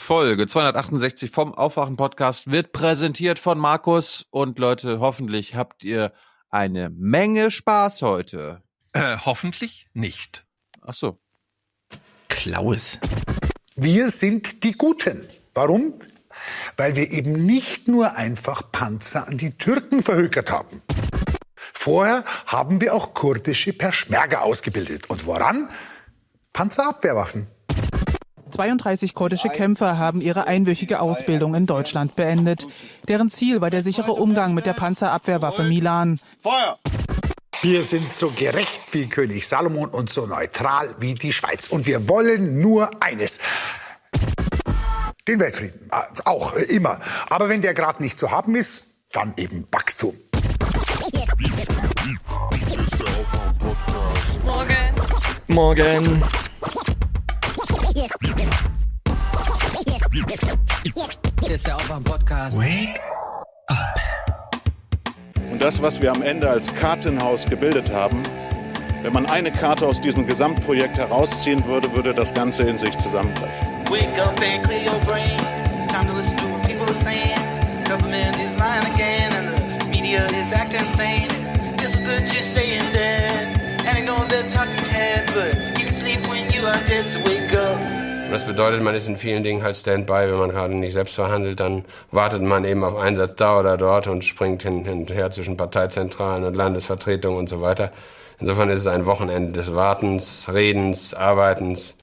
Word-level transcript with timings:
Folge 0.00 0.46
268 0.46 1.30
vom 1.30 1.54
Aufwachen-Podcast 1.54 2.50
wird 2.50 2.72
präsentiert 2.72 3.38
von 3.38 3.58
Markus. 3.58 4.26
Und 4.30 4.58
Leute, 4.58 4.98
hoffentlich 4.98 5.54
habt 5.54 5.84
ihr 5.84 6.12
eine 6.48 6.90
Menge 6.90 7.50
Spaß 7.50 8.02
heute. 8.02 8.62
Äh, 8.92 9.18
hoffentlich 9.24 9.88
nicht. 9.92 10.46
Ach 10.80 10.94
so. 10.94 11.20
Klaus. 12.28 12.98
Wir 13.76 14.10
sind 14.10 14.64
die 14.64 14.72
Guten. 14.72 15.28
Warum? 15.54 15.94
Weil 16.76 16.96
wir 16.96 17.10
eben 17.12 17.44
nicht 17.44 17.86
nur 17.86 18.16
einfach 18.16 18.72
Panzer 18.72 19.28
an 19.28 19.38
die 19.38 19.50
Türken 19.50 20.02
verhökert 20.02 20.50
haben. 20.50 20.82
Vorher 21.72 22.24
haben 22.46 22.80
wir 22.80 22.94
auch 22.94 23.14
kurdische 23.14 23.72
Peschmerga 23.74 24.40
ausgebildet. 24.40 25.08
Und 25.08 25.26
woran? 25.26 25.68
Panzerabwehrwaffen. 26.52 27.46
32 28.50 29.14
kurdische 29.14 29.48
Kämpfer 29.48 29.98
haben 29.98 30.20
ihre 30.20 30.46
einwöchige 30.46 31.00
Ausbildung 31.00 31.54
in 31.54 31.66
Deutschland 31.66 32.16
beendet. 32.16 32.66
Deren 33.08 33.30
Ziel 33.30 33.60
war 33.60 33.70
der 33.70 33.82
sichere 33.82 34.12
Umgang 34.12 34.54
mit 34.54 34.66
der 34.66 34.74
Panzerabwehrwaffe 34.74 35.62
Milan. 35.62 36.20
Feuer! 36.42 36.78
Wir 37.62 37.82
sind 37.82 38.10
so 38.10 38.30
gerecht 38.30 38.80
wie 38.92 39.06
König 39.06 39.46
Salomon 39.46 39.90
und 39.90 40.08
so 40.08 40.24
neutral 40.24 40.94
wie 40.98 41.14
die 41.14 41.32
Schweiz. 41.32 41.68
Und 41.68 41.84
wir 41.84 42.08
wollen 42.08 42.58
nur 42.58 42.90
eines. 43.02 43.38
Den 45.28 45.40
Weltfrieden. 45.40 45.90
Äh, 45.92 46.22
Auch 46.24 46.56
äh, 46.56 46.62
immer. 46.74 46.98
Aber 47.28 47.50
wenn 47.50 47.60
der 47.60 47.74
gerade 47.74 48.02
nicht 48.02 48.18
zu 48.18 48.30
haben 48.30 48.54
ist, 48.54 48.84
dann 49.12 49.34
eben 49.36 49.66
Wachstum. 49.72 50.14
Morgen. 54.44 54.94
Morgen. 55.48 56.24
Hier 60.12 61.54
ist 61.54 61.64
der 61.68 61.76
Aufwand-Podcast. 61.76 62.58
Wake 62.58 62.98
Und 65.52 65.62
das, 65.62 65.80
was 65.80 66.02
wir 66.02 66.10
am 66.10 66.22
Ende 66.22 66.50
als 66.50 66.74
Kartenhaus 66.74 67.46
gebildet 67.46 67.92
haben, 67.92 68.24
wenn 69.02 69.12
man 69.12 69.26
eine 69.26 69.52
Karte 69.52 69.86
aus 69.86 70.00
diesem 70.00 70.26
Gesamtprojekt 70.26 70.98
herausziehen 70.98 71.64
würde, 71.64 71.94
würde 71.94 72.12
das 72.12 72.34
Ganze 72.34 72.64
in 72.64 72.76
sich 72.76 72.96
zusammenbrechen. 72.98 73.68
Wake 73.88 74.18
up 74.20 74.40
and 74.40 74.64
clear 74.64 74.82
your 74.82 74.98
brain. 75.06 75.38
Time 75.86 76.08
to 76.08 76.16
listen 76.16 76.36
to 76.38 76.48
what 76.48 76.62
people 76.62 76.86
are 76.86 77.04
saying. 77.04 77.38
Government 77.84 78.36
is 78.36 78.58
lying 78.58 78.84
again, 78.92 79.32
and 79.32 79.80
the 79.80 79.86
media 79.86 80.26
is 80.26 80.52
acting 80.52 80.84
insane. 80.88 81.30
It's 81.78 81.94
good 81.94 82.26
to 82.26 82.42
stay 82.42 82.78
in 82.78 82.92
bed 82.92 83.60
and 83.86 83.96
ignore 83.96 84.26
the 84.26 84.42
talking 84.50 84.84
heads, 84.86 85.30
but 85.30 85.54
you 85.78 85.86
can 85.86 85.94
sleep 85.94 86.26
when 86.28 86.50
you 86.52 86.66
are 86.66 86.84
dead. 86.84 87.08
So 87.12 87.20
wake 87.22 87.44
up. 87.44 87.49
Das 88.30 88.46
bedeutet, 88.46 88.80
man 88.80 88.94
ist 88.94 89.08
in 89.08 89.16
vielen 89.16 89.42
Dingen 89.42 89.64
halt 89.64 89.76
Standby. 89.76 90.30
Wenn 90.30 90.38
man 90.38 90.50
gerade 90.50 90.72
nicht 90.72 90.92
selbst 90.92 91.16
verhandelt, 91.16 91.58
dann 91.58 91.84
wartet 92.12 92.42
man 92.42 92.64
eben 92.64 92.84
auf 92.84 92.96
Einsatz 92.96 93.34
da 93.34 93.58
oder 93.58 93.76
dort 93.76 94.06
und 94.06 94.24
springt 94.24 94.62
hin, 94.62 94.88
und 94.88 95.10
her 95.10 95.32
zwischen 95.32 95.56
Parteizentralen 95.56 96.44
und 96.44 96.54
Landesvertretungen 96.54 97.36
und 97.36 97.48
so 97.48 97.60
weiter. 97.60 97.90
Insofern 98.38 98.70
ist 98.70 98.82
es 98.82 98.86
ein 98.86 99.04
Wochenende 99.04 99.52
des 99.52 99.74
Wartens, 99.74 100.48
Redens, 100.52 101.12
Arbeitens. 101.12 101.96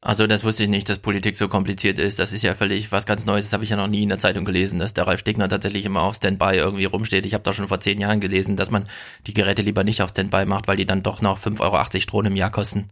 Also 0.00 0.26
das 0.26 0.44
wusste 0.44 0.64
ich 0.64 0.70
nicht, 0.70 0.88
dass 0.88 0.98
Politik 0.98 1.36
so 1.36 1.48
kompliziert 1.48 1.98
ist. 1.98 2.18
Das 2.18 2.32
ist 2.32 2.42
ja 2.42 2.54
völlig 2.54 2.90
was 2.90 3.04
ganz 3.04 3.26
Neues. 3.26 3.46
Das 3.46 3.52
habe 3.52 3.64
ich 3.64 3.70
ja 3.70 3.76
noch 3.76 3.86
nie 3.86 4.02
in 4.02 4.08
der 4.08 4.18
Zeitung 4.18 4.46
gelesen, 4.46 4.78
dass 4.78 4.94
der 4.94 5.06
Ralf 5.06 5.20
Stegner 5.20 5.48
tatsächlich 5.48 5.84
immer 5.84 6.02
auf 6.02 6.16
Standby 6.16 6.56
irgendwie 6.56 6.84
rumsteht. 6.86 7.26
Ich 7.26 7.34
habe 7.34 7.44
da 7.44 7.52
schon 7.52 7.68
vor 7.68 7.80
zehn 7.80 7.98
Jahren 7.98 8.20
gelesen, 8.20 8.56
dass 8.56 8.70
man 8.70 8.88
die 9.26 9.34
Geräte 9.34 9.62
lieber 9.62 9.84
nicht 9.84 10.00
auf 10.00 10.10
Standby 10.10 10.46
macht, 10.46 10.68
weil 10.68 10.78
die 10.78 10.86
dann 10.86 11.02
doch 11.02 11.20
noch 11.20 11.38
5,80 11.38 11.60
Euro 11.60 12.06
Drohnen 12.06 12.32
im 12.32 12.36
Jahr 12.36 12.50
kosten. 12.50 12.88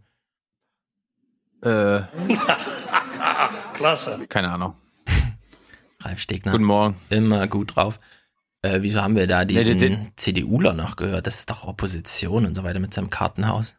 Äh, 1.63 2.01
Klasse. 3.73 4.27
keine 4.27 4.51
Ahnung. 4.51 4.75
Ralf 6.01 6.19
Stegner. 6.19 6.51
Guten 6.51 6.63
Morgen. 6.65 6.95
Immer 7.09 7.47
gut 7.47 7.75
drauf. 7.75 7.97
Äh, 8.61 8.81
wieso 8.81 9.01
haben 9.01 9.15
wir 9.15 9.27
da 9.27 9.45
diesen 9.45 9.77
Nee, 9.77 9.89
den- 9.89 10.11
CDUler 10.15 10.73
noch 10.73 10.95
gehört? 10.95 11.27
Das 11.27 11.39
ist 11.39 11.49
doch 11.49 11.65
Opposition 11.67 12.45
und 12.45 12.55
so 12.55 12.63
weiter 12.63 12.79
mit 12.79 12.93
seinem 12.93 13.09
Kartenhaus. 13.09 13.75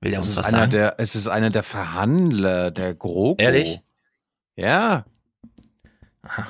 Will 0.00 0.12
der 0.12 0.20
uns 0.20 0.36
was 0.36 0.50
sagen? 0.50 0.70
der, 0.70 1.00
es 1.00 1.16
ist 1.16 1.26
einer 1.28 1.50
der 1.50 1.62
Verhandler, 1.64 2.70
der 2.70 2.94
GroKo. 2.94 3.42
Ehrlich? 3.42 3.80
Ja. 4.56 5.04
Aha. 6.22 6.46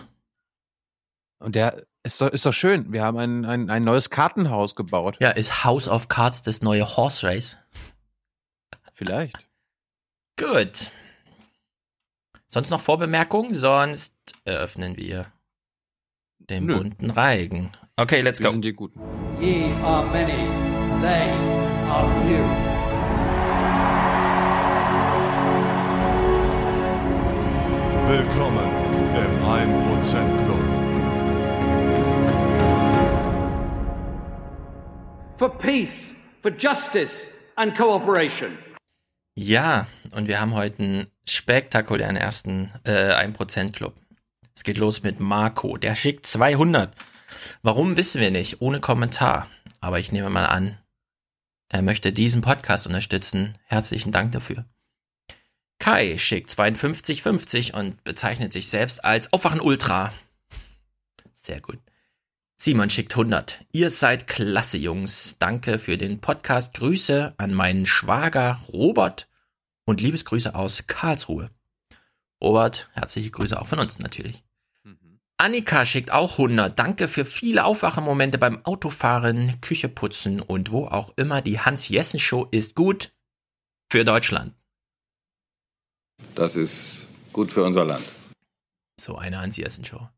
Und 1.39 1.55
der 1.55 1.83
ist 2.03 2.21
doch, 2.21 2.29
ist 2.29 2.45
doch 2.45 2.53
schön. 2.53 2.93
Wir 2.93 3.03
haben 3.03 3.17
ein, 3.19 3.45
ein, 3.45 3.71
ein 3.71 3.85
neues 3.85 4.11
Kartenhaus 4.11 4.75
gebaut. 4.75 5.17
Ja, 5.21 5.31
ist 5.31 5.65
House 5.65 5.89
of 5.89 6.09
Cards 6.09 6.43
das 6.43 6.63
neue 6.63 6.85
Horse 6.97 7.27
Race? 7.27 7.57
Vielleicht. 8.93 9.37
Gut. 10.39 10.91
Sonst 12.49 12.71
noch 12.71 12.81
Vorbemerkungen? 12.81 13.55
Sonst 13.55 14.15
eröffnen 14.45 14.97
wir 14.97 15.27
den 16.39 16.67
Nö. 16.67 16.77
bunten 16.77 17.11
Reigen. 17.11 17.73
Okay, 17.97 18.21
let's 18.21 18.41
Wir 18.41 18.47
go. 18.47 18.53
sind 18.53 18.65
die 18.65 18.73
Guten. 18.73 19.01
Ye 19.41 19.73
are 19.85 20.07
many, 20.07 20.47
they 21.03 21.31
are 21.91 22.09
few. 22.23 23.49
Willkommen 28.09 28.69
im 29.15 29.45
1% 29.45 30.45
Club. 30.45 30.65
for 35.37 35.49
peace, 35.51 36.17
for 36.43 36.51
justice 36.51 37.31
and 37.57 37.77
cooperation. 37.77 38.59
Ja, 39.41 39.87
und 40.11 40.27
wir 40.27 40.41
haben 40.41 40.55
heute 40.55 40.83
einen 40.83 41.07
spektakulären 41.25 42.17
ersten 42.17 42.73
äh, 42.83 43.13
1% 43.15 43.71
Club. 43.71 43.95
Es 44.53 44.65
geht 44.65 44.79
los 44.79 45.05
mit 45.05 45.21
Marco. 45.21 45.77
Der 45.77 45.95
schickt 45.95 46.27
200. 46.27 46.93
Warum 47.63 47.97
wissen 47.97 48.21
wir 48.21 48.33
nicht, 48.33 48.61
ohne 48.61 48.81
Kommentar. 48.81 49.49
Aber 49.81 50.01
ich 50.01 50.11
nehme 50.11 50.29
mal 50.29 50.47
an, 50.47 50.77
er 51.69 51.83
möchte 51.83 52.13
diesen 52.13 52.43
Podcast 52.43 52.89
unterstützen. 52.89 53.57
Herzlichen 53.67 54.11
Dank 54.11 54.33
dafür. 54.33 54.65
Kai 55.79 56.19
schickt 56.19 56.51
52,50 56.51 57.75
und 57.75 58.03
bezeichnet 58.03 58.53
sich 58.53 58.67
selbst 58.67 59.05
als 59.05 59.33
Aufwachen 59.33 59.61
Ultra. 59.61 60.13
Sehr 61.33 61.61
gut. 61.61 61.79
Simon 62.61 62.91
schickt 62.91 63.13
100. 63.13 63.65
Ihr 63.71 63.89
seid 63.89 64.27
klasse, 64.27 64.79
Jungs. 64.79 65.37
Danke 65.39 65.79
für 65.79 65.97
den 65.97 66.21
Podcast. 66.21 66.75
Grüße 66.75 67.35
an 67.39 67.55
meinen 67.55 67.87
Schwager 67.87 68.59
Robert 68.73 69.29
und 69.85 70.01
Liebesgrüße 70.01 70.57
aus 70.57 70.85
Karlsruhe. 70.89 71.51
Robert, 72.43 72.91
herzliche 72.95 73.31
Grüße 73.31 73.61
auch 73.61 73.69
von 73.69 73.79
uns 73.79 74.01
natürlich. 74.01 74.43
Annika 75.37 75.87
schickt 75.87 76.11
auch 76.11 76.33
100. 76.33 76.77
Danke 76.77 77.07
für 77.07 77.25
viele 77.25 77.65
Aufwachemomente 77.65 78.39
beim 78.39 78.65
Autofahren, 78.65 79.61
Küche 79.61 79.89
putzen 79.89 80.41
und 80.41 80.73
wo 80.73 80.87
auch 80.87 81.13
immer. 81.17 81.43
Die 81.43 81.61
Hans-Jessen-Show 81.61 82.49
ist 82.51 82.75
gut 82.75 83.13
für 83.89 84.05
Deutschland. 84.05 84.53
Das 86.35 86.57
ist 86.57 87.07
gut 87.33 87.53
für 87.53 87.63
unser 87.63 87.85
Land. 87.85 88.05
So 89.01 89.17
eine 89.17 89.41
Hans-Jessen-Show. 89.41 90.09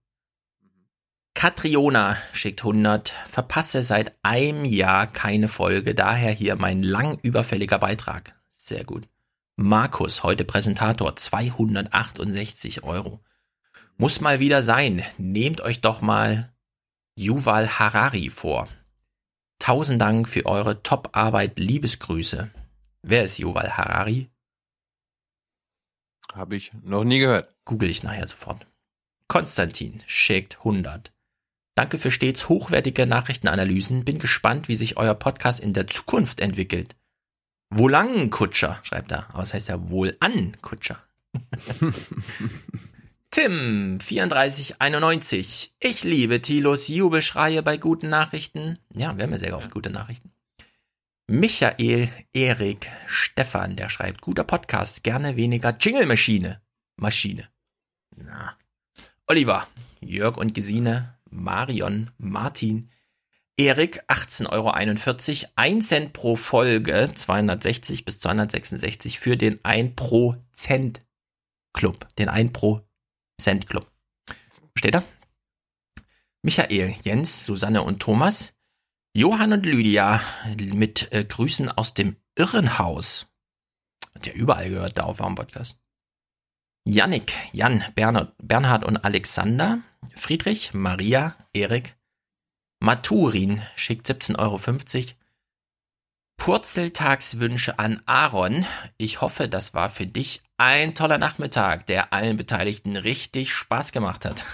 Katriona 1.35 2.19
schickt 2.33 2.61
100. 2.61 3.11
Verpasse 3.31 3.83
seit 3.83 4.15
einem 4.23 4.65
Jahr 4.65 5.07
keine 5.07 5.49
Folge, 5.49 5.95
daher 5.95 6.33
hier 6.33 6.57
mein 6.57 6.83
lang 6.83 7.19
überfälliger 7.23 7.79
Beitrag. 7.79 8.35
Sehr 8.49 8.85
gut. 8.85 9.09
Markus, 9.57 10.23
heute 10.23 10.45
Präsentator, 10.45 11.17
268 11.17 12.83
Euro. 12.83 13.21
Muss 13.97 14.21
mal 14.21 14.41
wieder 14.41 14.63
sein. 14.63 15.05
Nehmt 15.19 15.61
euch 15.61 15.81
doch 15.81 16.01
mal 16.01 16.53
Yuval 17.17 17.79
Harari 17.79 18.31
vor. 18.31 18.69
Tausend 19.59 20.01
Dank 20.01 20.29
für 20.29 20.47
eure 20.47 20.83
Top-Arbeit. 20.83 21.59
Liebesgrüße. 21.59 22.51
Wer 23.03 23.25
ist 23.25 23.39
Yuval 23.39 23.77
Harari? 23.77 24.31
Habe 26.33 26.57
ich 26.57 26.73
noch 26.83 27.05
nie 27.05 27.19
gehört. 27.19 27.55
Google 27.65 27.91
ich 27.91 28.03
nachher 28.03 28.27
sofort. 28.27 28.67
Konstantin 29.29 30.03
schickt 30.07 30.59
100. 30.59 31.13
Danke 31.81 31.97
für 31.97 32.11
stets 32.11 32.51
hochwertige 32.51 33.07
Nachrichtenanalysen. 33.07 34.05
Bin 34.05 34.19
gespannt, 34.19 34.69
wie 34.69 34.77
sich 34.77 34.99
euer 34.99 35.15
Podcast 35.15 35.61
in 35.61 35.73
der 35.73 35.87
Zukunft 35.87 36.41
entwickelt. 36.41 36.95
Wohlan, 37.71 38.29
Kutscher, 38.29 38.79
schreibt 38.83 39.13
er. 39.13 39.31
Aber 39.31 39.43
es 39.43 39.55
heißt 39.55 39.69
ja 39.69 39.89
wohlan, 39.89 40.59
Kutscher. 40.61 41.03
Tim, 43.31 43.99
3491. 43.99 45.73
Ich 45.81 46.05
liebe 46.05 46.43
Tilos 46.43 46.89
Jubelschreie 46.89 47.63
bei 47.63 47.79
guten 47.79 48.11
Nachrichten. 48.11 48.79
Ja, 48.93 49.17
wir 49.17 49.25
haben 49.25 49.33
ja 49.33 49.39
sehr 49.39 49.57
oft 49.57 49.71
gute 49.71 49.89
Nachrichten. 49.89 50.33
Michael, 51.29 52.11
Erik, 52.35 52.91
Stefan, 53.07 53.77
der 53.77 53.89
schreibt, 53.89 54.21
guter 54.21 54.45
Podcast, 54.45 55.03
gerne 55.03 55.37
weniger 55.37 55.75
Jingle-Maschine. 55.81 56.61
Maschine. 56.97 57.49
Na. 58.17 58.59
Oliver, 59.27 59.67
Jörg 60.03 60.37
und 60.37 60.53
Gesine, 60.53 61.15
Marion, 61.31 62.11
Martin, 62.19 62.91
Erik, 63.57 64.03
18,41 64.09 64.49
Euro, 64.51 65.53
1 65.57 65.89
Cent 65.89 66.13
pro 66.13 66.37
Folge, 66.37 67.11
260 67.15 68.05
bis 68.05 68.19
266 68.21 69.19
für 69.19 69.37
den 69.37 69.65
1 69.65 69.97
Prozent 69.97 71.01
Club, 71.73 72.09
den 72.17 72.29
1 72.29 72.53
Pro 72.53 72.81
Cent 73.41 73.67
Club. 73.67 73.91
Steht 74.75 74.95
da? 74.95 75.05
Michael, 76.43 76.95
Jens, 77.03 77.45
Susanne 77.45 77.83
und 77.83 78.01
Thomas, 78.01 78.55
Johann 79.13 79.53
und 79.53 79.67
Lydia 79.67 80.23
mit 80.57 81.13
äh, 81.13 81.25
Grüßen 81.25 81.71
aus 81.71 81.95
dem 81.95 82.17
Irrenhaus. 82.37 83.27
Hat 84.15 84.27
ja 84.27 84.33
überall 84.33 84.71
gehört, 84.71 84.99
da 84.99 85.03
auf 85.03 85.19
dem 85.19 85.35
Podcast. 85.35 85.80
Yannick, 86.85 87.35
Jan, 87.53 87.85
Bernhard, 87.95 88.33
Bernhard 88.43 88.85
und 88.85 89.05
Alexander, 89.05 89.79
Friedrich, 90.15 90.73
Maria, 90.73 91.37
Erik, 91.53 91.95
Maturin 92.81 93.61
schickt 93.77 94.09
17,50 94.09 94.39
Euro. 94.39 94.59
Purzeltagswünsche 96.39 97.79
an 97.79 98.01
Aaron. 98.07 98.65
Ich 98.97 99.21
hoffe, 99.21 99.47
das 99.47 99.75
war 99.75 99.91
für 99.91 100.07
dich 100.07 100.41
ein 100.57 100.95
toller 100.95 101.19
Nachmittag, 101.19 101.85
der 101.87 102.15
allen 102.15 102.39
Beteiligten 102.39 102.97
richtig 102.97 103.53
Spaß 103.53 103.93
gemacht 103.93 104.25
hat. 104.25 104.45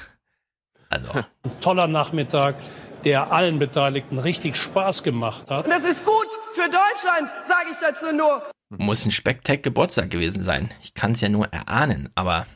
Also. 0.88 1.10
Ein 1.12 1.60
toller 1.60 1.86
Nachmittag, 1.86 2.56
der 3.04 3.32
allen 3.32 3.60
Beteiligten 3.60 4.18
richtig 4.18 4.56
Spaß 4.56 5.04
gemacht 5.04 5.50
hat. 5.50 5.66
Und 5.66 5.70
das 5.70 5.84
ist 5.84 6.04
gut 6.04 6.35
für 6.56 6.70
Deutschland, 6.70 7.30
sage 7.46 7.70
ich 7.70 7.78
dazu 7.78 8.12
nur. 8.12 8.50
Muss 8.70 9.04
ein 9.04 9.12
Spektak 9.12 9.62
Geburtstag 9.62 10.10
gewesen 10.10 10.42
sein. 10.42 10.72
Ich 10.82 10.94
kann 10.94 11.12
es 11.12 11.20
ja 11.20 11.28
nur 11.28 11.52
erahnen, 11.52 12.10
aber. 12.14 12.46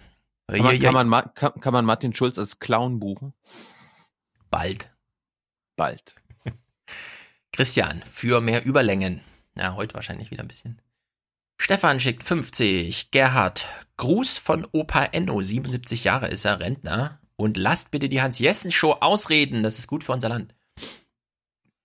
Kann 0.48 0.64
man, 0.64 0.80
kann, 0.80 1.08
man, 1.08 1.34
kann, 1.34 1.60
kann 1.60 1.72
man 1.72 1.84
Martin 1.84 2.12
Schulz 2.12 2.36
als 2.36 2.58
Clown 2.58 2.98
buchen? 2.98 3.34
Bald. 4.50 4.90
Bald. 5.76 6.16
Christian, 7.52 8.02
für 8.02 8.40
mehr 8.40 8.64
Überlängen. 8.64 9.20
Ja, 9.56 9.76
heute 9.76 9.94
wahrscheinlich 9.94 10.32
wieder 10.32 10.42
ein 10.42 10.48
bisschen. 10.48 10.82
Stefan 11.58 12.00
schickt 12.00 12.24
50. 12.24 13.12
Gerhard, 13.12 13.68
Gruß 13.96 14.38
von 14.38 14.66
Opa 14.72 15.04
Enno, 15.04 15.40
77 15.40 16.02
Jahre 16.02 16.26
ist 16.26 16.44
er 16.44 16.58
Rentner. 16.58 17.20
Und 17.36 17.56
lasst 17.56 17.90
bitte 17.90 18.08
die 18.08 18.20
Hans-Jessen-Show 18.20 18.92
ausreden, 19.00 19.62
das 19.62 19.78
ist 19.78 19.86
gut 19.86 20.02
für 20.02 20.12
unser 20.12 20.30
Land. 20.30 20.54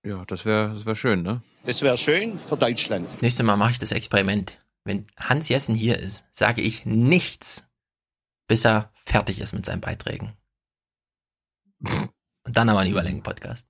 Ja, 0.06 0.24
das 0.26 0.46
wäre 0.46 0.72
das 0.72 0.86
wär 0.86 0.96
schön, 0.96 1.24
ne? 1.24 1.42
Das 1.64 1.82
wäre 1.82 1.98
schön 1.98 2.38
für 2.38 2.56
Deutschland. 2.56 3.10
Das 3.10 3.24
nächste 3.24 3.42
Mal 3.42 3.58
mache 3.58 3.72
ich 3.72 3.80
das 3.80 3.92
Experiment. 3.92 4.64
Wenn 4.84 5.04
Hans 5.18 5.50
Jessen 5.50 5.74
hier 5.74 5.98
ist, 5.98 6.26
sage 6.32 6.62
ich 6.62 6.86
nichts, 6.86 7.68
bis 8.48 8.66
er 8.66 8.92
fertig 9.04 9.42
ist 9.42 9.54
mit 9.54 9.66
seinen 9.66 9.82
Beiträgen. 9.82 10.38
Und 11.82 12.56
dann 12.56 12.70
aber 12.70 12.82
ein 12.82 12.92
Überlängen-Podcast. 12.92 13.68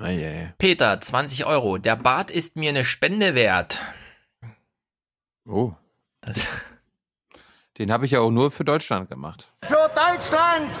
Oh 0.00 0.06
yeah. 0.06 0.52
Peter, 0.58 1.00
20 1.00 1.46
Euro. 1.46 1.78
Der 1.78 1.94
Bart 1.94 2.32
ist 2.32 2.56
mir 2.56 2.70
eine 2.70 2.84
Spende 2.84 3.36
wert. 3.36 3.80
Oh. 5.48 5.74
Das, 6.22 6.44
Den 7.78 7.92
habe 7.92 8.04
ich 8.04 8.10
ja 8.10 8.20
auch 8.20 8.32
nur 8.32 8.50
für 8.50 8.64
Deutschland 8.64 9.08
gemacht. 9.08 9.52
Für 9.62 9.88
Deutschland! 9.94 10.72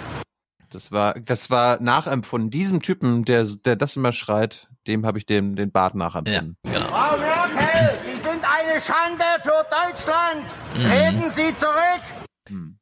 Das 0.70 0.90
war, 0.90 1.14
das 1.20 1.50
war 1.50 1.80
nachempfunden. 1.80 2.50
Diesem 2.50 2.82
Typen, 2.82 3.24
der, 3.24 3.44
der 3.44 3.76
das 3.76 3.94
immer 3.94 4.12
schreit, 4.12 4.68
dem 4.86 5.06
habe 5.06 5.18
ich 5.18 5.26
den, 5.26 5.56
den 5.56 5.70
Bart 5.70 5.94
nachempfunden. 5.94 6.56
Ja, 6.66 6.72
genau. 6.72 6.86
Frau 6.86 7.16
Merkel, 7.16 7.98
Sie 8.04 8.18
sind 8.18 8.42
eine 8.44 8.80
Schande 8.80 9.24
für 9.42 9.64
Deutschland! 9.70 10.46
Treten 10.74 11.30
Sie 11.30 11.54
zurück! 11.56 12.22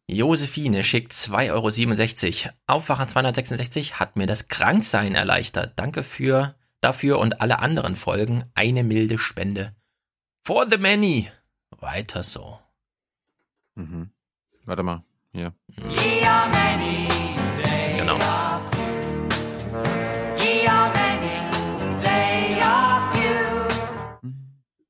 Josephine 0.08 0.82
schickt 0.82 1.12
2,67 1.12 2.46
Euro. 2.46 2.54
Aufwachen 2.66 3.08
266 3.08 4.00
hat 4.00 4.16
mir 4.16 4.26
das 4.26 4.48
Kranksein 4.48 5.14
erleichtert. 5.14 5.74
Danke 5.76 6.02
für 6.02 6.54
dafür 6.80 7.18
und 7.18 7.40
alle 7.40 7.60
anderen 7.60 7.96
Folgen. 7.96 8.44
Eine 8.54 8.82
milde 8.82 9.18
Spende. 9.18 9.74
For 10.44 10.66
the 10.68 10.78
many. 10.78 11.28
Weiter 11.78 12.24
so. 12.24 12.58
Mhm. 13.76 14.10
Warte 14.64 14.82
mal. 14.82 15.04
Hier. 15.32 15.54
Genau. 15.76 17.29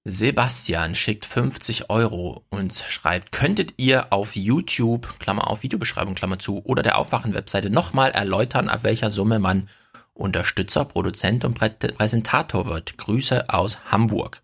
Sebastian 0.05 0.95
schickt 0.95 1.27
50 1.27 1.91
Euro 1.91 2.47
und 2.49 2.75
schreibt, 2.75 3.33
könntet 3.33 3.75
ihr 3.77 4.13
auf 4.13 4.35
YouTube, 4.35 5.19
Klammer 5.19 5.49
auf 5.49 5.63
Videobeschreibung, 5.63 6.15
Klammer 6.15 6.39
zu, 6.39 6.65
oder 6.65 6.83
der 6.83 6.97
Aufwachen-Webseite 6.97 7.69
nochmal 7.69 8.11
erläutern, 8.13 8.71
ab 8.71 8.83
welcher 8.83 9.11
Summe 9.11 9.39
man 9.39 9.69
Unterstützer, 10.15 10.87
Produzent 10.87 11.45
und 11.45 11.55
Prä 11.55 11.69
Präsentator 11.69 12.67
wird. 12.67 12.97
Grüße 12.97 13.49
aus 13.51 13.79
Hamburg. 13.91 14.43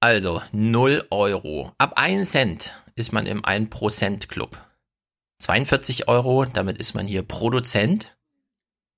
Also 0.00 0.42
0 0.52 1.06
Euro. 1.10 1.72
Ab 1.78 1.92
1 1.96 2.30
Cent 2.30 2.74
ist 2.96 3.12
man 3.12 3.26
im 3.26 3.42
1% 3.44 4.28
Club. 4.28 4.60
42 5.40 6.08
Euro, 6.08 6.44
damit 6.44 6.78
ist 6.78 6.94
man 6.94 7.06
hier 7.06 7.22
Produzent. 7.22 8.17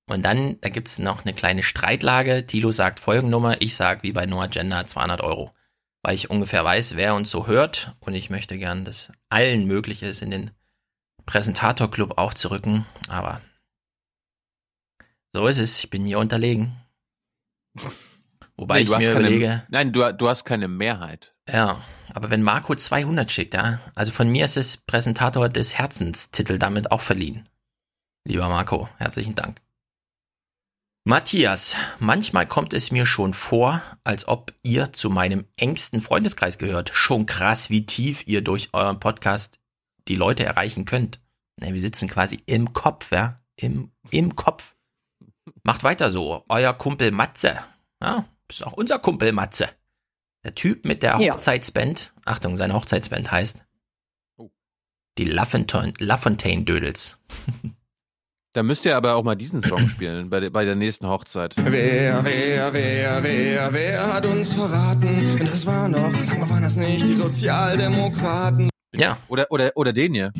Und 0.09 0.23
dann, 0.23 0.59
da 0.61 0.69
gibt's 0.69 0.99
noch 0.99 1.23
eine 1.23 1.33
kleine 1.33 1.63
Streitlage. 1.63 2.45
Tilo 2.45 2.71
sagt 2.71 2.99
Folgennummer, 2.99 3.61
ich 3.61 3.75
sag 3.75 4.03
wie 4.03 4.11
bei 4.11 4.25
Noah 4.25 4.47
Gender 4.47 4.85
200 4.85 5.21
Euro. 5.21 5.53
Weil 6.03 6.15
ich 6.15 6.29
ungefähr 6.29 6.63
weiß, 6.65 6.95
wer 6.95 7.15
uns 7.15 7.29
so 7.31 7.47
hört. 7.47 7.95
Und 7.99 8.13
ich 8.15 8.29
möchte 8.29 8.57
gern, 8.57 8.83
dass 8.85 9.11
allen 9.29 9.65
möglich 9.65 10.03
ist, 10.03 10.21
in 10.21 10.31
den 10.31 10.51
Präsentator-Club 11.25 12.17
aufzurücken. 12.17 12.85
Aber 13.07 13.39
so 15.33 15.47
ist 15.47 15.59
es. 15.59 15.79
Ich 15.83 15.89
bin 15.89 16.05
hier 16.05 16.19
unterlegen. 16.19 16.75
Wobei 18.57 18.77
Nee, 18.77 18.83
ich 18.83 18.89
mir 18.89 18.97
keine, 18.97 19.11
überlege, 19.11 19.63
Nein, 19.69 19.93
du, 19.93 20.13
du 20.13 20.29
hast 20.29 20.43
keine 20.45 20.67
Mehrheit. 20.67 21.33
ja, 21.49 21.81
aber 22.13 22.29
wenn 22.29 22.43
Marco 22.43 22.75
200 22.75 23.31
schickt, 23.31 23.53
ja, 23.53 23.79
also 23.95 24.11
von 24.11 24.29
mir 24.29 24.45
ist 24.45 24.57
es 24.57 24.77
Präsentator 24.77 25.47
des 25.49 25.77
Herzenstitel 25.77 26.59
damit 26.59 26.91
auch 26.91 27.01
verliehen. 27.01 27.47
Lieber 28.27 28.49
Marco, 28.49 28.89
herzlichen 28.97 29.33
Dank. 29.33 29.61
Matthias, 31.03 31.75
manchmal 31.99 32.45
kommt 32.45 32.73
es 32.73 32.91
mir 32.91 33.07
schon 33.07 33.33
vor, 33.33 33.81
als 34.03 34.27
ob 34.27 34.53
ihr 34.61 34.93
zu 34.93 35.09
meinem 35.09 35.45
engsten 35.57 35.99
Freundeskreis 35.99 36.59
gehört. 36.59 36.91
Schon 36.93 37.25
krass, 37.25 37.71
wie 37.71 37.87
tief 37.87 38.27
ihr 38.27 38.41
durch 38.43 38.69
euren 38.73 38.99
Podcast 38.99 39.59
die 40.07 40.15
Leute 40.15 40.43
erreichen 40.43 40.85
könnt. 40.85 41.19
Ne, 41.59 41.73
wir 41.73 41.81
sitzen 41.81 42.07
quasi 42.07 42.39
im 42.45 42.73
Kopf, 42.73 43.11
ja, 43.11 43.41
im, 43.55 43.91
im 44.11 44.35
Kopf. 44.35 44.75
Macht 45.63 45.83
weiter 45.83 46.11
so, 46.11 46.45
euer 46.49 46.73
Kumpel 46.73 47.09
Matze. 47.11 47.59
Ja, 48.01 48.25
ist 48.47 48.63
auch 48.63 48.73
unser 48.73 48.99
Kumpel 48.99 49.31
Matze. 49.31 49.69
Der 50.43 50.53
Typ 50.53 50.85
mit 50.85 51.01
der 51.01 51.19
Ja. 51.19 51.33
Hochzeitsband, 51.33 52.13
Achtung, 52.25 52.57
seine 52.57 52.73
Hochzeitsband 52.75 53.31
heißt 53.31 53.63
die 55.17 55.25
Lafontaine, 55.25 55.93
Lafontaine 55.97 56.63
Dödels. 56.63 57.17
Da 58.53 58.63
müsst 58.63 58.83
ihr 58.85 58.97
aber 58.97 59.15
auch 59.15 59.23
mal 59.23 59.35
diesen 59.35 59.61
Song 59.63 59.87
spielen 59.89 60.29
bei, 60.29 60.41
der- 60.41 60.49
bei 60.49 60.65
der 60.65 60.75
nächsten 60.75 61.07
Hochzeit. 61.07 61.53
Wer, 61.57 62.23
wer, 62.25 62.73
wer, 62.73 63.23
wer, 63.23 63.73
wer 63.73 64.13
hat 64.13 64.25
uns 64.25 64.53
verraten? 64.53 65.37
Das 65.39 65.65
war 65.65 65.87
noch, 65.87 66.13
sag 66.21 66.37
mal, 66.39 66.49
waren 66.49 66.63
das 66.63 66.75
nicht 66.75 67.07
die 67.07 67.13
Sozialdemokraten? 67.13 68.69
Ja. 68.93 69.17
Oder, 69.29 69.47
oder, 69.51 69.71
oder 69.75 69.93
den 69.93 70.13
hier. 70.13 70.33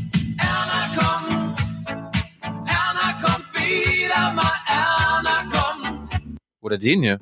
Erna 2.68 3.14
kommt 3.24 3.54
wieder 3.54 4.34
mal, 4.34 4.52
Erna 4.68 5.50
kommt. 5.50 6.10
Oder 6.60 6.78
den 6.78 7.04
hier. 7.04 7.20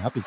Den 0.00 0.04
hab 0.04 0.16
ich 0.16 0.24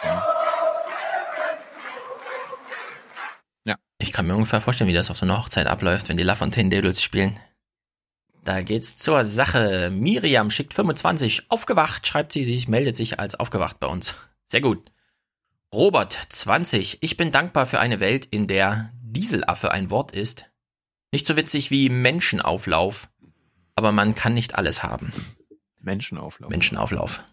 ja. 3.66 3.78
Ich 3.98 4.12
kann 4.12 4.28
mir 4.28 4.36
ungefähr 4.36 4.62
vorstellen, 4.62 4.88
wie 4.88 4.94
das 4.94 5.10
auf 5.10 5.18
so 5.18 5.26
einer 5.26 5.40
Hochzeit 5.40 5.66
abläuft, 5.66 6.10
wenn 6.10 6.18
die 6.18 6.24
Lafontaine 6.24 6.70
Dödels 6.70 7.02
spielen. 7.02 7.40
Da 8.44 8.62
geht's 8.62 8.98
zur 8.98 9.24
Sache. 9.24 9.90
Miriam 9.90 10.52
schickt 10.52 10.76
25. 10.76 11.50
Aufgewacht, 11.50 12.06
schreibt 12.06 12.34
sie 12.34 12.44
sich, 12.44 12.68
meldet 12.68 12.98
sich 12.98 13.20
als 13.20 13.34
aufgewacht 13.34 13.80
bei 13.80 13.88
uns. 13.88 14.14
Sehr 14.46 14.62
gut. 14.62 14.92
Robert 15.74 16.14
20. 16.30 17.00
Ich 17.02 17.18
bin 17.18 17.32
dankbar 17.32 17.66
für 17.66 17.80
eine 17.80 18.00
Welt, 18.00 18.26
in 18.26 18.46
der 18.46 18.92
Dieselaffe 19.02 19.72
ein 19.72 19.90
Wort 19.90 20.12
ist. 20.12 20.46
Nicht 21.12 21.26
so 21.26 21.36
witzig 21.36 21.72
wie 21.72 21.90
Menschenauflauf, 21.90 23.10
aber 23.76 23.92
man 23.92 24.14
kann 24.14 24.36
nicht 24.36 24.54
alles 24.54 24.84
haben. 24.84 25.12
Menschenauflauf. 25.82 26.52
Menschenauflauf. 26.52 27.24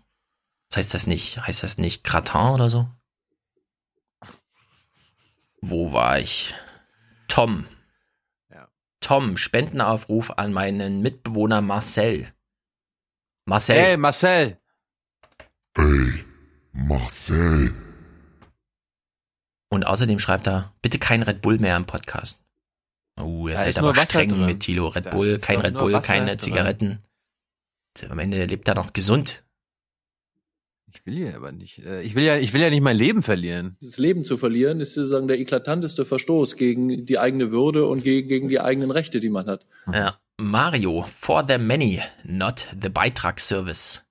Was 0.71 0.77
heißt 0.79 0.95
das 0.95 1.07
nicht? 1.07 1.39
Heißt 1.45 1.63
das 1.63 1.79
nicht 1.79 2.05
Gratin 2.05 2.51
oder 2.53 2.71
so? 2.71 2.89
Wo 5.61 5.93
war 5.93 6.19
ich? 6.19 6.55
Tom. 7.29 7.67
Tom, 9.01 9.37
Spendenaufruf 9.37 10.31
an 10.39 10.53
meinen 10.53 11.01
Mitbewohner 11.03 11.61
Marcel. 11.63 12.33
Marcel. 13.47 13.77
Hey, 13.77 13.97
Marcel. 13.97 14.59
Ey, 15.75 16.25
Marcel. 16.73 17.75
Und 19.71 19.85
außerdem 19.87 20.19
schreibt 20.19 20.47
er, 20.47 20.75
bitte 20.83 20.99
kein 20.99 21.23
Red 21.23 21.41
Bull 21.43 21.59
mehr 21.59 21.77
im 21.77 21.87
Podcast. 21.87 22.45
Oh, 23.19 23.49
ihr 23.49 23.55
Da 23.55 23.61
seid 23.61 23.69
ist 23.71 23.79
aber 23.79 23.89
nur 23.89 23.97
Wasser 23.97 24.07
streng 24.09 24.29
drin. 24.31 24.47
mit 24.47 24.61
Tilo. 24.61 24.89
Red 24.89 25.07
Da 25.07 25.11
Bull, 25.11 25.39
kein 25.39 25.61
Red 25.61 25.73
nur 25.75 25.83
Bull, 25.83 25.93
Wasser 25.95 26.07
keine 26.07 26.27
drin. 26.27 26.39
Zigaretten. 26.39 27.03
Am 28.09 28.19
Ende 28.19 28.45
lebt 28.45 28.69
er 28.69 28.75
noch 28.75 28.93
gesund. 28.93 29.45
Ich 30.93 31.07
will 31.07 31.19
ja 31.19 31.37
aber 31.37 31.53
nicht. 31.53 31.85
äh, 31.85 32.03
Ich 32.03 32.15
will 32.15 32.25
ja, 32.25 32.37
ich 32.37 32.53
will 32.53 32.61
ja 32.61 32.71
nicht 32.71 32.81
mein 32.83 32.97
Leben 32.97 33.23
verlieren. 33.23 33.77
Das 33.81 33.99
Leben 33.99 34.25
zu 34.25 34.37
verlieren 34.37 34.81
ist 34.81 34.95
sozusagen 34.95 35.29
der 35.29 35.39
eklatanteste 35.39 36.05
Verstoß 36.05 36.57
gegen 36.57 37.05
die 37.05 37.19
eigene 37.19 37.51
Würde 37.51 37.87
und 37.87 38.03
gegen, 38.03 38.29
gegen 38.29 38.49
die 38.49 38.61
eigenen 38.61 38.91
Rechte, 38.91 39.21
die 39.21 39.31
man 39.31 39.47
hat. 39.47 39.67
Ja. 39.93 40.19
Mario, 40.39 41.05
for 41.19 41.45
the 41.47 41.59
many, 41.59 42.01
not 42.25 42.67
the 42.81 42.89
Beitragsservice. 42.89 44.03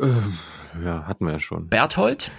Ähm, 0.00 0.38
Ja, 0.84 1.06
hatten 1.06 1.24
wir 1.24 1.32
ja 1.34 1.40
schon. 1.40 1.68
Berthold? 1.68 2.30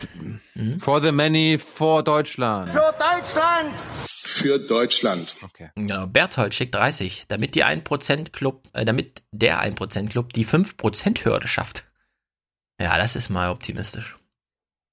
For 0.79 1.01
the 1.01 1.11
many, 1.11 1.57
for 1.57 2.03
Deutschland. 2.03 2.69
Für 2.69 2.93
Deutschland! 2.99 3.73
Für 4.07 4.59
Deutschland. 4.59 5.35
Okay. 5.41 5.69
Genau, 5.75 6.05
Berthold 6.05 6.53
schickt 6.53 6.75
30, 6.75 7.25
damit 7.29 7.55
die 7.55 7.63
1% 7.65 8.31
Club, 8.31 8.67
äh, 8.73 8.85
damit 8.85 9.23
der 9.31 9.61
1% 9.63 10.09
Club 10.09 10.33
die 10.33 10.45
5% 10.45 11.25
Hürde 11.25 11.47
schafft. 11.47 11.85
Ja, 12.79 12.97
das 12.97 13.15
ist 13.15 13.29
mal 13.29 13.49
optimistisch. 13.49 14.17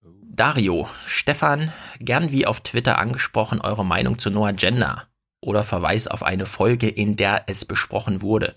Dario, 0.03 0.89
Stefan, 1.07 1.73
gern 2.01 2.33
wie 2.33 2.47
auf 2.47 2.61
Twitter 2.61 2.99
angesprochen, 2.99 3.61
eure 3.61 3.85
Meinung 3.85 4.19
zu 4.19 4.31
Noah 4.31 4.53
Gender 4.53 5.05
oder 5.41 5.63
Verweis 5.63 6.09
auf 6.09 6.23
eine 6.23 6.47
Folge, 6.47 6.89
in 6.89 7.17
der 7.17 7.45
es 7.47 7.65
besprochen 7.65 8.23
wurde. 8.23 8.55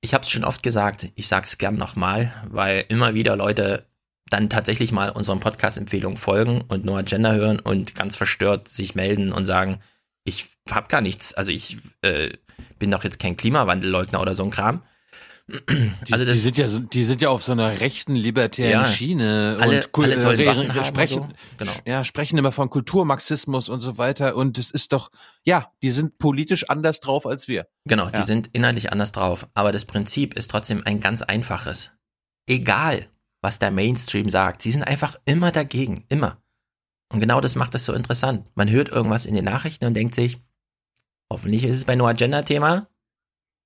Ich 0.00 0.14
habe 0.14 0.24
es 0.24 0.30
schon 0.30 0.44
oft 0.44 0.62
gesagt, 0.62 1.08
ich 1.14 1.28
sag's 1.28 1.58
gern 1.58 1.76
nochmal, 1.76 2.32
weil 2.48 2.84
immer 2.88 3.14
wieder 3.14 3.36
Leute 3.36 3.86
dann 4.26 4.50
tatsächlich 4.50 4.92
mal 4.92 5.10
unseren 5.10 5.40
Podcast-Empfehlungen 5.40 6.18
folgen 6.18 6.60
und 6.60 6.84
Noah 6.84 7.02
Gender 7.02 7.34
hören 7.34 7.58
und 7.58 7.94
ganz 7.94 8.16
verstört 8.16 8.68
sich 8.68 8.94
melden 8.94 9.32
und 9.32 9.46
sagen, 9.46 9.80
ich 10.24 10.50
hab 10.70 10.88
gar 10.88 11.00
nichts, 11.00 11.34
also 11.34 11.50
ich 11.50 11.78
äh, 12.02 12.30
bin 12.78 12.90
doch 12.90 13.04
jetzt 13.04 13.18
kein 13.18 13.36
Klimawandelleugner 13.36 14.20
oder 14.20 14.34
so 14.34 14.44
ein 14.44 14.50
Kram. 14.50 14.82
Die, 15.48 16.12
Also 16.12 16.24
das- 16.24 16.34
die 16.34 16.40
sind 16.40 16.56
ja 16.58 16.66
die 16.68 17.04
sind 17.04 17.20
ja 17.20 17.28
auf 17.30 17.42
so 17.42 17.52
einer 17.52 17.80
rechten 17.80 18.14
libertären 18.14 18.70
Ja. 18.82 18.84
Schiene 18.86 19.58
Alle- 19.60 19.78
und 19.78 19.92
Kul- 19.92 20.04
alle 20.04 20.20
sollen 20.20 20.38
äh, 20.40 20.46
Waffen 20.46 20.74
haben 20.74 20.84
sprechen, 20.84 21.22
so. 21.22 21.28
Genau. 21.58 21.72
ja, 21.84 22.04
sprechen 22.04 22.38
immer 22.38 22.52
von 22.52 22.70
Kulturmarxismus 22.70 23.68
und 23.68 23.80
so 23.80 23.98
weiter 23.98 24.36
und 24.36 24.56
es 24.58 24.70
ist 24.70 24.92
doch, 24.92 25.10
ja, 25.44 25.72
die 25.82 25.90
sind 25.90 26.18
politisch 26.18 26.70
anders 26.70 27.00
drauf 27.00 27.26
als 27.26 27.48
wir. 27.48 27.66
Genau, 27.86 28.04
Ja. 28.04 28.10
die 28.12 28.22
sind 28.22 28.50
inhaltlich 28.52 28.92
anders 28.92 29.12
drauf. 29.12 29.48
Aber 29.54 29.72
das 29.72 29.84
Prinzip 29.84 30.34
ist 30.34 30.50
trotzdem 30.50 30.82
ein 30.86 31.00
ganz 31.00 31.22
einfaches. 31.22 31.90
Egal, 32.46 33.08
was 33.40 33.58
der 33.58 33.70
Mainstream 33.72 34.30
sagt, 34.30 34.62
sie 34.62 34.70
sind 34.70 34.84
einfach 34.84 35.16
immer 35.24 35.50
dagegen. 35.50 36.04
Immer. 36.08 36.38
Und 37.12 37.20
genau 37.20 37.40
das 37.40 37.56
macht 37.56 37.74
es 37.74 37.84
so 37.84 37.92
interessant. 37.92 38.46
Man 38.54 38.70
hört 38.70 38.88
irgendwas 38.88 39.26
in 39.26 39.34
den 39.34 39.44
Nachrichten 39.44 39.84
und 39.84 39.94
denkt 39.94 40.14
sich, 40.14 40.40
hoffentlich 41.30 41.64
ist 41.64 41.76
es 41.76 41.84
bei 41.84 41.94
Noah 41.96 42.14
Gender 42.14 42.44
Thema, 42.44 42.86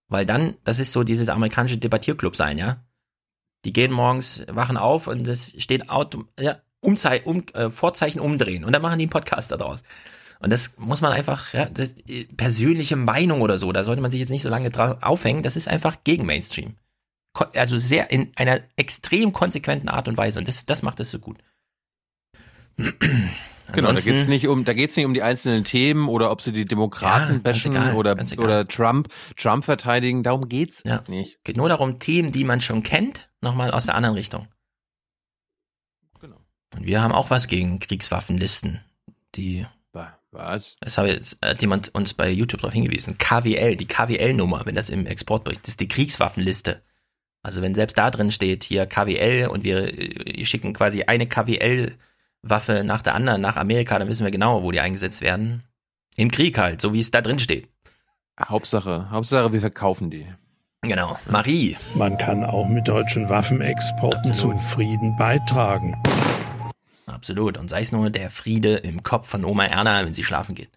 weil 0.09 0.27
dann, 0.27 0.57
das 0.65 0.79
ist 0.79 0.93
so 0.93 1.03
dieses 1.03 1.29
amerikanische 1.29 1.79
Debattierclub 1.79 2.37
sein, 2.37 2.59
ja. 2.59 2.85
Die 3.65 3.73
gehen 3.73 3.93
morgens, 3.93 4.45
wachen 4.49 4.77
auf 4.77 5.07
und 5.07 5.27
es 5.27 5.53
steht 5.59 5.89
Auto, 5.89 6.25
ja, 6.39 6.61
um, 6.81 6.97
äh, 7.55 7.71
Vorzeichen 7.71 8.21
umdrehen 8.21 8.65
und 8.65 8.73
dann 8.73 8.83
machen 8.83 8.99
die 8.99 9.05
einen 9.05 9.11
Podcast 9.11 9.51
daraus. 9.51 9.83
Und 10.39 10.51
das 10.51 10.77
muss 10.77 11.01
man 11.01 11.13
einfach, 11.13 11.53
ja, 11.53 11.67
das, 11.67 11.95
äh, 12.07 12.27
persönliche 12.37 12.97
Meinung 12.97 13.41
oder 13.41 13.59
so, 13.59 13.73
da 13.73 13.85
sollte 13.85 14.03
man 14.03 14.11
sich 14.11 14.21
jetzt 14.21 14.31
nicht 14.31 14.43
so 14.43 14.49
lange 14.49 14.71
drauf 14.71 14.99
aufhängen, 15.03 15.43
das 15.43 15.57
ist 15.57 15.69
einfach 15.69 15.97
gegen 16.05 16.27
Mainstream. 16.27 16.77
Ko 17.33 17.45
also 17.55 17.79
sehr 17.79 18.11
in 18.11 18.33
einer 18.37 18.61
extrem 18.77 19.33
konsequenten 19.33 19.89
Art 19.89 20.09
und 20.09 20.17
Weise 20.17 20.39
und 20.39 20.49
das, 20.49 20.65
das 20.67 20.83
macht 20.83 21.01
es 21.01 21.11
so 21.11 21.19
gut. 21.19 21.39
Genau, 23.73 23.89
da 23.89 23.89
Ansonsten- 23.89 24.13
geht's 24.13 24.29
nicht 24.29 24.47
um, 24.49 24.65
da 24.65 24.73
geht's 24.75 24.97
nicht 24.97 25.07
um 25.07 25.15
die 25.15 25.23
einzelnen 25.23 25.65
Themen 25.65 26.09
oder 26.09 26.31
ob 26.31 26.41
sie 26.41 26.53
die 26.53 26.65
Demokraten 26.65 27.35
Ja, 27.35 27.39
bashen 27.41 27.73
egal, 27.73 27.95
oder, 27.95 28.17
oder 28.39 28.67
Trump, 28.69 29.09
Trump 29.37 29.65
verteidigen, 29.65 30.23
darum 30.23 30.49
geht's 30.49 30.83
Ja. 30.85 31.03
nicht. 31.09 31.43
Geht 31.45 31.57
nur 31.57 31.69
darum, 31.69 31.99
Themen, 31.99 32.31
die 32.33 32.45
man 32.45 32.61
schon 32.61 32.83
kennt, 32.83 33.29
nochmal 33.41 33.71
aus 33.73 33.87
der 33.87 33.95
anderen 33.97 34.15
Richtung. 34.15 34.47
Genau. 36.21 36.37
Und 36.75 36.87
wir 36.87 37.01
haben 37.03 37.13
auch 37.13 37.31
was 37.31 37.49
gegen 37.49 37.79
Kriegswaffenlisten. 37.79 38.81
Die, 39.35 39.67
Was? 40.33 40.77
das 40.81 40.99
habe 40.99 41.09
jetzt, 41.09 41.39
hat 41.43 41.61
jemand 41.63 41.95
uns 41.95 42.13
bei 42.15 42.31
YouTube 42.31 42.61
darauf 42.61 42.75
hingewiesen. 42.75 43.17
KWL, 43.19 43.77
die 43.77 43.87
KWL-Nummer, 43.87 44.63
wenn 44.67 44.75
das 44.75 44.91
im 44.91 45.07
Exportbericht, 45.07 45.63
das 45.63 45.71
ist 45.71 45.81
die 45.81 45.89
Kriegswaffenliste. 45.89 46.83
Also 47.43 47.63
wenn 47.63 47.75
selbst 47.75 47.97
da 47.97 48.11
drin 48.11 48.31
steht, 48.31 48.63
hier 48.65 48.87
KWL 48.87 49.49
und 49.49 49.65
wir 49.65 49.99
äh, 49.99 50.45
schicken 50.45 50.73
quasi 50.75 51.05
eine 51.05 51.27
KWL-Waffe 52.43 52.85
nach 52.85 53.03
der 53.03 53.15
anderen 53.15 53.41
nach 53.41 53.57
Amerika, 53.57 53.99
dann 53.99 54.09
wissen 54.09 54.25
wir 54.25 54.31
genau, 54.31 54.63
wo 54.63 54.71
die 54.71 54.81
eingesetzt 54.81 55.21
werden. 55.21 55.63
Im 56.17 56.31
Krieg 56.31 56.59
halt, 56.59 56.81
so 56.81 56.93
wie 56.93 57.01
es 57.01 57.11
da 57.11 57.21
drin 57.21 57.39
steht. 57.39 57.69
Hauptsache, 58.41 59.11
Hauptsache, 59.11 59.53
wir 59.53 59.61
verkaufen 59.61 60.11
die. 60.11 60.27
Genau. 60.83 61.19
Marie. 61.29 61.77
Man 61.95 62.17
kann 62.19 62.45
auch 62.45 62.69
mit 62.69 62.87
deutschen 62.87 63.29
Waffenexporten 63.29 64.35
zum 64.35 64.59
Frieden 64.59 65.17
beitragen. 65.17 66.01
Absolut. 67.07 67.57
Und 67.57 67.71
sei 67.71 67.81
es 67.81 67.93
nur 67.93 68.11
der 68.11 68.31
Friede 68.31 68.77
im 68.77 69.03
Kopf 69.03 69.29
von 69.29 69.45
Oma 69.45 69.65
Erna, 69.65 70.05
wenn 70.05 70.15
sie 70.15 70.25
schlafen 70.25 70.55
geht. 70.55 70.71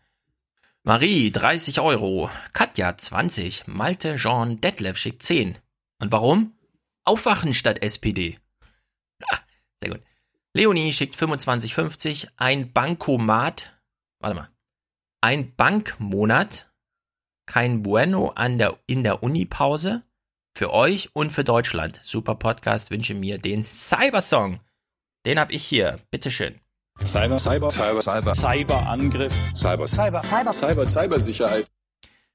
Marie, 0.83 1.31
30 1.31 1.81
Euro. 1.81 2.29
Katja, 2.53 2.97
20. 2.97 3.67
Malte, 3.67 4.15
Jean, 4.15 4.61
Detlef 4.61 4.97
schickt 4.97 5.21
10. 5.21 5.57
Und 6.01 6.11
warum? 6.11 6.53
Aufwachen 7.03 7.53
statt 7.53 7.83
SPD. 7.83 8.39
Ha, 9.29 9.39
sehr 9.81 9.91
gut. 9.91 10.01
Leonie 10.53 10.93
schickt 10.93 11.15
25,50. 11.15 12.29
Ein 12.37 12.73
Bankomat. 12.73 13.79
Warte 14.19 14.35
mal. 14.35 14.49
Ein 15.21 15.55
Bankmonat. 15.55 16.71
Kein 17.45 17.83
Bueno 17.83 18.29
an 18.35 18.57
der, 18.57 18.79
in 18.87 19.03
der 19.03 19.23
Unipause. 19.23 20.03
Für 20.57 20.73
euch 20.73 21.09
und 21.13 21.31
für 21.31 21.43
Deutschland. 21.43 21.99
Super 22.03 22.35
Podcast. 22.35 22.91
Wünsche 22.91 23.13
mir 23.13 23.37
den 23.37 23.63
Cybersong. 23.63 24.59
Den 25.25 25.39
hab 25.39 25.51
ich 25.51 25.63
hier. 25.65 25.99
Bitteschön. 26.11 26.59
Cyber, 27.03 27.39
Cyber, 27.39 27.69
Cyber, 27.69 28.01
Cyber, 28.01 28.33
Cyberangriff, 28.33 29.33
Cyber, 29.53 29.87
Cyber, 29.87 30.21
Cyber, 30.21 30.51
Cyber, 30.51 30.85
Cybersicherheit. 30.85 31.67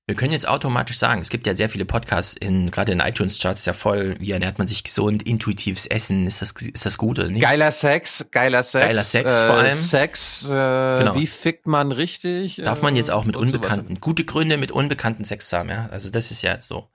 Wir 0.07 0.17
können 0.17 0.33
jetzt 0.33 0.47
automatisch 0.47 0.99
sagen, 0.99 1.23
es 1.23 1.31
gibt 1.31 1.47
ja 1.47 1.55
sehr 1.55 1.71
viele 1.71 1.87
Podcasts, 1.87 2.35
in, 2.39 2.71
gerade 2.71 2.93
in 2.93 3.01
iTunes-Charts 3.01 3.65
ja 3.65 3.73
voll, 3.73 4.17
wie 4.21 4.33
ernährt 4.33 4.59
man 4.59 4.67
sich 4.69 4.85
gesund, 4.85 5.23
intuitives 5.23 5.87
Essen, 5.87 6.27
ist 6.27 6.43
das, 6.43 6.53
ist 6.53 6.85
das 6.85 6.99
gut 6.99 7.19
oder 7.19 7.29
nicht? 7.29 7.41
Geiler 7.41 7.73
Sex, 7.73 8.27
geiler 8.31 8.63
Sex. 8.63 8.85
Geiler 8.85 9.03
Sex 9.03 9.35
äh, 9.35 9.47
vor 9.47 9.57
allem. 9.57 9.73
Sex, 9.73 10.45
äh, 10.45 10.49
Genau. 10.49 11.17
wie 11.17 11.27
fickt 11.27 11.67
man 11.67 11.91
richtig? 11.91 12.57
Darf 12.57 12.83
man 12.83 12.97
jetzt 12.97 13.11
auch 13.11 13.25
mit 13.25 13.35
äh, 13.35 13.39
so 13.39 13.45
weiter. 13.47 13.55
Unbekannten, 13.55 13.99
gute 13.99 14.25
Gründe 14.27 14.59
mit 14.59 14.73
Unbekannten 14.73 15.25
Sex 15.25 15.51
haben, 15.55 15.71
ja? 15.71 15.89
Also 15.91 16.11
das 16.11 16.31
ist 16.31 16.43
ja 16.43 16.61
so. 16.61 16.91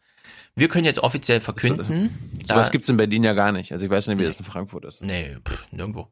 Wir 0.56 0.68
können 0.68 0.86
jetzt 0.86 1.00
offiziell 1.00 1.39
verkünden. 1.39 2.12
So 2.48 2.56
was 2.56 2.70
gibt's 2.70 2.89
in 2.89 2.98
Berlin 2.98 3.24
ja 3.24 3.34
gar 3.34 3.51
nicht. 3.51 3.72
Also 3.72 3.86
ich 3.86 3.92
weiß 3.92 4.06
nicht, 4.08 4.20
wie 4.20 4.25
das 4.25 4.38
in 4.38 4.46
Frankfurt 4.46 4.86
ist. 4.86 5.01
Nee, 5.01 5.36
pff, 5.48 5.66
nirgendwo. 5.72 6.12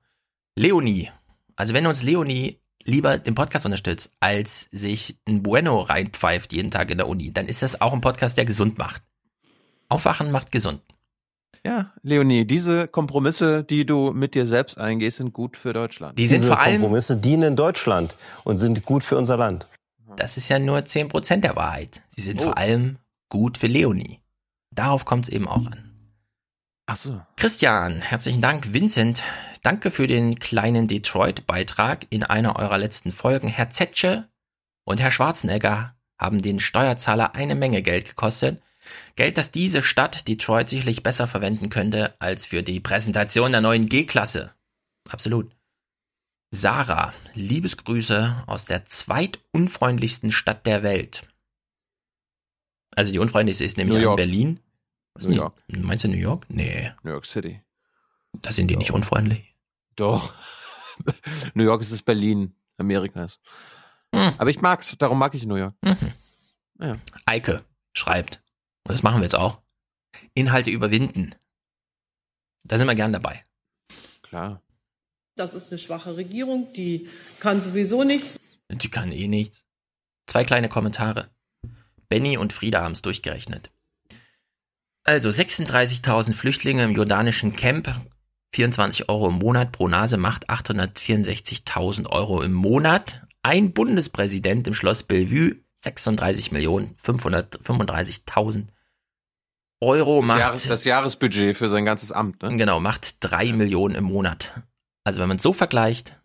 Leonie. 0.56 1.12
Also 1.56 1.76
wenn 1.76 1.86
uns 1.86 2.02
Leonie 2.02 2.60
lieber 2.88 3.18
den 3.20 3.36
Podcast 3.36 3.66
unterstützt, 3.66 4.10
als 4.20 4.68
sich 4.72 5.18
ein 5.28 5.44
Bueno 5.44 5.82
reinpfeift 5.82 6.54
jeden 6.54 6.72
Tag 6.72 6.90
in 6.90 6.98
der 6.98 7.08
Uni, 7.08 7.32
dann 7.32 7.48
ist 7.48 7.62
das 7.62 7.80
auch 7.82 7.94
ein 7.94 8.02
Podcast, 8.02 8.38
der 8.38 8.46
gesund 8.46 8.78
macht. 8.78 9.04
Aufwachen 9.90 10.32
macht 10.32 10.52
gesund. 10.52 10.82
Ja, 11.66 11.92
Leonie, 12.02 12.46
diese 12.46 12.88
Kompromisse, 12.88 13.64
die 13.64 13.86
du 13.86 14.12
mit 14.14 14.36
dir 14.36 14.46
selbst 14.46 14.78
eingehst, 14.78 15.18
sind 15.18 15.34
gut 15.34 15.58
für 15.58 15.74
Deutschland. 15.74 16.18
Die 16.18 16.28
sind 16.28 16.42
Diese 16.42 16.54
vor 16.54 16.60
allem, 16.62 16.82
Kompromisse 16.82 17.18
dienen 17.18 17.56
Deutschland 17.56 18.16
und 18.44 18.58
sind 18.58 18.86
gut 18.86 19.04
für 19.04 19.18
unser 19.18 19.38
Land. 19.38 19.68
das 20.16 20.38
ist 20.38 20.50
ja 20.50 20.60
nur 20.60 20.80
10% 20.86 21.42
der 21.42 21.56
Wahrheit. 21.56 22.02
Sie 22.08 22.22
sind 22.22 22.40
Oh. 22.40 22.46
vor 22.46 22.58
allem 22.58 22.98
gut 23.30 23.58
für 23.58 23.68
Leonie. 23.68 24.20
Darauf 24.74 25.06
kommt 25.06 25.26
es 25.26 25.30
eben 25.30 25.48
auch 25.48 25.66
an. 25.68 25.84
Ach 26.86 26.96
so. 26.98 27.20
Christian, 27.36 28.02
herzlichen 28.02 28.42
Dank. 28.42 28.74
Vincent, 28.74 29.24
danke 29.62 29.92
für 29.92 30.08
den 30.08 30.40
kleinen 30.40 30.88
Detroit-Beitrag 30.88 32.08
in 32.10 32.24
einer 32.24 32.56
eurer 32.58 32.78
letzten 32.78 33.12
Folgen. 33.12 33.48
Herr 33.48 33.70
Zetsche 33.70 34.30
und 34.84 35.02
Herr 35.02 35.12
Schwarzenegger 35.12 35.96
haben 36.20 36.42
den 36.42 36.60
Steuerzahler 36.60 37.36
eine 37.36 37.56
Menge 37.56 37.82
Geld 37.82 38.06
gekostet. 38.06 38.62
Geld, 39.16 39.38
das 39.38 39.52
diese 39.52 39.84
Stadt 39.84 40.28
Detroit 40.28 40.70
sicherlich 40.70 41.04
besser 41.04 41.28
verwenden 41.28 41.70
könnte 41.70 42.16
als 42.20 42.46
für 42.46 42.64
die 42.64 42.80
Präsentation 42.80 43.52
der 43.52 43.62
neuen 43.62 43.88
G-Klasse. 43.88 44.54
Absolut. 45.10 45.52
Sarah, 46.52 47.14
Liebesgrüße 47.34 48.44
aus 48.48 48.66
der 48.66 48.86
zweitunfreundlichsten 48.86 50.32
Stadt 50.32 50.66
der 50.66 50.82
Welt. 50.84 51.28
Also 52.96 53.12
die 53.12 53.20
unfreundlichste 53.20 53.66
ist 53.66 53.78
nämlich 53.78 54.02
in. 54.02 54.16
Berlin. 54.16 54.60
Was 55.14 55.26
New 55.26 55.36
York. 55.36 55.62
Meinst 55.68 56.04
du 56.04 56.08
New 56.08 56.16
York? 56.16 56.46
Nee. 56.50 56.92
New 57.04 57.12
York 57.12 57.26
City. 57.26 57.62
Da 58.34 58.52
sind 58.52 58.68
die 58.70 58.76
nicht 58.78 58.92
unfreundlich. 58.92 59.56
Doch. 59.96 60.34
New 61.54 61.64
York 61.64 61.82
ist 61.82 61.92
das 61.92 62.02
Berlin 62.02 62.56
Amerikas. 62.78 63.40
Hm. 64.14 64.34
Aber 64.38 64.50
ich 64.50 64.62
mag's, 64.62 64.98
darum 64.98 65.20
mag 65.20 65.34
ich 65.34 65.46
New 65.46 65.56
York. 65.56 65.76
Ja. 66.80 66.98
Eike 67.26 67.66
schreibt, 67.94 68.44
und 68.84 68.92
das 68.94 69.04
machen 69.04 69.20
wir 69.20 69.24
jetzt 69.24 69.36
auch, 69.36 69.62
Inhalte 70.34 70.70
überwinden. 70.70 71.36
Da 72.64 72.78
sind 72.78 72.88
wir 72.88 72.96
gern 72.96 73.14
dabei. 73.14 73.44
Klar. 74.22 74.62
Das 75.36 75.54
ist 75.54 75.70
eine 75.70 75.78
schwache 75.78 76.18
Regierung, 76.18 76.74
die 76.74 77.10
kann 77.40 77.62
sowieso 77.62 78.04
nichts. 78.04 78.62
Die 78.70 78.90
kann 78.90 79.12
eh 79.12 79.28
nichts. 79.28 79.66
Zwei 80.28 80.44
kleine 80.44 80.68
Kommentare. 80.68 81.30
Benny 82.10 82.38
und 82.38 82.54
Frieda 82.54 82.82
haben 82.82 82.92
es 82.94 83.02
durchgerechnet. 83.02 83.72
Also 85.04 85.30
36.000 85.30 86.34
Flüchtlinge 86.34 86.84
im 86.84 86.96
jordanischen 86.96 87.56
Camp, 87.56 87.96
24 88.54 89.10
Euro 89.10 89.30
im 89.30 89.36
Monat 89.36 89.72
pro 89.72 89.88
Nase 89.88 90.18
macht 90.18 90.50
864.000 90.50 92.08
Euro 92.08 92.42
im 92.42 92.54
Monat. 92.54 93.22
Ein 93.44 93.74
Bundespräsident 93.74 94.66
im 94.68 94.74
Schloss 94.74 95.04
Bellevue, 95.04 95.58
36.535.000 95.82 98.68
Euro 99.80 100.22
Das, 100.22 100.28
macht. 100.28 100.40
Jahres, 100.40 100.68
das 100.68 100.86
Jahresbudget 100.86 101.56
für 101.56 101.70
sein 101.70 101.86
ganzes 101.86 102.12
Amt, 102.12 102.42
ne? 102.42 102.58
Genau, 102.58 102.80
macht 102.80 103.18
drei 103.20 103.54
Millionen 103.54 103.94
im 103.96 104.06
Monat. 104.06 104.60
Also 105.04 105.22
wenn 105.22 105.28
man 105.28 105.38
es 105.38 105.44
so 105.44 105.54
vergleicht, 105.54 106.20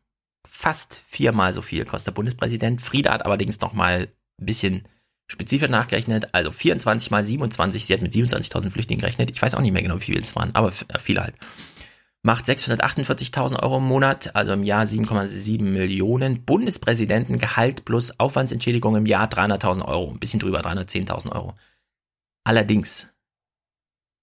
fast 0.48 1.02
viermal 1.06 1.52
so 1.52 1.60
viel 1.62 1.84
kostet 1.84 2.08
der 2.08 2.14
Bundespräsident. 2.14 2.82
Frieda 2.82 3.12
hat 3.12 3.26
allerdings 3.26 3.60
noch 3.60 3.74
mal 3.74 4.08
ein 4.40 4.46
bisschen 4.46 4.88
spezifisch 5.26 5.68
nachgerechnet. 5.68 6.34
Also 6.34 6.50
24 6.50 7.10
mal 7.10 7.24
27, 7.24 7.86
sie 7.86 7.94
hat 7.94 8.02
mit 8.02 8.12
27.000 8.12 8.70
Flüchtlingen 8.70 9.00
gerechnet. 9.00 9.30
Ich 9.30 9.40
weiß 9.40 9.54
auch 9.54 9.60
nicht 9.60 9.72
mehr 9.72 9.82
genau, 9.82 9.96
wie 9.96 10.04
viele 10.04 10.20
es 10.20 10.34
waren, 10.34 10.54
aber 10.54 10.72
äh, 10.88 10.98
viele 10.98 11.22
halt. 11.22 11.34
Macht 12.24 12.44
648.000 12.44 13.60
Euro 13.62 13.78
im 13.78 13.84
Monat, 13.84 14.36
also 14.36 14.52
im 14.52 14.62
Jahr 14.62 14.84
7,7 14.84 15.60
Millionen. 15.62 16.44
Bundespräsidentengehalt 16.44 17.84
plus 17.84 18.18
Aufwandsentschädigung 18.20 18.94
im 18.94 19.06
Jahr 19.06 19.28
300.000 19.28 19.84
Euro. 19.84 20.12
Ein 20.12 20.20
bisschen 20.20 20.38
drüber, 20.38 20.60
310.000 20.60 21.32
Euro. 21.32 21.54
Allerdings, 22.44 23.08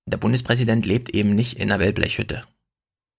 der 0.05 0.17
Bundespräsident 0.17 0.85
lebt 0.85 1.09
eben 1.09 1.35
nicht 1.35 1.57
in 1.57 1.69
einer 1.69 1.81
Wellblechhütte, 1.81 2.45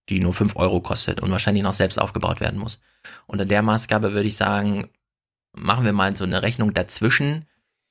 die 0.08 0.18
nur 0.18 0.32
5 0.32 0.56
Euro 0.56 0.80
kostet 0.80 1.20
und 1.20 1.30
wahrscheinlich 1.30 1.62
noch 1.62 1.74
selbst 1.74 1.98
aufgebaut 1.98 2.40
werden 2.40 2.58
muss. 2.58 2.80
Unter 3.26 3.44
der 3.44 3.60
Maßgabe 3.60 4.14
würde 4.14 4.28
ich 4.28 4.36
sagen, 4.36 4.88
machen 5.52 5.84
wir 5.84 5.92
mal 5.92 6.16
so 6.16 6.24
eine 6.24 6.42
Rechnung 6.42 6.72
dazwischen. 6.72 7.46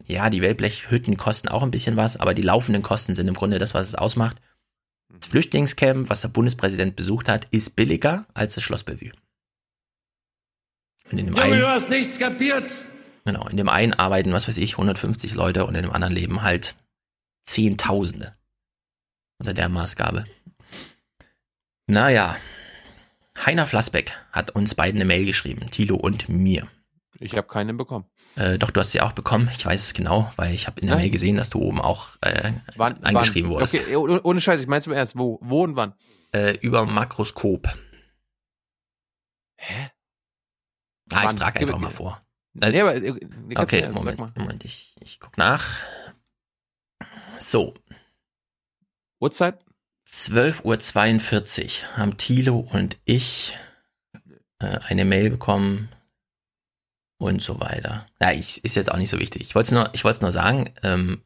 Ja, 0.08 0.32
die 0.32 0.42
Wellblechhütten 0.42 1.18
kosten 1.18 1.50
auch 1.50 1.62
ein 1.62 1.72
bisschen 1.72 1.98
was, 1.98 2.18
aber 2.18 2.34
die 2.34 2.42
laufenden 2.42 2.82
Kosten 2.82 3.14
sind 3.14 3.28
im 3.28 3.36
Grunde 3.36 3.60
das, 3.60 3.76
was 3.76 3.90
es 3.90 3.96
ausmacht. 3.96 4.38
Das 5.10 5.30
Flüchtlingscamp, 5.30 6.10
was 6.10 6.22
der 6.22 6.30
Bundespräsident 6.30 6.96
besucht 6.96 7.28
hat, 7.28 7.46
ist 7.52 7.76
billiger 7.76 8.26
als 8.34 8.56
das 8.56 8.64
Schloss 8.64 8.84
Bellevue. 8.84 9.12
Und 11.12 11.18
in 11.18 11.26
dem 11.26 11.36
Junge, 11.36 11.42
einen, 11.42 11.60
du 11.60 11.68
hast 11.68 11.90
nichts 11.90 12.20
kapiert. 12.20 12.72
genau, 13.26 13.48
in 13.48 13.58
dem 13.58 13.70
einen 13.70 13.94
arbeiten, 13.94 14.34
was 14.34 14.48
weiß 14.48 14.58
ich, 14.58 14.74
150 14.74 15.34
Leute 15.34 15.66
und 15.66 15.76
in 15.76 15.84
dem 15.84 15.92
anderen 15.92 16.14
leben 16.14 16.44
halt 16.44 16.76
Zehntausende. 17.46 18.36
Unter 19.40 19.54
der 19.54 19.70
Maßgabe. 19.70 20.26
Naja, 21.88 22.36
Heiner 23.46 23.66
Flassbeck 23.66 24.14
hat 24.32 24.52
uns 24.52 24.76
beiden 24.76 25.00
eine 25.00 25.06
Mail 25.06 25.26
geschrieben, 25.26 25.70
Thilo 25.72 25.96
und 25.96 26.30
mir. 26.30 26.68
Ich 27.22 27.36
habe 27.36 27.48
keinen 27.48 27.76
bekommen. 27.76 28.06
Äh, 28.38 28.58
doch, 28.58 28.72
du 28.72 28.80
hast 28.80 28.92
sie 28.92 29.02
auch 29.02 29.12
bekommen. 29.12 29.50
Ich 29.56 29.66
weiß 29.66 29.82
es 29.82 29.94
genau, 29.94 30.32
weil 30.38 30.54
ich 30.54 30.68
habe 30.68 30.80
in 30.80 30.88
der 30.88 30.96
Nein. 30.96 31.04
Mail 31.06 31.12
gesehen, 31.12 31.36
dass 31.36 31.50
du 31.50 31.60
oben 31.60 31.82
auch 31.82 32.16
äh, 32.22 32.54
Wann, 32.76 33.04
angeschrieben 33.04 33.50
wann? 33.52 33.56
wurdest. 33.58 33.76
Okay, 33.76 33.96
ohne, 33.98 34.22
ohne 34.22 34.40
Scheiß, 34.40 34.62
ich 34.62 34.68
mein's 34.68 34.88
im 34.88 34.94
Ernst. 34.94 35.18
Wo, 35.18 35.38
wo 35.42 35.64
und 35.64 35.76
wann? 35.76 35.94
Äh, 36.32 36.58
über 36.62 36.86
Makroskop. 36.86 37.68
Hä? 39.58 39.90
Ah, 41.12 41.30
ich 41.30 41.36
trage 41.36 41.60
einfach 41.60 41.74
Gib- 41.74 41.82
mal 41.82 41.90
vor. 41.90 42.22
Nee, 42.54 42.80
aber, 42.82 42.96
äh, 42.96 43.02
nee, 43.02 43.54
ganz 43.56 43.60
Okay, 43.68 43.82
Ernst, 43.82 43.96
Moment. 43.96 44.38
Moment, 44.38 44.64
ich, 44.66 44.96
ich 45.02 45.20
guck 45.20 45.38
nach. 45.38 45.66
So, 47.38 47.74
Uhrzeit? 49.20 49.60
12.42 50.08 51.84
Uhr 51.84 51.98
haben 51.98 52.18
Thilo 52.18 52.60
und 52.60 52.98
ich 53.06 53.56
äh, 54.60 54.80
eine 54.88 55.06
Mail 55.06 55.30
bekommen 55.30 55.90
und 57.20 57.42
so 57.42 57.60
weiter. 57.60 58.08
Ja, 58.20 58.32
ich, 58.32 58.64
ist 58.64 58.76
jetzt 58.76 58.92
auch 58.92 58.98
nicht 58.98 59.10
so 59.10 59.20
wichtig. 59.20 59.42
Ich 59.44 59.56
wollte 59.56 59.76
es 59.94 60.22
nur, 60.22 60.32
sagen, 60.32 60.72
ähm, 60.82 61.22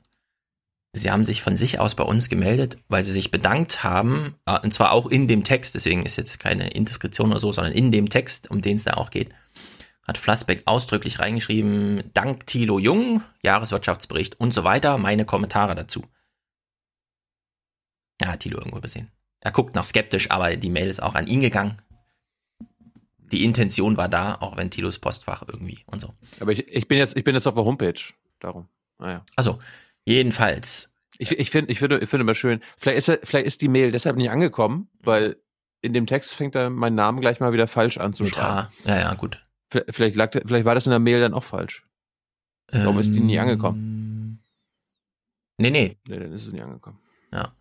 sie 0.91 1.11
haben 1.11 1.23
sich 1.23 1.41
von 1.41 1.55
sich 1.55 1.79
aus 1.79 1.95
bei 1.95 2.03
uns 2.03 2.29
gemeldet, 2.29 2.77
weil 2.89 3.05
sie 3.05 3.11
sich 3.11 3.31
bedankt 3.31 3.83
haben, 3.83 4.35
äh, 4.45 4.59
und 4.59 4.73
zwar 4.73 4.91
auch 4.91 5.07
in 5.07 5.27
dem 5.27 5.43
Text, 5.43 5.75
deswegen 5.75 6.03
ist 6.03 6.17
jetzt 6.17 6.39
keine 6.39 6.71
Indiskretion 6.71 7.31
oder 7.31 7.39
so, 7.39 7.51
sondern 7.51 7.73
in 7.73 7.91
dem 7.91 8.09
Text, 8.09 8.49
um 8.49 8.61
den 8.61 8.75
es 8.75 8.83
da 8.83 8.95
auch 8.95 9.11
geht, 9.11 9.29
hat 10.01 10.17
Flassbeck 10.17 10.63
ausdrücklich 10.65 11.19
reingeschrieben, 11.19 12.03
Dank 12.13 12.47
Thilo 12.47 12.79
Jung, 12.79 13.23
Jahreswirtschaftsbericht 13.43 14.39
und 14.39 14.53
so 14.53 14.63
weiter, 14.63 14.97
meine 14.97 15.25
Kommentare 15.25 15.75
dazu. 15.75 16.03
Ja, 18.19 18.29
hat 18.29 18.41
Thilo 18.41 18.57
irgendwo 18.57 18.77
übersehen. 18.77 19.11
Er 19.41 19.51
guckt 19.51 19.75
noch 19.75 19.85
skeptisch, 19.85 20.31
aber 20.31 20.55
die 20.55 20.69
Mail 20.69 20.89
ist 20.89 21.03
auch 21.03 21.15
an 21.15 21.27
ihn 21.27 21.39
gegangen. 21.39 21.77
Die 23.33 23.43
Intention 23.43 23.97
war 23.97 24.07
da, 24.07 24.35
auch 24.35 24.57
wenn 24.57 24.69
Thilos 24.69 24.99
Postfach 24.99 25.43
irgendwie 25.47 25.79
und 25.87 25.99
so. 25.99 26.13
Aber 26.39 26.51
ich, 26.51 26.67
ich, 26.67 26.87
bin 26.87 26.99
jetzt, 26.99 27.17
ich 27.17 27.23
bin 27.23 27.33
jetzt 27.33 27.47
auf 27.47 27.55
der 27.55 27.65
Homepage. 27.65 27.99
Darum. 28.39 28.67
Naja. 28.99 29.25
Also, 29.35 29.57
jedenfalls. 30.05 30.93
Ich, 31.17 31.31
ich 31.31 31.49
finde 31.49 31.71
ich 31.71 31.79
finde, 31.79 31.97
ich 31.97 32.09
finde 32.09 32.25
immer 32.25 32.35
schön, 32.35 32.61
vielleicht 32.77 32.99
ist, 32.99 33.07
er, 33.07 33.19
vielleicht 33.23 33.47
ist 33.47 33.61
die 33.61 33.69
Mail 33.69 33.91
deshalb 33.91 34.17
nicht 34.17 34.29
angekommen, 34.29 34.87
weil 34.99 35.37
in 35.81 35.93
dem 35.93 36.05
Text 36.05 36.35
fängt 36.35 36.53
er 36.53 36.69
meinen 36.69 36.93
Namen 36.93 37.21
gleich 37.21 37.39
mal 37.39 37.53
wieder 37.53 37.67
falsch 37.67 37.97
an 37.97 38.13
zu 38.13 38.25
schreiben. 38.27 38.67
Ja, 38.85 38.99
ja, 38.99 39.13
gut. 39.15 39.43
Vielleicht, 39.89 40.15
lag, 40.15 40.31
vielleicht 40.31 40.65
war 40.65 40.75
das 40.75 40.85
in 40.85 40.91
der 40.91 40.99
Mail 40.99 41.19
dann 41.19 41.33
auch 41.33 41.43
falsch. 41.43 41.83
Warum 42.71 42.99
ist 42.99 43.15
die 43.15 43.19
nie 43.19 43.39
angekommen? 43.39 44.39
Nee, 45.57 45.71
nee. 45.71 45.97
Nee, 46.07 46.19
dann 46.19 46.31
ist 46.33 46.45
es 46.45 46.53
nie 46.53 46.61
angekommen. 46.61 46.99
Ja. 47.31 47.51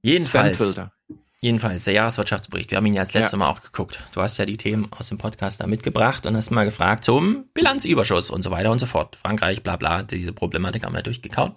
Jedenfalls. 0.00 0.56
Spamfilter. 0.56 0.95
Jedenfalls, 1.40 1.84
der 1.84 1.94
Jahreswirtschaftsbericht. 1.94 2.70
Wir 2.70 2.78
haben 2.78 2.86
ihn 2.86 2.94
ja 2.94 3.02
das 3.02 3.12
letzte 3.12 3.36
Ja. 3.36 3.40
Mal 3.40 3.50
auch 3.50 3.62
geguckt. 3.62 4.02
Du 4.12 4.22
hast 4.22 4.38
ja 4.38 4.46
die 4.46 4.56
Themen 4.56 4.90
aus 4.90 5.08
dem 5.08 5.18
Podcast 5.18 5.60
da 5.60 5.66
mitgebracht 5.66 6.24
und 6.26 6.36
hast 6.36 6.50
mal 6.50 6.64
gefragt 6.64 7.04
zum 7.04 7.44
Bilanzüberschuss 7.52 8.30
und 8.30 8.42
so 8.42 8.50
weiter 8.50 8.70
und 8.70 8.78
so 8.78 8.86
fort. 8.86 9.16
Frankreich, 9.16 9.62
bla 9.62 9.76
bla, 9.76 10.02
diese 10.02 10.32
Problematik 10.32 10.84
haben 10.84 10.94
wir 10.94 11.02
durchgekaut. 11.02 11.54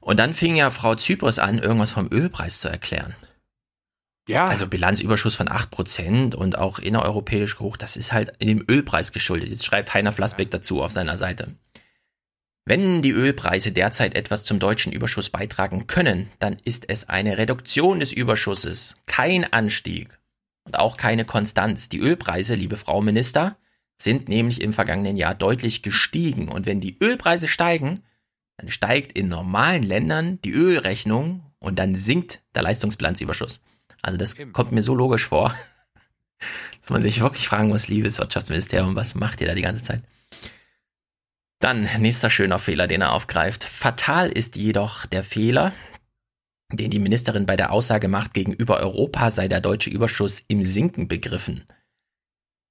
Und 0.00 0.20
dann 0.20 0.34
fing 0.34 0.56
ja 0.56 0.70
Frau 0.70 0.94
Zypris 0.94 1.38
an, 1.38 1.58
irgendwas 1.58 1.90
vom 1.90 2.08
Ölpreis 2.10 2.60
zu 2.60 2.68
erklären. 2.68 3.14
Ja. 4.28 4.48
Also 4.48 4.66
Bilanzüberschuss 4.66 5.34
von 5.34 5.48
8% 5.48 6.34
und 6.34 6.56
auch 6.56 6.78
innereuropäisch 6.78 7.58
hoch, 7.58 7.76
das 7.76 7.96
ist 7.96 8.12
halt 8.12 8.32
in 8.38 8.48
dem 8.48 8.64
Ölpreis 8.68 9.12
geschuldet. 9.12 9.50
Jetzt 9.50 9.66
schreibt 9.66 9.92
Heiner 9.92 10.12
Flassbeck 10.12 10.50
dazu 10.50 10.82
auf 10.82 10.92
seiner 10.92 11.18
Seite. 11.18 11.48
Wenn 12.66 13.02
die 13.02 13.10
Ölpreise 13.10 13.72
derzeit 13.72 14.14
etwas 14.14 14.44
zum 14.44 14.58
deutschen 14.58 14.90
Überschuss 14.90 15.28
beitragen 15.28 15.86
können, 15.86 16.30
dann 16.38 16.56
ist 16.64 16.88
es 16.88 17.10
eine 17.10 17.36
Reduktion 17.36 18.00
des 18.00 18.14
Überschusses, 18.14 18.96
kein 19.04 19.44
Anstieg 19.52 20.18
und 20.64 20.78
auch 20.78 20.96
keine 20.96 21.26
Konstanz. 21.26 21.90
Die 21.90 22.00
Ölpreise, 22.00 22.54
liebe 22.54 22.78
Frau 22.78 23.02
Minister, 23.02 23.58
sind 23.98 24.30
nämlich 24.30 24.62
im 24.62 24.72
vergangenen 24.72 25.18
Jahr 25.18 25.34
deutlich 25.34 25.82
gestiegen. 25.82 26.48
Und 26.48 26.64
wenn 26.64 26.80
die 26.80 26.96
Ölpreise 27.02 27.48
steigen, 27.48 28.00
dann 28.56 28.70
steigt 28.70 29.12
in 29.12 29.28
normalen 29.28 29.82
Ländern 29.82 30.40
die 30.42 30.52
Ölrechnung 30.52 31.42
und 31.58 31.78
dann 31.78 31.94
sinkt 31.94 32.40
der 32.54 32.62
Leistungsbilanzüberschuss. 32.62 33.62
Also 34.00 34.16
das 34.16 34.36
kommt 34.52 34.72
mir 34.72 34.82
so 34.82 34.94
logisch 34.94 35.26
vor, 35.26 35.54
dass 36.80 36.88
man 36.88 37.02
sich 37.02 37.20
wirklich 37.20 37.46
fragen 37.46 37.68
muss, 37.68 37.88
liebes 37.88 38.18
Wirtschaftsministerium, 38.18 38.96
was 38.96 39.14
macht 39.14 39.42
ihr 39.42 39.48
da 39.48 39.54
die 39.54 39.62
ganze 39.62 39.82
Zeit? 39.82 40.02
Dann 41.64 41.88
nächster 41.98 42.28
schöner 42.28 42.58
Fehler, 42.58 42.86
den 42.86 43.00
er 43.00 43.12
aufgreift. 43.12 43.64
Fatal 43.64 44.28
ist 44.28 44.56
jedoch 44.56 45.06
der 45.06 45.24
Fehler, 45.24 45.72
den 46.70 46.90
die 46.90 46.98
Ministerin 46.98 47.46
bei 47.46 47.56
der 47.56 47.72
Aussage 47.72 48.06
macht, 48.06 48.34
gegenüber 48.34 48.80
Europa 48.80 49.30
sei 49.30 49.48
der 49.48 49.62
deutsche 49.62 49.88
Überschuss 49.88 50.44
im 50.46 50.60
Sinken 50.62 51.08
begriffen. 51.08 51.64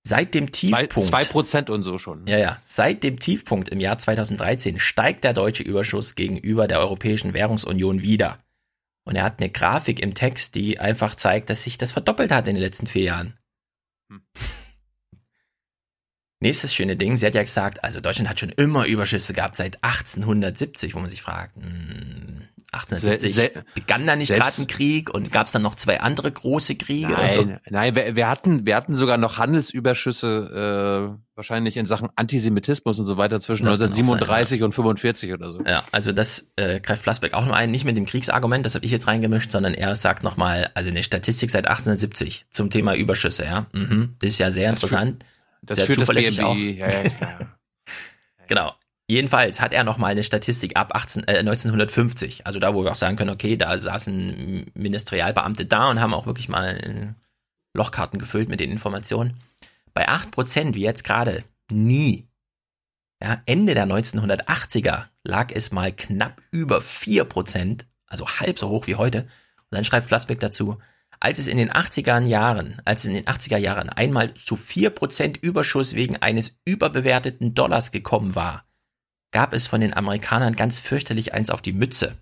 Seit 0.06 0.36
dem 0.36 0.54
Zwei, 0.54 0.84
Tiefpunkt. 0.84 1.10
zwei 1.10 1.24
Prozent 1.24 1.72
und 1.72 1.82
so 1.82 1.98
schon. 1.98 2.28
Ja, 2.28 2.38
ja. 2.38 2.62
Seit 2.66 3.02
dem 3.02 3.18
Tiefpunkt 3.18 3.68
im 3.70 3.80
Jahr 3.80 3.98
2013 3.98 4.78
steigt 4.78 5.24
der 5.24 5.34
deutsche 5.34 5.64
Überschuss 5.64 6.14
gegenüber 6.14 6.68
der 6.68 6.80
Europäischen 6.80 7.34
Währungsunion 7.34 8.04
wieder. 8.04 8.44
Und 9.06 9.16
er 9.16 9.24
hat 9.24 9.40
eine 9.40 9.50
Grafik 9.50 10.02
im 10.02 10.14
Text, 10.14 10.54
die 10.54 10.80
einfach 10.80 11.16
zeigt, 11.16 11.50
dass 11.50 11.64
sich 11.64 11.80
das 11.80 11.94
verdoppelt 11.94 12.32
hat 12.32 12.48
in 12.48 12.54
den 12.54 12.64
letzten 12.64 12.86
vier 12.86 13.06
Jahren. 13.06 13.34
Nächstes 16.44 16.74
schöne 16.76 16.96
Ding, 16.96 17.18
sie 17.18 17.26
hat 17.26 17.36
ja 17.36 17.44
gesagt, 17.44 17.84
also 17.84 18.00
Deutschland 18.00 18.30
hat 18.30 18.40
schon 18.40 18.50
immer 18.50 18.86
Überschüsse 18.86 19.34
gehabt 19.34 19.56
seit 19.58 19.84
1870, 19.84 20.94
wo 20.96 21.00
man 21.00 21.10
sich 21.10 21.22
fragt, 21.22 21.56
hm, 21.56 22.42
1870 22.72 23.36
Se- 23.36 23.52
se- 23.54 23.64
begann 23.76 24.08
da 24.08 24.16
nicht 24.16 24.34
gerade 24.34 24.60
ein 24.62 24.66
Krieg 24.68 25.10
und 25.14 25.32
gab 25.32 25.46
es 25.46 25.54
dann 25.54 25.62
noch 25.62 25.76
zwei 25.76 26.00
andere 26.02 26.32
große 26.32 26.74
Kriege 26.76 27.12
Nein, 27.14 27.26
und 27.26 27.32
so? 27.50 27.56
nein 27.70 27.96
wir, 27.96 28.16
wir, 28.16 28.28
hatten, 28.28 28.66
wir 28.66 28.76
hatten 28.76 28.96
sogar 28.96 29.18
noch 29.20 29.38
Handelsüberschüsse, 29.38 31.14
äh, 31.14 31.20
wahrscheinlich 31.36 31.78
in 31.78 31.86
Sachen 31.86 32.10
Antisemitismus 32.16 33.00
und 33.00 33.06
so 33.06 33.18
weiter 33.18 33.40
zwischen 33.40 33.66
Das 33.66 33.78
kann 33.78 33.88
auch 33.88 33.94
1937 33.94 34.64
und 34.64 34.74
45 34.74 35.34
oder 35.34 35.52
so. 35.52 35.62
Ja, 35.66 35.84
also 35.92 36.12
das 36.12 36.48
äh, 36.56 36.80
greift 36.80 37.04
Flassbeck 37.04 37.34
auch 37.34 37.46
noch 37.46 37.54
ein, 37.56 37.72
nicht 37.72 37.86
mit 37.86 37.96
dem 37.98 38.06
Kriegsargument, 38.06 38.66
das 38.66 38.76
habe 38.76 38.86
ich 38.86 38.92
jetzt 38.92 39.08
reingemischt, 39.08 39.52
sondern 39.52 39.74
er 39.74 39.96
sagt 39.96 40.24
nochmal, 40.24 40.70
also 40.74 40.90
eine 40.90 41.04
Statistik 41.04 41.52
seit 41.52 41.68
1870 41.68 42.48
zum 42.50 42.70
Thema 42.70 42.96
Überschüsse, 42.96 43.46
ja. 43.46 43.66
Mhm, 43.74 44.16
das 44.20 44.30
ist 44.30 44.40
ja 44.40 44.52
sehr 44.52 44.72
Das 44.72 44.82
interessant. 44.84 45.24
Das 45.66 45.82
führt 45.82 46.00
das 46.00 46.08
BMI, 46.08 46.42
auch. 46.44 46.56
ja, 46.56 47.04
ja, 47.04 47.10
klar. 47.10 47.58
Genau. 48.48 48.74
Jedenfalls 49.10 49.60
hat 49.62 49.74
er 49.74 49.84
nochmal 49.84 50.12
eine 50.12 50.24
Statistik 50.24 50.78
ab 50.78 50.96
18, 50.96 51.28
äh, 51.28 51.38
1950. 51.40 52.46
Also 52.46 52.60
da, 52.60 52.74
wo 52.74 52.84
wir 52.84 52.92
auch 52.92 52.96
sagen 52.96 53.16
können, 53.16 53.30
okay, 53.32 53.58
da 53.58 53.78
saßen 53.78 54.66
Ministerialbeamte 54.74 55.66
da 55.66 55.90
und 55.90 56.00
haben 56.00 56.14
auch 56.14 56.26
wirklich 56.26 56.50
mal 56.50 56.78
äh, 56.78 57.14
Lochkarten 57.76 58.20
gefüllt 58.20 58.50
mit 58.50 58.60
den 58.60 58.72
Informationen. 58.72 59.38
Bei 59.94 60.08
8%, 60.08 60.74
wie 60.74 60.82
jetzt 60.82 61.04
gerade, 61.04 61.44
nie. 61.72 62.28
Ja, 63.22 63.42
Ende 63.46 63.74
der 63.74 63.88
1980er 63.88 65.06
lag 65.24 65.52
es 65.54 65.72
mal 65.72 65.92
knapp 65.92 66.42
über 66.52 66.80
4%, 66.80 67.82
Also 68.08 68.28
halb 68.28 68.60
so 68.60 68.70
hoch 68.70 68.88
wie 68.88 68.96
heute. 68.96 69.22
Und 69.22 69.72
dann 69.72 69.86
schreibt 69.86 70.08
Flassbeck 70.08 70.40
dazu, 70.40 70.78
als 71.24 71.40
es 71.40 71.48
in 71.48 71.58
den 71.58 71.72
80er 71.72 72.22
Jahren, 72.26 72.82
als 72.84 73.06
in 73.06 73.14
den 73.14 73.24
80er 73.24 73.58
Jahren 73.58 73.88
einmal 73.88 74.34
zu 74.34 74.56
4% 74.56 75.40
Überschuss 75.42 75.96
wegen 75.96 76.18
eines 76.18 76.58
überbewerteten 76.66 77.54
Dollars 77.54 77.94
gekommen 77.94 78.36
war, 78.36 78.66
gab 79.32 79.54
es 79.54 79.66
von 79.66 79.80
den 79.80 79.94
Amerikanern 79.94 80.58
ganz 80.58 80.82
fürchterlich 80.82 81.34
eins 81.34 81.50
auf 81.50 81.62
die 81.62 81.72
Mütze. 81.72 82.18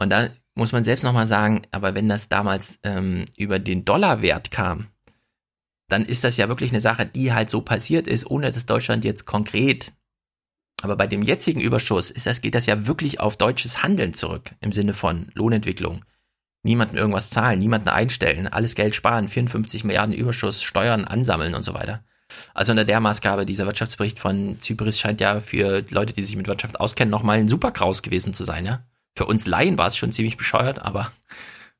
Und 0.00 0.08
da 0.08 0.30
muss 0.54 0.72
man 0.72 0.82
selbst 0.82 1.02
nochmal 1.02 1.26
sagen, 1.26 1.60
aber 1.70 1.94
wenn 1.94 2.08
das 2.08 2.30
damals 2.30 2.78
ähm, 2.84 3.26
über 3.36 3.58
den 3.58 3.84
Dollarwert 3.84 4.50
kam, 4.50 4.86
dann 5.90 6.06
ist 6.06 6.24
das 6.24 6.38
ja 6.38 6.48
wirklich 6.48 6.70
eine 6.70 6.80
Sache, 6.80 7.04
die 7.04 7.34
halt 7.34 7.50
so 7.50 7.60
passiert 7.60 8.06
ist, 8.06 8.30
ohne 8.30 8.50
dass 8.50 8.64
Deutschland 8.64 9.04
jetzt 9.04 9.26
konkret. 9.26 9.92
Aber 10.80 10.96
bei 10.96 11.06
dem 11.06 11.20
jetzigen 11.20 11.60
Überschuss 11.60 12.08
ist 12.08 12.26
das, 12.26 12.40
geht 12.40 12.54
das 12.54 12.64
ja 12.64 12.86
wirklich 12.86 13.20
auf 13.20 13.36
deutsches 13.36 13.82
Handeln 13.82 14.14
zurück, 14.14 14.54
im 14.60 14.72
Sinne 14.72 14.94
von 14.94 15.30
Lohnentwicklung. 15.34 16.02
Niemanden 16.62 16.96
irgendwas 16.96 17.30
zahlen, 17.30 17.58
niemanden 17.58 17.88
einstellen, 17.88 18.48
alles 18.48 18.74
Geld 18.74 18.94
sparen, 18.94 19.28
54 19.28 19.84
Milliarden 19.84 20.14
Überschuss, 20.14 20.62
Steuern 20.62 21.04
ansammeln 21.04 21.54
und 21.54 21.62
so 21.62 21.74
weiter. 21.74 22.04
Also 22.54 22.72
unter 22.72 22.84
der 22.84 23.00
Maßgabe, 23.00 23.46
dieser 23.46 23.66
Wirtschaftsbericht 23.66 24.18
von 24.18 24.60
Zypris 24.60 24.98
scheint 24.98 25.20
ja 25.20 25.40
für 25.40 25.84
Leute, 25.90 26.12
die 26.12 26.22
sich 26.22 26.36
mit 26.36 26.48
Wirtschaft 26.48 26.80
auskennen, 26.80 27.10
nochmal 27.10 27.38
ein 27.38 27.48
super 27.48 27.70
Kraus 27.70 28.02
gewesen 28.02 28.34
zu 28.34 28.44
sein, 28.44 28.66
ja. 28.66 28.84
Für 29.16 29.26
uns 29.26 29.46
Laien 29.46 29.78
war 29.78 29.86
es 29.86 29.96
schon 29.96 30.12
ziemlich 30.12 30.36
bescheuert, 30.36 30.80
aber 30.80 31.10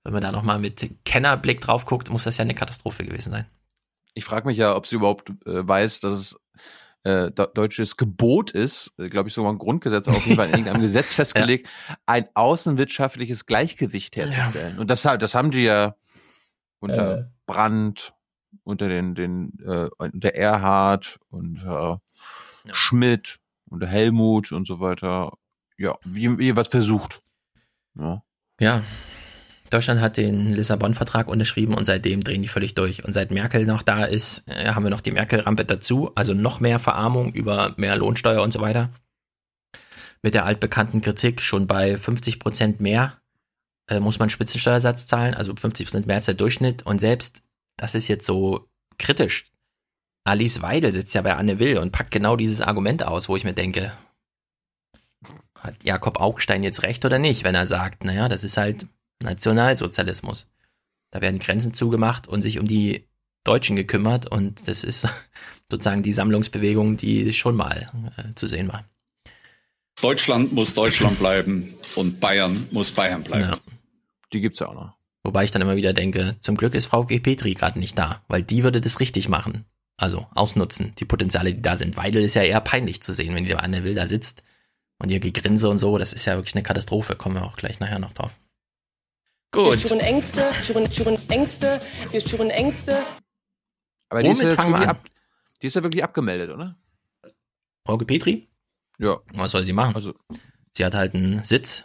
wenn 0.05 0.12
man 0.12 0.23
da 0.23 0.33
nochmal 0.33 0.59
mit 0.59 0.91
Kennerblick 1.05 1.61
drauf 1.61 1.85
guckt, 1.85 2.11
muss 2.11 2.25
das 2.25 2.37
ja 2.37 2.43
eine 2.43 2.55
Katastrophe 2.55 3.05
gewesen 3.05 3.31
sein. 3.31 3.47
Ich 4.14 4.25
frage 4.25 4.49
mich 4.49 4.59
ja, 4.59 4.75
ob 4.75 4.87
sie 4.87 4.97
überhaupt 4.97 5.31
äh, 5.47 5.69
weiß, 5.69 6.01
dass 6.01 6.14
es 6.14 6.41
äh, 7.09 7.31
deutsches 7.31 7.97
Gebot 7.97 8.51
ist, 8.51 8.92
äh, 8.99 9.09
glaube 9.09 9.29
ich, 9.29 9.35
sogar 9.35 9.53
ein 9.53 9.59
Grundgesetz, 9.59 10.07
auf 10.09 10.25
jeden 10.27 10.37
Fall 10.37 10.49
in 10.49 10.53
irgendeinem 10.53 10.83
Gesetz 10.83 11.14
festgelegt, 11.14 11.68
ja. 11.88 11.97
ein 12.07 12.29
außenwirtschaftliches 12.35 13.47
Gleichgewicht 13.47 14.16
herzustellen. 14.16 14.75
Ja. 14.75 14.81
Und 14.81 14.90
das, 14.90 15.03
das 15.03 15.35
haben 15.35 15.51
die 15.51 15.64
ja 15.64 15.94
unter 16.81 17.18
äh. 17.18 17.25
Brandt, 17.47 18.12
unter 18.64 18.88
den, 18.88 19.14
den 19.14 19.59
äh, 19.64 19.88
unter 19.97 20.35
Erhard, 20.35 21.18
unter 21.31 22.03
ja. 22.64 22.75
Schmidt, 22.75 23.38
unter 23.71 23.87
Helmut 23.87 24.53
und 24.53 24.66
so 24.66 24.81
weiter, 24.81 25.33
ja, 25.79 25.97
wie, 26.05 26.57
was 26.57 26.68
versucht. 26.68 27.23
Ja. 27.94 28.23
ja, 28.61 28.83
Deutschland 29.71 30.01
hat 30.01 30.17
den 30.17 30.53
Lissabon-Vertrag 30.55 31.29
unterschrieben 31.29 31.75
und 31.75 31.85
seitdem 31.85 32.25
drehen 32.25 32.43
die 32.43 32.49
völlig 32.49 32.75
durch. 32.75 33.05
Und 33.05 33.13
seit 33.13 33.31
Merkel 33.31 33.67
noch 33.67 33.83
da 33.83 34.05
ist, 34.05 34.49
äh, 34.49 34.69
haben 34.69 34.85
wir 34.85 34.91
noch 34.91 35.01
die 35.01 35.13
Merkel-Rampe 35.13 35.65
dazu, 35.65 36.11
also 36.15 36.33
noch 36.33 36.61
mehr 36.61 36.79
Verarmung 36.79 37.33
über 37.33 37.75
mehr 37.77 37.97
Lohnsteuer 37.97 38.43
und 38.43 38.53
so 38.53 38.61
weiter. 38.61 38.91
Mit 40.23 40.35
der 40.35 40.47
altbekannten 40.47 41.01
Kritik 41.01 41.43
schon 41.43 41.67
bei 41.67 41.97
50 41.97 42.41
Prozent 42.41 42.81
mehr 42.81 43.19
äh, 43.89 44.01
muss 44.01 44.19
man 44.19 44.31
Spitzensteuersatz 44.31 45.07
zahlen, 45.07 45.35
also 45.35 45.55
50 45.55 45.87
Prozent 45.87 46.07
mehr 46.07 46.17
als 46.17 46.27
der 46.27 46.35
Durchschnitt. 46.35 46.85
Und 46.87 47.01
selbst, 47.01 47.43
das 47.77 47.95
ist 47.95 48.09
jetzt 48.09 48.27
so 48.27 48.69
kritisch. 48.99 49.47
Alice 50.25 50.63
Weidel 50.63 50.93
sitzt 50.93 51.15
ja 51.15 51.23
bei 51.23 51.37
Anne 51.37 51.59
Will 51.59 51.79
und 51.79 51.93
packt 51.93 52.11
genau 52.11 52.37
dieses 52.37 52.61
Argument 52.61 53.03
aus, 53.03 53.29
wo 53.29 53.37
ich 53.37 53.45
mir 53.45 53.55
denke, 53.55 53.93
hat 55.59 55.85
Jakob 55.85 56.21
Augstein 56.21 56.63
jetzt 56.63 56.83
recht 56.83 57.05
oder 57.05 57.19
nicht, 57.19 57.45
wenn 57.45 57.55
er 57.55 57.67
sagt, 57.67 58.05
naja, 58.05 58.29
das 58.29 58.45
ist 58.45 58.57
halt 58.57 58.87
Nationalsozialismus. 59.23 60.49
Da 61.11 61.21
werden 61.21 61.39
Grenzen 61.39 61.75
zugemacht 61.75 62.29
und 62.29 62.43
sich 62.43 62.59
um 62.59 62.67
die 62.67 63.09
Deutschen 63.45 63.77
gekümmert 63.77 64.27
und 64.27 64.69
das 64.69 64.85
ist 64.85 65.09
sozusagen 65.71 66.03
die 66.03 66.13
Sammlungsbewegung, 66.13 66.97
die 66.97 67.33
schon 67.33 67.57
mal 67.57 67.87
äh, 68.17 68.35
zu 68.35 68.47
sehen 68.47 68.69
war. 68.69 68.85
Deutschland 70.01 70.53
muss 70.53 70.75
Deutschland 70.75 71.19
bleiben 71.19 71.75
und 71.97 72.21
Bayern 72.21 72.69
muss 72.71 72.93
Bayern 72.93 73.25
bleiben. 73.25 73.51
Ja. 73.51 73.59
Die 74.33 74.41
gibt's 74.41 74.61
ja 74.61 74.69
auch 74.69 74.75
noch. 74.75 74.99
Wobei 75.25 75.45
ich 75.45 75.51
dann 75.51 75.63
immer 75.63 75.77
wieder 75.77 75.93
denke, 75.93 76.37
zum 76.41 76.57
Glück 76.57 76.75
ist 76.75 76.87
Frau 76.87 77.05
G. 77.05 77.19
Petri 77.19 77.55
gerade 77.55 77.79
nicht 77.79 77.99
da, 77.99 78.23
weil 78.29 78.43
die 78.43 78.65
würde 78.65 78.81
das 78.81 79.01
richtig 79.01 79.29
machen. 79.29 79.65
Also 79.97 80.27
ausnutzen, 80.35 80.93
die 80.99 81.05
Potenziale, 81.05 81.53
die 81.53 81.63
da 81.63 81.77
sind. 81.77 81.97
Weidel 81.97 82.23
ist 82.23 82.35
ja 82.35 82.43
eher 82.43 82.61
peinlich 82.61 83.03
zu 83.03 83.13
sehen, 83.13 83.35
wenn 83.35 83.45
die 83.45 83.55
Anne 83.57 83.83
Will 83.83 83.97
da 83.97 84.07
sitzt 84.07 84.45
und 84.99 85.11
ihr 85.11 85.19
Gegrinse 85.19 85.69
und 85.69 85.81
so. 85.81 85.99
Das 85.99 86.13
ist 86.13 86.25
ja 86.25 86.37
wirklich 86.37 86.55
eine 86.55 86.63
Katastrophe. 86.63 87.17
Kommen 87.17 87.35
wir 87.35 87.45
auch 87.45 87.57
gleich 87.57 87.81
nachher 87.81 87.99
noch 87.99 88.13
drauf. 88.13 88.37
Gut. 89.51 89.73
Wir 89.73 89.79
schüren 89.79 90.01
Ängste, 90.01 90.53
schüren, 90.63 90.93
schüren 90.93 91.19
Ängste, 91.29 91.81
wir 92.11 92.21
schüren 92.21 92.51
Ängste. 92.51 93.03
Aber 94.11 94.23
die 94.23 94.29
ist, 94.29 94.43
ja 94.43 94.55
ab, 94.55 95.09
die 95.63 95.67
ist 95.67 95.75
ja 95.75 95.83
wirklich 95.83 96.05
abgemeldet, 96.05 96.51
oder? 96.51 96.77
Frau 97.87 97.97
Petri? 97.97 98.49
Ja. 98.99 99.19
Was 99.35 99.53
soll 99.53 99.65
sie 99.65 99.73
machen? 99.73 99.95
Also, 99.95 100.15
sie 100.77 100.85
hat 100.85 100.95
halt 100.95 101.15
einen 101.15 101.45
Sitz 101.45 101.85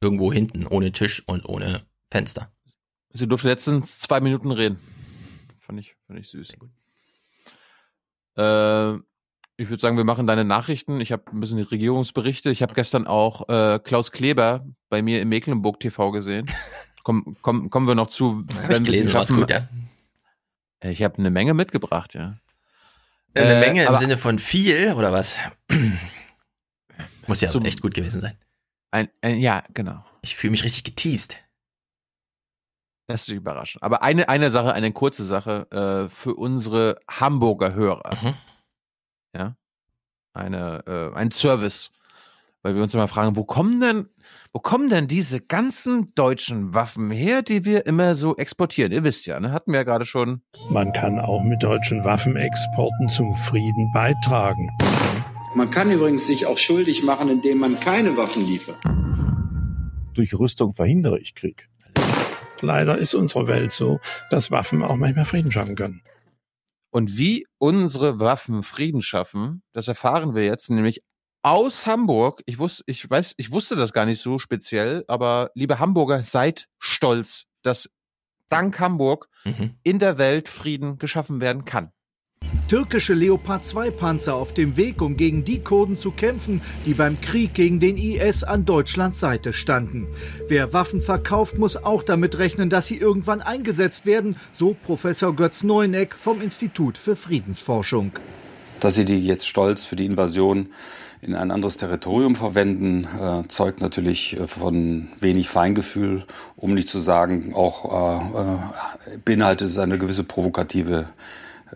irgendwo 0.00 0.32
hinten, 0.32 0.66
ohne 0.66 0.90
Tisch 0.92 1.22
und 1.26 1.48
ohne 1.48 1.82
Fenster. 2.10 2.48
Sie 3.12 3.28
durfte 3.28 3.48
letztens 3.48 4.00
zwei 4.00 4.20
Minuten 4.20 4.50
reden. 4.50 4.78
Fand 5.60 5.78
ich, 5.78 5.96
fand 6.06 6.18
ich 6.18 6.28
süß. 6.28 6.52
Äh, 8.36 8.94
ich 9.58 9.70
würde 9.70 9.80
sagen, 9.80 9.96
wir 9.96 10.04
machen 10.04 10.26
deine 10.26 10.44
Nachrichten. 10.44 11.00
Ich 11.00 11.12
habe 11.12 11.24
ein 11.32 11.40
bisschen 11.40 11.56
die 11.56 11.62
Regierungsberichte. 11.62 12.50
Ich 12.50 12.62
habe 12.62 12.74
gestern 12.74 13.06
auch 13.06 13.48
äh, 13.48 13.78
Klaus 13.78 14.12
Kleber 14.12 14.66
bei 14.88 15.02
mir 15.02 15.22
im 15.22 15.28
Mecklenburg 15.28 15.80
TV 15.80 16.10
gesehen. 16.10 16.46
Komm, 17.06 17.36
komm, 17.40 17.70
kommen 17.70 17.86
wir 17.86 17.94
noch 17.94 18.08
zu, 18.08 18.44
hab 18.56 18.68
wenn 18.68 18.84
wir 18.84 19.04
es 19.04 19.12
schaffen. 19.12 19.36
Gut, 19.36 19.50
ja. 19.50 19.68
Ich 20.82 21.04
habe 21.04 21.18
eine 21.18 21.30
Menge 21.30 21.54
mitgebracht, 21.54 22.14
ja. 22.14 22.36
Eine 23.32 23.54
äh, 23.54 23.60
Menge 23.60 23.84
im 23.84 23.94
Sinne 23.94 24.18
von 24.18 24.40
viel 24.40 24.92
oder 24.92 25.12
was? 25.12 25.36
Muss 27.28 27.40
ja 27.42 27.48
echt 27.62 27.80
gut 27.80 27.94
gewesen 27.94 28.20
sein. 28.20 28.36
Ein, 28.90 29.08
ein, 29.20 29.38
ja, 29.38 29.62
genau. 29.72 30.04
Ich 30.20 30.34
fühle 30.34 30.50
mich 30.50 30.64
richtig 30.64 30.82
geteased. 30.82 31.36
Das 33.06 33.20
ist 33.20 33.28
überraschend. 33.28 33.84
Aber 33.84 34.02
eine, 34.02 34.28
eine 34.28 34.50
Sache, 34.50 34.72
eine 34.72 34.92
kurze 34.92 35.24
Sache 35.24 35.70
äh, 35.70 36.08
für 36.08 36.34
unsere 36.34 36.98
Hamburger 37.08 37.72
Hörer. 37.72 38.16
Mhm. 38.20 38.34
Ja. 39.32 39.56
Eine, 40.32 40.82
äh, 40.88 41.16
ein 41.16 41.30
Service 41.30 41.92
weil 42.66 42.74
wir 42.74 42.82
uns 42.82 42.94
immer 42.94 43.06
fragen, 43.06 43.36
wo 43.36 43.44
kommen 43.44 43.80
denn, 43.80 44.08
wo 44.52 44.58
kommen 44.58 44.90
denn 44.90 45.06
diese 45.06 45.40
ganzen 45.40 46.12
deutschen 46.16 46.74
Waffen 46.74 47.12
her, 47.12 47.42
die 47.42 47.64
wir 47.64 47.86
immer 47.86 48.16
so 48.16 48.34
exportieren? 48.34 48.90
Ihr 48.90 49.04
wisst 49.04 49.24
ja, 49.24 49.38
ne? 49.38 49.52
hatten 49.52 49.70
wir 49.70 49.78
ja 49.78 49.84
gerade 49.84 50.04
schon. 50.04 50.42
Man 50.68 50.92
kann 50.92 51.20
auch 51.20 51.44
mit 51.44 51.62
deutschen 51.62 52.02
Waffenexporten 52.02 53.08
zum 53.08 53.36
Frieden 53.36 53.92
beitragen. 53.94 54.68
Man 55.54 55.70
kann 55.70 55.92
übrigens 55.92 56.26
sich 56.26 56.44
auch 56.46 56.58
schuldig 56.58 57.04
machen, 57.04 57.28
indem 57.28 57.58
man 57.58 57.78
keine 57.78 58.16
Waffen 58.16 58.44
liefert. 58.44 58.78
Durch 60.14 60.34
Rüstung 60.34 60.72
verhindere 60.72 61.20
ich 61.20 61.36
Krieg. 61.36 61.68
Leider 62.60 62.98
ist 62.98 63.14
unsere 63.14 63.46
Welt 63.46 63.70
so, 63.70 64.00
dass 64.28 64.50
Waffen 64.50 64.82
auch 64.82 64.96
manchmal 64.96 65.24
Frieden 65.24 65.52
schaffen 65.52 65.76
können. 65.76 66.02
Und 66.90 67.16
wie 67.16 67.46
unsere 67.58 68.18
Waffen 68.18 68.64
Frieden 68.64 69.02
schaffen, 69.02 69.62
das 69.72 69.86
erfahren 69.86 70.34
wir 70.34 70.44
jetzt 70.44 70.68
nämlich 70.68 71.04
aus 71.46 71.86
Hamburg. 71.86 72.42
Ich 72.46 72.58
wusste, 72.58 72.82
ich 72.86 73.08
weiß, 73.08 73.34
ich 73.36 73.52
wusste 73.52 73.76
das 73.76 73.92
gar 73.92 74.04
nicht 74.04 74.20
so 74.20 74.40
speziell, 74.40 75.04
aber 75.06 75.52
liebe 75.54 75.78
Hamburger, 75.78 76.24
seid 76.24 76.66
stolz, 76.80 77.44
dass 77.62 77.88
dank 78.48 78.80
Hamburg 78.80 79.28
mhm. 79.44 79.76
in 79.84 80.00
der 80.00 80.18
Welt 80.18 80.48
Frieden 80.48 80.98
geschaffen 80.98 81.40
werden 81.40 81.64
kann. 81.64 81.92
Türkische 82.66 83.14
Leopard 83.14 83.64
2 83.64 83.92
Panzer 83.92 84.34
auf 84.34 84.54
dem 84.54 84.76
Weg, 84.76 85.00
um 85.00 85.16
gegen 85.16 85.44
die 85.44 85.60
Kurden 85.60 85.96
zu 85.96 86.10
kämpfen, 86.10 86.62
die 86.84 86.94
beim 86.94 87.20
Krieg 87.20 87.54
gegen 87.54 87.78
den 87.78 87.96
IS 87.96 88.42
an 88.42 88.64
Deutschlands 88.64 89.20
Seite 89.20 89.52
standen. 89.52 90.08
Wer 90.48 90.72
Waffen 90.72 91.00
verkauft, 91.00 91.58
muss 91.58 91.76
auch 91.76 92.02
damit 92.02 92.38
rechnen, 92.38 92.70
dass 92.70 92.88
sie 92.88 92.96
irgendwann 92.96 93.40
eingesetzt 93.40 94.04
werden, 94.04 94.34
so 94.52 94.74
Professor 94.74 95.32
Götz 95.34 95.62
Neuneck 95.62 96.16
vom 96.16 96.42
Institut 96.42 96.98
für 96.98 97.14
Friedensforschung. 97.14 98.18
Dass 98.80 98.96
sie 98.96 99.04
die 99.04 99.24
jetzt 99.24 99.46
stolz 99.46 99.84
für 99.84 99.94
die 99.94 100.06
Invasion 100.06 100.70
in 101.26 101.34
ein 101.34 101.50
anderes 101.50 101.76
Territorium 101.76 102.36
verwenden, 102.36 103.06
äh, 103.20 103.46
zeugt 103.48 103.80
natürlich 103.80 104.38
äh, 104.38 104.46
von 104.46 105.08
wenig 105.20 105.48
Feingefühl, 105.48 106.24
um 106.56 106.72
nicht 106.72 106.88
zu 106.88 107.00
sagen, 107.00 107.52
auch 107.54 107.84
äh, 107.84 109.14
äh, 109.14 109.18
beinhaltet 109.24 109.68
es 109.68 109.78
eine 109.78 109.98
gewisse 109.98 110.24
provokative 110.24 111.06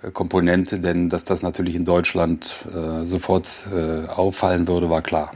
äh, 0.02 0.10
Komponente, 0.12 0.78
denn 0.78 1.08
dass 1.08 1.24
das 1.24 1.42
natürlich 1.42 1.74
in 1.74 1.84
Deutschland 1.84 2.68
äh, 2.74 3.04
sofort 3.04 3.68
äh, 3.74 4.08
auffallen 4.08 4.68
würde, 4.68 4.88
war 4.88 5.02
klar. 5.02 5.32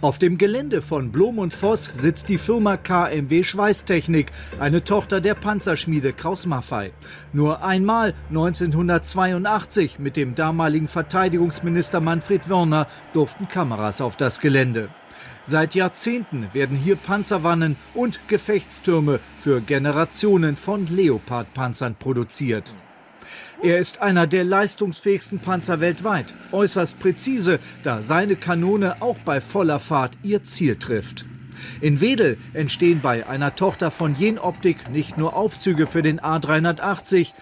Auf 0.00 0.20
dem 0.20 0.38
Gelände 0.38 0.80
von 0.80 1.10
Blom 1.10 1.40
und 1.40 1.52
Voss 1.52 1.90
sitzt 1.92 2.28
die 2.28 2.38
Firma 2.38 2.76
KMW 2.76 3.42
Schweißtechnik, 3.42 4.30
eine 4.60 4.84
Tochter 4.84 5.20
der 5.20 5.34
Panzerschmiede 5.34 6.12
Kraus 6.12 6.46
Maffei. 6.46 6.92
Nur 7.32 7.64
einmal 7.64 8.14
1982 8.28 9.98
mit 9.98 10.16
dem 10.16 10.36
damaligen 10.36 10.86
Verteidigungsminister 10.86 12.00
Manfred 12.00 12.48
Wörner 12.48 12.86
durften 13.12 13.48
Kameras 13.48 14.00
auf 14.00 14.16
das 14.16 14.38
Gelände. 14.38 14.88
Seit 15.46 15.74
Jahrzehnten 15.74 16.46
werden 16.52 16.76
hier 16.76 16.94
Panzerwannen 16.94 17.74
und 17.92 18.28
Gefechtstürme 18.28 19.18
für 19.40 19.60
Generationen 19.60 20.56
von 20.56 20.86
Leopardpanzern 20.86 21.96
produziert. 21.96 22.72
Er 23.60 23.78
ist 23.78 24.00
einer 24.00 24.28
der 24.28 24.44
leistungsfähigsten 24.44 25.40
Panzer 25.40 25.80
weltweit, 25.80 26.32
äußerst 26.52 26.98
präzise, 27.00 27.58
da 27.82 28.02
seine 28.02 28.36
Kanone 28.36 29.02
auch 29.02 29.18
bei 29.18 29.40
voller 29.40 29.80
Fahrt 29.80 30.12
ihr 30.22 30.44
Ziel 30.44 30.76
trifft. 30.76 31.26
In 31.80 32.00
Wedel 32.00 32.38
entstehen 32.54 33.00
bei 33.00 33.26
einer 33.26 33.56
Tochter 33.56 33.90
von 33.90 34.14
Jenoptik 34.16 34.90
nicht 34.90 35.18
nur 35.18 35.34
Aufzüge 35.34 35.88
für 35.88 36.02
den 36.02 36.20
A380, 36.20 37.32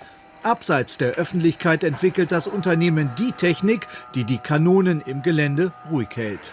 Abseits 0.43 0.97
der 0.97 1.15
Öffentlichkeit 1.15 1.83
entwickelt 1.85 2.31
das 2.31 2.47
Unternehmen 2.47 3.11
die 3.19 3.33
Technik, 3.33 3.87
die 4.15 4.25
die 4.25 4.39
Kanonen 4.39 5.03
im 5.03 5.23
Gelände 5.23 5.73
ruhig 5.91 6.11
hält. 6.15 6.53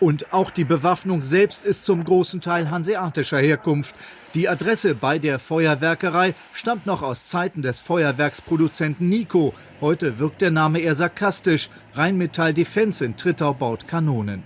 Und 0.00 0.32
auch 0.32 0.50
die 0.50 0.64
Bewaffnung 0.64 1.24
selbst 1.24 1.64
ist 1.64 1.84
zum 1.84 2.04
großen 2.04 2.40
Teil 2.40 2.70
hanseatischer 2.70 3.38
Herkunft. 3.38 3.94
Die 4.34 4.48
Adresse 4.48 4.94
bei 4.94 5.18
der 5.18 5.38
Feuerwerkerei 5.38 6.34
stammt 6.54 6.86
noch 6.86 7.02
aus 7.02 7.26
Zeiten 7.26 7.60
des 7.60 7.80
Feuerwerksproduzenten 7.80 9.06
Nico. 9.06 9.52
Heute 9.82 10.18
wirkt 10.18 10.40
der 10.40 10.50
Name 10.50 10.78
eher 10.78 10.94
sarkastisch. 10.94 11.68
Rheinmetall 11.94 12.54
Defense 12.54 13.04
in 13.04 13.18
Trittau 13.18 13.52
baut 13.52 13.86
Kanonen. 13.86 14.42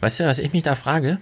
Weißt 0.00 0.18
du, 0.18 0.24
was 0.24 0.40
ich 0.40 0.52
mich 0.52 0.64
da 0.64 0.74
frage? 0.74 1.20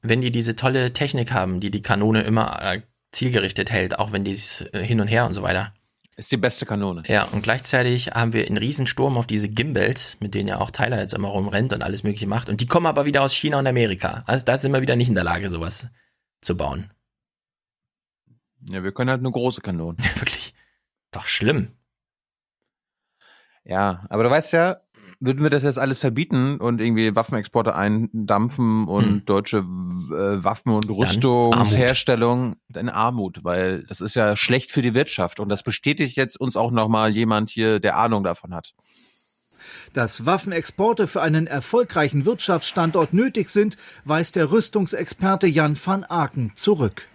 Wenn 0.00 0.20
die 0.20 0.30
diese 0.30 0.54
tolle 0.54 0.92
Technik 0.92 1.32
haben, 1.32 1.58
die 1.58 1.72
die 1.72 1.82
Kanone 1.82 2.22
immer 2.22 2.62
äh, 2.62 2.82
zielgerichtet 3.10 3.72
hält, 3.72 3.98
auch 3.98 4.12
wenn 4.12 4.22
die 4.22 4.38
äh, 4.72 4.80
hin 4.80 5.00
und 5.00 5.08
her 5.08 5.26
und 5.26 5.34
so 5.34 5.42
weiter. 5.42 5.74
Ist 6.16 6.30
die 6.30 6.36
beste 6.36 6.64
Kanone. 6.64 7.02
Ja, 7.06 7.24
und 7.24 7.42
gleichzeitig 7.42 8.12
haben 8.12 8.32
wir 8.32 8.46
einen 8.46 8.56
Riesensturm 8.56 9.16
auf 9.18 9.26
diese 9.26 9.48
Gimbals, 9.48 10.16
mit 10.20 10.34
denen 10.34 10.48
ja 10.48 10.60
auch 10.60 10.70
Tyler 10.70 11.00
jetzt 11.00 11.12
immer 11.12 11.28
rumrennt 11.28 11.72
und 11.72 11.82
alles 11.82 12.04
mögliche 12.04 12.28
macht. 12.28 12.48
Und 12.48 12.60
die 12.60 12.66
kommen 12.66 12.86
aber 12.86 13.04
wieder 13.04 13.22
aus 13.22 13.32
China 13.32 13.58
und 13.58 13.66
Amerika. 13.66 14.22
Also 14.26 14.44
da 14.44 14.56
sind 14.56 14.72
wir 14.72 14.80
wieder 14.80 14.94
nicht 14.94 15.08
in 15.08 15.16
der 15.16 15.24
Lage, 15.24 15.50
sowas 15.50 15.88
zu 16.40 16.56
bauen. 16.56 16.92
Ja, 18.68 18.84
wir 18.84 18.92
können 18.92 19.10
halt 19.10 19.22
nur 19.22 19.32
große 19.32 19.60
Kanonen. 19.60 19.98
Wirklich. 20.14 20.54
Doch 21.10 21.26
schlimm. 21.26 21.72
Ja, 23.64 24.06
aber 24.08 24.24
du 24.24 24.30
weißt 24.30 24.52
ja, 24.52 24.80
würden 25.26 25.42
wir 25.42 25.50
das 25.50 25.62
jetzt 25.62 25.78
alles 25.78 25.98
verbieten 25.98 26.58
und 26.58 26.80
irgendwie 26.80 27.14
Waffenexporte 27.14 27.74
eindampfen 27.74 28.86
und 28.86 29.04
hm. 29.04 29.24
deutsche 29.24 29.58
äh, 29.58 29.62
Waffen- 30.44 30.72
und 30.72 30.90
Rüstungsherstellung 30.90 32.56
in 32.74 32.88
Armut, 32.88 33.40
weil 33.42 33.84
das 33.84 34.00
ist 34.00 34.14
ja 34.14 34.36
schlecht 34.36 34.70
für 34.70 34.82
die 34.82 34.94
Wirtschaft 34.94 35.40
und 35.40 35.48
das 35.48 35.62
bestätigt 35.62 36.16
jetzt 36.16 36.38
uns 36.40 36.56
auch 36.56 36.70
nochmal 36.70 37.10
jemand 37.10 37.50
hier, 37.50 37.80
der 37.80 37.96
Ahnung 37.96 38.24
davon 38.24 38.54
hat. 38.54 38.74
Dass 39.92 40.26
Waffenexporte 40.26 41.06
für 41.06 41.22
einen 41.22 41.46
erfolgreichen 41.46 42.24
Wirtschaftsstandort 42.24 43.12
nötig 43.12 43.48
sind, 43.48 43.76
weist 44.04 44.36
der 44.36 44.50
Rüstungsexperte 44.50 45.46
Jan 45.46 45.76
van 45.82 46.04
Aken 46.04 46.52
zurück. 46.56 47.06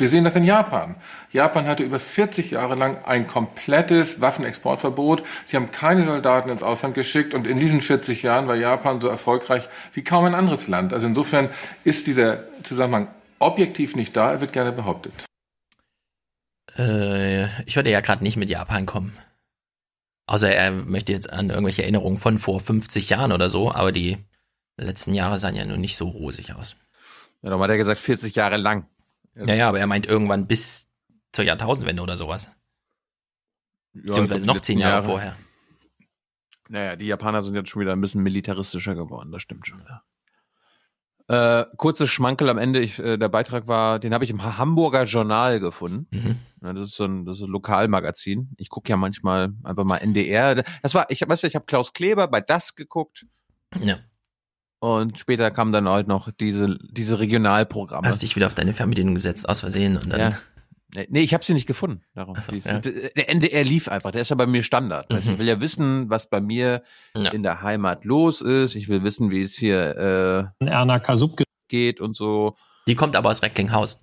Wir 0.00 0.08
sehen 0.08 0.24
das 0.24 0.36
in 0.36 0.44
Japan. 0.44 0.96
Japan 1.30 1.66
hatte 1.66 1.82
über 1.82 1.98
40 1.98 2.52
Jahre 2.52 2.74
lang 2.74 3.04
ein 3.04 3.26
komplettes 3.26 4.20
Waffenexportverbot. 4.20 5.22
Sie 5.44 5.56
haben 5.56 5.70
keine 5.70 6.04
Soldaten 6.04 6.48
ins 6.48 6.62
Ausland 6.62 6.94
geschickt 6.94 7.34
und 7.34 7.46
in 7.46 7.60
diesen 7.60 7.80
40 7.80 8.22
Jahren 8.22 8.48
war 8.48 8.56
Japan 8.56 9.00
so 9.00 9.08
erfolgreich 9.08 9.68
wie 9.92 10.02
kaum 10.02 10.24
ein 10.24 10.34
anderes 10.34 10.68
Land. 10.68 10.92
Also 10.92 11.06
insofern 11.06 11.50
ist 11.84 12.06
dieser 12.06 12.44
Zusammenhang 12.62 13.08
objektiv 13.38 13.96
nicht 13.96 14.16
da, 14.16 14.32
er 14.32 14.40
wird 14.40 14.52
gerne 14.52 14.72
behauptet. 14.72 15.26
Äh, 16.78 17.44
ich 17.66 17.76
würde 17.76 17.90
ja 17.90 18.00
gerade 18.00 18.22
nicht 18.22 18.36
mit 18.36 18.48
Japan 18.48 18.86
kommen. 18.86 19.16
Außer 20.26 20.50
er 20.50 20.70
möchte 20.70 21.12
jetzt 21.12 21.30
an 21.30 21.50
irgendwelche 21.50 21.82
Erinnerungen 21.82 22.18
von 22.18 22.38
vor 22.38 22.60
50 22.60 23.10
Jahren 23.10 23.32
oder 23.32 23.50
so, 23.50 23.72
aber 23.72 23.90
die 23.92 24.18
letzten 24.76 25.12
Jahre 25.12 25.38
sahen 25.38 25.56
ja 25.56 25.64
nun 25.64 25.80
nicht 25.80 25.96
so 25.96 26.08
rosig 26.08 26.54
aus. 26.54 26.76
Ja, 27.42 27.50
dann 27.50 27.60
hat 27.60 27.70
er 27.70 27.76
gesagt 27.76 28.00
40 28.00 28.34
Jahre 28.34 28.56
lang. 28.56 28.86
Ja, 29.34 29.54
ja, 29.54 29.68
aber 29.68 29.78
er 29.78 29.86
meint 29.86 30.06
irgendwann 30.06 30.46
bis 30.46 30.88
zur 31.32 31.44
Jahrtausendwende 31.44 32.02
oder 32.02 32.16
sowas. 32.16 32.48
Ja, 33.94 34.02
Beziehungsweise 34.06 34.46
noch 34.46 34.60
zehn 34.60 34.78
Jahre, 34.78 34.94
Jahre, 34.94 35.04
vorher. 35.04 35.36
Naja, 36.68 36.96
die 36.96 37.06
Japaner 37.06 37.42
sind 37.42 37.54
jetzt 37.54 37.68
schon 37.68 37.82
wieder 37.82 37.92
ein 37.92 38.00
bisschen 38.00 38.22
militaristischer 38.22 38.94
geworden, 38.94 39.32
das 39.32 39.42
stimmt 39.42 39.66
schon 39.66 39.80
wieder. 39.80 40.04
Äh, 41.30 41.66
kurzes 41.76 42.10
Schmankel 42.10 42.48
am 42.48 42.58
Ende, 42.58 42.80
ich, 42.80 42.98
äh, 42.98 43.16
der 43.16 43.28
Beitrag 43.28 43.68
war, 43.68 44.00
den 44.00 44.14
habe 44.14 44.24
ich 44.24 44.30
im 44.30 44.42
Hamburger 44.58 45.04
Journal 45.04 45.60
gefunden. 45.60 46.08
Mhm. 46.10 46.38
Ja, 46.60 46.72
das 46.72 46.88
ist 46.88 46.96
so 46.96 47.04
ein, 47.04 47.24
das 47.24 47.38
ist 47.38 47.44
ein 47.44 47.50
Lokalmagazin. 47.50 48.50
Ich 48.56 48.68
gucke 48.68 48.90
ja 48.90 48.96
manchmal 48.96 49.52
einfach 49.62 49.84
mal 49.84 49.98
NDR. 49.98 50.64
Das 50.82 50.94
war, 50.94 51.08
ich 51.08 51.20
weiß 51.20 51.42
ja, 51.42 51.48
ich 51.48 51.54
habe 51.54 51.66
Klaus 51.66 51.92
Kleber 51.92 52.26
bei 52.26 52.40
das 52.40 52.74
geguckt. 52.74 53.26
Ja. 53.80 53.98
Und 54.80 55.18
später 55.18 55.50
kam 55.50 55.72
dann 55.72 55.88
halt 55.88 56.08
noch 56.08 56.30
diese, 56.32 56.78
diese 56.90 57.18
Regionalprogramme. 57.18 58.06
Hast 58.08 58.22
dich 58.22 58.34
wieder 58.34 58.46
auf 58.46 58.54
deine 58.54 58.72
Fernbedienung 58.72 59.14
gesetzt, 59.14 59.48
aus 59.48 59.60
Versehen 59.60 59.96
und 59.96 60.10
dann. 60.10 60.20
Ja. 60.20 60.38
Nee, 61.08 61.20
ich 61.20 61.34
habe 61.34 61.44
sie 61.44 61.54
nicht 61.54 61.66
gefunden. 61.66 62.02
Darum. 62.14 62.34
So, 62.40 62.52
ja. 62.52 62.80
Der 62.80 63.28
NDR 63.28 63.62
lief 63.62 63.88
einfach, 63.88 64.10
der 64.10 64.22
ist 64.22 64.30
ja 64.30 64.36
bei 64.36 64.46
mir 64.46 64.62
Standard. 64.62 65.12
Mhm. 65.12 65.18
Ich 65.18 65.38
will 65.38 65.46
ja 65.46 65.60
wissen, 65.60 66.10
was 66.10 66.28
bei 66.28 66.40
mir 66.40 66.82
ja. 67.14 67.30
in 67.30 67.42
der 67.42 67.62
Heimat 67.62 68.04
los 68.04 68.40
ist. 68.40 68.74
Ich 68.74 68.88
will 68.88 69.04
wissen, 69.04 69.30
wie 69.30 69.42
es 69.42 69.54
hier 69.54 70.50
äh, 70.60 70.66
Erna 70.66 70.98
Kasub 70.98 71.40
geht 71.68 72.00
und 72.00 72.16
so. 72.16 72.56
Die 72.88 72.94
kommt 72.94 73.14
aber 73.14 73.30
aus 73.30 73.42
Recklinghausen. 73.42 74.00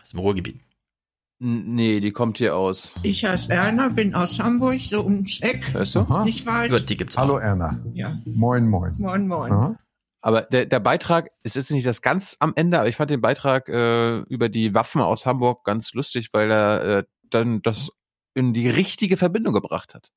Aus 0.00 0.10
dem 0.10 0.20
Ruhrgebiet. 0.20 0.60
Nee, 1.38 2.00
die 2.00 2.12
kommt 2.12 2.38
hier 2.38 2.56
aus. 2.56 2.94
Ich 3.02 3.24
heiße 3.24 3.52
Erna, 3.52 3.90
bin 3.90 4.14
aus 4.14 4.40
Hamburg, 4.40 4.80
so 4.80 5.04
ums 5.04 5.40
Eck. 5.42 5.74
Weißt 5.74 5.94
du? 5.94 6.06
Nicht 6.24 6.46
weit. 6.46 6.70
Gut, 6.70 6.88
die 6.88 6.96
gibt's 6.96 7.16
auch. 7.16 7.22
Hallo 7.22 7.36
Erna. 7.36 7.78
Ja. 7.92 8.16
Moin, 8.24 8.66
moin. 8.68 8.94
Moin, 8.98 9.28
moin. 9.28 9.52
Aha. 9.52 9.78
Aber 10.22 10.42
der, 10.42 10.64
der 10.64 10.80
Beitrag, 10.80 11.30
es 11.42 11.54
ist 11.54 11.70
nicht 11.70 11.86
das 11.86 12.00
ganz 12.00 12.36
am 12.40 12.52
Ende, 12.56 12.78
aber 12.78 12.88
ich 12.88 12.96
fand 12.96 13.10
den 13.10 13.20
Beitrag 13.20 13.68
äh, 13.68 14.20
über 14.20 14.48
die 14.48 14.74
Waffen 14.74 15.02
aus 15.02 15.26
Hamburg 15.26 15.64
ganz 15.64 15.92
lustig, 15.92 16.30
weil 16.32 16.50
er 16.50 16.84
äh, 16.84 17.04
dann 17.28 17.60
das 17.60 17.90
in 18.34 18.54
die 18.54 18.68
richtige 18.68 19.18
Verbindung 19.18 19.52
gebracht 19.52 19.94
hat. 19.94 20.10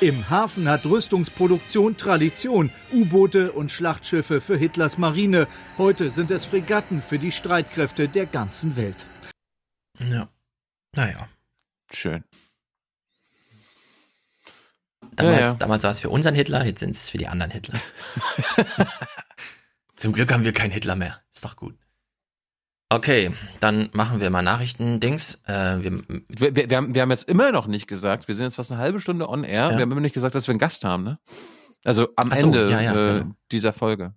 Im 0.00 0.30
Hafen 0.30 0.68
hat 0.68 0.84
Rüstungsproduktion 0.86 1.96
Tradition. 1.96 2.70
U-Boote 2.92 3.52
und 3.52 3.70
Schlachtschiffe 3.70 4.40
für 4.40 4.56
Hitlers 4.56 4.98
Marine. 4.98 5.46
Heute 5.78 6.10
sind 6.10 6.30
es 6.30 6.44
Fregatten 6.46 7.02
für 7.02 7.18
die 7.18 7.30
Streitkräfte 7.30 8.08
der 8.08 8.26
ganzen 8.26 8.76
Welt. 8.76 9.06
Ja. 10.10 10.28
Naja. 10.94 11.28
Schön. 11.92 12.24
Damals, 15.16 15.38
ja, 15.38 15.44
ja. 15.44 15.54
damals 15.54 15.82
war 15.82 15.90
es 15.90 16.00
für 16.00 16.10
unseren 16.10 16.34
Hitler, 16.34 16.64
jetzt 16.64 16.80
sind 16.80 16.92
es 16.92 17.10
für 17.10 17.18
die 17.18 17.28
anderen 17.28 17.50
Hitler. 17.50 17.80
Zum 19.96 20.12
Glück 20.12 20.32
haben 20.32 20.44
wir 20.44 20.52
keinen 20.52 20.70
Hitler 20.70 20.96
mehr. 20.96 21.20
Ist 21.32 21.44
doch 21.44 21.56
gut. 21.56 21.76
Okay, 22.88 23.32
dann 23.60 23.88
machen 23.92 24.20
wir 24.20 24.30
mal 24.30 24.42
Nachrichten-Dings. 24.42 25.42
Äh, 25.46 25.82
wir, 25.82 26.02
wir, 26.28 26.70
wir, 26.70 26.76
haben, 26.76 26.94
wir 26.94 27.02
haben 27.02 27.10
jetzt 27.10 27.28
immer 27.28 27.52
noch 27.52 27.66
nicht 27.66 27.86
gesagt, 27.86 28.28
wir 28.28 28.34
sind 28.34 28.44
jetzt 28.44 28.56
fast 28.56 28.70
eine 28.70 28.80
halbe 28.80 29.00
Stunde 29.00 29.28
on 29.28 29.44
air, 29.44 29.70
ja. 29.70 29.70
wir 29.70 29.80
haben 29.80 29.92
immer 29.92 30.00
nicht 30.00 30.12
gesagt, 30.12 30.34
dass 30.34 30.46
wir 30.46 30.52
einen 30.52 30.58
Gast 30.58 30.84
haben, 30.84 31.04
ne? 31.04 31.18
Also 31.84 32.08
am 32.16 32.30
so, 32.30 32.46
Ende 32.46 32.70
äh, 32.70 32.84
genau. 32.84 33.34
dieser 33.50 33.72
Folge. 33.72 34.14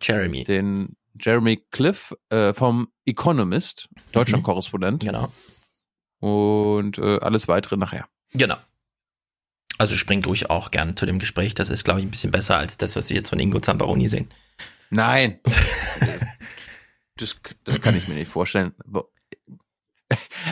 Jeremy. 0.00 0.44
Den 0.44 0.96
Jeremy 1.20 1.62
Cliff 1.70 2.14
äh, 2.30 2.52
vom 2.52 2.88
Economist, 3.04 3.88
Deutschland-Korrespondent. 4.12 5.02
Mhm. 5.02 5.06
Genau. 5.06 5.32
Und 6.18 6.98
äh, 6.98 7.18
alles 7.18 7.48
weitere 7.48 7.76
nachher. 7.76 8.08
Genau. 8.32 8.56
Also 9.78 9.96
springt 9.96 10.26
ruhig 10.26 10.48
auch 10.48 10.70
gern 10.70 10.96
zu 10.96 11.06
dem 11.06 11.18
Gespräch. 11.18 11.54
Das 11.54 11.68
ist, 11.68 11.84
glaube 11.84 12.00
ich, 12.00 12.06
ein 12.06 12.10
bisschen 12.10 12.30
besser 12.30 12.56
als 12.56 12.76
das, 12.76 12.96
was 12.96 13.10
wir 13.10 13.16
jetzt 13.16 13.28
von 13.28 13.38
Ingo 13.38 13.60
Zambaroni 13.60 14.08
sehen. 14.08 14.28
Nein. 14.90 15.40
das, 17.16 17.36
das 17.64 17.80
kann 17.80 17.96
ich 17.96 18.08
mir 18.08 18.14
nicht 18.14 18.30
vorstellen. 18.30 18.74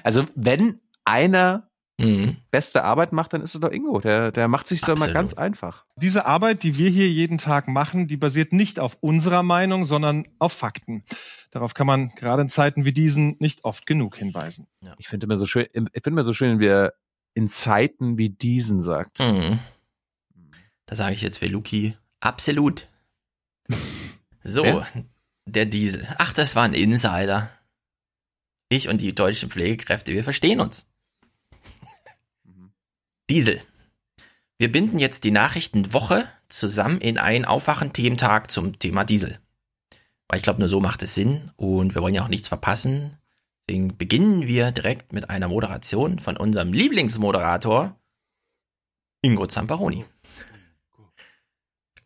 Also, 0.03 0.27
wenn 0.35 0.81
einer 1.05 1.71
mhm. 1.99 2.37
beste 2.51 2.85
Arbeit 2.85 3.13
macht, 3.13 3.33
dann 3.33 3.43
ist 3.43 3.55
es 3.55 3.61
doch 3.61 3.71
Ingo. 3.71 4.01
Der, 4.01 4.33
der 4.33 4.49
macht 4.49 4.67
sich 4.67 4.81
doch 4.81 4.99
mal 4.99 5.13
ganz 5.13 5.35
einfach. 5.35 5.85
Diese 5.97 6.27
Arbeit, 6.27 6.63
die 6.63 6.77
wir 6.79 6.91
hier 6.91 7.09
jeden 7.09 7.39
Tag 7.39 7.69
machen, 7.69 8.07
die 8.07 8.17
basiert 8.17 8.53
nicht 8.53 8.81
auf 8.81 8.99
unserer 9.01 9.43
Meinung, 9.43 9.85
sondern 9.85 10.27
auf 10.39 10.53
Fakten. 10.53 11.05
Darauf 11.51 11.75
kann 11.75 11.87
man 11.87 12.09
gerade 12.11 12.43
in 12.43 12.49
Zeiten 12.49 12.85
wie 12.85 12.93
diesen 12.93 13.37
nicht 13.39 13.65
oft 13.65 13.87
genug 13.87 14.17
hinweisen. 14.17 14.67
Ja. 14.81 14.95
Ich 14.99 15.09
finde 15.09 15.27
immer 15.27 15.37
so 15.37 15.47
schön, 15.47 15.67
ich 15.73 16.03
finde 16.03 16.11
immer 16.11 16.25
so 16.25 16.35
schön, 16.35 16.59
wie 16.59 16.67
er 16.67 16.95
in 17.35 17.49
Zeiten 17.49 18.19
wie 18.19 18.31
diesen 18.31 18.83
sagt. 18.83 19.21
Mhm. 19.21 19.59
Da 20.87 20.97
sage 20.97 21.15
ich 21.15 21.23
jetzt 21.23 21.41
Veluki 21.41 21.97
absolut. 22.21 22.89
So, 24.47 24.63
ja? 24.63 24.87
der 25.47 25.65
Diesel. 25.65 26.07
Ach, 26.19 26.35
das 26.35 26.55
war 26.55 26.65
ein 26.65 26.75
Insider. 26.75 27.51
Ich 28.69 28.89
und 28.89 29.01
die 29.01 29.15
deutschen 29.15 29.49
Pflegekräfte, 29.49 30.13
wir 30.13 30.23
verstehen 30.23 30.61
uns. 30.61 30.87
Diesel. 33.31 33.61
Wir 34.59 34.71
binden 34.71 34.99
jetzt 34.99 35.25
die 35.25 35.31
Nachrichtenwoche 35.31 36.29
zusammen 36.49 37.01
in 37.01 37.19
einen 37.19 37.45
Aufwachen-Thementag 37.45 38.51
zum 38.51 38.79
Thema 38.79 39.05
Diesel. 39.05 39.39
Weil 40.29 40.39
ich 40.39 40.43
glaube, 40.43 40.61
nur 40.61 40.69
so 40.69 40.81
macht 40.81 41.03
es 41.03 41.15
Sinn 41.15 41.51
und 41.57 41.95
wir 41.95 42.03
wollen 42.03 42.15
ja 42.15 42.23
auch 42.23 42.29
nichts 42.29 42.49
verpassen. 42.49 43.17
Deswegen 43.69 43.97
beginnen 43.97 44.47
wir 44.47 44.73
direkt 44.73 45.13
mit 45.13 45.31
einer 45.31 45.49
Moderation 45.49 46.19
von 46.19 46.37
unserem 46.37 46.73
Lieblingsmoderator 46.73 47.99
Ingo 49.23 49.47
Zamparoni. 49.47 50.05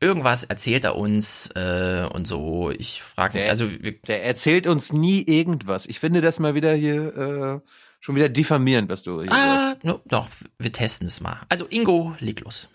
Irgendwas 0.01 0.45
erzählt 0.45 0.85
er 0.85 0.95
uns 0.95 1.49
äh, 1.57 2.09
und 2.13 2.29
so. 2.29 2.71
Ich 2.71 3.03
frage 3.03 3.41
mich, 3.41 3.49
also 3.49 3.69
der 4.07 4.25
erzählt 4.25 4.69
uns 4.69 4.93
nie 4.93 5.23
irgendwas. 5.23 5.87
Ich 5.87 5.99
finde 5.99 6.21
das 6.21 6.39
mal 6.39 6.55
wieder 6.55 6.73
hier 6.75 7.17
äh, 7.65 7.71
schon 8.01 8.15
wieder 8.17 8.29
diffamierend, 8.29 8.89
was 8.91 9.03
du 9.03 9.23
hier 9.23 9.33
Ah, 9.33 9.77
no, 9.83 10.01
doch, 10.07 10.29
wir 10.59 10.73
testen 10.73 11.09
es 11.09 11.21
mal. 11.21 11.41
Also 11.49 11.67
Ingo, 11.69 12.15
leg 12.21 12.41
los. 12.41 12.69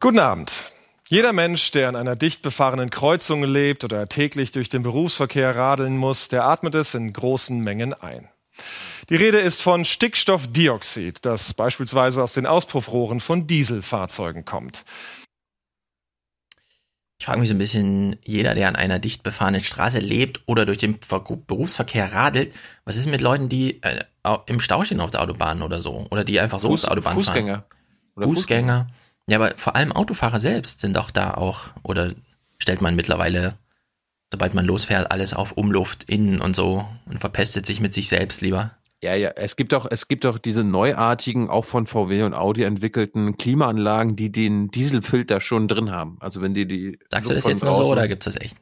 Guten 0.00 0.18
Abend. 0.18 0.72
Jeder 1.06 1.32
Mensch, 1.32 1.70
der 1.70 1.88
an 1.88 1.96
einer 1.96 2.16
dicht 2.16 2.42
befahrenen 2.42 2.90
Kreuzung 2.90 3.42
lebt 3.44 3.84
oder 3.84 4.06
täglich 4.06 4.52
durch 4.52 4.70
den 4.70 4.82
Berufsverkehr 4.82 5.54
radeln 5.54 5.96
muss, 5.96 6.28
der 6.28 6.44
atmet 6.44 6.74
es 6.74 6.94
in 6.94 7.12
großen 7.12 7.60
Mengen 7.60 7.92
ein. 7.92 8.28
Die 9.10 9.16
Rede 9.16 9.38
ist 9.38 9.60
von 9.60 9.84
Stickstoffdioxid, 9.84 11.24
das 11.26 11.52
beispielsweise 11.52 12.22
aus 12.22 12.32
den 12.32 12.46
Auspuffrohren 12.46 13.20
von 13.20 13.46
Dieselfahrzeugen 13.46 14.44
kommt. 14.46 14.84
Ich 17.24 17.26
frage 17.26 17.40
mich 17.40 17.48
so 17.48 17.54
ein 17.54 17.58
bisschen, 17.58 18.16
jeder, 18.22 18.54
der 18.54 18.68
an 18.68 18.76
einer 18.76 18.98
dicht 18.98 19.22
befahrenen 19.22 19.62
Straße 19.62 19.98
lebt 19.98 20.42
oder 20.44 20.66
durch 20.66 20.76
den 20.76 21.00
Ver 21.00 21.20
Berufsverkehr 21.20 22.12
radelt, 22.12 22.54
was 22.84 22.96
ist 22.98 23.06
mit 23.06 23.22
Leuten, 23.22 23.48
die 23.48 23.82
äh, 23.82 24.04
im 24.44 24.60
Stau 24.60 24.84
stehen 24.84 25.00
auf 25.00 25.10
der 25.10 25.22
Autobahn 25.22 25.62
oder 25.62 25.80
so? 25.80 26.06
Oder 26.10 26.22
die 26.22 26.38
einfach 26.38 26.58
so 26.58 26.68
Fuß, 26.68 26.84
auf 26.84 26.90
der 26.90 26.92
Autobahn 26.92 27.14
Fußgänger. 27.14 27.54
fahren? 27.54 27.64
Fußgänger. 28.24 28.28
Fußgänger. 28.28 28.86
Ja, 29.26 29.38
aber 29.38 29.54
vor 29.56 29.74
allem 29.74 29.92
Autofahrer 29.92 30.38
selbst 30.38 30.80
sind 30.80 30.98
doch 30.98 31.10
da 31.10 31.32
auch, 31.32 31.68
oder 31.82 32.12
stellt 32.58 32.82
man 32.82 32.94
mittlerweile, 32.94 33.54
sobald 34.30 34.52
man 34.52 34.66
losfährt, 34.66 35.10
alles 35.10 35.32
auf 35.32 35.52
Umluft 35.52 36.04
innen 36.04 36.42
und 36.42 36.54
so 36.54 36.86
und 37.06 37.20
verpestet 37.20 37.64
sich 37.64 37.80
mit 37.80 37.94
sich 37.94 38.08
selbst 38.08 38.42
lieber. 38.42 38.72
Ja, 39.04 39.14
ja, 39.14 39.32
es 39.36 39.56
gibt 39.56 39.74
doch, 39.74 39.86
es 39.90 40.08
gibt 40.08 40.24
doch 40.24 40.38
diese 40.38 40.64
neuartigen, 40.64 41.50
auch 41.50 41.66
von 41.66 41.86
VW 41.86 42.22
und 42.22 42.32
Audi 42.32 42.62
entwickelten 42.62 43.36
Klimaanlagen, 43.36 44.16
die 44.16 44.32
den 44.32 44.68
Dieselfilter 44.68 45.42
schon 45.42 45.68
drin 45.68 45.90
haben. 45.90 46.16
Also 46.20 46.40
wenn 46.40 46.54
die 46.54 46.66
die. 46.66 46.98
Sagst 47.10 47.28
du 47.28 47.34
Luft 47.34 47.36
das 47.36 47.42
von 47.42 47.52
jetzt 47.52 47.64
nur 47.64 47.74
so 47.74 47.92
oder 47.92 48.08
gibt's 48.08 48.24
das 48.24 48.36
echt? 48.36 48.56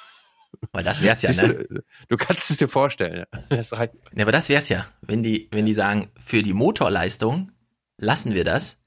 Weil 0.72 0.84
das 0.84 1.02
wär's 1.02 1.20
ja, 1.20 1.32
ne? 1.32 1.66
du, 1.68 1.82
du 2.08 2.16
kannst 2.16 2.50
es 2.50 2.56
dir 2.56 2.68
vorstellen. 2.68 3.26
Ja. 3.30 3.40
Das 3.50 3.72
halt, 3.72 3.92
Ja, 4.14 4.22
aber 4.22 4.32
das 4.32 4.48
wär's 4.48 4.70
ja, 4.70 4.86
wenn 5.02 5.22
die, 5.22 5.48
wenn 5.50 5.66
die 5.66 5.74
sagen, 5.74 6.08
für 6.18 6.42
die 6.42 6.54
Motorleistung 6.54 7.52
lassen 7.98 8.32
wir 8.32 8.44
das, 8.44 8.78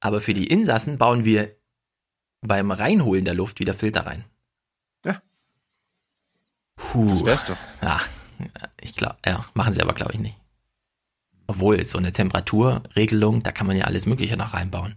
aber 0.00 0.18
für 0.18 0.32
die 0.32 0.46
Insassen 0.46 0.96
bauen 0.96 1.26
wir 1.26 1.56
beim 2.40 2.70
Reinholen 2.70 3.26
der 3.26 3.34
Luft 3.34 3.60
wieder 3.60 3.74
Filter 3.74 4.06
rein. 4.06 4.24
Ja. 5.04 5.20
Puh. 6.76 7.10
Das 7.10 7.26
wär's 7.26 7.44
doch. 7.44 7.58
Ja, 7.82 8.00
ich 8.80 8.96
glaube, 8.96 9.16
ja, 9.26 9.44
machen 9.52 9.74
sie 9.74 9.82
aber 9.82 9.92
glaube 9.92 10.14
ich 10.14 10.20
nicht. 10.20 10.37
Obwohl, 11.50 11.84
so 11.84 11.98
eine 11.98 12.12
Temperaturregelung, 12.12 13.42
da 13.42 13.50
kann 13.52 13.66
man 13.66 13.76
ja 13.76 13.86
alles 13.86 14.06
Mögliche 14.06 14.36
noch 14.36 14.52
reinbauen. 14.54 14.96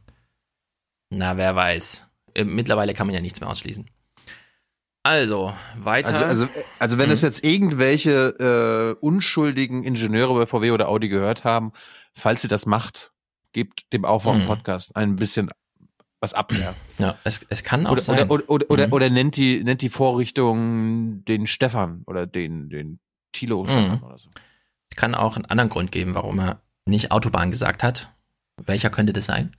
Na, 1.09 1.37
wer 1.37 1.55
weiß. 1.55 2.05
Äh, 2.35 2.43
Mittlerweile 2.43 2.93
kann 2.93 3.07
man 3.07 3.13
ja 3.15 3.21
nichts 3.21 3.39
mehr 3.41 3.49
ausschließen. 3.49 3.85
Also, 5.03 5.51
weiter. 5.77 6.09
Also, 6.09 6.45
also, 6.45 6.47
also 6.77 6.97
wenn 6.99 7.07
Mhm. 7.07 7.13
es 7.13 7.21
jetzt 7.23 7.43
irgendwelche 7.43 8.95
äh, 8.99 9.03
unschuldigen 9.03 9.83
Ingenieure 9.83 10.35
bei 10.35 10.45
VW 10.45 10.71
oder 10.71 10.89
Audi 10.89 11.09
gehört 11.09 11.43
haben, 11.43 11.71
falls 12.13 12.43
ihr 12.43 12.49
das 12.49 12.65
macht, 12.67 13.11
gebt 13.53 13.91
dem 13.93 14.05
Aufwachen-Podcast 14.05 14.95
ein 14.95 15.15
bisschen 15.15 15.49
was 16.19 16.35
ab. 16.35 16.53
Ja. 16.53 16.75
ja, 16.99 17.17
es, 17.23 17.39
es 17.49 17.63
kann 17.63 17.87
auch 17.87 17.93
Oder, 17.93 18.01
sein. 18.01 18.29
oder, 18.29 18.47
oder, 18.47 18.69
oder, 18.69 18.87
Mhm. 18.87 18.93
oder 18.93 19.09
nennt 19.09 19.37
die, 19.37 19.63
nennt 19.63 19.81
die 19.81 19.89
Vorrichtung 19.89 21.25
den 21.25 21.47
Stefan 21.47 22.03
oder 22.05 22.27
den, 22.27 22.69
den 22.69 22.99
Thilo 23.31 23.65
Stefan 23.65 23.97
Mhm. 23.99 24.03
oder 24.03 24.19
so. 24.19 24.29
Es 24.91 24.97
kann 24.97 25.15
auch 25.15 25.35
einen 25.35 25.45
anderen 25.45 25.69
Grund 25.69 25.91
geben, 25.91 26.13
warum 26.15 26.39
er 26.39 26.61
nicht 26.85 27.11
Autobahn 27.11 27.49
gesagt 27.51 27.81
hat. 27.83 28.11
Welcher 28.57 28.89
könnte 28.89 29.13
das 29.13 29.25
sein? 29.25 29.55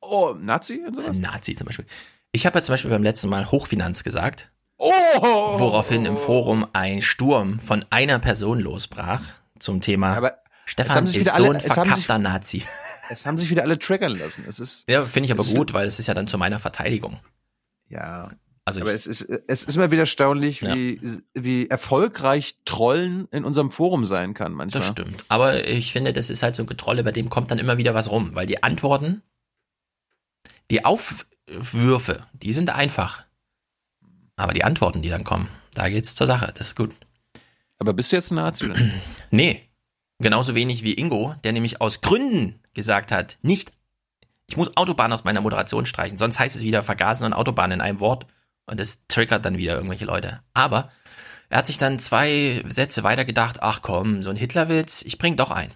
Oh, 0.00 0.34
Nazi 0.38 0.82
und 0.86 0.94
sowas? 0.96 1.16
Nazi 1.16 1.54
zum 1.54 1.66
Beispiel. 1.66 1.86
Ich 2.32 2.44
habe 2.46 2.58
ja 2.58 2.62
zum 2.62 2.72
Beispiel 2.74 2.90
beim 2.90 3.02
letzten 3.02 3.28
Mal 3.28 3.50
Hochfinanz 3.50 4.04
gesagt, 4.04 4.50
Oh! 4.76 4.90
woraufhin 5.20 6.04
im 6.04 6.18
Forum 6.18 6.66
ein 6.72 7.00
Sturm 7.00 7.60
von 7.60 7.84
einer 7.90 8.18
Person 8.18 8.58
losbrach 8.58 9.22
zum 9.60 9.80
Thema 9.80 10.16
Aber 10.16 10.38
Stefan 10.66 11.04
ist 11.04 11.14
wieder 11.14 11.30
so 11.32 11.44
alle- 11.44 11.46
ein 11.46 11.54
haben 11.54 11.62
sich- 11.62 11.72
verkappter 11.72 12.18
Nazi. 12.18 12.62
Es 13.08 13.24
haben 13.24 13.38
sich 13.38 13.50
wieder 13.50 13.62
alle 13.62 13.78
triggern 13.78 14.16
lassen. 14.18 14.44
Es 14.48 14.58
ist, 14.58 14.84
Ja, 14.90 15.02
finde 15.04 15.26
ich 15.26 15.32
aber 15.32 15.44
gut, 15.44 15.72
weil 15.74 15.86
es 15.86 15.98
ist 15.98 16.06
ja 16.08 16.14
dann 16.14 16.26
zu 16.26 16.38
meiner 16.38 16.58
Verteidigung. 16.58 17.20
Ja. 17.88 18.28
Also 18.66 18.80
Aber 18.80 18.92
es 18.94 19.06
ist, 19.06 19.20
es 19.20 19.64
ist 19.64 19.76
immer 19.76 19.90
wieder 19.90 20.02
erstaunlich, 20.02 20.62
Ja. 20.62 20.74
wie, 20.74 20.98
wie 21.34 21.68
erfolgreich 21.68 22.56
Trollen 22.64 23.28
in 23.30 23.44
unserem 23.44 23.70
Forum 23.70 24.04
sein 24.06 24.32
kann 24.32 24.52
manchmal. 24.52 24.80
das 24.82 24.90
stimmt. 24.90 25.24
Aber 25.28 25.68
ich 25.68 25.92
finde, 25.92 26.12
das 26.14 26.30
ist 26.30 26.42
halt 26.42 26.56
so 26.56 26.62
ein 26.62 26.66
Getrolle, 26.66 27.04
bei 27.04 27.12
dem 27.12 27.28
kommt 27.28 27.50
dann 27.50 27.58
immer 27.58 27.76
wieder 27.76 27.94
was 27.94 28.10
rum, 28.10 28.34
weil 28.34 28.46
die 28.46 28.62
Antworten, 28.62 29.22
die 30.70 30.84
Aufwürfe, 30.84 32.26
die 32.32 32.52
sind 32.54 32.70
einfach. 32.70 33.24
Aber 34.36 34.54
die 34.54 34.64
Antworten, 34.64 35.02
die 35.02 35.10
dann 35.10 35.24
kommen, 35.24 35.48
da 35.74 35.88
geht's 35.90 36.14
zur 36.14 36.26
Sache. 36.26 36.52
Das 36.56 36.68
ist 36.68 36.76
gut. 36.76 36.94
Aber 37.78 37.92
bist 37.92 38.12
du 38.12 38.16
jetzt 38.16 38.30
ein 38.32 38.36
Nazi? 38.36 38.64
Oder? 38.66 38.80
Nee, 39.30 39.62
genauso 40.20 40.54
wenig 40.54 40.82
wie 40.84 40.94
Ingo, 40.94 41.34
der 41.44 41.52
nämlich 41.52 41.80
aus 41.82 42.00
Gründen 42.00 42.60
gesagt 42.72 43.12
hat, 43.12 43.36
nicht, 43.42 43.72
ich 44.46 44.56
muss 44.56 44.74
Autobahn 44.76 45.12
aus 45.12 45.24
meiner 45.24 45.40
Moderation 45.42 45.84
streichen, 45.86 46.16
sonst 46.16 46.38
heißt 46.38 46.56
es 46.56 46.62
wieder 46.62 46.82
Vergasen 46.82 47.26
und 47.26 47.32
Autobahn 47.34 47.72
in 47.72 47.80
einem 47.80 48.00
Wort 48.00 48.26
und 48.66 48.80
das 48.80 49.06
triggert 49.08 49.44
dann 49.44 49.58
wieder 49.58 49.74
irgendwelche 49.74 50.04
Leute. 50.04 50.40
Aber 50.54 50.90
er 51.48 51.58
hat 51.58 51.66
sich 51.66 51.78
dann 51.78 51.98
zwei 51.98 52.62
Sätze 52.66 53.04
weiter 53.04 53.24
gedacht, 53.24 53.58
ach 53.62 53.82
komm, 53.82 54.22
so 54.22 54.30
ein 54.30 54.36
Hitlerwitz, 54.36 55.02
ich 55.02 55.18
bring 55.18 55.36
doch 55.36 55.50
ein. 55.50 55.72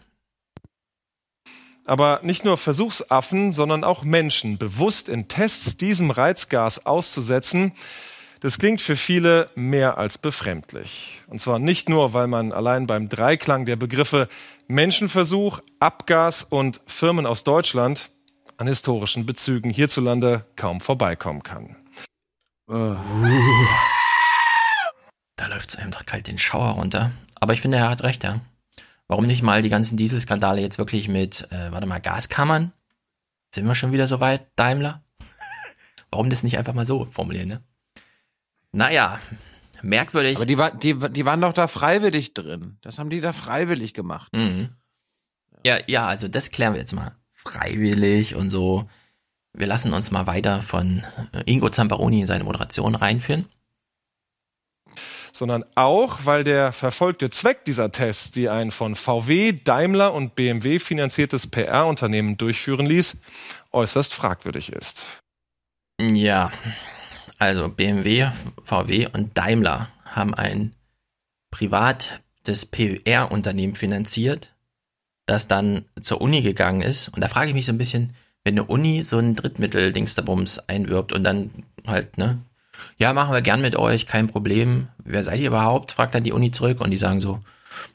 Aber 1.84 2.20
nicht 2.22 2.44
nur 2.44 2.58
Versuchsaffen, 2.58 3.52
sondern 3.52 3.82
auch 3.82 4.04
Menschen 4.04 4.58
bewusst 4.58 5.08
in 5.08 5.28
Tests 5.28 5.78
diesem 5.78 6.10
Reizgas 6.10 6.84
auszusetzen, 6.84 7.72
das 8.40 8.58
klingt 8.58 8.80
für 8.80 8.94
viele 8.94 9.50
mehr 9.54 9.98
als 9.98 10.18
befremdlich. 10.18 11.22
Und 11.26 11.40
zwar 11.40 11.58
nicht 11.58 11.88
nur, 11.88 12.12
weil 12.12 12.28
man 12.28 12.52
allein 12.52 12.86
beim 12.86 13.08
Dreiklang 13.08 13.64
der 13.64 13.76
Begriffe 13.76 14.28
Menschenversuch, 14.68 15.60
Abgas 15.80 16.44
und 16.44 16.80
Firmen 16.86 17.26
aus 17.26 17.42
Deutschland 17.42 18.10
an 18.58 18.66
historischen 18.66 19.24
Bezügen 19.24 19.70
hierzulande 19.70 20.44
kaum 20.56 20.80
vorbeikommen 20.80 21.42
kann. 21.42 21.77
Da 22.68 23.00
läuft's 25.48 25.76
einem 25.76 25.90
doch 25.90 26.04
kalt 26.04 26.26
den 26.26 26.36
Schauer 26.36 26.72
runter. 26.72 27.12
Aber 27.36 27.54
ich 27.54 27.62
finde, 27.62 27.78
er 27.78 27.88
hat 27.88 28.02
recht, 28.02 28.24
ja. 28.24 28.40
Warum 29.06 29.24
nicht 29.24 29.42
mal 29.42 29.62
die 29.62 29.70
ganzen 29.70 29.96
Dieselskandale 29.96 30.60
jetzt 30.60 30.76
wirklich 30.76 31.08
mit, 31.08 31.50
äh, 31.50 31.72
warte 31.72 31.86
mal, 31.86 31.98
Gaskammern? 31.98 32.72
Sind 33.54 33.66
wir 33.66 33.74
schon 33.74 33.92
wieder 33.92 34.06
so 34.06 34.20
weit, 34.20 34.46
Daimler? 34.56 35.02
Warum 36.10 36.28
das 36.28 36.42
nicht 36.42 36.58
einfach 36.58 36.74
mal 36.74 36.84
so 36.84 37.06
formulieren, 37.06 37.48
ne? 37.48 37.62
Naja, 38.72 39.18
merkwürdig. 39.80 40.36
Aber 40.36 40.44
die, 40.44 40.58
war, 40.58 40.70
die, 40.70 40.98
die 40.98 41.24
waren 41.24 41.40
doch 41.40 41.54
da 41.54 41.68
freiwillig 41.68 42.34
drin. 42.34 42.76
Das 42.82 42.98
haben 42.98 43.08
die 43.08 43.22
da 43.22 43.32
freiwillig 43.32 43.94
gemacht. 43.94 44.30
Mhm. 44.34 44.74
Ja, 45.64 45.78
ja, 45.86 46.06
also 46.06 46.28
das 46.28 46.50
klären 46.50 46.74
wir 46.74 46.80
jetzt 46.80 46.92
mal. 46.92 47.16
Freiwillig 47.32 48.34
und 48.34 48.50
so. 48.50 48.90
Wir 49.58 49.66
lassen 49.66 49.92
uns 49.92 50.12
mal 50.12 50.28
weiter 50.28 50.62
von 50.62 51.02
äh, 51.32 51.42
Ingo 51.52 51.68
Zamparoni 51.68 52.20
in 52.20 52.26
seine 52.28 52.44
Moderation 52.44 52.94
reinführen. 52.94 53.44
sondern 55.32 55.64
auch, 55.74 56.20
weil 56.24 56.44
der 56.44 56.72
verfolgte 56.72 57.28
Zweck 57.30 57.64
dieser 57.64 57.90
Tests, 57.90 58.30
die 58.30 58.48
ein 58.48 58.70
von 58.70 58.94
VW, 58.94 59.52
Daimler 59.52 60.14
und 60.14 60.36
BMW 60.36 60.78
finanziertes 60.78 61.48
PR-Unternehmen 61.48 62.36
durchführen 62.36 62.86
ließ, 62.86 63.20
äußerst 63.72 64.14
fragwürdig 64.14 64.72
ist. 64.72 65.04
Ja, 66.00 66.52
also 67.38 67.68
BMW, 67.68 68.30
VW 68.64 69.08
und 69.12 69.36
Daimler 69.36 69.88
haben 70.04 70.34
ein 70.34 70.72
privates 71.50 72.66
PR-Unternehmen 72.66 73.74
finanziert, 73.74 74.54
das 75.26 75.48
dann 75.48 75.84
zur 76.00 76.20
Uni 76.20 76.42
gegangen 76.42 76.82
ist. 76.82 77.08
Und 77.08 77.20
da 77.20 77.28
frage 77.28 77.48
ich 77.48 77.54
mich 77.54 77.66
so 77.66 77.72
ein 77.72 77.78
bisschen, 77.78 78.14
wenn 78.48 78.58
eine 78.58 78.64
Uni 78.64 79.02
so 79.02 79.18
ein 79.18 79.36
Drittmittel-Dingsdabums 79.36 80.60
einwirbt 80.70 81.12
und 81.12 81.22
dann 81.22 81.50
halt, 81.86 82.16
ne, 82.16 82.38
ja, 82.96 83.12
machen 83.12 83.34
wir 83.34 83.42
gern 83.42 83.60
mit 83.60 83.76
euch, 83.76 84.06
kein 84.06 84.26
Problem. 84.26 84.88
Wer 85.04 85.22
seid 85.22 85.40
ihr 85.40 85.48
überhaupt? 85.48 85.92
fragt 85.92 86.14
dann 86.14 86.22
die 86.22 86.32
Uni 86.32 86.50
zurück 86.50 86.80
und 86.80 86.90
die 86.90 86.96
sagen 86.96 87.20
so, 87.20 87.40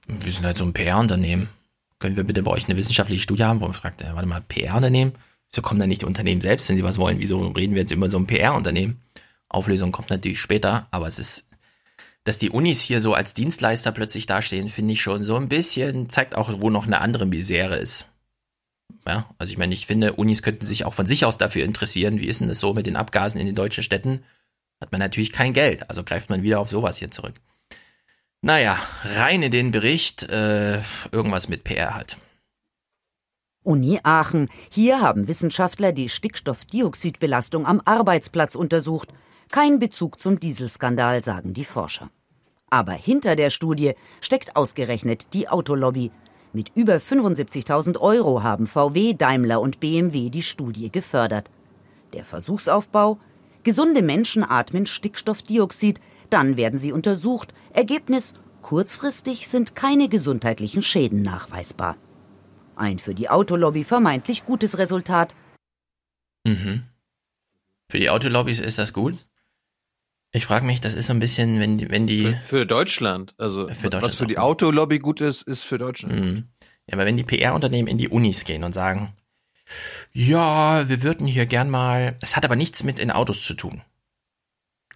wir 0.05 0.31
sind 0.31 0.45
halt 0.45 0.59
so 0.59 0.65
ein 0.65 0.73
PR-Unternehmen. 0.73 1.49
Können 1.97 2.17
wir 2.17 2.23
bitte 2.23 2.43
bei 2.43 2.51
euch 2.51 2.69
eine 2.69 2.77
wissenschaftliche 2.77 3.23
Studie 3.23 3.45
haben? 3.45 3.61
Wo 3.61 3.71
fragt, 3.71 4.03
äh, 4.03 4.13
warte 4.13 4.27
mal, 4.27 4.41
PR-Unternehmen? 4.41 5.13
Wieso 5.49 5.63
kommen 5.63 5.79
dann 5.79 5.89
nicht 5.89 6.03
die 6.03 6.05
Unternehmen 6.05 6.41
selbst, 6.41 6.69
wenn 6.69 6.77
sie 6.77 6.83
was 6.83 6.99
wollen? 6.99 7.17
Wieso 7.17 7.39
reden 7.47 7.73
wir 7.73 7.81
jetzt 7.81 7.91
immer 7.91 8.07
so 8.07 8.19
ein 8.19 8.27
PR-Unternehmen? 8.27 9.01
Auflösung 9.49 9.91
kommt 9.91 10.11
natürlich 10.11 10.39
später, 10.39 10.85
aber 10.91 11.07
es 11.07 11.17
ist, 11.17 11.45
dass 12.25 12.37
die 12.37 12.51
Unis 12.51 12.79
hier 12.79 13.01
so 13.01 13.15
als 13.15 13.33
Dienstleister 13.33 13.91
plötzlich 13.91 14.27
dastehen, 14.27 14.69
finde 14.69 14.93
ich 14.93 15.01
schon 15.01 15.23
so 15.23 15.35
ein 15.35 15.49
bisschen, 15.49 16.09
zeigt 16.09 16.35
auch, 16.35 16.61
wo 16.61 16.69
noch 16.69 16.85
eine 16.85 17.01
andere 17.01 17.25
Misere 17.25 17.77
ist. 17.77 18.12
Ja, 19.07 19.29
also 19.37 19.51
ich 19.51 19.57
meine, 19.57 19.73
ich 19.73 19.85
finde, 19.85 20.13
Unis 20.13 20.41
könnten 20.41 20.65
sich 20.65 20.85
auch 20.85 20.93
von 20.93 21.05
sich 21.05 21.25
aus 21.25 21.37
dafür 21.37 21.65
interessieren. 21.65 22.19
Wie 22.19 22.27
ist 22.27 22.41
denn 22.41 22.47
das 22.47 22.59
so 22.59 22.73
mit 22.73 22.85
den 22.85 22.95
Abgasen 22.95 23.39
in 23.39 23.45
den 23.45 23.55
deutschen 23.55 23.83
Städten? 23.83 24.23
Hat 24.79 24.91
man 24.91 24.99
natürlich 24.99 25.31
kein 25.31 25.53
Geld, 25.53 25.89
also 25.89 26.03
greift 26.03 26.29
man 26.29 26.43
wieder 26.43 26.59
auf 26.59 26.69
sowas 26.69 26.97
hier 26.97 27.11
zurück. 27.11 27.35
Naja, 28.41 28.77
rein 29.03 29.41
in 29.41 29.51
den 29.51 29.71
Bericht, 29.71 30.23
äh, 30.23 30.81
irgendwas 31.11 31.47
mit 31.47 31.63
PR 31.63 31.95
halt. 31.95 32.17
Uni 33.63 33.99
Aachen. 34.03 34.49
Hier 34.69 34.99
haben 34.99 35.27
Wissenschaftler 35.27 35.93
die 35.93 36.09
Stickstoffdioxidbelastung 36.09 37.65
am 37.65 37.81
Arbeitsplatz 37.85 38.55
untersucht. 38.55 39.09
Kein 39.49 39.79
Bezug 39.79 40.19
zum 40.19 40.39
Dieselskandal, 40.39 41.23
sagen 41.23 41.53
die 41.53 41.63
Forscher. 41.63 42.09
Aber 42.69 42.93
hinter 42.93 43.37
der 43.37 43.49
Studie 43.49 43.93
steckt 44.19 44.55
ausgerechnet 44.57 45.33
die 45.33 45.47
Autolobby. 45.47 46.11
Mit 46.53 46.71
über 46.75 46.97
75.000 46.97 47.99
Euro 47.99 48.43
haben 48.43 48.67
VW, 48.67 49.13
Daimler 49.13 49.59
und 49.59 49.79
BMW 49.79 50.29
die 50.29 50.43
Studie 50.43 50.91
gefördert. 50.91 51.49
Der 52.13 52.23
Versuchsaufbau? 52.23 53.17
Gesunde 53.63 54.03
Menschen 54.03 54.43
atmen 54.43 54.85
Stickstoffdioxid, 54.85 55.99
dann 56.29 56.55
werden 56.55 56.77
sie 56.77 56.91
untersucht. 56.91 57.55
Ergebnis: 57.73 58.35
kurzfristig 58.61 59.47
sind 59.47 59.75
keine 59.75 60.09
gesundheitlichen 60.09 60.83
Schäden 60.83 61.23
nachweisbar. 61.23 61.97
Ein 62.75 62.99
für 62.99 63.15
die 63.15 63.29
Autolobby 63.29 63.83
vermeintlich 63.83 64.45
gutes 64.45 64.77
Resultat. 64.77 65.35
Mhm. 66.45 66.83
Für 67.89 67.99
die 67.99 68.11
Autolobbys 68.11 68.59
ist 68.59 68.77
das 68.77 68.93
gut? 68.93 69.25
Ich 70.35 70.45
frage 70.47 70.65
mich, 70.65 70.81
das 70.81 70.95
ist 70.95 71.07
so 71.07 71.13
ein 71.13 71.19
bisschen, 71.19 71.59
wenn 71.59 71.77
die, 71.77 71.89
wenn 71.91 72.07
die. 72.07 72.23
Für, 72.25 72.33
für 72.43 72.65
Deutschland. 72.65 73.35
Also 73.37 73.67
Für 73.67 73.89
Deutschland 73.89 74.03
was 74.03 74.15
für 74.15 74.25
die. 74.25 74.39
Autolobby 74.39 74.97
gut 74.99 75.21
ist, 75.21 75.43
ist 75.43 75.63
für 75.63 75.77
Deutschland. 75.77 76.19
Mhm. 76.19 76.47
Ja, 76.87 76.95
aber 76.95 77.05
wenn 77.05 77.17
die 77.17 77.23
PR-Unternehmen 77.23 77.87
in 77.87 77.97
die 77.99 78.09
Unis 78.09 78.43
gehen 78.43 78.63
und 78.63 78.73
sagen, 78.73 79.13
ja, 80.11 80.89
wir 80.89 81.03
würden 81.03 81.27
hier 81.27 81.45
gern 81.45 81.69
mal, 81.69 82.17
es 82.21 82.35
hat 82.35 82.45
aber 82.45 82.55
nichts 82.55 82.83
mit 82.83 82.99
in 82.99 83.11
Autos 83.11 83.43
zu 83.43 83.53
tun. 83.53 83.81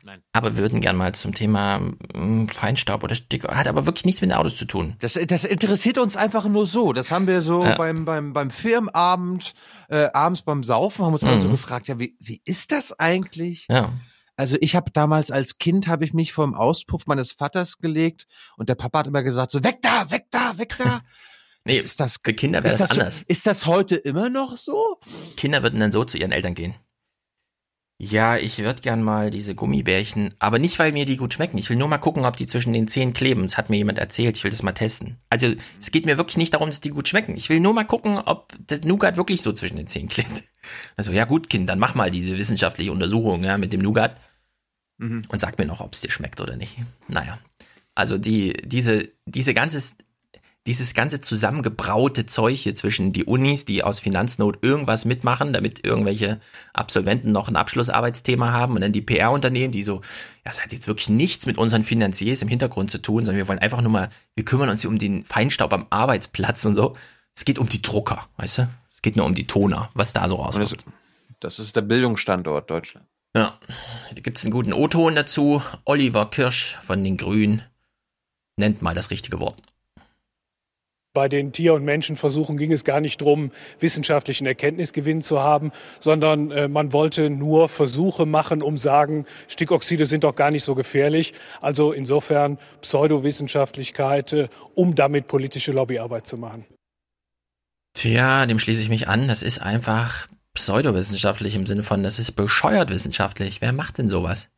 Nein. 0.03 0.21
Aber 0.33 0.55
wir 0.55 0.61
würden 0.63 0.81
gern 0.81 0.95
mal 0.95 1.13
zum 1.13 1.33
Thema 1.33 1.79
mm, 1.79 2.47
Feinstaub 2.47 3.03
oder 3.03 3.13
Sticker, 3.15 3.55
hat 3.55 3.67
aber 3.67 3.85
wirklich 3.85 4.05
nichts 4.05 4.21
mit 4.21 4.29
den 4.31 4.37
Autos 4.37 4.55
zu 4.55 4.65
tun. 4.65 4.95
Das, 4.99 5.13
das 5.27 5.43
interessiert 5.43 5.97
uns 5.97 6.15
einfach 6.17 6.45
nur 6.47 6.65
so. 6.65 6.93
Das 6.93 7.11
haben 7.11 7.27
wir 7.27 7.41
so 7.41 7.63
Ja. 7.63 7.75
beim, 7.75 8.05
beim, 8.05 8.33
beim 8.33 8.49
Firmenabend, 8.49 9.53
äh, 9.89 10.07
abends 10.13 10.41
beim 10.43 10.63
Saufen, 10.63 11.05
haben 11.05 11.13
uns 11.13 11.23
mal 11.23 11.37
so 11.37 11.47
Mhm. 11.47 11.51
gefragt, 11.51 11.87
ja, 11.89 11.99
wie, 11.99 12.15
wie 12.19 12.41
ist 12.45 12.71
das 12.71 12.97
eigentlich? 12.99 13.67
Ja. 13.69 13.91
Also 14.37 14.57
ich 14.61 14.75
habe 14.75 14.91
damals 14.91 15.31
als 15.31 15.57
Kind 15.57 15.87
habe 15.87 16.05
ich 16.05 16.13
mich 16.13 16.31
vor 16.31 16.45
dem 16.45 16.53
Auspuff 16.53 17.05
meines 17.07 17.31
Vaters 17.31 17.79
gelegt 17.79 18.27
und 18.55 18.69
der 18.69 18.75
Papa 18.75 18.99
hat 18.99 19.07
immer 19.07 19.23
gesagt 19.23 19.51
so 19.51 19.63
weg 19.63 19.79
da, 19.81 20.09
weg 20.11 20.27
da, 20.31 20.57
weg 20.57 20.75
da. 20.77 21.01
Nee, 21.65 21.79
ist 21.79 21.99
das, 21.99 22.19
für 22.23 22.31
Kinder 22.31 22.63
wäre 22.63 22.73
ist 22.73 22.79
das, 22.79 22.87
das 22.89 22.95
so- 22.95 23.01
anders. 23.01 23.21
Ist 23.27 23.45
das 23.45 23.65
heute 23.65 23.97
immer 23.97 24.29
noch 24.29 24.55
so? 24.55 24.99
Kinder 25.35 25.63
würden 25.63 25.81
dann 25.81 25.91
so 25.91 26.05
zu 26.05 26.17
ihren 26.17 26.31
Eltern 26.31 26.53
gehen. 26.53 26.75
Ja, 27.99 28.37
ich 28.37 28.59
würde 28.59 28.79
gern 28.81 29.01
mal 29.01 29.31
diese 29.31 29.55
Gummibärchen, 29.55 30.35
aber 30.37 30.59
nicht, 30.59 30.77
weil 30.77 30.91
mir 30.91 31.05
die 31.05 31.17
gut 31.17 31.33
schmecken. 31.33 31.57
Ich 31.57 31.69
will 31.69 31.77
nur 31.77 31.87
mal 31.87 31.97
gucken, 31.97 32.25
ob 32.25 32.37
die 32.37 32.45
zwischen 32.45 32.71
den 32.71 32.87
Zähnen 32.87 33.11
kleben. 33.13 33.41
Das 33.41 33.57
hat 33.57 33.71
mir 33.71 33.77
jemand 33.77 33.97
erzählt. 33.97 34.37
Ich 34.37 34.43
will 34.43 34.51
das 34.51 34.61
mal 34.61 34.71
testen. 34.71 35.17
Also, 35.31 35.55
es 35.79 35.89
geht 35.91 36.05
mir 36.05 36.17
wirklich 36.17 36.37
nicht 36.37 36.53
darum, 36.53 36.67
dass 36.69 36.79
die 36.79 36.91
gut 36.91 37.07
schmecken. 37.07 37.35
Ich 37.35 37.49
will 37.49 37.59
nur 37.59 37.73
mal 37.73 37.85
gucken, 37.85 38.19
ob 38.19 38.53
das 38.67 38.83
Nougat 38.83 39.17
wirklich 39.17 39.41
so 39.41 39.51
zwischen 39.51 39.77
den 39.77 39.87
Zähnen 39.87 40.09
klebt. 40.09 40.43
Also, 40.95 41.11
ja 41.11 41.25
gut, 41.25 41.49
Kind, 41.49 41.67
dann 41.67 41.79
mach 41.79 41.95
mal 41.95 42.11
diese 42.11 42.37
wissenschaftliche 42.37 42.91
Untersuchung, 42.91 43.43
ja, 43.43 43.57
mit 43.57 43.73
dem 43.73 43.81
Nougat. 43.81 44.15
Mhm. 44.97 45.23
Und 45.29 45.39
sag 45.39 45.57
mir 45.59 45.65
noch, 45.65 45.81
ob 45.81 45.93
es 45.93 46.01
dir 46.01 46.11
schmeckt 46.11 46.41
oder 46.41 46.55
nicht. 46.55 46.77
Naja. 47.07 47.39
Also, 47.95 48.17
die, 48.17 48.53
diese, 48.63 49.09
diese 49.25 49.53
ganze, 49.53 49.81
dieses 50.67 50.93
ganze 50.93 51.21
zusammengebraute 51.21 52.25
Zeug 52.25 52.57
hier 52.59 52.75
zwischen 52.75 53.13
die 53.13 53.23
Unis, 53.23 53.63
die 53.63 53.83
aus 53.83 54.01
Finanznot 54.01 54.59
irgendwas 54.61 55.05
mitmachen, 55.05 55.53
damit 55.53 55.85
irgendwelche 55.85 56.41
Absolventen 56.73 57.31
noch 57.31 57.47
ein 57.47 57.55
Abschlussarbeitsthema 57.55 58.51
haben 58.51 58.75
und 58.75 58.81
dann 58.81 58.91
die 58.91 59.01
PR-Unternehmen, 59.01 59.71
die 59.71 59.83
so, 59.83 59.95
ja, 59.95 60.01
das 60.51 60.61
hat 60.61 60.73
jetzt 60.73 60.87
wirklich 60.87 61.07
nichts 61.07 61.45
mit 61.45 61.57
unseren 61.57 61.85
Finanziers 61.85 62.41
im 62.41 62.49
Hintergrund 62.49 62.91
zu 62.91 63.01
tun, 63.01 63.23
sondern 63.23 63.37
wir 63.37 63.47
wollen 63.47 63.59
einfach 63.59 63.81
nur 63.81 63.91
mal, 63.91 64.09
wir 64.35 64.43
kümmern 64.43 64.67
uns 64.67 64.81
hier 64.81 64.89
um 64.89 64.99
den 64.99 65.23
Feinstaub 65.23 65.71
am 65.71 65.87
Arbeitsplatz 65.89 66.65
und 66.65 66.75
so. 66.75 66.97
Es 67.33 67.45
geht 67.45 67.59
um 67.59 67.69
die 67.69 67.81
Drucker, 67.81 68.27
weißt 68.35 68.57
du? 68.57 68.69
Es 68.91 69.01
geht 69.01 69.15
nur 69.15 69.25
um 69.25 69.35
die 69.35 69.47
Toner, 69.47 69.89
was 69.93 70.11
da 70.11 70.27
so 70.27 70.35
rauskommt. 70.35 70.71
das, 70.71 70.85
das 71.39 71.59
ist 71.59 71.75
der 71.77 71.81
Bildungsstandort 71.81 72.69
Deutschland. 72.69 73.07
Ja, 73.37 73.53
da 74.15 74.21
gibt's 74.21 74.43
einen 74.43 74.51
guten 74.51 74.73
O-Ton 74.73 75.13
dazu. 75.13 75.61
Oliver 75.85 76.27
Kirsch 76.27 76.75
von 76.81 77.03
den 77.03 77.17
Grünen 77.17 77.61
nennt 78.57 78.81
mal 78.81 78.95
das 78.95 79.11
richtige 79.11 79.39
Wort. 79.39 79.61
Bei 81.13 81.29
den 81.29 81.51
Tier- 81.51 81.75
und 81.75 81.85
Menschenversuchen 81.85 82.57
ging 82.57 82.71
es 82.71 82.83
gar 82.83 82.99
nicht 82.99 83.21
darum, 83.21 83.51
wissenschaftlichen 83.79 84.47
Erkenntnisgewinn 84.47 85.21
zu 85.21 85.39
haben, 85.39 85.71
sondern 85.99 86.49
äh, 86.49 86.67
man 86.67 86.93
wollte 86.93 87.29
nur 87.29 87.69
Versuche 87.69 88.25
machen, 88.25 88.63
um 88.63 88.75
sagen, 88.75 89.27
Stickoxide 89.47 90.07
sind 90.07 90.23
doch 90.23 90.33
gar 90.33 90.49
nicht 90.49 90.63
so 90.63 90.73
gefährlich. 90.73 91.35
Also 91.61 91.91
insofern 91.91 92.57
Pseudowissenschaftlichkeit, 92.81 94.33
äh, 94.33 94.47
um 94.73 94.95
damit 94.95 95.27
politische 95.27 95.73
Lobbyarbeit 95.73 96.25
zu 96.25 96.37
machen. 96.37 96.65
Tja, 97.93 98.47
dem 98.47 98.57
schließe 98.57 98.81
ich 98.81 98.89
mich 98.89 99.07
an. 99.07 99.27
Das 99.27 99.43
ist 99.43 99.59
einfach 99.59 100.25
pseudowissenschaftlich 100.57 101.55
im 101.55 101.67
Sinne 101.67 101.83
von, 101.83 102.01
das 102.01 102.17
ist 102.17 102.31
bescheuert 102.31 102.89
wissenschaftlich. 102.89 103.61
Wer 103.61 103.73
macht 103.73 103.99
denn 103.99 104.09
sowas? 104.09 104.49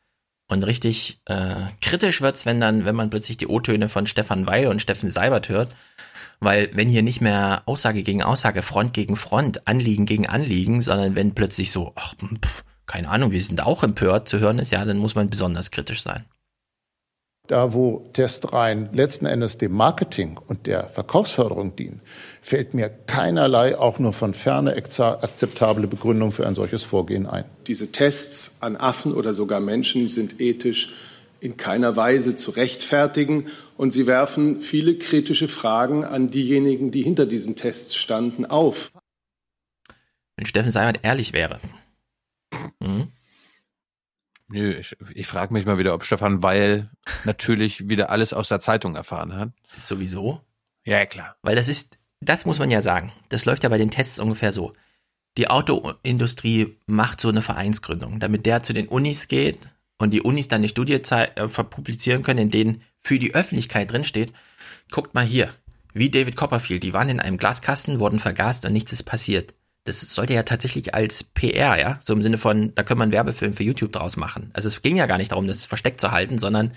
Und 0.47 0.63
richtig 0.63 1.19
äh, 1.25 1.55
kritisch 1.81 2.21
wird's, 2.21 2.45
wenn 2.45 2.61
dann, 2.61 2.85
wenn 2.85 2.95
man 2.95 3.09
plötzlich 3.09 3.35
die 3.35 3.47
O-Töne 3.47 3.89
von 3.89 4.07
Stefan 4.07 4.47
Weil 4.47 4.67
und 4.67 4.81
Steffen 4.81 5.09
Seibert 5.09 5.49
hört. 5.49 5.75
Weil 6.39 6.69
wenn 6.73 6.87
hier 6.87 7.03
nicht 7.03 7.19
mehr 7.19 7.63
Aussage 7.65 8.01
gegen 8.01 8.23
Aussage, 8.23 8.61
Front 8.61 8.93
gegen 8.93 9.17
Front, 9.17 9.67
Anliegen 9.67 10.05
gegen 10.05 10.25
Anliegen, 10.25 10.81
sondern 10.81 11.15
wenn 11.15 11.35
plötzlich 11.35 11.73
so, 11.73 11.91
ach, 11.95 12.15
pf, 12.15 12.63
keine 12.85 13.09
Ahnung, 13.09 13.31
wir 13.31 13.43
sind 13.43 13.61
auch 13.61 13.83
empört 13.83 14.29
zu 14.29 14.39
hören 14.39 14.57
ist, 14.57 14.71
ja, 14.71 14.85
dann 14.85 14.97
muss 14.97 15.15
man 15.15 15.29
besonders 15.29 15.69
kritisch 15.69 16.01
sein. 16.01 16.23
Da, 17.49 17.73
wo 17.73 18.07
Testreihen 18.13 18.89
letzten 18.93 19.25
Endes 19.25 19.57
dem 19.57 19.73
Marketing 19.73 20.39
und 20.47 20.67
der 20.67 20.87
Verkaufsförderung 20.87 21.75
dienen, 21.75 21.99
fällt 22.41 22.75
mir 22.75 22.89
keinerlei 22.89 23.75
auch 23.75 23.97
nur 23.97 24.13
von 24.13 24.35
ferne 24.35 24.75
akzeptable 24.75 25.87
Begründung 25.87 26.31
für 26.31 26.45
ein 26.45 26.53
solches 26.53 26.83
Vorgehen 26.83 27.25
ein. 27.25 27.45
Diese 27.65 27.91
Tests 27.91 28.57
an 28.59 28.75
Affen 28.75 29.15
oder 29.15 29.33
sogar 29.33 29.61
Menschen 29.61 30.07
sind 30.07 30.39
ethisch 30.39 30.93
in 31.39 31.57
keiner 31.57 31.95
Weise 31.95 32.35
zu 32.35 32.51
rechtfertigen 32.51 33.47
und 33.77 33.89
sie 33.89 34.05
werfen 34.05 34.61
viele 34.61 34.99
kritische 34.99 35.47
Fragen 35.47 36.05
an 36.05 36.27
diejenigen, 36.27 36.91
die 36.91 37.01
hinter 37.01 37.25
diesen 37.25 37.55
Tests 37.55 37.95
standen, 37.95 38.45
auf. 38.45 38.91
Wenn 40.37 40.45
Steffen 40.45 40.71
Seibert 40.71 40.99
ehrlich 41.01 41.33
wäre. 41.33 41.59
Mhm. 42.79 43.07
Nö, 44.49 44.71
ich, 44.73 44.97
ich 45.13 45.27
frage 45.27 45.53
mich 45.53 45.65
mal 45.65 45.77
wieder, 45.77 45.93
ob 45.93 46.03
Stefan 46.03 46.41
Weil 46.41 46.89
natürlich 47.23 47.87
wieder 47.87 48.09
alles 48.09 48.33
aus 48.33 48.47
der 48.49 48.59
Zeitung 48.59 48.95
erfahren 48.95 49.35
hat. 49.35 49.51
Sowieso. 49.77 50.41
Ja, 50.83 51.05
klar. 51.05 51.35
Weil 51.43 51.55
das 51.55 51.67
ist, 51.67 51.97
das 52.19 52.45
muss 52.45 52.59
man 52.59 52.71
ja 52.71 52.81
sagen. 52.81 53.11
Das 53.29 53.45
läuft 53.45 53.63
ja 53.63 53.69
bei 53.69 53.77
den 53.77 53.91
Tests 53.91 54.19
ungefähr 54.19 54.51
so. 54.51 54.73
Die 55.37 55.49
Autoindustrie 55.49 56.77
macht 56.87 57.21
so 57.21 57.29
eine 57.29 57.43
Vereinsgründung, 57.43 58.19
damit 58.19 58.45
der 58.45 58.63
zu 58.63 58.73
den 58.73 58.87
Unis 58.87 59.27
geht 59.27 59.59
und 59.99 60.11
die 60.11 60.21
Unis 60.21 60.47
dann 60.47 60.61
eine 60.61 60.69
Studie 60.69 60.93
äh, 60.93 61.47
publizieren 61.47 62.23
können, 62.23 62.39
in 62.39 62.49
denen 62.49 62.81
für 62.97 63.19
die 63.19 63.35
Öffentlichkeit 63.35 63.91
drinsteht, 63.91 64.33
guckt 64.91 65.13
mal 65.13 65.25
hier, 65.25 65.53
wie 65.93 66.09
David 66.09 66.35
Copperfield, 66.35 66.83
die 66.83 66.93
waren 66.93 67.09
in 67.09 67.19
einem 67.19 67.37
Glaskasten, 67.37 67.99
wurden 67.99 68.19
vergast 68.19 68.65
und 68.65 68.73
nichts 68.73 68.93
ist 68.93 69.03
passiert. 69.03 69.53
Das 69.85 70.01
sollte 70.13 70.33
ja 70.33 70.43
tatsächlich 70.43 70.93
als 70.93 71.23
PR, 71.23 71.79
ja, 71.79 71.99
so 72.01 72.13
im 72.13 72.21
Sinne 72.21 72.37
von, 72.37 72.75
da 72.75 72.83
können 72.83 72.99
wir 72.99 73.03
einen 73.03 73.11
Werbefilm 73.11 73.53
für 73.53 73.63
YouTube 73.63 73.91
draus 73.91 74.17
machen. 74.17 74.51
Also 74.53 74.67
es 74.67 74.81
ging 74.81 74.97
ja 74.97 75.05
gar 75.05 75.17
nicht 75.17 75.31
darum, 75.31 75.47
das 75.47 75.65
versteckt 75.65 76.01
zu 76.01 76.11
halten, 76.11 76.37
sondern 76.37 76.73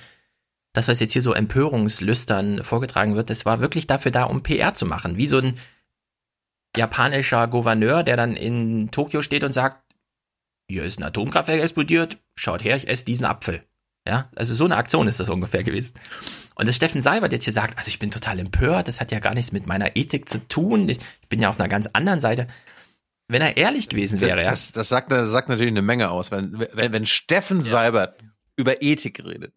das, 0.72 0.88
was 0.88 1.00
jetzt 1.00 1.12
hier 1.12 1.22
so 1.22 1.34
empörungslüstern 1.34 2.64
vorgetragen 2.64 3.14
wird, 3.14 3.28
das 3.28 3.44
war 3.44 3.60
wirklich 3.60 3.86
dafür 3.86 4.12
da, 4.12 4.24
um 4.24 4.42
PR 4.42 4.72
zu 4.74 4.86
machen. 4.86 5.16
Wie 5.16 5.26
so 5.26 5.38
ein 5.38 5.58
japanischer 6.76 7.46
Gouverneur, 7.48 8.02
der 8.02 8.16
dann 8.16 8.36
in 8.36 8.90
Tokio 8.90 9.20
steht 9.20 9.44
und 9.44 9.52
sagt, 9.52 9.82
hier 10.68 10.84
ist 10.84 10.98
ein 10.98 11.04
Atomkraftwerk 11.04 11.60
explodiert, 11.60 12.18
schaut 12.34 12.64
her, 12.64 12.76
ich 12.76 12.88
esse 12.88 13.04
diesen 13.04 13.26
Apfel. 13.26 13.62
Ja, 14.08 14.30
also 14.34 14.54
so 14.54 14.64
eine 14.64 14.76
Aktion 14.76 15.06
ist 15.06 15.20
das 15.20 15.28
ungefähr 15.28 15.62
gewesen. 15.62 15.94
Und 16.54 16.66
dass 16.66 16.74
Steffen 16.74 17.00
Seibert 17.00 17.32
jetzt 17.32 17.44
hier 17.44 17.52
sagt, 17.52 17.78
also 17.78 17.88
ich 17.88 17.98
bin 17.98 18.10
total 18.10 18.38
empört, 18.38 18.88
das 18.88 19.00
hat 19.00 19.12
ja 19.12 19.20
gar 19.20 19.34
nichts 19.34 19.52
mit 19.52 19.66
meiner 19.66 19.96
Ethik 19.96 20.28
zu 20.28 20.46
tun, 20.48 20.88
ich 20.88 20.98
bin 21.28 21.40
ja 21.40 21.48
auf 21.48 21.60
einer 21.60 21.68
ganz 21.68 21.88
anderen 21.92 22.20
Seite. 22.20 22.46
Wenn 23.32 23.42
er 23.42 23.56
ehrlich 23.56 23.88
gewesen 23.88 24.20
wäre, 24.20 24.42
ja. 24.44 24.50
Das, 24.50 24.72
das, 24.72 24.88
sagt, 24.88 25.10
das 25.10 25.30
sagt 25.30 25.48
natürlich 25.48 25.70
eine 25.70 25.82
Menge 25.82 26.10
aus, 26.10 26.30
wenn, 26.30 26.58
wenn, 26.72 26.92
wenn 26.92 27.06
Steffen 27.06 27.62
Seibert 27.62 28.18
über 28.56 28.82
Ethik 28.82 29.24
redet. 29.24 29.52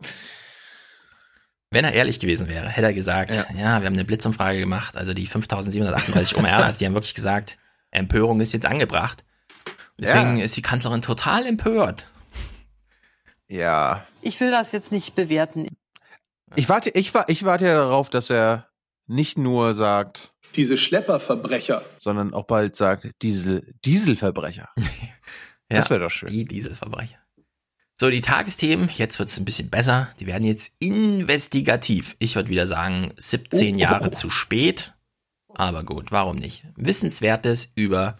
Wenn 1.71 1.83
er 1.83 1.91
ehrlich 1.93 2.19
gewesen 2.19 2.47
wäre, 2.47 2.69
hätte 2.69 2.87
er 2.87 2.93
gesagt, 2.93 3.33
ja, 3.35 3.45
Ja. 3.53 3.81
wir 3.81 3.87
haben 3.87 3.93
eine 3.93 4.05
Blitzumfrage 4.05 4.59
gemacht, 4.59 4.95
also 4.95 5.13
die 5.13 5.25
5738 5.27 6.37
OMRs, 6.37 6.77
die 6.77 6.85
haben 6.85 6.93
wirklich 6.93 7.15
gesagt, 7.15 7.57
Empörung 7.91 8.39
ist 8.39 8.53
jetzt 8.53 8.65
angebracht. 8.65 9.25
Deswegen 9.97 10.37
Ja. 10.37 10.45
ist 10.45 10.55
die 10.55 10.61
Kanzlerin 10.61 11.01
total 11.01 11.45
empört. 11.45 12.09
Ja. 13.47 14.05
Ich 14.21 14.39
will 14.39 14.51
das 14.51 14.71
jetzt 14.71 14.91
nicht 14.91 15.15
bewerten. 15.15 15.67
Ich 16.55 16.69
warte, 16.69 16.89
ich, 16.91 17.11
ich 17.27 17.43
warte 17.43 17.65
ja 17.65 17.73
darauf, 17.73 18.09
dass 18.09 18.29
er 18.29 18.69
nicht 19.07 19.37
nur 19.37 19.73
sagt, 19.73 20.31
Diese 20.55 20.77
Schlepperverbrecher. 20.77 21.83
sondern 21.99 22.33
auch 22.33 22.45
bald 22.45 22.75
sagt, 22.75 23.09
Diesel, 23.21 23.73
Dieselverbrecher. 23.85 24.69
Das 25.67 25.89
wäre 25.89 25.99
doch 26.01 26.11
schön. 26.11 26.29
Die 26.29 26.45
Dieselverbrecher. 26.45 27.17
So, 27.95 28.11
die 28.11 28.21
Tagesthemen, 28.21 28.87
jetzt 28.93 29.17
wird 29.17 29.29
es 29.29 29.39
ein 29.39 29.45
bisschen 29.45 29.71
besser. 29.71 30.09
Die 30.19 30.27
werden 30.27 30.43
jetzt 30.43 30.71
investigativ. 30.79 32.15
Ich 32.19 32.35
würde 32.35 32.49
wieder 32.49 32.67
sagen, 32.67 33.11
17 33.17 33.75
Oh. 33.75 33.79
Jahre 33.79 34.11
zu 34.11 34.29
spät. 34.29 34.93
Aber 35.49 35.83
gut, 35.83 36.11
warum 36.11 36.35
nicht? 36.35 36.65
Wissenswertes 36.75 37.71
über 37.73 38.17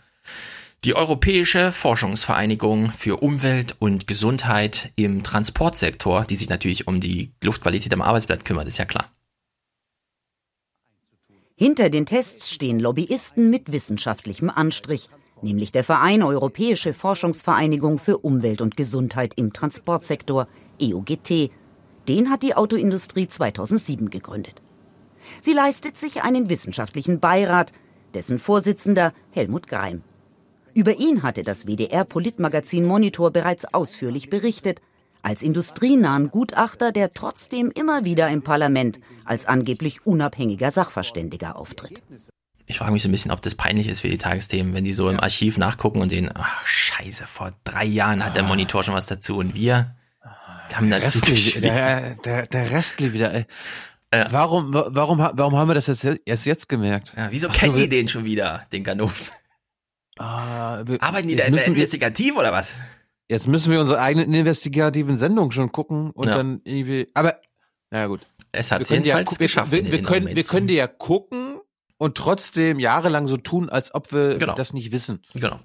die 0.85 0.95
Europäische 0.95 1.71
Forschungsvereinigung 1.71 2.91
für 2.91 3.17
Umwelt 3.21 3.75
und 3.79 4.07
Gesundheit 4.07 4.91
im 4.95 5.21
Transportsektor, 5.23 6.25
die 6.25 6.35
sich 6.35 6.49
natürlich 6.49 6.87
um 6.87 6.99
die 6.99 7.33
Luftqualität 7.43 7.93
am 7.93 8.01
Arbeitsplatz 8.01 8.43
kümmert, 8.43 8.67
ist 8.67 8.77
ja 8.77 8.85
klar. 8.85 9.11
Hinter 11.57 11.89
den 11.89 12.05
Tests 12.05 12.51
stehen 12.51 12.81
Lobbyisten 12.81 13.49
mit 13.49 13.71
wissenschaftlichem 13.71 14.49
Anstrich. 14.49 15.07
nämlich 15.41 15.71
der 15.71 15.85
Verein 15.85 16.21
Europäische 16.21 16.93
Forschungsvereinigung 16.93 17.97
für 17.97 18.17
Umwelt 18.17 18.59
und 18.59 18.75
Gesundheit 18.75 19.33
im 19.37 19.53
Transportsektor, 19.53 20.49
EUGT. 20.81 21.51
Den 22.09 22.29
hat 22.29 22.43
die 22.43 22.55
Autoindustrie 22.55 23.29
2007 23.29 24.09
gegründet. 24.09 24.61
Sie 25.41 25.53
leistet 25.53 25.97
sich 25.97 26.23
einen 26.23 26.49
wissenschaftlichen 26.49 27.21
Beirat, 27.21 27.71
dessen 28.13 28.37
Vorsitzender 28.37 29.13
Helmut 29.31 29.67
Greim. 29.67 30.03
Über 30.73 30.99
ihn 30.99 31.23
hatte 31.23 31.43
das 31.43 31.67
WDR-Politmagazin 31.67 32.85
Monitor 32.85 33.31
bereits 33.31 33.63
ausführlich 33.73 34.29
berichtet, 34.29 34.81
als 35.25 35.41
industrienahen 35.41 36.29
Gutachter, 36.29 36.91
der 36.91 37.09
trotzdem 37.11 37.71
immer 37.71 38.05
wieder 38.05 38.29
im 38.29 38.43
Parlament 38.43 38.99
als 39.23 39.47
angeblich 39.47 40.05
unabhängiger 40.05 40.69
Sachverständiger 40.71 41.55
auftritt. 41.55 42.03
Ich 42.67 42.77
frage 42.77 42.91
mich 42.91 43.01
so 43.03 43.09
ein 43.09 43.11
bisschen, 43.11 43.31
ob 43.31 43.41
das 43.41 43.55
peinlich 43.55 43.87
ist 43.87 44.01
für 44.01 44.07
die 44.09 44.17
Tagesthemen, 44.19 44.73
wenn 44.75 44.85
die 44.85 44.93
so 44.93 45.09
im 45.09 45.19
Archiv 45.19 45.57
nachgucken 45.57 46.01
und 46.01 46.09
sehen, 46.09 46.29
ach, 46.33 46.65
scheiße, 46.65 47.25
vor 47.25 47.51
drei 47.63 47.85
Jahren 47.85 48.23
hat 48.23 48.35
der 48.35 48.43
Monitor 48.43 48.83
schon 48.83 48.93
was 48.93 49.07
dazu 49.07 49.37
und 49.37 49.55
wir 49.55 49.95
haben 50.73 50.89
dazu 50.91 51.19
Restli, 51.25 51.61
der, 51.61 52.15
der, 52.15 52.47
der 52.47 52.71
Restli 52.71 53.13
wieder, 53.13 53.33
ey. 53.33 53.45
Warum, 54.29 54.73
warum, 54.73 55.17
warum 55.19 55.55
haben 55.57 55.67
wir 55.69 55.73
das 55.75 55.87
jetzt 55.87 56.07
erst 56.25 56.45
jetzt 56.45 56.69
gemerkt? 56.69 57.13
Ja, 57.17 57.27
wieso 57.31 57.49
Ach 57.49 57.53
kennen 57.53 57.73
so, 57.73 57.77
die 57.79 57.89
den 57.89 58.07
schon 58.07 58.25
wieder, 58.25 58.65
den 58.71 58.83
Ganov? 58.83 59.31
Ah, 60.17 60.83
Arbeiten 60.99 61.27
die 61.27 61.35
da 61.35 61.51
wir- 61.51 61.65
investigativ 61.65 62.35
oder 62.37 62.51
was? 62.53 62.75
Jetzt 63.27 63.47
müssen 63.47 63.71
wir 63.71 63.79
unsere 63.81 63.99
eigenen 63.99 64.33
investigativen 64.33 65.17
Sendungen 65.17 65.51
schon 65.51 65.71
gucken 65.71 66.11
und 66.11 66.27
Ja. 66.27 66.35
dann 66.37 66.61
irgendwie. 66.63 67.07
Aber 67.13 67.35
na 67.89 68.07
gut. 68.07 68.27
Es 68.51 68.71
hat's 68.71 68.89
wir 68.89 68.97
ja, 68.99 69.03
jedenfalls 69.17 69.39
wir, 69.39 69.45
geschafft 69.45 69.71
Wir, 69.71 69.91
wir, 69.91 70.01
können, 70.03 70.27
wir 70.35 70.43
können 70.43 70.67
die 70.67 70.75
ja 70.75 70.87
gucken 70.87 71.59
und 71.97 72.15
trotzdem 72.15 72.79
jahrelang 72.79 73.27
so 73.27 73.37
tun, 73.37 73.69
als 73.69 73.93
ob 73.93 74.11
wir 74.11 74.37
Genau. 74.37 74.55
das 74.55 74.73
nicht 74.73 74.91
wissen. 74.91 75.21
Genau. 75.33 75.59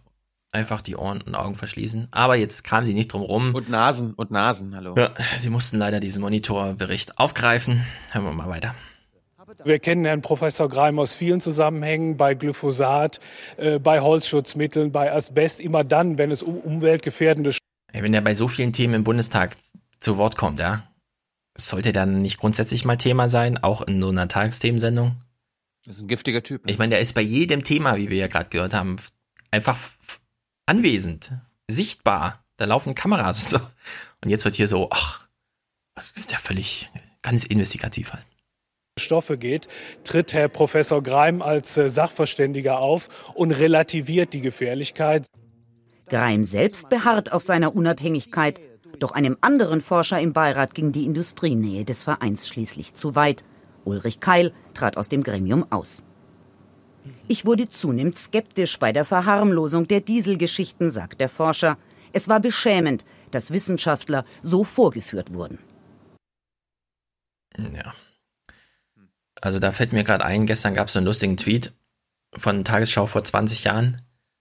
Einfach 0.52 0.80
die 0.80 0.96
Ohren 0.96 1.22
und 1.22 1.34
Augen 1.36 1.54
verschließen. 1.54 2.08
Aber 2.10 2.34
jetzt 2.34 2.64
kam 2.64 2.84
sie 2.84 2.94
nicht 2.94 3.12
drum 3.12 3.22
rum. 3.22 3.54
Und 3.54 3.68
Nasen 3.68 4.14
und 4.14 4.32
Nasen, 4.32 4.74
hallo. 4.74 4.94
Ja, 4.96 5.10
sie 5.38 5.50
mussten 5.50 5.78
leider 5.78 6.00
diesen 6.00 6.22
Monitorbericht 6.22 7.18
aufgreifen. 7.18 7.84
Hören 8.10 8.24
wir 8.24 8.32
mal 8.32 8.48
weiter. 8.48 8.74
Wir 9.64 9.78
kennen 9.78 10.04
Herrn 10.04 10.22
Professor 10.22 10.68
Greim 10.68 10.98
aus 10.98 11.14
vielen 11.14 11.40
Zusammenhängen, 11.40 12.16
bei 12.16 12.34
Glyphosat, 12.34 13.20
äh, 13.56 13.78
bei 13.78 14.00
Holzschutzmitteln, 14.00 14.92
bei 14.92 15.12
Asbest, 15.12 15.60
immer 15.60 15.84
dann, 15.84 16.18
wenn 16.18 16.30
es 16.30 16.42
um 16.42 16.58
umweltgefährdende 16.58 17.52
wenn 17.92 18.12
der 18.12 18.20
bei 18.20 18.34
so 18.34 18.46
vielen 18.48 18.72
Themen 18.72 18.94
im 18.94 19.04
Bundestag 19.04 19.56
zu 19.98 20.16
Wort 20.16 20.36
kommt, 20.36 20.60
ja, 20.60 20.84
sollte 21.56 21.92
dann 21.92 22.22
nicht 22.22 22.38
grundsätzlich 22.38 22.84
mal 22.84 22.96
Thema 22.96 23.28
sein, 23.28 23.58
auch 23.58 23.82
in 23.82 24.00
so 24.00 24.08
einer 24.08 24.28
Tagesthemensendung? 24.28 25.16
Das 25.84 25.96
ist 25.96 26.02
ein 26.02 26.08
giftiger 26.08 26.42
Typ. 26.42 26.64
ne? 26.64 26.72
Ich 26.72 26.78
meine, 26.78 26.90
der 26.90 27.00
ist 27.00 27.14
bei 27.14 27.20
jedem 27.20 27.64
Thema, 27.64 27.96
wie 27.96 28.10
wir 28.10 28.18
ja 28.18 28.26
gerade 28.28 28.50
gehört 28.50 28.74
haben, 28.74 28.96
einfach 29.50 29.78
anwesend, 30.66 31.32
sichtbar. 31.68 32.44
Da 32.56 32.66
laufen 32.66 32.94
Kameras 32.94 33.40
und 33.40 33.60
so. 33.60 33.66
Und 34.22 34.28
jetzt 34.28 34.44
wird 34.44 34.54
hier 34.54 34.68
so, 34.68 34.88
ach, 34.90 35.26
das 35.94 36.12
ist 36.12 36.32
ja 36.32 36.38
völlig 36.38 36.90
ganz 37.22 37.44
investigativ 37.44 38.12
halt. 38.12 38.26
Stoffe 39.00 39.36
geht, 39.36 39.66
tritt 40.04 40.32
Herr 40.32 40.48
Professor 40.48 41.02
Greim 41.02 41.42
als 41.42 41.76
äh, 41.76 41.90
Sachverständiger 41.90 42.78
auf 42.78 43.08
und 43.34 43.50
relativiert 43.50 44.32
die 44.32 44.40
Gefährlichkeit. 44.40 45.26
Greim 46.08 46.44
selbst 46.44 46.88
beharrt 46.88 47.32
auf 47.32 47.42
seiner 47.42 47.74
Unabhängigkeit, 47.74 48.60
doch 48.98 49.12
einem 49.12 49.36
anderen 49.40 49.80
Forscher 49.80 50.20
im 50.20 50.32
Beirat 50.32 50.74
ging 50.74 50.92
die 50.92 51.04
Industrienähe 51.04 51.84
des 51.84 52.02
Vereins 52.02 52.46
schließlich 52.46 52.94
zu 52.94 53.14
weit. 53.14 53.44
Ulrich 53.84 54.20
Keil 54.20 54.52
trat 54.74 54.96
aus 54.96 55.08
dem 55.08 55.22
Gremium 55.22 55.66
aus. 55.70 56.04
Ich 57.28 57.46
wurde 57.46 57.68
zunehmend 57.70 58.18
skeptisch 58.18 58.78
bei 58.78 58.92
der 58.92 59.04
Verharmlosung 59.04 59.88
der 59.88 60.00
Dieselgeschichten, 60.00 60.90
sagt 60.90 61.20
der 61.20 61.28
Forscher. 61.28 61.78
Es 62.12 62.28
war 62.28 62.40
beschämend, 62.40 63.04
dass 63.30 63.52
Wissenschaftler 63.52 64.24
so 64.42 64.64
vorgeführt 64.64 65.32
wurden. 65.32 65.58
Ja. 67.56 67.94
Also 69.40 69.58
da 69.58 69.72
fällt 69.72 69.92
mir 69.92 70.04
gerade 70.04 70.24
ein, 70.24 70.46
gestern 70.46 70.74
gab 70.74 70.88
es 70.88 70.96
einen 70.96 71.06
lustigen 71.06 71.36
Tweet 71.36 71.72
von 72.36 72.64
Tagesschau 72.64 73.06
vor 73.06 73.24
20 73.24 73.64
Jahren. 73.64 73.96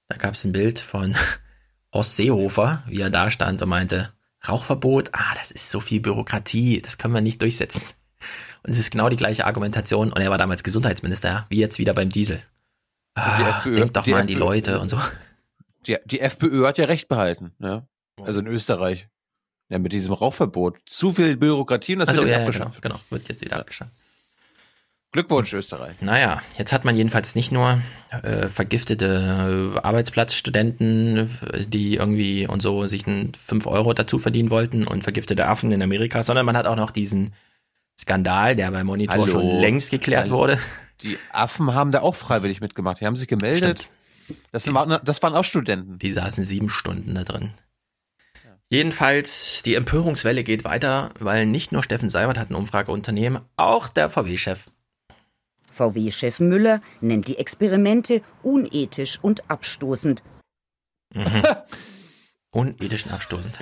Da 0.09 0.17
gab 0.17 0.33
es 0.33 0.43
ein 0.43 0.51
Bild 0.51 0.79
von 0.79 1.15
Horst 1.93 2.17
Seehofer, 2.17 2.83
wie 2.87 3.01
er 3.01 3.09
da 3.09 3.31
stand 3.31 3.61
und 3.61 3.69
meinte, 3.69 4.11
Rauchverbot, 4.47 5.09
ah, 5.13 5.33
das 5.35 5.51
ist 5.51 5.69
so 5.69 5.79
viel 5.79 5.99
Bürokratie, 5.99 6.81
das 6.81 6.97
können 6.97 7.13
wir 7.13 7.21
nicht 7.21 7.41
durchsetzen. 7.41 7.95
Und 8.63 8.71
es 8.71 8.77
ist 8.79 8.91
genau 8.91 9.09
die 9.09 9.15
gleiche 9.15 9.45
Argumentation 9.45 10.11
und 10.11 10.21
er 10.21 10.29
war 10.29 10.37
damals 10.37 10.63
Gesundheitsminister, 10.63 11.29
ja, 11.29 11.45
wie 11.49 11.59
jetzt 11.59 11.79
wieder 11.79 11.93
beim 11.93 12.09
Diesel. 12.09 12.41
Ah, 13.15 13.57
FPÖ 13.59 13.75
denkt 13.75 13.97
doch 13.97 14.05
mal 14.05 14.21
an 14.21 14.27
die 14.27 14.33
FPÖ 14.33 14.45
Leute 14.45 14.79
und 14.79 14.89
so. 14.89 14.99
Die, 15.87 15.97
die 16.05 16.19
FPÖ 16.19 16.67
hat 16.67 16.77
ja 16.77 16.85
recht 16.85 17.07
behalten, 17.07 17.53
ja. 17.59 17.87
Also 18.21 18.39
in 18.39 18.47
Österreich. 18.47 19.07
Ja, 19.69 19.79
mit 19.79 19.93
diesem 19.93 20.13
Rauchverbot. 20.13 20.77
Zu 20.85 21.13
viel 21.13 21.37
Bürokratie 21.37 21.93
und 21.93 21.99
das 21.99 22.09
Also 22.09 22.21
wird 22.21 22.31
ja, 22.31 22.39
jetzt 22.39 22.47
ja, 22.47 22.51
genau, 22.51 22.65
abgeschafft. 22.65 22.81
genau, 22.81 22.99
wird 23.09 23.29
jetzt 23.29 23.41
wieder 23.41 23.57
abgeschafft. 23.57 23.91
Glückwunsch, 25.11 25.53
Österreich. 25.53 25.95
Naja, 26.01 26.41
jetzt 26.57 26.71
hat 26.71 26.85
man 26.85 26.95
jedenfalls 26.95 27.33
nicht 27.33 27.51
nur 27.51 27.81
äh, 28.11 28.47
vergiftete 28.47 29.73
äh, 29.75 29.79
Arbeitsplatzstudenten, 29.79 31.39
die 31.67 31.95
irgendwie 31.95 32.45
und 32.45 32.61
so 32.61 32.85
sich 32.85 33.07
ein 33.07 33.31
5 33.47 33.65
Euro 33.65 33.93
dazu 33.93 34.19
verdienen 34.19 34.51
wollten 34.51 34.85
und 34.85 35.01
vergiftete 35.01 35.47
Affen 35.47 35.71
in 35.71 35.81
Amerika, 35.81 36.21
sondern 36.21 36.45
man 36.45 36.55
hat 36.55 36.67
auch 36.67 36.75
noch 36.75 36.91
diesen 36.91 37.33
Skandal, 37.99 38.55
der 38.55 38.69
bei 38.69 38.83
Monitor 38.83 39.15
Hallo. 39.15 39.27
schon 39.27 39.59
längst 39.59 39.89
geklärt 39.89 40.27
Hallo. 40.27 40.37
wurde. 40.37 40.59
Die 41.01 41.17
Affen 41.31 41.73
haben 41.73 41.91
da 41.91 42.01
auch 42.01 42.15
freiwillig 42.15 42.61
mitgemacht. 42.61 43.01
Die 43.01 43.05
haben 43.05 43.15
sich 43.15 43.27
gemeldet. 43.27 43.89
Das 44.51 44.71
waren, 44.71 44.99
das 45.03 45.23
waren 45.23 45.33
auch 45.33 45.43
Studenten. 45.43 45.97
Die 45.97 46.11
saßen 46.11 46.43
sieben 46.43 46.69
Stunden 46.69 47.15
da 47.15 47.23
drin. 47.23 47.51
Jedenfalls, 48.71 49.63
die 49.63 49.73
Empörungswelle 49.73 50.43
geht 50.43 50.63
weiter, 50.63 51.09
weil 51.17 51.47
nicht 51.47 51.71
nur 51.71 51.81
Steffen 51.81 52.09
Seibert 52.09 52.37
hat 52.37 52.51
ein 52.51 52.55
Umfrageunternehmen, 52.55 53.41
auch 53.57 53.87
der 53.87 54.11
VW-Chef. 54.11 54.65
VW-Chef 55.79 56.39
Müller 56.39 56.81
nennt 56.99 57.27
die 57.27 57.37
Experimente 57.37 58.21
unethisch 58.43 59.19
und 59.21 59.49
abstoßend. 59.49 60.23
Mhm. 61.13 61.43
Unethisch 62.51 63.05
und 63.05 63.13
abstoßend. 63.13 63.59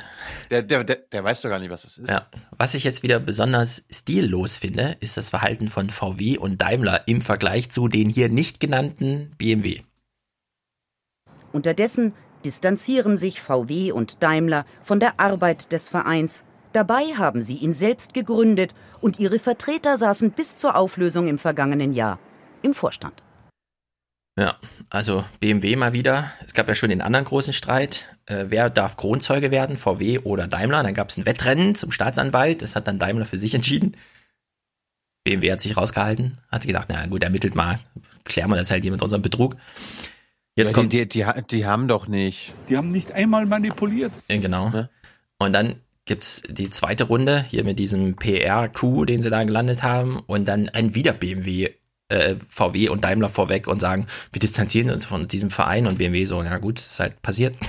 Der, 0.49 0.61
der, 0.63 0.84
der, 0.86 0.95
der 0.95 1.24
weiß 1.24 1.41
doch 1.41 1.49
gar 1.49 1.59
nicht, 1.59 1.70
was 1.70 1.82
das 1.82 1.97
ist. 1.97 2.09
Ja. 2.09 2.28
Was 2.57 2.74
ich 2.74 2.86
jetzt 2.86 3.03
wieder 3.03 3.20
besonders 3.20 3.86
stillos 3.91 4.57
finde, 4.57 4.95
ist 5.01 5.18
das 5.18 5.30
Verhalten 5.30 5.68
von 5.68 5.89
VW 5.89 6.38
und 6.38 6.61
Daimler 6.61 7.05
im 7.05 7.22
Vergleich 7.22 7.70
zu 7.70 7.89
den 7.89 8.09
hier 8.09 8.30
nicht 8.30 8.61
genannten 8.61 9.32
BMW. 9.38 9.82
Unterdessen 11.51 12.13
distanzieren 12.45 13.18
sich 13.18 13.41
VW 13.41 13.91
und 13.91 14.24
Daimler 14.24 14.65
von 14.82 15.01
der 15.01 15.20
Arbeit 15.20 15.74
des 15.74 15.89
Vereins. 15.89 16.45
Dabei 16.72 17.15
haben 17.18 17.41
sie 17.41 17.57
ihn 17.57 17.74
selbst 17.74 18.13
gegründet 18.13 18.74
und 19.01 19.19
ihre 19.19 19.39
Vertreter 19.39 19.97
saßen 19.97 20.31
bis 20.31 20.57
zur 20.57 20.75
Auflösung 20.75 21.27
im 21.27 21.37
vergangenen 21.37 21.93
Jahr 21.93 22.19
im 22.61 22.73
Vorstand. 22.73 23.23
Ja, 24.39 24.55
also 24.91 25.25
BMW 25.39 25.75
mal 25.75 25.93
wieder. 25.93 26.31
Es 26.45 26.53
gab 26.53 26.67
ja 26.67 26.75
schon 26.75 26.89
den 26.89 27.01
anderen 27.01 27.25
großen 27.25 27.53
Streit. 27.53 28.05
Äh, 28.27 28.45
wer 28.49 28.69
darf 28.69 28.95
Kronzeuge 28.95 29.49
werden, 29.49 29.77
VW 29.77 30.19
oder 30.19 30.47
Daimler? 30.47 30.83
Dann 30.83 30.93
gab 30.93 31.09
es 31.09 31.17
ein 31.17 31.25
Wettrennen 31.25 31.73
zum 31.73 31.91
Staatsanwalt. 31.91 32.61
Das 32.61 32.75
hat 32.75 32.87
dann 32.87 32.99
Daimler 32.99 33.25
für 33.25 33.37
sich 33.37 33.55
entschieden. 33.55 33.97
BMW 35.23 35.51
hat 35.51 35.61
sich 35.61 35.75
rausgehalten, 35.75 36.37
hat 36.51 36.61
sich 36.61 36.67
gedacht, 36.67 36.87
na 36.89 37.05
gut, 37.07 37.23
ermittelt 37.23 37.55
mal, 37.55 37.79
klären 38.23 38.49
wir 38.49 38.55
das 38.57 38.69
halt 38.71 38.83
hier 38.83 38.91
mit 38.91 39.01
unserem 39.01 39.23
Betrug. 39.23 39.57
Jetzt 40.55 40.69
Ja, 40.69 40.73
kommt 40.73 40.93
die, 40.93 41.07
die, 41.09 41.25
die, 41.25 41.43
die 41.49 41.65
haben 41.65 41.87
doch 41.87 42.07
nicht. 42.07 42.53
Die 42.69 42.77
haben 42.77 42.89
nicht 42.89 43.11
einmal 43.11 43.45
manipuliert. 43.45 44.11
Ja, 44.29 44.37
Genau. 44.37 44.87
Und 45.39 45.53
dann 45.53 45.75
gibt's 46.08 46.41
die 46.49 46.70
zweite 46.70 47.03
Runde 47.03 47.45
hier 47.49 47.64
mit 47.64 47.78
diesem 47.78 48.16
PR-Coup, 48.16 49.05
den 49.05 49.22
sie 49.22 49.30
da 49.30 49.43
gelandet 49.43 49.84
haben. 49.84 50.20
Und 50.26 50.47
dann 50.47 50.70
ein 50.70 50.95
wieder 50.95 51.14
BMW, 51.14 51.70
äh, 52.10 52.36
VW 52.49 52.89
und 52.89 53.03
Daimler 53.03 53.30
vorweg 53.30 53.68
und 53.68 53.80
sagen, 53.80 54.08
wir 54.32 54.39
distanzieren 54.39 54.89
uns 54.89 55.05
von 55.05 55.28
diesem 55.28 55.51
Verein. 55.51 55.86
Und 55.88 55.97
BMW 55.97 56.26
so, 56.26 56.41
ja 56.41 56.58
gut, 56.58 56.80
ist 56.80 56.99
halt 56.99 57.22
passiert. 57.22 57.55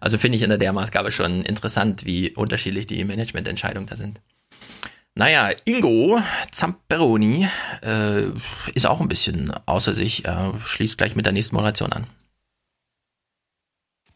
Also 0.00 0.16
finde 0.16 0.36
ich 0.36 0.44
in 0.44 0.56
der 0.56 0.72
Maßgabe 0.72 1.10
schon 1.10 1.42
interessant, 1.42 2.04
wie 2.04 2.30
unterschiedlich 2.30 2.86
die 2.86 3.04
Managemententscheidungen 3.04 3.88
da 3.88 3.96
sind. 3.96 4.20
Naja, 5.16 5.50
Ingo 5.64 6.22
Zamperoni 6.52 7.48
äh, 7.82 8.28
ist 8.74 8.86
auch 8.86 9.00
ein 9.00 9.08
bisschen 9.08 9.52
außer 9.66 9.94
sich. 9.94 10.24
Er 10.24 10.54
schließt 10.64 10.96
gleich 10.98 11.16
mit 11.16 11.26
der 11.26 11.32
nächsten 11.32 11.56
Moderation 11.56 11.92
an. 11.92 12.04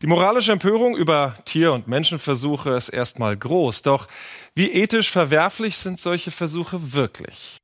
Die 0.03 0.09
moralische 0.09 0.50
Empörung 0.50 0.96
über 0.96 1.36
Tier- 1.44 1.72
und 1.72 1.86
Menschenversuche 1.86 2.70
ist 2.70 2.88
erstmal 2.88 3.36
groß, 3.36 3.82
doch 3.82 4.09
wie 4.53 4.68
ethisch 4.72 5.09
verwerflich 5.09 5.76
sind 5.76 6.00
solche 6.00 6.32
Versuche 6.32 6.92
wirklich? 6.92 7.59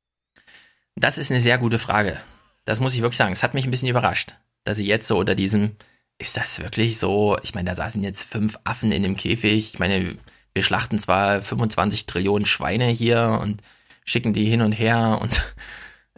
Das 0.94 1.18
ist 1.18 1.32
eine 1.32 1.40
sehr 1.40 1.58
gute 1.58 1.80
Frage. 1.80 2.20
Das 2.64 2.78
muss 2.78 2.94
ich 2.94 3.02
wirklich 3.02 3.16
sagen. 3.16 3.32
Es 3.32 3.42
hat 3.42 3.54
mich 3.54 3.64
ein 3.64 3.72
bisschen 3.72 3.88
überrascht, 3.88 4.36
dass 4.62 4.76
sie 4.76 4.86
jetzt 4.86 5.08
so 5.08 5.18
unter 5.18 5.34
diesem, 5.34 5.74
ist 6.18 6.36
das 6.36 6.60
wirklich 6.60 7.00
so? 7.00 7.36
Ich 7.42 7.56
meine, 7.56 7.70
da 7.70 7.74
saßen 7.74 8.04
jetzt 8.04 8.22
fünf 8.22 8.56
Affen 8.62 8.92
in 8.92 9.02
dem 9.02 9.16
Käfig. 9.16 9.74
Ich 9.74 9.80
meine, 9.80 10.14
wir 10.54 10.62
schlachten 10.62 11.00
zwar 11.00 11.42
25 11.42 12.06
Trillionen 12.06 12.46
Schweine 12.46 12.86
hier 12.86 13.40
und 13.42 13.62
schicken 14.04 14.32
die 14.32 14.44
hin 14.44 14.62
und 14.62 14.72
her 14.72 15.18
und 15.20 15.42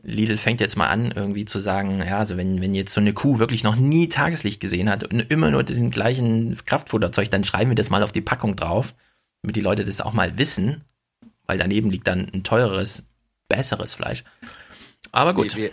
Lidl 0.03 0.39
fängt 0.39 0.61
jetzt 0.61 0.77
mal 0.77 0.89
an, 0.89 1.11
irgendwie 1.11 1.45
zu 1.45 1.61
sagen, 1.61 2.01
ja, 2.01 2.19
also 2.19 2.37
wenn, 2.37 2.61
wenn 2.61 2.75
jetzt 2.75 2.93
so 2.93 3.01
eine 3.01 3.13
Kuh 3.13 3.39
wirklich 3.39 3.65
noch 3.65 3.77
nie 3.77 4.09
Tageslicht 4.09 4.61
gesehen 4.61 4.89
hat 4.89 5.05
und 5.05 5.21
immer 5.31 5.51
nur 5.51 5.63
diesen 5.63 5.91
gleichen 5.91 6.57
Kraftfutterzeug, 6.65 7.31
dann 7.31 7.45
schreiben 7.45 7.71
wir 7.71 7.77
das 7.77 7.91
mal 7.91 8.03
auf 8.03 8.13
die 8.13 8.23
Packung 8.23 8.57
drauf, 8.57 8.95
damit 9.43 9.57
die 9.57 9.61
Leute 9.61 9.85
das 9.85 10.01
auch 10.01 10.13
mal 10.13 10.39
wissen, 10.39 10.85
weil 11.47 11.59
daneben 11.59 11.91
liegt 11.91 12.07
dann 12.07 12.29
ein 12.33 12.45
teureres, 12.45 13.09
besseres 13.49 13.95
Fleisch. 13.95 14.25
Aber 15.13 15.35
gut. 15.35 15.57
Wie, 15.57 15.71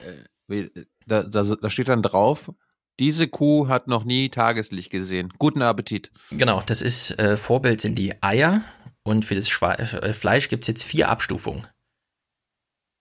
wie, 0.48 0.72
wie, 0.74 0.86
da, 1.06 1.24
da, 1.24 1.44
da 1.44 1.70
steht 1.70 1.88
dann 1.88 2.02
drauf, 2.02 2.52
diese 3.00 3.28
Kuh 3.28 3.68
hat 3.68 3.88
noch 3.88 4.04
nie 4.04 4.30
Tageslicht 4.30 4.90
gesehen. 4.90 5.32
Guten 5.38 5.62
Appetit. 5.62 6.12
Genau, 6.32 6.62
das 6.66 6.82
ist 6.82 7.18
äh, 7.20 7.38
Vorbild 7.38 7.80
sind 7.80 7.96
die 7.96 8.22
Eier 8.22 8.62
und 9.04 9.24
für 9.24 9.36
das 9.36 9.48
Schwe 9.48 9.78
äh, 9.78 10.14
Fleisch 10.14 10.50
gibt 10.50 10.64
es 10.64 10.68
jetzt 10.68 10.84
vier 10.84 11.10
Abstufungen. 11.10 11.68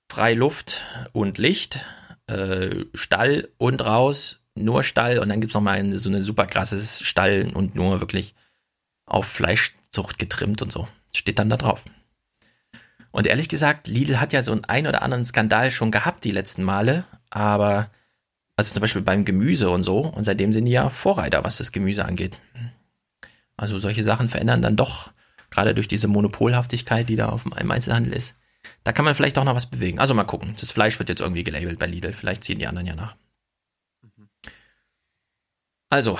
Freiluft 0.09 0.85
und 1.13 1.39
Licht, 1.39 1.87
äh, 2.27 2.85
Stall 2.95 3.49
und 3.59 3.85
raus, 3.85 4.41
nur 4.55 4.83
Stall 4.83 5.19
und 5.19 5.29
dann 5.29 5.41
gibt 5.41 5.51
es 5.51 5.55
nochmal 5.55 5.79
ein, 5.79 5.99
so 5.99 6.09
eine 6.09 6.23
super 6.23 6.47
krasses 6.47 7.03
Stall 7.03 7.51
und 7.53 7.75
nur 7.75 8.01
wirklich 8.01 8.35
auf 9.05 9.27
Fleischzucht 9.27 10.19
getrimmt 10.19 10.63
und 10.63 10.73
so. 10.73 10.89
Steht 11.13 11.39
dann 11.39 11.51
da 11.51 11.57
drauf. 11.57 11.85
Und 13.11 13.27
ehrlich 13.27 13.49
gesagt, 13.49 13.89
Lidl 13.89 14.21
hat 14.21 14.33
ja 14.33 14.43
so 14.43 14.53
einen 14.53 14.65
ein 14.65 14.87
oder 14.87 15.03
anderen 15.03 15.25
Skandal 15.25 15.71
schon 15.71 15.91
gehabt 15.91 16.25
die 16.25 16.33
letzten 16.33 16.63
Male, 16.63 17.05
aber 17.31 17.91
also 18.57 18.73
zum 18.73 18.81
Beispiel 18.81 19.03
beim 19.03 19.25
Gemüse 19.25 19.71
und 19.71 19.85
so, 19.85 20.01
und 20.01 20.25
seitdem 20.25 20.53
sind 20.53 20.65
die 20.65 20.73
ja 20.73 20.89
Vorreiter, 20.89 21.45
was 21.45 21.59
das 21.59 21.73
Gemüse 21.73 22.05
angeht. 22.05 22.41
Also 23.57 23.79
solche 23.79 24.03
Sachen 24.03 24.29
verändern 24.29 24.63
dann 24.63 24.77
doch, 24.77 25.13
gerade 25.51 25.75
durch 25.75 25.89
diese 25.89 26.09
Monopolhaftigkeit, 26.09 27.09
die 27.09 27.17
da 27.17 27.29
auf 27.29 27.45
dem 27.45 27.53
Einzelhandel 27.71 28.13
ist, 28.13 28.35
da 28.87 28.93
kann 28.93 29.05
man 29.05 29.17
vielleicht 29.17 29.37
auch 29.37 29.43
noch 29.43 29.57
was 29.57 29.67
bewegen. 29.67 29.99
Also 29.99 30.15
mal 30.15 30.23
gucken. 30.23 30.55
Das 30.61 30.71
Fleisch 30.71 31.01
wird 31.01 31.09
jetzt 31.09 31.21
irgendwie 31.21 31.43
gelabelt 31.43 31.81
bei 31.81 31.87
Lidl. 31.87 32.13
Vielleicht 32.13 32.45
ziehen 32.45 32.61
die 32.61 32.69
anderen 32.69 32.87
ja 32.87 32.95
nach. 32.95 33.17
Also, 35.91 36.17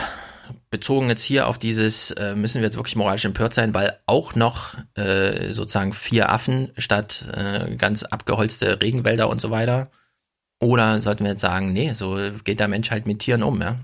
bezogen 0.71 1.09
jetzt 1.09 1.23
hier 1.23 1.47
auf 1.47 1.59
dieses, 1.59 2.11
äh, 2.11 2.35
müssen 2.35 2.61
wir 2.61 2.67
jetzt 2.67 2.75
wirklich 2.75 2.97
moralisch 2.97 3.25
empört 3.25 3.55
sein, 3.55 3.73
weil 3.73 4.01
auch 4.07 4.35
noch 4.35 4.77
äh, 4.95 5.53
sozusagen 5.53 5.93
vier 5.93 6.29
Affen 6.29 6.73
statt 6.77 7.29
äh, 7.33 7.77
ganz 7.77 8.03
abgeholzte 8.03 8.81
Regenwälder 8.83 9.29
und 9.29 9.41
so 9.41 9.53
weiter. 9.53 9.93
Oder 10.61 11.01
sollten 11.01 11.23
wir 11.23 11.31
jetzt 11.31 11.43
sagen, 11.43 11.73
nee, 11.73 11.93
so 11.93 12.19
geht 12.43 12.59
der 12.59 12.67
Mensch 12.67 12.91
halt 12.91 13.07
mit 13.07 13.21
Tieren 13.21 13.45
um, 13.45 13.63
ja. 13.63 13.77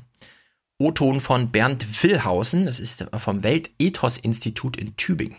O-Ton 0.78 1.20
von 1.20 1.53
Bernd 1.53 2.03
Willhausen, 2.03 2.66
das 2.66 2.80
ist 2.80 3.07
vom 3.16 3.45
Weltethos-Institut 3.45 4.76
in 4.76 4.97
Tübingen. 4.97 5.37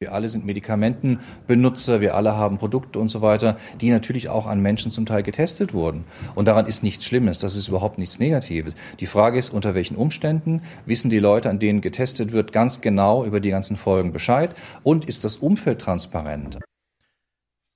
Wir 0.00 0.12
alle 0.12 0.28
sind 0.28 0.44
Medikamentenbenutzer, 0.44 2.00
wir 2.00 2.14
alle 2.14 2.36
haben 2.36 2.58
Produkte 2.58 3.00
und 3.00 3.08
so 3.08 3.20
weiter, 3.20 3.56
die 3.80 3.90
natürlich 3.90 4.28
auch 4.28 4.46
an 4.46 4.60
Menschen 4.60 4.92
zum 4.92 5.06
Teil 5.06 5.24
getestet 5.24 5.74
wurden. 5.74 6.04
Und 6.36 6.44
daran 6.44 6.66
ist 6.66 6.84
nichts 6.84 7.04
Schlimmes, 7.04 7.38
das 7.38 7.56
ist 7.56 7.66
überhaupt 7.66 7.98
nichts 7.98 8.20
Negatives. 8.20 8.74
Die 9.00 9.06
Frage 9.06 9.40
ist, 9.40 9.52
unter 9.52 9.74
welchen 9.74 9.96
Umständen 9.96 10.62
wissen 10.86 11.10
die 11.10 11.18
Leute, 11.18 11.50
an 11.50 11.58
denen 11.58 11.80
getestet 11.80 12.30
wird, 12.30 12.52
ganz 12.52 12.80
genau 12.80 13.24
über 13.24 13.40
die 13.40 13.50
ganzen 13.50 13.76
Folgen 13.76 14.12
Bescheid 14.12 14.54
und 14.84 15.04
ist 15.04 15.24
das 15.24 15.34
Umfeld 15.34 15.80
transparent? 15.80 16.60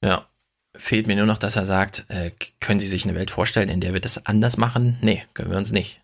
Ja, 0.00 0.28
fehlt 0.76 1.08
mir 1.08 1.16
nur 1.16 1.26
noch, 1.26 1.38
dass 1.38 1.56
er 1.56 1.64
sagt, 1.64 2.04
äh, 2.06 2.30
können 2.60 2.78
Sie 2.78 2.86
sich 2.86 3.02
eine 3.02 3.16
Welt 3.16 3.32
vorstellen, 3.32 3.68
in 3.68 3.80
der 3.80 3.94
wir 3.94 4.00
das 4.00 4.26
anders 4.26 4.56
machen? 4.56 4.96
Nee, 5.00 5.24
können 5.34 5.50
wir 5.50 5.58
uns 5.58 5.72
nicht. 5.72 6.00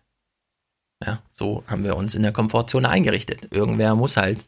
Ja, 1.01 1.23
so 1.31 1.63
haben 1.67 1.85
wir 1.85 1.95
uns 1.95 2.13
in 2.13 2.23
der 2.23 2.33
Komfortzone 2.33 2.89
eingerichtet. 2.89 3.47
Irgendwer 3.51 3.95
muss 3.95 4.17
halt 4.17 4.43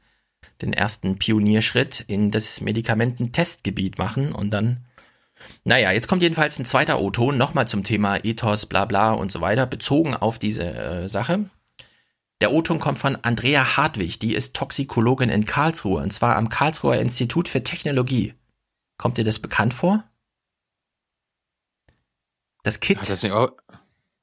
den 0.62 0.74
ersten 0.74 1.18
Pionierschritt 1.18 2.04
in 2.08 2.32
das 2.32 2.62
Medikamententestgebiet 2.62 3.98
machen 3.98 4.34
und 4.34 4.52
dann, 4.52 4.86
naja, 5.64 5.92
jetzt 5.92 6.08
kommt 6.08 6.22
jedenfalls 6.22 6.60
ein 6.60 6.66
zweiter 6.66 7.00
O-Ton 7.00 7.38
nochmal 7.38 7.68
zum 7.68 7.84
Thema 7.84 8.24
Ethos, 8.24 8.66
bla 8.66 8.86
bla 8.86 9.12
und 9.12 9.32
so 9.32 9.42
weiter, 9.42 9.66
bezogen 9.66 10.16
auf 10.16 10.40
diese 10.40 10.64
äh, 10.64 11.08
Sache. 11.08 11.50
Der 12.42 12.52
O-Ton 12.52 12.80
kommt 12.80 12.98
von 12.98 13.18
Andrea 13.22 13.78
Hartwig, 13.78 14.20
die 14.20 14.34
ist 14.34 14.56
Toxikologin 14.56 15.30
in 15.30 15.46
Karlsruhe 15.46 16.02
und 16.02 16.12
zwar 16.12 16.36
am 16.36 16.50
Karlsruher 16.50 17.00
Institut 17.00 17.48
für 17.48 17.64
Technologie. 17.64 18.34
Kommt 18.98 19.18
dir 19.18 19.24
das 19.24 19.40
bekannt 19.40 19.74
vor? 19.74 20.04
Das 22.64 22.80
Kit. 22.80 23.10
Das 23.10 23.24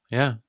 ja. 0.09 0.39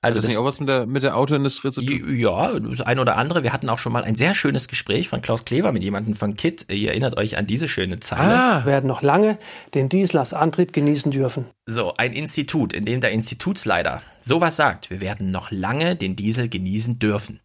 Also 0.00 0.18
Hat 0.18 0.22
das, 0.22 0.22
das 0.22 0.28
nicht 0.30 0.38
auch 0.38 0.44
was 0.44 0.60
mit 0.60 0.68
der, 0.68 0.86
mit 0.86 1.02
der 1.02 1.16
Autoindustrie 1.16 1.72
zu 1.72 1.82
tun? 1.82 2.16
Ja, 2.16 2.56
das 2.60 2.82
ein 2.82 3.00
oder 3.00 3.16
andere. 3.16 3.42
Wir 3.42 3.52
hatten 3.52 3.68
auch 3.68 3.78
schon 3.78 3.92
mal 3.92 4.04
ein 4.04 4.14
sehr 4.14 4.32
schönes 4.32 4.68
Gespräch 4.68 5.08
von 5.08 5.22
Klaus 5.22 5.44
Kleber 5.44 5.72
mit 5.72 5.82
jemandem 5.82 6.14
von 6.14 6.34
KIT. 6.34 6.66
Ihr 6.70 6.90
erinnert 6.90 7.16
euch 7.16 7.36
an 7.36 7.48
diese 7.48 7.66
schöne 7.66 7.98
Zeile. 7.98 8.38
Ah, 8.38 8.64
werden 8.64 8.86
noch 8.86 9.02
lange 9.02 9.38
den 9.74 9.88
Diesel 9.88 10.18
als 10.18 10.34
Antrieb 10.34 10.72
genießen 10.72 11.10
dürfen. 11.10 11.46
So, 11.66 11.94
ein 11.96 12.12
Institut, 12.12 12.72
in 12.72 12.84
dem 12.84 13.00
der 13.00 13.10
Institutsleiter 13.10 14.00
sowas 14.20 14.54
sagt. 14.54 14.88
Wir 14.90 15.00
werden 15.00 15.32
noch 15.32 15.50
lange 15.50 15.96
den 15.96 16.14
Diesel 16.14 16.48
genießen 16.48 17.00
dürfen. 17.00 17.40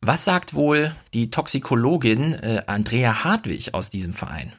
Was 0.00 0.24
sagt 0.24 0.54
wohl 0.54 0.92
die 1.12 1.28
Toxikologin 1.30 2.32
äh, 2.32 2.62
Andrea 2.66 3.24
Hartwig 3.24 3.74
aus 3.74 3.90
diesem 3.90 4.14
Verein? 4.14 4.52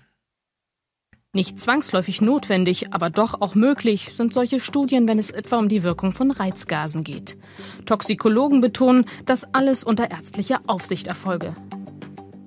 Nicht 1.36 1.60
zwangsläufig 1.60 2.22
notwendig, 2.22 2.94
aber 2.94 3.10
doch 3.10 3.42
auch 3.42 3.56
möglich 3.56 4.14
sind 4.16 4.34
solche 4.34 4.62
Studien, 4.62 5.06
wenn 5.06 5.20
es 5.20 5.32
etwa 5.32 5.58
um 5.58 5.68
die 5.68 5.84
Wirkung 5.84 6.14
von 6.14 6.32
Reizgasen 6.32 7.04
geht. 7.04 7.36
Toxikologen 7.86 8.62
betonen, 8.62 9.04
dass 9.26 9.54
alles 9.54 9.84
unter 9.84 10.12
ärztlicher 10.12 10.62
Aufsicht 10.66 11.08
erfolge. 11.08 11.54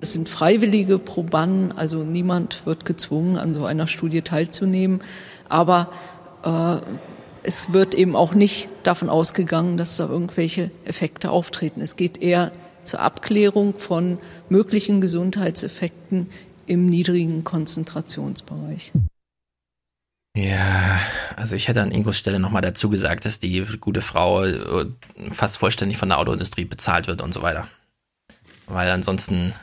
Es 0.01 0.13
sind 0.13 0.27
freiwillige 0.27 0.97
Probanden, 0.97 1.71
also 1.71 2.03
niemand 2.03 2.65
wird 2.65 2.83
gezwungen, 2.83 3.37
an 3.37 3.53
so 3.53 3.65
einer 3.65 3.85
Studie 3.85 4.23
teilzunehmen. 4.23 5.01
Aber 5.49 5.91
äh, 6.43 6.77
es 7.43 7.71
wird 7.71 7.93
eben 7.93 8.15
auch 8.15 8.33
nicht 8.33 8.69
davon 8.81 9.09
ausgegangen, 9.09 9.77
dass 9.77 9.97
da 9.97 10.09
irgendwelche 10.09 10.71
Effekte 10.85 11.29
auftreten. 11.29 11.81
Es 11.81 11.95
geht 11.95 12.23
eher 12.23 12.51
zur 12.81 13.01
Abklärung 13.01 13.77
von 13.77 14.17
möglichen 14.49 14.99
Gesundheitseffekten 14.99 16.25
im 16.69 16.85
niedrigen 16.85 17.43
Konzentrationsbereich. 17.43 18.93
Ja, 20.35 20.99
also 21.35 21.55
ich 21.55 21.67
hätte 21.67 21.81
an 21.81 21.91
Ingos 21.91 22.17
Stelle 22.17 22.39
nochmal 22.39 22.61
dazu 22.61 22.89
gesagt, 22.89 23.25
dass 23.25 23.39
die 23.39 23.61
gute 23.79 24.01
Frau 24.01 24.45
äh, 24.45 24.85
fast 25.31 25.57
vollständig 25.57 25.97
von 25.97 26.09
der 26.09 26.19
Autoindustrie 26.19 26.65
bezahlt 26.65 27.07
wird 27.07 27.21
und 27.21 27.33
so 27.33 27.41
weiter. 27.41 27.67
Weil 28.67 28.89
ansonsten, 28.91 29.53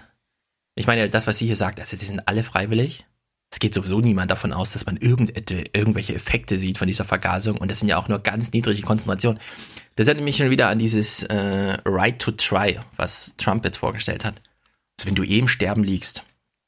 ich 0.74 0.88
meine, 0.88 1.08
das, 1.08 1.28
was 1.28 1.38
sie 1.38 1.46
hier 1.46 1.56
sagt, 1.56 1.78
also 1.78 1.96
die 1.96 2.04
sind 2.04 2.26
alle 2.26 2.42
freiwillig. 2.42 3.06
Es 3.50 3.60
geht 3.60 3.74
sowieso 3.74 4.00
niemand 4.00 4.32
davon 4.32 4.52
aus, 4.52 4.72
dass 4.72 4.84
man 4.84 4.96
irgend, 4.96 5.50
irgendwelche 5.50 6.14
Effekte 6.14 6.58
sieht 6.58 6.78
von 6.78 6.88
dieser 6.88 7.04
Vergasung 7.04 7.56
und 7.58 7.70
das 7.70 7.78
sind 7.78 7.88
ja 7.88 7.96
auch 7.96 8.08
nur 8.08 8.18
ganz 8.18 8.50
niedrige 8.52 8.82
Konzentrationen. 8.82 9.40
Das 9.94 10.08
erinnert 10.08 10.24
mich 10.24 10.36
schon 10.36 10.50
wieder 10.50 10.68
an 10.68 10.80
dieses 10.80 11.22
äh, 11.22 11.78
Right 11.84 12.18
to 12.18 12.32
Try, 12.32 12.80
was 12.96 13.34
Trump 13.38 13.64
jetzt 13.64 13.78
vorgestellt 13.78 14.24
hat. 14.24 14.42
Also 14.98 15.06
wenn 15.06 15.14
du 15.14 15.22
eh 15.22 15.38
im 15.38 15.48
Sterben 15.48 15.84
liegst, 15.84 16.24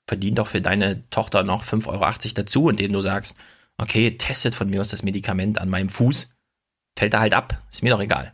verdien 0.08 0.34
doch 0.34 0.48
für 0.48 0.60
deine 0.60 1.08
Tochter 1.10 1.44
noch 1.44 1.62
5,80 1.62 1.86
Euro 1.88 2.34
dazu, 2.34 2.68
indem 2.68 2.92
du 2.92 3.02
sagst, 3.02 3.36
okay, 3.76 4.16
testet 4.16 4.54
von 4.54 4.68
mir 4.68 4.80
aus 4.80 4.88
das 4.88 5.04
Medikament 5.04 5.58
an 5.58 5.68
meinem 5.68 5.90
Fuß, 5.90 6.34
fällt 6.98 7.14
da 7.14 7.20
halt 7.20 7.34
ab, 7.34 7.62
ist 7.70 7.82
mir 7.82 7.92
doch 7.92 8.00
egal. 8.00 8.32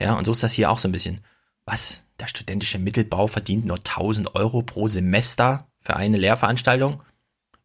Ja, 0.00 0.14
und 0.14 0.24
so 0.24 0.32
ist 0.32 0.42
das 0.42 0.52
hier 0.52 0.70
auch 0.70 0.78
so 0.78 0.88
ein 0.88 0.92
bisschen. 0.92 1.20
Was? 1.66 2.06
Der 2.18 2.26
studentische 2.26 2.78
Mittelbau 2.78 3.26
verdient 3.26 3.64
nur 3.64 3.78
1000 3.78 4.34
Euro 4.34 4.62
pro 4.62 4.86
Semester 4.86 5.68
für 5.80 5.96
eine 5.96 6.16
Lehrveranstaltung? 6.16 7.02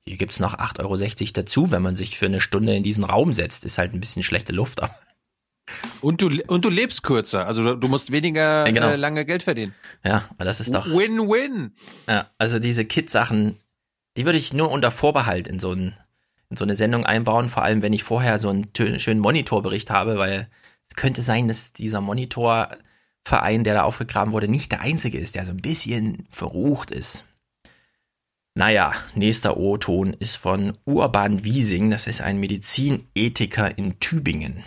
Hier 0.06 0.18
gibt's 0.18 0.40
noch 0.40 0.56
8,60 0.56 0.80
Euro 0.82 1.32
dazu, 1.34 1.72
wenn 1.72 1.82
man 1.82 1.96
sich 1.96 2.18
für 2.18 2.26
eine 2.26 2.42
Stunde 2.42 2.76
in 2.76 2.84
diesen 2.84 3.04
Raum 3.04 3.34
setzt. 3.34 3.66
Ist 3.66 3.78
halt 3.78 3.94
ein 3.94 4.00
bisschen 4.00 4.24
schlechte 4.24 4.54
Luft, 4.54 4.82
aber 4.82 4.96
und 6.02 6.22
du, 6.22 6.30
und 6.48 6.66
du 6.66 6.70
lebst 6.70 7.04
kürzer, 7.04 7.48
also 7.48 7.76
du 7.76 7.88
musst 7.88 8.12
weniger 8.12 8.66
Ja, 8.66 8.72
genau. 8.72 8.90
äh, 8.90 8.96
lange 8.96 9.26
Geld 9.26 9.44
verdienen. 9.44 9.74
Ja, 10.04 10.24
das 10.38 10.60
ist 10.60 10.74
doch. 10.74 10.86
Win-win. 10.88 11.74
Ja, 12.08 12.28
also 12.38 12.60
diese 12.60 12.86
Kit-Sachen, 12.86 13.56
die 14.18 14.26
würde 14.26 14.38
ich 14.38 14.54
nur 14.54 14.72
unter 14.72 14.92
Vorbehalt 14.92 15.48
in 15.48 15.60
so, 15.60 15.72
ein, 15.74 15.94
in 16.50 16.58
so 16.58 16.66
eine 16.66 16.76
Sendung 16.76 17.06
einbauen, 17.06 17.50
vor 17.50 17.64
allem 17.64 17.82
wenn 17.82 17.94
ich 17.94 18.04
vorher 18.04 18.40
so 18.40 18.50
einen 18.50 18.70
schönen 19.00 19.20
Monitorbericht 19.20 19.90
habe, 19.90 20.18
weil 20.18 20.50
es 20.88 20.96
könnte 20.96 21.22
sein, 21.22 21.48
dass 21.48 21.74
dieser 21.74 22.02
Monitorverein, 22.02 23.64
der 23.64 23.76
da 23.76 23.84
aufgegraben 23.84 24.34
wurde, 24.34 24.48
nicht 24.48 24.72
der 24.72 24.82
einzige 24.82 25.20
ist, 25.20 25.36
der 25.36 25.46
so 25.46 25.52
ein 25.52 25.58
bisschen 25.58 26.26
verrucht 26.30 26.92
ist. 26.92 27.26
Naja, 28.56 28.94
nächster 29.16 29.58
O-Ton 29.58 30.14
ist 30.14 30.36
von 30.36 30.74
Urban 30.84 31.44
Wiesing, 31.46 31.92
das 31.92 32.08
ist 32.08 32.20
ein 32.22 32.40
Medizinethiker 32.40 33.78
in 33.78 34.00
Tübingen. 34.00 34.64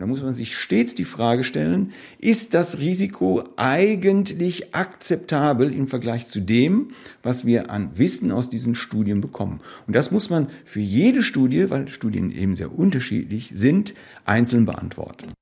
Da 0.00 0.06
muss 0.06 0.22
man 0.22 0.32
sich 0.32 0.56
stets 0.56 0.94
die 0.94 1.04
Frage 1.04 1.42
stellen, 1.42 1.92
ist 2.18 2.54
das 2.54 2.78
Risiko 2.78 3.42
eigentlich 3.56 4.72
akzeptabel 4.72 5.74
im 5.74 5.88
Vergleich 5.88 6.28
zu 6.28 6.40
dem, 6.40 6.92
was 7.24 7.44
wir 7.44 7.70
an 7.70 7.98
Wissen 7.98 8.30
aus 8.30 8.48
diesen 8.48 8.76
Studien 8.76 9.20
bekommen? 9.20 9.60
Und 9.88 9.96
das 9.96 10.12
muss 10.12 10.30
man 10.30 10.50
für 10.64 10.78
jede 10.78 11.24
Studie, 11.24 11.68
weil 11.68 11.88
Studien 11.88 12.30
eben 12.30 12.54
sehr 12.54 12.72
unterschiedlich 12.72 13.50
sind, 13.52 13.94
einzeln 14.24 14.66
beantworten. 14.66 15.32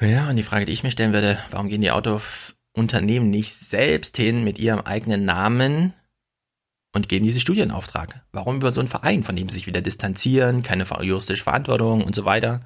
Ja, 0.00 0.30
und 0.30 0.36
die 0.36 0.44
Frage, 0.44 0.64
die 0.64 0.72
ich 0.72 0.84
mir 0.84 0.92
stellen 0.92 1.12
würde, 1.12 1.36
warum 1.50 1.68
gehen 1.68 1.80
die 1.80 1.90
Autounternehmen 1.90 3.28
nicht 3.28 3.54
selbst 3.54 4.16
hin 4.16 4.44
mit 4.44 4.60
ihrem 4.60 4.80
eigenen 4.80 5.24
Namen 5.24 5.94
und 6.94 7.08
geben 7.08 7.24
diese 7.24 7.40
Studie 7.40 7.62
in 7.62 7.72
Auftrag. 7.72 8.24
Warum 8.30 8.56
über 8.56 8.70
so 8.70 8.80
einen 8.80 8.88
Verein, 8.88 9.24
von 9.24 9.34
dem 9.34 9.48
sie 9.48 9.56
sich 9.56 9.66
wieder 9.66 9.82
distanzieren, 9.82 10.62
keine 10.62 10.84
juristische 11.02 11.42
Verantwortung 11.42 12.04
und 12.04 12.14
so 12.14 12.24
weiter? 12.24 12.60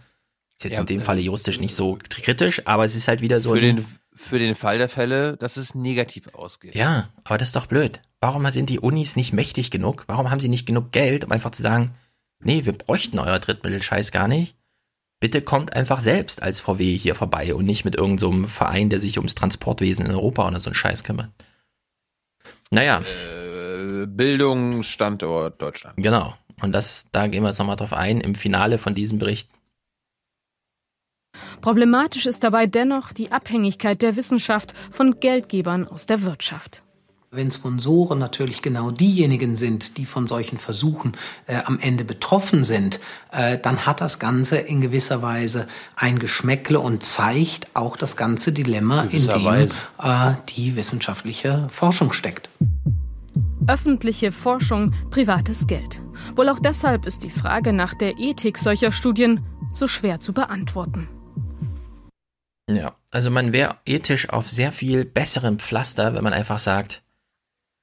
Ist 0.60 0.64
jetzt 0.64 0.74
Ja, 0.74 0.80
in 0.80 0.86
dem 0.86 1.00
äh, 1.00 1.02
Falle 1.02 1.22
juristisch 1.22 1.58
nicht 1.58 1.74
so 1.74 1.96
kritisch, 2.10 2.66
aber 2.66 2.84
es 2.84 2.94
ist 2.94 3.08
halt 3.08 3.22
wieder 3.22 3.40
so 3.40 3.54
für, 3.54 3.60
ein, 3.60 3.76
den, 3.76 3.86
für 4.12 4.38
den 4.38 4.54
Fall 4.54 4.76
der 4.76 4.90
Fälle, 4.90 5.38
dass 5.38 5.56
es 5.56 5.74
negativ 5.74 6.34
ausgeht. 6.34 6.74
Ja, 6.74 7.08
aber 7.24 7.38
das 7.38 7.48
ist 7.48 7.56
doch 7.56 7.64
blöd. 7.64 8.02
Warum 8.20 8.48
sind 8.50 8.68
die 8.68 8.78
Unis 8.78 9.16
nicht 9.16 9.32
mächtig 9.32 9.70
genug? 9.70 10.04
Warum 10.06 10.30
haben 10.30 10.38
sie 10.38 10.50
nicht 10.50 10.66
genug 10.66 10.92
Geld, 10.92 11.24
um 11.24 11.32
einfach 11.32 11.50
zu 11.52 11.62
sagen, 11.62 11.92
nee, 12.40 12.66
wir 12.66 12.74
bräuchten 12.74 13.18
euer 13.18 13.38
Drittmittelscheiß 13.38 14.10
gar 14.12 14.28
nicht. 14.28 14.54
Bitte 15.18 15.40
kommt 15.40 15.74
einfach 15.74 16.02
selbst 16.02 16.42
als 16.42 16.60
VW 16.60 16.94
hier 16.94 17.14
vorbei 17.14 17.54
und 17.54 17.64
nicht 17.64 17.86
mit 17.86 17.94
irgendeinem 17.94 18.42
so 18.42 18.48
Verein, 18.48 18.90
der 18.90 19.00
sich 19.00 19.16
ums 19.16 19.34
Transportwesen 19.34 20.04
in 20.04 20.12
Europa 20.12 20.46
oder 20.46 20.60
so 20.60 20.68
einen 20.68 20.74
Scheiß 20.74 21.04
kümmert. 21.04 21.30
Naja. 22.70 23.00
Äh, 23.00 24.06
Bildung, 24.06 24.82
Standort 24.82 25.62
Deutschland. 25.62 25.96
Genau. 25.96 26.34
Und 26.60 26.72
das, 26.72 27.06
da 27.12 27.28
gehen 27.28 27.42
wir 27.42 27.48
jetzt 27.48 27.58
nochmal 27.58 27.76
drauf 27.76 27.94
ein, 27.94 28.20
im 28.20 28.34
Finale 28.34 28.76
von 28.76 28.94
diesem 28.94 29.18
Bericht. 29.18 29.48
Problematisch 31.60 32.26
ist 32.26 32.44
dabei 32.44 32.66
dennoch 32.66 33.12
die 33.12 33.32
Abhängigkeit 33.32 34.02
der 34.02 34.16
Wissenschaft 34.16 34.74
von 34.90 35.20
Geldgebern 35.20 35.86
aus 35.86 36.06
der 36.06 36.22
Wirtschaft. 36.22 36.82
Wenn 37.32 37.52
Sponsoren 37.52 38.18
natürlich 38.18 38.60
genau 38.60 38.90
diejenigen 38.90 39.54
sind, 39.54 39.98
die 39.98 40.04
von 40.04 40.26
solchen 40.26 40.58
Versuchen 40.58 41.16
äh, 41.46 41.58
am 41.64 41.78
Ende 41.78 42.04
betroffen 42.04 42.64
sind, 42.64 42.98
äh, 43.30 43.56
dann 43.56 43.86
hat 43.86 44.00
das 44.00 44.18
Ganze 44.18 44.56
in 44.56 44.80
gewisser 44.80 45.22
Weise 45.22 45.68
ein 45.94 46.18
Geschmäckle 46.18 46.80
und 46.80 47.04
zeigt 47.04 47.68
auch 47.74 47.96
das 47.96 48.16
ganze 48.16 48.50
Dilemma, 48.52 49.02
in 49.02 49.10
dem 49.10 49.10
Gewisserweise. 49.10 49.78
äh, 50.02 50.32
die 50.48 50.74
wissenschaftliche 50.74 51.68
Forschung 51.70 52.12
steckt. 52.12 52.48
Öffentliche 53.68 54.32
Forschung, 54.32 54.92
privates 55.10 55.68
Geld. 55.68 56.02
Wohl 56.34 56.48
auch 56.48 56.58
deshalb 56.58 57.06
ist 57.06 57.22
die 57.22 57.30
Frage 57.30 57.72
nach 57.72 57.94
der 57.94 58.18
Ethik 58.18 58.58
solcher 58.58 58.90
Studien 58.90 59.44
so 59.72 59.86
schwer 59.86 60.18
zu 60.18 60.32
beantworten. 60.32 61.08
Ja, 62.76 62.96
also 63.10 63.30
man 63.30 63.52
wäre 63.52 63.76
ethisch 63.86 64.28
auf 64.28 64.48
sehr 64.48 64.72
viel 64.72 65.04
besserem 65.04 65.58
Pflaster, 65.58 66.14
wenn 66.14 66.24
man 66.24 66.32
einfach 66.32 66.58
sagt, 66.58 67.02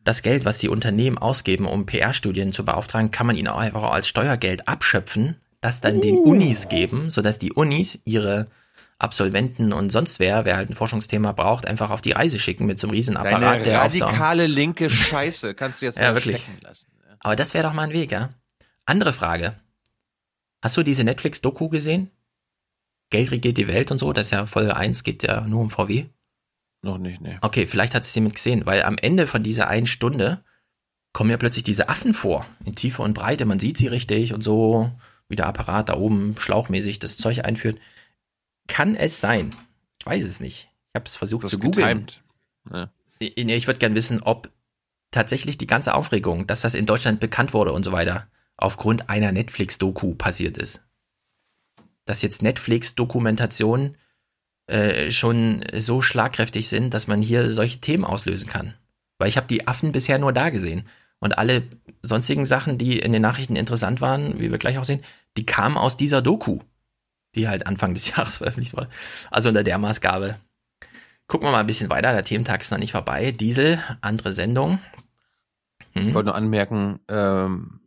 das 0.03 0.21
Geld, 0.21 0.45
was 0.45 0.57
die 0.57 0.69
Unternehmen 0.69 1.17
ausgeben, 1.17 1.65
um 1.65 1.85
PR-Studien 1.85 2.53
zu 2.53 2.63
beauftragen, 2.63 3.11
kann 3.11 3.27
man 3.27 3.35
ihnen 3.35 3.49
auch 3.49 3.59
einfach 3.59 3.83
als 3.83 4.07
Steuergeld 4.07 4.67
abschöpfen, 4.67 5.35
das 5.59 5.81
dann 5.81 5.99
den 5.99 6.15
Unis 6.17 6.69
geben, 6.69 7.09
sodass 7.09 7.39
die 7.39 7.51
Unis 7.51 7.99
ihre 8.05 8.47
Absolventen 8.99 9.73
und 9.73 9.91
sonst 9.91 10.19
wer, 10.19 10.45
wer 10.45 10.55
halt 10.55 10.69
ein 10.69 10.75
Forschungsthema 10.75 11.31
braucht, 11.33 11.67
einfach 11.67 11.91
auf 11.91 12.01
die 12.01 12.13
Reise 12.13 12.39
schicken 12.39 12.65
mit 12.65 12.79
so 12.79 12.87
einem 12.87 12.95
riesen 12.95 13.17
Apparat, 13.17 13.41
Deine 13.41 13.63
der 13.63 13.79
auf 13.79 13.85
radikale 13.85 14.47
linke 14.47 14.89
Scheiße 14.89 15.53
kannst 15.53 15.81
du 15.81 15.87
jetzt 15.87 15.97
Ja, 15.99 16.09
mal 16.09 16.15
wirklich. 16.15 16.37
stecken 16.41 16.59
lassen. 16.61 16.87
Aber 17.19 17.35
das 17.35 17.53
wäre 17.53 17.67
doch 17.67 17.73
mal 17.73 17.83
ein 17.83 17.93
Weg, 17.93 18.11
ja? 18.11 18.29
Andere 18.85 19.13
Frage. 19.13 19.55
Hast 20.61 20.77
du 20.77 20.83
diese 20.83 21.03
Netflix-Doku 21.03 21.69
gesehen? 21.69 22.09
Geld 23.09 23.31
regiert 23.31 23.57
die 23.57 23.67
Welt 23.67 23.91
und 23.91 23.99
so, 23.99 24.11
das 24.13 24.27
ist 24.27 24.31
ja 24.31 24.45
Folge 24.45 24.75
1, 24.75 25.03
geht 25.03 25.23
ja 25.23 25.41
nur 25.47 25.61
um 25.61 25.69
VW. 25.69 26.05
Noch 26.81 26.97
nicht, 26.97 27.21
ne. 27.21 27.37
Okay, 27.41 27.65
vielleicht 27.65 27.95
hat 27.95 28.03
es 28.03 28.13
jemand 28.13 28.35
gesehen, 28.35 28.65
weil 28.65 28.83
am 28.83 28.97
Ende 28.97 29.27
von 29.27 29.43
dieser 29.43 29.67
einen 29.67 29.87
Stunde 29.87 30.43
kommen 31.13 31.29
ja 31.29 31.37
plötzlich 31.37 31.63
diese 31.63 31.89
Affen 31.89 32.13
vor, 32.13 32.45
in 32.65 32.75
Tiefe 32.75 33.01
und 33.01 33.13
Breite, 33.13 33.45
man 33.45 33.59
sieht 33.59 33.77
sie 33.77 33.87
richtig 33.87 34.33
und 34.33 34.43
so, 34.43 34.91
wie 35.29 35.35
der 35.35 35.47
Apparat 35.47 35.89
da 35.89 35.97
oben 35.97 36.35
schlauchmäßig 36.37 36.99
das 36.99 37.17
Zeug 37.17 37.43
einführt. 37.43 37.79
Kann 38.67 38.95
es 38.95 39.19
sein? 39.19 39.51
Ich 39.99 40.05
weiß 40.05 40.23
es 40.23 40.39
nicht. 40.39 40.69
Ich 40.89 40.95
habe 40.95 41.05
es 41.05 41.17
versucht 41.17 41.45
Das 41.45 41.51
zu 41.51 41.59
googeln. 41.59 42.07
Ja. 42.71 42.85
Ich, 43.19 43.37
ich 43.37 43.67
würde 43.67 43.79
gerne 43.79 43.95
wissen, 43.95 44.21
ob 44.21 44.51
tatsächlich 45.11 45.57
die 45.57 45.67
ganze 45.67 45.95
Aufregung, 45.95 46.47
dass 46.47 46.61
das 46.61 46.75
in 46.75 46.85
Deutschland 46.85 47.19
bekannt 47.19 47.53
wurde 47.53 47.71
und 47.71 47.83
so 47.83 47.91
weiter, 47.91 48.27
aufgrund 48.57 49.09
einer 49.09 49.31
Netflix-Doku 49.31 50.15
passiert 50.15 50.57
ist. 50.57 50.86
Dass 52.07 52.23
jetzt 52.23 52.41
Netflix-Dokumentationen 52.41 53.95
äh, 54.67 55.11
schon 55.11 55.63
so 55.77 56.01
schlagkräftig 56.01 56.67
sind, 56.67 56.93
dass 56.93 57.07
man 57.07 57.21
hier 57.21 57.51
solche 57.51 57.79
Themen 57.79 58.03
auslösen 58.03 58.49
kann. 58.49 58.73
Weil 59.17 59.29
ich 59.29 59.37
habe 59.37 59.47
die 59.47 59.67
Affen 59.67 59.91
bisher 59.91 60.19
nur 60.19 60.33
da 60.33 60.49
gesehen. 60.49 60.83
Und 61.19 61.37
alle 61.37 61.63
sonstigen 62.01 62.45
Sachen, 62.45 62.77
die 62.77 62.99
in 62.99 63.13
den 63.13 63.21
Nachrichten 63.21 63.55
interessant 63.55 64.01
waren, 64.01 64.39
wie 64.39 64.51
wir 64.51 64.57
gleich 64.57 64.77
auch 64.77 64.83
sehen, 64.83 65.03
die 65.35 65.45
kamen 65.45 65.77
aus 65.77 65.97
dieser 65.97 66.21
Doku, 66.21 66.59
die 67.33 67.47
halt 67.47 67.65
Anfang 67.65 67.93
des 67.93 68.09
Jahres 68.15 68.37
veröffentlicht 68.37 68.73
wurde. 68.73 68.89
Also 69.31 69.49
unter 69.49 69.63
der 69.63 69.77
Maßgabe. 69.77 70.35
Gucken 71.27 71.47
wir 71.47 71.51
mal 71.51 71.59
ein 71.59 71.67
bisschen 71.67 71.89
weiter, 71.89 72.13
der 72.13 72.23
Thementag 72.23 72.61
ist 72.61 72.71
noch 72.71 72.77
nicht 72.77 72.91
vorbei. 72.91 73.31
Diesel, 73.31 73.79
andere 74.01 74.33
Sendung. 74.33 74.79
Hm. 75.93 76.09
Ich 76.09 76.13
wollte 76.13 76.27
nur 76.27 76.35
anmerken, 76.35 76.99
ähm, 77.07 77.79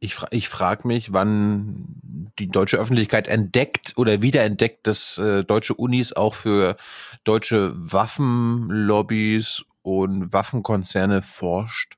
ich, 0.00 0.14
fra 0.14 0.28
ich 0.30 0.48
frage 0.48 0.86
mich, 0.86 1.12
wann 1.12 2.30
die 2.38 2.48
deutsche 2.48 2.76
Öffentlichkeit 2.76 3.28
entdeckt 3.28 3.94
oder 3.96 4.22
wiederentdeckt, 4.22 4.86
dass 4.86 5.18
äh, 5.18 5.44
deutsche 5.44 5.74
Unis 5.74 6.12
auch 6.12 6.34
für 6.34 6.76
deutsche 7.24 7.72
Waffenlobbys 7.74 9.64
und 9.82 10.32
Waffenkonzerne 10.32 11.22
forscht. 11.22 11.96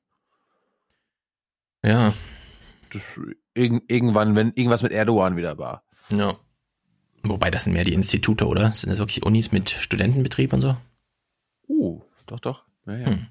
Ja. 1.84 2.14
Das, 2.92 3.02
irg 3.54 3.82
irgendwann, 3.88 4.34
wenn 4.34 4.52
irgendwas 4.54 4.82
mit 4.82 4.92
Erdogan 4.92 5.36
wieder 5.36 5.58
war. 5.58 5.84
Ja. 6.10 6.36
Wobei 7.22 7.50
das 7.50 7.64
sind 7.64 7.74
mehr 7.74 7.84
die 7.84 7.94
Institute, 7.94 8.46
oder? 8.46 8.72
Sind 8.72 8.90
das 8.90 8.98
wirklich 8.98 9.24
Unis 9.24 9.52
mit 9.52 9.70
Studentenbetrieb 9.70 10.52
und 10.52 10.62
so? 10.62 10.76
Uh, 11.68 12.00
doch, 12.26 12.40
doch. 12.40 12.64
Ja, 12.86 12.96
ja. 12.96 13.06
Hm. 13.06 13.26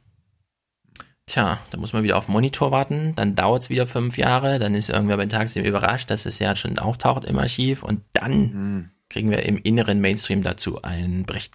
Tja, 1.30 1.60
da 1.70 1.78
muss 1.78 1.94
man 1.94 2.02
wieder 2.02 2.18
auf 2.18 2.26
den 2.26 2.32
Monitor 2.32 2.72
warten, 2.72 3.14
dann 3.16 3.36
dauert 3.36 3.62
es 3.62 3.70
wieder 3.70 3.86
fünf 3.86 4.18
Jahre, 4.18 4.58
dann 4.58 4.74
ist 4.74 4.90
irgendwer 4.90 5.18
beim 5.18 5.30
Tagesthemen 5.30 5.70
überrascht, 5.70 6.10
dass 6.10 6.26
es 6.26 6.40
ja 6.40 6.56
schon 6.56 6.80
auftaucht 6.80 7.24
im 7.24 7.38
Archiv 7.38 7.84
und 7.84 8.02
dann 8.14 8.32
Hm. 8.32 8.90
kriegen 9.12 9.30
wir 9.30 9.44
im 9.44 9.60
inneren 9.60 10.02
Mainstream 10.02 10.42
dazu 10.42 10.82
einen 10.82 11.28
Bericht. 11.28 11.54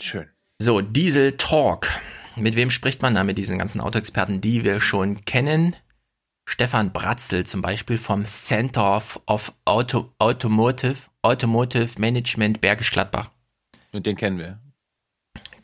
Schön. 0.00 0.26
So, 0.58 0.80
Diesel 0.80 1.36
Talk. 1.36 1.88
Mit 2.34 2.56
wem 2.56 2.70
spricht 2.70 3.02
man 3.02 3.14
da? 3.14 3.24
Mit 3.24 3.36
diesen 3.36 3.58
ganzen 3.58 3.82
Autoexperten, 3.82 4.40
die 4.40 4.64
wir 4.64 4.80
schon 4.80 5.22
kennen. 5.26 5.76
Stefan 6.48 6.94
Bratzel 6.94 7.44
zum 7.44 7.60
Beispiel 7.60 7.98
vom 7.98 8.24
Center 8.24 8.96
of, 8.96 9.20
of 9.26 9.52
Auto, 9.66 10.14
Automotive, 10.18 11.10
Automotive 11.20 12.00
Management 12.00 12.62
Bergisch 12.62 12.90
Gladbach. 12.90 13.30
Und 13.92 14.06
den 14.06 14.16
kennen 14.16 14.38
wir. 14.38 14.58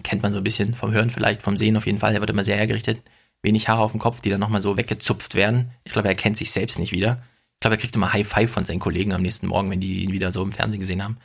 Kennt 0.07 0.23
man 0.23 0.33
so 0.33 0.39
ein 0.39 0.45
bisschen 0.45 0.73
vom 0.73 0.93
Hören 0.93 1.11
vielleicht, 1.11 1.43
vom 1.43 1.57
Sehen 1.57 1.77
auf 1.77 1.85
jeden 1.85 1.99
Fall. 1.99 2.13
Der 2.13 2.21
wird 2.21 2.31
immer 2.31 2.45
sehr 2.45 2.57
hergerichtet. 2.57 3.03
Wenig 3.43 3.69
Haare 3.69 3.83
auf 3.83 3.91
dem 3.91 3.99
Kopf, 3.99 4.21
die 4.21 4.31
dann 4.31 4.39
nochmal 4.39 4.63
so 4.63 4.77
weggezupft 4.77 5.35
werden. 5.35 5.73
Ich 5.83 5.91
glaube, 5.91 6.07
er 6.07 6.15
kennt 6.15 6.37
sich 6.37 6.53
selbst 6.53 6.79
nicht 6.79 6.93
wieder. 6.93 7.25
Ich 7.55 7.61
glaube, 7.61 7.75
er 7.75 7.81
kriegt 7.81 7.97
immer 7.97 8.13
High 8.13 8.29
Five 8.29 8.53
von 8.53 8.63
seinen 8.63 8.79
Kollegen 8.79 9.13
am 9.13 9.23
nächsten 9.23 9.49
Morgen, 9.49 9.69
wenn 9.69 9.81
die 9.81 10.05
ihn 10.05 10.13
wieder 10.13 10.31
so 10.31 10.45
im 10.45 10.53
Fernsehen 10.53 10.79
gesehen 10.79 11.03
haben. 11.03 11.17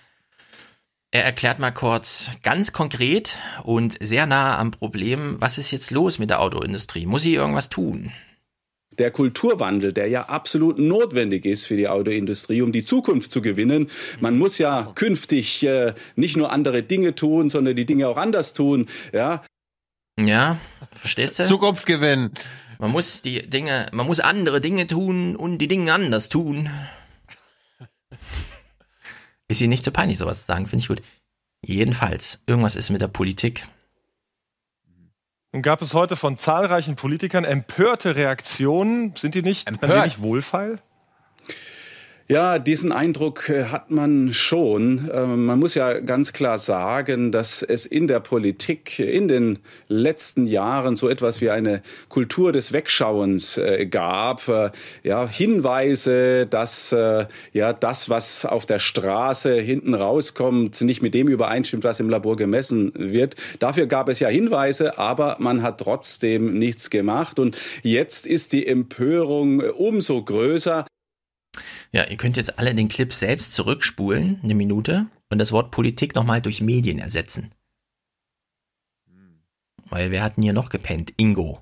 Er 1.11 1.23
erklärt 1.23 1.59
mal 1.59 1.69
kurz 1.69 2.31
ganz 2.41 2.73
konkret 2.73 3.37
und 3.61 3.97
sehr 3.99 4.25
nah 4.25 4.57
am 4.57 4.71
Problem, 4.71 5.35
was 5.39 5.59
ist 5.59 5.69
jetzt 5.69 5.91
los 5.91 6.17
mit 6.17 6.31
der 6.31 6.41
Autoindustrie? 6.41 7.05
Muss 7.05 7.21
sie 7.21 7.35
irgendwas 7.35 7.69
tun? 7.69 8.11
Der 8.99 9.11
Kulturwandel, 9.11 9.93
der 9.93 10.07
ja 10.07 10.23
absolut 10.23 10.77
notwendig 10.77 11.45
ist 11.45 11.65
für 11.65 11.77
die 11.77 11.87
Autoindustrie, 11.87 12.61
um 12.61 12.71
die 12.71 12.83
Zukunft 12.83 13.31
zu 13.31 13.41
gewinnen. 13.41 13.89
Man 14.19 14.37
muss 14.37 14.57
ja 14.57 14.91
künftig 14.95 15.63
äh, 15.63 15.93
nicht 16.15 16.35
nur 16.35 16.51
andere 16.51 16.83
Dinge 16.83 17.15
tun, 17.15 17.49
sondern 17.49 17.75
die 17.75 17.85
Dinge 17.85 18.07
auch 18.09 18.17
anders 18.17 18.53
tun. 18.53 18.87
Ja, 19.13 19.43
Ja, 20.19 20.57
verstehst 20.91 21.39
du? 21.39 21.47
Zukunft 21.47 21.85
gewinnen. 21.85 22.31
Man 22.79 22.91
muss 22.91 23.21
die 23.21 23.47
Dinge, 23.47 23.87
man 23.93 24.07
muss 24.07 24.19
andere 24.19 24.59
Dinge 24.59 24.87
tun 24.87 25.35
und 25.35 25.59
die 25.59 25.67
Dinge 25.67 25.93
anders 25.93 26.29
tun. 26.29 26.69
Ist 29.47 29.61
Ihnen 29.61 29.69
nicht 29.69 29.83
so 29.83 29.91
peinlich, 29.91 30.17
sowas 30.17 30.41
zu 30.41 30.45
sagen, 30.47 30.65
finde 30.65 30.81
ich 30.81 30.87
gut. 30.87 31.01
Jedenfalls, 31.63 32.41
irgendwas 32.47 32.75
ist 32.75 32.89
mit 32.89 33.01
der 33.01 33.07
Politik. 33.07 33.67
Nun 35.53 35.61
gab 35.63 35.81
es 35.81 35.93
heute 35.93 36.15
von 36.15 36.37
zahlreichen 36.37 36.95
Politikern 36.95 37.43
empörte 37.43 38.15
Reaktionen. 38.15 39.13
Sind 39.15 39.35
die 39.35 39.41
nicht 39.41 39.67
Empört? 39.67 39.91
ein 39.91 40.01
wenig 40.03 40.21
wohlfeil? 40.21 40.79
Ja, 42.31 42.59
diesen 42.59 42.93
Eindruck 42.93 43.49
äh, 43.49 43.65
hat 43.65 43.91
man 43.91 44.33
schon. 44.33 45.09
Ähm, 45.13 45.45
Man 45.47 45.59
muss 45.59 45.73
ja 45.73 45.99
ganz 45.99 46.31
klar 46.31 46.59
sagen, 46.59 47.33
dass 47.33 47.61
es 47.61 47.85
in 47.85 48.07
der 48.07 48.21
Politik 48.21 48.99
in 48.99 49.27
den 49.27 49.59
letzten 49.89 50.47
Jahren 50.47 50.95
so 50.95 51.09
etwas 51.09 51.41
wie 51.41 51.49
eine 51.49 51.81
Kultur 52.07 52.53
des 52.53 52.71
Wegschauens 52.71 53.57
äh, 53.57 53.85
gab. 53.85 54.47
Äh, 54.47 54.69
Ja, 55.03 55.27
Hinweise, 55.27 56.47
dass 56.47 56.95
ja 57.51 57.73
das, 57.73 58.09
was 58.09 58.45
auf 58.45 58.65
der 58.65 58.79
Straße 58.79 59.55
hinten 59.55 59.93
rauskommt, 59.93 60.79
nicht 60.79 61.01
mit 61.01 61.13
dem 61.13 61.27
übereinstimmt, 61.27 61.83
was 61.83 61.99
im 61.99 62.09
Labor 62.09 62.37
gemessen 62.37 62.93
wird. 62.95 63.35
Dafür 63.59 63.87
gab 63.87 64.07
es 64.07 64.21
ja 64.21 64.29
Hinweise, 64.29 64.97
aber 64.97 65.35
man 65.39 65.63
hat 65.63 65.81
trotzdem 65.81 66.57
nichts 66.57 66.89
gemacht. 66.89 67.39
Und 67.39 67.57
jetzt 67.83 68.25
ist 68.25 68.53
die 68.53 68.67
Empörung 68.67 69.59
umso 69.59 70.23
größer. 70.23 70.85
Ja, 71.91 72.05
ihr 72.07 72.17
könnt 72.17 72.37
jetzt 72.37 72.57
alle 72.59 72.73
den 72.73 72.87
Clip 72.89 73.11
selbst 73.11 73.53
zurückspulen, 73.53 74.39
eine 74.43 74.53
Minute, 74.55 75.07
und 75.29 75.37
das 75.39 75.51
Wort 75.51 75.71
Politik 75.71 76.15
nochmal 76.15 76.41
durch 76.41 76.61
Medien 76.61 76.99
ersetzen. 76.99 77.51
Weil 79.89 80.11
wer 80.11 80.23
hat 80.23 80.37
denn 80.37 80.43
hier 80.43 80.53
noch 80.53 80.69
gepennt? 80.69 81.13
Ingo. 81.17 81.61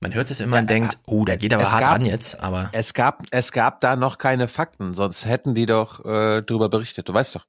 Man 0.00 0.12
hört 0.12 0.30
es 0.30 0.40
immer 0.40 0.58
und 0.58 0.68
denkt, 0.68 0.98
oh, 1.06 1.24
da 1.24 1.36
geht 1.36 1.54
aber 1.54 1.70
hart 1.70 1.80
gab- 1.82 1.92
ran 1.94 2.04
jetzt, 2.06 2.40
aber 2.40 2.68
Es 2.72 2.92
gab, 2.92 3.22
es 3.30 3.52
gab 3.52 3.80
da 3.80 3.96
noch 3.96 4.18
keine 4.18 4.48
Fakten, 4.48 4.92
sonst 4.92 5.24
hätten 5.24 5.54
die 5.54 5.66
doch 5.66 6.04
äh, 6.04 6.42
drüber 6.42 6.68
berichtet. 6.68 7.08
Du 7.08 7.14
weißt 7.14 7.36
doch. 7.36 7.46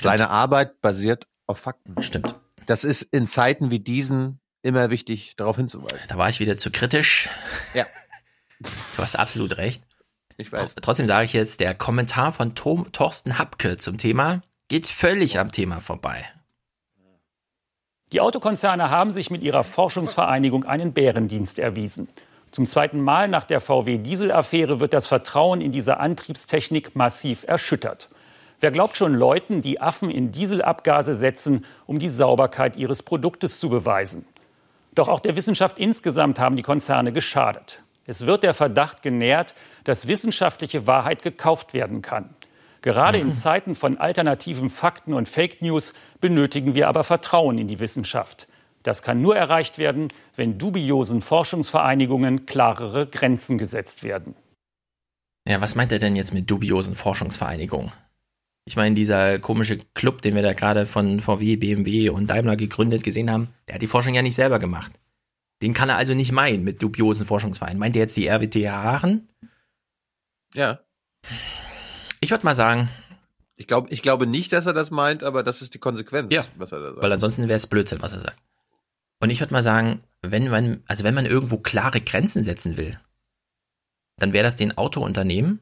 Seine 0.00 0.30
Arbeit 0.30 0.80
basiert 0.80 1.26
auf 1.46 1.58
Fakten. 1.58 2.00
Stimmt. 2.02 2.40
Das 2.66 2.84
ist 2.84 3.02
in 3.02 3.26
Zeiten 3.26 3.70
wie 3.70 3.80
diesen 3.80 4.40
immer 4.62 4.88
wichtig, 4.90 5.34
darauf 5.36 5.56
hinzuweisen. 5.56 5.98
da 6.08 6.16
war 6.16 6.28
ich 6.28 6.38
wieder 6.40 6.56
zu 6.56 6.70
kritisch. 6.70 7.28
Ja. 7.74 7.84
Du 8.96 9.02
hast 9.02 9.16
absolut 9.16 9.56
recht. 9.56 9.82
Ich 10.36 10.52
weiß. 10.52 10.74
Trotzdem 10.80 11.06
sage 11.06 11.24
ich 11.24 11.32
jetzt, 11.32 11.60
der 11.60 11.74
Kommentar 11.74 12.32
von 12.32 12.54
Tom, 12.54 12.90
Thorsten 12.92 13.38
Hapke 13.38 13.76
zum 13.76 13.98
Thema 13.98 14.42
geht 14.68 14.86
völlig 14.86 15.38
am 15.38 15.52
Thema 15.52 15.80
vorbei. 15.80 16.24
Die 18.12 18.20
Autokonzerne 18.20 18.90
haben 18.90 19.12
sich 19.12 19.30
mit 19.30 19.42
ihrer 19.42 19.64
Forschungsvereinigung 19.64 20.64
einen 20.64 20.92
Bärendienst 20.92 21.58
erwiesen. 21.58 22.08
Zum 22.50 22.66
zweiten 22.66 23.00
Mal 23.00 23.28
nach 23.28 23.44
der 23.44 23.62
VW-Diesel-Affäre 23.62 24.80
wird 24.80 24.92
das 24.92 25.06
Vertrauen 25.06 25.62
in 25.62 25.72
diese 25.72 25.98
Antriebstechnik 25.98 26.94
massiv 26.94 27.44
erschüttert. 27.44 28.10
Wer 28.60 28.70
glaubt 28.70 28.96
schon 28.98 29.14
Leuten, 29.14 29.62
die 29.62 29.80
Affen 29.80 30.10
in 30.10 30.30
Dieselabgase 30.30 31.14
setzen, 31.14 31.64
um 31.86 31.98
die 31.98 32.10
Sauberkeit 32.10 32.76
ihres 32.76 33.02
Produktes 33.02 33.58
zu 33.58 33.70
beweisen? 33.70 34.26
Doch 34.94 35.08
auch 35.08 35.20
der 35.20 35.34
Wissenschaft 35.34 35.78
insgesamt 35.78 36.38
haben 36.38 36.56
die 36.56 36.62
Konzerne 36.62 37.12
geschadet. 37.12 37.80
Es 38.04 38.26
wird 38.26 38.42
der 38.42 38.54
Verdacht 38.54 39.02
genährt, 39.02 39.54
dass 39.84 40.08
wissenschaftliche 40.08 40.86
Wahrheit 40.86 41.22
gekauft 41.22 41.74
werden 41.74 42.02
kann. 42.02 42.34
Gerade 42.82 43.18
in 43.18 43.32
Zeiten 43.32 43.76
von 43.76 43.98
alternativen 43.98 44.68
Fakten 44.68 45.14
und 45.14 45.28
Fake 45.28 45.62
News 45.62 45.94
benötigen 46.20 46.74
wir 46.74 46.88
aber 46.88 47.04
Vertrauen 47.04 47.58
in 47.58 47.68
die 47.68 47.78
Wissenschaft. 47.78 48.48
Das 48.82 49.02
kann 49.02 49.22
nur 49.22 49.36
erreicht 49.36 49.78
werden, 49.78 50.08
wenn 50.34 50.58
dubiosen 50.58 51.20
Forschungsvereinigungen 51.20 52.46
klarere 52.46 53.06
Grenzen 53.06 53.56
gesetzt 53.56 54.02
werden. 54.02 54.34
Ja, 55.48 55.60
was 55.60 55.76
meint 55.76 55.92
er 55.92 56.00
denn 56.00 56.16
jetzt 56.16 56.34
mit 56.34 56.50
dubiosen 56.50 56.96
Forschungsvereinigungen? 56.96 57.92
Ich 58.64 58.76
meine, 58.76 58.94
dieser 58.94 59.38
komische 59.38 59.78
Club, 59.94 60.22
den 60.22 60.34
wir 60.34 60.42
da 60.42 60.52
gerade 60.52 60.86
von 60.86 61.20
VW, 61.20 61.56
BMW 61.56 62.10
und 62.10 62.30
Daimler 62.30 62.56
gegründet 62.56 63.02
gesehen 63.02 63.30
haben, 63.30 63.48
der 63.66 63.76
hat 63.76 63.82
die 63.82 63.88
Forschung 63.88 64.14
ja 64.14 64.22
nicht 64.22 64.36
selber 64.36 64.58
gemacht. 64.58 64.92
Den 65.62 65.74
kann 65.74 65.88
er 65.88 65.96
also 65.96 66.12
nicht 66.14 66.32
meinen 66.32 66.64
mit 66.64 66.82
dubiosen 66.82 67.26
Forschungsvereinen. 67.26 67.78
Meint 67.78 67.94
er 67.96 68.02
jetzt 68.02 68.16
die 68.16 68.26
RWTH 68.28 68.66
Aachen? 68.68 69.28
Ja. 70.54 70.80
Ich 72.20 72.30
würde 72.30 72.44
mal 72.44 72.54
sagen, 72.54 72.88
Ich 73.56 73.66
glaube, 73.68 73.90
ich 73.90 74.02
glaube 74.02 74.26
nicht, 74.26 74.52
dass 74.52 74.66
er 74.66 74.72
das 74.72 74.90
meint, 74.90 75.22
aber 75.22 75.42
das 75.44 75.62
ist 75.62 75.74
die 75.74 75.78
Konsequenz, 75.78 76.32
Ja. 76.32 76.44
was 76.56 76.72
er 76.72 76.80
da 76.80 76.90
sagt. 76.90 77.02
weil 77.02 77.12
ansonsten 77.12 77.42
wäre 77.42 77.56
es 77.56 77.66
Blödsinn, 77.68 78.02
was 78.02 78.12
er 78.12 78.20
sagt. 78.20 78.38
Und 79.20 79.30
ich 79.30 79.38
würde 79.40 79.54
mal 79.54 79.62
sagen, 79.62 80.02
wenn 80.20 80.48
man, 80.48 80.82
also 80.88 81.04
wenn 81.04 81.14
man 81.14 81.26
irgendwo 81.26 81.58
klare 81.58 82.00
Grenzen 82.00 82.42
setzen 82.42 82.76
will, 82.76 82.98
dann 84.16 84.32
wäre 84.32 84.42
das 84.44 84.56
den 84.56 84.76
Autounternehmen 84.76 85.60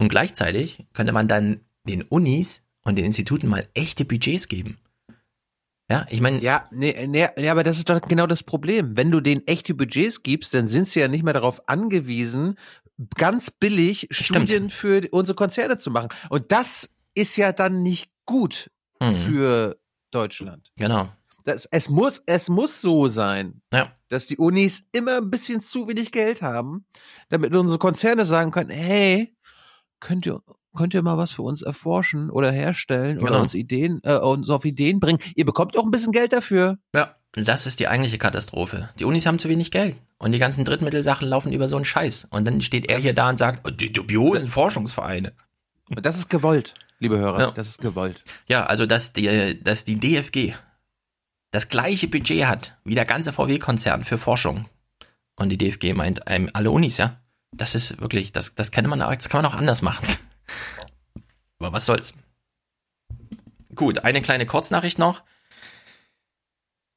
und 0.00 0.08
gleichzeitig 0.08 0.86
könnte 0.94 1.12
man 1.12 1.28
dann 1.28 1.60
den 1.84 2.02
Unis 2.02 2.62
und 2.82 2.96
den 2.96 3.04
Instituten 3.04 3.48
mal 3.48 3.68
echte 3.74 4.04
Budgets 4.06 4.48
geben. 4.48 4.78
Ja, 5.90 6.04
ich 6.10 6.20
meine, 6.20 6.40
Ja, 6.42 6.68
nee, 6.72 7.06
nee, 7.06 7.28
nee, 7.36 7.48
aber 7.48 7.62
das 7.62 7.78
ist 7.78 7.88
doch 7.88 8.00
genau 8.00 8.26
das 8.26 8.42
Problem. 8.42 8.96
Wenn 8.96 9.10
du 9.10 9.20
denen 9.20 9.46
echte 9.46 9.74
Budgets 9.74 10.22
gibst, 10.22 10.52
dann 10.54 10.66
sind 10.66 10.88
sie 10.88 11.00
ja 11.00 11.08
nicht 11.08 11.22
mehr 11.22 11.34
darauf 11.34 11.68
angewiesen, 11.68 12.56
ganz 13.16 13.50
billig 13.50 14.08
Stimmt. 14.10 14.48
Studien 14.50 14.70
für 14.70 15.06
unsere 15.12 15.36
Konzerne 15.36 15.78
zu 15.78 15.90
machen. 15.90 16.08
Und 16.28 16.50
das 16.50 16.90
ist 17.14 17.36
ja 17.36 17.52
dann 17.52 17.82
nicht 17.82 18.10
gut 18.24 18.70
Mhm. 19.00 19.14
für 19.14 19.76
Deutschland. 20.10 20.70
genau. 20.78 21.08
Das, 21.44 21.66
es 21.70 21.88
muss, 21.88 22.22
es 22.26 22.48
muss 22.48 22.80
so 22.80 23.06
sein, 23.06 23.60
Ja. 23.72 23.92
dass 24.08 24.26
die 24.26 24.36
Unis 24.38 24.82
immer 24.90 25.18
ein 25.18 25.30
bisschen 25.30 25.60
zu 25.60 25.86
wenig 25.86 26.10
Geld 26.10 26.42
haben, 26.42 26.86
damit 27.28 27.54
unsere 27.54 27.78
Konzerne 27.78 28.24
sagen 28.24 28.50
können, 28.50 28.70
hey, 28.70 29.36
könnt 30.00 30.26
ihr, 30.26 30.42
könnt 30.76 30.94
ihr 30.94 31.02
mal 31.02 31.18
was 31.18 31.32
für 31.32 31.42
uns 31.42 31.62
erforschen 31.62 32.30
oder 32.30 32.52
herstellen 32.52 33.16
oder 33.16 33.26
Genau. 33.32 33.42
uns 33.42 33.54
Ideen, 33.54 34.00
äh, 34.04 34.14
uns 34.16 34.48
auf 34.50 34.64
Ideen 34.64 35.00
bringen? 35.00 35.18
Ihr 35.34 35.44
bekommt 35.44 35.76
auch 35.76 35.84
ein 35.84 35.90
bisschen 35.90 36.12
Geld 36.12 36.32
dafür. 36.32 36.78
Ja, 36.94 37.16
das 37.32 37.66
ist 37.66 37.80
die 37.80 37.88
eigentliche 37.88 38.18
Katastrophe. 38.18 38.88
Die 38.98 39.04
Unis 39.04 39.26
haben 39.26 39.38
zu 39.38 39.48
wenig 39.48 39.70
Geld. 39.70 39.96
Und 40.18 40.32
die 40.32 40.38
ganzen 40.38 40.64
Drittmittelsachen 40.64 41.28
laufen 41.28 41.52
über 41.52 41.68
so 41.68 41.76
einen 41.76 41.84
Scheiß. 41.84 42.28
Und 42.30 42.46
dann 42.46 42.60
steht 42.62 42.86
er 42.88 42.98
hier 42.98 43.14
da 43.14 43.28
und 43.28 43.38
sagt, 43.38 43.66
oh, 43.66 43.70
die 43.70 43.92
dubiosen 43.92 44.48
Forschungsvereine. 44.48 45.32
Das 45.90 46.16
ist 46.16 46.28
gewollt, 46.30 46.74
liebe 46.98 47.18
Hörer. 47.18 47.40
Ja. 47.40 47.50
Das 47.50 47.68
ist 47.68 47.80
gewollt. 47.80 48.22
Ja, 48.48 48.64
also 48.66 48.86
dass 48.86 49.12
die, 49.12 49.62
dass 49.62 49.84
die 49.84 49.98
DFG 50.00 50.54
das 51.50 51.68
gleiche 51.68 52.08
Budget 52.08 52.46
hat 52.46 52.76
wie 52.84 52.94
der 52.94 53.04
ganze 53.04 53.32
VW-Konzern 53.32 54.04
für 54.04 54.18
Forschung. 54.18 54.64
Und 55.36 55.50
die 55.50 55.58
DFG 55.58 55.92
meint 55.94 56.20
ähm, 56.26 56.48
alle 56.54 56.70
Unis, 56.70 56.96
ja. 56.96 57.20
Das 57.52 57.74
ist 57.74 58.00
wirklich, 58.00 58.32
das, 58.32 58.54
das 58.54 58.70
kann 58.70 58.86
man, 58.88 58.98
das 58.98 59.28
kann 59.28 59.42
man 59.42 59.50
auch 59.50 59.56
anders 59.56 59.82
machen. 59.82 60.06
Aber 61.58 61.72
was 61.72 61.86
soll's. 61.86 62.14
Gut, 63.74 64.04
eine 64.04 64.22
kleine 64.22 64.46
Kurznachricht 64.46 64.98
noch. 64.98 65.22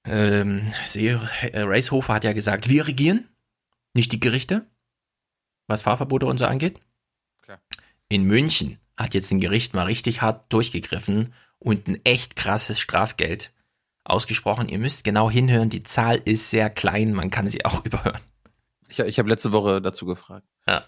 Ähm, 0.06 0.74
äh, 0.95 1.18
Racehofer 1.62 2.14
hat 2.14 2.24
ja 2.24 2.34
gesagt, 2.34 2.70
wir 2.70 2.88
regieren, 2.88 3.28
nicht 3.93 4.12
die 4.12 4.20
Gerichte, 4.20 4.66
was 5.68 5.82
Fahrverbote 5.82 6.26
und 6.26 6.38
so 6.38 6.45
angeht. 6.45 6.80
Klar. 7.41 7.60
In 8.08 8.24
München 8.24 8.80
hat 8.97 9.14
jetzt 9.14 9.32
ein 9.32 9.39
Gericht 9.39 9.74
mal 9.74 9.86
richtig 9.86 10.22
hart 10.22 10.52
durchgegriffen 10.52 11.34
und 11.60 11.88
ein 11.88 12.04
echt 12.06 12.36
krasses 12.36 12.80
Strafgeld 12.80 13.54
ausgesprochen. 14.04 14.70
Ihr 14.70 14.80
müsst 14.80 15.04
genau 15.04 15.30
hinhören, 15.30 15.70
die 15.70 15.84
Zahl 15.84 16.22
ist 16.26 16.50
sehr 16.50 16.70
klein, 16.70 17.14
man 17.14 17.30
kann 17.30 17.50
sie 17.50 17.66
auch 17.66 17.86
überhören. 17.86 18.22
Ich, 18.88 19.00
ich 19.00 19.20
habe 19.20 19.30
letzte 19.30 19.52
Woche 19.52 19.82
dazu 19.82 20.06
gefragt. 20.06 20.47
Ja. 20.68 20.86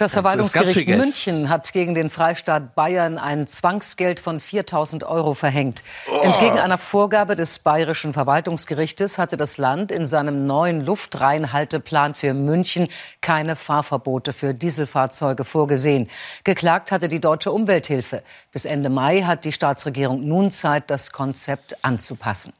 Das 0.00 0.14
Verwaltungsgericht. 0.14 0.88
München 0.88 1.50
hat 1.50 1.74
gegen 1.74 1.94
den 1.94 2.08
Freistaat 2.08 2.74
Bayern 2.74 3.18
ein 3.18 3.46
Zwangsgeld 3.46 4.18
von 4.18 4.40
4000 4.40 5.04
Euro 5.04 5.34
verhängt. 5.34 5.82
Entgegen 6.22 6.58
einer 6.58 6.78
Vorgabe 6.78 7.36
des 7.36 7.58
bayerischen 7.58 8.14
Verwaltungsgerichtes 8.14 9.18
hatte 9.18 9.36
das 9.36 9.58
Land 9.58 9.92
in 9.92 10.06
seinem 10.06 10.46
neuen 10.46 10.86
Luftreinhalteplan 10.86 12.14
für 12.14 12.32
München 12.32 12.88
keine 13.20 13.56
Fahrverbote 13.56 14.32
für 14.32 14.54
Dieselfahrzeuge 14.54 15.44
vorgesehen. 15.44 16.08
Geklagt 16.44 16.92
hatte 16.92 17.10
die 17.10 17.20
Deutsche 17.20 17.52
Umwelthilfe. 17.52 18.22
Bis 18.52 18.64
Ende 18.64 18.88
Mai 18.88 19.24
hat 19.24 19.44
die 19.44 19.52
Staatsregierung 19.52 20.26
nun 20.26 20.50
Zeit, 20.50 20.88
das 20.88 21.12
Konzept 21.12 21.84
anzupassen. 21.84 22.54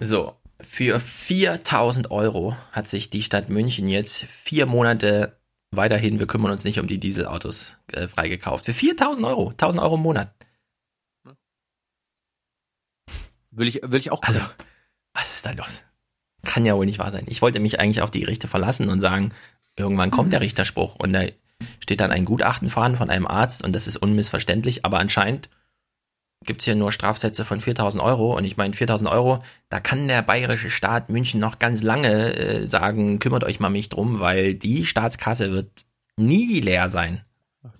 So, 0.00 0.32
für 0.62 0.98
4000 0.98 2.10
Euro 2.10 2.56
hat 2.72 2.88
sich 2.88 3.10
die 3.10 3.22
Stadt 3.22 3.50
München 3.50 3.86
jetzt 3.86 4.24
vier 4.24 4.64
Monate 4.64 5.38
weiterhin, 5.70 6.18
wir 6.18 6.26
kümmern 6.26 6.52
uns 6.52 6.64
nicht 6.64 6.78
um 6.78 6.86
die 6.86 6.98
Dieselautos, 6.98 7.76
äh, 7.92 8.08
freigekauft. 8.08 8.64
Für 8.64 8.74
4000 8.74 9.26
Euro, 9.26 9.50
1000 9.50 9.82
Euro 9.82 9.94
im 9.96 10.02
Monat. 10.02 10.32
Will 13.50 13.68
ich, 13.68 13.80
will 13.82 13.98
ich 13.98 14.10
auch. 14.10 14.22
Also, 14.22 14.40
was 15.14 15.34
ist 15.34 15.46
da 15.46 15.52
los? 15.52 15.84
Kann 16.44 16.64
ja 16.64 16.76
wohl 16.76 16.86
nicht 16.86 16.98
wahr 16.98 17.10
sein. 17.10 17.24
Ich 17.26 17.42
wollte 17.42 17.60
mich 17.60 17.80
eigentlich 17.80 18.02
auf 18.02 18.10
die 18.10 18.20
Gerichte 18.20 18.46
verlassen 18.46 18.88
und 18.88 19.00
sagen, 19.00 19.32
irgendwann 19.76 20.10
kommt 20.10 20.32
der 20.32 20.40
Richterspruch 20.42 20.96
und 20.96 21.12
da 21.12 21.24
steht 21.80 22.00
dann 22.00 22.12
ein 22.12 22.24
Gutachten 22.24 22.68
vorhanden 22.68 22.98
von 22.98 23.10
einem 23.10 23.26
Arzt 23.26 23.64
und 23.64 23.72
das 23.72 23.86
ist 23.86 23.96
unmissverständlich, 23.96 24.84
aber 24.84 24.98
anscheinend 24.98 25.48
gibt's 26.44 26.64
hier 26.64 26.74
nur 26.74 26.92
Strafsätze 26.92 27.44
von 27.44 27.60
4000 27.60 28.02
Euro 28.02 28.36
und 28.36 28.44
ich 28.44 28.56
meine 28.56 28.72
4000 28.72 29.10
Euro, 29.10 29.40
da 29.68 29.80
kann 29.80 30.08
der 30.08 30.22
bayerische 30.22 30.70
Staat 30.70 31.08
München 31.08 31.40
noch 31.40 31.58
ganz 31.58 31.82
lange 31.82 32.34
äh, 32.34 32.66
sagen, 32.66 33.18
kümmert 33.18 33.44
euch 33.44 33.60
mal 33.60 33.70
mich 33.70 33.88
drum, 33.88 34.20
weil 34.20 34.54
die 34.54 34.86
Staatskasse 34.86 35.52
wird 35.52 35.84
nie 36.16 36.60
leer 36.60 36.88
sein. 36.88 37.22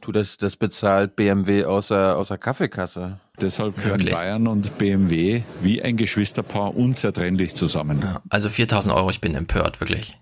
Tu 0.01 0.13
das, 0.13 0.37
das 0.37 0.57
bezahlt 0.57 1.17
BMW 1.17 1.65
außer, 1.65 2.17
außer 2.17 2.37
Kaffeekasse. 2.37 3.21
Deshalb 3.41 3.77
gehören 3.77 4.01
Wirklich? 4.01 4.15
Bayern 4.15 4.49
und 4.49 4.77
BMW 4.77 5.43
wie 5.63 5.83
ein 5.83 5.97
Geschwisterpaar 5.97 6.77
unzertrennlich 6.77 7.55
zusammen. 7.55 8.01
Ja, 8.03 8.21
also 8.29 8.51
4000 8.51 8.95
Euro, 8.95 9.11
ich 9.11 9.21
bin 9.21 9.35
empört, 9.35 9.81
wirklich. 9.81 10.19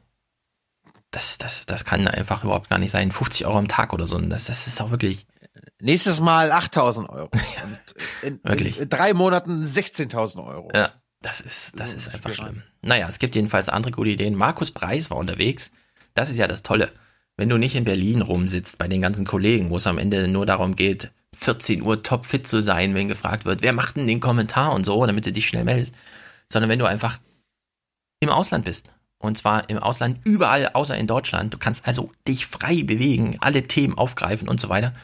Das, 1.10 1.38
das, 1.38 1.64
das 1.64 1.86
kann 1.86 2.06
einfach 2.06 2.44
überhaupt 2.44 2.68
gar 2.68 2.78
nicht 2.78 2.90
sein. 2.90 3.10
50 3.10 3.46
Euro 3.46 3.58
am 3.58 3.68
Tag 3.68 3.94
oder 3.94 4.06
so. 4.06 4.18
Das, 4.18 4.44
das 4.44 4.66
ist 4.66 4.80
auch 4.82 4.90
wirklich. 4.90 5.26
Nächstes 5.80 6.20
Mal 6.20 6.52
8000 6.52 7.08
Euro. 7.08 7.30
In, 8.22 8.40
Wirklich. 8.42 8.80
in 8.80 8.88
drei 8.88 9.12
Monaten 9.12 9.62
16.000 9.62 10.44
Euro. 10.44 10.70
Ja, 10.74 10.90
das 11.20 11.40
ist, 11.40 11.78
das 11.78 11.94
ist 11.94 12.08
einfach 12.08 12.32
schlimm. 12.32 12.62
Naja, 12.82 13.06
es 13.08 13.18
gibt 13.18 13.34
jedenfalls 13.34 13.68
andere 13.68 13.92
gute 13.92 14.10
Ideen. 14.10 14.34
Markus 14.34 14.70
Preis 14.70 15.10
war 15.10 15.18
unterwegs. 15.18 15.70
Das 16.14 16.30
ist 16.30 16.36
ja 16.38 16.48
das 16.48 16.62
Tolle. 16.62 16.90
Wenn 17.36 17.50
du 17.50 17.58
nicht 17.58 17.76
in 17.76 17.84
Berlin 17.84 18.22
rumsitzt 18.22 18.78
bei 18.78 18.88
den 18.88 19.02
ganzen 19.02 19.26
Kollegen, 19.26 19.70
wo 19.70 19.76
es 19.76 19.86
am 19.86 19.98
Ende 19.98 20.26
nur 20.28 20.46
darum 20.46 20.74
geht, 20.74 21.10
14 21.36 21.82
Uhr 21.82 22.02
topfit 22.02 22.46
zu 22.46 22.62
sein, 22.62 22.94
wenn 22.94 23.08
gefragt 23.08 23.44
wird, 23.44 23.62
wer 23.62 23.74
macht 23.74 23.96
denn 23.96 24.06
den 24.06 24.20
Kommentar 24.20 24.72
und 24.72 24.84
so, 24.84 25.04
damit 25.04 25.26
du 25.26 25.32
dich 25.32 25.46
schnell 25.46 25.64
meldest, 25.64 25.94
sondern 26.50 26.70
wenn 26.70 26.78
du 26.78 26.86
einfach 26.86 27.18
im 28.20 28.30
Ausland 28.30 28.64
bist 28.64 28.88
Und 29.18 29.36
zwar 29.36 29.68
im 29.68 29.78
Ausland 29.78 30.20
überall 30.24 30.70
außer 30.72 30.96
in 30.96 31.06
Deutschland. 31.06 31.52
Du 31.52 31.58
kannst 31.58 31.86
also 31.86 32.10
dich 32.26 32.46
frei 32.46 32.82
bewegen, 32.82 33.36
alle 33.40 33.64
Themen 33.64 33.96
aufgreifen 33.96 34.48
und 34.48 34.60
so 34.60 34.68
weiter. 34.68 34.94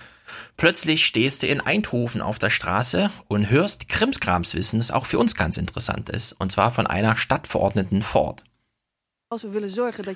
Plötzlich 0.57 1.05
stehst 1.05 1.43
du 1.43 1.47
in 1.47 1.61
Eindhoven 1.61 2.21
auf 2.21 2.39
der 2.39 2.51
Straße 2.51 3.11
und 3.29 3.51
hörst 3.51 3.89
Krimskrams-Wissen, 3.89 4.79
das 4.79 4.91
auch 4.91 5.07
für 5.07 5.19
uns 5.19 5.35
ganz 5.35 5.57
interessant 5.57 6.09
ist. 6.09 6.33
Und 6.33 6.53
zwar 6.53 6.71
von 6.71 6.87
einer 6.87 7.17
Stadtverordneten 7.17 8.03
Ford. 8.03 8.45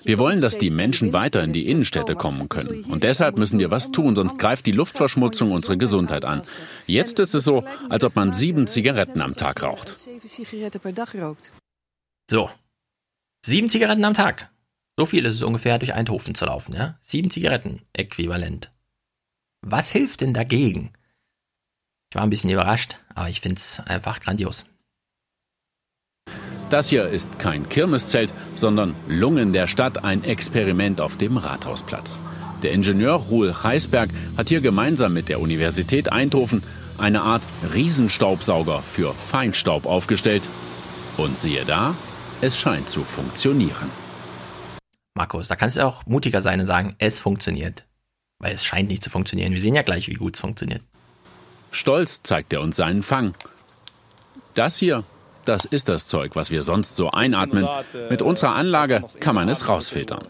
Wir 0.05 0.19
wollen, 0.19 0.43
dass 0.43 0.59
die 0.59 0.69
Menschen 0.69 1.15
weiter 1.15 1.43
in 1.43 1.55
die 1.55 1.69
Innenstädte 1.69 2.15
kommen 2.15 2.51
können. 2.51 2.85
Und 2.85 3.03
deshalb 3.03 3.39
müssen 3.39 3.59
wir 3.59 3.71
was 3.71 3.91
tun, 3.91 4.15
sonst 4.15 4.39
greift 4.39 4.67
die 4.67 4.73
Luftverschmutzung 4.73 5.53
unsere 5.53 5.79
Gesundheit 5.79 6.27
an. 6.27 6.43
Jetzt 6.87 7.19
ist 7.19 7.35
es 7.35 7.45
so, 7.45 7.65
als 7.89 8.05
ob 8.05 8.15
man 8.15 8.35
sieben 8.35 8.67
Zigaretten 8.67 9.23
am 9.23 9.35
Tag 9.35 9.63
raucht. 9.63 9.95
So. 12.31 12.51
Sieben 13.41 13.71
Zigaretten 13.71 14.05
am 14.05 14.15
Tag. 14.15 14.51
So 14.99 15.07
viel 15.07 15.25
ist 15.25 15.37
es 15.37 15.43
ungefähr, 15.43 15.79
durch 15.79 15.95
Eindhoven 15.95 16.35
zu 16.35 16.45
laufen, 16.45 16.75
ja? 16.75 16.99
Sieben 17.01 17.31
Zigaretten 17.31 17.83
äquivalent. 17.95 18.71
Was 19.63 19.91
hilft 19.91 20.21
denn 20.21 20.35
dagegen? 20.35 20.93
Ich 22.11 22.17
war 22.17 22.23
ein 22.23 22.31
bisschen 22.31 22.51
überrascht, 22.51 22.99
aber 23.15 23.29
ich 23.29 23.41
finde 23.41 23.57
es 23.57 23.81
einfach 23.81 24.21
grandios. 24.21 24.65
Das 26.71 26.89
hier 26.89 27.09
ist 27.09 27.39
kein 27.39 27.69
Kirmeszelt, 27.69 28.35
sondern 28.57 28.97
Lungen 29.07 29.53
der 29.53 29.69
Stadt, 29.69 30.03
ein 30.03 30.25
Experiment 30.25 31.01
auf 31.01 31.17
dem 31.17 31.37
Rathausplatz. 31.37 32.19
Der 32.63 32.73
Ingenieur 32.73 33.15
Ruhl 33.15 33.51
Reisberg 33.51 34.11
hat 34.37 34.49
hier 34.49 34.61
gemeinsam 34.61 35.13
mit 35.13 35.29
der 35.29 35.41
Universität 35.41 36.11
Eindhoven 36.11 36.63
eine 36.99 37.23
Art 37.23 37.43
Riesenstaubsauger 37.75 38.83
für 38.83 39.15
Feinstaub 39.15 39.87
aufgestellt. 39.87 40.49
Und 41.17 41.39
siehe 41.39 41.65
da, 41.65 41.97
es 42.41 42.59
scheint 42.59 42.89
zu 42.89 43.05
funktionieren. 43.05 43.91
Markus, 45.15 45.49
da 45.49 45.57
kannst 45.57 45.77
du 45.77 45.87
auch 45.87 46.05
mutiger 46.07 46.41
sein 46.41 46.61
und 46.61 46.67
sagen, 46.67 46.95
es 46.99 47.21
funktioniert. 47.21 47.86
Weil 48.39 48.53
es 48.53 48.65
scheint 48.65 48.89
nicht 48.89 49.03
zu 49.03 49.11
funktionieren. 49.11 49.53
Wir 49.53 49.61
sehen 49.61 49.75
ja 49.75 49.83
gleich, 49.83 50.09
wie 50.09 50.15
gut 50.15 50.35
es 50.35 50.41
funktioniert. 50.41 50.83
Stolz 51.71 52.23
zeigt 52.23 52.53
er 52.53 52.61
uns 52.61 52.77
seinen 52.77 53.03
Fang. 53.03 53.35
Das 54.55 54.79
hier 54.79 55.05
das 55.47 55.65
ist 55.65 55.89
das 55.89 56.07
Zeug, 56.07 56.35
was 56.35 56.51
wir 56.51 56.63
sonst 56.63 56.97
so 56.97 57.11
einatmen. 57.11 57.67
Mit 58.11 58.21
unserer 58.21 58.55
Anlage 58.55 59.05
kann 59.21 59.35
man 59.35 59.49
es 59.49 59.69
rausfiltern. 59.69 60.27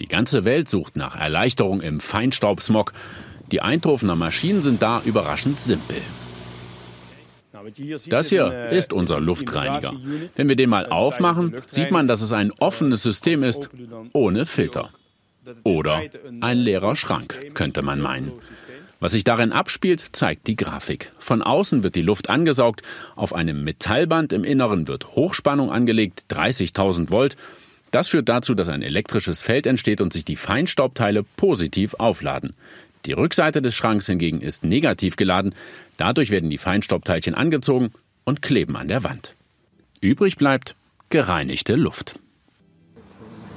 Die 0.00 0.06
ganze 0.06 0.44
Welt 0.44 0.68
sucht 0.68 0.96
nach 0.96 1.18
Erleichterung 1.18 1.80
im 1.80 2.00
Feinstaubsmog. 2.00 2.92
Die 3.50 3.60
Eindhovener 3.60 4.16
Maschinen 4.16 4.62
sind 4.62 4.82
da 4.82 5.02
überraschend 5.02 5.60
simpel. 5.60 6.02
Das 8.08 8.28
hier 8.28 8.68
ist 8.70 8.92
unser 8.92 9.20
Luftreiniger. 9.20 9.92
Wenn 10.34 10.48
wir 10.48 10.56
den 10.56 10.70
mal 10.70 10.86
aufmachen, 10.86 11.54
sieht 11.70 11.90
man, 11.90 12.08
dass 12.08 12.20
es 12.20 12.32
ein 12.32 12.50
offenes 12.58 13.02
System 13.02 13.42
ist, 13.42 13.70
ohne 14.12 14.46
Filter. 14.46 14.90
Oder 15.64 16.02
ein 16.40 16.58
leerer 16.58 16.94
Schrank, 16.96 17.54
könnte 17.54 17.82
man 17.82 18.00
meinen. 18.00 18.32
Was 19.00 19.12
sich 19.12 19.24
darin 19.24 19.50
abspielt, 19.50 20.00
zeigt 20.12 20.46
die 20.46 20.54
Grafik. 20.54 21.10
Von 21.18 21.42
außen 21.42 21.82
wird 21.82 21.96
die 21.96 22.02
Luft 22.02 22.30
angesaugt, 22.30 22.82
auf 23.16 23.34
einem 23.34 23.64
Metallband 23.64 24.32
im 24.32 24.44
Inneren 24.44 24.86
wird 24.86 25.16
Hochspannung 25.16 25.72
angelegt, 25.72 26.26
30.000 26.30 27.10
Volt. 27.10 27.36
Das 27.90 28.08
führt 28.08 28.28
dazu, 28.28 28.54
dass 28.54 28.68
ein 28.68 28.82
elektrisches 28.82 29.42
Feld 29.42 29.66
entsteht 29.66 30.00
und 30.00 30.12
sich 30.12 30.24
die 30.24 30.36
Feinstaubteile 30.36 31.24
positiv 31.36 31.94
aufladen. 31.94 32.54
Die 33.04 33.12
Rückseite 33.12 33.60
des 33.60 33.74
Schranks 33.74 34.06
hingegen 34.06 34.40
ist 34.40 34.62
negativ 34.62 35.16
geladen. 35.16 35.54
Dadurch 35.96 36.30
werden 36.30 36.50
die 36.50 36.58
Feinstaubteilchen 36.58 37.34
angezogen 37.34 37.90
und 38.24 38.42
kleben 38.42 38.76
an 38.76 38.86
der 38.86 39.02
Wand. 39.02 39.34
Übrig 40.00 40.36
bleibt 40.36 40.76
gereinigte 41.10 41.74
Luft. 41.74 42.20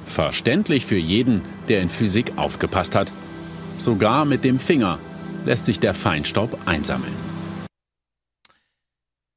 Verständlich 0.05 0.85
für 0.85 0.97
jeden, 0.97 1.41
der 1.67 1.81
in 1.81 1.89
Physik 1.89 2.37
aufgepasst 2.37 2.95
hat. 2.95 3.11
Sogar 3.77 4.23
mit 4.23 4.43
dem 4.43 4.59
Finger 4.59 4.99
lässt 5.43 5.65
sich 5.65 5.79
der 5.79 5.93
Feinstaub 5.93 6.57
einsammeln. 6.67 7.13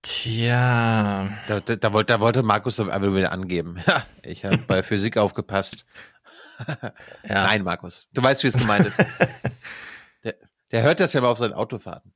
Tja. 0.02 1.28
Da, 1.48 1.60
da, 1.60 1.76
da, 1.76 1.92
wollte, 1.92 2.12
da 2.12 2.20
wollte 2.20 2.42
Markus 2.42 2.78
einfach 2.78 3.14
wieder 3.14 3.32
angeben. 3.32 3.82
ich 4.22 4.44
habe 4.44 4.58
bei 4.58 4.82
Physik 4.82 5.16
aufgepasst. 5.16 5.84
ja. 6.68 6.90
Nein, 7.28 7.62
Markus. 7.62 8.08
Du 8.12 8.22
weißt, 8.22 8.44
wie 8.44 8.48
es 8.48 8.56
gemeint 8.56 8.86
ist. 8.86 8.98
der, 10.24 10.34
der, 10.70 10.82
hört 10.82 11.00
das 11.00 11.12
ja 11.12 11.20
mal 11.20 11.28
auf 11.28 11.38
seinen 11.38 11.54
Autofahrten. 11.54 12.12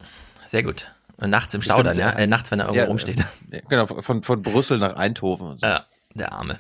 Sehr 0.47 0.63
gut. 0.63 0.91
Und 1.17 1.31
nachts 1.31 1.55
im 1.55 1.63
Stau 1.63 1.83
dann, 1.83 1.99
ja? 1.99 2.11
Äh, 2.11 2.27
nachts, 2.27 2.51
wenn 2.51 2.61
er 2.61 2.67
irgendwo 2.67 2.83
ja, 2.83 2.89
rumsteht. 2.89 3.25
Genau, 3.69 3.87
von, 3.87 4.23
von 4.23 4.43
Brüssel 4.43 4.79
nach 4.79 4.97
Eindhoven 4.97 5.49
und 5.49 5.61
so. 5.61 5.67
Ja, 5.67 5.85
der 6.15 6.33
Arme. 6.33 6.59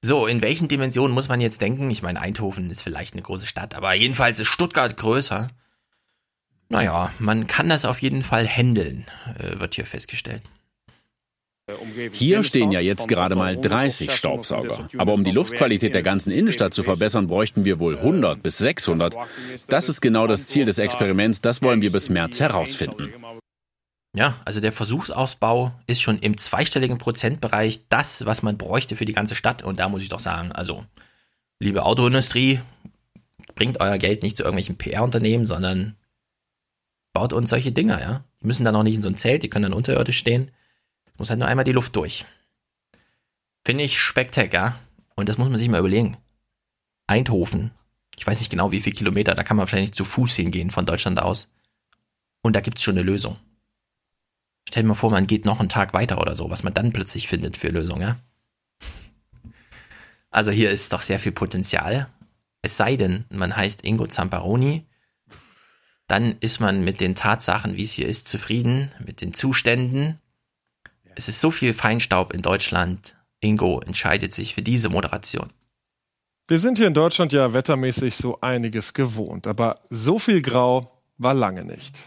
So, 0.00 0.26
in 0.26 0.42
welchen 0.42 0.68
Dimensionen 0.68 1.12
muss 1.12 1.28
man 1.28 1.40
jetzt 1.40 1.60
denken? 1.60 1.90
Ich 1.90 2.02
meine, 2.02 2.20
Eindhoven 2.20 2.70
ist 2.70 2.82
vielleicht 2.82 3.14
eine 3.14 3.22
große 3.22 3.46
Stadt, 3.46 3.74
aber 3.74 3.94
jedenfalls 3.94 4.38
ist 4.38 4.46
Stuttgart 4.46 4.96
größer. 4.96 5.48
Naja, 6.68 7.12
man 7.18 7.46
kann 7.46 7.68
das 7.68 7.84
auf 7.84 8.00
jeden 8.00 8.22
Fall 8.22 8.46
handeln, 8.46 9.06
äh, 9.38 9.58
wird 9.58 9.74
hier 9.74 9.86
festgestellt. 9.86 10.42
Hier 12.12 12.44
stehen 12.44 12.72
ja 12.72 12.80
jetzt 12.80 13.08
gerade 13.08 13.34
mal 13.34 13.56
30 13.56 14.10
Staubsauger. 14.10 14.88
Aber 14.96 15.12
um 15.12 15.22
die 15.22 15.30
Luftqualität 15.30 15.94
der 15.94 16.02
ganzen 16.02 16.30
Innenstadt 16.30 16.72
zu 16.72 16.82
verbessern, 16.82 17.26
bräuchten 17.26 17.64
wir 17.64 17.78
wohl 17.78 17.98
100 17.98 18.42
bis 18.42 18.58
600. 18.58 19.14
Das 19.68 19.90
ist 19.90 20.00
genau 20.00 20.26
das 20.26 20.46
Ziel 20.46 20.64
des 20.64 20.78
Experiments. 20.78 21.42
Das 21.42 21.62
wollen 21.62 21.82
wir 21.82 21.92
bis 21.92 22.08
März 22.08 22.40
herausfinden. 22.40 23.12
Ja, 24.14 24.40
also 24.44 24.60
der 24.60 24.72
Versuchsausbau 24.72 25.72
ist 25.86 26.00
schon 26.00 26.18
im 26.18 26.38
zweistelligen 26.38 26.98
Prozentbereich 26.98 27.88
das, 27.88 28.24
was 28.24 28.42
man 28.42 28.58
bräuchte 28.58 28.96
für 28.96 29.04
die 29.04 29.12
ganze 29.12 29.34
Stadt. 29.34 29.62
Und 29.62 29.78
da 29.78 29.88
muss 29.88 30.02
ich 30.02 30.08
doch 30.08 30.20
sagen, 30.20 30.52
also, 30.52 30.84
liebe 31.60 31.84
Autoindustrie, 31.84 32.60
bringt 33.54 33.80
euer 33.80 33.98
Geld 33.98 34.22
nicht 34.22 34.36
zu 34.36 34.44
irgendwelchen 34.44 34.78
PR-Unternehmen, 34.78 35.46
sondern 35.46 35.96
baut 37.12 37.32
uns 37.32 37.50
solche 37.50 37.72
Dinger, 37.72 38.00
ja. 38.00 38.24
Die 38.40 38.46
müssen 38.46 38.64
dann 38.64 38.76
auch 38.76 38.82
nicht 38.82 38.94
in 38.94 39.02
so 39.02 39.08
ein 39.08 39.16
Zelt, 39.16 39.42
die 39.42 39.50
können 39.50 39.64
dann 39.64 39.72
unterirdisch 39.72 40.18
stehen. 40.18 40.50
Muss 41.16 41.30
halt 41.30 41.40
nur 41.40 41.48
einmal 41.48 41.64
die 41.64 41.72
Luft 41.72 41.96
durch. 41.96 42.24
Finde 43.64 43.84
ich 43.84 44.00
spektakulär. 44.00 44.78
Und 45.16 45.28
das 45.28 45.36
muss 45.36 45.48
man 45.48 45.58
sich 45.58 45.68
mal 45.68 45.80
überlegen. 45.80 46.16
Eindhoven. 47.08 47.72
Ich 48.16 48.26
weiß 48.26 48.38
nicht 48.38 48.50
genau, 48.50 48.70
wie 48.70 48.80
viele 48.80 48.94
Kilometer. 48.94 49.34
Da 49.34 49.42
kann 49.42 49.56
man 49.56 49.66
wahrscheinlich 49.66 49.92
zu 49.92 50.04
Fuß 50.04 50.36
hingehen 50.36 50.70
von 50.70 50.86
Deutschland 50.86 51.20
aus. 51.20 51.50
Und 52.42 52.54
da 52.54 52.60
gibt 52.60 52.78
es 52.78 52.84
schon 52.84 52.96
eine 52.96 53.02
Lösung. 53.02 53.36
Stell 54.68 54.82
dir 54.82 54.88
mal 54.88 54.94
vor, 54.94 55.10
man 55.10 55.26
geht 55.26 55.44
noch 55.44 55.60
einen 55.60 55.68
Tag 55.68 55.94
weiter 55.94 56.20
oder 56.20 56.36
so, 56.36 56.50
was 56.50 56.62
man 56.62 56.74
dann 56.74 56.92
plötzlich 56.92 57.26
findet 57.26 57.56
für 57.56 57.68
Lösungen? 57.68 58.16
Also 60.30 60.50
hier 60.52 60.70
ist 60.70 60.92
doch 60.92 61.02
sehr 61.02 61.18
viel 61.18 61.32
Potenzial. 61.32 62.08
Es 62.62 62.76
sei 62.76 62.96
denn, 62.96 63.24
man 63.30 63.56
heißt 63.56 63.84
Ingo 63.84 64.06
Zamparoni 64.06 64.84
dann 66.08 66.36
ist 66.40 66.58
man 66.58 66.84
mit 66.84 67.00
den 67.00 67.14
Tatsachen, 67.14 67.76
wie 67.76 67.82
es 67.82 67.92
hier 67.92 68.08
ist, 68.08 68.26
zufrieden, 68.26 68.90
mit 69.04 69.20
den 69.20 69.34
Zuständen. 69.34 70.18
Es 71.14 71.28
ist 71.28 71.40
so 71.40 71.50
viel 71.50 71.74
Feinstaub 71.74 72.32
in 72.32 72.42
Deutschland. 72.42 73.14
Ingo 73.40 73.80
entscheidet 73.80 74.32
sich 74.32 74.54
für 74.54 74.62
diese 74.62 74.88
Moderation. 74.88 75.52
Wir 76.48 76.58
sind 76.58 76.78
hier 76.78 76.86
in 76.86 76.94
Deutschland 76.94 77.34
ja 77.34 77.52
wettermäßig 77.52 78.16
so 78.16 78.40
einiges 78.40 78.94
gewohnt, 78.94 79.46
aber 79.46 79.80
so 79.90 80.18
viel 80.18 80.40
Grau 80.40 80.90
war 81.18 81.34
lange 81.34 81.64
nicht. 81.64 81.98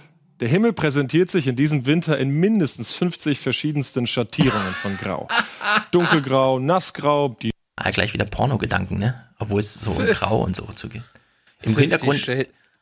Der 0.42 0.48
Himmel 0.48 0.74
präsentiert 0.74 1.30
sich 1.30 1.46
in 1.46 1.56
diesem 1.56 1.86
Winter 1.86 2.18
in 2.18 2.32
mindestens 2.32 2.96
50 2.96 3.40
verschiedensten 3.40 4.08
Schattierungen 4.08 4.74
von 4.74 4.98
Grau. 4.98 5.28
Dunkelgrau, 5.92 6.58
Nassgrau, 6.58 7.38
die. 7.40 7.52
Ah, 7.76 7.92
gleich 7.92 8.14
wieder 8.16 8.26
Pornogedanken, 8.26 8.98
ne? 8.98 9.24
Obwohl 9.38 9.60
es 9.60 9.76
so 9.76 9.94
in 10.00 10.08
Grau 10.08 10.42
und 10.42 10.56
so 10.56 10.66
zugeht. 10.74 11.04
Im 11.62 11.78
Hintergrund. 11.78 12.26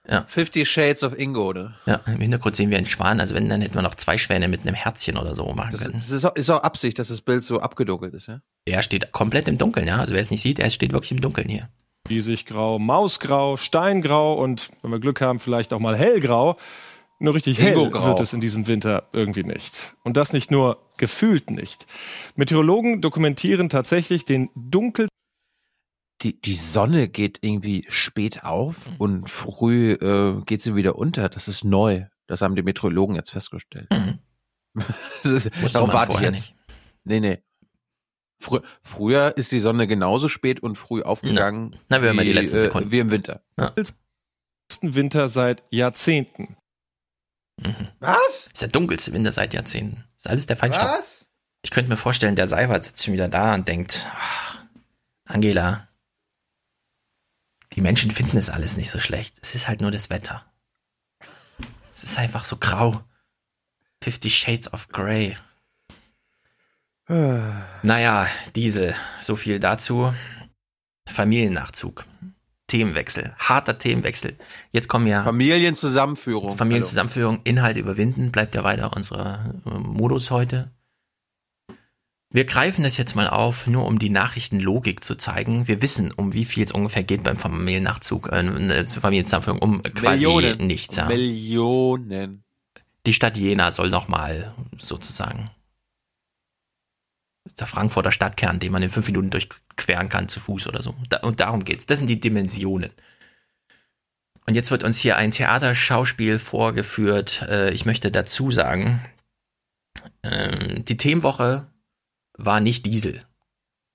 Ja. 0.09 0.25
Fifty 0.29 0.65
Shades 0.65 1.03
of 1.03 1.19
Ingo, 1.19 1.51
ne? 1.51 1.75
Ja, 1.85 1.99
im 2.05 2.21
Hintergrund 2.21 2.55
sehen 2.55 2.69
wir 2.69 2.77
einen 2.77 2.87
Schwan. 2.87 3.19
Also 3.19 3.35
wenn, 3.35 3.49
dann 3.49 3.61
hätten 3.61 3.75
wir 3.75 3.81
noch 3.81 3.95
zwei 3.95 4.17
Schwäne 4.17 4.47
mit 4.47 4.61
einem 4.61 4.73
Herzchen 4.73 5.17
oder 5.17 5.35
so 5.35 5.51
machen 5.53 5.71
das 5.73 5.81
können. 5.81 5.95
Das 5.99 6.11
ist 6.11 6.23
auch, 6.23 6.35
ist 6.35 6.49
auch 6.49 6.63
Absicht, 6.63 6.97
dass 6.97 7.09
das 7.09 7.21
Bild 7.21 7.43
so 7.43 7.59
abgedunkelt 7.59 8.13
ist, 8.13 8.27
ja? 8.27 8.39
Er 8.63 8.81
steht 8.81 9.11
komplett 9.11 9.49
im 9.49 9.57
Dunkeln, 9.57 9.85
ja. 9.85 9.97
Also 9.97 10.13
wer 10.13 10.21
es 10.21 10.31
nicht 10.31 10.41
sieht, 10.41 10.59
er 10.59 10.69
steht 10.69 10.93
wirklich 10.93 11.11
im 11.11 11.19
Dunkeln 11.19 11.49
hier. 11.49 11.67
Riesiggrau, 12.09 12.79
Mausgrau, 12.79 13.57
Steingrau 13.57 14.33
und 14.33 14.69
wenn 14.81 14.91
wir 14.91 14.99
Glück 14.99 15.19
haben, 15.21 15.39
vielleicht 15.39 15.73
auch 15.73 15.79
mal 15.79 15.97
hellgrau. 15.97 16.57
Nur 17.19 17.35
richtig 17.35 17.59
hell 17.59 17.75
wird 17.75 18.19
es 18.21 18.33
in 18.33 18.39
diesem 18.39 18.67
Winter 18.67 19.09
irgendwie 19.11 19.43
nicht. 19.43 19.95
Und 20.03 20.15
das 20.15 20.31
nicht 20.31 20.51
nur 20.51 20.87
gefühlt 20.97 21.51
nicht. 21.51 21.85
Meteorologen 22.35 23.01
dokumentieren 23.01 23.67
tatsächlich 23.67 24.23
den 24.25 24.49
dunkel 24.55 25.07
die, 26.21 26.39
die 26.41 26.55
Sonne 26.55 27.07
geht 27.07 27.39
irgendwie 27.41 27.85
spät 27.89 28.43
auf 28.43 28.89
mhm. 28.89 28.95
und 28.97 29.29
früh 29.29 29.93
äh, 29.93 30.41
geht 30.45 30.61
sie 30.61 30.75
wieder 30.75 30.97
unter. 30.97 31.29
Das 31.29 31.47
ist 31.47 31.63
neu. 31.63 32.05
Das 32.27 32.41
haben 32.41 32.55
die 32.55 32.61
Meteorologen 32.61 33.15
jetzt 33.15 33.31
festgestellt. 33.31 33.87
Mhm. 33.91 34.19
Darum 35.73 35.93
warte 35.93 36.13
ich 36.17 36.21
jetzt. 36.21 36.33
Nicht. 36.33 36.55
Nee, 37.05 37.19
nee. 37.19 37.43
Frü 38.41 38.59
früher 38.81 39.35
ist 39.35 39.51
die 39.51 39.59
Sonne 39.59 39.87
genauso 39.87 40.29
spät 40.29 40.61
und 40.61 40.77
früh 40.77 41.01
aufgegangen. 41.01 41.71
Na, 41.89 41.97
na 41.97 42.01
wir 42.01 42.13
wie, 42.13 42.25
die 42.25 42.33
letzten 42.33 42.57
äh, 42.57 42.61
Sekunden. 42.61 42.91
wie 42.91 42.99
im 42.99 43.11
Winter. 43.11 43.43
Ja. 43.57 43.73
Winter 44.81 45.27
seit 45.27 45.63
Jahrzehnten. 45.71 46.55
Mhm. 47.61 47.87
Was? 47.99 48.47
Ist 48.53 48.61
der 48.61 48.69
dunkelste 48.69 49.13
Winter 49.13 49.31
seit 49.31 49.53
Jahrzehnten. 49.53 50.03
Ist 50.17 50.27
alles 50.27 50.45
der 50.45 50.57
Feinstaub. 50.57 50.87
Was? 50.99 51.27
Ich 51.61 51.71
könnte 51.71 51.89
mir 51.89 51.97
vorstellen, 51.97 52.35
der 52.35 52.47
Seibert 52.47 52.85
sitzt 52.85 53.03
schon 53.03 53.13
wieder 53.13 53.27
da 53.27 53.53
und 53.53 53.67
denkt, 53.67 54.07
ach, 54.15 54.59
Angela, 55.25 55.87
die 57.73 57.81
Menschen 57.81 58.11
finden 58.11 58.37
es 58.37 58.49
alles 58.49 58.77
nicht 58.77 58.89
so 58.89 58.99
schlecht. 58.99 59.37
Es 59.41 59.55
ist 59.55 59.67
halt 59.67 59.81
nur 59.81 59.91
das 59.91 60.09
Wetter. 60.09 60.45
Es 61.91 62.03
ist 62.03 62.17
einfach 62.17 62.45
so 62.45 62.57
grau. 62.57 63.03
Fifty 64.01 64.29
Shades 64.29 64.71
of 64.73 64.87
Grey. 64.87 65.37
naja, 67.81 68.27
Diesel, 68.55 68.95
so 69.19 69.35
viel 69.35 69.59
dazu. 69.59 70.13
Familiennachzug. 71.07 72.05
Themenwechsel, 72.69 73.35
harter 73.37 73.77
Themenwechsel. 73.77 74.37
Jetzt 74.71 74.87
kommen 74.87 75.07
ja 75.07 75.23
Familienzusammenführung. 75.23 76.55
Familienzusammenführung, 76.55 77.41
Inhalte 77.43 77.81
überwinden, 77.81 78.31
bleibt 78.31 78.55
ja 78.55 78.63
weiter 78.63 78.95
unser 78.95 79.53
äh, 79.65 79.69
Modus 79.77 80.31
heute. 80.31 80.71
Wir 82.31 82.45
greifen 82.45 82.83
das 82.83 82.95
jetzt 82.97 83.15
mal 83.15 83.27
auf, 83.27 83.65
nur 83.65 83.85
um 83.85 83.97
die 83.97 84.11
Nachrichtenlogik 84.11 85.03
zu 85.03 85.15
zeigen. 85.15 85.67
Wir 85.67 85.81
wissen, 85.81 86.11
um 86.11 86.33
wie 86.33 86.45
viel 86.45 86.63
es 86.63 86.71
ungefähr 86.71 87.03
geht 87.03 87.23
beim 87.23 87.37
Familiennachzug, 87.37 88.31
äh, 88.31 88.85
zur 88.85 89.01
Familienzusammenführung, 89.01 89.59
um 89.59 89.83
quasi 89.83 90.27
Millionen. 90.27 90.67
nichts. 90.67 90.95
Ja. 90.95 91.07
Millionen. 91.07 92.43
Die 93.05 93.13
Stadt 93.13 93.35
Jena 93.35 93.71
soll 93.71 93.89
nochmal 93.89 94.53
sozusagen 94.77 95.45
der 97.57 97.67
Frankfurter 97.67 98.11
Stadtkern, 98.11 98.59
den 98.59 98.71
man 98.71 98.83
in 98.83 98.89
fünf 98.89 99.07
Minuten 99.07 99.29
durchqueren 99.29 100.09
kann 100.09 100.29
zu 100.29 100.39
Fuß 100.39 100.67
oder 100.67 100.83
so. 100.83 100.95
und 101.21 101.39
darum 101.39 101.63
geht's. 101.63 101.85
Das 101.85 101.99
sind 101.99 102.07
die 102.07 102.19
Dimensionen. 102.19 102.91
Und 104.45 104.55
jetzt 104.55 104.71
wird 104.71 104.83
uns 104.83 104.97
hier 104.97 105.15
ein 105.15 105.31
Theaterschauspiel 105.31 106.39
vorgeführt. 106.39 107.43
Äh, 107.47 107.71
ich 107.71 107.85
möchte 107.85 108.09
dazu 108.09 108.49
sagen, 108.49 109.05
ähm, 110.23 110.83
die 110.85 110.97
Themenwoche 110.97 111.67
war 112.37 112.59
nicht 112.59 112.85
Diesel. 112.85 113.21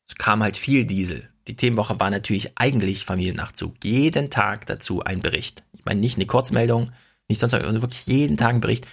Es 0.08 0.14
kam 0.16 0.42
halt 0.42 0.56
viel 0.56 0.84
Diesel. 0.84 1.28
Die 1.48 1.56
Themenwoche 1.56 1.98
war 1.98 2.10
natürlich 2.10 2.56
eigentlich 2.56 3.04
Familiennachzug. 3.04 3.74
Jeden 3.82 4.30
Tag 4.30 4.66
dazu 4.66 5.02
ein 5.02 5.20
Bericht. 5.20 5.64
Ich 5.76 5.84
meine, 5.84 6.00
nicht 6.00 6.16
eine 6.16 6.26
Kurzmeldung, 6.26 6.92
nicht 7.28 7.40
sonst, 7.40 7.50
sondern 7.50 7.82
wirklich 7.82 8.06
jeden 8.06 8.36
Tag 8.36 8.54
ein 8.54 8.60
Bericht. 8.60 8.86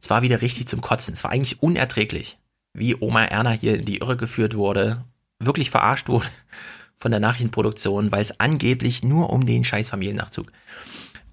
Es 0.00 0.10
war 0.10 0.22
wieder 0.22 0.42
richtig 0.42 0.68
zum 0.68 0.80
Kotzen. 0.80 1.14
Es 1.14 1.24
war 1.24 1.30
eigentlich 1.30 1.62
unerträglich, 1.62 2.38
wie 2.76 2.96
Oma 2.98 3.24
Erna 3.24 3.50
hier 3.50 3.76
in 3.76 3.84
die 3.84 3.98
Irre 3.98 4.16
geführt 4.16 4.56
wurde, 4.56 5.04
wirklich 5.38 5.70
verarscht 5.70 6.08
wurde 6.08 6.26
von 6.96 7.10
der 7.10 7.20
Nachrichtenproduktion, 7.20 8.12
weil 8.12 8.22
es 8.22 8.40
angeblich 8.40 9.02
nur 9.02 9.30
um 9.30 9.46
den 9.46 9.64
scheiß 9.64 9.90
Familiennachzug. 9.90 10.52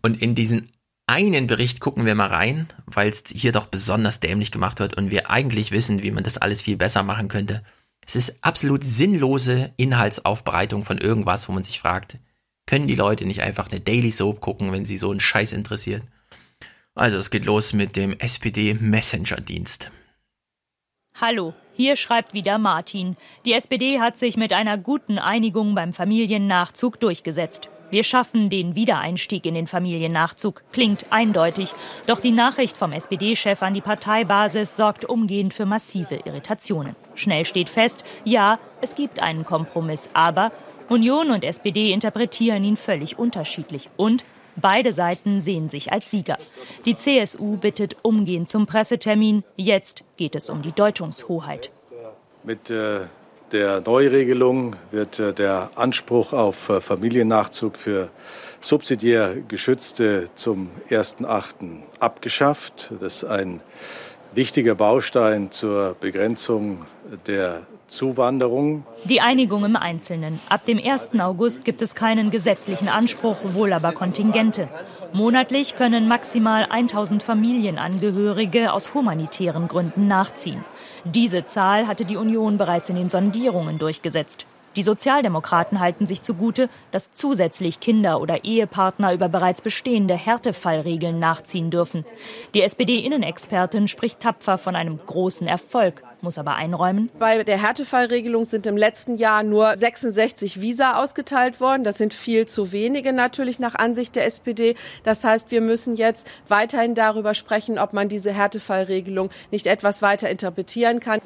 Und 0.02 0.22
in 0.22 0.36
diesen 0.36 0.70
einen 1.08 1.48
Bericht 1.48 1.80
gucken 1.80 2.06
wir 2.06 2.16
mal 2.16 2.28
rein, 2.28 2.68
weil 2.86 3.10
es 3.10 3.24
hier 3.28 3.52
doch 3.52 3.68
besonders 3.68 4.20
dämlich 4.20 4.52
gemacht 4.52 4.80
wird 4.80 4.96
und 4.96 5.12
wir 5.12 5.30
eigentlich 5.30 5.72
wissen, 5.72 6.02
wie 6.02 6.12
man 6.12 6.24
das 6.24 6.38
alles 6.38 6.62
viel 6.62 6.78
besser 6.78 7.04
machen 7.04 7.28
könnte. 7.28 7.64
Es 8.06 8.16
ist 8.16 8.38
absolut 8.41 8.84
sinnlose 8.84 9.72
Inhaltsaufbereitung 9.78 10.84
von 10.84 10.98
irgendwas, 10.98 11.48
wo 11.48 11.54
man 11.54 11.64
sich 11.64 11.80
fragt, 11.80 12.18
können 12.66 12.88
die 12.88 12.96
Leute 12.96 13.26
nicht 13.26 13.41
einfach 13.41 13.70
eine 13.70 13.82
Daily 13.82 14.12
Soap 14.12 14.41
gucken, 14.41 14.72
wenn 14.72 14.86
sie 14.86 14.98
so 14.98 15.12
einen 15.12 15.20
Scheiß 15.20 15.54
interessiert? 15.54 16.04
Also 16.96 17.18
es 17.18 17.32
geht 17.32 17.46
los 17.46 17.74
mit 17.74 17.96
dem 17.96 18.18
SPD 18.20 18.74
Messenger 18.74 19.41
Dienst. 19.41 19.91
Hallo, 21.22 21.53
hier 21.74 21.95
schreibt 21.95 22.34
wieder 22.34 22.57
Martin. 22.57 23.18
Die 23.45 23.53
SPD 23.53 23.99
hat 23.99 24.18
sich 24.18 24.36
mit 24.36 24.51
einer 24.51 24.80
guten 24.80 25.20
Einigung 25.20 25.76
beim 25.76 25.93
Familiennachzug 25.93 26.99
durchgesetzt. 26.99 27.70
Wir 27.91 28.03
schaffen 28.03 28.49
den 28.49 28.74
Wiedereinstieg 28.74 29.45
in 29.45 29.53
den 29.53 29.68
Familiennachzug. 29.68 30.64
Klingt 30.72 31.05
eindeutig. 31.11 31.72
Doch 32.07 32.20
die 32.20 32.32
Nachricht 32.32 32.76
vom 32.76 32.93
SPD-Chef 32.93 33.61
an 33.61 33.76
die 33.76 33.82
Parteibasis 33.82 34.76
sorgt 34.76 35.05
umgehend 35.05 35.53
für 35.53 35.68
massive 35.68 36.16
Irritationen. 36.26 36.95
Schnell 37.14 37.45
steht 37.45 37.70
fest, 37.70 38.03
ja, 38.24 38.57
es 38.82 38.95
gibt 38.95 39.22
einen 39.22 39.45
Kompromiss, 39.45 40.09
aber 40.16 40.51
Union 40.89 41.30
und 41.30 41.43
SPD 41.43 41.91
interpretieren 41.91 42.64
ihn 42.64 42.76
völlig 42.76 43.20
unterschiedlich 43.20 43.88
und 43.97 44.26
Beide 44.56 44.93
Seiten 44.93 45.41
sehen 45.41 45.70
sich 45.70 45.91
als 45.91 46.12
Sieger. 46.12 46.38
Die 46.86 46.95
CSU 46.95 47.58
bittet 47.58 47.97
umgehend 48.01 48.49
zum 48.49 48.68
Pressetermin. 48.68 49.43
Jetzt 49.56 50.04
geht 50.18 50.36
es 50.36 50.49
um 50.49 50.62
die 50.62 50.72
Deutungshoheit. 50.72 51.72
Mit 52.43 52.70
äh, 52.70 53.01
der 53.51 53.82
Neuregelung 53.82 54.76
wird 54.91 55.20
äh, 55.20 55.34
der 55.34 55.72
Anspruch 55.76 56.34
auf 56.34 56.70
äh, 56.70 56.82
Familiennachzug 56.82 57.78
für 57.78 58.10
subsidiär 58.62 59.36
Geschützte 59.47 60.30
zum 60.36 60.70
1.8. 60.89 61.82
abgeschafft. 61.99 62.91
Das 62.99 63.18
ist 63.18 63.26
ein 63.26 63.62
wichtiger 64.34 64.76
Baustein 64.76 65.51
zur 65.51 65.95
Begrenzung 65.99 66.86
der 67.28 67.62
Zuwanderung. 67.94 68.86
Die 69.06 69.22
Einigung 69.22 69.64
im 69.66 69.76
Einzelnen. 69.76 70.39
Ab 70.50 70.66
dem 70.66 70.80
1. 70.84 71.20
August 71.20 71.64
gibt 71.64 71.82
es 71.82 71.94
keinen 71.94 72.32
gesetzlichen 72.32 72.89
Anspruch, 72.89 73.38
wohl 73.54 73.72
aber 73.72 73.91
Kontingente. 73.91 74.68
Monatlich 75.14 75.76
können 75.76 76.08
maximal 76.08 76.66
1000 76.70 77.22
Familienangehörige 77.22 78.74
aus 78.74 78.96
humanitären 78.96 79.68
Gründen 79.68 80.08
nachziehen. 80.08 80.66
Diese 81.06 81.46
Zahl 81.46 81.88
hatte 81.88 82.04
die 82.04 82.18
Union 82.18 82.58
bereits 82.58 82.89
in 82.89 82.96
den 82.96 83.10
Sondierungen 83.10 83.78
durchgesetzt. 83.78 84.48
Die 84.76 84.82
Sozialdemokraten 84.82 85.80
halten 85.80 86.08
sich 86.08 86.24
zugute, 86.24 86.68
dass 86.91 87.14
zusätzlich 87.14 87.80
Kinder 87.80 88.20
oder 88.20 88.44
Ehepartner 88.44 89.14
über 89.14 89.30
bereits 89.30 89.62
bestehende 89.62 90.16
Härtefallregeln 90.16 91.20
nachziehen 91.20 91.70
dürfen. 91.70 92.06
Die 92.56 92.64
SPD-Innenexpertin 92.64 93.88
spricht 93.88 94.20
tapfer 94.20 94.58
von 94.58 94.76
einem 94.76 95.00
großen 95.06 95.48
Erfolg 95.48 96.02
muss 96.24 96.38
aber 96.38 96.55
einräumen. 96.55 97.09
Bei 97.19 97.43
der 97.43 97.61
Härtefallregelung 97.61 98.45
sind 98.45 98.65
im 98.65 98.78
letzten 98.78 99.15
Jahr 99.15 99.43
nur 99.43 99.76
66 99.76 100.61
Visa 100.61 101.01
ausgeteilt 101.01 101.59
worden. 101.59 101.84
Das 101.84 101.97
sind 101.97 102.13
viel 102.13 102.45
zu 102.45 102.71
wenige 102.71 103.13
natürlich 103.13 103.59
nach 103.59 103.76
Ansicht 103.76 104.15
der 104.15 104.26
SPD. 104.26 104.76
Das 105.03 105.24
heißt, 105.24 105.51
wir 105.51 105.61
müssen 105.61 105.95
jetzt 105.95 106.30
weiterhin 106.47 106.95
darüber 106.95 107.34
sprechen, 107.34 107.78
ob 107.78 107.93
man 107.93 108.09
diese 108.09 108.32
Härtefallregelung 108.32 109.30
nicht 109.51 109.67
etwas 109.67 110.01
weiter 110.01 110.30
interpretieren 110.30 110.99
kann. 110.99 111.19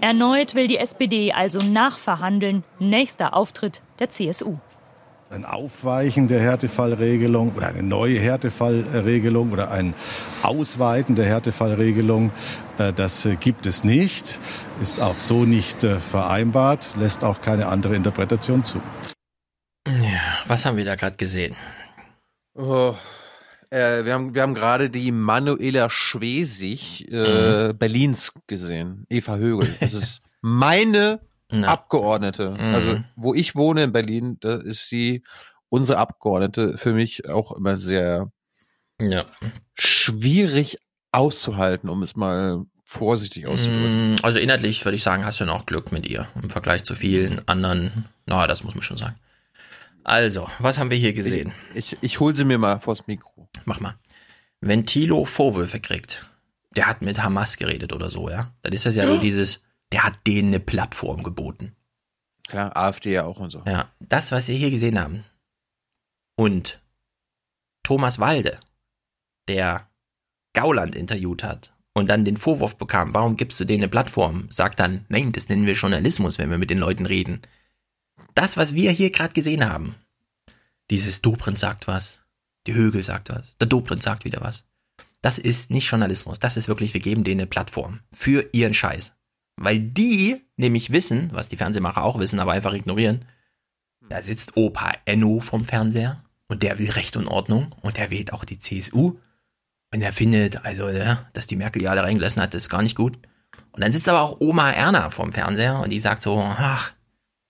Erneut 0.00 0.54
will 0.54 0.66
die 0.66 0.78
SPD 0.78 1.32
also 1.32 1.58
nachverhandeln. 1.58 2.64
Nächster 2.78 3.36
Auftritt 3.36 3.82
der 3.98 4.10
CSU 4.10 4.58
ein 5.32 5.44
Aufweichen 5.44 6.28
der 6.28 6.40
Härtefallregelung 6.40 7.54
oder 7.56 7.68
eine 7.68 7.82
neue 7.82 8.18
Härtefallregelung 8.18 9.52
oder 9.52 9.70
ein 9.70 9.94
Ausweiten 10.42 11.14
der 11.14 11.26
Härtefallregelung, 11.26 12.30
äh, 12.78 12.92
das 12.92 13.24
äh, 13.24 13.36
gibt 13.36 13.66
es 13.66 13.82
nicht, 13.82 14.40
ist 14.80 15.00
auch 15.00 15.18
so 15.18 15.44
nicht 15.44 15.84
äh, 15.84 15.98
vereinbart, 16.00 16.88
lässt 16.98 17.24
auch 17.24 17.40
keine 17.40 17.66
andere 17.66 17.96
Interpretation 17.96 18.62
zu. 18.62 18.80
Ja, 19.86 20.20
was 20.46 20.66
haben 20.66 20.76
wir 20.76 20.84
da 20.84 20.94
gerade 20.94 21.16
gesehen? 21.16 21.56
Oh, 22.54 22.94
äh, 23.70 24.04
wir 24.04 24.12
haben, 24.12 24.34
wir 24.34 24.42
haben 24.42 24.54
gerade 24.54 24.90
die 24.90 25.12
Manuela 25.12 25.88
Schwesig 25.88 27.10
äh, 27.10 27.68
mhm. 27.68 27.78
Berlins 27.78 28.32
gesehen, 28.46 29.06
Eva 29.08 29.36
Högel. 29.36 29.74
Das 29.80 29.94
ist 29.94 30.20
meine 30.42 31.20
ja. 31.52 31.68
Abgeordnete. 31.68 32.50
Mhm. 32.50 32.74
Also, 32.74 33.00
wo 33.16 33.34
ich 33.34 33.54
wohne 33.54 33.84
in 33.84 33.92
Berlin, 33.92 34.38
da 34.40 34.56
ist 34.56 34.88
sie 34.88 35.22
unsere 35.68 35.98
Abgeordnete 35.98 36.76
für 36.78 36.92
mich 36.92 37.28
auch 37.28 37.52
immer 37.52 37.78
sehr 37.78 38.30
ja. 39.00 39.24
schwierig 39.74 40.78
auszuhalten, 41.12 41.88
um 41.88 42.02
es 42.02 42.16
mal 42.16 42.64
vorsichtig 42.84 43.46
auszudrücken. 43.46 44.14
Mm, 44.14 44.16
also 44.22 44.38
inhaltlich 44.38 44.84
würde 44.84 44.96
ich 44.96 45.02
sagen, 45.02 45.24
hast 45.24 45.40
du 45.40 45.46
noch 45.46 45.64
Glück 45.66 45.92
mit 45.92 46.06
ihr 46.06 46.28
im 46.42 46.50
Vergleich 46.50 46.84
zu 46.84 46.94
vielen 46.94 47.46
anderen. 47.48 48.06
Na, 48.26 48.42
no, 48.42 48.46
das 48.46 48.64
muss 48.64 48.74
man 48.74 48.82
schon 48.82 48.98
sagen. 48.98 49.16
Also, 50.04 50.48
was 50.58 50.78
haben 50.78 50.90
wir 50.90 50.98
hier 50.98 51.12
gesehen? 51.12 51.52
Ich, 51.74 51.92
ich, 51.92 51.98
ich 52.02 52.20
hol 52.20 52.34
sie 52.34 52.44
mir 52.44 52.58
mal 52.58 52.78
vors 52.80 53.06
Mikro. 53.06 53.48
Mach 53.64 53.80
mal. 53.80 53.94
Wenn 54.60 54.84
Thilo 54.84 55.24
Vorwürfe 55.24 55.80
kriegt, 55.80 56.26
der 56.76 56.86
hat 56.86 57.02
mit 57.02 57.22
Hamas 57.22 57.56
geredet 57.56 57.92
oder 57.92 58.10
so, 58.10 58.28
ja, 58.28 58.52
dann 58.62 58.72
ist 58.72 58.86
das 58.86 58.96
ja, 58.96 59.04
ja. 59.04 59.10
so 59.10 59.18
dieses, 59.18 59.62
der 59.92 60.04
hat 60.04 60.26
denen 60.26 60.48
eine 60.48 60.60
Plattform 60.60 61.22
geboten. 61.22 61.76
Klar, 62.48 62.76
AfD 62.76 63.12
ja 63.12 63.24
auch 63.24 63.38
und 63.38 63.50
so. 63.50 63.62
Ja, 63.66 63.90
das, 64.00 64.32
was 64.32 64.48
wir 64.48 64.56
hier 64.56 64.70
gesehen 64.70 64.98
haben. 64.98 65.24
Und 66.36 66.80
Thomas 67.82 68.18
Walde, 68.18 68.58
der 69.48 69.88
Gauland 70.54 70.94
interviewt 70.94 71.44
hat 71.44 71.72
und 71.94 72.08
dann 72.08 72.24
den 72.24 72.36
Vorwurf 72.36 72.76
bekam, 72.76 73.14
warum 73.14 73.36
gibst 73.36 73.60
du 73.60 73.64
denen 73.64 73.82
eine 73.82 73.90
Plattform? 73.90 74.48
Sagt 74.50 74.80
dann, 74.80 75.04
nein, 75.08 75.32
das 75.32 75.48
nennen 75.48 75.66
wir 75.66 75.74
Journalismus, 75.74 76.38
wenn 76.38 76.50
wir 76.50 76.58
mit 76.58 76.70
den 76.70 76.78
Leuten 76.78 77.06
reden. 77.06 77.42
Das, 78.34 78.56
was 78.56 78.74
wir 78.74 78.90
hier 78.92 79.10
gerade 79.10 79.34
gesehen 79.34 79.68
haben, 79.68 79.94
dieses 80.90 81.22
Dobrindt 81.22 81.58
sagt 81.58 81.86
was, 81.86 82.20
die 82.66 82.74
Högel 82.74 83.02
sagt 83.02 83.30
was, 83.30 83.56
der 83.58 83.68
Dobrindt 83.68 84.02
sagt 84.02 84.24
wieder 84.24 84.40
was. 84.40 84.64
Das 85.20 85.38
ist 85.38 85.70
nicht 85.70 85.90
Journalismus, 85.90 86.38
das 86.38 86.56
ist 86.56 86.68
wirklich, 86.68 86.94
wir 86.94 87.00
geben 87.00 87.24
denen 87.24 87.40
eine 87.40 87.46
Plattform 87.46 88.00
für 88.12 88.48
ihren 88.52 88.74
Scheiß. 88.74 89.12
Weil 89.56 89.80
die 89.80 90.42
nämlich 90.56 90.92
wissen, 90.92 91.30
was 91.32 91.48
die 91.48 91.56
Fernsehmacher 91.56 92.02
auch 92.02 92.18
wissen, 92.18 92.40
aber 92.40 92.52
einfach 92.52 92.72
ignorieren, 92.72 93.24
da 94.08 94.22
sitzt 94.22 94.56
Opa 94.56 94.92
Enno 95.04 95.40
vom 95.40 95.64
Fernseher 95.64 96.24
und 96.48 96.62
der 96.62 96.78
will 96.78 96.90
Recht 96.90 97.16
und 97.16 97.28
Ordnung 97.28 97.74
und 97.82 97.96
der 97.96 98.10
wählt 98.10 98.32
auch 98.32 98.44
die 98.44 98.58
CSU 98.58 99.18
und 99.92 100.00
er 100.00 100.12
findet, 100.12 100.64
also, 100.64 100.88
ja, 100.88 101.26
dass 101.34 101.46
die 101.46 101.56
Merkel 101.56 101.82
ja 101.82 101.90
alle 101.90 102.02
reingelassen 102.02 102.40
hat, 102.40 102.54
ist 102.54 102.70
gar 102.70 102.82
nicht 102.82 102.96
gut. 102.96 103.18
Und 103.72 103.82
dann 103.82 103.92
sitzt 103.92 104.08
aber 104.08 104.22
auch 104.22 104.40
Oma 104.40 104.70
Erna 104.70 105.10
vom 105.10 105.32
Fernseher 105.32 105.80
und 105.80 105.90
die 105.90 106.00
sagt 106.00 106.22
so, 106.22 106.40
ach, 106.40 106.92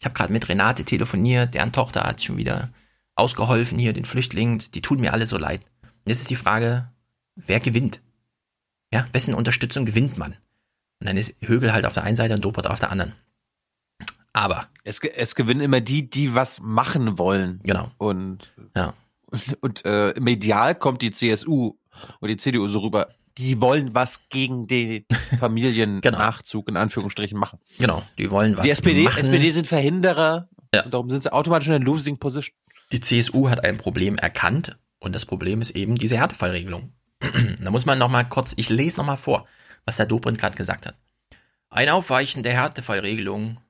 Ich 0.01 0.05
habe 0.05 0.15
gerade 0.15 0.33
mit 0.33 0.49
Renate 0.49 0.85
telefoniert, 0.85 1.55
deren 1.55 1.71
Tochter 1.71 2.03
hat 2.03 2.21
schon 2.21 2.37
wieder 2.37 2.71
ausgeholfen 3.15 3.79
hier, 3.79 3.93
den 3.93 4.05
Flüchtlingen. 4.05 4.61
Die 4.75 4.83
tun 4.83 5.01
mir 5.01 5.13
alle 5.13 5.27
so 5.27 5.39
leid. 5.39 5.61
Und 5.83 6.09
jetzt 6.09 6.23
ist 6.23 6.31
die 6.31 6.37
Frage, 6.37 6.91
wer 7.37 7.61
gewinnt? 7.61 8.01
Ja, 8.93 9.07
wessen 9.13 9.35
Unterstützung 9.35 9.87
gewinnt 9.87 10.19
man? 10.19 10.37
Und 11.03 11.07
dann 11.09 11.17
ist 11.17 11.35
Högel 11.41 11.73
halt 11.73 11.85
auf 11.85 11.95
der 11.95 12.05
einen 12.05 12.15
Seite 12.15 12.33
und 12.35 12.45
Dobert 12.45 12.69
auf 12.69 12.79
der 12.79 12.93
anderen. 12.93 13.13
Aber. 14.33 14.69
Es, 14.85 15.01
es 15.01 15.35
gewinnen 15.35 15.61
immer 15.61 15.81
die, 15.81 16.09
die 16.09 16.37
was 16.37 16.61
machen 16.61 17.19
wollen. 17.19 17.59
Genau. 17.65 17.91
Und, 17.99 18.53
ja. 18.77 18.95
und, 19.27 19.59
und 19.63 19.85
äh, 19.85 20.15
medial 20.21 20.77
kommt 20.77 21.03
die 21.03 21.11
CSU 21.11 21.75
und 22.21 22.29
die 22.29 22.37
CDU 22.37 22.69
so 22.69 22.79
rüber, 22.79 23.09
die 23.37 23.61
wollen 23.61 23.97
was 23.97 24.21
gegen 24.29 24.69
den 24.69 25.05
Familiennachzug 25.41 26.69
in 26.69 26.77
Anführungsstrichen 26.77 27.37
machen. 27.37 27.59
Genau, 27.81 28.05
die 28.17 28.31
wollen 28.31 28.57
was 28.57 28.65
die 28.65 28.71
SPD, 28.71 29.03
machen. 29.03 29.23
SPD 29.23 29.51
sind 29.51 29.67
Verhinderer. 29.67 30.49
Ja. 30.73 30.85
Und 30.85 30.95
darum 30.95 31.11
sind 31.11 31.25
sie 31.25 31.33
automatisch 31.33 31.67
in 31.67 31.73
der 31.73 31.81
Losing 31.81 32.17
Position. 32.17 32.55
Die 32.93 33.01
CSU 33.01 33.51
hat 33.51 33.65
ein 33.65 33.77
Problem 33.77 34.19
erkannt 34.19 34.79
und 35.01 35.17
das 35.17 35.27
Problem 35.27 35.63
ist 35.63 35.71
eben 35.71 35.97
diese 35.97 36.17
Härtefallregelung. 36.17 36.93
da 37.61 37.73
muss 37.73 37.87
man 37.87 37.99
noch 37.99 38.09
mal 38.09 38.23
kurz, 38.23 38.53
ich 38.57 38.69
lese 38.69 38.99
noch 38.99 39.07
mal 39.07 39.17
vor, 39.17 39.49
was 39.85 39.97
der 39.97 40.07
Dobrindt 40.07 40.39
gerade 40.39 40.57
gesagt 40.57 40.87
hat. 40.87 40.95
Ein 41.71 41.89
Aufweichen 41.89 42.43
der 42.43 42.53
Härtefallregelung 42.53 43.61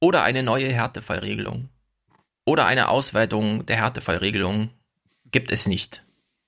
oder 0.00 0.22
eine 0.22 0.42
neue 0.42 0.72
Härtefallregelung 0.72 1.68
oder 2.44 2.66
eine 2.66 2.88
Ausweitung 2.88 3.66
der 3.66 3.76
Härtefallregelung 3.76 4.70
gibt 5.30 5.50
es 5.50 5.66
nicht. 5.66 6.02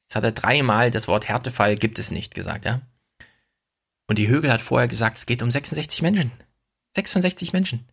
Das 0.09 0.16
hat 0.16 0.24
er 0.24 0.32
dreimal 0.32 0.90
das 0.90 1.09
Wort 1.09 1.28
Härtefall 1.28 1.77
gibt 1.77 1.98
es 1.98 2.10
nicht 2.10 2.35
gesagt, 2.35 2.64
ja. 2.64 2.81
Und 4.09 4.18
die 4.18 4.28
Högel 4.28 4.52
hat 4.52 4.60
vorher 4.60 4.89
gesagt, 4.89 5.18
es 5.18 5.27
geht 5.27 5.43
um 5.43 5.51
66 5.51 6.02
Menschen. 6.02 6.32
66 6.97 7.52
Menschen. 7.52 7.86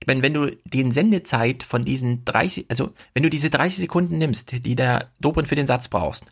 Ich 0.00 0.06
meine, 0.06 0.22
wenn 0.22 0.34
du 0.34 0.50
den 0.64 0.90
Sendezeit 0.90 1.62
von 1.62 1.84
diesen 1.84 2.24
30, 2.24 2.66
also 2.70 2.94
wenn 3.12 3.22
du 3.22 3.28
diese 3.28 3.50
30 3.50 3.76
Sekunden 3.76 4.18
nimmst, 4.18 4.50
die 4.50 4.74
der 4.74 5.10
Dobrindt 5.20 5.48
für 5.48 5.54
den 5.54 5.66
Satz 5.66 5.88
brauchst, 5.88 6.24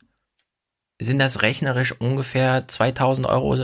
sind 1.00 1.18
das 1.18 1.42
rechnerisch 1.42 1.92
ungefähr 1.92 2.66
2000 2.66 3.26
Euro 3.26 3.56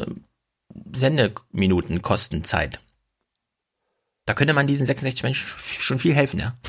Sendeminuten 0.95 2.03
Kostenzeit. 2.03 2.81
Da 4.25 4.35
könnte 4.35 4.55
man 4.55 4.67
diesen 4.67 4.87
66 4.87 5.23
Menschen 5.23 5.49
schon 5.79 5.99
viel 5.99 6.15
helfen, 6.15 6.41
ja. 6.41 6.57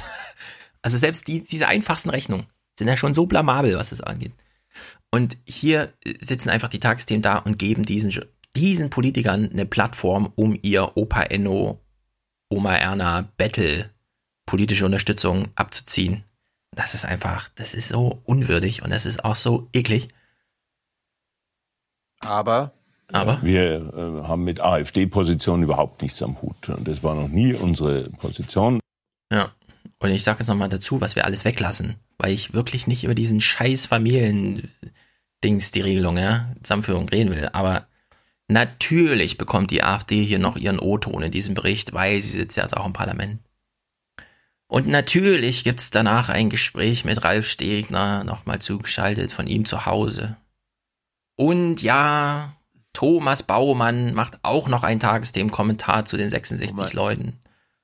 Also 0.83 0.99
selbst 0.99 1.27
die, 1.27 1.43
diese 1.43 1.67
einfachsten 1.67 2.11
Rechnungen 2.11 2.45
sind 2.77 2.87
ja 2.87 2.95
schon 2.95 3.13
so 3.13 3.25
blamabel, 3.25 3.77
was 3.77 3.89
das 3.89 3.99
angeht. 3.99 4.31
Und 5.11 5.37
hier 5.45 5.91
sitzen 6.21 6.49
einfach 6.49 6.69
die 6.69 6.79
Tagesthemen 6.79 7.21
da 7.21 7.39
und 7.39 7.59
geben 7.59 7.83
diesen, 7.83 8.13
diesen 8.55 8.89
Politikern 8.89 9.49
eine 9.51 9.65
Plattform, 9.65 10.31
um 10.35 10.57
ihr 10.61 10.95
Opa 10.95 11.23
Enno, 11.23 11.81
Oma 12.49 12.75
Erna 12.75 13.27
Battle 13.37 13.89
politische 14.45 14.85
Unterstützung 14.85 15.49
abzuziehen. 15.55 16.23
Das 16.71 16.93
ist 16.93 17.05
einfach, 17.05 17.49
das 17.55 17.73
ist 17.73 17.89
so 17.89 18.21
unwürdig 18.25 18.81
und 18.81 18.89
das 18.89 19.05
ist 19.05 19.23
auch 19.23 19.35
so 19.35 19.69
eklig. 19.73 20.07
Aber 22.19 22.73
aber 23.11 23.39
wir 23.41 23.93
äh, 23.95 24.27
haben 24.27 24.43
mit 24.43 24.59
AfD-Positionen 24.59 25.63
überhaupt 25.63 26.01
nichts 26.01 26.21
am 26.21 26.41
Hut. 26.41 26.55
Das 26.83 27.03
war 27.03 27.15
noch 27.15 27.29
nie 27.29 27.53
unsere 27.53 28.09
Position. 28.09 28.79
Ja. 29.31 29.51
Und 29.99 30.11
ich 30.11 30.23
sage 30.23 30.39
jetzt 30.39 30.47
nochmal 30.47 30.69
dazu, 30.69 31.01
was 31.01 31.15
wir 31.15 31.25
alles 31.25 31.45
weglassen, 31.45 31.95
weil 32.17 32.31
ich 32.31 32.53
wirklich 32.53 32.85
nicht 32.85 33.03
über 33.03 33.15
diesen 33.15 33.41
scheiß 33.41 33.87
Familien-Dings, 33.87 35.71
die 35.71 35.81
Regelung, 35.81 36.17
ja, 36.17 36.53
Zusammenführung 36.61 37.09
reden 37.09 37.31
will. 37.31 37.49
Aber 37.53 37.87
natürlich 38.47 39.37
bekommt 39.37 39.71
die 39.71 39.83
AfD 39.83 40.23
hier 40.23 40.39
noch 40.39 40.55
ihren 40.55 40.79
O-Ton 40.79 41.23
in 41.23 41.31
diesem 41.31 41.55
Bericht, 41.55 41.93
weil 41.93 42.21
sie 42.21 42.37
sitzt 42.37 42.57
ja 42.57 42.63
jetzt 42.63 42.77
auch 42.77 42.85
im 42.85 42.93
Parlament. 42.93 43.39
Und 44.67 44.85
natürlich 44.85 45.63
gibt's 45.63 45.89
danach 45.89 46.29
ein 46.29 46.49
Gespräch 46.49 47.05
mit 47.05 47.23
Ralf 47.23 47.47
Stegner, 47.47 48.23
nochmal 48.25 48.59
zugeschaltet 48.59 49.31
von 49.31 49.47
ihm 49.47 49.65
zu 49.65 49.85
Hause. 49.85 50.35
Und 51.37 51.81
ja, 51.81 52.56
Thomas 52.97 53.43
Baumann 53.43 54.15
macht 54.15 54.39
auch 54.43 54.67
noch 54.69 54.81
ein 54.83 54.99
Tagesthemen-Kommentar 54.99 56.05
zu 56.05 56.17
den 56.17 56.29
66 56.29 56.75
Moment. 56.75 56.93
Leuten. 56.95 57.39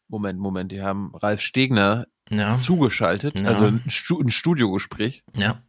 Moment, 0.07 0.39
Moment, 0.39 0.71
die 0.71 0.81
haben 0.81 1.13
Ralf 1.15 1.39
Stegner 1.41 2.07
Ja. 2.31 2.57
zugeschaltet, 2.57 3.35
Ja. 3.37 3.47
also 3.49 3.65
ein, 3.65 3.83
Stu 3.89 4.19
ein 4.19 4.31
Studiogespräch. 4.31 5.23
Ja. 5.35 5.59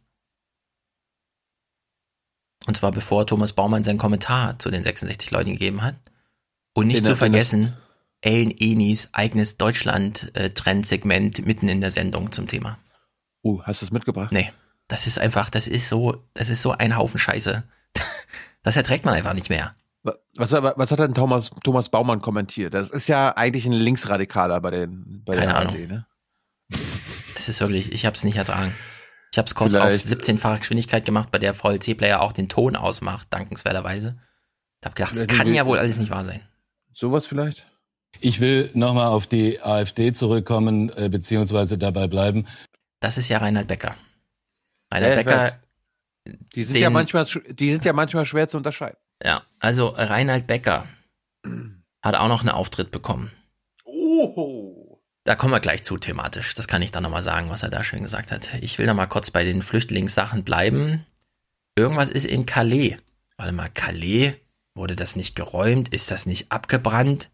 Und 2.65 2.75
zwar 2.77 2.89
bevor 2.91 3.27
Thomas 3.27 3.53
Baumann 3.53 3.83
seinen 3.83 3.99
Kommentar 3.99 4.57
zu 4.57 4.71
den 4.71 4.81
66 4.81 5.29
Leuten 5.29 5.51
gegeben 5.51 5.83
hat. 5.83 5.95
Und 6.73 6.87
nicht 6.87 6.97
Den 6.97 7.03
zu 7.05 7.11
er- 7.11 7.17
vergessen, 7.17 7.77
Ellen 8.21 8.49
Enis 8.57 9.09
eigenes 9.11 9.57
Deutschland-Trendsegment 9.57 11.45
mitten 11.45 11.69
in 11.69 11.81
der 11.81 11.91
Sendung 11.91 12.31
zum 12.31 12.47
Thema. 12.47 12.79
Uh, 13.43 13.61
hast 13.61 13.81
du 13.83 13.85
es 13.85 13.91
mitgebracht? 13.91 14.31
Nee. 14.31 14.51
Das 14.87 15.05
ist 15.05 15.19
einfach, 15.19 15.51
das 15.51 15.67
ist 15.67 15.87
so, 15.87 16.23
das 16.33 16.49
ist 16.49 16.63
so 16.63 16.71
ein 16.71 16.97
Haufen 16.97 17.19
Scheiße. 17.19 17.63
Das 18.65 18.75
erträgt 18.75 19.05
man 19.05 19.13
einfach 19.13 19.33
nicht 19.33 19.49
mehr. 19.49 19.73
Was, 20.35 20.51
was 20.51 20.91
hat 20.91 20.99
denn 20.99 21.13
Thomas, 21.13 21.51
Thomas 21.63 21.89
Baumann 21.89 22.21
kommentiert? 22.21 22.73
Das 22.73 22.89
ist 22.89 23.07
ja 23.07 23.35
eigentlich 23.37 23.65
ein 23.65 23.71
Linksradikaler 23.71 24.59
bei 24.61 24.69
den 24.71 25.23
bei 25.25 25.33
Keine 25.35 25.47
der 25.47 25.55
Ahnung. 25.57 25.73
AfD, 25.73 25.87
ne? 25.87 26.05
Das 26.69 27.47
ist 27.49 27.59
wirklich, 27.61 27.91
ich 27.91 28.05
hab's 28.05 28.23
nicht 28.23 28.37
ertragen. 28.37 28.75
Ich 29.31 29.37
hab's 29.39 29.55
kurz 29.55 29.71
Vielleicht- 29.71 30.05
auf 30.05 30.11
17-fache 30.19 30.59
Geschwindigkeit 30.59 31.05
gemacht, 31.05 31.29
bei 31.31 31.39
der 31.39 31.53
VLC-Player 31.53 32.21
auch 32.21 32.33
den 32.33 32.49
Ton 32.49 32.75
ausmacht, 32.75 33.27
dankenswerterweise. 33.31 34.17
Ich 34.81 34.85
hab 34.85 34.95
gedacht, 34.95 35.15
das 35.15 35.27
kann 35.27 35.51
ja 35.53 35.65
wohl 35.65 35.79
alles 35.79 35.97
nicht 35.97 36.09
wahr 36.11 36.23
sein. 36.23 36.41
Sowas 36.93 37.25
vielleicht? 37.25 37.65
Ich 38.21 38.39
will 38.39 38.69
nochmal 38.73 39.07
auf 39.07 39.27
die 39.27 39.61
AfD 39.61 40.13
zurückkommen, 40.13 40.89
äh, 40.97 41.09
beziehungsweise 41.09 41.77
dabei 41.77 42.07
bleiben. 42.07 42.45
Das 42.99 43.17
ist 43.17 43.27
ja 43.29 43.39
Reinhard 43.39 43.67
Becker. 43.67 43.95
Reinhard 44.91 45.13
Ja, 45.15 45.19
ich 45.19 45.25
Becker. 45.25 45.59
Die 46.55 46.63
sind 46.63 46.75
den- 46.75 46.83
ja 46.83 46.89
manchmal, 46.89 47.25
die 47.25 47.71
sind 47.71 47.85
ja 47.85 47.93
manchmal 47.93 48.25
schwer 48.25 48.47
zu 48.47 48.57
unterscheiden. 48.57 48.97
Ja, 49.23 49.43
also 49.59 49.89
Reinhard 49.89 50.47
Becker 50.47 50.85
hat 52.01 52.15
auch 52.15 52.27
noch 52.27 52.41
einen 52.41 52.49
Auftritt 52.49 52.91
bekommen. 52.91 53.31
Oh. 53.83 54.99
Da 55.23 55.35
kommen 55.35 55.53
wir 55.53 55.59
gleich 55.59 55.83
zu 55.83 55.97
thematisch. 55.97 56.53
Das 56.55 56.67
kann 56.67 56.81
ich 56.81 56.91
dann 56.91 57.03
nochmal 57.03 57.23
sagen, 57.23 57.49
was 57.49 57.63
er 57.63 57.69
da 57.69 57.83
schön 57.83 58.03
gesagt 58.03 58.31
hat. 58.31 58.53
Ich 58.61 58.77
will 58.77 58.85
noch 58.85 58.93
mal 58.95 59.07
kurz 59.07 59.31
bei 59.31 59.43
den 59.43 59.61
Flüchtlingssachen 59.61 60.43
bleiben. 60.43 61.05
Irgendwas 61.75 62.09
ist 62.09 62.25
in 62.25 62.45
Calais. 62.45 62.97
Warte 63.37 63.51
mal, 63.51 63.69
Calais? 63.69 64.33
Wurde 64.75 64.95
das 64.95 65.15
nicht 65.15 65.35
geräumt? 65.35 65.89
Ist 65.93 66.11
das 66.11 66.25
nicht 66.25 66.51
abgebrannt? 66.51 67.29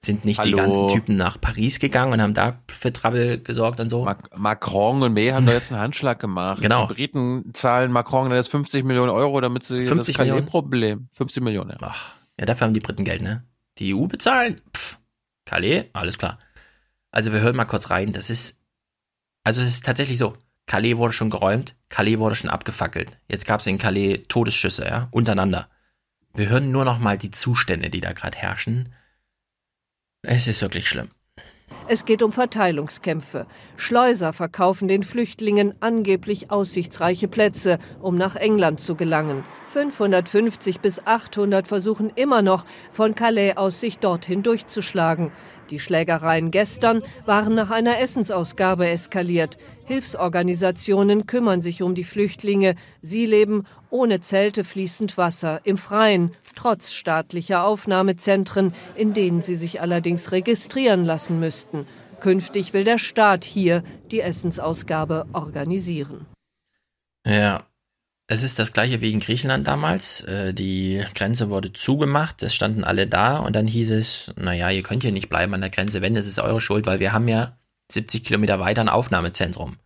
Sind 0.00 0.24
nicht 0.24 0.44
die 0.44 0.54
Hallo. 0.54 0.56
ganzen 0.58 0.88
Typen 0.88 1.16
nach 1.16 1.40
Paris 1.40 1.80
gegangen 1.80 2.12
und 2.12 2.22
haben 2.22 2.34
da 2.34 2.62
für 2.70 2.92
Trouble 2.92 3.40
gesorgt 3.40 3.80
und 3.80 3.88
so? 3.88 4.08
Macron 4.36 5.02
und 5.02 5.12
May 5.12 5.30
haben 5.30 5.44
da 5.44 5.52
jetzt 5.52 5.72
einen 5.72 5.80
Handschlag 5.80 6.20
gemacht. 6.20 6.62
Genau. 6.62 6.86
Die 6.86 6.94
Briten 6.94 7.52
zahlen 7.52 7.90
Macron 7.90 8.30
jetzt 8.30 8.50
50 8.50 8.84
Millionen 8.84 9.10
Euro, 9.10 9.40
damit 9.40 9.64
sie 9.64 9.86
50 9.86 10.16
das 10.16 10.24
Millionen? 10.24 10.46
Problem. 10.46 11.08
50 11.12 11.42
Millionen, 11.42 11.76
ja. 11.80 11.94
Ja, 12.38 12.46
dafür 12.46 12.68
haben 12.68 12.74
die 12.74 12.80
Briten 12.80 13.04
Geld, 13.04 13.22
ne? 13.22 13.44
Die 13.78 13.92
EU 13.92 14.06
bezahlen? 14.06 14.60
Pff. 14.76 14.98
Calais? 15.44 15.86
Alles 15.94 16.16
klar. 16.16 16.38
Also 17.10 17.32
wir 17.32 17.40
hören 17.40 17.56
mal 17.56 17.64
kurz 17.64 17.90
rein. 17.90 18.12
Das 18.12 18.30
ist, 18.30 18.60
also 19.42 19.60
es 19.60 19.66
ist 19.66 19.84
tatsächlich 19.84 20.18
so. 20.18 20.36
Calais 20.66 20.98
wurde 20.98 21.14
schon 21.14 21.30
geräumt, 21.30 21.74
Calais 21.88 22.18
wurde 22.18 22.34
schon 22.34 22.50
abgefackelt. 22.50 23.18
Jetzt 23.26 23.46
gab 23.46 23.60
es 23.60 23.66
in 23.66 23.78
Calais 23.78 24.22
Todesschüsse, 24.28 24.84
ja, 24.84 25.08
untereinander. 25.10 25.68
Wir 26.34 26.50
hören 26.50 26.70
nur 26.70 26.84
noch 26.84 26.98
mal 26.98 27.16
die 27.18 27.30
Zustände, 27.30 27.88
die 27.90 28.00
da 28.00 28.12
gerade 28.12 28.36
herrschen. 28.36 28.94
Es 30.30 30.46
ist 30.46 30.60
wirklich 30.60 30.86
schlimm. 30.86 31.08
Es 31.88 32.04
geht 32.04 32.22
um 32.22 32.32
Verteilungskämpfe. 32.32 33.46
Schleuser 33.78 34.34
verkaufen 34.34 34.86
den 34.86 35.02
Flüchtlingen 35.02 35.74
angeblich 35.80 36.50
aussichtsreiche 36.50 37.28
Plätze, 37.28 37.78
um 38.02 38.18
nach 38.18 38.36
England 38.36 38.78
zu 38.78 38.94
gelangen. 38.94 39.42
550 39.64 40.80
bis 40.80 41.06
800 41.06 41.66
versuchen 41.66 42.12
immer 42.14 42.42
noch, 42.42 42.66
von 42.90 43.14
Calais 43.14 43.56
aus 43.56 43.80
sich 43.80 44.00
dorthin 44.00 44.42
durchzuschlagen. 44.42 45.32
Die 45.70 45.78
Schlägereien 45.78 46.50
gestern 46.50 47.02
waren 47.24 47.54
nach 47.54 47.70
einer 47.70 47.98
Essensausgabe 47.98 48.86
eskaliert. 48.86 49.56
Hilfsorganisationen 49.86 51.26
kümmern 51.26 51.62
sich 51.62 51.82
um 51.82 51.94
die 51.94 52.04
Flüchtlinge. 52.04 52.74
Sie 53.00 53.24
leben 53.24 53.64
ohne 53.90 54.20
Zelte 54.20 54.64
fließend 54.64 55.16
Wasser 55.16 55.60
im 55.64 55.76
Freien, 55.76 56.34
trotz 56.54 56.92
staatlicher 56.92 57.64
Aufnahmezentren, 57.64 58.74
in 58.94 59.14
denen 59.14 59.40
sie 59.40 59.54
sich 59.54 59.80
allerdings 59.80 60.32
registrieren 60.32 61.04
lassen 61.04 61.40
müssten. 61.40 61.86
Künftig 62.20 62.72
will 62.72 62.84
der 62.84 62.98
Staat 62.98 63.44
hier 63.44 63.82
die 64.10 64.20
Essensausgabe 64.20 65.26
organisieren. 65.32 66.26
Ja, 67.26 67.62
es 68.26 68.42
ist 68.42 68.58
das 68.58 68.72
gleiche 68.72 69.00
wie 69.00 69.12
in 69.12 69.20
Griechenland 69.20 69.66
damals. 69.66 70.20
Äh, 70.22 70.52
Die 70.52 71.02
Grenze 71.14 71.48
wurde 71.48 71.72
zugemacht, 71.72 72.42
es 72.42 72.54
standen 72.54 72.84
alle 72.84 73.06
da 73.06 73.38
und 73.38 73.56
dann 73.56 73.66
hieß 73.66 73.92
es, 73.92 74.32
naja, 74.36 74.70
ihr 74.70 74.82
könnt 74.82 75.02
hier 75.02 75.12
nicht 75.12 75.28
bleiben 75.28 75.54
an 75.54 75.62
der 75.62 75.70
Grenze, 75.70 76.02
wenn, 76.02 76.14
das 76.14 76.26
ist 76.26 76.38
eure 76.38 76.60
Schuld, 76.60 76.86
weil 76.86 77.00
wir 77.00 77.12
haben 77.12 77.28
ja 77.28 77.56
70 77.90 78.24
Kilometer 78.24 78.60
weiter 78.60 78.82
ein 78.82 78.88
Aufnahmezentrum. 78.88 79.76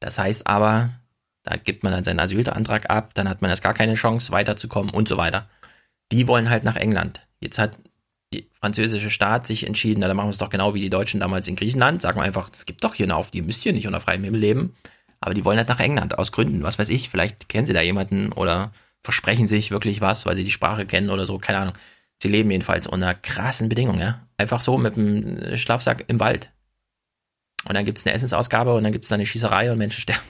Das 0.00 0.18
heißt 0.18 0.46
aber, 0.46 0.90
da 1.42 1.56
gibt 1.56 1.82
man 1.82 1.92
dann 1.92 2.04
seinen 2.04 2.20
Asylantrag 2.20 2.90
ab, 2.90 3.14
dann 3.14 3.28
hat 3.28 3.42
man 3.42 3.50
erst 3.50 3.62
gar 3.62 3.74
keine 3.74 3.94
Chance 3.94 4.32
weiterzukommen 4.32 4.92
und 4.92 5.08
so 5.08 5.16
weiter. 5.16 5.48
Die 6.12 6.28
wollen 6.28 6.50
halt 6.50 6.64
nach 6.64 6.76
England. 6.76 7.26
Jetzt 7.40 7.58
hat 7.58 7.78
die 8.32 8.48
französische 8.52 9.10
Staat 9.10 9.46
sich 9.46 9.66
entschieden, 9.66 10.00
na, 10.00 10.08
dann 10.08 10.16
machen 10.16 10.28
wir 10.28 10.32
es 10.32 10.38
doch 10.38 10.50
genau 10.50 10.74
wie 10.74 10.80
die 10.80 10.90
Deutschen 10.90 11.20
damals 11.20 11.48
in 11.48 11.56
Griechenland. 11.56 12.02
Sagen 12.02 12.18
wir 12.18 12.24
einfach, 12.24 12.50
es 12.52 12.66
gibt 12.66 12.84
doch 12.84 12.94
hier 12.94 13.06
eine 13.06 13.16
auf, 13.16 13.30
die 13.30 13.42
müsst 13.42 13.64
ihr 13.66 13.72
nicht 13.72 13.86
unter 13.86 14.00
freiem 14.00 14.24
Himmel 14.24 14.40
leben. 14.40 14.76
Aber 15.20 15.34
die 15.34 15.44
wollen 15.44 15.58
halt 15.58 15.68
nach 15.68 15.80
England, 15.80 16.18
aus 16.18 16.32
Gründen, 16.32 16.62
was 16.62 16.78
weiß 16.78 16.88
ich. 16.88 17.08
Vielleicht 17.08 17.48
kennen 17.48 17.66
sie 17.66 17.72
da 17.72 17.80
jemanden 17.80 18.32
oder 18.32 18.72
versprechen 19.00 19.48
sich 19.48 19.70
wirklich 19.70 20.00
was, 20.00 20.26
weil 20.26 20.36
sie 20.36 20.44
die 20.44 20.50
Sprache 20.50 20.86
kennen 20.86 21.10
oder 21.10 21.26
so, 21.26 21.38
keine 21.38 21.58
Ahnung. 21.58 21.74
Sie 22.22 22.28
leben 22.28 22.50
jedenfalls 22.50 22.86
unter 22.86 23.14
krassen 23.14 23.68
Bedingungen, 23.68 24.00
ja. 24.00 24.26
Einfach 24.36 24.60
so 24.60 24.78
mit 24.78 24.96
dem 24.96 25.56
Schlafsack 25.56 26.04
im 26.08 26.20
Wald. 26.20 26.50
Und 27.64 27.74
dann 27.74 27.84
gibt 27.84 27.98
es 27.98 28.06
eine 28.06 28.14
Essensausgabe 28.14 28.74
und 28.74 28.84
dann 28.84 28.92
gibt 28.92 29.04
es 29.04 29.12
eine 29.12 29.26
Schießerei 29.26 29.70
und 29.70 29.78
Menschen 29.78 30.00
sterben. 30.02 30.22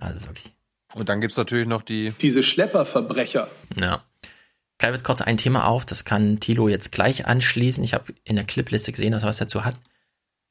Also 0.00 0.26
wirklich. 0.26 0.52
Und 0.94 1.08
dann 1.08 1.20
gibt 1.20 1.32
es 1.32 1.36
natürlich 1.36 1.68
noch 1.68 1.82
die. 1.82 2.12
Diese 2.20 2.42
Schlepperverbrecher. 2.42 3.48
Ja. 3.76 4.04
Ich 4.22 4.78
greife 4.78 4.94
jetzt 4.94 5.04
kurz 5.04 5.20
ein 5.20 5.36
Thema 5.36 5.66
auf, 5.66 5.84
das 5.84 6.04
kann 6.04 6.40
Thilo 6.40 6.68
jetzt 6.68 6.90
gleich 6.90 7.26
anschließen. 7.26 7.84
Ich 7.84 7.92
habe 7.92 8.14
in 8.24 8.36
der 8.36 8.46
Clipliste 8.46 8.90
gesehen, 8.92 9.12
dass 9.12 9.22
er 9.22 9.28
was 9.28 9.36
dazu 9.36 9.64
hat. 9.64 9.74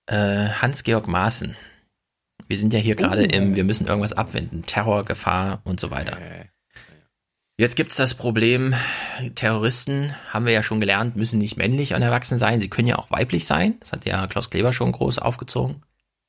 Äh, 0.05 0.49
Hans-Georg 0.49 1.07
Maaßen. 1.07 1.55
Wir 2.47 2.57
sind 2.57 2.71
ja 2.73 2.80
hier 2.80 2.95
gerade 2.95 3.23
oh. 3.23 3.35
im, 3.35 3.55
wir 3.55 3.63
müssen 3.63 3.88
irgendwas 3.88 4.13
abwenden. 4.13 4.65
Terror, 4.65 5.03
Gefahr 5.03 5.61
und 5.63 5.80
so 5.80 5.91
weiter. 5.91 6.17
Jetzt 7.59 7.76
gibt 7.76 7.91
es 7.91 7.97
das 7.97 8.13
Problem, 8.13 8.73
Terroristen, 9.35 10.15
haben 10.30 10.45
wir 10.45 10.53
ja 10.53 10.63
schon 10.63 10.80
gelernt, 10.80 11.17
müssen 11.17 11.39
nicht 11.39 11.57
männlich 11.57 11.93
und 11.93 12.01
erwachsen 12.01 12.38
sein. 12.38 12.61
Sie 12.61 12.69
können 12.69 12.88
ja 12.88 12.97
auch 12.97 13.11
weiblich 13.11 13.45
sein. 13.45 13.76
Das 13.81 13.91
hat 13.91 14.05
ja 14.05 14.27
Klaus 14.27 14.49
Kleber 14.49 14.71
schon 14.71 14.93
groß 14.93 15.19
aufgezogen. 15.19 15.81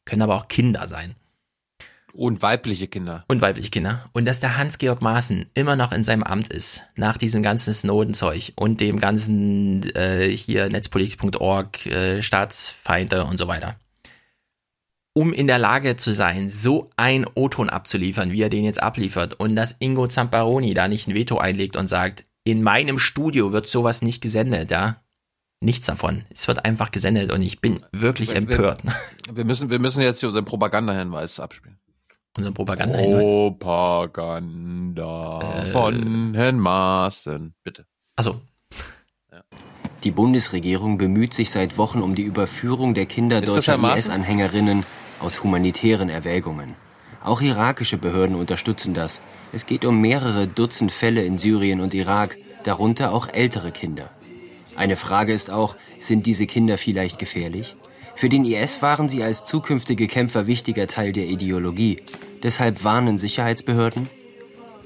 Können 0.05 0.22
aber 0.22 0.34
auch 0.34 0.48
Kinder 0.48 0.88
sein. 0.88 1.14
Und 2.12 2.42
weibliche 2.42 2.88
Kinder. 2.88 3.24
Und 3.28 3.40
weibliche 3.40 3.70
Kinder. 3.70 4.04
Und 4.12 4.24
dass 4.24 4.40
der 4.40 4.56
Hans-Georg 4.56 5.02
Maaßen 5.02 5.46
immer 5.54 5.76
noch 5.76 5.92
in 5.92 6.04
seinem 6.04 6.22
Amt 6.22 6.48
ist, 6.48 6.82
nach 6.96 7.16
diesem 7.16 7.42
ganzen 7.42 7.72
Snowden-Zeug 7.72 8.52
und 8.56 8.80
dem 8.80 8.98
ganzen 8.98 9.94
äh, 9.94 10.28
hier 10.28 10.68
netzpolitik.org, 10.68 11.86
äh, 11.86 12.22
Staatsfeinde 12.22 13.24
und 13.24 13.38
so 13.38 13.48
weiter. 13.48 13.76
Um 15.12 15.32
in 15.32 15.46
der 15.46 15.58
Lage 15.58 15.96
zu 15.96 16.14
sein, 16.14 16.50
so 16.50 16.90
ein 16.96 17.26
O-Ton 17.34 17.68
abzuliefern, 17.68 18.32
wie 18.32 18.42
er 18.42 18.48
den 18.48 18.64
jetzt 18.64 18.82
abliefert, 18.82 19.34
und 19.34 19.56
dass 19.56 19.76
Ingo 19.80 20.06
Zamparoni 20.06 20.72
da 20.72 20.88
nicht 20.88 21.08
ein 21.08 21.14
Veto 21.14 21.38
einlegt 21.38 21.76
und 21.76 21.88
sagt, 21.88 22.24
in 22.44 22.62
meinem 22.62 22.98
Studio 22.98 23.52
wird 23.52 23.66
sowas 23.66 24.02
nicht 24.02 24.22
gesendet, 24.22 24.70
ja. 24.70 25.02
Nichts 25.62 25.86
davon. 25.86 26.24
Es 26.30 26.48
wird 26.48 26.64
einfach 26.64 26.90
gesendet 26.90 27.30
und 27.32 27.42
ich 27.42 27.60
bin 27.60 27.84
wirklich 27.92 28.30
wir, 28.30 28.36
empört. 28.36 28.82
Wir, 28.84 29.36
wir, 29.36 29.44
müssen, 29.44 29.70
wir 29.70 29.78
müssen 29.78 30.00
jetzt 30.00 30.20
hier 30.20 30.28
unseren 30.28 30.46
Propagandahinweis 30.46 31.38
abspielen 31.38 31.80
unseren 32.36 32.55
Propaganda. 32.55 32.98
Propaganda 33.19 33.62
äh, 35.40 35.66
von 35.66 36.35
Herrn 36.35 36.59
Maaßen. 36.59 37.55
Bitte. 37.62 37.86
Also. 38.16 38.40
Die 40.05 40.11
Bundesregierung 40.12 40.97
bemüht 40.97 41.35
sich 41.35 41.51
seit 41.51 41.77
Wochen 41.77 42.01
um 42.01 42.15
die 42.15 42.23
Überführung 42.23 42.94
der 42.94 43.05
Kinder 43.05 43.43
Ist 43.43 43.55
deutscher 43.55 43.78
IS-Anhängerinnen 43.97 44.86
aus 45.20 45.43
humanitären 45.43 46.09
Erwägungen. 46.09 46.73
Auch 47.23 47.43
irakische 47.43 47.98
Behörden 47.98 48.35
unterstützen 48.35 48.94
das. 48.94 49.20
Es 49.52 49.66
geht 49.66 49.85
um 49.85 50.01
mehrere 50.01 50.47
Dutzend 50.47 50.90
Fälle 50.90 51.23
in 51.23 51.36
Syrien 51.36 51.82
und 51.82 51.93
Irak, 51.93 52.36
darunter 52.65 53.12
auch 53.12 53.28
ältere 53.28 53.73
Kinder. 53.73 54.09
Eine 54.74 54.97
Frage 54.97 55.35
ist 55.35 55.51
auch, 55.51 55.77
sind 55.98 56.24
diese 56.24 56.47
Kinder 56.47 56.78
vielleicht 56.78 57.19
gefährlich? 57.19 57.77
Für 58.20 58.28
den 58.28 58.44
IS 58.44 58.82
waren 58.82 59.09
sie 59.09 59.22
als 59.22 59.47
zukünftige 59.47 60.06
Kämpfer 60.06 60.47
wichtiger 60.47 60.86
Teil 60.86 61.10
der 61.10 61.24
Ideologie. 61.24 62.02
Deshalb 62.42 62.84
warnen 62.84 63.16
Sicherheitsbehörden. 63.16 64.10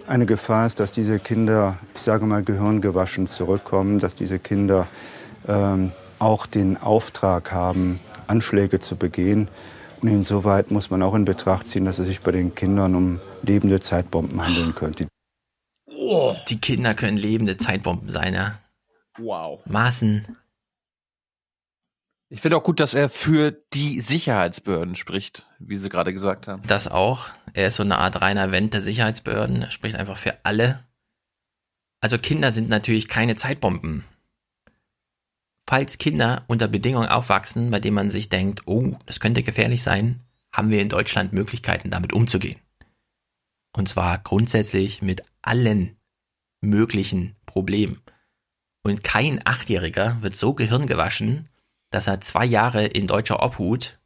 Eine 0.06 0.24
Gefahr 0.24 0.68
ist, 0.68 0.78
dass 0.78 0.92
diese 0.92 1.18
Kinder, 1.18 1.76
ich 1.96 2.02
sage 2.02 2.26
mal, 2.26 2.44
gehirngewaschen 2.44 3.26
zurückkommen, 3.26 3.98
dass 3.98 4.14
diese 4.14 4.38
Kinder 4.38 4.86
ähm, 5.48 5.90
auch 6.20 6.46
den 6.46 6.76
Auftrag 6.76 7.50
haben, 7.50 7.98
Anschläge 8.28 8.78
zu 8.78 8.94
begehen. 8.94 9.48
Und 10.00 10.06
insoweit 10.06 10.70
muss 10.70 10.90
man 10.90 11.02
auch 11.02 11.16
in 11.16 11.24
Betracht 11.24 11.66
ziehen, 11.66 11.84
dass 11.84 11.98
es 11.98 12.06
sich 12.06 12.20
bei 12.20 12.30
den 12.30 12.54
Kindern 12.54 12.94
um 12.94 13.20
lebende 13.42 13.80
Zeitbomben 13.80 14.46
handeln 14.46 14.76
könnte. 14.76 15.08
Die 15.90 16.60
Kinder 16.60 16.94
können 16.94 17.16
lebende 17.16 17.56
Zeitbomben 17.56 18.10
sein, 18.10 18.32
ja. 18.34 18.60
Wow. 19.18 19.58
Maßen 19.66 20.24
ich 22.34 22.40
finde 22.40 22.56
auch 22.56 22.64
gut, 22.64 22.80
dass 22.80 22.94
er 22.94 23.08
für 23.08 23.52
die 23.74 24.00
Sicherheitsbehörden 24.00 24.96
spricht, 24.96 25.46
wie 25.60 25.76
Sie 25.76 25.88
gerade 25.88 26.12
gesagt 26.12 26.48
haben. 26.48 26.64
Das 26.66 26.88
auch. 26.88 27.28
Er 27.52 27.68
ist 27.68 27.76
so 27.76 27.84
eine 27.84 27.98
Art 27.98 28.20
reiner 28.20 28.50
Wendt 28.50 28.74
der 28.74 28.80
Sicherheitsbehörden. 28.80 29.62
Er 29.62 29.70
spricht 29.70 29.94
einfach 29.94 30.16
für 30.16 30.44
alle. 30.44 30.82
Also 32.00 32.18
Kinder 32.18 32.50
sind 32.50 32.68
natürlich 32.68 33.06
keine 33.06 33.36
Zeitbomben. 33.36 34.02
Falls 35.68 35.98
Kinder 35.98 36.42
unter 36.48 36.66
Bedingungen 36.66 37.08
aufwachsen, 37.08 37.70
bei 37.70 37.78
denen 37.78 37.94
man 37.94 38.10
sich 38.10 38.30
denkt, 38.30 38.62
oh, 38.66 38.98
das 39.06 39.20
könnte 39.20 39.44
gefährlich 39.44 39.84
sein, 39.84 40.20
haben 40.52 40.70
wir 40.70 40.82
in 40.82 40.88
Deutschland 40.88 41.32
Möglichkeiten, 41.32 41.92
damit 41.92 42.12
umzugehen. 42.12 42.58
Und 43.76 43.88
zwar 43.88 44.18
grundsätzlich 44.18 45.02
mit 45.02 45.22
allen 45.40 45.96
möglichen 46.60 47.36
Problemen. 47.46 48.00
Und 48.82 49.04
kein 49.04 49.40
Achtjähriger 49.46 50.20
wird 50.20 50.34
so 50.34 50.52
gehirngewaschen, 50.52 51.48
dass 51.94 52.08
er 52.08 52.20
zwei 52.20 52.44
Jahre 52.44 52.84
in 52.84 53.06
deutscher 53.06 53.40
Obhut 53.40 53.98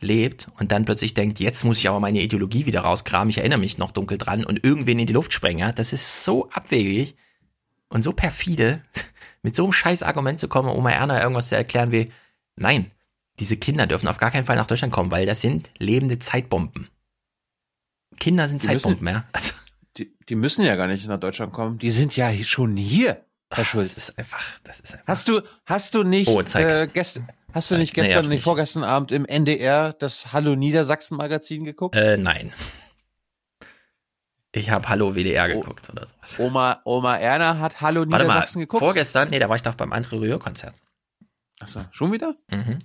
lebt 0.00 0.48
und 0.58 0.70
dann 0.72 0.84
plötzlich 0.84 1.12
denkt, 1.12 1.40
jetzt 1.40 1.64
muss 1.64 1.78
ich 1.78 1.88
aber 1.88 1.98
meine 1.98 2.22
Ideologie 2.22 2.66
wieder 2.66 2.82
rauskramen, 2.82 3.30
ich 3.30 3.38
erinnere 3.38 3.58
mich 3.58 3.78
noch 3.78 3.90
dunkel 3.90 4.16
dran 4.16 4.44
und 4.44 4.64
irgendwen 4.64 4.98
in 4.98 5.06
die 5.06 5.12
Luft 5.12 5.32
sprengen. 5.32 5.74
Das 5.74 5.92
ist 5.92 6.24
so 6.24 6.48
abwegig 6.50 7.16
und 7.88 8.02
so 8.02 8.12
perfide, 8.12 8.82
mit 9.42 9.56
so 9.56 9.64
einem 9.64 9.72
scheiß 9.72 10.04
Argument 10.04 10.38
zu 10.38 10.48
kommen, 10.48 10.68
Oma 10.68 10.92
Erna 10.92 11.20
irgendwas 11.20 11.48
zu 11.48 11.56
erklären 11.56 11.90
wie, 11.90 12.12
nein, 12.54 12.92
diese 13.40 13.56
Kinder 13.56 13.86
dürfen 13.86 14.06
auf 14.06 14.18
gar 14.18 14.30
keinen 14.30 14.44
Fall 14.44 14.56
nach 14.56 14.68
Deutschland 14.68 14.92
kommen, 14.92 15.10
weil 15.10 15.26
das 15.26 15.40
sind 15.40 15.70
lebende 15.78 16.20
Zeitbomben. 16.20 16.88
Kinder 18.18 18.46
sind 18.46 18.62
die 18.62 18.68
Zeitbomben, 18.68 19.04
müssen, 19.04 19.16
ja. 19.16 19.24
Also, 19.32 19.54
die, 19.96 20.12
die 20.28 20.36
müssen 20.36 20.64
ja 20.64 20.76
gar 20.76 20.86
nicht 20.86 21.06
nach 21.08 21.18
Deutschland 21.18 21.52
kommen, 21.52 21.78
die 21.78 21.90
sind 21.90 22.16
ja 22.16 22.32
schon 22.44 22.76
hier. 22.76 23.24
Herr 23.52 23.64
Schulz. 23.64 23.94
Das 23.94 24.08
ist 24.08 24.18
einfach, 24.18 24.40
das 24.62 24.80
ist 24.80 24.94
einfach. 24.94 25.08
Hast 25.08 25.28
du, 25.28 25.42
hast 25.66 25.94
du 25.94 26.04
nicht, 26.04 26.28
oh, 26.28 26.40
äh, 26.40 26.86
gestern, 26.92 27.28
hast 27.52 27.70
du 27.70 27.76
nicht 27.76 27.94
gestern, 27.94 28.26
nee, 28.26 28.34
nicht 28.34 28.44
vorgestern 28.44 28.84
Abend 28.84 29.10
im 29.10 29.24
NDR 29.26 29.92
das 29.92 30.32
Hallo 30.32 30.54
Niedersachsen 30.54 31.16
Magazin 31.16 31.64
geguckt? 31.64 31.96
Äh, 31.96 32.16
nein. 32.16 32.52
Ich 34.52 34.70
habe 34.70 34.88
Hallo 34.88 35.14
WDR 35.14 35.48
oh, 35.50 35.60
geguckt 35.60 35.90
oder 35.90 36.06
sowas. 36.06 36.38
Oma, 36.38 36.80
Oma 36.84 37.16
Erna 37.16 37.58
hat 37.58 37.80
Hallo 37.80 38.00
Warte 38.00 38.24
Niedersachsen 38.24 38.58
mal, 38.58 38.64
geguckt? 38.64 38.80
Vorgestern, 38.80 39.30
nee, 39.30 39.38
da 39.38 39.48
war 39.48 39.56
ich 39.56 39.62
doch 39.62 39.74
beim 39.74 39.92
André 39.92 40.20
Rühr 40.20 40.38
Konzert. 40.38 40.74
Achso, 41.58 41.80
schon 41.90 42.12
wieder? 42.12 42.34
Mhm. 42.50 42.78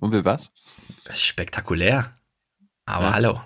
Und 0.00 0.12
wie 0.12 0.24
was? 0.24 0.50
Spektakulär. 1.10 2.12
Aber 2.86 3.06
ja. 3.06 3.12
hallo. 3.14 3.40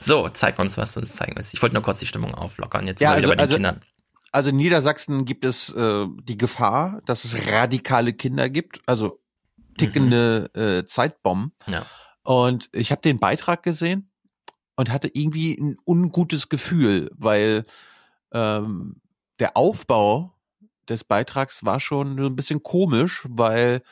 So, 0.00 0.28
zeig 0.28 0.58
uns, 0.58 0.76
was 0.76 0.94
du 0.94 1.00
uns 1.00 1.14
zeigen 1.14 1.36
willst. 1.36 1.54
Ich 1.54 1.62
wollte 1.62 1.74
nur 1.74 1.82
kurz 1.82 2.00
die 2.00 2.06
Stimmung 2.06 2.34
auflockern. 2.34 2.86
Jetzt 2.86 3.00
ja, 3.00 3.12
also, 3.12 3.28
bei 3.28 3.34
den 3.36 3.40
also, 3.40 3.54
Kindern 3.54 3.80
also 4.32 4.50
in 4.50 4.56
Niedersachsen 4.56 5.24
gibt 5.24 5.44
es 5.44 5.72
äh, 5.74 6.06
die 6.24 6.36
Gefahr, 6.36 7.00
dass 7.06 7.24
es 7.24 7.48
radikale 7.50 8.12
Kinder 8.12 8.48
gibt, 8.48 8.80
also 8.86 9.20
tickende 9.78 10.50
mhm. 10.54 10.60
äh, 10.60 10.86
Zeitbomben. 10.86 11.52
Ja. 11.66 11.86
Und 12.22 12.68
ich 12.72 12.90
habe 12.90 13.00
den 13.00 13.18
Beitrag 13.18 13.62
gesehen 13.62 14.10
und 14.76 14.90
hatte 14.90 15.10
irgendwie 15.12 15.54
ein 15.58 15.76
ungutes 15.84 16.48
Gefühl, 16.48 17.10
weil 17.14 17.64
ähm, 18.32 19.00
der 19.38 19.56
Aufbau 19.56 20.34
des 20.88 21.04
Beitrags 21.04 21.64
war 21.64 21.80
schon 21.80 22.18
so 22.18 22.26
ein 22.26 22.36
bisschen 22.36 22.62
komisch, 22.62 23.26
weil 23.28 23.82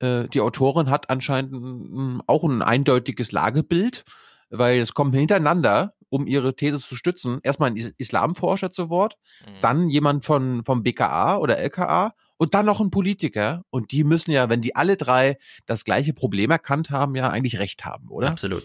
äh, 0.00 0.28
die 0.28 0.40
Autorin 0.40 0.90
hat 0.90 1.10
anscheinend 1.10 2.22
auch 2.26 2.44
ein 2.44 2.62
eindeutiges 2.62 3.32
Lagebild, 3.32 4.04
weil 4.50 4.80
es 4.80 4.94
kommt 4.94 5.14
hintereinander 5.14 5.94
um 6.10 6.26
ihre 6.26 6.54
These 6.54 6.80
zu 6.80 6.96
stützen, 6.96 7.38
erstmal 7.42 7.70
ein 7.70 7.92
Islamforscher 7.96 8.72
zu 8.72 8.90
Wort, 8.90 9.16
mhm. 9.46 9.60
dann 9.60 9.88
jemand 9.88 10.24
von, 10.24 10.64
vom 10.64 10.82
BKA 10.82 11.38
oder 11.38 11.58
LKA 11.58 12.12
und 12.36 12.54
dann 12.54 12.66
noch 12.66 12.80
ein 12.80 12.90
Politiker. 12.90 13.64
Und 13.70 13.92
die 13.92 14.04
müssen 14.04 14.32
ja, 14.32 14.48
wenn 14.48 14.60
die 14.60 14.76
alle 14.76 14.96
drei 14.96 15.38
das 15.66 15.84
gleiche 15.84 16.12
Problem 16.12 16.50
erkannt 16.50 16.90
haben, 16.90 17.14
ja 17.14 17.30
eigentlich 17.30 17.58
recht 17.58 17.84
haben, 17.84 18.08
oder? 18.08 18.28
Absolut. 18.28 18.64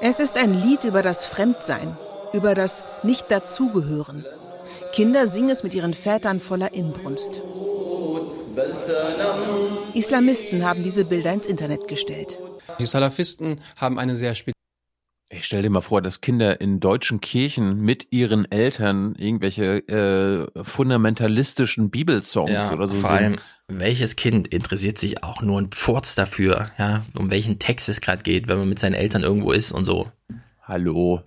Es 0.00 0.18
ist 0.18 0.36
ein 0.36 0.54
Lied 0.54 0.82
über 0.82 1.02
das 1.02 1.24
Fremdsein, 1.26 1.96
über 2.32 2.56
das 2.56 2.82
Nicht-Dazugehören. 3.04 4.24
Kinder 4.92 5.28
singen 5.28 5.50
es 5.50 5.62
mit 5.62 5.74
ihren 5.74 5.94
Vätern 5.94 6.40
voller 6.40 6.74
Inbrunst. 6.74 7.40
Islamisten 9.94 10.64
haben 10.64 10.82
diese 10.82 11.04
Bilder 11.04 11.32
ins 11.32 11.46
Internet 11.46 11.88
gestellt. 11.88 12.38
Die 12.78 12.86
Salafisten 12.86 13.60
haben 13.76 13.98
eine 13.98 14.16
sehr 14.16 14.34
spezielle 14.34 14.52
ich 15.34 15.46
stell 15.46 15.62
dir 15.62 15.70
mal 15.70 15.80
vor, 15.80 16.02
dass 16.02 16.20
Kinder 16.20 16.60
in 16.60 16.78
deutschen 16.78 17.22
Kirchen 17.22 17.80
mit 17.80 18.08
ihren 18.10 18.50
Eltern 18.52 19.14
irgendwelche 19.16 19.78
äh, 19.88 20.62
fundamentalistischen 20.62 21.88
Bibelsongs 21.88 22.50
ja, 22.50 22.70
oder 22.70 22.86
so 22.86 22.96
vor 22.96 23.16
singen. 23.16 23.24
Allem, 23.24 23.40
welches 23.68 24.16
Kind 24.16 24.48
interessiert 24.48 24.98
sich 24.98 25.24
auch 25.24 25.40
nur 25.40 25.58
ein 25.58 25.68
Pfurz 25.68 26.14
dafür, 26.14 26.70
ja, 26.76 27.02
um 27.14 27.30
welchen 27.30 27.58
Text 27.58 27.88
es 27.88 28.02
gerade 28.02 28.22
geht, 28.22 28.46
wenn 28.46 28.58
man 28.58 28.68
mit 28.68 28.78
seinen 28.78 28.92
Eltern 28.92 29.22
irgendwo 29.22 29.52
ist 29.52 29.72
und 29.72 29.86
so. 29.86 30.12
Hallo. 30.62 31.22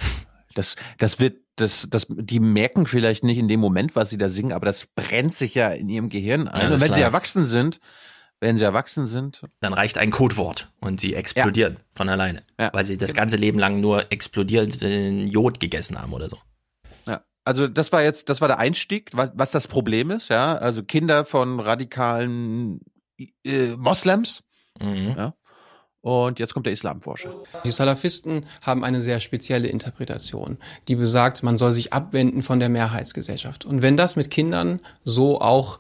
Das, 0.54 0.76
das 1.00 1.20
wird 1.20 1.38
das, 1.56 1.88
das, 1.90 2.08
die 2.10 2.40
merken 2.40 2.86
vielleicht 2.86 3.24
nicht 3.24 3.38
in 3.38 3.48
dem 3.48 3.60
Moment, 3.60 3.96
was 3.96 4.10
sie 4.10 4.18
da 4.18 4.30
singen, 4.30 4.52
aber 4.52 4.66
das 4.66 4.88
brennt 4.88 5.36
sich 5.36 5.56
ja 5.56 5.70
in 5.70 5.90
ihrem 5.90 6.10
Gehirn 6.10 6.48
ein. 6.48 6.62
Ja, 6.62 6.68
und 6.68 6.82
wenn 6.82 6.88
klar. 6.88 6.96
sie 6.96 7.02
erwachsen 7.02 7.46
sind, 7.46 7.80
wenn 8.40 8.58
sie 8.58 8.64
erwachsen 8.64 9.08
sind. 9.08 9.42
Dann 9.62 9.74
reicht 9.74 9.98
ein 9.98 10.12
Codewort 10.12 10.70
und 10.82 11.00
sie 11.00 11.16
explodieren 11.16 11.76
ja. 11.76 11.80
von 11.96 12.10
alleine. 12.10 12.44
Ja. 12.60 12.72
Weil 12.74 12.84
sie 12.84 12.98
das 12.98 13.12
genau. 13.12 13.22
ganze 13.22 13.38
Leben 13.38 13.60
lang 13.60 13.80
nur 13.80 14.12
explodierenden 14.12 15.28
Jod 15.28 15.60
gegessen 15.60 16.00
haben 16.00 16.14
oder 16.14 16.30
so. 16.30 16.38
Ja. 17.08 17.24
Also 17.44 17.68
das 17.68 17.92
war 17.92 18.04
jetzt, 18.04 18.30
das 18.30 18.42
war 18.42 18.48
der 18.48 18.60
Einstieg, 18.60 19.10
was, 19.14 19.32
was 19.34 19.52
das 19.52 19.68
Problem 19.68 20.12
ist, 20.12 20.30
ja. 20.30 20.58
Also 20.58 20.84
Kinder 20.84 21.26
von 21.26 21.60
radikalen 21.60 22.82
äh, 23.44 23.76
Moslems. 23.78 24.44
Mhm. 24.82 25.16
Ja. 25.18 25.34
Und 26.06 26.38
jetzt 26.38 26.54
kommt 26.54 26.68
der 26.68 26.74
Islamforscher. 26.74 27.34
Die 27.66 27.72
Salafisten 27.72 28.46
haben 28.62 28.84
eine 28.84 29.02
sehr 29.02 29.20
spezielle 29.20 29.70
Interpretation, 29.70 30.60
die 30.88 30.94
besagt, 30.96 31.42
man 31.42 31.58
soll 31.58 31.72
sich 31.72 31.94
abwenden 31.94 32.44
von 32.44 32.60
der 32.60 32.70
Mehrheitsgesellschaft. 32.70 33.66
Und 33.66 33.82
wenn 33.82 33.98
das 33.98 34.16
mit 34.16 34.30
Kindern 34.30 34.82
so 35.04 35.42
auch 35.42 35.80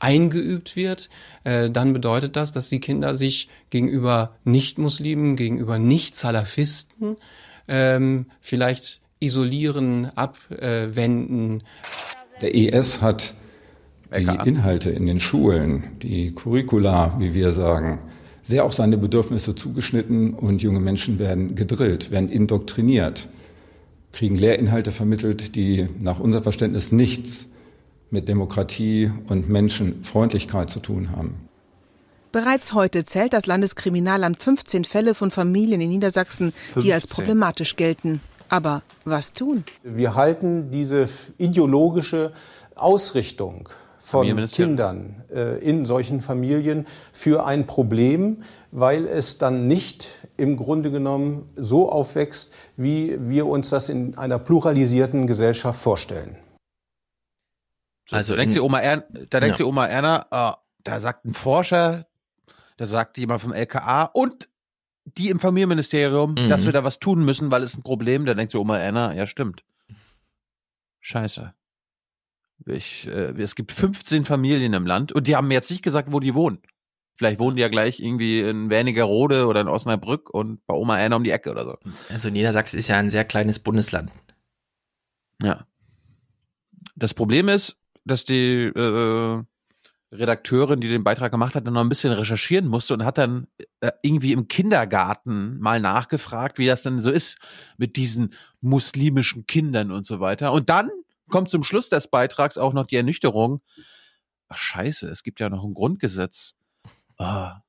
eingeübt 0.00 0.74
wird, 0.74 1.10
äh, 1.44 1.68
dann 1.68 1.92
bedeutet 1.92 2.34
das, 2.34 2.52
dass 2.52 2.70
die 2.70 2.80
Kinder 2.80 3.14
sich 3.14 3.50
gegenüber 3.68 4.34
Nicht-Muslimen, 4.44 5.36
gegenüber 5.36 5.78
Nicht-Salafisten 5.78 7.18
ähm, 7.68 8.24
vielleicht 8.40 9.02
isolieren, 9.20 10.16
abwenden. 10.16 11.62
Der 12.40 12.54
IS 12.54 13.02
hat 13.02 13.34
die 14.16 14.48
Inhalte 14.48 14.88
in 14.88 15.04
den 15.04 15.20
Schulen, 15.20 15.98
die 16.00 16.32
Curricula, 16.34 17.16
wie 17.18 17.34
wir 17.34 17.52
sagen, 17.52 17.98
sehr 18.42 18.64
auf 18.64 18.72
seine 18.72 18.98
Bedürfnisse 18.98 19.54
zugeschnitten 19.54 20.34
und 20.34 20.62
junge 20.62 20.80
Menschen 20.80 21.18
werden 21.18 21.54
gedrillt, 21.54 22.10
werden 22.10 22.28
indoktriniert, 22.28 23.28
kriegen 24.12 24.34
Lehrinhalte 24.34 24.92
vermittelt, 24.92 25.56
die 25.56 25.88
nach 26.00 26.20
unserem 26.20 26.42
Verständnis 26.42 26.92
nichts 26.92 27.48
mit 28.10 28.28
Demokratie 28.28 29.10
und 29.28 29.48
Menschenfreundlichkeit 29.48 30.68
zu 30.68 30.80
tun 30.80 31.10
haben. 31.12 31.48
Bereits 32.30 32.72
heute 32.72 33.04
zählt 33.04 33.34
das 33.34 33.46
Landeskriminalamt 33.46 34.42
15 34.42 34.84
Fälle 34.84 35.14
von 35.14 35.30
Familien 35.30 35.80
in 35.80 35.90
Niedersachsen, 35.90 36.52
15. 36.72 36.82
die 36.82 36.92
als 36.92 37.06
problematisch 37.06 37.76
gelten. 37.76 38.20
Aber 38.48 38.82
was 39.04 39.32
tun? 39.32 39.64
Wir 39.82 40.14
halten 40.14 40.70
diese 40.70 41.08
ideologische 41.38 42.32
Ausrichtung 42.74 43.68
von 44.02 44.46
Kindern 44.48 45.24
äh, 45.32 45.58
in 45.60 45.86
solchen 45.86 46.20
Familien 46.20 46.86
für 47.12 47.46
ein 47.46 47.66
Problem, 47.66 48.42
weil 48.72 49.06
es 49.06 49.38
dann 49.38 49.68
nicht 49.68 50.08
im 50.36 50.56
Grunde 50.56 50.90
genommen 50.90 51.46
so 51.54 51.88
aufwächst, 51.90 52.52
wie 52.76 53.16
wir 53.20 53.46
uns 53.46 53.70
das 53.70 53.88
in 53.88 54.18
einer 54.18 54.40
pluralisierten 54.40 55.28
Gesellschaft 55.28 55.80
vorstellen. 55.80 56.36
Also 58.10 58.34
da 58.34 58.40
denkt, 58.40 58.54
sie 58.54 58.60
Oma 58.60 58.80
Erna, 58.80 59.04
da 59.30 59.38
denkt 59.38 59.58
ja. 59.58 59.64
sie 59.64 59.64
Oma 59.64 59.86
Erna, 59.86 60.26
oh, 60.30 60.60
da 60.82 60.98
sagt 60.98 61.24
ein 61.24 61.32
Forscher, 61.32 62.06
da 62.76 62.86
sagt 62.86 63.18
jemand 63.18 63.40
vom 63.40 63.52
LKA 63.52 64.04
und 64.12 64.48
die 65.04 65.30
im 65.30 65.38
Familienministerium, 65.38 66.32
mhm. 66.32 66.48
dass 66.48 66.64
wir 66.64 66.72
da 66.72 66.82
was 66.82 66.98
tun 66.98 67.24
müssen, 67.24 67.52
weil 67.52 67.62
es 67.62 67.76
ein 67.76 67.82
Problem. 67.82 68.26
Da 68.26 68.34
denkt 68.34 68.50
sie 68.50 68.58
Oma 68.58 68.78
Erna, 68.78 69.14
ja 69.14 69.28
stimmt. 69.28 69.64
Scheiße. 71.00 71.54
Ich, 72.66 73.06
äh, 73.06 73.32
es 73.40 73.54
gibt 73.54 73.72
15 73.72 74.24
Familien 74.24 74.72
im 74.72 74.86
Land 74.86 75.12
und 75.12 75.26
die 75.26 75.36
haben 75.36 75.48
mir 75.48 75.54
jetzt 75.54 75.70
nicht 75.70 75.82
gesagt, 75.82 76.12
wo 76.12 76.20
die 76.20 76.34
wohnen. 76.34 76.58
Vielleicht 77.16 77.38
wohnen 77.38 77.56
die 77.56 77.62
ja 77.62 77.68
gleich 77.68 78.00
irgendwie 78.00 78.40
in 78.40 78.70
Wernigerode 78.70 79.46
oder 79.46 79.60
in 79.60 79.68
Osnabrück 79.68 80.30
und 80.30 80.64
bei 80.66 80.74
Oma 80.74 80.98
Erna 80.98 81.16
um 81.16 81.24
die 81.24 81.30
Ecke 81.30 81.50
oder 81.50 81.64
so. 81.64 81.76
Also 82.08 82.30
Niedersachsen 82.30 82.78
ist 82.78 82.88
ja 82.88 82.96
ein 82.96 83.10
sehr 83.10 83.24
kleines 83.24 83.58
Bundesland. 83.58 84.10
Ja. 85.42 85.66
Das 86.96 87.14
Problem 87.14 87.48
ist, 87.48 87.76
dass 88.04 88.24
die 88.24 88.64
äh, 88.64 89.42
Redakteurin, 90.12 90.80
die 90.80 90.88
den 90.88 91.04
Beitrag 91.04 91.32
gemacht 91.32 91.54
hat, 91.54 91.66
dann 91.66 91.74
noch 91.74 91.80
ein 91.80 91.88
bisschen 91.88 92.12
recherchieren 92.12 92.66
musste 92.66 92.94
und 92.94 93.04
hat 93.04 93.18
dann 93.18 93.46
äh, 93.80 93.90
irgendwie 94.02 94.32
im 94.32 94.48
Kindergarten 94.48 95.58
mal 95.58 95.80
nachgefragt, 95.80 96.58
wie 96.58 96.66
das 96.66 96.82
denn 96.82 97.00
so 97.00 97.10
ist 97.10 97.38
mit 97.76 97.96
diesen 97.96 98.34
muslimischen 98.60 99.46
Kindern 99.46 99.90
und 99.90 100.04
so 100.04 100.20
weiter. 100.20 100.52
Und 100.52 100.68
dann 100.70 100.90
kommt 101.32 101.50
zum 101.50 101.64
Schluss 101.64 101.88
des 101.88 102.06
Beitrags 102.06 102.56
auch 102.56 102.72
noch 102.72 102.86
die 102.86 102.96
Ernüchterung. 102.96 103.60
Ach, 104.48 104.56
scheiße, 104.56 105.08
es 105.08 105.24
gibt 105.24 105.40
ja 105.40 105.48
noch 105.48 105.64
ein 105.64 105.74
Grundgesetz. 105.74 106.54
Ah. 107.18 107.62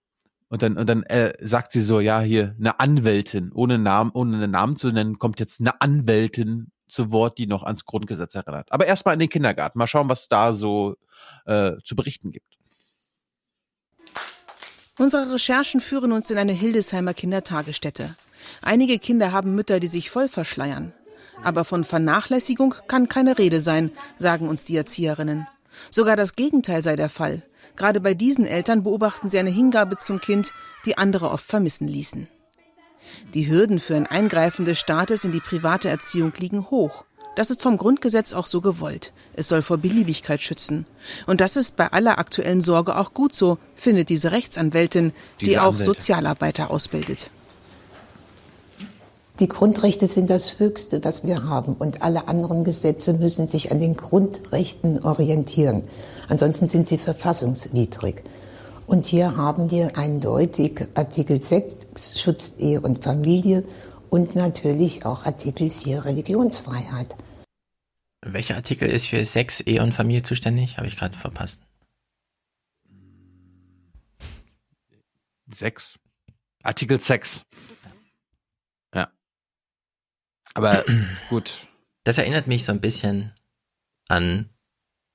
Und 0.49 0.61
dann, 0.61 0.77
und 0.77 0.87
dann 0.87 1.01
äh, 1.03 1.33
sagt 1.39 1.71
sie 1.71 1.81
so, 1.81 1.99
ja, 1.99 2.19
hier, 2.19 2.55
eine 2.59 2.79
Anwältin, 2.79 3.51
ohne 3.53 3.79
Namen, 3.79 4.11
ohne 4.13 4.37
einen 4.37 4.51
Namen 4.51 4.75
zu 4.75 4.91
nennen, 4.91 5.17
kommt 5.17 5.39
jetzt 5.39 5.59
eine 5.59 5.81
Anwältin 5.81 6.71
zu 6.87 7.11
Wort, 7.11 7.39
die 7.39 7.47
noch 7.47 7.63
ans 7.63 7.85
Grundgesetz 7.85 8.35
erinnert. 8.35 8.71
Aber 8.71 8.85
erstmal 8.85 9.15
in 9.15 9.19
den 9.19 9.29
Kindergarten. 9.29 9.79
Mal 9.79 9.87
schauen, 9.87 10.09
was 10.09 10.27
da 10.27 10.53
so 10.53 10.95
äh, 11.45 11.71
zu 11.83 11.95
berichten 11.95 12.31
gibt. 12.31 12.59
Unsere 14.99 15.33
Recherchen 15.33 15.81
führen 15.81 16.11
uns 16.11 16.29
in 16.29 16.37
eine 16.37 16.51
Hildesheimer 16.51 17.15
Kindertagesstätte. 17.15 18.15
Einige 18.61 18.99
Kinder 18.99 19.31
haben 19.31 19.55
Mütter, 19.55 19.79
die 19.79 19.87
sich 19.87 20.11
voll 20.11 20.27
verschleiern. 20.27 20.93
Aber 21.43 21.65
von 21.65 21.83
Vernachlässigung 21.83 22.75
kann 22.87 23.09
keine 23.09 23.37
Rede 23.37 23.59
sein, 23.59 23.91
sagen 24.17 24.47
uns 24.47 24.65
die 24.65 24.77
Erzieherinnen. 24.77 25.47
Sogar 25.89 26.15
das 26.15 26.35
Gegenteil 26.35 26.81
sei 26.81 26.95
der 26.95 27.09
Fall. 27.09 27.43
Gerade 27.75 27.99
bei 27.99 28.13
diesen 28.13 28.45
Eltern 28.45 28.83
beobachten 28.83 29.29
sie 29.29 29.39
eine 29.39 29.49
Hingabe 29.49 29.97
zum 29.97 30.21
Kind, 30.21 30.51
die 30.85 30.97
andere 30.97 31.31
oft 31.31 31.45
vermissen 31.45 31.87
ließen. 31.87 32.27
Die 33.33 33.49
Hürden 33.49 33.79
für 33.79 33.95
ein 33.95 34.07
Eingreifen 34.07 34.65
des 34.65 34.79
Staates 34.79 35.23
in 35.23 35.31
die 35.31 35.39
private 35.39 35.89
Erziehung 35.89 36.33
liegen 36.37 36.69
hoch. 36.69 37.05
Das 37.35 37.49
ist 37.49 37.63
vom 37.63 37.77
Grundgesetz 37.77 38.31
auch 38.31 38.45
so 38.45 38.61
gewollt. 38.61 39.11
Es 39.33 39.47
soll 39.47 39.63
vor 39.63 39.77
Beliebigkeit 39.77 40.41
schützen. 40.41 40.85
Und 41.25 41.41
das 41.41 41.55
ist 41.55 41.75
bei 41.75 41.91
aller 41.91 42.19
aktuellen 42.19 42.61
Sorge 42.61 42.95
auch 42.95 43.13
gut 43.15 43.33
so, 43.33 43.57
findet 43.75 44.09
diese 44.09 44.31
Rechtsanwältin, 44.31 45.13
diese 45.41 45.51
die 45.51 45.57
auch 45.57 45.73
Anwälte. 45.73 45.85
Sozialarbeiter 45.85 46.69
ausbildet. 46.69 47.31
Die 49.43 49.49
Grundrechte 49.49 50.07
sind 50.07 50.29
das 50.29 50.57
Höchste, 50.57 51.03
was 51.03 51.27
wir 51.27 51.43
haben. 51.43 51.73
Und 51.73 52.01
alle 52.01 52.29
anderen 52.29 52.63
Gesetze 52.63 53.11
müssen 53.11 53.49
sich 53.49 53.73
an 53.73 53.81
den 53.81 53.97
Grundrechten 53.97 55.03
orientieren. 55.03 55.83
Ansonsten 56.29 56.69
sind 56.69 56.87
sie 56.87 56.97
verfassungswidrig. 56.97 58.23
Und 58.87 59.05
hier 59.05 59.35
haben 59.35 59.69
wir 59.69 59.97
eindeutig 59.97 60.87
Artikel 60.93 61.41
6 61.41 62.21
Schutz 62.21 62.53
Ehe 62.57 62.79
und 62.79 63.03
Familie 63.03 63.65
und 64.09 64.33
natürlich 64.33 65.05
auch 65.05 65.25
Artikel 65.25 65.69
4 65.69 66.05
Religionsfreiheit. 66.05 67.13
Welcher 68.21 68.55
Artikel 68.55 68.89
ist 68.89 69.07
für 69.07 69.25
Sex, 69.25 69.59
Ehe 69.59 69.83
und 69.83 69.91
Familie 69.93 70.23
zuständig? 70.23 70.77
Habe 70.77 70.87
ich 70.87 70.95
gerade 70.95 71.17
verpasst. 71.17 71.59
Sechs. 75.53 75.99
Artikel 76.63 77.01
6. 77.01 77.43
Aber 80.53 80.83
gut. 81.29 81.67
Das 82.03 82.17
erinnert 82.17 82.47
mich 82.47 82.65
so 82.65 82.71
ein 82.71 82.81
bisschen 82.81 83.31
an 84.07 84.49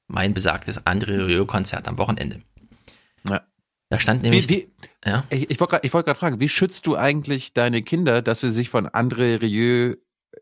mein 0.07 0.35
besagtes 0.35 0.85
André 0.87 1.27
Rieu-Konzert 1.27 1.87
am 1.87 1.99
Wochenende. 1.99 2.43
Ja. 3.29 3.43
Da 3.91 3.99
stand 3.99 4.23
nämlich. 4.23 4.49
Wie, 4.49 4.55
wie, 4.55 5.09
ja? 5.09 5.25
Ich, 5.31 5.51
ich 5.51 5.61
wollte 5.61 5.81
gerade 5.81 5.93
wollt 5.93 6.17
fragen, 6.17 6.41
wie 6.41 6.49
schützt 6.49 6.87
du 6.87 6.97
eigentlich 6.97 7.53
deine 7.53 7.83
Kinder, 7.83 8.23
dass 8.23 8.41
sie 8.41 8.53
sich 8.53 8.71
von 8.71 8.89
André 8.89 9.41
Rieu 9.41 9.97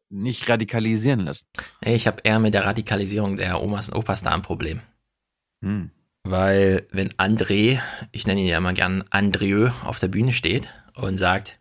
nicht 0.08 0.48
radikalisieren 0.48 1.20
lassen? 1.20 1.46
Ich 1.80 2.06
habe 2.06 2.22
eher 2.24 2.38
mit 2.38 2.54
der 2.54 2.64
Radikalisierung 2.64 3.36
der 3.36 3.62
Omas 3.62 3.88
und 3.88 3.96
Opas 3.96 4.22
da 4.22 4.32
ein 4.32 4.42
Problem. 4.42 4.80
Hm. 5.62 5.90
Weil 6.24 6.86
wenn 6.90 7.12
André, 7.14 7.80
ich 8.10 8.26
nenne 8.26 8.40
ihn 8.40 8.48
ja 8.48 8.58
immer 8.58 8.72
gern 8.72 9.04
Andrieu, 9.10 9.70
auf 9.84 10.00
der 10.00 10.08
Bühne 10.08 10.32
steht 10.32 10.68
und 10.94 11.18
sagt, 11.18 11.58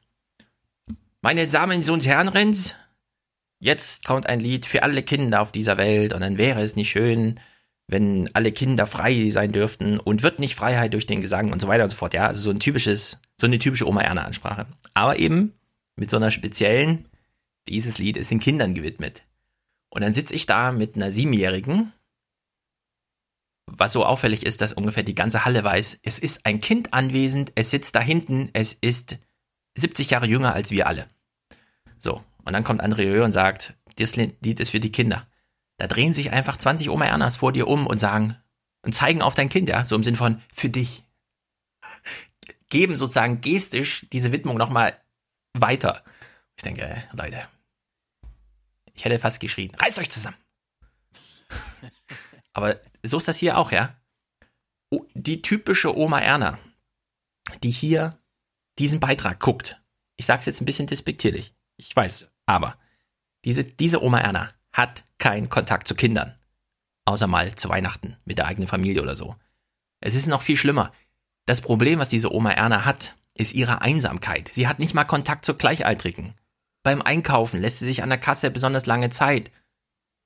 meine 1.22 1.45
Damen 1.45 1.88
und 1.90 2.06
Herren, 2.07 2.30
jetzt 3.66 4.06
kommt 4.06 4.28
ein 4.28 4.40
Lied 4.40 4.66
für 4.66 4.84
alle 4.84 5.02
Kinder 5.02 5.42
auf 5.42 5.52
dieser 5.52 5.78
Welt 5.78 6.14
und 6.14 6.22
dann 6.22 6.38
wäre 6.38 6.62
es 6.62 6.76
nicht 6.76 6.92
schön, 6.92 7.40
wenn 7.88 8.30
alle 8.34 8.52
Kinder 8.52 8.86
frei 8.86 9.30
sein 9.32 9.52
dürften 9.52 10.00
und 10.00 10.24
wird 10.24 10.40
nicht 10.40 10.56
Freiheit 10.56 10.94
durch 10.94 11.08
den 11.08 11.22
Gesang 11.22 11.52
und 11.52 11.62
so 11.62 11.68
weiter 11.68 11.84
und 11.84 11.90
so 11.90 11.98
fort. 11.98 12.14
Ja, 12.14 12.28
also 12.28 12.40
so 12.40 12.52
ein 12.52 12.60
typisches, 12.60 13.20
so 13.40 13.48
eine 13.48 13.60
typische 13.60 13.88
Oma-Erna-Ansprache. 13.88 14.68
Aber 14.94 15.18
eben 15.18 15.54
mit 15.96 16.10
so 16.10 16.18
einer 16.18 16.32
speziellen, 16.32 17.08
dieses 17.68 17.98
Lied 17.98 18.18
ist 18.18 18.32
den 18.32 18.40
Kindern 18.40 18.76
gewidmet. 18.76 19.24
Und 19.90 20.02
dann 20.02 20.14
sitze 20.14 20.36
ich 20.36 20.46
da 20.46 20.72
mit 20.72 20.96
einer 20.96 21.12
Siebenjährigen, 21.12 21.92
was 23.66 23.94
so 23.94 24.06
auffällig 24.06 24.46
ist, 24.46 24.62
dass 24.62 24.74
ungefähr 24.74 25.04
die 25.04 25.16
ganze 25.16 25.44
Halle 25.44 25.64
weiß, 25.64 26.00
es 26.04 26.20
ist 26.20 26.46
ein 26.46 26.60
Kind 26.60 26.94
anwesend, 26.94 27.52
es 27.56 27.72
sitzt 27.72 27.96
da 27.96 28.00
hinten, 28.00 28.50
es 28.54 28.74
ist 28.74 29.18
70 29.76 30.12
Jahre 30.12 30.28
jünger 30.28 30.54
als 30.54 30.70
wir 30.70 30.86
alle. 30.86 31.08
So, 31.98 32.24
und 32.46 32.54
dann 32.54 32.64
kommt 32.64 32.82
André 32.82 33.06
Höhe 33.06 33.24
und 33.24 33.32
sagt, 33.32 33.76
das 33.98 34.16
Lied 34.16 34.60
ist 34.60 34.70
für 34.70 34.80
die 34.80 34.92
Kinder. 34.92 35.28
Da 35.78 35.88
drehen 35.88 36.14
sich 36.14 36.32
einfach 36.32 36.58
20 36.58 36.90
Oma 36.90 37.06
Ernas 37.06 37.38
vor 37.38 37.52
dir 37.52 37.68
um 37.68 37.88
und 37.88 37.98
sagen 37.98 38.38
und 38.84 38.94
zeigen 38.94 39.22
auf 39.22 39.36
dein 39.36 39.50
Kind, 39.50 39.68
ja, 39.68 39.84
so 39.84 39.96
im 39.96 40.04
Sinn 40.04 40.16
von 40.16 40.42
für 40.54 40.70
dich. 40.70 41.04
Geben 42.70 42.98
sozusagen 42.98 43.42
gestisch 43.42 44.06
diese 44.12 44.32
Widmung 44.32 44.58
nochmal 44.58 45.00
weiter. 45.54 46.04
Ich 46.56 46.64
denke, 46.64 47.04
Leute, 47.12 47.48
Ich 48.94 49.04
hätte 49.04 49.20
fast 49.20 49.40
geschrien, 49.40 49.76
reißt 49.76 50.00
euch 50.00 50.10
zusammen. 50.10 50.38
Aber 52.54 52.80
so 53.04 53.18
ist 53.18 53.28
das 53.28 53.38
hier 53.38 53.58
auch, 53.58 53.72
ja. 53.72 54.00
Die 55.14 55.42
typische 55.42 55.98
Oma 55.98 56.20
Erna, 56.20 56.58
die 57.64 57.72
hier 57.72 58.18
diesen 58.80 59.00
Beitrag 59.00 59.40
guckt. 59.40 59.82
Ich 60.16 60.26
sag's 60.26 60.46
jetzt 60.46 60.62
ein 60.62 60.66
bisschen 60.66 60.88
despektierlich. 60.88 61.54
Ich 61.76 61.94
weiß. 61.94 62.32
Aber 62.46 62.78
diese, 63.44 63.64
diese 63.64 64.04
Oma 64.04 64.20
Erna 64.20 64.50
hat 64.74 65.04
keinen 65.18 65.50
Kontakt 65.50 65.88
zu 65.88 65.96
Kindern. 65.96 66.36
Außer 67.06 67.28
mal 67.28 67.56
zu 67.56 67.70
Weihnachten 67.70 68.18
mit 68.26 68.38
der 68.38 68.48
eigenen 68.48 68.68
Familie 68.68 69.02
oder 69.02 69.16
so. 69.16 69.36
Es 70.02 70.16
ist 70.16 70.28
noch 70.28 70.42
viel 70.42 70.58
schlimmer. 70.58 70.92
Das 71.46 71.62
Problem, 71.62 72.00
was 72.00 72.10
diese 72.10 72.34
Oma 72.34 72.52
Erna 72.52 72.86
hat, 72.86 73.16
ist 73.36 73.54
ihre 73.54 73.82
Einsamkeit. 73.82 74.50
Sie 74.52 74.68
hat 74.68 74.80
nicht 74.80 74.94
mal 74.94 75.04
Kontakt 75.04 75.46
zu 75.46 75.56
Gleichaltrigen. 75.56 76.34
Beim 76.84 77.02
Einkaufen 77.02 77.62
lässt 77.62 77.80
sie 77.80 77.86
sich 77.86 78.04
an 78.04 78.10
der 78.10 78.18
Kasse 78.18 78.52
besonders 78.52 78.86
lange 78.86 79.10
Zeit, 79.10 79.52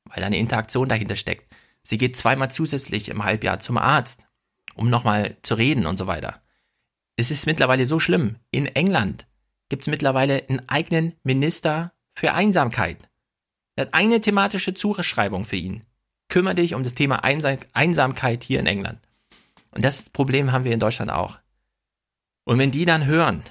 weil 0.06 0.24
eine 0.24 0.38
Interaktion 0.38 0.90
dahinter 0.90 1.16
steckt. 1.16 1.54
Sie 1.82 1.98
geht 1.98 2.18
zweimal 2.18 2.52
zusätzlich 2.52 3.10
im 3.10 3.24
Halbjahr 3.24 3.60
zum 3.60 3.78
Arzt, 3.78 4.28
um 4.76 4.90
nochmal 4.90 5.38
zu 5.42 5.56
reden 5.56 5.86
und 5.86 5.98
so 5.98 6.08
weiter. 6.08 6.42
Es 7.18 7.32
ist 7.32 7.46
mittlerweile 7.46 7.86
so 7.86 8.00
schlimm. 8.00 8.38
In 8.52 8.66
England 8.68 9.28
gibt 9.70 9.84
es 9.84 9.88
mittlerweile 9.88 10.46
einen 10.48 10.68
eigenen 10.70 11.16
Minister 11.24 11.94
für 12.20 12.34
Einsamkeit. 12.34 13.10
Er 13.78 13.86
hat 13.86 13.94
eine 13.94 14.20
thematische 14.20 14.74
Zuschreibung 14.74 15.46
für 15.46 15.56
ihn. 15.56 15.84
Kümmere 16.28 16.56
dich 16.56 16.74
um 16.76 16.84
das 16.84 16.94
Thema 16.94 17.24
Einsamkeit 17.24 18.44
hier 18.44 18.60
in 18.60 18.68
England. 18.68 19.00
Und 19.72 19.86
das 19.86 20.10
Problem 20.10 20.52
haben 20.52 20.66
wir 20.66 20.74
in 20.74 20.82
Deutschland 20.82 21.12
auch. 21.12 21.40
Und 22.44 22.60
wenn 22.60 22.72
die 22.72 22.84
dann 22.84 23.06
hören, 23.06 23.44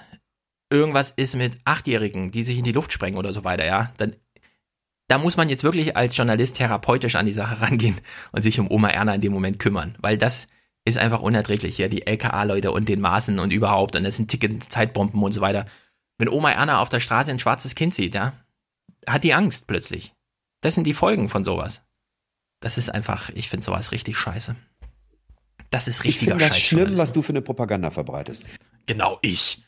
irgendwas 0.71 1.13
ist 1.13 1.35
mit 1.35 1.55
Achtjährigen, 1.65 2.31
die 2.31 2.45
sich 2.45 2.59
in 2.59 2.65
die 2.65 2.73
Luft 2.73 2.93
sprengen 2.93 3.19
oder 3.19 3.33
so 3.33 3.43
weiter, 3.43 3.65
ja, 3.65 3.91
dann 3.97 4.15
da 5.11 5.17
muss 5.17 5.39
man 5.39 5.49
jetzt 5.49 5.65
wirklich 5.65 5.97
als 5.97 6.15
Journalist 6.15 6.59
therapeutisch 6.59 7.15
an 7.15 7.25
die 7.25 7.33
Sache 7.33 7.63
rangehen 7.63 7.99
und 8.33 8.43
sich 8.43 8.61
um 8.61 8.71
Oma 8.71 8.91
Erna 8.91 9.15
in 9.15 9.23
dem 9.23 9.33
Moment 9.33 9.59
kümmern, 9.59 9.97
weil 10.01 10.19
das 10.19 10.47
ist 10.85 10.99
einfach 10.99 11.23
unerträglich. 11.23 11.79
Ja, 11.79 11.89
die 11.89 12.07
LKA-Leute 12.07 12.71
und 12.71 12.87
den 12.87 13.01
Maßen 13.01 13.39
und 13.39 13.51
überhaupt 13.51 13.97
und 13.97 14.05
das 14.05 14.17
sind 14.17 14.29
Ticket, 14.29 14.63
Zeitbomben 14.71 15.23
und 15.23 15.33
so 15.33 15.41
weiter. 15.41 15.65
Wenn 16.19 16.29
Oma 16.29 16.51
Erna 16.51 16.81
auf 16.81 16.91
der 16.91 17.01
Straße 17.01 17.31
ein 17.31 17.39
schwarzes 17.39 17.75
Kind 17.75 17.95
sieht, 17.95 18.15
ja, 18.15 18.35
hat 19.09 19.25
die 19.25 19.35
Angst 19.35 19.67
plötzlich. 19.67 20.15
Das 20.61 20.75
sind 20.75 20.85
die 20.85 20.95
Folgen 20.95 21.29
von 21.29 21.45
sowas. 21.45 21.83
Das 22.61 22.79
ist 22.79 22.91
einfach, 22.91 23.31
ich 23.31 23.49
finde 23.49 23.65
sowas 23.65 23.93
richtig 23.93 24.17
scheiße. 24.17 24.57
Das 25.71 25.87
ist 25.87 26.05
richtiger 26.05 26.37
ich 26.37 26.43
Scheiß. 26.43 26.51
Das 26.51 26.63
schlimm, 26.63 26.99
was 26.99 27.13
du 27.13 27.23
für 27.23 27.31
eine 27.33 27.43
Propaganda 27.43 27.91
verbreitest. 27.91 28.45
Genau 28.87 29.19
ich. 29.23 29.65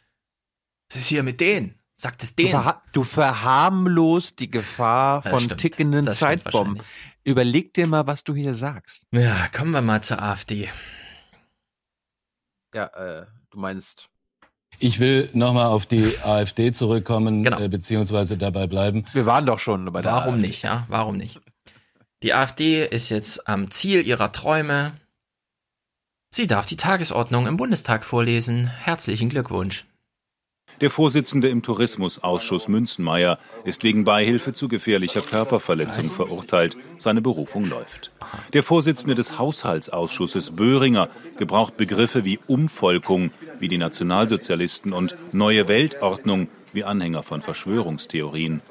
Was 0.89 0.99
ist 0.99 1.07
hier 1.07 1.23
mit 1.23 1.41
denen? 1.41 1.79
Sagt 1.95 2.23
es 2.23 2.35
denen. 2.35 2.53
Du, 2.53 2.57
verha 2.57 2.83
du 2.93 3.05
verharmlost 3.05 4.41
die 4.41 4.51
Gefahr 4.51 5.23
von 5.23 5.41
stimmt. 5.41 5.61
tickenden 5.61 6.07
das 6.07 6.19
Zeitbomben. 6.19 6.83
Überleg 7.23 7.75
dir 7.75 7.87
mal, 7.87 8.07
was 8.07 8.25
du 8.25 8.35
hier 8.35 8.55
sagst. 8.55 9.07
Ja, 9.13 9.49
kommen 9.49 9.73
wir 9.73 9.83
mal 9.83 10.03
zur 10.03 10.23
AfD. 10.23 10.71
Ja, 12.75 12.87
äh, 12.87 13.27
du 13.51 13.59
meinst. 13.59 14.09
Ich 14.79 14.99
will 14.99 15.29
nochmal 15.35 15.67
auf 15.67 15.87
die 15.87 16.19
AfD 16.23 16.73
zurückkommen, 16.73 17.45
genau. 17.45 17.61
äh, 17.61 17.69
beziehungsweise 17.69 18.39
dabei 18.39 18.67
bleiben. 18.67 19.05
Wir 19.13 19.27
waren 19.27 19.45
doch 19.45 19.59
schon 19.59 19.93
bei 19.93 20.01
der 20.01 20.13
Warum 20.13 20.35
AfD. 20.35 20.47
nicht, 20.47 20.63
ja? 20.63 20.87
Warum 20.89 21.17
nicht? 21.17 21.41
Die 22.23 22.33
AfD 22.35 22.87
ist 22.87 23.09
jetzt 23.09 23.49
am 23.49 23.71
Ziel 23.71 24.07
ihrer 24.07 24.33
Träume. 24.33 24.93
Sie 26.31 26.47
darf 26.47 26.67
die 26.67 26.77
Tagesordnung 26.77 27.47
im 27.47 27.57
Bundestag 27.57 28.05
vorlesen. 28.05 28.69
Herzlichen 28.69 29.29
Glückwunsch. 29.29 29.85
Der 30.81 30.91
Vorsitzende 30.91 31.49
im 31.49 31.63
Tourismusausschuss 31.63 32.69
Münzenmeier 32.69 33.39
ist 33.65 33.85
wegen 33.85 34.05
Beihilfe 34.05 34.55
zu 34.55 34.67
gefährlicher 34.67 35.21
Körperverletzung 35.21 36.05
verurteilt. 36.05 36.77
Seine 36.97 37.21
Berufung 37.21 37.69
läuft. 37.69 38.13
Der 38.55 38.63
Vorsitzende 38.63 39.15
des 39.15 39.39
Haushaltsausschusses 39.39 40.53
Böhringer 40.53 41.11
gebraucht 41.37 41.77
Begriffe 41.77 42.25
wie 42.25 42.39
Umvolkung, 42.47 43.31
wie 43.59 43.69
die 43.69 43.77
Nationalsozialisten 43.77 44.95
und 44.95 45.17
neue 45.33 45.69
Weltordnung, 45.69 46.49
wie 46.73 46.85
Anhänger 46.85 47.23
von 47.23 47.43
Verschwörungstheorien. 47.43 48.63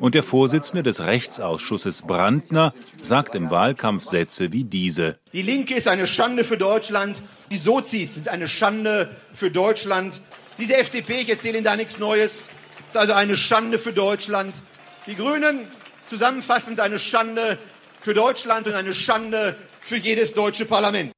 Und 0.00 0.14
der 0.14 0.22
Vorsitzende 0.22 0.82
des 0.82 1.00
Rechtsausschusses 1.00 2.02
Brandner 2.02 2.74
sagt 3.02 3.34
im 3.34 3.50
Wahlkampf 3.50 4.04
Sätze 4.04 4.52
wie 4.52 4.64
diese. 4.64 5.18
Die 5.32 5.42
Linke 5.42 5.74
ist 5.74 5.86
eine 5.86 6.06
Schande 6.06 6.44
für 6.44 6.56
Deutschland. 6.56 7.22
Die 7.50 7.56
Sozis 7.56 8.14
sind 8.14 8.28
eine 8.28 8.48
Schande 8.48 9.14
für 9.32 9.50
Deutschland. 9.50 10.22
Diese 10.58 10.76
FDP, 10.76 11.20
ich 11.20 11.28
erzähle 11.28 11.58
Ihnen 11.58 11.64
da 11.64 11.76
nichts 11.76 11.98
Neues, 11.98 12.48
ist 12.88 12.96
also 12.96 13.12
eine 13.14 13.36
Schande 13.36 13.78
für 13.78 13.92
Deutschland. 13.92 14.62
Die 15.06 15.16
Grünen, 15.16 15.66
zusammenfassend 16.06 16.80
eine 16.80 16.98
Schande 16.98 17.58
für 18.00 18.14
Deutschland 18.14 18.66
und 18.66 18.74
eine 18.74 18.94
Schande 18.94 19.56
für 19.80 19.96
jedes 19.96 20.34
deutsche 20.34 20.66
Parlament. 20.66 21.12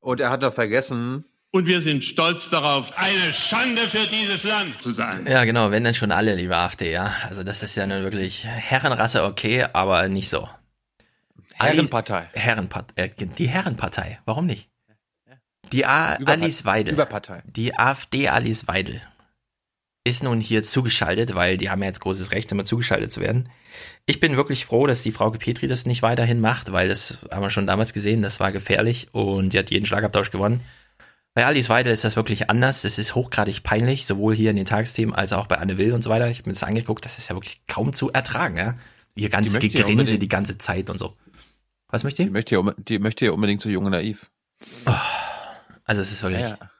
Und 0.00 0.20
er 0.20 0.30
hat 0.30 0.42
doch 0.42 0.52
vergessen. 0.52 1.24
Und 1.52 1.66
wir 1.66 1.82
sind 1.82 2.04
stolz 2.04 2.48
darauf, 2.48 2.96
eine 2.96 3.32
Schande 3.32 3.82
für 3.82 4.06
dieses 4.06 4.44
Land 4.44 4.80
zu 4.80 4.92
sein. 4.92 5.26
Ja, 5.26 5.44
genau, 5.44 5.70
wenn 5.72 5.82
dann 5.82 5.94
schon 5.94 6.12
alle, 6.12 6.36
liebe 6.36 6.56
AfD, 6.56 6.92
ja. 6.92 7.12
Also 7.28 7.42
das 7.42 7.62
ist 7.62 7.76
ja 7.76 7.86
nun 7.86 8.04
wirklich 8.04 8.44
Herrenrasse 8.44 9.24
okay, 9.24 9.66
aber 9.72 10.08
nicht 10.08 10.28
so. 10.28 10.48
Herrenpartei. 11.54 12.28
Herrenpartei. 12.32 13.02
Äh, 13.02 13.10
die 13.16 13.48
Herrenpartei. 13.48 14.20
Warum 14.24 14.46
nicht? 14.46 14.69
Die 15.72 15.86
A 15.86 16.14
Alice 16.14 16.64
Weidel. 16.64 16.94
Überpartei. 16.94 17.42
Die 17.46 17.78
AfD 17.78 18.28
Alice 18.28 18.66
Weidel 18.66 19.00
ist 20.04 20.22
nun 20.22 20.40
hier 20.40 20.62
zugeschaltet, 20.62 21.34
weil 21.34 21.56
die 21.56 21.70
haben 21.70 21.82
ja 21.82 21.88
jetzt 21.88 22.00
großes 22.00 22.32
Recht, 22.32 22.50
immer 22.52 22.64
zugeschaltet 22.64 23.12
zu 23.12 23.20
werden. 23.20 23.48
Ich 24.06 24.18
bin 24.18 24.36
wirklich 24.36 24.64
froh, 24.64 24.86
dass 24.86 25.02
die 25.02 25.12
Frau 25.12 25.30
Petri 25.30 25.66
das 25.66 25.86
nicht 25.86 26.02
weiterhin 26.02 26.40
macht, 26.40 26.72
weil 26.72 26.88
das 26.88 27.26
haben 27.30 27.42
wir 27.42 27.50
schon 27.50 27.66
damals 27.66 27.92
gesehen, 27.92 28.22
das 28.22 28.40
war 28.40 28.50
gefährlich 28.50 29.08
und 29.12 29.52
die 29.52 29.58
hat 29.58 29.70
jeden 29.70 29.86
Schlagabtausch 29.86 30.30
gewonnen. 30.30 30.62
Bei 31.34 31.46
Alice 31.46 31.68
Weidel 31.68 31.92
ist 31.92 32.02
das 32.02 32.16
wirklich 32.16 32.50
anders. 32.50 32.82
Das 32.82 32.98
ist 32.98 33.14
hochgradig 33.14 33.62
peinlich, 33.62 34.04
sowohl 34.06 34.34
hier 34.34 34.50
in 34.50 34.56
den 34.56 34.64
Tagesthemen 34.64 35.14
als 35.14 35.32
auch 35.32 35.46
bei 35.46 35.58
Anne 35.58 35.78
Will 35.78 35.92
und 35.92 36.02
so 36.02 36.10
weiter. 36.10 36.28
Ich 36.28 36.38
habe 36.38 36.48
mir 36.48 36.54
das 36.54 36.64
angeguckt, 36.64 37.04
das 37.04 37.18
ist 37.18 37.28
ja 37.28 37.36
wirklich 37.36 37.60
kaum 37.68 37.92
zu 37.92 38.10
ertragen, 38.10 38.56
ja. 38.56 38.74
Ihr 39.14 39.28
ganzes 39.28 39.58
Gegrinse 39.58 40.18
die 40.18 40.28
ganze 40.28 40.58
Zeit 40.58 40.88
und 40.90 40.98
so. 40.98 41.14
Was 41.88 42.04
möchte 42.04 42.22
ihr? 42.22 42.26
Die 42.26 42.32
möchte 42.32 42.54
ja, 42.54 42.74
die 42.78 42.98
möchte 42.98 43.26
ja 43.26 43.32
unbedingt 43.32 43.60
so 43.60 43.68
jung 43.68 43.84
und 43.84 43.92
naiv. 43.92 44.30
Oh. 44.86 44.92
Also 45.90 46.02
es 46.02 46.12
ist 46.12 46.22
wirklich. 46.22 46.42
Ja, 46.42 46.56
ja. 46.60 46.70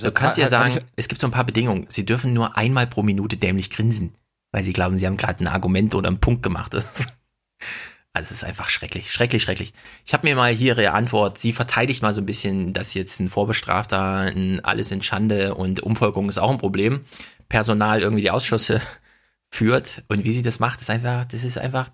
Du 0.00 0.10
kannst 0.10 0.38
ja 0.38 0.46
sagen, 0.46 0.78
es 0.96 1.08
gibt 1.08 1.20
so 1.20 1.26
ein 1.26 1.32
paar 1.32 1.44
Bedingungen. 1.44 1.84
Sie 1.90 2.06
dürfen 2.06 2.32
nur 2.32 2.56
einmal 2.56 2.86
pro 2.86 3.02
Minute 3.02 3.36
dämlich 3.36 3.68
grinsen, 3.68 4.14
weil 4.52 4.64
sie 4.64 4.72
glauben, 4.72 4.96
sie 4.96 5.06
haben 5.06 5.18
gerade 5.18 5.44
ein 5.44 5.48
Argument 5.48 5.94
oder 5.94 6.08
einen 6.08 6.20
Punkt 6.20 6.42
gemacht. 6.42 6.74
Also 8.14 8.28
es 8.32 8.38
ist 8.38 8.44
einfach 8.44 8.68
schrecklich, 8.68 9.12
schrecklich, 9.12 9.42
schrecklich. 9.42 9.72
Ich 10.04 10.12
habe 10.12 10.26
mir 10.26 10.34
mal 10.34 10.50
hier 10.50 10.78
ihre 10.78 10.90
Antwort, 10.92 11.38
sie 11.38 11.52
verteidigt 11.52 12.02
mal 12.02 12.12
so 12.12 12.20
ein 12.20 12.26
bisschen, 12.26 12.72
dass 12.72 12.94
jetzt 12.94 13.20
ein 13.20 13.28
Vorbestrafter 13.28 14.00
ein 14.00 14.64
alles 14.64 14.90
in 14.90 15.02
Schande 15.02 15.54
und 15.54 15.80
Umvolkung 15.80 16.28
ist 16.28 16.38
auch 16.38 16.50
ein 16.50 16.58
Problem. 16.58 17.04
Personal 17.48 18.00
irgendwie 18.00 18.22
die 18.22 18.30
Ausschüsse 18.32 18.80
führt 19.50 20.02
und 20.08 20.24
wie 20.24 20.32
sie 20.32 20.42
das 20.42 20.58
macht, 20.58 20.80
ist 20.80 20.90
einfach, 20.90 21.26
das 21.26 21.44
ist 21.44 21.58
einfach 21.58 21.90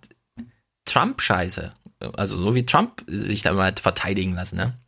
Trump-Scheiße. 0.86 1.74
Also 2.14 2.38
so 2.38 2.54
wie 2.54 2.64
Trump 2.64 3.04
sich 3.06 3.42
da 3.42 3.52
mal 3.52 3.74
verteidigen 3.78 4.34
lassen, 4.34 4.56
ne? 4.56 4.78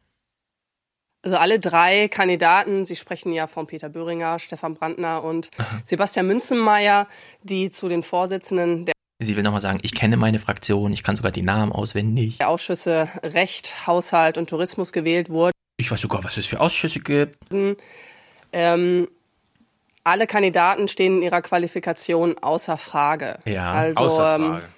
Also 1.26 1.38
alle 1.38 1.58
drei 1.58 2.06
Kandidaten, 2.06 2.84
Sie 2.84 2.94
sprechen 2.94 3.32
ja 3.32 3.48
von 3.48 3.66
Peter 3.66 3.88
Böhringer, 3.88 4.38
Stefan 4.38 4.74
Brandner 4.74 5.24
und 5.24 5.50
Sebastian 5.82 6.28
Münzenmeier, 6.28 7.08
die 7.42 7.68
zu 7.70 7.88
den 7.88 8.04
Vorsitzenden 8.04 8.84
der 8.84 8.94
Sie 9.20 9.34
will 9.34 9.42
nochmal 9.42 9.60
sagen, 9.60 9.80
ich 9.82 9.92
kenne 9.92 10.16
meine 10.16 10.38
Fraktion, 10.38 10.92
ich 10.92 11.02
kann 11.02 11.16
sogar 11.16 11.32
die 11.32 11.42
Namen 11.42 11.72
auswendig. 11.72 12.38
Der 12.38 12.48
Ausschüsse 12.48 13.08
Recht, 13.24 13.88
Haushalt 13.88 14.38
und 14.38 14.48
Tourismus 14.48 14.92
gewählt 14.92 15.28
wurden. 15.28 15.50
Ich 15.78 15.90
weiß 15.90 16.00
sogar, 16.00 16.22
was 16.22 16.36
es 16.36 16.46
für 16.46 16.60
Ausschüsse 16.60 17.00
gibt. 17.00 17.38
Ähm, 18.52 19.08
alle 20.04 20.28
Kandidaten 20.28 20.86
stehen 20.86 21.16
in 21.16 21.22
ihrer 21.22 21.42
Qualifikation 21.42 22.38
außer 22.38 22.78
Frage. 22.78 23.40
Ja, 23.46 23.72
also, 23.72 24.04
außer 24.04 24.36
ähm, 24.36 24.42
Frage. 24.42 24.68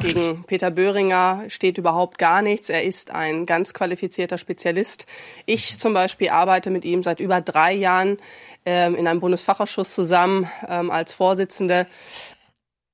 Gegen 0.00 0.44
Peter 0.44 0.70
Böhringer 0.70 1.44
steht 1.48 1.78
überhaupt 1.78 2.18
gar 2.18 2.42
nichts. 2.42 2.68
Er 2.68 2.84
ist 2.84 3.10
ein 3.10 3.46
ganz 3.46 3.74
qualifizierter 3.74 4.38
Spezialist. 4.38 5.06
Ich 5.46 5.78
zum 5.78 5.94
Beispiel 5.94 6.30
arbeite 6.30 6.70
mit 6.70 6.84
ihm 6.84 7.02
seit 7.02 7.20
über 7.20 7.40
drei 7.40 7.72
Jahren 7.72 8.18
ähm, 8.64 8.94
in 8.94 9.06
einem 9.06 9.20
Bundesfachausschuss 9.20 9.94
zusammen 9.94 10.48
ähm, 10.68 10.90
als 10.90 11.12
Vorsitzende. 11.12 11.86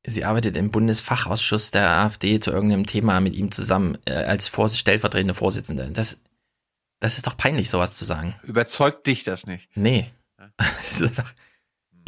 Sie 0.06 0.24
arbeitet 0.24 0.56
im 0.56 0.70
Bundesfachausschuss 0.70 1.70
der 1.70 1.90
AfD 1.90 2.40
zu 2.40 2.50
irgendeinem 2.50 2.86
Thema 2.86 3.20
mit 3.20 3.34
ihm 3.34 3.50
zusammen 3.52 3.98
äh, 4.06 4.12
als 4.12 4.48
Vors 4.48 4.78
stellvertretende 4.78 5.34
Vorsitzende. 5.34 5.90
Das, 5.92 6.18
das 7.00 7.16
ist 7.16 7.26
doch 7.26 7.36
peinlich, 7.36 7.68
sowas 7.68 7.94
zu 7.94 8.04
sagen. 8.04 8.34
Überzeugt 8.42 9.06
dich 9.06 9.24
das 9.24 9.46
nicht? 9.46 9.68
Nee. 9.74 10.10
Das 10.56 10.92
ist 10.92 11.02
einfach, 11.02 11.34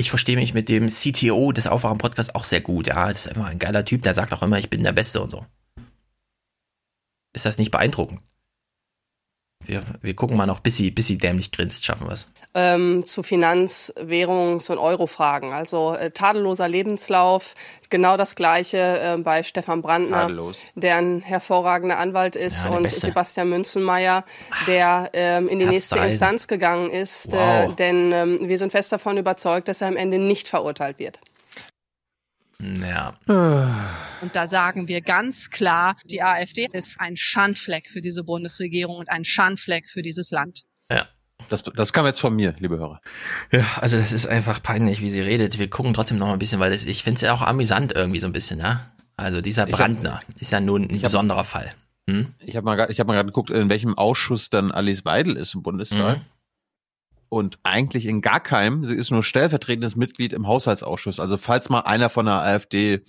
ich 0.01 0.11
verstehe 0.11 0.37
mich 0.37 0.55
mit 0.55 0.69
dem 0.69 0.89
CTO 0.89 1.53
des 1.53 1.67
Aufwachen-Podcasts 1.67 2.35
auch 2.35 2.45
sehr 2.45 2.63
gut. 2.63 2.87
Ja, 2.87 3.09
ist 3.11 3.27
immer 3.27 3.47
ein 3.47 3.59
geiler 3.59 3.85
Typ, 3.85 4.03
der 4.03 4.15
sagt 4.15 4.33
auch 4.33 4.43
immer, 4.43 4.59
ich 4.59 4.71
bin 4.71 4.83
der 4.83 4.93
Beste 4.93 5.21
und 5.21 5.31
so. 5.31 5.45
Ist 7.33 7.45
das 7.45 7.59
nicht 7.59 7.71
beeindruckend? 7.71 8.21
Wir, 9.67 9.83
wir 10.01 10.15
gucken 10.15 10.37
mal 10.37 10.47
noch, 10.47 10.61
bis 10.61 10.77
sie, 10.77 10.91
bis 10.91 11.07
sie 11.07 11.19
dämlich 11.19 11.53
grinst, 11.53 11.85
schaffen 11.85 12.07
wir 12.09 12.15
es. 12.15 12.27
Ähm, 12.55 13.05
zu 13.05 13.23
Finanz-, 13.23 13.93
Währungs- 13.97 14.71
und 14.71 14.79
Euro-Fragen. 14.79 15.53
Also 15.53 15.95
äh, 15.95 16.11
tadelloser 16.11 16.67
Lebenslauf, 16.67 17.55
genau 17.91 18.17
das 18.17 18.35
Gleiche 18.35 18.79
äh, 18.79 19.17
bei 19.19 19.43
Stefan 19.43 19.83
Brandner, 19.83 20.23
Tadellos. 20.23 20.73
der 20.75 20.97
ein 20.97 21.21
hervorragender 21.21 21.99
Anwalt 21.99 22.37
ist, 22.37 22.65
ja, 22.65 22.71
und 22.71 22.85
Beste. 22.85 23.01
Sebastian 23.01 23.51
Münzenmeier, 23.51 24.25
der 24.67 25.11
ähm, 25.13 25.49
in 25.49 25.59
die 25.59 25.67
nächste 25.67 25.99
Instanz 25.99 26.49
gegangen 26.49 26.91
ist. 26.91 27.33
Äh, 27.33 27.37
wow. 27.37 27.73
Äh, 27.73 27.75
denn 27.77 28.13
ähm, 28.13 28.39
wir 28.43 28.59
sind 28.59 28.73
fest 28.73 28.93
davon 28.93 29.19
überzeugt, 29.19 29.69
dass 29.69 29.83
er 29.83 29.89
am 29.89 29.97
Ende 29.97 30.19
nicht 30.19 30.49
verurteilt 30.49 30.99
wird. 30.99 31.19
Ja. 32.61 33.17
Und 33.27 34.35
da 34.37 34.49
sagen 34.49 34.89
wir 34.89 35.01
ganz 35.01 35.51
klar, 35.51 35.97
die 36.05 36.23
AfD 36.23 36.67
ist 36.73 37.01
ein 37.01 37.17
Schandfleck 37.17 37.89
für 37.89 38.01
diese 38.01 38.25
Bundesregierung 38.25 38.97
und 38.97 39.11
ein 39.11 39.25
Schandfleck 39.25 39.89
für 39.89 40.03
dieses 40.03 40.31
Land. 40.31 40.63
Ja. 40.91 41.07
Das, 41.49 41.63
das 41.63 41.93
kam 41.93 42.05
jetzt 42.05 42.21
von 42.21 42.37
mir, 42.37 42.55
liebe 42.59 42.79
Hörer. 42.79 43.01
Ja, 43.51 43.65
also 43.81 43.97
das 43.97 44.13
ist 44.13 44.27
einfach 44.27 44.63
peinlich, 44.63 45.01
wie 45.01 45.11
sie 45.11 45.23
redet. 45.23 45.59
Wir 45.59 45.71
gucken 45.71 45.95
trotzdem 45.95 46.19
noch 46.19 46.27
mal 46.27 46.35
ein 46.35 46.39
bisschen, 46.39 46.61
weil 46.61 46.71
das, 46.71 46.85
ich 46.85 47.03
finde 47.03 47.17
es 47.17 47.23
ja 47.23 47.33
auch 47.33 47.41
amüsant 47.41 47.93
irgendwie 47.93 48.21
so 48.21 48.27
ein 48.27 48.33
bisschen, 48.33 48.59
ja. 48.59 48.85
Also 49.17 49.41
dieser 49.41 49.67
Brandner 49.67 50.17
hab, 50.17 50.41
ist 50.41 50.53
ja 50.53 50.61
nun 50.61 50.89
ein 50.89 51.01
besonderer 51.01 51.39
hab, 51.39 51.47
Fall. 51.47 51.73
Hm? 52.09 52.35
Ich 52.41 52.57
habe 52.57 52.65
mal, 52.65 52.79
hab 52.79 53.07
mal 53.07 53.15
gerade 53.15 53.27
geguckt, 53.27 53.51
in 53.51 53.71
welchem 53.71 53.97
Ausschuss 53.97 54.51
dann 54.51 54.71
Alice 54.71 55.05
Weidel 55.05 55.37
ist 55.37 55.55
im 55.55 55.63
Bundestag. 55.63 56.19
Mhm 56.19 56.25
und 57.31 57.59
eigentlich 57.63 58.05
in 58.05 58.21
gar 58.21 58.41
keinem. 58.41 58.85
Sie 58.85 58.95
ist 58.95 59.11
nur 59.11 59.23
stellvertretendes 59.23 59.97
Mitglied 59.97 60.35
im 60.35 60.47
Haushaltsausschuss. 60.47 61.21
Also 61.21 61.39
falls 61.39 61.71
mal 61.71 61.81
einer 61.81 62.11
von 62.11 62.27
der 62.27 62.43
AfD 62.43 63.01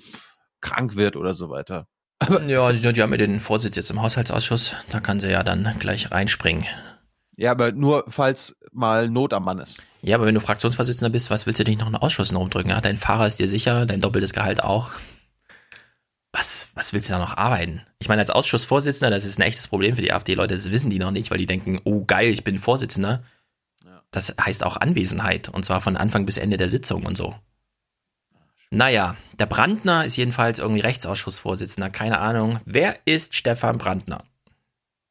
krank 0.62 0.96
wird 0.96 1.18
oder 1.18 1.34
so 1.34 1.50
weiter. 1.50 1.88
Aber 2.20 2.44
ja, 2.44 2.72
die, 2.72 2.94
die 2.94 3.02
haben 3.02 3.12
ja 3.12 3.18
den 3.18 3.40
Vorsitz 3.40 3.76
jetzt 3.76 3.90
im 3.90 4.02
Haushaltsausschuss. 4.02 4.76
Da 4.92 5.00
kann 5.00 5.20
sie 5.20 5.32
ja 5.32 5.44
dann 5.44 5.76
gleich 5.80 6.12
reinspringen. 6.12 6.66
Ja, 7.36 7.52
aber 7.52 7.72
nur 7.72 8.06
falls 8.08 8.56
mal 8.72 9.10
Not 9.10 9.34
am 9.34 9.44
Mann 9.44 9.58
ist. 9.58 9.82
Ja, 10.04 10.18
aber 10.18 10.28
wenn 10.28 10.36
du 10.36 10.42
Fraktionsvorsitzender 10.42 11.10
bist, 11.10 11.32
was 11.32 11.48
willst 11.48 11.60
du 11.60 11.64
dich 11.64 11.80
noch 11.80 11.88
in 11.88 11.96
Ausschuss 11.96 12.34
rumdrücken? 12.34 12.70
Ja, 12.70 12.80
dein 12.80 12.98
Fahrer 12.98 13.26
ist 13.26 13.40
dir 13.40 13.48
sicher, 13.48 13.88
dein 13.88 14.02
doppeltes 14.02 14.34
Gehalt 14.34 14.64
auch. 14.64 14.92
Was, 16.32 16.70
was 16.76 16.94
willst 16.94 17.10
du 17.10 17.14
da 17.14 17.20
noch 17.20 17.36
arbeiten? 17.36 17.82
Ich 18.00 18.08
meine, 18.08 18.22
als 18.22 18.30
Ausschussvorsitzender, 18.30 19.10
das 19.10 19.26
ist 19.26 19.40
ein 19.40 19.44
echtes 19.44 19.68
Problem 19.68 19.96
für 19.96 20.02
die 20.04 20.14
AfD-Leute, 20.14 20.56
das 20.56 20.70
wissen 20.70 20.92
die 20.92 21.00
noch 21.00 21.12
nicht, 21.12 21.32
weil 21.32 21.40
die 21.40 21.48
denken, 21.48 21.80
oh 21.84 22.06
geil, 22.06 22.30
ich 22.30 22.44
bin 22.44 22.60
Vorsitzender. 22.60 23.24
Das 24.12 24.36
heißt 24.40 24.64
auch 24.64 24.78
Anwesenheit 24.78 25.50
und 25.50 25.66
zwar 25.66 25.82
von 25.82 25.98
Anfang 25.98 26.26
bis 26.26 26.38
Ende 26.38 26.58
der 26.58 26.70
Sitzung 26.70 27.06
und 27.06 27.18
so. 27.18 27.36
Naja, 28.70 29.18
der 29.38 29.48
Brandner 29.48 30.06
ist 30.06 30.16
jedenfalls 30.16 30.60
irgendwie 30.60 30.82
Rechtsausschussvorsitzender, 30.82 31.90
keine 31.90 32.20
Ahnung. 32.20 32.60
Wer 32.66 33.00
ist 33.06 33.36
Stefan 33.36 33.78
Brandner? 33.78 34.24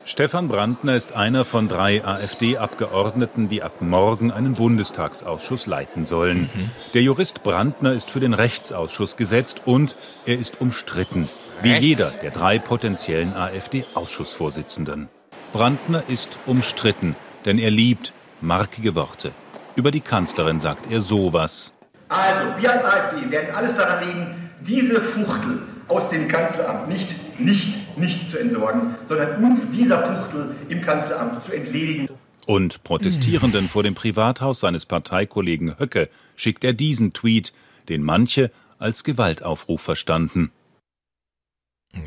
Stefan 0.07 0.49
Brandner 0.49 0.97
ist 0.97 1.13
einer 1.13 1.45
von 1.45 1.69
drei 1.69 2.03
AfD-Abgeordneten, 2.03 3.51
die 3.51 3.63
ab 3.63 3.83
morgen 3.83 4.33
einen 4.33 4.55
Bundestagsausschuss 4.55 5.67
leiten 5.67 6.05
sollen. 6.05 6.49
Mhm. 6.55 6.71
Der 6.95 7.03
Jurist 7.03 7.43
Brandner 7.43 7.93
ist 7.93 8.09
für 8.09 8.21
den 8.21 8.33
Rechtsausschuss 8.33 9.19
gesetzt 9.19 9.63
und 9.67 9.97
er 10.25 10.39
ist 10.39 10.63
umstritten, 10.63 11.29
wie 11.61 11.73
Rechts. 11.73 11.87
jeder 11.87 12.11
der 12.23 12.31
drei 12.31 12.59
potenziellen 12.59 13.35
AfD-Ausschussvorsitzenden. 13.35 15.09
Brandner 15.53 16.03
ist 16.09 16.39
umstritten, 16.47 17.15
denn 17.45 17.59
er 17.59 17.71
liebt 17.71 18.15
markige 18.41 18.95
Worte. 18.95 19.33
Über 19.77 19.91
die 19.91 20.01
Kanzlerin 20.01 20.59
sagt 20.59 20.91
er 20.91 21.01
sowas. 21.01 21.73
Also, 22.09 22.61
wir 22.61 22.73
als 22.73 22.85
AfD 22.85 23.31
werden 23.31 23.55
alles 23.55 23.77
daran 23.77 24.07
legen, 24.07 24.51
diese 24.61 25.01
Fuchtel 25.01 25.63
aus 25.89 26.09
dem 26.09 26.29
Kanzleramt 26.29 26.89
nicht, 26.89 27.15
nicht, 27.39 27.99
nicht 27.99 28.29
zu 28.29 28.39
entsorgen, 28.39 28.97
sondern 29.07 29.45
uns 29.45 29.71
dieser 29.71 30.03
Fuchtel 30.03 30.55
im 30.69 30.83
Kanzleramt 30.83 31.43
zu 31.43 31.53
entledigen. 31.53 32.09
Und 32.47 32.83
Protestierenden 32.85 33.69
vor 33.69 33.83
dem 33.83 33.95
Privathaus 33.95 34.61
seines 34.61 34.87
Parteikollegen 34.87 35.79
Höcke 35.79 36.09
schickt 36.37 36.65
er 36.65 36.73
diesen 36.73 37.13
Tweet, 37.13 37.53
den 37.89 38.03
manche 38.03 38.51
als 38.79 39.05
Gewaltaufruf 39.05 39.81
verstanden. 39.81 40.51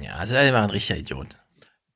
Ja, 0.02 0.14
also 0.14 0.36
er 0.36 0.54
war 0.54 0.64
ein 0.64 0.70
richtiger 0.70 1.00
Idiot. 1.00 1.28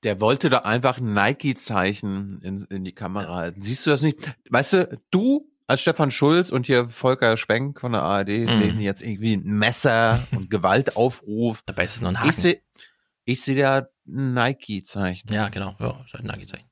Der 0.04 0.22
wollte 0.22 0.50
da 0.50 0.60
einfach 0.60 1.00
ein 1.00 1.14
Nike-Zeichen 1.14 2.42
in, 2.42 2.66
in 2.66 2.84
die 2.84 2.94
Kamera 2.94 3.36
halten. 3.36 3.62
Siehst 3.62 3.86
du 3.86 3.90
das 3.90 4.02
nicht? 4.02 4.20
Weißt 4.50 4.74
du, 4.74 5.02
du 5.12 5.50
als 5.66 5.82
Stefan 5.82 6.12
Schulz 6.12 6.52
und 6.52 6.66
hier 6.66 6.88
Volker 6.88 7.36
Spenk 7.36 7.80
von 7.82 7.92
der 7.92 8.04
ARD 8.04 8.30
mm. 8.30 8.48
sehen 8.48 8.80
jetzt 8.80 9.02
irgendwie 9.02 9.36
ein 9.36 9.44
Messer 9.44 10.26
und 10.32 10.50
Gewaltaufruf. 10.50 11.62
Dabei 11.66 11.84
ist 11.84 11.96
es 11.96 12.02
nur 12.02 12.12
ein 12.12 12.20
Haken. 12.20 12.30
Ich 12.30 12.36
sehe 12.38 12.62
ich 13.26 13.42
seh 13.42 13.56
da 13.56 13.90
ein 14.08 14.34
Nike-Zeichen. 14.34 15.30
Ja, 15.34 15.50
genau. 15.50 15.76
Ja, 15.80 16.02
ist 16.06 16.14
halt 16.14 16.24
ein 16.24 16.28
Nike-Zeichen. 16.28 16.70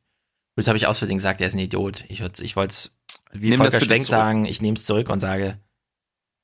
Jetzt 0.56 0.68
habe 0.70 0.78
ich 0.78 0.88
aus 0.88 1.00
Versehen 1.00 1.18
gesagt, 1.18 1.42
er 1.42 1.48
ist 1.48 1.54
ein 1.54 1.60
Idiot. 1.60 2.06
Ich, 2.08 2.22
ich 2.22 2.56
wollte 2.56 2.72
es 2.72 2.98
wie 3.34 3.50
Nehm 3.50 3.60
Volker 3.60 3.82
Spenk 3.82 4.08
sagen, 4.08 4.46
ich 4.46 4.62
nehme 4.62 4.78
es 4.78 4.86
zurück 4.86 5.10
und 5.10 5.20
sage, 5.20 5.60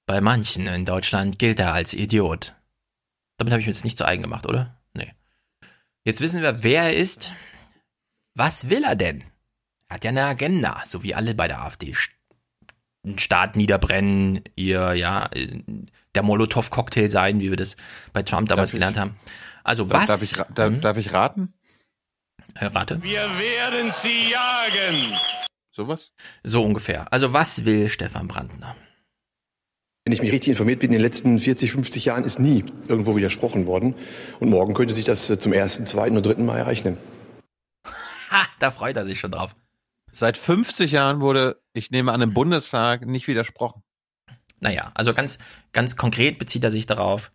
bei 0.05 0.19
manchen 0.19 0.67
in 0.67 0.83
Deutschland 0.83 1.39
gilt 1.39 1.59
er 1.59 1.73
als 1.73 1.93
Idiot. 1.93 2.55
Damit 3.37 3.53
habe 3.53 3.61
ich 3.61 3.67
mir 3.67 3.71
jetzt 3.71 3.85
nicht 3.85 3.97
zu 3.97 4.05
eigen 4.05 4.21
gemacht, 4.21 4.45
oder? 4.45 4.80
Jetzt 6.03 6.21
wissen 6.21 6.41
wir, 6.41 6.63
wer 6.63 6.83
er 6.83 6.95
ist. 6.95 7.33
Was 8.33 8.69
will 8.69 8.83
er 8.83 8.95
denn? 8.95 9.23
Er 9.87 9.95
hat 9.95 10.03
ja 10.03 10.09
eine 10.09 10.25
Agenda, 10.25 10.81
so 10.85 11.03
wie 11.03 11.13
alle 11.13 11.35
bei 11.35 11.47
der 11.47 11.61
AfD. 11.61 11.95
Den 13.03 13.19
Staat 13.19 13.55
niederbrennen, 13.55 14.43
ihr, 14.55 14.93
ja, 14.93 15.29
der 16.15 16.23
Molotow-Cocktail 16.23 17.09
sein, 17.09 17.39
wie 17.39 17.49
wir 17.49 17.57
das 17.57 17.75
bei 18.13 18.23
Trump 18.23 18.47
damals 18.49 18.71
darf 18.71 18.75
gelernt 18.75 18.95
ich, 18.95 19.01
haben. 19.01 19.15
Also 19.63 19.89
was? 19.89 20.05
Darf 20.07 20.21
ich, 20.21 20.31
darf, 20.53 20.71
hm? 20.71 20.81
darf 20.81 20.97
ich 20.97 21.13
raten? 21.13 21.53
Äh, 22.55 22.65
rate. 22.65 23.01
Wir 23.03 23.29
werden 23.37 23.91
sie 23.91 24.31
jagen. 24.31 25.17
Sowas? 25.71 26.11
So 26.43 26.63
ungefähr. 26.63 27.11
Also 27.11 27.33
was 27.33 27.65
will 27.65 27.89
Stefan 27.89 28.27
Brandner? 28.27 28.75
Wenn 30.03 30.13
ich 30.13 30.21
mich 30.21 30.31
richtig 30.31 30.49
informiert 30.49 30.79
bin, 30.79 30.89
in 30.89 30.93
den 30.93 31.01
letzten 31.01 31.37
40, 31.37 31.73
50 31.73 32.05
Jahren 32.05 32.23
ist 32.23 32.39
nie 32.39 32.65
irgendwo 32.87 33.15
widersprochen 33.15 33.67
worden. 33.67 33.93
Und 34.39 34.49
morgen 34.49 34.73
könnte 34.73 34.95
sich 34.95 35.05
das 35.05 35.29
äh, 35.29 35.37
zum 35.37 35.53
ersten, 35.53 35.85
zweiten 35.85 36.13
oder 36.17 36.23
dritten 36.23 36.45
Mal 36.45 36.57
erreichen. 36.57 36.97
Ha, 38.31 38.47
da 38.57 38.71
freut 38.71 38.97
er 38.97 39.05
sich 39.05 39.19
schon 39.19 39.31
drauf. 39.31 39.55
Seit 40.11 40.37
50 40.37 40.91
Jahren 40.91 41.21
wurde, 41.21 41.61
ich 41.73 41.91
nehme 41.91 42.11
an, 42.11 42.21
im 42.21 42.33
Bundestag 42.33 43.05
nicht 43.05 43.27
widersprochen. 43.27 43.83
Naja, 44.59 44.91
also 44.95 45.13
ganz, 45.13 45.37
ganz 45.71 45.95
konkret 45.95 46.39
bezieht 46.39 46.63
er 46.63 46.71
sich 46.71 46.87
darauf, 46.87 47.31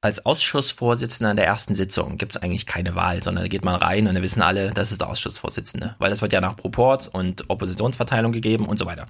als 0.00 0.26
Ausschussvorsitzender 0.26 1.30
in 1.30 1.36
der 1.36 1.46
ersten 1.46 1.74
Sitzung 1.74 2.18
gibt 2.18 2.34
es 2.34 2.42
eigentlich 2.42 2.66
keine 2.66 2.94
Wahl, 2.94 3.22
sondern 3.22 3.44
da 3.44 3.48
geht 3.48 3.64
man 3.64 3.76
rein 3.76 4.06
und 4.06 4.14
dann 4.14 4.22
wissen 4.22 4.42
alle, 4.42 4.72
das 4.74 4.92
ist 4.92 5.00
der 5.00 5.08
Ausschussvorsitzende. 5.08 5.94
Weil 5.98 6.10
das 6.10 6.22
wird 6.22 6.32
ja 6.32 6.40
nach 6.40 6.56
Proports 6.56 7.08
und 7.08 7.48
Oppositionsverteilung 7.48 8.32
gegeben 8.32 8.66
und 8.66 8.78
so 8.78 8.84
weiter. 8.84 9.06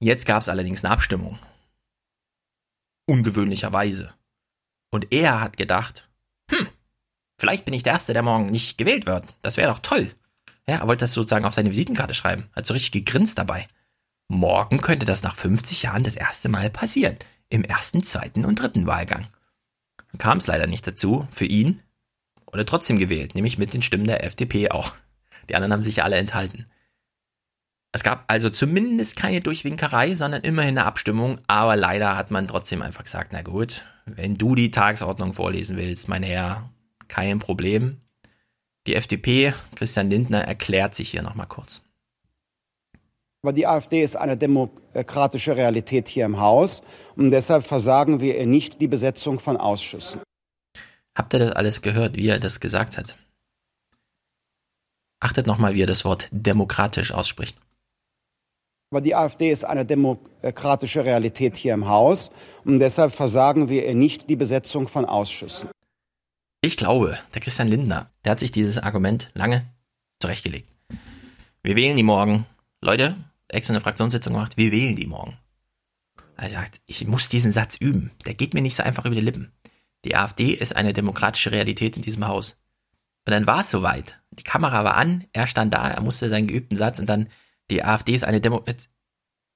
Jetzt 0.00 0.26
gab 0.26 0.40
es 0.40 0.48
allerdings 0.48 0.84
eine 0.84 0.92
Abstimmung 0.92 1.38
ungewöhnlicherweise. 3.08 4.14
Und 4.90 5.12
er 5.12 5.40
hat 5.40 5.56
gedacht, 5.56 6.08
hm, 6.50 6.68
vielleicht 7.38 7.64
bin 7.64 7.74
ich 7.74 7.82
der 7.82 7.94
Erste, 7.94 8.12
der 8.12 8.22
morgen 8.22 8.46
nicht 8.46 8.78
gewählt 8.78 9.06
wird. 9.06 9.34
Das 9.42 9.56
wäre 9.56 9.72
doch 9.72 9.80
toll. 9.80 10.12
Ja, 10.66 10.76
er 10.76 10.88
wollte 10.88 11.04
das 11.04 11.12
sozusagen 11.12 11.44
auf 11.44 11.54
seine 11.54 11.70
Visitenkarte 11.70 12.14
schreiben. 12.14 12.48
Hat 12.52 12.66
so 12.66 12.74
richtig 12.74 12.92
gegrinst 12.92 13.38
dabei. 13.38 13.66
Morgen 14.28 14.80
könnte 14.80 15.06
das 15.06 15.22
nach 15.22 15.34
50 15.34 15.82
Jahren 15.82 16.02
das 16.02 16.16
erste 16.16 16.48
Mal 16.48 16.68
passieren. 16.68 17.16
Im 17.48 17.64
ersten, 17.64 18.02
zweiten 18.02 18.44
und 18.44 18.60
dritten 18.60 18.86
Wahlgang. 18.86 19.26
Dann 20.12 20.18
kam 20.18 20.38
es 20.38 20.46
leider 20.46 20.66
nicht 20.66 20.86
dazu. 20.86 21.26
Für 21.30 21.46
ihn 21.46 21.82
wurde 22.46 22.66
trotzdem 22.66 22.98
gewählt, 22.98 23.34
nämlich 23.34 23.56
mit 23.56 23.72
den 23.72 23.82
Stimmen 23.82 24.06
der 24.06 24.24
FDP 24.24 24.70
auch. 24.70 24.92
Die 25.48 25.54
anderen 25.54 25.72
haben 25.72 25.82
sich 25.82 26.02
alle 26.02 26.16
enthalten. 26.16 26.66
Es 27.92 28.02
gab 28.02 28.24
also 28.28 28.50
zumindest 28.50 29.16
keine 29.16 29.40
Durchwinkerei, 29.40 30.14
sondern 30.14 30.42
immerhin 30.42 30.76
eine 30.76 30.86
Abstimmung, 30.86 31.40
aber 31.46 31.74
leider 31.74 32.16
hat 32.16 32.30
man 32.30 32.46
trotzdem 32.46 32.82
einfach 32.82 33.04
gesagt, 33.04 33.32
na 33.32 33.42
gut, 33.42 33.84
wenn 34.04 34.36
du 34.36 34.54
die 34.54 34.70
Tagesordnung 34.70 35.32
vorlesen 35.32 35.76
willst, 35.76 36.08
mein 36.08 36.22
Herr, 36.22 36.70
kein 37.08 37.38
Problem. 37.38 38.00
Die 38.86 38.94
FDP, 38.94 39.54
Christian 39.74 40.10
Lindner, 40.10 40.44
erklärt 40.44 40.94
sich 40.94 41.10
hier 41.10 41.22
nochmal 41.22 41.46
kurz. 41.46 41.82
Aber 43.42 43.52
die 43.52 43.66
AfD 43.66 44.02
ist 44.02 44.16
eine 44.16 44.36
demokratische 44.36 45.56
Realität 45.56 46.08
hier 46.08 46.24
im 46.24 46.40
Haus 46.40 46.82
und 47.16 47.30
deshalb 47.30 47.64
versagen 47.64 48.20
wir 48.20 48.36
ihr 48.36 48.46
nicht 48.46 48.80
die 48.80 48.88
Besetzung 48.88 49.38
von 49.38 49.56
Ausschüssen. 49.56 50.20
Habt 51.16 51.34
ihr 51.34 51.40
das 51.40 51.52
alles 51.52 51.80
gehört, 51.82 52.16
wie 52.16 52.28
er 52.28 52.38
das 52.38 52.60
gesagt 52.60 52.98
hat? 52.98 53.16
Achtet 55.20 55.46
nochmal, 55.46 55.74
wie 55.74 55.82
er 55.82 55.86
das 55.86 56.04
Wort 56.04 56.28
demokratisch 56.30 57.12
ausspricht. 57.12 57.58
Aber 58.90 59.00
die 59.02 59.14
AfD 59.14 59.50
ist 59.50 59.64
eine 59.64 59.84
demokratische 59.84 61.04
Realität 61.04 61.56
hier 61.56 61.74
im 61.74 61.88
Haus 61.88 62.30
und 62.64 62.78
deshalb 62.78 63.14
versagen 63.14 63.68
wir 63.68 63.86
ihr 63.86 63.94
nicht 63.94 64.30
die 64.30 64.36
Besetzung 64.36 64.88
von 64.88 65.04
Ausschüssen. 65.04 65.68
Ich 66.62 66.76
glaube, 66.76 67.18
der 67.34 67.42
Christian 67.42 67.68
Lindner, 67.68 68.10
der 68.24 68.32
hat 68.32 68.40
sich 68.40 68.50
dieses 68.50 68.78
Argument 68.78 69.30
lange 69.34 69.66
zurechtgelegt. 70.20 70.68
Wir 71.62 71.76
wählen 71.76 71.96
die 71.96 72.02
morgen. 72.02 72.46
Leute, 72.80 73.16
extra 73.48 73.74
eine 73.74 73.80
Fraktionssitzung 73.80 74.32
gemacht, 74.32 74.56
wir 74.56 74.72
wählen 74.72 74.96
die 74.96 75.06
morgen. 75.06 75.36
Er 76.36 76.50
sagt, 76.50 76.80
ich 76.86 77.06
muss 77.06 77.28
diesen 77.28 77.52
Satz 77.52 77.76
üben. 77.76 78.10
Der 78.24 78.34
geht 78.34 78.54
mir 78.54 78.62
nicht 78.62 78.76
so 78.76 78.82
einfach 78.82 79.04
über 79.04 79.14
die 79.14 79.20
Lippen. 79.20 79.52
Die 80.04 80.16
AfD 80.16 80.52
ist 80.52 80.74
eine 80.76 80.92
demokratische 80.92 81.52
Realität 81.52 81.96
in 81.96 82.02
diesem 82.02 82.26
Haus. 82.26 82.56
Und 83.26 83.32
dann 83.32 83.46
war 83.46 83.60
es 83.60 83.70
soweit. 83.70 84.20
die 84.30 84.44
Kamera 84.44 84.84
war 84.84 84.94
an, 84.94 85.24
er 85.32 85.46
stand 85.46 85.74
da, 85.74 85.88
er 85.88 86.00
musste 86.00 86.28
seinen 86.28 86.46
geübten 86.46 86.76
Satz 86.76 87.00
und 87.00 87.06
dann 87.06 87.28
die 87.70 87.84
AfD 87.84 88.14
ist 88.14 88.24
eine 88.24 88.40
Demo. 88.40 88.64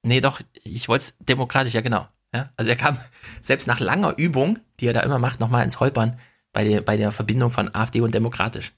Nee, 0.03 0.21
doch, 0.21 0.41
ich 0.53 0.89
wollte 0.89 1.03
es 1.03 1.17
demokratisch, 1.21 1.75
ja 1.75 1.81
genau. 1.81 2.09
Ja, 2.35 2.51
also 2.57 2.71
er 2.71 2.77
kam 2.77 2.99
selbst 3.41 3.67
nach 3.67 3.81
langer 3.81 4.17
Übung, 4.17 4.59
die 4.81 4.87
er 4.87 4.93
da 4.93 5.01
immer 5.01 5.19
macht, 5.19 5.41
nochmal 5.41 5.65
ins 5.65 5.81
Holpern 5.81 6.19
bei 6.53 6.65
der, 6.65 6.81
bei 6.83 6.97
der 6.97 7.13
Verbindung 7.13 7.51
von 7.51 7.75
AfD 7.75 8.01
und 8.01 8.15
demokratisch. 8.15 8.73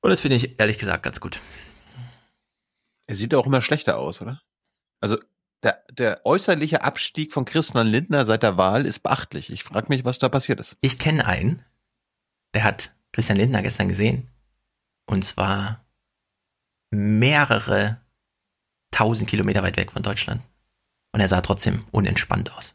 Und 0.00 0.10
das 0.10 0.20
finde 0.20 0.36
ich 0.36 0.58
ehrlich 0.58 0.78
gesagt 0.78 1.02
ganz 1.04 1.20
gut. 1.20 1.40
Er 3.06 3.14
sieht 3.14 3.34
auch 3.34 3.46
immer 3.46 3.62
schlechter 3.62 3.98
aus, 3.98 4.20
oder? 4.20 4.40
Also 5.00 5.18
der, 5.62 5.84
der 5.92 6.26
äußerliche 6.26 6.82
Abstieg 6.82 7.32
von 7.32 7.44
Christian 7.44 7.86
Lindner 7.86 8.24
seit 8.26 8.42
der 8.42 8.56
Wahl 8.56 8.84
ist 8.84 9.00
beachtlich. 9.00 9.50
Ich 9.50 9.62
frage 9.62 9.88
mich, 9.88 10.04
was 10.04 10.18
da 10.18 10.28
passiert 10.28 10.60
ist. 10.60 10.76
Ich 10.80 10.98
kenne 10.98 11.26
einen, 11.26 11.64
der 12.54 12.64
hat 12.64 12.94
Christian 13.12 13.38
Lindner 13.38 13.62
gestern 13.62 13.88
gesehen. 13.88 14.28
Und 15.06 15.24
zwar 15.24 15.84
mehrere 16.90 18.01
tausend 18.92 19.28
Kilometer 19.28 19.62
weit 19.62 19.76
weg 19.76 19.90
von 19.90 20.02
Deutschland. 20.02 20.42
Und 21.12 21.20
er 21.20 21.28
sah 21.28 21.40
trotzdem 21.40 21.80
unentspannt 21.90 22.52
aus. 22.56 22.74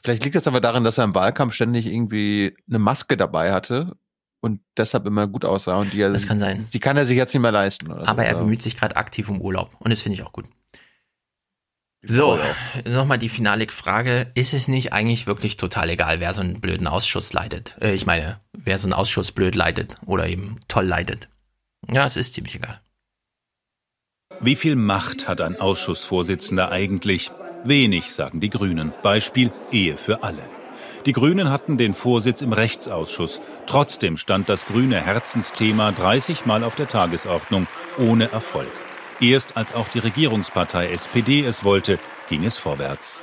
Vielleicht 0.00 0.24
liegt 0.24 0.36
das 0.36 0.46
aber 0.46 0.60
daran, 0.60 0.84
dass 0.84 0.98
er 0.98 1.04
im 1.04 1.14
Wahlkampf 1.14 1.54
ständig 1.54 1.86
irgendwie 1.86 2.56
eine 2.68 2.78
Maske 2.78 3.16
dabei 3.16 3.52
hatte 3.52 3.96
und 4.40 4.60
deshalb 4.76 5.06
immer 5.06 5.26
gut 5.26 5.44
aussah. 5.44 5.76
Und 5.76 5.92
die, 5.92 6.00
das 6.00 6.26
kann 6.26 6.38
sein. 6.38 6.68
Die 6.72 6.80
kann 6.80 6.96
er 6.96 7.06
sich 7.06 7.16
jetzt 7.16 7.32
nicht 7.32 7.42
mehr 7.42 7.52
leisten. 7.52 7.90
aber 7.90 8.24
er 8.24 8.36
bemüht 8.36 8.62
sich 8.62 8.76
gerade 8.76 8.96
aktiv 8.96 9.28
um 9.28 9.40
Urlaub 9.40 9.70
und 9.78 9.90
das 9.90 10.02
finde 10.02 10.14
ich 10.14 10.22
auch 10.24 10.32
gut. 10.32 10.46
So, 12.04 12.36
nochmal 12.84 13.18
die 13.18 13.28
finale 13.28 13.68
Frage. 13.68 14.32
Ist 14.34 14.54
es 14.54 14.66
nicht 14.66 14.92
eigentlich 14.92 15.28
wirklich 15.28 15.56
total 15.56 15.88
egal, 15.88 16.18
wer 16.18 16.32
so 16.32 16.40
einen 16.40 16.60
blöden 16.60 16.88
Ausschuss 16.88 17.32
leitet? 17.32 17.76
Äh, 17.80 17.94
ich 17.94 18.06
meine, 18.06 18.40
wer 18.52 18.78
so 18.80 18.86
einen 18.88 18.92
Ausschuss 18.92 19.30
blöd 19.30 19.54
leitet 19.54 19.94
oder 20.04 20.26
eben 20.26 20.58
toll 20.66 20.86
leitet? 20.86 21.28
Ja, 21.90 22.04
es 22.04 22.16
ist 22.16 22.34
ziemlich 22.34 22.56
egal. 22.56 22.80
Wie 24.40 24.56
viel 24.56 24.76
Macht 24.76 25.28
hat 25.28 25.40
ein 25.40 25.60
Ausschussvorsitzender 25.60 26.70
eigentlich? 26.70 27.30
Wenig, 27.64 28.12
sagen 28.12 28.40
die 28.40 28.50
Grünen. 28.50 28.92
Beispiel 29.02 29.52
Ehe 29.70 29.96
für 29.96 30.22
alle. 30.22 30.42
Die 31.06 31.12
Grünen 31.12 31.50
hatten 31.50 31.78
den 31.78 31.94
Vorsitz 31.94 32.42
im 32.42 32.52
Rechtsausschuss. 32.52 33.40
Trotzdem 33.66 34.16
stand 34.16 34.48
das 34.48 34.66
grüne 34.66 35.00
Herzensthema 35.00 35.92
30 35.92 36.46
Mal 36.46 36.64
auf 36.64 36.76
der 36.76 36.88
Tagesordnung, 36.88 37.66
ohne 37.98 38.30
Erfolg. 38.30 38.70
Erst 39.20 39.56
als 39.56 39.74
auch 39.74 39.88
die 39.88 40.00
Regierungspartei 40.00 40.90
SPD 40.90 41.44
es 41.44 41.64
wollte, 41.64 41.98
ging 42.28 42.44
es 42.44 42.56
vorwärts. 42.56 43.22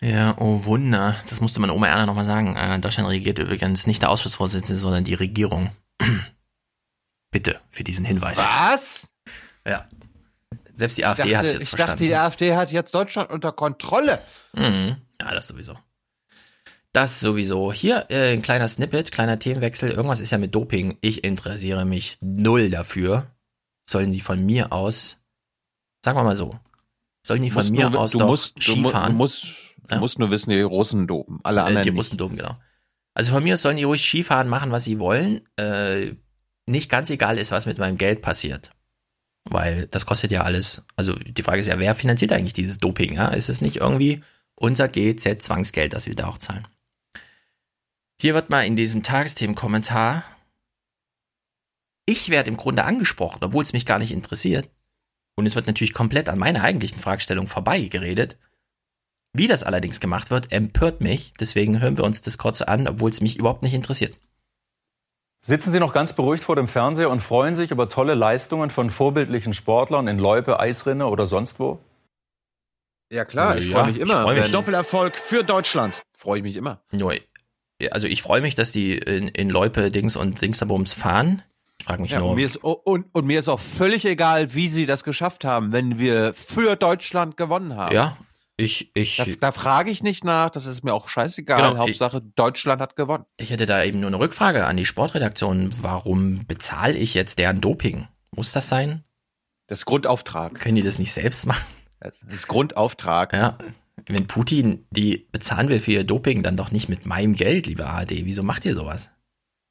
Ja, 0.00 0.34
oh 0.38 0.64
Wunder. 0.64 1.16
Das 1.28 1.40
musste 1.40 1.60
man 1.60 1.70
Oma 1.70 1.88
Erna 1.88 2.06
nochmal 2.06 2.26
sagen. 2.26 2.54
Äh, 2.54 2.78
Deutschland 2.80 3.08
regiert 3.08 3.38
übrigens 3.38 3.86
nicht 3.86 4.02
der 4.02 4.10
Ausschussvorsitzende, 4.10 4.80
sondern 4.80 5.04
die 5.04 5.14
Regierung. 5.14 5.70
Bitte 7.30 7.60
für 7.70 7.84
diesen 7.84 8.04
Hinweis. 8.04 8.38
Was? 8.38 9.08
Ja. 9.66 9.88
Selbst 10.74 10.98
die 10.98 11.02
ich 11.02 11.06
AfD 11.06 11.36
hat 11.36 11.44
es 11.44 11.54
jetzt 11.54 11.62
ich 11.62 11.68
verstanden. 11.70 12.02
Ich 12.02 12.10
dachte, 12.10 12.14
die 12.14 12.14
AfD 12.14 12.56
hat 12.56 12.72
jetzt 12.72 12.94
Deutschland 12.94 13.30
unter 13.30 13.52
Kontrolle. 13.52 14.20
Mhm. 14.52 14.96
Ja, 15.20 15.34
das 15.34 15.48
sowieso. 15.48 15.74
Das 16.92 17.20
sowieso. 17.20 17.72
Hier 17.72 18.06
äh, 18.08 18.32
ein 18.32 18.42
kleiner 18.42 18.68
Snippet, 18.68 19.12
kleiner 19.12 19.38
Themenwechsel. 19.38 19.90
Irgendwas 19.90 20.20
ist 20.20 20.30
ja 20.30 20.38
mit 20.38 20.54
Doping. 20.54 20.96
Ich 21.00 21.24
interessiere 21.24 21.84
mich 21.84 22.18
null 22.20 22.70
dafür. 22.70 23.26
Sollen 23.84 24.12
die 24.12 24.20
von 24.20 24.44
mir 24.44 24.72
aus, 24.72 25.18
sagen 26.04 26.18
wir 26.18 26.24
mal 26.24 26.34
so, 26.34 26.58
sollen 27.24 27.42
die 27.42 27.50
von 27.50 27.68
mir 27.70 27.90
nur, 27.90 28.00
aus 28.00 28.12
du 28.12 28.18
doch 28.18 28.26
musst, 28.26 28.60
Skifahren? 28.62 29.12
Du 29.12 29.18
musst, 29.18 29.44
du 29.44 29.94
ja. 29.94 29.98
musst 29.98 30.18
nur 30.18 30.30
wissen, 30.30 30.50
die 30.50 30.60
Russen 30.60 31.06
dopen. 31.06 31.40
Alle 31.42 31.62
anderen. 31.62 31.86
Äh, 31.86 31.90
die. 31.90 31.96
Russen 31.96 32.16
dopen, 32.16 32.36
genau. 32.36 32.56
Also 33.14 33.32
von 33.32 33.42
mir 33.42 33.54
aus 33.54 33.62
sollen 33.62 33.76
die 33.76 33.84
ruhig 33.84 34.02
Skifahren, 34.04 34.48
machen, 34.48 34.72
was 34.72 34.84
sie 34.84 34.98
wollen. 34.98 35.46
Äh, 35.56 36.14
nicht 36.66 36.90
ganz 36.90 37.10
egal 37.10 37.38
ist, 37.38 37.50
was 37.52 37.66
mit 37.66 37.78
meinem 37.78 37.98
Geld 37.98 38.22
passiert. 38.22 38.70
Weil 39.44 39.86
das 39.86 40.06
kostet 40.06 40.32
ja 40.32 40.42
alles. 40.42 40.84
Also 40.96 41.14
die 41.14 41.42
Frage 41.42 41.60
ist 41.60 41.68
ja, 41.68 41.78
wer 41.78 41.94
finanziert 41.94 42.32
eigentlich 42.32 42.52
dieses 42.52 42.78
Doping? 42.78 43.14
Ja? 43.14 43.28
Ist 43.28 43.48
es 43.48 43.60
nicht 43.60 43.76
irgendwie 43.76 44.22
unser 44.56 44.88
GZ-Zwangsgeld, 44.88 45.92
das 45.92 46.06
wir 46.06 46.16
da 46.16 46.26
auch 46.26 46.38
zahlen? 46.38 46.66
Hier 48.20 48.34
wird 48.34 48.50
mal 48.50 48.62
in 48.62 48.76
diesem 48.76 49.02
Tagesthemenkommentar, 49.02 50.24
ich 52.06 52.30
werde 52.30 52.50
im 52.50 52.56
Grunde 52.56 52.84
angesprochen, 52.84 53.40
obwohl 53.42 53.62
es 53.62 53.72
mich 53.72 53.84
gar 53.84 53.98
nicht 53.98 54.12
interessiert. 54.12 54.70
Und 55.34 55.44
es 55.44 55.54
wird 55.54 55.66
natürlich 55.66 55.92
komplett 55.92 56.28
an 56.28 56.38
meiner 56.38 56.62
eigentlichen 56.62 57.00
Fragestellung 57.00 57.46
vorbei 57.46 57.82
geredet. 57.82 58.38
Wie 59.34 59.48
das 59.48 59.64
allerdings 59.64 60.00
gemacht 60.00 60.30
wird, 60.30 60.50
empört 60.50 61.02
mich. 61.02 61.34
Deswegen 61.38 61.80
hören 61.80 61.98
wir 61.98 62.04
uns 62.04 62.22
das 62.22 62.38
kurz 62.38 62.62
an, 62.62 62.88
obwohl 62.88 63.10
es 63.10 63.20
mich 63.20 63.36
überhaupt 63.36 63.62
nicht 63.62 63.74
interessiert. 63.74 64.18
Sitzen 65.46 65.70
Sie 65.70 65.78
noch 65.78 65.92
ganz 65.92 66.12
beruhigt 66.12 66.42
vor 66.42 66.56
dem 66.56 66.66
Fernseher 66.66 67.08
und 67.08 67.20
freuen 67.20 67.54
sich 67.54 67.70
über 67.70 67.88
tolle 67.88 68.14
Leistungen 68.14 68.70
von 68.70 68.90
vorbildlichen 68.90 69.54
Sportlern 69.54 70.08
in 70.08 70.18
Loipe, 70.18 70.58
Eisrinne 70.58 71.06
oder 71.06 71.28
sonst 71.28 71.60
wo? 71.60 71.78
Ja 73.12 73.24
klar, 73.24 73.56
ich 73.56 73.68
ja, 73.68 73.78
freue 73.78 73.92
mich 73.92 74.00
immer. 74.00 74.22
Freu 74.22 74.40
mich. 74.40 74.50
Doppelerfolg 74.50 75.14
für 75.14 75.44
Deutschland. 75.44 76.02
Freue 76.18 76.38
ich 76.38 76.42
mich 76.42 76.56
immer. 76.56 76.80
Also 77.92 78.08
ich 78.08 78.22
freue 78.22 78.40
mich, 78.40 78.56
dass 78.56 78.72
die 78.72 78.98
in, 78.98 79.28
in 79.28 79.48
Loipe 79.48 79.92
Dings 79.92 80.16
und 80.16 80.42
Dingsterbums 80.42 80.94
fahren. 80.94 81.42
Ich 81.78 81.84
frage 81.84 82.02
mich 82.02 82.10
ja, 82.10 82.18
nur. 82.18 82.30
Und 82.30 82.34
mir, 82.34 82.44
ist, 82.44 82.56
und, 82.56 83.06
und 83.12 83.26
mir 83.26 83.38
ist 83.38 83.48
auch 83.48 83.60
völlig 83.60 84.04
egal, 84.04 84.52
wie 84.52 84.68
sie 84.68 84.84
das 84.84 85.04
geschafft 85.04 85.44
haben, 85.44 85.72
wenn 85.72 86.00
wir 86.00 86.34
für 86.34 86.74
Deutschland 86.74 87.36
gewonnen 87.36 87.76
haben. 87.76 87.94
Ja, 87.94 88.16
ich, 88.56 88.90
ich. 88.94 89.16
Da, 89.16 89.24
da 89.40 89.52
frage 89.52 89.90
ich 89.90 90.02
nicht 90.02 90.24
nach, 90.24 90.50
das 90.50 90.66
ist 90.66 90.82
mir 90.82 90.94
auch 90.94 91.08
scheißegal. 91.08 91.60
Genau, 91.60 91.76
Hauptsache, 91.82 92.22
ich, 92.24 92.34
Deutschland 92.34 92.80
hat 92.80 92.96
gewonnen. 92.96 93.26
Ich 93.36 93.50
hätte 93.50 93.66
da 93.66 93.82
eben 93.84 94.00
nur 94.00 94.08
eine 94.08 94.18
Rückfrage 94.18 94.66
an 94.66 94.76
die 94.76 94.86
Sportredaktion. 94.86 95.74
Warum 95.80 96.46
bezahle 96.46 96.94
ich 96.96 97.14
jetzt 97.14 97.38
deren 97.38 97.60
Doping? 97.60 98.08
Muss 98.30 98.52
das 98.52 98.68
sein? 98.68 99.04
Das 99.66 99.84
Grundauftrag. 99.84 100.54
Können 100.54 100.76
die 100.76 100.82
das 100.82 100.98
nicht 100.98 101.12
selbst 101.12 101.46
machen? 101.46 101.64
Das 102.00 102.22
ist 102.22 102.48
Grundauftrag. 102.48 103.32
Ja. 103.32 103.58
Wenn 104.06 104.26
Putin 104.26 104.86
die 104.90 105.26
bezahlen 105.32 105.68
will 105.68 105.80
für 105.80 105.92
ihr 105.92 106.04
Doping, 106.04 106.42
dann 106.42 106.56
doch 106.56 106.70
nicht 106.70 106.88
mit 106.88 107.06
meinem 107.06 107.34
Geld, 107.34 107.66
liebe 107.66 107.86
ARD. 107.86 108.10
Wieso 108.10 108.42
macht 108.42 108.64
ihr 108.64 108.74
sowas? 108.74 109.10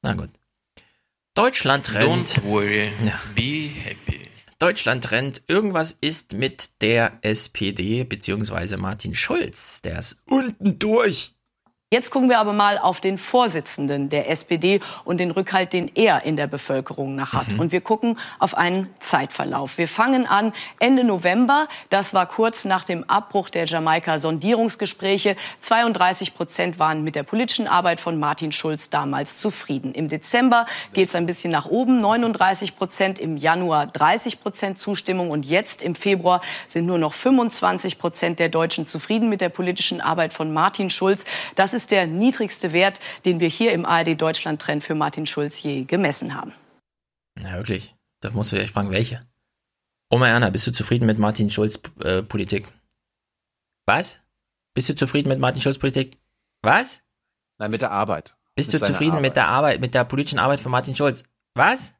Na 0.02 0.14
gut. 0.14 0.30
Deutschland 1.34 1.92
rennt. 1.94 2.38
Don't 2.38 2.44
worry. 2.44 2.90
Ja. 3.04 3.20
Be 3.34 3.68
happy. 3.68 4.25
Deutschland 4.58 5.10
rennt. 5.12 5.42
Irgendwas 5.48 5.96
ist 6.00 6.34
mit 6.34 6.82
der 6.82 7.18
SPD 7.22 8.04
bzw. 8.04 8.76
Martin 8.76 9.14
Schulz. 9.14 9.82
Der 9.82 9.98
ist 9.98 10.22
unten 10.26 10.78
durch. 10.78 11.35
Jetzt 11.92 12.10
gucken 12.10 12.28
wir 12.28 12.40
aber 12.40 12.52
mal 12.52 12.78
auf 12.78 13.00
den 13.00 13.16
Vorsitzenden 13.16 14.08
der 14.08 14.28
SPD 14.28 14.80
und 15.04 15.18
den 15.18 15.30
Rückhalt, 15.30 15.72
den 15.72 15.88
er 15.94 16.24
in 16.24 16.34
der 16.34 16.48
Bevölkerung 16.48 17.14
nach 17.14 17.32
hat. 17.32 17.46
Mhm. 17.46 17.60
Und 17.60 17.70
wir 17.70 17.80
gucken 17.80 18.18
auf 18.40 18.56
einen 18.56 18.92
Zeitverlauf. 18.98 19.78
Wir 19.78 19.86
fangen 19.86 20.26
an 20.26 20.52
Ende 20.80 21.04
November. 21.04 21.68
Das 21.88 22.12
war 22.12 22.26
kurz 22.26 22.64
nach 22.64 22.82
dem 22.82 23.08
Abbruch 23.08 23.50
der 23.50 23.66
Jamaika-Sondierungsgespräche. 23.66 25.36
32 25.60 26.34
Prozent 26.34 26.80
waren 26.80 27.04
mit 27.04 27.14
der 27.14 27.22
politischen 27.22 27.68
Arbeit 27.68 28.00
von 28.00 28.18
Martin 28.18 28.50
Schulz 28.50 28.90
damals 28.90 29.38
zufrieden. 29.38 29.94
Im 29.94 30.08
Dezember 30.08 30.66
geht 30.92 31.10
es 31.10 31.14
ein 31.14 31.26
bisschen 31.26 31.52
nach 31.52 31.66
oben. 31.66 32.00
39 32.00 32.76
Prozent, 32.76 33.20
im 33.20 33.36
Januar 33.36 33.86
30 33.86 34.40
Prozent 34.40 34.80
Zustimmung. 34.80 35.30
Und 35.30 35.46
jetzt 35.46 35.82
im 35.84 35.94
Februar 35.94 36.40
sind 36.66 36.84
nur 36.84 36.98
noch 36.98 37.14
25 37.14 38.00
Prozent 38.00 38.40
der 38.40 38.48
Deutschen 38.48 38.88
zufrieden 38.88 39.28
mit 39.28 39.40
der 39.40 39.50
politischen 39.50 40.00
Arbeit 40.00 40.32
von 40.32 40.52
Martin 40.52 40.90
Schulz. 40.90 41.26
Das 41.54 41.75
ist 41.76 41.90
der 41.92 42.06
niedrigste 42.06 42.72
Wert, 42.72 42.98
den 43.24 43.38
wir 43.38 43.48
hier 43.48 43.72
im 43.72 43.84
ARD 43.84 44.20
Deutschland 44.20 44.60
Trend 44.60 44.82
für 44.82 44.96
Martin 44.96 45.26
Schulz 45.26 45.62
je 45.62 45.84
gemessen 45.84 46.34
haben. 46.34 46.52
Na 47.38 47.52
wirklich, 47.52 47.94
da 48.20 48.30
musst 48.30 48.50
du 48.50 48.56
echt 48.56 48.72
fragen, 48.74 48.90
welche. 48.90 49.20
Oma 50.10 50.28
Erna, 50.28 50.50
bist 50.50 50.66
du 50.66 50.72
zufrieden 50.72 51.06
mit 51.06 51.18
Martin 51.18 51.50
Schulz 51.50 51.78
äh, 52.00 52.22
Politik? 52.22 52.66
Was? 53.86 54.18
Bist 54.74 54.88
du 54.88 54.94
zufrieden 54.94 55.28
mit 55.28 55.38
Martin 55.38 55.60
Schulz 55.60 55.78
Politik? 55.78 56.18
Was? 56.62 57.02
Nein, 57.58 57.70
mit 57.70 57.82
der 57.82 57.92
Arbeit. 57.92 58.34
Bist 58.54 58.72
mit 58.72 58.82
du 58.82 58.86
zufrieden 58.86 59.12
Arbeit. 59.12 59.22
mit 59.22 59.36
der 59.36 59.48
Arbeit, 59.48 59.80
mit 59.80 59.94
der 59.94 60.04
politischen 60.04 60.38
Arbeit 60.38 60.60
von 60.60 60.72
Martin 60.72 60.96
Schulz? 60.96 61.24
Was? 61.54 61.94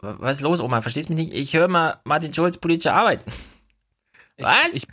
Was 0.00 0.36
ist 0.36 0.42
los, 0.42 0.60
Oma? 0.60 0.80
Verstehst 0.80 1.08
mich 1.08 1.18
nicht? 1.18 1.32
Ich 1.32 1.54
höre 1.54 1.68
mal 1.68 2.00
Martin 2.04 2.32
Schulz 2.32 2.56
politische 2.56 2.92
Arbeit. 2.92 3.24
Was? 4.38 4.68
Ich, 4.72 4.86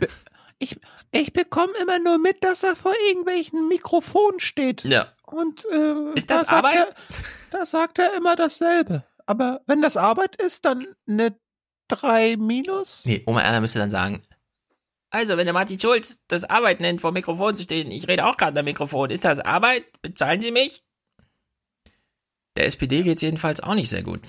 ich, 0.58 0.80
ich 1.12 1.32
bekomme 1.32 1.72
immer 1.80 1.98
nur 1.98 2.18
mit, 2.18 2.44
dass 2.44 2.62
er 2.62 2.76
vor 2.76 2.94
irgendwelchen 3.08 3.68
Mikrofonen 3.68 4.40
steht. 4.40 4.84
Ja. 4.84 5.06
Und 5.24 5.64
äh, 5.72 6.14
ist 6.14 6.30
das 6.30 6.46
da 6.46 6.56
Arbeit? 6.56 6.74
Er, 6.74 6.94
da 7.50 7.66
sagt 7.66 7.98
er 7.98 8.14
immer 8.16 8.36
dasselbe. 8.36 9.04
Aber 9.26 9.60
wenn 9.66 9.82
das 9.82 9.96
Arbeit 9.96 10.36
ist, 10.36 10.64
dann 10.64 10.86
eine 11.08 11.36
3 11.88 12.36
minus? 12.36 13.02
Nee, 13.04 13.22
Oma 13.26 13.40
Erna 13.42 13.60
müsste 13.60 13.78
dann 13.78 13.90
sagen, 13.90 14.22
also, 15.10 15.36
wenn 15.36 15.46
der 15.46 15.54
Martin 15.54 15.80
Schulz 15.80 16.20
das 16.28 16.44
Arbeit 16.44 16.80
nennt, 16.80 17.00
vor 17.00 17.12
Mikrofon 17.12 17.56
zu 17.56 17.62
stehen, 17.62 17.90
ich 17.90 18.08
rede 18.08 18.26
auch 18.26 18.36
gerade 18.36 18.58
am 18.58 18.64
Mikrofon, 18.64 19.10
ist 19.10 19.24
das 19.24 19.38
Arbeit? 19.40 19.84
Bezahlen 20.02 20.40
Sie 20.40 20.50
mich? 20.50 20.82
Der 22.56 22.66
SPD 22.66 23.02
geht 23.02 23.16
es 23.16 23.22
jedenfalls 23.22 23.60
auch 23.60 23.74
nicht 23.74 23.88
sehr 23.88 24.02
gut. 24.02 24.20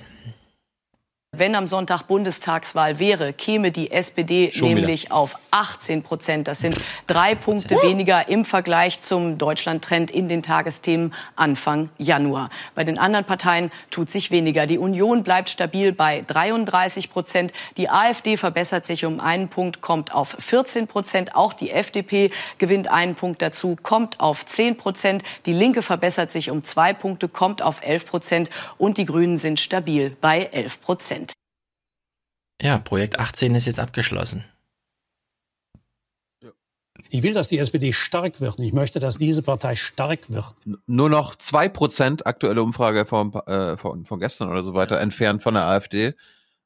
Wenn 1.38 1.54
am 1.54 1.68
Sonntag 1.68 2.08
Bundestagswahl 2.08 2.98
wäre, 2.98 3.32
käme 3.32 3.72
die 3.72 3.92
SPD 3.92 4.50
Schon 4.52 4.70
nämlich 4.70 5.06
wieder. 5.06 5.16
auf 5.16 5.36
18 5.52 6.02
Prozent. 6.02 6.48
Das 6.48 6.62
sind 6.62 6.76
drei 7.06 7.36
Punkte 7.36 7.76
uh. 7.76 7.84
weniger 7.84 8.28
im 8.28 8.44
Vergleich 8.44 9.02
zum 9.02 9.38
Deutschland-Trend 9.38 10.10
in 10.10 10.30
den 10.30 10.42
Tagesthemen 10.42 11.14
Anfang 11.36 11.90
Januar. 12.00 12.50
Bei 12.74 12.84
den 12.84 12.98
anderen 12.98 13.24
Parteien 13.24 13.72
tut 13.92 14.10
sich 14.10 14.32
weniger. 14.32 14.66
Die 14.66 14.80
Union 14.80 15.22
bleibt 15.22 15.50
stabil 15.50 15.92
bei 15.92 16.24
33 16.26 17.12
Prozent. 17.12 17.54
Die 17.78 17.88
AfD 17.88 18.36
verbessert 18.36 18.88
sich 18.88 19.06
um 19.06 19.20
einen 19.20 19.48
Punkt, 19.48 19.82
kommt 19.82 20.16
auf 20.16 20.36
14 20.40 20.88
Prozent. 20.88 21.36
Auch 21.36 21.54
die 21.54 21.70
FDP 21.70 22.32
gewinnt 22.58 22.88
einen 22.88 23.14
Punkt 23.14 23.44
dazu, 23.44 23.78
kommt 23.84 24.20
auf 24.20 24.44
10 24.44 24.76
Prozent. 24.78 25.22
Die 25.46 25.54
Linke 25.54 25.84
verbessert 25.84 26.32
sich 26.32 26.50
um 26.50 26.64
zwei 26.64 26.94
Punkte, 26.94 27.28
kommt 27.28 27.62
auf 27.62 27.84
11 27.84 28.08
Prozent. 28.08 28.50
Und 28.80 28.98
die 28.98 29.06
Grünen 29.06 29.38
sind 29.38 29.60
stabil 29.60 30.18
bei 30.20 30.50
11 30.52 30.82
Prozent. 30.82 31.27
Ja, 32.62 32.80
Projekt 32.80 33.20
18 33.20 33.56
ist 33.56 33.66
jetzt 33.66 33.80
abgeschlossen. 33.80 34.44
Ich 37.10 37.24
will, 37.24 37.34
dass 37.34 37.48
die 37.48 37.60
SPD 37.60 37.94
stark 37.94 38.42
wird. 38.42 38.60
Ich 38.60 38.74
möchte, 38.74 39.00
dass 39.00 39.18
diese 39.18 39.42
Partei 39.42 39.76
stark 39.76 40.30
wird. 40.30 40.56
Nur 40.88 41.10
noch 41.10 41.36
zwei 41.36 41.70
Prozent 41.70 42.26
aktuelle 42.26 42.62
Umfrage 42.62 43.06
von, 43.06 43.34
äh, 43.34 43.78
von, 43.78 44.06
von 44.06 44.20
gestern 44.20 44.50
oder 44.50 44.64
so 44.64 44.74
weiter 44.74 45.00
entfernt 45.00 45.42
von 45.44 45.54
der 45.54 45.64
AfD. 45.64 46.16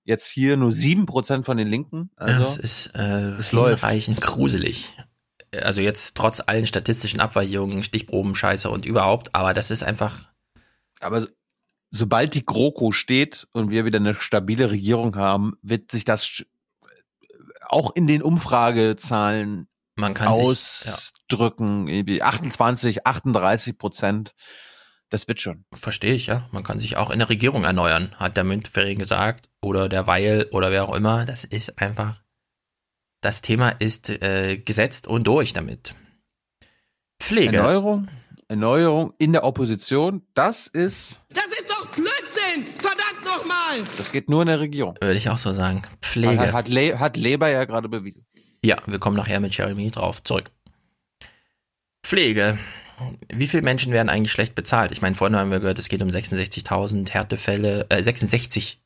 Jetzt 0.04 0.28
hier 0.28 0.58
nur 0.58 0.72
sieben 0.72 1.06
Prozent 1.06 1.46
von 1.46 1.58
den 1.58 1.68
Linken. 1.68 2.10
Also, 2.16 2.34
ja, 2.34 2.40
das 2.40 2.58
ist 2.58 2.88
äh, 2.96 3.36
es 3.38 3.50
hinreichend 3.50 4.22
gruselig. 4.22 4.98
Also 5.62 5.82
jetzt 5.82 6.16
trotz 6.16 6.42
allen 6.46 6.66
statistischen 6.66 7.20
Abweichungen, 7.20 7.84
Stichproben, 7.84 8.34
Scheiße 8.34 8.70
und 8.70 8.86
überhaupt, 8.86 9.36
aber 9.36 9.54
das 9.54 9.70
ist 9.70 9.84
einfach. 9.84 10.30
Aber 11.02 11.28
sobald 11.92 12.34
die 12.34 12.46
GroKo 12.46 12.92
steht 12.92 13.48
und 13.52 13.70
wir 13.70 13.86
wieder 13.86 14.00
eine 14.00 14.16
stabile 14.16 14.72
Regierung 14.72 15.16
haben, 15.16 15.54
wird 15.62 15.92
sich 15.92 16.06
das 16.06 16.44
auch 17.68 17.96
in 17.96 18.08
den 18.08 18.22
Umfragezahlen 18.22 19.68
Man 19.98 20.14
kann 20.14 20.30
ausdrücken. 20.30 21.86
Sich, 21.86 21.92
ja. 21.92 21.98
Irgendwie 21.98 22.24
28, 22.24 23.06
38 23.06 23.78
Prozent. 23.78 24.34
Das 25.10 25.28
wird 25.28 25.42
schon. 25.42 25.66
Verstehe 25.74 26.14
ich, 26.14 26.28
ja. 26.28 26.48
Man 26.52 26.64
kann 26.64 26.80
sich 26.80 26.96
auch 26.96 27.10
in 27.10 27.20
der 27.20 27.30
Regierung 27.30 27.66
erneuern, 27.66 28.16
hat 28.18 28.38
der 28.38 28.46
Müntferring 28.46 28.98
gesagt. 28.98 29.50
Oder 29.62 29.90
der 29.90 30.08
Weil 30.08 30.48
oder 30.52 30.72
wer 30.72 30.88
auch 30.88 30.96
immer. 30.96 31.26
Das 31.26 31.44
ist 31.44 31.82
einfach. 31.82 32.22
Das 33.20 33.42
Thema 33.42 33.70
ist 33.70 34.10
äh, 34.10 34.58
gesetzt 34.58 35.08
und 35.08 35.28
durch 35.28 35.54
damit. 35.54 35.94
Pflege. 37.22 37.58
Erneuerung, 37.58 38.08
Erneuerung 38.48 39.14
in 39.18 39.32
der 39.32 39.44
Opposition, 39.44 40.24
das 40.34 40.68
ist. 40.68 41.20
Nochmal! 43.72 43.88
Das 43.98 44.12
geht 44.12 44.30
nur 44.30 44.42
in 44.42 44.48
der 44.48 44.60
Regierung. 44.60 44.96
Würde 45.00 45.18
ich 45.18 45.30
auch 45.30 45.38
so 45.38 45.54
sagen. 45.54 45.82
Pflege. 46.02 46.40
Hat, 46.40 46.54
hat, 46.54 46.68
Le 46.68 47.00
hat 47.00 47.18
Leber 47.18 47.50
ja 47.50 47.66
gerade 47.66 47.90
bewiesen. 47.90 48.26
Ja, 48.64 48.78
wir 48.86 49.00
kommen 49.00 49.18
nachher 49.18 49.40
mit 49.40 49.56
Jeremy 49.56 49.90
drauf 49.92 50.24
zurück. 50.24 50.52
Pflege. 52.04 52.58
Wie 53.34 53.48
viele 53.48 53.64
Menschen 53.64 53.94
werden 53.94 54.10
eigentlich 54.10 54.32
schlecht 54.32 54.54
bezahlt? 54.54 54.92
Ich 54.92 55.02
meine, 55.02 55.16
vorhin 55.16 55.36
haben 55.36 55.52
wir 55.52 55.60
gehört, 55.60 55.80
es 55.80 55.90
geht 55.90 56.02
um 56.02 56.10
66.000 56.10 57.10
Härtefälle, 57.10 57.88
äh, 57.90 58.04
66, 58.04 58.80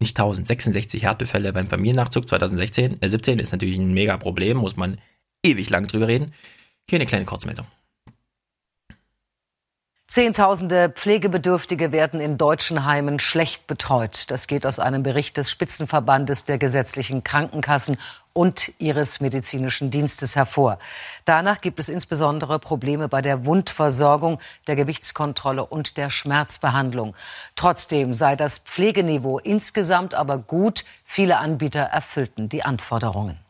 nicht 0.00 0.18
1000, 0.18 0.46
66 0.46 1.04
Härtefälle 1.04 1.52
beim 1.52 1.68
Familiennachzug 1.68 2.26
2016, 2.28 3.00
äh, 3.00 3.08
17 3.08 3.38
ist 3.38 3.52
natürlich 3.52 3.76
ein 3.76 3.94
mega 3.94 4.16
Problem, 4.16 4.56
muss 4.56 4.76
man 4.76 4.98
ewig 5.44 5.70
lang 5.70 5.86
drüber 5.86 6.08
reden. 6.08 6.34
Hier 6.90 6.96
eine 6.96 7.06
kleine 7.06 7.26
Kurzmeldung. 7.26 7.66
Zehntausende 10.14 10.90
Pflegebedürftige 10.90 11.90
werden 11.90 12.20
in 12.20 12.38
deutschen 12.38 12.84
Heimen 12.84 13.18
schlecht 13.18 13.66
betreut. 13.66 14.30
Das 14.30 14.46
geht 14.46 14.64
aus 14.64 14.78
einem 14.78 15.02
Bericht 15.02 15.36
des 15.36 15.50
Spitzenverbandes 15.50 16.44
der 16.44 16.56
gesetzlichen 16.56 17.24
Krankenkassen 17.24 17.98
und 18.32 18.70
ihres 18.78 19.18
medizinischen 19.18 19.90
Dienstes 19.90 20.36
hervor. 20.36 20.78
Danach 21.24 21.60
gibt 21.60 21.80
es 21.80 21.88
insbesondere 21.88 22.60
Probleme 22.60 23.08
bei 23.08 23.22
der 23.22 23.44
Wundversorgung, 23.44 24.38
der 24.68 24.76
Gewichtskontrolle 24.76 25.66
und 25.66 25.96
der 25.96 26.10
Schmerzbehandlung. 26.10 27.16
Trotzdem 27.56 28.14
sei 28.14 28.36
das 28.36 28.58
Pflegeniveau 28.58 29.40
insgesamt 29.40 30.14
aber 30.14 30.38
gut. 30.38 30.84
Viele 31.04 31.38
Anbieter 31.38 31.80
erfüllten 31.80 32.48
die 32.48 32.62
Anforderungen. 32.62 33.40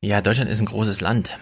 Ja, 0.00 0.22
Deutschland 0.22 0.48
ist 0.48 0.60
ein 0.60 0.64
großes 0.64 1.02
Land. 1.02 1.38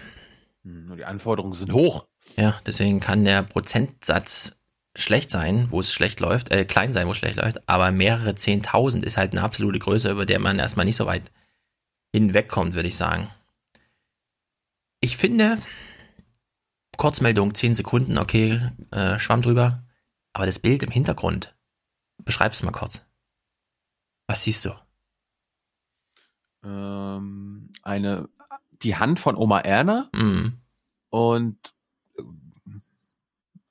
Die 0.65 1.05
Anforderungen 1.05 1.53
sind 1.53 1.71
hoch. 1.71 2.05
Ja, 2.37 2.61
deswegen 2.65 2.99
kann 2.99 3.25
der 3.25 3.41
Prozentsatz 3.41 4.55
schlecht 4.95 5.31
sein, 5.31 5.69
wo 5.71 5.79
es 5.79 5.91
schlecht 5.91 6.19
läuft, 6.19 6.51
äh, 6.51 6.65
klein 6.65 6.93
sein, 6.93 7.07
wo 7.07 7.11
es 7.11 7.17
schlecht 7.17 7.37
läuft, 7.37 7.67
aber 7.67 7.91
mehrere 7.91 8.35
Zehntausend 8.35 9.03
ist 9.05 9.17
halt 9.17 9.31
eine 9.31 9.41
absolute 9.41 9.79
Größe, 9.79 10.11
über 10.11 10.25
der 10.25 10.39
man 10.39 10.59
erstmal 10.59 10.85
nicht 10.85 10.95
so 10.95 11.05
weit 11.05 11.31
hinwegkommt, 12.13 12.73
würde 12.73 12.87
ich 12.87 12.97
sagen. 12.97 13.29
Ich 15.01 15.17
finde, 15.17 15.57
Kurzmeldung, 16.97 17.53
10 17.53 17.75
Sekunden, 17.75 18.17
okay, 18.17 18.71
äh, 18.91 19.19
schwamm 19.19 19.41
drüber, 19.41 19.83
aber 20.33 20.45
das 20.45 20.59
Bild 20.59 20.83
im 20.83 20.91
Hintergrund, 20.91 21.55
beschreib's 22.23 22.63
mal 22.63 22.71
kurz. 22.71 23.03
Was 24.27 24.43
siehst 24.43 24.65
du? 24.65 24.71
Ähm, 26.63 27.71
eine, 27.83 28.29
die 28.81 28.95
Hand 28.95 29.19
von 29.19 29.35
Oma 29.35 29.59
Erna 29.59 30.09
mm. 30.13 30.59
und 31.09 31.76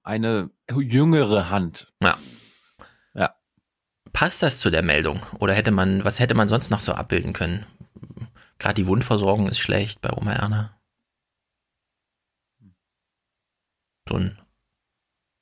eine 0.07 0.51
jüngere 0.71 1.51
Hand. 1.51 1.93
Ja. 2.03 2.17
Ja. 3.15 3.37
Passt 4.13 4.43
das 4.43 4.61
zu 4.61 4.71
der 4.71 4.83
Meldung? 4.83 5.21
Oder 5.39 5.55
hätte 5.55 5.71
man, 5.71 6.05
was 6.05 6.21
hätte 6.21 6.35
man 6.35 6.49
sonst 6.49 6.71
noch 6.71 6.81
so 6.81 6.93
abbilden 6.93 7.33
können? 7.33 7.67
Gerade 8.59 8.75
die 8.75 8.87
Wundversorgung 8.87 9.49
ist 9.49 9.59
schlecht 9.59 10.01
bei 10.01 10.11
Oma 10.13 10.33
Erna. 10.33 10.79
So 14.09 14.17
ein 14.17 14.39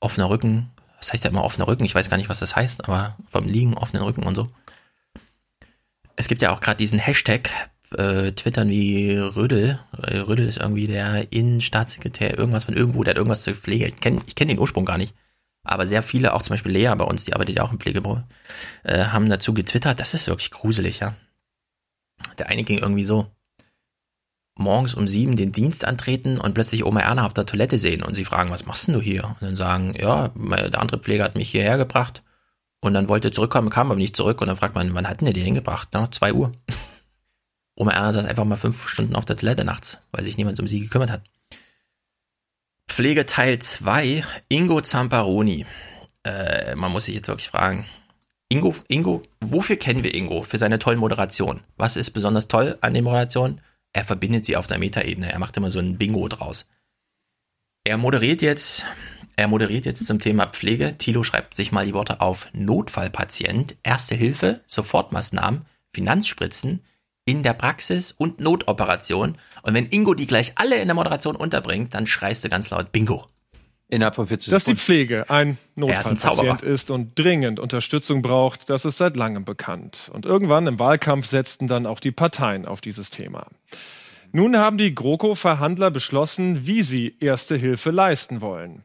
offener 0.00 0.30
Rücken. 0.30 0.70
Was 0.96 1.12
heißt 1.12 1.24
ja 1.24 1.30
immer 1.30 1.44
offener 1.44 1.68
Rücken? 1.68 1.84
Ich 1.84 1.94
weiß 1.94 2.08
gar 2.08 2.16
nicht, 2.16 2.30
was 2.30 2.40
das 2.40 2.56
heißt, 2.56 2.84
aber 2.84 3.16
vom 3.26 3.44
Liegen, 3.44 3.76
offenen 3.76 4.02
Rücken 4.02 4.22
und 4.22 4.34
so. 4.34 4.50
Es 6.16 6.28
gibt 6.28 6.40
ja 6.40 6.52
auch 6.52 6.60
gerade 6.60 6.78
diesen 6.78 6.98
Hashtag 6.98 7.50
äh, 7.98 8.32
twittern 8.32 8.68
wie 8.68 9.16
Rödel. 9.16 9.78
Äh, 10.02 10.18
Rödel 10.18 10.48
ist 10.48 10.58
irgendwie 10.58 10.86
der 10.86 11.32
Innenstaatssekretär, 11.32 12.38
irgendwas 12.38 12.64
von 12.64 12.76
irgendwo, 12.76 13.02
der 13.02 13.12
hat 13.12 13.18
irgendwas 13.18 13.42
zur 13.42 13.54
Pflege. 13.54 13.86
Ich 13.86 14.00
kenne 14.00 14.20
kenn 14.34 14.48
den 14.48 14.58
Ursprung 14.58 14.84
gar 14.84 14.98
nicht. 14.98 15.14
Aber 15.64 15.86
sehr 15.86 16.02
viele, 16.02 16.34
auch 16.34 16.42
zum 16.42 16.54
Beispiel 16.54 16.72
Lea 16.72 16.94
bei 16.96 17.04
uns, 17.04 17.24
die 17.24 17.32
arbeitet 17.32 17.56
ja 17.56 17.62
auch 17.62 17.72
im 17.72 17.80
Pflegebüro, 17.80 18.22
äh, 18.82 19.06
haben 19.06 19.30
dazu 19.30 19.54
getwittert. 19.54 19.98
Das 19.98 20.12
ist 20.12 20.28
wirklich 20.28 20.50
gruselig, 20.50 21.00
ja. 21.00 21.14
Der 22.38 22.48
eine 22.48 22.64
ging 22.64 22.78
irgendwie 22.78 23.04
so. 23.04 23.26
Morgens 24.56 24.94
um 24.94 25.08
sieben 25.08 25.34
den 25.34 25.50
Dienst 25.50 25.84
antreten 25.84 26.38
und 26.38 26.54
plötzlich 26.54 26.84
Oma 26.84 27.00
Erna 27.00 27.26
auf 27.26 27.34
der 27.34 27.46
Toilette 27.46 27.76
sehen 27.76 28.04
und 28.04 28.14
sie 28.14 28.24
fragen, 28.24 28.50
was 28.50 28.66
machst 28.66 28.86
denn 28.86 28.94
du 28.94 29.00
hier? 29.00 29.24
Und 29.24 29.42
dann 29.42 29.56
sagen, 29.56 29.94
ja, 29.98 30.28
der 30.28 30.80
andere 30.80 30.98
Pfleger 30.98 31.24
hat 31.24 31.34
mich 31.34 31.50
hierher 31.50 31.76
gebracht 31.76 32.22
und 32.80 32.94
dann 32.94 33.08
wollte 33.08 33.32
zurückkommen, 33.32 33.68
kam 33.68 33.90
aber 33.90 33.98
nicht 33.98 34.14
zurück 34.14 34.40
und 34.40 34.46
dann 34.46 34.56
fragt 34.56 34.76
man, 34.76 34.94
wann 34.94 35.08
hat 35.08 35.20
denn 35.20 35.26
der 35.26 35.34
die 35.34 35.40
hingebracht? 35.40 35.88
Na, 35.90 36.08
zwei 36.12 36.32
Uhr. 36.32 36.52
Oma 37.76 37.92
Erna 37.92 38.12
saß 38.12 38.26
einfach 38.26 38.44
mal 38.44 38.56
fünf 38.56 38.88
Stunden 38.88 39.16
auf 39.16 39.24
der 39.24 39.36
Toilette 39.36 39.64
nachts, 39.64 39.98
weil 40.12 40.22
sich 40.24 40.36
niemand 40.36 40.60
um 40.60 40.66
sie 40.66 40.80
gekümmert 40.80 41.10
hat. 41.10 41.22
Pflege 42.88 43.26
Teil 43.26 43.58
2, 43.58 44.24
Ingo 44.48 44.80
Zamparoni. 44.80 45.66
Äh, 46.22 46.76
man 46.76 46.92
muss 46.92 47.06
sich 47.06 47.16
jetzt 47.16 47.28
wirklich 47.28 47.48
fragen. 47.48 47.86
Ingo, 48.48 48.74
Ingo, 48.88 49.22
wofür 49.40 49.76
kennen 49.76 50.04
wir 50.04 50.14
Ingo? 50.14 50.42
Für 50.42 50.58
seine 50.58 50.78
tollen 50.78 51.00
Moderationen. 51.00 51.62
Was 51.76 51.96
ist 51.96 52.12
besonders 52.12 52.46
toll 52.46 52.78
an 52.82 52.94
den 52.94 53.02
Moderationen? 53.02 53.60
Er 53.92 54.04
verbindet 54.04 54.44
sie 54.44 54.56
auf 54.56 54.66
der 54.66 54.78
Metaebene. 54.78 55.32
Er 55.32 55.38
macht 55.38 55.56
immer 55.56 55.70
so 55.70 55.80
ein 55.80 55.98
Bingo 55.98 56.28
draus. 56.28 56.66
Er 57.84 57.96
moderiert 57.96 58.42
jetzt, 58.42 58.86
er 59.36 59.48
moderiert 59.48 59.86
jetzt 59.86 60.06
zum 60.06 60.18
Thema 60.18 60.46
Pflege. 60.46 60.96
Thilo 60.96 61.22
schreibt 61.24 61.56
sich 61.56 61.72
mal 61.72 61.84
die 61.84 61.94
Worte 61.94 62.20
auf 62.20 62.48
Notfallpatient, 62.52 63.76
Erste 63.82 64.14
Hilfe, 64.14 64.62
Sofortmaßnahmen, 64.66 65.66
Finanzspritzen, 65.92 66.80
in 67.24 67.42
der 67.42 67.54
Praxis 67.54 68.12
und 68.12 68.40
Notoperation. 68.40 69.38
Und 69.62 69.74
wenn 69.74 69.86
Ingo 69.86 70.14
die 70.14 70.26
gleich 70.26 70.52
alle 70.56 70.76
in 70.76 70.88
der 70.88 70.94
Moderation 70.94 71.36
unterbringt, 71.36 71.94
dann 71.94 72.06
schreist 72.06 72.44
du 72.44 72.48
ganz 72.48 72.70
laut 72.70 72.92
Bingo. 72.92 73.26
Innerhalb 73.88 74.14
von 74.14 74.26
40 74.26 74.50
Dass 74.50 74.64
die 74.64 74.76
Pflege 74.76 75.28
ein 75.28 75.58
Notfallpatient 75.76 76.62
ist, 76.62 76.68
ist 76.68 76.90
und 76.90 77.18
dringend 77.18 77.60
Unterstützung 77.60 78.22
braucht, 78.22 78.70
das 78.70 78.84
ist 78.84 78.98
seit 78.98 79.14
langem 79.16 79.44
bekannt. 79.44 80.10
Und 80.12 80.26
irgendwann 80.26 80.66
im 80.66 80.78
Wahlkampf 80.78 81.26
setzten 81.26 81.68
dann 81.68 81.86
auch 81.86 82.00
die 82.00 82.10
Parteien 82.10 82.66
auf 82.66 82.80
dieses 82.80 83.10
Thema. 83.10 83.46
Nun 84.32 84.56
haben 84.56 84.78
die 84.78 84.94
GroKo-Verhandler 84.94 85.90
beschlossen, 85.90 86.66
wie 86.66 86.82
sie 86.82 87.16
Erste 87.20 87.56
Hilfe 87.56 87.90
leisten 87.90 88.40
wollen. 88.40 88.84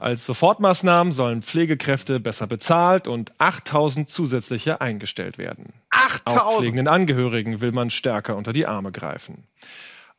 Als 0.00 0.26
Sofortmaßnahmen 0.26 1.12
sollen 1.12 1.42
Pflegekräfte 1.42 2.20
besser 2.20 2.46
bezahlt 2.46 3.08
und 3.08 3.32
8000 3.38 4.08
zusätzliche 4.08 4.80
eingestellt 4.80 5.38
werden. 5.38 5.72
8000! 5.90 6.40
Auch 6.40 6.58
pflegenden 6.58 6.88
Angehörigen 6.88 7.60
will 7.60 7.72
man 7.72 7.90
stärker 7.90 8.36
unter 8.36 8.52
die 8.52 8.66
Arme 8.66 8.92
greifen. 8.92 9.46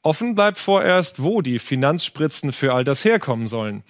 Offen 0.01 0.35
bleibt 0.35 0.59
vorerst, 0.59 1.23
wo 1.23 1.41
die 1.41 1.59
Finanzspritzen 1.59 2.51
für 2.51 2.73
all 2.73 2.83
das 2.83 3.03
herkommen 3.05 3.47
sollen 3.47 3.83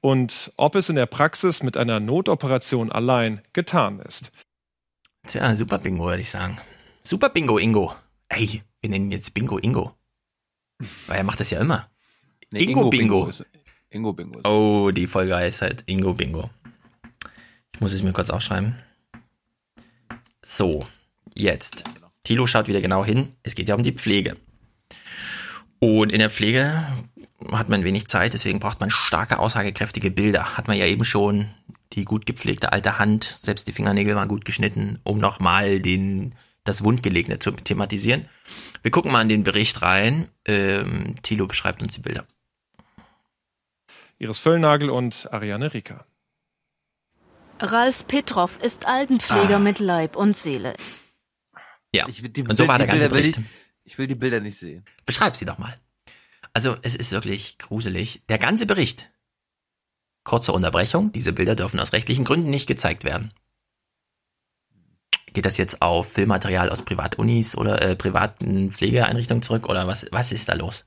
und 0.00 0.52
ob 0.56 0.74
es 0.74 0.88
in 0.88 0.96
der 0.96 1.06
Praxis 1.06 1.62
mit 1.62 1.76
einer 1.76 2.00
Notoperation 2.00 2.92
allein 2.92 3.40
getan 3.52 4.00
ist. 4.00 4.30
Tja, 5.26 5.54
super 5.54 5.78
Bingo, 5.78 6.04
würde 6.04 6.20
ich 6.20 6.30
sagen. 6.30 6.58
Super 7.02 7.30
Bingo, 7.30 7.58
Ingo. 7.58 7.94
Ey, 8.28 8.62
wir 8.80 8.90
nennen 8.90 9.06
ihn 9.06 9.12
jetzt 9.12 9.32
Bingo, 9.32 9.58
Ingo. 9.58 9.94
Weil 11.06 11.18
er 11.18 11.24
macht 11.24 11.40
das 11.40 11.50
ja 11.50 11.60
immer. 11.60 11.88
Nee, 12.50 12.64
Ingo, 12.64 12.80
Ingo 12.80 12.90
Bingo. 12.90 13.20
Bingo 13.26 13.44
Ingo 13.94 14.12
Bingo. 14.12 14.40
Oh, 14.42 14.90
die 14.90 15.06
Folge 15.06 15.36
heißt 15.36 15.62
halt 15.62 15.84
Ingo 15.86 16.14
Bingo. 16.14 16.50
Ich 17.72 17.80
muss 17.80 17.92
es 17.92 18.02
mir 18.02 18.12
kurz 18.12 18.28
aufschreiben. 18.28 18.74
So, 20.42 20.84
jetzt. 21.34 21.84
Tilo 22.24 22.46
schaut 22.46 22.66
wieder 22.66 22.80
genau 22.80 23.04
hin. 23.04 23.34
Es 23.44 23.54
geht 23.54 23.68
ja 23.68 23.76
um 23.76 23.84
die 23.84 23.92
Pflege. 23.92 24.36
Und 25.78 26.10
in 26.10 26.18
der 26.18 26.30
Pflege 26.30 26.84
hat 27.52 27.68
man 27.68 27.84
wenig 27.84 28.06
Zeit, 28.06 28.32
deswegen 28.32 28.58
braucht 28.58 28.80
man 28.80 28.90
starke, 28.90 29.38
aussagekräftige 29.38 30.10
Bilder. 30.10 30.56
Hat 30.56 30.66
man 30.66 30.76
ja 30.76 30.86
eben 30.86 31.04
schon 31.04 31.50
die 31.92 32.04
gut 32.04 32.26
gepflegte 32.26 32.72
alte 32.72 32.98
Hand, 32.98 33.22
selbst 33.22 33.68
die 33.68 33.72
Fingernägel 33.72 34.16
waren 34.16 34.28
gut 34.28 34.44
geschnitten, 34.44 34.98
um 35.04 35.18
nochmal 35.18 35.80
den, 35.80 36.34
das 36.64 36.82
Wundgelegene 36.82 37.38
zu 37.38 37.52
thematisieren. 37.52 38.24
Wir 38.82 38.90
gucken 38.90 39.12
mal 39.12 39.22
in 39.22 39.28
den 39.28 39.44
Bericht 39.44 39.82
rein. 39.82 40.28
Ähm, 40.46 41.14
Thilo 41.22 41.46
beschreibt 41.46 41.82
uns 41.82 41.94
die 41.94 42.00
Bilder. 42.00 42.26
Iris 44.24 44.38
Völlnagel 44.38 44.88
und 44.88 45.28
Ariane 45.32 45.74
Rika. 45.74 46.06
Ralf 47.60 48.06
Petrov 48.06 48.56
ist 48.56 48.86
Altenpfleger 48.86 49.56
ah. 49.56 49.58
mit 49.58 49.80
Leib 49.80 50.16
und 50.16 50.34
Seele. 50.34 50.74
Ja, 51.94 52.06
die, 52.08 52.42
und 52.42 52.56
so 52.56 52.66
war 52.66 52.78
der 52.78 52.86
ganze 52.86 53.10
Bericht. 53.10 53.36
Ich, 53.36 53.44
ich 53.84 53.98
will 53.98 54.06
die 54.06 54.14
Bilder 54.14 54.40
nicht 54.40 54.58
sehen. 54.58 54.82
Beschreib 55.04 55.36
sie 55.36 55.44
doch 55.44 55.58
mal. 55.58 55.74
Also, 56.54 56.74
es 56.80 56.94
ist 56.94 57.12
wirklich 57.12 57.58
gruselig. 57.58 58.22
Der 58.30 58.38
ganze 58.38 58.64
Bericht. 58.64 59.10
Kurze 60.24 60.52
Unterbrechung. 60.52 61.12
Diese 61.12 61.34
Bilder 61.34 61.54
dürfen 61.54 61.78
aus 61.78 61.92
rechtlichen 61.92 62.24
Gründen 62.24 62.48
nicht 62.48 62.66
gezeigt 62.66 63.04
werden. 63.04 63.30
Geht 65.34 65.44
das 65.44 65.58
jetzt 65.58 65.82
auf 65.82 66.10
Filmmaterial 66.10 66.70
aus 66.70 66.80
Privatunis 66.80 67.58
oder 67.58 67.82
äh, 67.82 67.94
privaten 67.94 68.72
Pflegeeinrichtungen 68.72 69.42
zurück 69.42 69.68
oder 69.68 69.86
was, 69.86 70.06
was 70.12 70.32
ist 70.32 70.48
da 70.48 70.54
los? 70.54 70.86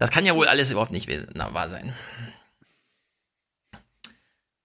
Das 0.00 0.10
kann 0.10 0.24
ja 0.24 0.34
wohl 0.34 0.48
alles 0.48 0.70
überhaupt 0.70 0.92
nicht 0.92 1.08
wahr 1.34 1.68
sein. 1.68 1.94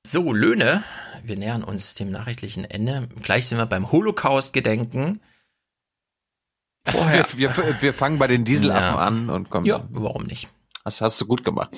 So, 0.07 0.31
Löhne. 0.31 0.81
Wir 1.23 1.35
nähern 1.35 1.61
uns 1.61 1.93
dem 1.93 2.09
nachrichtlichen 2.09 2.63
Ende. 2.63 3.09
Gleich 3.21 3.47
sind 3.47 3.57
wir 3.57 3.65
beim 3.65 3.91
Holocaust-Gedenken. 3.91 5.19
Vorher. 6.87 7.25
Wir, 7.35 7.57
wir, 7.57 7.81
wir, 7.81 7.93
fangen 7.93 8.17
bei 8.17 8.27
den 8.27 8.45
Dieselaffen 8.45 8.95
ja. 8.95 8.97
an 8.97 9.29
und 9.29 9.49
kommen. 9.49 9.65
Ja, 9.65 9.85
warum 9.89 10.23
nicht? 10.23 10.47
Das 10.85 11.01
hast 11.01 11.19
du 11.19 11.25
gut 11.25 11.43
gemacht. 11.43 11.75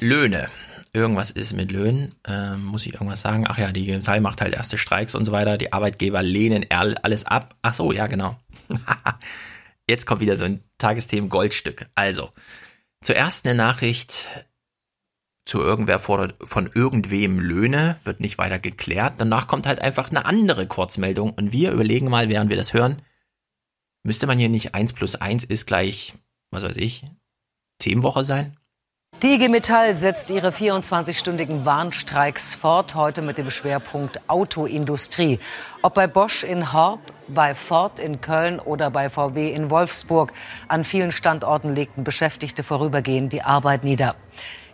Löhne. 0.00 0.48
Irgendwas 0.94 1.30
ist 1.30 1.52
mit 1.52 1.72
Löhnen. 1.72 2.14
Ähm, 2.26 2.64
muss 2.64 2.86
ich 2.86 2.94
irgendwas 2.94 3.20
sagen? 3.20 3.44
Ach 3.46 3.58
ja, 3.58 3.70
die 3.70 3.90
Metall 3.90 4.22
macht 4.22 4.40
halt 4.40 4.54
erste 4.54 4.78
Streiks 4.78 5.14
und 5.14 5.26
so 5.26 5.32
weiter. 5.32 5.58
Die 5.58 5.74
Arbeitgeber 5.74 6.22
lehnen 6.22 6.64
alles 6.70 7.26
ab. 7.26 7.54
Ach 7.60 7.74
so, 7.74 7.92
ja, 7.92 8.06
genau. 8.06 8.38
Jetzt 9.86 10.06
kommt 10.06 10.20
wieder 10.22 10.38
so 10.38 10.46
ein 10.46 10.64
Tagesthemen 10.78 11.28
Goldstück. 11.28 11.86
Also, 11.94 12.30
zuerst 13.04 13.46
eine 13.46 13.54
Nachricht 13.54 14.28
zu 15.44 15.60
irgendwer 15.60 15.98
fordert 15.98 16.36
von 16.42 16.70
irgendwem 16.74 17.38
Löhne, 17.38 18.00
wird 18.04 18.20
nicht 18.20 18.38
weiter 18.38 18.58
geklärt. 18.58 19.14
Danach 19.18 19.46
kommt 19.46 19.66
halt 19.66 19.78
einfach 19.78 20.10
eine 20.10 20.24
andere 20.24 20.66
Kurzmeldung 20.66 21.32
und 21.34 21.52
wir 21.52 21.72
überlegen 21.72 22.08
mal, 22.08 22.28
während 22.28 22.48
wir 22.48 22.56
das 22.56 22.72
hören, 22.72 23.02
müsste 24.02 24.26
man 24.26 24.38
hier 24.38 24.48
nicht 24.48 24.74
1 24.74 24.94
plus 24.94 25.16
1 25.16 25.44
ist 25.44 25.66
gleich, 25.66 26.14
was 26.50 26.62
weiß 26.62 26.78
ich, 26.78 27.04
Themenwoche 27.78 28.24
sein? 28.24 28.56
Die 29.24 29.36
IG 29.36 29.48
Metall 29.48 29.96
setzt 29.96 30.28
ihre 30.28 30.50
24-stündigen 30.50 31.64
Warnstreiks 31.64 32.54
fort, 32.54 32.94
heute 32.94 33.22
mit 33.22 33.38
dem 33.38 33.50
Schwerpunkt 33.50 34.20
Autoindustrie. 34.28 35.40
Ob 35.80 35.94
bei 35.94 36.06
Bosch 36.06 36.44
in 36.44 36.74
Horb, 36.74 37.00
bei 37.28 37.54
Ford 37.54 37.98
in 37.98 38.20
Köln 38.20 38.60
oder 38.60 38.90
bei 38.90 39.08
VW 39.08 39.50
in 39.50 39.70
Wolfsburg. 39.70 40.34
An 40.68 40.84
vielen 40.84 41.10
Standorten 41.10 41.74
legten 41.74 42.04
Beschäftigte 42.04 42.62
vorübergehend 42.62 43.32
die 43.32 43.40
Arbeit 43.40 43.82
nieder. 43.82 44.14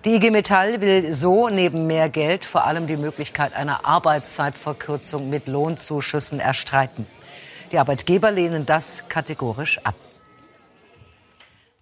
Die 0.05 0.17
IG 0.17 0.33
Metall 0.33 0.81
will 0.81 1.15
so 1.15 1.49
neben 1.49 1.87
mehr 1.87 2.09
Geld 2.09 2.45
vor 2.45 2.65
allem 2.65 2.89
die 2.89 2.97
Möglichkeit 2.97 3.55
einer 3.55 3.87
Arbeitszeitverkürzung 3.87 5.31
mit 5.31 5.47
Lohnzuschüssen 5.47 6.41
erstreiten. 6.41 7.07
Die 7.71 7.79
Arbeitgeber 7.79 8.33
lehnen 8.33 8.67
das 8.67 9.05
kategorisch 9.09 9.79
ab. 9.85 9.95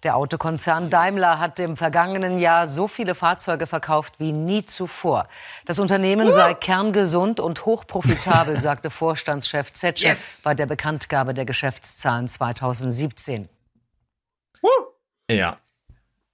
Der 0.03 0.15
Autokonzern 0.15 0.89
Daimler 0.89 1.39
hat 1.39 1.59
im 1.59 1.75
vergangenen 1.75 2.37
Jahr 2.37 2.67
so 2.67 2.87
viele 2.87 3.15
Fahrzeuge 3.15 3.67
verkauft 3.67 4.13
wie 4.17 4.31
nie 4.31 4.65
zuvor. 4.65 5.27
Das 5.65 5.79
Unternehmen 5.79 6.31
sei 6.31 6.53
kerngesund 6.53 7.39
und 7.39 7.65
hochprofitabel, 7.65 8.57
sagte 8.59 8.89
Vorstandschef 8.89 9.73
Zetsche 9.73 10.07
yes. 10.07 10.41
bei 10.43 10.55
der 10.55 10.67
Bekanntgabe 10.67 11.33
der 11.33 11.45
Geschäftszahlen 11.45 12.27
2017. 12.27 13.49
Ja, 15.29 15.57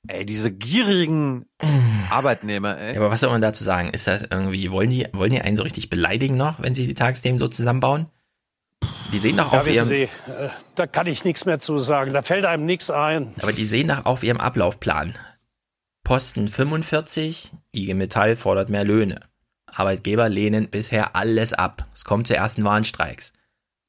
Ey, 0.07 0.25
diese 0.25 0.51
gierigen 0.51 1.45
Arbeitnehmer, 2.09 2.77
ey. 2.77 2.93
Ja, 2.93 2.99
aber 2.99 3.11
was 3.11 3.21
soll 3.21 3.31
man 3.31 3.41
dazu 3.41 3.63
sagen? 3.63 3.89
Ist 3.89 4.07
das 4.07 4.23
irgendwie, 4.29 4.71
wollen 4.71 4.89
die, 4.89 5.07
wollen 5.13 5.31
die 5.31 5.41
einen 5.41 5.57
so 5.57 5.63
richtig 5.63 5.89
beleidigen 5.89 6.37
noch, 6.37 6.61
wenn 6.61 6.75
sie 6.75 6.85
die 6.87 6.93
Tagesthemen 6.93 7.39
so 7.39 7.47
zusammenbauen? 7.47 8.07
Die 9.11 9.19
sehen 9.19 9.37
doch 9.37 9.53
ja, 9.53 9.61
auf 9.61 9.67
ihrem. 9.67 9.87
Sie, 9.87 10.03
äh, 10.03 10.09
da 10.75 10.87
kann 10.87 11.07
ich 11.07 11.23
nichts 11.23 11.45
mehr 11.45 11.59
zu 11.59 11.77
sagen. 11.77 12.11
Da 12.13 12.21
fällt 12.21 12.45
einem 12.45 12.65
nichts 12.65 12.89
ein. 12.89 13.33
Aber 13.41 13.53
die 13.53 13.65
sehen 13.65 13.87
doch 13.87 14.05
auf 14.05 14.23
ihrem 14.23 14.39
Ablaufplan. 14.39 15.13
Posten 16.03 16.47
45, 16.47 17.51
IG 17.73 17.93
Metall 17.93 18.35
fordert 18.35 18.69
mehr 18.69 18.83
Löhne. 18.83 19.21
Arbeitgeber 19.65 20.29
lehnen 20.29 20.69
bisher 20.69 21.15
alles 21.15 21.53
ab. 21.53 21.87
Es 21.93 22.05
kommt 22.05 22.27
zu 22.27 22.35
ersten 22.35 22.63
Warnstreiks. 22.63 23.33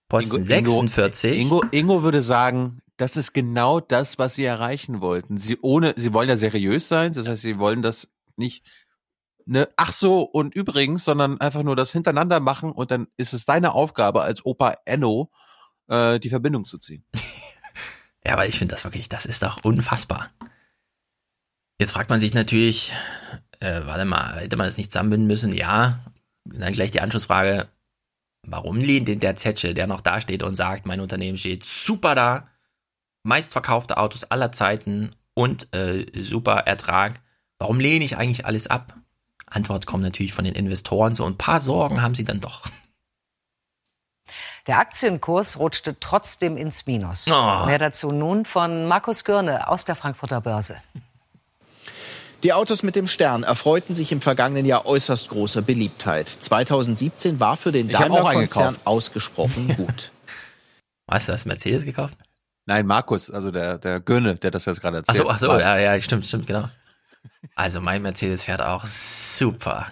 Posten 0.08 0.36
Ingo, 0.36 0.46
46. 0.46 1.40
Ingo, 1.40 1.64
Ingo 1.70 2.02
würde 2.02 2.22
sagen, 2.22 2.80
das 2.96 3.16
ist 3.16 3.32
genau 3.32 3.80
das, 3.80 4.18
was 4.18 4.34
sie 4.34 4.44
erreichen 4.44 5.00
wollten. 5.00 5.36
Sie 5.36 5.58
ohne, 5.60 5.94
sie 5.96 6.12
wollen 6.12 6.28
ja 6.28 6.36
seriös 6.36 6.88
sein, 6.88 7.12
das 7.12 7.28
heißt, 7.28 7.42
sie 7.42 7.58
wollen 7.58 7.82
das 7.82 8.08
nicht 8.36 8.64
ne, 9.46 9.68
ach 9.76 9.92
so 9.92 10.22
und 10.22 10.54
übrigens, 10.54 11.04
sondern 11.04 11.40
einfach 11.40 11.62
nur 11.62 11.76
das 11.76 11.92
hintereinander 11.92 12.40
machen 12.40 12.72
und 12.72 12.90
dann 12.90 13.08
ist 13.16 13.32
es 13.32 13.44
deine 13.44 13.72
Aufgabe 13.72 14.22
als 14.22 14.44
Opa 14.44 14.76
Enno, 14.84 15.30
äh, 15.88 16.18
die 16.18 16.28
Verbindung 16.28 16.64
zu 16.64 16.78
ziehen. 16.78 17.04
ja, 18.24 18.34
aber 18.34 18.46
ich 18.46 18.58
finde 18.58 18.74
das 18.74 18.84
wirklich, 18.84 19.08
das 19.08 19.24
ist 19.24 19.42
doch 19.42 19.64
unfassbar. 19.64 20.28
Jetzt 21.78 21.92
fragt 21.92 22.10
man 22.10 22.20
sich 22.20 22.34
natürlich, 22.34 22.92
äh, 23.60 23.82
warte 23.84 24.04
mal, 24.04 24.40
hätte 24.40 24.56
man 24.56 24.66
das 24.66 24.78
nicht 24.78 24.92
zusammenbinden 24.92 25.26
müssen? 25.26 25.54
Ja. 25.54 26.00
dann 26.44 26.72
gleich 26.72 26.90
die 26.90 27.00
Anschlussfrage, 27.00 27.68
warum 28.42 28.78
lehnt 28.78 29.08
denn 29.08 29.20
der 29.20 29.36
Zetsche, 29.36 29.74
der 29.74 29.86
noch 29.86 30.00
da 30.00 30.20
steht 30.20 30.42
und 30.42 30.54
sagt, 30.54 30.86
mein 30.86 31.00
Unternehmen 31.00 31.38
steht 31.38 31.64
super 31.64 32.14
da, 32.14 32.48
meistverkaufte 33.24 33.98
Autos 33.98 34.24
aller 34.24 34.52
Zeiten 34.52 35.14
und 35.34 35.72
äh, 35.74 36.06
super 36.14 36.58
Ertrag. 36.58 37.20
Warum 37.58 37.80
lehne 37.80 38.04
ich 38.04 38.16
eigentlich 38.16 38.46
alles 38.46 38.66
ab? 38.66 38.96
Antwort 39.46 39.86
kommt 39.86 40.02
natürlich 40.02 40.32
von 40.32 40.44
den 40.44 40.54
Investoren. 40.54 41.14
So 41.14 41.24
ein 41.24 41.38
paar 41.38 41.60
Sorgen 41.60 42.02
haben 42.02 42.14
sie 42.14 42.24
dann 42.24 42.40
doch. 42.40 42.62
Der 44.66 44.78
Aktienkurs 44.78 45.58
rutschte 45.58 45.98
trotzdem 46.00 46.56
ins 46.56 46.86
Minus. 46.86 47.26
Oh. 47.28 47.66
Mehr 47.66 47.78
dazu 47.78 48.10
nun 48.10 48.44
von 48.44 48.86
Markus 48.86 49.24
Görne 49.24 49.68
aus 49.68 49.84
der 49.84 49.94
Frankfurter 49.94 50.40
Börse. 50.40 50.76
Die 52.42 52.52
Autos 52.52 52.82
mit 52.82 52.96
dem 52.96 53.06
Stern 53.06 53.44
erfreuten 53.44 53.94
sich 53.94 54.12
im 54.12 54.20
vergangenen 54.20 54.66
Jahr 54.66 54.84
äußerst 54.84 55.30
großer 55.30 55.62
Beliebtheit. 55.62 56.28
2017 56.28 57.40
war 57.40 57.56
für 57.56 57.72
den 57.72 57.88
Daimler-Konzern 57.88 58.76
ausgesprochen 58.84 59.68
gut. 59.76 60.10
Hast 61.10 61.28
du 61.28 61.32
das 61.32 61.46
Mercedes 61.46 61.84
gekauft? 61.84 62.16
Nein, 62.66 62.86
Markus, 62.86 63.30
also 63.30 63.52
der, 63.52 63.78
der 63.78 64.00
Gönne, 64.00 64.34
der 64.34 64.50
das 64.50 64.64
jetzt 64.64 64.80
gerade 64.80 64.98
erzählt. 64.98 65.20
Ach 65.28 65.38
so, 65.38 65.48
ach 65.48 65.54
so, 65.54 65.58
ja, 65.58 65.78
ja, 65.78 66.00
stimmt, 66.00 66.26
stimmt, 66.26 66.48
genau. 66.48 66.68
Also 67.54 67.80
mein 67.80 68.02
Mercedes 68.02 68.44
fährt 68.44 68.60
auch 68.62 68.86
super. 68.86 69.86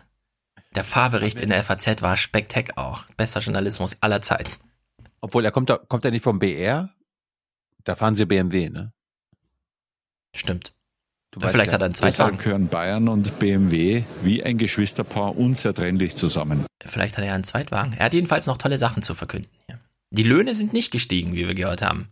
Der 0.74 0.84
Fahrbericht 0.84 1.40
in 1.40 1.50
der 1.50 1.62
FAZ 1.62 2.02
war 2.02 2.16
spektak 2.16 2.76
auch. 2.76 3.04
Bester 3.16 3.40
Journalismus 3.40 3.96
aller 4.00 4.22
Zeiten. 4.22 4.50
Obwohl, 5.20 5.44
er 5.44 5.52
kommt, 5.52 5.72
kommt 5.88 6.04
er 6.04 6.10
nicht 6.10 6.22
vom 6.22 6.38
BR? 6.38 6.90
Da 7.84 7.96
fahren 7.96 8.14
sie 8.14 8.26
BMW, 8.26 8.70
ne? 8.70 8.92
Stimmt. 10.34 10.74
Du 11.30 11.40
Vielleicht 11.40 11.68
ja, 11.68 11.74
hat 11.74 11.82
er 11.82 11.86
einen 11.86 11.94
Zweitwagen. 11.94 12.38
gehören 12.38 12.68
Bayern 12.68 13.08
und 13.08 13.38
BMW 13.38 14.04
wie 14.22 14.42
ein 14.44 14.56
Geschwisterpaar 14.56 15.36
unzertrennlich 15.36 16.14
zusammen. 16.14 16.64
Vielleicht 16.82 17.16
hat 17.16 17.24
er 17.24 17.34
einen 17.34 17.44
Zweitwagen. 17.44 17.92
Er 17.94 18.06
hat 18.06 18.14
jedenfalls 18.14 18.46
noch 18.46 18.56
tolle 18.56 18.78
Sachen 18.78 19.02
zu 19.02 19.14
verkünden. 19.14 19.50
Die 20.10 20.22
Löhne 20.22 20.54
sind 20.54 20.72
nicht 20.72 20.92
gestiegen, 20.92 21.32
wie 21.32 21.46
wir 21.46 21.54
gehört 21.54 21.82
haben. 21.82 22.08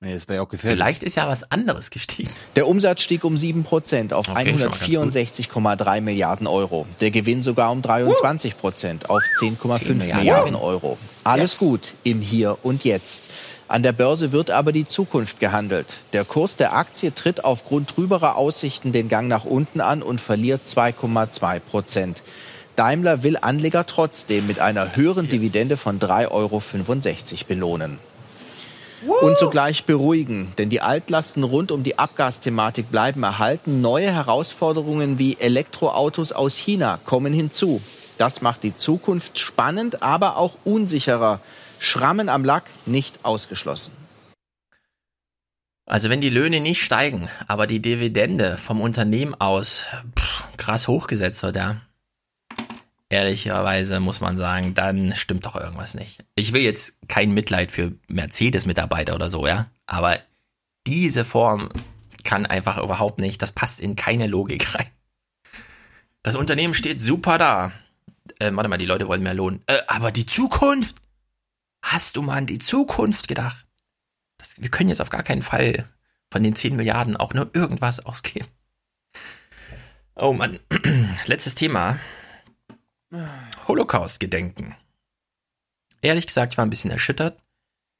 Nee, 0.00 0.12
das 0.12 0.28
wäre 0.28 0.42
auch 0.42 0.48
gefährlich. 0.48 0.76
Vielleicht 0.78 1.02
ist 1.02 1.16
ja 1.16 1.26
was 1.26 1.50
anderes 1.50 1.90
gestiegen. 1.90 2.30
Der 2.54 2.68
Umsatz 2.68 3.00
stieg 3.00 3.24
um 3.24 3.34
7 3.36 3.64
Prozent 3.64 4.12
auf 4.12 4.28
okay, 4.28 4.52
164,3 4.52 6.00
Milliarden 6.02 6.46
Euro. 6.46 6.86
Der 7.00 7.10
Gewinn 7.10 7.40
sogar 7.40 7.72
um 7.72 7.80
23 7.80 8.58
Prozent 8.58 9.08
auf 9.08 9.22
10,5 9.40 9.94
Milliarden, 9.94 9.96
Milliarden 9.96 10.54
Euro. 10.54 10.98
Alles 11.24 11.52
yes. 11.52 11.58
gut 11.58 11.94
im 12.04 12.20
Hier 12.20 12.58
und 12.62 12.84
Jetzt. 12.84 13.24
An 13.68 13.82
der 13.82 13.92
Börse 13.92 14.32
wird 14.32 14.50
aber 14.50 14.70
die 14.70 14.86
Zukunft 14.86 15.40
gehandelt. 15.40 15.96
Der 16.12 16.26
Kurs 16.26 16.56
der 16.56 16.76
Aktie 16.76 17.14
tritt 17.14 17.44
aufgrund 17.44 17.88
trüberer 17.88 18.36
Aussichten 18.36 18.92
den 18.92 19.08
Gang 19.08 19.28
nach 19.28 19.46
unten 19.46 19.80
an 19.80 20.02
und 20.02 20.20
verliert 20.20 20.60
2,2 20.66 21.58
Prozent. 21.60 22.22
Daimler 22.76 23.22
will 23.22 23.38
Anleger 23.40 23.86
trotzdem 23.86 24.46
mit 24.46 24.60
einer 24.60 24.94
höheren 24.94 25.28
Dividende 25.28 25.78
von 25.78 25.98
3,65 25.98 26.30
Euro 26.30 26.62
belohnen. 27.48 27.98
Und 29.20 29.36
zugleich 29.36 29.84
beruhigen, 29.84 30.52
denn 30.58 30.70
die 30.70 30.80
Altlasten 30.80 31.44
rund 31.44 31.70
um 31.70 31.82
die 31.82 31.98
Abgasthematik 31.98 32.90
bleiben 32.90 33.22
erhalten. 33.22 33.80
Neue 33.80 34.12
Herausforderungen 34.12 35.18
wie 35.18 35.36
Elektroautos 35.38 36.32
aus 36.32 36.56
China 36.56 36.98
kommen 37.04 37.32
hinzu. 37.32 37.82
Das 38.18 38.40
macht 38.40 38.62
die 38.62 38.74
Zukunft 38.74 39.38
spannend, 39.38 40.02
aber 40.02 40.38
auch 40.38 40.56
unsicherer. 40.64 41.40
Schrammen 41.78 42.30
am 42.30 42.44
Lack 42.44 42.64
nicht 42.86 43.24
ausgeschlossen. 43.24 43.92
Also 45.84 46.10
wenn 46.10 46.20
die 46.20 46.30
Löhne 46.30 46.60
nicht 46.60 46.82
steigen, 46.82 47.28
aber 47.46 47.66
die 47.66 47.80
Dividende 47.80 48.56
vom 48.56 48.80
Unternehmen 48.80 49.34
aus 49.34 49.84
pff, 50.18 50.44
krass 50.56 50.88
hochgesetzt 50.88 51.42
wird, 51.42 51.56
ja. 51.56 51.76
Ehrlicherweise 53.08 54.00
muss 54.00 54.20
man 54.20 54.36
sagen, 54.36 54.74
dann 54.74 55.14
stimmt 55.14 55.46
doch 55.46 55.54
irgendwas 55.54 55.94
nicht. 55.94 56.24
Ich 56.34 56.52
will 56.52 56.62
jetzt 56.62 56.96
kein 57.06 57.32
Mitleid 57.32 57.70
für 57.70 57.92
Mercedes-Mitarbeiter 58.08 59.14
oder 59.14 59.30
so, 59.30 59.46
ja. 59.46 59.66
Aber 59.86 60.18
diese 60.86 61.24
Form 61.24 61.68
kann 62.24 62.46
einfach 62.46 62.78
überhaupt 62.78 63.18
nicht, 63.18 63.40
das 63.42 63.52
passt 63.52 63.80
in 63.80 63.94
keine 63.94 64.26
Logik 64.26 64.74
rein. 64.74 64.90
Das 66.22 66.34
Unternehmen 66.34 66.74
steht 66.74 67.00
super 67.00 67.38
da. 67.38 67.70
Äh, 68.40 68.50
warte 68.52 68.68
mal, 68.68 68.78
die 68.78 68.86
Leute 68.86 69.06
wollen 69.06 69.22
mehr 69.22 69.34
Lohn. 69.34 69.62
Äh, 69.66 69.78
aber 69.86 70.10
die 70.10 70.26
Zukunft? 70.26 70.96
Hast 71.82 72.16
du 72.16 72.22
mal 72.22 72.36
an 72.36 72.46
die 72.46 72.58
Zukunft 72.58 73.28
gedacht? 73.28 73.64
Das, 74.38 74.60
wir 74.60 74.68
können 74.68 74.88
jetzt 74.88 75.00
auf 75.00 75.10
gar 75.10 75.22
keinen 75.22 75.42
Fall 75.42 75.88
von 76.32 76.42
den 76.42 76.56
10 76.56 76.74
Milliarden 76.74 77.16
auch 77.16 77.32
nur 77.32 77.50
irgendwas 77.54 78.04
ausgeben. 78.04 78.48
Oh 80.16 80.32
Mann. 80.32 80.58
Letztes 81.26 81.54
Thema. 81.54 82.00
Holocaust-Gedenken. 83.68 84.74
Ehrlich 86.02 86.26
gesagt, 86.26 86.52
ich 86.52 86.58
war 86.58 86.64
ein 86.64 86.70
bisschen 86.70 86.90
erschüttert. 86.90 87.38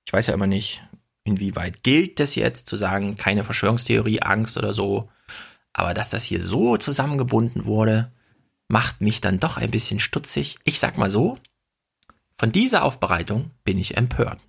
Ich 0.07 0.13
weiß 0.13 0.29
ja 0.29 0.35
immer 0.35 0.47
nicht, 0.47 0.83
inwieweit 1.25 1.83
gilt 1.83 2.21
das 2.21 2.35
jetzt, 2.35 2.69
zu 2.69 2.77
sagen, 2.77 3.17
keine 3.17 3.43
Verschwörungstheorie, 3.43 4.23
Angst 4.23 4.57
oder 4.57 4.73
so. 4.73 5.09
Aber 5.73 5.95
dass 5.95 6.11
das 6.11 6.25
hier 6.25 6.41
so 6.41 6.77
zusammengebunden 6.77 7.65
wurde, 7.65 8.13
macht 8.69 9.01
mich 9.01 9.21
dann 9.21 9.41
doch 9.41 9.57
ein 9.57 9.71
bisschen 9.71 10.01
stutzig. 10.01 10.59
Ich 10.65 10.81
sag 10.81 10.99
mal 10.99 11.11
so, 11.11 11.39
von 12.39 12.53
dieser 12.53 12.85
Aufbereitung 12.85 13.51
bin 13.65 13.79
ich 13.79 13.97
empört. 13.97 14.41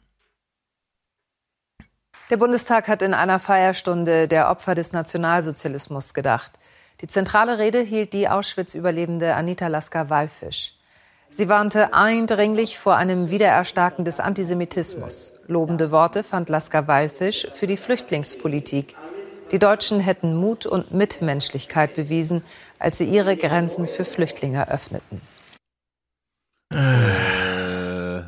Der 2.30 2.38
Bundestag 2.38 2.90
hat 2.90 3.02
in 3.02 3.14
einer 3.14 3.40
Feierstunde 3.40 4.28
der 4.28 4.50
Opfer 4.50 4.76
des 4.76 4.92
Nationalsozialismus 4.92 6.14
gedacht. 6.14 6.60
Die 7.02 7.08
zentrale 7.08 7.60
Rede 7.60 7.80
hielt 7.80 8.14
die 8.14 8.28
Auschwitz-Überlebende 8.28 9.36
Anita 9.36 9.68
Lasker-Wallfisch. 9.68 10.74
Sie 11.30 11.48
warnte 11.48 11.94
eindringlich 11.94 12.80
vor 12.80 12.96
einem 12.96 13.30
Wiedererstarken 13.30 14.04
des 14.04 14.20
Antisemitismus. 14.20 15.34
Lobende 15.46 15.92
Worte 15.92 16.24
fand 16.24 16.50
Lasker-Wallfisch 16.50 17.48
für 17.52 17.68
die 17.68 17.78
Flüchtlingspolitik. 17.78 18.96
Die 19.52 19.60
Deutschen 19.60 20.00
hätten 20.00 20.36
Mut 20.36 20.66
und 20.66 20.92
Mitmenschlichkeit 20.92 21.94
bewiesen, 21.94 22.42
als 22.80 22.98
sie 22.98 23.06
ihre 23.06 23.38
Grenzen 23.38 23.86
für 23.86 24.04
Flüchtlinge 24.04 24.68
öffneten. 24.72 25.22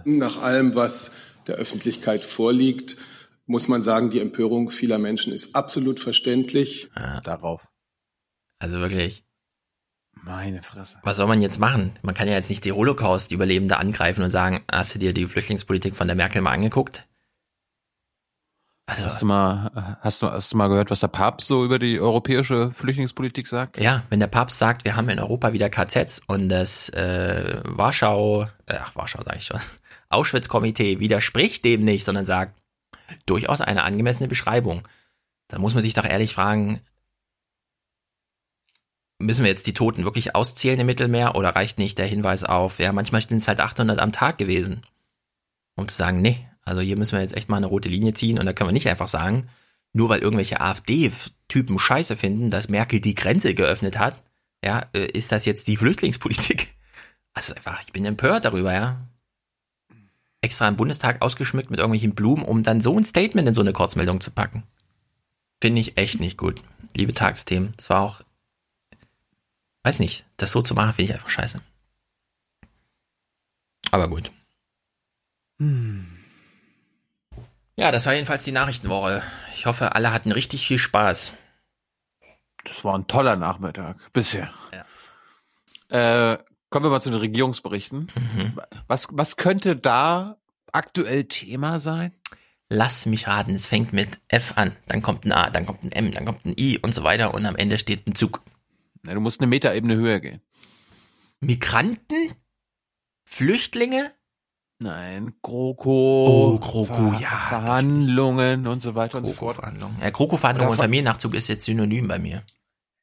Nach 0.05 0.41
allem, 0.41 0.75
was 0.75 1.13
der 1.47 1.55
Öffentlichkeit 1.55 2.23
vorliegt, 2.23 2.97
muss 3.47 3.67
man 3.67 3.81
sagen, 3.81 4.11
die 4.11 4.19
Empörung 4.19 4.69
vieler 4.69 4.99
Menschen 4.99 5.33
ist 5.33 5.55
absolut 5.55 5.99
verständlich. 5.99 6.89
Ja, 6.95 7.19
darauf. 7.21 7.67
Also 8.59 8.79
wirklich. 8.79 9.23
Meine 10.21 10.61
Fresse. 10.63 10.99
Was 11.03 11.17
soll 11.17 11.27
man 11.27 11.41
jetzt 11.41 11.59
machen? 11.59 11.93
Man 12.01 12.13
kann 12.13 12.27
ja 12.27 12.33
jetzt 12.33 12.49
nicht 12.49 12.65
die 12.65 12.73
Holocaust-Überlebende 12.73 13.77
angreifen 13.77 14.21
und 14.21 14.29
sagen, 14.29 14.63
hast 14.69 14.93
du 14.93 14.99
dir 14.99 15.13
die 15.13 15.27
Flüchtlingspolitik 15.27 15.95
von 15.95 16.07
der 16.07 16.15
Merkel 16.15 16.41
mal 16.41 16.51
angeguckt? 16.51 17.07
Also, 18.85 19.05
hast 19.05 19.21
du 19.21 19.27
mal, 19.27 19.97
hast 20.01 20.21
du, 20.21 20.31
hast 20.31 20.51
du 20.51 20.57
mal 20.57 20.67
gehört, 20.67 20.89
was 20.89 20.99
der 20.99 21.09
Papst 21.09 21.47
so 21.47 21.63
über 21.63 21.77
die 21.77 21.99
europäische 21.99 22.71
Flüchtlingspolitik 22.71 23.47
sagt? 23.47 23.79
Ja, 23.79 24.03
wenn 24.09 24.19
der 24.19 24.27
Papst 24.27 24.57
sagt, 24.57 24.83
wir 24.83 24.95
haben 24.95 25.09
in 25.09 25.19
Europa 25.19 25.53
wieder 25.53 25.69
KZs 25.69 26.23
und 26.25 26.49
das 26.49 26.89
äh, 26.89 27.61
Warschau, 27.65 28.47
äh, 28.65 28.77
ach 28.81 28.95
Warschau 28.95 29.21
sage 29.23 29.37
ich 29.37 29.45
schon, 29.45 29.61
Auschwitz-Komitee 30.09 30.99
widerspricht 30.99 31.63
dem 31.65 31.85
nicht, 31.85 32.03
sondern 32.03 32.25
sagt, 32.25 32.59
durchaus 33.27 33.61
eine 33.61 33.83
angemessene 33.83 34.27
Beschreibung. 34.27 34.87
Da 35.49 35.59
muss 35.59 35.75
man 35.75 35.83
sich 35.83 35.93
doch 35.93 36.05
ehrlich 36.05 36.33
fragen, 36.33 36.81
müssen 39.19 39.43
wir 39.43 39.51
jetzt 39.51 39.67
die 39.67 39.73
Toten 39.73 40.05
wirklich 40.05 40.35
auszählen 40.35 40.79
im 40.79 40.85
Mittelmeer 40.87 41.35
oder 41.35 41.55
reicht 41.55 41.77
nicht 41.77 41.97
der 41.97 42.07
Hinweis 42.07 42.43
auf, 42.43 42.79
ja, 42.79 42.91
manchmal 42.91 43.21
sind 43.21 43.37
es 43.37 43.47
halt 43.47 43.59
800 43.59 43.99
am 43.99 44.11
Tag 44.11 44.37
gewesen. 44.37 44.81
Um 45.75 45.87
zu 45.87 45.95
sagen, 45.95 46.21
nee, 46.21 46.47
also 46.63 46.81
hier 46.81 46.97
müssen 46.97 47.13
wir 47.13 47.21
jetzt 47.21 47.35
echt 47.35 47.49
mal 47.49 47.57
eine 47.57 47.67
rote 47.67 47.89
Linie 47.89 48.13
ziehen 48.13 48.39
und 48.39 48.45
da 48.45 48.53
können 48.53 48.69
wir 48.69 48.73
nicht 48.73 48.89
einfach 48.89 49.07
sagen, 49.07 49.49
nur 49.93 50.09
weil 50.09 50.19
irgendwelche 50.19 50.61
AfD-Typen 50.61 51.79
Scheiße 51.79 52.17
finden, 52.17 52.51
dass 52.51 52.69
Merkel 52.69 52.99
die 52.99 53.15
Grenze 53.15 53.53
geöffnet 53.53 53.97
hat, 53.97 54.23
ja, 54.63 54.85
äh, 54.93 55.05
ist 55.05 55.31
das 55.31 55.45
jetzt 55.45 55.67
die 55.67 55.77
Flüchtlingspolitik? 55.77 56.67
Also 57.31 57.53
einfach, 57.53 57.81
ich 57.83 57.93
bin 57.93 58.05
empört 58.05 58.43
darüber, 58.43 58.73
ja 58.73 59.07
extra 60.41 60.67
im 60.67 60.75
Bundestag 60.75 61.21
ausgeschmückt 61.21 61.69
mit 61.69 61.79
irgendwelchen 61.79 62.15
Blumen, 62.15 62.43
um 62.43 62.63
dann 62.63 62.81
so 62.81 62.97
ein 62.97 63.05
Statement 63.05 63.47
in 63.47 63.53
so 63.53 63.61
eine 63.61 63.73
Kurzmeldung 63.73 64.21
zu 64.21 64.31
packen. 64.31 64.63
Finde 65.61 65.81
ich 65.81 65.97
echt 65.97 66.19
nicht 66.19 66.37
gut. 66.37 66.63
Liebe 66.95 67.13
Tagsthemen, 67.13 67.73
das 67.75 67.89
war 67.89 68.01
auch, 68.01 68.21
weiß 69.83 69.99
nicht, 69.99 70.25
das 70.37 70.51
so 70.51 70.61
zu 70.61 70.73
machen, 70.73 70.93
finde 70.93 71.03
ich 71.03 71.13
einfach 71.13 71.29
scheiße. 71.29 71.61
Aber 73.91 74.07
gut. 74.07 74.31
Hm. 75.59 76.05
Ja, 77.75 77.91
das 77.91 78.05
war 78.05 78.13
jedenfalls 78.13 78.43
die 78.43 78.51
Nachrichtenwoche. 78.51 79.23
Ich 79.55 79.65
hoffe, 79.65 79.95
alle 79.95 80.11
hatten 80.11 80.31
richtig 80.31 80.67
viel 80.67 80.77
Spaß. 80.77 81.33
Das 82.65 82.83
war 82.83 82.97
ein 82.97 83.07
toller 83.07 83.35
Nachmittag 83.35 83.97
bisher. 84.13 84.53
Ja. 85.89 86.33
Äh, 86.33 86.43
Kommen 86.69 86.85
wir 86.85 86.91
mal 86.91 87.01
zu 87.01 87.09
den 87.09 87.19
Regierungsberichten. 87.19 88.07
Mhm. 88.15 88.53
Was, 88.87 89.07
was 89.11 89.37
könnte 89.37 89.75
da 89.75 90.37
aktuell 90.71 91.23
Thema 91.23 91.79
sein? 91.79 92.13
Lass 92.69 93.07
mich 93.07 93.27
raten, 93.27 93.55
es 93.55 93.65
fängt 93.65 93.93
mit 93.93 94.19
F 94.27 94.53
an, 94.55 94.75
dann 94.87 95.01
kommt 95.01 95.25
ein 95.25 95.31
A, 95.31 95.49
dann 95.49 95.65
kommt 95.65 95.83
ein 95.83 95.91
M, 95.91 96.11
dann 96.11 96.25
kommt 96.25 96.45
ein 96.45 96.53
I 96.55 96.77
und 96.77 96.93
so 96.93 97.03
weiter 97.03 97.33
und 97.33 97.47
am 97.47 97.55
Ende 97.55 97.79
steht 97.79 98.05
ein 98.05 98.13
Zug. 98.13 98.41
Du 99.03 99.19
musst 99.19 99.39
eine 99.39 99.47
Metaebene 99.47 99.95
höher 99.95 100.19
gehen. 100.19 100.41
Migranten? 101.39 102.33
Flüchtlinge? 103.25 104.11
Nein, 104.79 105.33
GroKo. 105.41 106.27
Oh, 106.27 106.59
GroKo, 106.59 107.11
Ver 107.11 107.19
ja. 107.21 107.29
Verhandlungen 107.49 108.65
und 108.65 108.81
so 108.81 108.95
weiter 108.95 109.17
und 109.17 109.25
so 109.25 109.33
fort. 109.33 109.57
Verhandlungen. 109.57 109.97
Ja, 110.01 110.09
GroKo-Verhandlungen 110.09 110.71
und 110.71 110.77
Familiennachzug 110.77 111.33
ist 111.33 111.49
jetzt 111.49 111.65
synonym 111.65 112.07
bei 112.07 112.17
mir. 112.17 112.43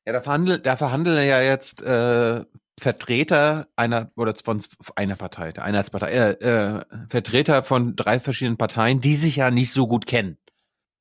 Ja, 0.06 0.14
da 0.14 0.22
verhandeln, 0.22 0.62
da 0.62 0.76
verhandeln 0.76 1.26
ja 1.26 1.42
jetzt 1.42 1.82
äh, 1.82 2.44
Vertreter 2.78 3.68
einer 3.76 4.10
oder 4.16 4.34
von 4.36 4.62
einer 4.94 5.16
Partei, 5.16 5.52
der 5.52 5.64
Einheitspartei, 5.64 6.10
äh, 6.10 6.30
äh, 6.32 6.84
Vertreter 7.08 7.62
von 7.62 7.94
drei 7.94 8.20
verschiedenen 8.20 8.56
Parteien, 8.56 9.00
die 9.00 9.14
sich 9.14 9.36
ja 9.36 9.50
nicht 9.50 9.72
so 9.72 9.86
gut 9.86 10.06
kennen. 10.06 10.38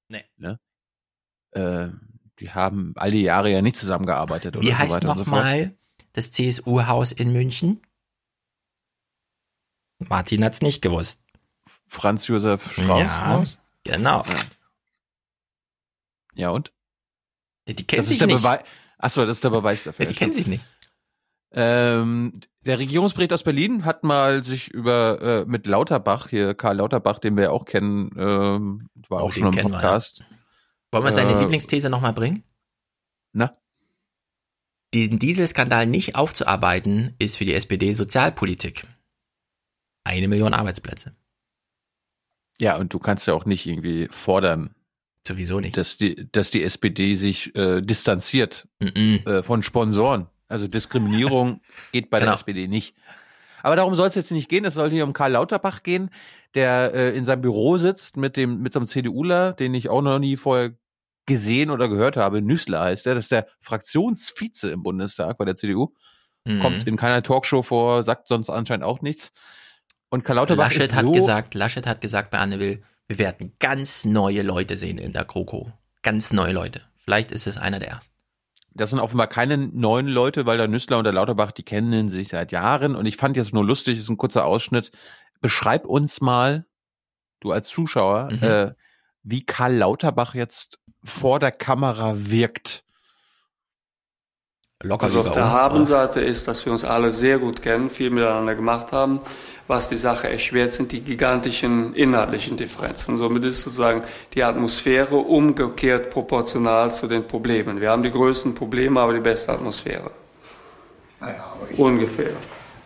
Nee. 0.10 0.26
Ne? 0.38 0.60
Äh, 1.52 1.90
die 2.40 2.52
haben 2.52 2.94
all 2.96 3.12
die 3.12 3.22
Jahre 3.22 3.52
ja 3.52 3.62
nicht 3.62 3.78
zusammengearbeitet. 3.78 4.62
Wie 4.62 4.74
heißt 4.74 5.02
so 5.02 5.08
nochmal 5.08 5.66
so 5.66 6.06
das 6.14 6.32
CSU-Haus 6.32 7.12
in 7.12 7.32
München? 7.32 7.82
Martin 10.00 10.44
hat's 10.44 10.62
nicht 10.62 10.82
gewusst. 10.82 11.24
Franz 11.86 12.28
Josef 12.28 12.72
Strauß. 12.74 12.88
Ja, 12.88 13.44
genau. 13.84 14.26
Ja. 16.36 16.50
und? 16.50 16.72
Die, 17.68 17.76
die 17.76 17.88
kennen 17.88 18.04
sich 18.04 18.24
nicht. 18.24 18.46
Achso, 18.98 19.26
das 19.26 19.38
ist 19.38 19.44
der 19.44 19.50
Beweis 19.50 19.84
dafür. 19.84 20.06
Ja, 20.06 20.12
die 20.12 20.18
kennen 20.18 20.34
sich 20.34 20.48
nicht. 20.48 20.66
Ähm, 21.52 22.40
der 22.66 22.80
Regierungsbericht 22.80 23.32
aus 23.32 23.44
Berlin 23.44 23.86
hat 23.86 24.04
mal 24.04 24.44
sich 24.44 24.68
über 24.70 25.22
äh, 25.22 25.46
mit 25.46 25.68
Lauterbach, 25.68 26.28
hier 26.28 26.54
Karl 26.54 26.78
Lauterbach, 26.78 27.20
den 27.20 27.38
wir 27.38 27.46
ja 27.46 27.50
auch 27.52 27.66
kennen, 27.66 28.12
ähm, 28.18 28.90
war 29.08 29.24
oh, 29.24 29.28
auch 29.28 29.32
schon 29.32 29.54
im 29.54 29.72
Podcast. 29.72 30.24
Wollen 30.92 31.04
wir 31.04 31.14
seine 31.14 31.34
äh, 31.34 31.40
Lieblingsthese 31.40 31.90
nochmal 31.90 32.14
bringen? 32.14 32.44
Na? 33.34 33.54
Diesen 34.94 35.20
Dieselskandal 35.20 35.86
nicht 35.86 36.16
aufzuarbeiten, 36.16 37.16
ist 37.20 37.38
für 37.38 37.46
die 37.46 37.54
SPD 37.54 37.94
Sozialpolitik. 37.94 38.88
Eine 40.04 40.28
Million 40.28 40.54
Arbeitsplätze. 40.54 41.16
Ja, 42.60 42.78
und 42.78 42.94
du 42.94 43.00
kannst 43.00 43.28
ja 43.28 43.34
auch 43.34 43.46
nicht 43.46 43.66
irgendwie 43.66 44.08
fordern. 44.10 44.74
Sowieso 45.28 45.60
nicht. 45.60 45.76
Dass 45.76 45.98
die, 45.98 46.30
dass 46.32 46.52
die 46.52 46.64
SPD 46.64 47.16
sich 47.16 47.56
äh, 47.56 47.82
distanziert 47.82 48.68
mm 48.80 48.86
-mm. 48.86 49.30
Äh, 49.30 49.44
von 49.44 49.64
Sponsoren. 49.64 50.28
Also 50.48 50.68
Diskriminierung 50.68 51.62
geht 51.92 52.10
bei 52.10 52.20
genau. 52.20 52.32
der 52.32 52.36
SPD 52.36 52.68
nicht. 52.68 52.96
Aber 53.66 53.76
darum 53.76 53.96
soll 53.96 54.08
es 54.08 54.14
jetzt 54.14 54.32
nicht 54.32 54.48
gehen. 54.48 54.64
Es 54.64 54.76
soll 54.76 54.92
hier 54.92 55.04
um 55.04 55.12
Karl 55.12 55.32
Lauterbach 55.32 55.82
gehen, 55.82 56.12
der 56.54 56.94
äh, 56.94 57.18
in 57.18 57.26
seinem 57.26 57.42
Büro 57.42 57.80
sitzt 57.80 58.16
mit 58.16 58.38
dem 58.38 58.62
mit 58.62 58.74
so 58.74 58.80
einem 58.80 58.88
CDUler, 58.88 59.54
den 59.54 59.74
ich 59.74 59.90
auch 59.90 60.04
noch 60.04 60.20
nie 60.20 60.38
vorher 60.38 60.76
gesehen 61.26 61.72
oder 61.72 61.90
gehört 61.90 62.16
habe. 62.16 62.44
Nüßler 62.44 62.80
heißt 62.80 63.08
der. 63.08 63.16
Das 63.16 63.26
ist 63.26 63.32
der 63.32 63.48
Fraktionsvize 63.62 64.70
im 64.70 64.84
Bundestag 64.84 65.40
bei 65.40 65.46
der 65.46 65.56
CDU. 65.56 65.96
mhm. 66.46 66.60
kommt 66.60 66.88
in 66.88 66.96
keiner 66.96 67.24
Talkshow 67.24 67.64
vor, 67.64 68.04
sagt 68.04 68.28
sonst 68.28 68.52
anscheinend 68.52 68.86
auch 68.86 69.02
nichts. 69.02 69.32
Und 70.10 70.24
Karl 70.24 70.36
Lauterbach 70.36 70.66
Laschet 70.66 70.84
ist 70.84 70.96
hat 70.96 71.08
so 71.08 71.12
gesagt, 71.14 71.56
Laschet 71.56 71.88
hat 71.88 72.02
gesagt 72.02 72.30
bei 72.30 72.38
Anne 72.38 72.60
Will, 72.60 72.84
wir 73.08 73.18
werden 73.18 73.54
ganz 73.58 74.06
neue 74.06 74.44
Leute 74.44 74.78
sehen 74.78 75.00
in 75.00 75.12
der 75.12 75.26
GroKo. 75.26 75.74
Ganz 76.04 76.32
neue 76.32 76.54
Leute. 76.54 76.84
Vielleicht 76.94 77.32
ist 77.32 77.48
es 77.48 77.58
einer 77.58 77.80
der 77.80 77.90
ersten. 77.90 78.15
Das 78.76 78.90
sind 78.90 79.00
offenbar 79.00 79.28
keine 79.28 79.58
neuen 79.58 80.08
Leute, 80.08 80.46
weil 80.46 80.58
der 80.58 80.68
Nüssler 80.68 80.98
und 80.98 81.06
der 81.06 81.14
Lauterbach, 81.14 81.52
die 81.52 81.64
kennen 81.64 82.10
sich 82.10 82.28
seit 82.28 82.52
Jahren. 82.52 82.96
Und 82.96 83.06
ich 83.06 83.18
fand 83.18 83.38
jetzt 83.38 83.54
nur 83.54 83.64
lustig, 83.64 83.98
ist 83.98 84.10
ein 84.10 84.18
kurzer 84.18 84.46
Ausschnitt. 84.46 84.92
Beschreib 85.42 85.86
uns 85.86 86.22
mal, 86.22 86.66
du 87.40 87.52
als 87.52 87.70
Zuschauer, 87.70 88.30
mhm. 88.32 88.44
äh, 88.44 88.72
wie 89.24 89.46
Karl 89.46 89.76
Lauterbach 89.76 90.36
jetzt 90.36 90.80
vor 91.04 91.40
der 91.40 91.52
Kamera 91.52 92.14
wirkt. 92.16 92.85
Locker 94.86 95.06
also 95.06 95.22
auf 95.22 95.32
der 95.32 95.48
uns, 95.48 95.58
Habenseite 95.58 96.20
oder? 96.20 96.28
ist, 96.28 96.48
dass 96.48 96.66
wir 96.66 96.72
uns 96.72 96.84
alle 96.84 97.12
sehr 97.12 97.40
gut 97.40 97.62
kennen, 97.62 97.90
viel 97.90 98.10
miteinander 98.10 98.56
gemacht 98.56 98.92
haben. 98.92 99.20
Was 99.68 99.90
die 99.90 99.98
Sache 99.98 100.30
erschwert, 100.30 100.74
sind 100.74 100.92
die 100.92 101.02
gigantischen 101.02 101.96
inhaltlichen 101.96 102.56
Differenzen. 102.56 103.18
Somit 103.18 103.44
ist 103.46 103.64
sozusagen 103.64 104.04
die 104.36 104.44
Atmosphäre 104.44 105.16
umgekehrt 105.16 106.12
proportional 106.12 106.94
zu 106.94 107.08
den 107.08 107.28
Problemen. 107.28 107.82
Wir 107.82 107.90
haben 107.90 108.04
die 108.04 108.12
größten 108.12 108.54
Probleme, 108.54 109.00
aber 109.00 109.14
die 109.14 109.22
beste 109.22 109.52
Atmosphäre. 109.52 110.12
Naja, 111.20 111.44
Ungefähr. 111.78 112.32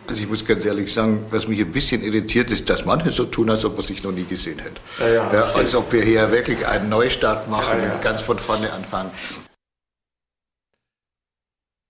Also 0.08 0.22
ich 0.22 0.28
muss 0.28 0.44
ganz 0.44 0.64
ehrlich 0.64 0.92
sagen, 0.92 1.26
was 1.30 1.46
mich 1.46 1.60
ein 1.60 1.70
bisschen 1.70 2.02
irritiert 2.02 2.50
ist, 2.50 2.68
dass 2.70 2.86
manche 2.86 3.10
so 3.10 3.24
tun, 3.24 3.50
als 3.50 3.64
ob 3.64 3.76
man 3.76 3.84
sich 3.84 4.02
noch 4.02 4.12
nie 4.12 4.24
gesehen 4.24 4.58
hätte. 4.58 4.80
Ja, 4.98 5.08
ja, 5.08 5.32
ja, 5.32 5.42
als 5.54 5.74
ob 5.74 5.92
wir 5.92 6.02
hier 6.02 6.32
wirklich 6.32 6.66
einen 6.66 6.88
Neustart 6.88 7.48
machen 7.50 7.78
und 7.78 8.02
ganz 8.02 8.22
von 8.22 8.38
vorne 8.38 8.72
anfangen. 8.72 9.10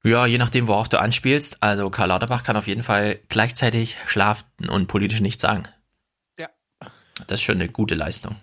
Ja, 0.03 0.25
je 0.25 0.39
nachdem, 0.39 0.67
worauf 0.67 0.89
du 0.89 0.99
anspielst. 0.99 1.63
Also 1.63 1.91
Karl 1.91 2.09
Lauterbach 2.09 2.43
kann 2.43 2.57
auf 2.57 2.67
jeden 2.67 2.83
Fall 2.83 3.19
gleichzeitig 3.29 3.99
schlafen 4.07 4.47
und 4.71 4.87
politisch 4.87 5.21
nichts 5.21 5.43
sagen. 5.43 5.65
Ja. 6.39 6.49
Das 7.27 7.41
ist 7.41 7.43
schon 7.43 7.57
eine 7.57 7.69
gute 7.69 7.95
Leistung. 7.95 8.37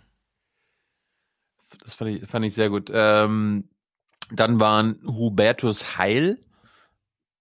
Das 1.83 1.95
fand 1.95 2.11
ich, 2.11 2.29
fand 2.29 2.45
ich 2.45 2.53
sehr 2.53 2.69
gut. 2.69 2.91
Ähm, 2.93 3.69
dann 4.31 4.59
waren 4.59 5.01
Hubertus 5.05 5.97
Heil, 5.97 6.43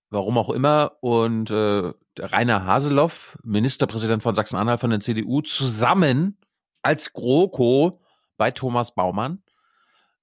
warum 0.08 0.38
auch 0.38 0.50
immer, 0.50 0.96
und 1.00 1.50
äh, 1.50 1.92
Rainer 2.18 2.64
Haseloff, 2.64 3.38
Ministerpräsident 3.42 4.22
von 4.22 4.34
Sachsen-Anhalt 4.34 4.80
von 4.80 4.90
der 4.90 5.00
CDU, 5.00 5.42
zusammen 5.42 6.38
als 6.82 7.12
GroKo 7.12 8.00
bei 8.36 8.50
Thomas 8.50 8.94
Baumann. 8.94 9.42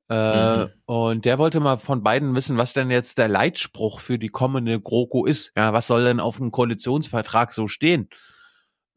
Äh, 0.09 0.57
mhm. 0.57 0.69
Und 0.85 1.25
der 1.25 1.39
wollte 1.39 1.59
mal 1.59 1.77
von 1.77 2.03
beiden 2.03 2.35
wissen, 2.35 2.57
was 2.57 2.73
denn 2.73 2.91
jetzt 2.91 3.17
der 3.17 3.27
Leitspruch 3.27 3.99
für 3.99 4.19
die 4.19 4.29
kommende 4.29 4.79
GroKo 4.79 5.25
ist. 5.25 5.53
Ja, 5.55 5.73
was 5.73 5.87
soll 5.87 6.03
denn 6.03 6.19
auf 6.19 6.37
dem 6.37 6.51
Koalitionsvertrag 6.51 7.53
so 7.53 7.67
stehen? 7.67 8.09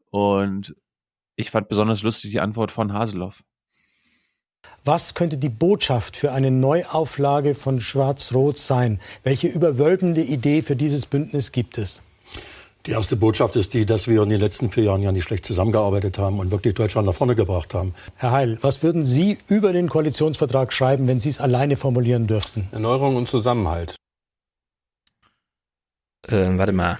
Und 0.09 0.75
ich 1.35 1.51
fand 1.51 1.69
besonders 1.69 2.03
lustig 2.03 2.31
die 2.31 2.39
Antwort 2.39 2.71
von 2.71 2.93
Haseloff. 2.93 3.43
Was 4.83 5.13
könnte 5.15 5.37
die 5.37 5.49
Botschaft 5.49 6.17
für 6.17 6.31
eine 6.31 6.51
Neuauflage 6.51 7.55
von 7.55 7.81
Schwarz-Rot 7.81 8.57
sein? 8.57 9.01
Welche 9.23 9.47
überwölbende 9.47 10.21
Idee 10.21 10.61
für 10.61 10.75
dieses 10.75 11.05
Bündnis 11.05 11.51
gibt 11.51 11.77
es? 11.77 12.01
Die 12.87 12.93
erste 12.93 13.17
Botschaft 13.17 13.57
ist 13.57 13.73
die, 13.73 13.85
dass 13.85 14.07
wir 14.07 14.23
in 14.23 14.29
den 14.29 14.39
letzten 14.39 14.71
vier 14.71 14.85
Jahren 14.85 15.03
ja 15.03 15.11
nicht 15.11 15.25
schlecht 15.25 15.45
zusammengearbeitet 15.45 16.17
haben 16.17 16.39
und 16.39 16.51
wirklich 16.51 16.73
Deutschland 16.73 17.05
nach 17.05 17.13
vorne 17.13 17.35
gebracht 17.35 17.73
haben. 17.73 17.93
Herr 18.15 18.31
Heil, 18.31 18.57
was 18.61 18.81
würden 18.81 19.03
Sie 19.03 19.37
über 19.49 19.73
den 19.73 19.89
Koalitionsvertrag 19.89 20.71
schreiben, 20.71 21.05
wenn 21.05 21.19
Sie 21.19 21.27
es 21.27 21.41
alleine 21.41 21.75
formulieren 21.75 22.27
dürften? 22.27 22.69
Erneuerung 22.71 23.17
und 23.17 23.27
Zusammenhalt. 23.27 23.97
Äh, 26.29 26.57
warte 26.57 26.71
mal. 26.71 26.97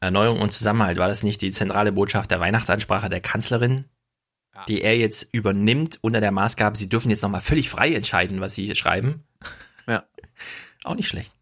Erneuerung 0.00 0.40
und 0.40 0.52
Zusammenhalt, 0.52 0.98
war 0.98 1.06
das 1.06 1.22
nicht 1.22 1.40
die 1.42 1.52
zentrale 1.52 1.92
Botschaft 1.92 2.32
der 2.32 2.40
Weihnachtsansprache 2.40 3.08
der 3.08 3.20
Kanzlerin, 3.20 3.84
ja. 4.52 4.64
die 4.64 4.82
er 4.82 4.98
jetzt 4.98 5.28
übernimmt 5.30 6.00
unter 6.02 6.20
der 6.20 6.32
Maßgabe, 6.32 6.76
sie 6.76 6.88
dürfen 6.88 7.10
jetzt 7.10 7.22
nochmal 7.22 7.40
völlig 7.40 7.70
frei 7.70 7.94
entscheiden, 7.94 8.40
was 8.40 8.54
sie 8.54 8.66
hier 8.66 8.74
schreiben? 8.74 9.22
Ja. 9.86 10.02
Auch 10.84 10.96
nicht 10.96 11.08
schlecht. 11.08 11.32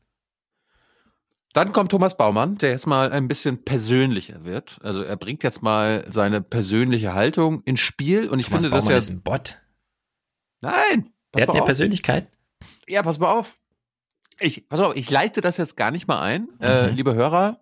Dann 1.58 1.72
kommt 1.72 1.90
Thomas 1.90 2.16
Baumann, 2.16 2.56
der 2.58 2.70
jetzt 2.70 2.86
mal 2.86 3.10
ein 3.10 3.26
bisschen 3.26 3.64
persönlicher 3.64 4.44
wird. 4.44 4.78
Also 4.80 5.02
er 5.02 5.16
bringt 5.16 5.42
jetzt 5.42 5.60
mal 5.60 6.06
seine 6.08 6.40
persönliche 6.40 7.14
Haltung 7.14 7.64
ins 7.64 7.80
Spiel 7.80 8.28
und 8.28 8.38
ich 8.38 8.46
Thomas 8.46 8.62
finde, 8.62 8.76
Baumann 8.76 8.84
dass 8.84 8.92
er 8.92 8.98
ist 8.98 9.10
ein 9.10 9.22
Bot. 9.22 9.60
Nein, 10.60 11.12
der 11.34 11.42
hat 11.42 11.50
eine 11.50 11.62
auf. 11.62 11.66
Persönlichkeit. 11.66 12.30
Ja, 12.86 13.02
pass 13.02 13.18
mal 13.18 13.32
auf. 13.32 13.58
Ich, 14.38 14.68
pass 14.68 14.78
auf, 14.78 14.94
ich 14.94 15.10
leite 15.10 15.40
das 15.40 15.56
jetzt 15.56 15.76
gar 15.76 15.90
nicht 15.90 16.06
mal 16.06 16.20
ein. 16.20 16.46
Äh, 16.60 16.82
mhm. 16.84 16.88
Äh, 16.90 16.90
liebe 16.90 17.14
Hörer, 17.16 17.58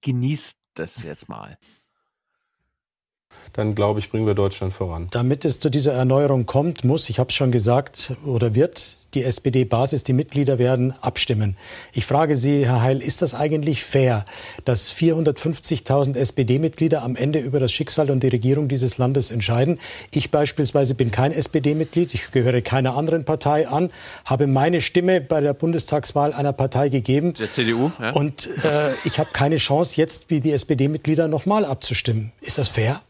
genießt 0.00 0.58
das 0.74 1.04
jetzt 1.04 1.28
mal 1.28 1.56
dann 3.52 3.74
glaube 3.74 4.00
ich, 4.00 4.10
bringen 4.10 4.26
wir 4.26 4.34
Deutschland 4.34 4.72
voran. 4.72 5.08
Damit 5.10 5.44
es 5.44 5.60
zu 5.60 5.70
dieser 5.70 5.92
Erneuerung 5.92 6.46
kommt, 6.46 6.84
muss, 6.84 7.08
ich 7.08 7.18
habe 7.18 7.30
es 7.30 7.36
schon 7.36 7.50
gesagt, 7.50 8.14
oder 8.24 8.54
wird 8.54 8.98
die 9.14 9.24
SPD-Basis, 9.24 10.04
die 10.04 10.12
Mitglieder 10.12 10.58
werden 10.58 10.92
abstimmen. 11.00 11.56
Ich 11.92 12.04
frage 12.04 12.36
Sie, 12.36 12.66
Herr 12.66 12.82
Heil, 12.82 13.00
ist 13.00 13.22
das 13.22 13.34
eigentlich 13.34 13.82
fair, 13.82 14.24
dass 14.64 14.94
450.000 14.94 16.16
SPD-Mitglieder 16.16 17.02
am 17.02 17.16
Ende 17.16 17.38
über 17.38 17.58
das 17.58 17.72
Schicksal 17.72 18.10
und 18.10 18.22
die 18.22 18.28
Regierung 18.28 18.68
dieses 18.68 18.98
Landes 18.98 19.30
entscheiden? 19.30 19.78
Ich 20.10 20.30
beispielsweise 20.30 20.94
bin 20.94 21.10
kein 21.10 21.32
SPD-Mitglied, 21.32 22.12
ich 22.12 22.30
gehöre 22.32 22.60
keiner 22.60 22.96
anderen 22.96 23.24
Partei 23.24 23.66
an, 23.66 23.90
habe 24.24 24.46
meine 24.46 24.80
Stimme 24.80 25.20
bei 25.20 25.40
der 25.40 25.54
Bundestagswahl 25.54 26.34
einer 26.34 26.52
Partei 26.52 26.90
gegeben. 26.90 27.32
Der 27.34 27.48
CDU? 27.48 27.90
Ja. 27.98 28.10
Und 28.10 28.46
äh, 28.62 28.92
ich 29.04 29.18
habe 29.18 29.30
keine 29.32 29.56
Chance, 29.56 29.96
jetzt 29.96 30.28
wie 30.28 30.40
die 30.40 30.52
SPD-Mitglieder 30.52 31.28
nochmal 31.28 31.64
abzustimmen. 31.64 32.32
Ist 32.42 32.58
das 32.58 32.68
fair? 32.68 33.00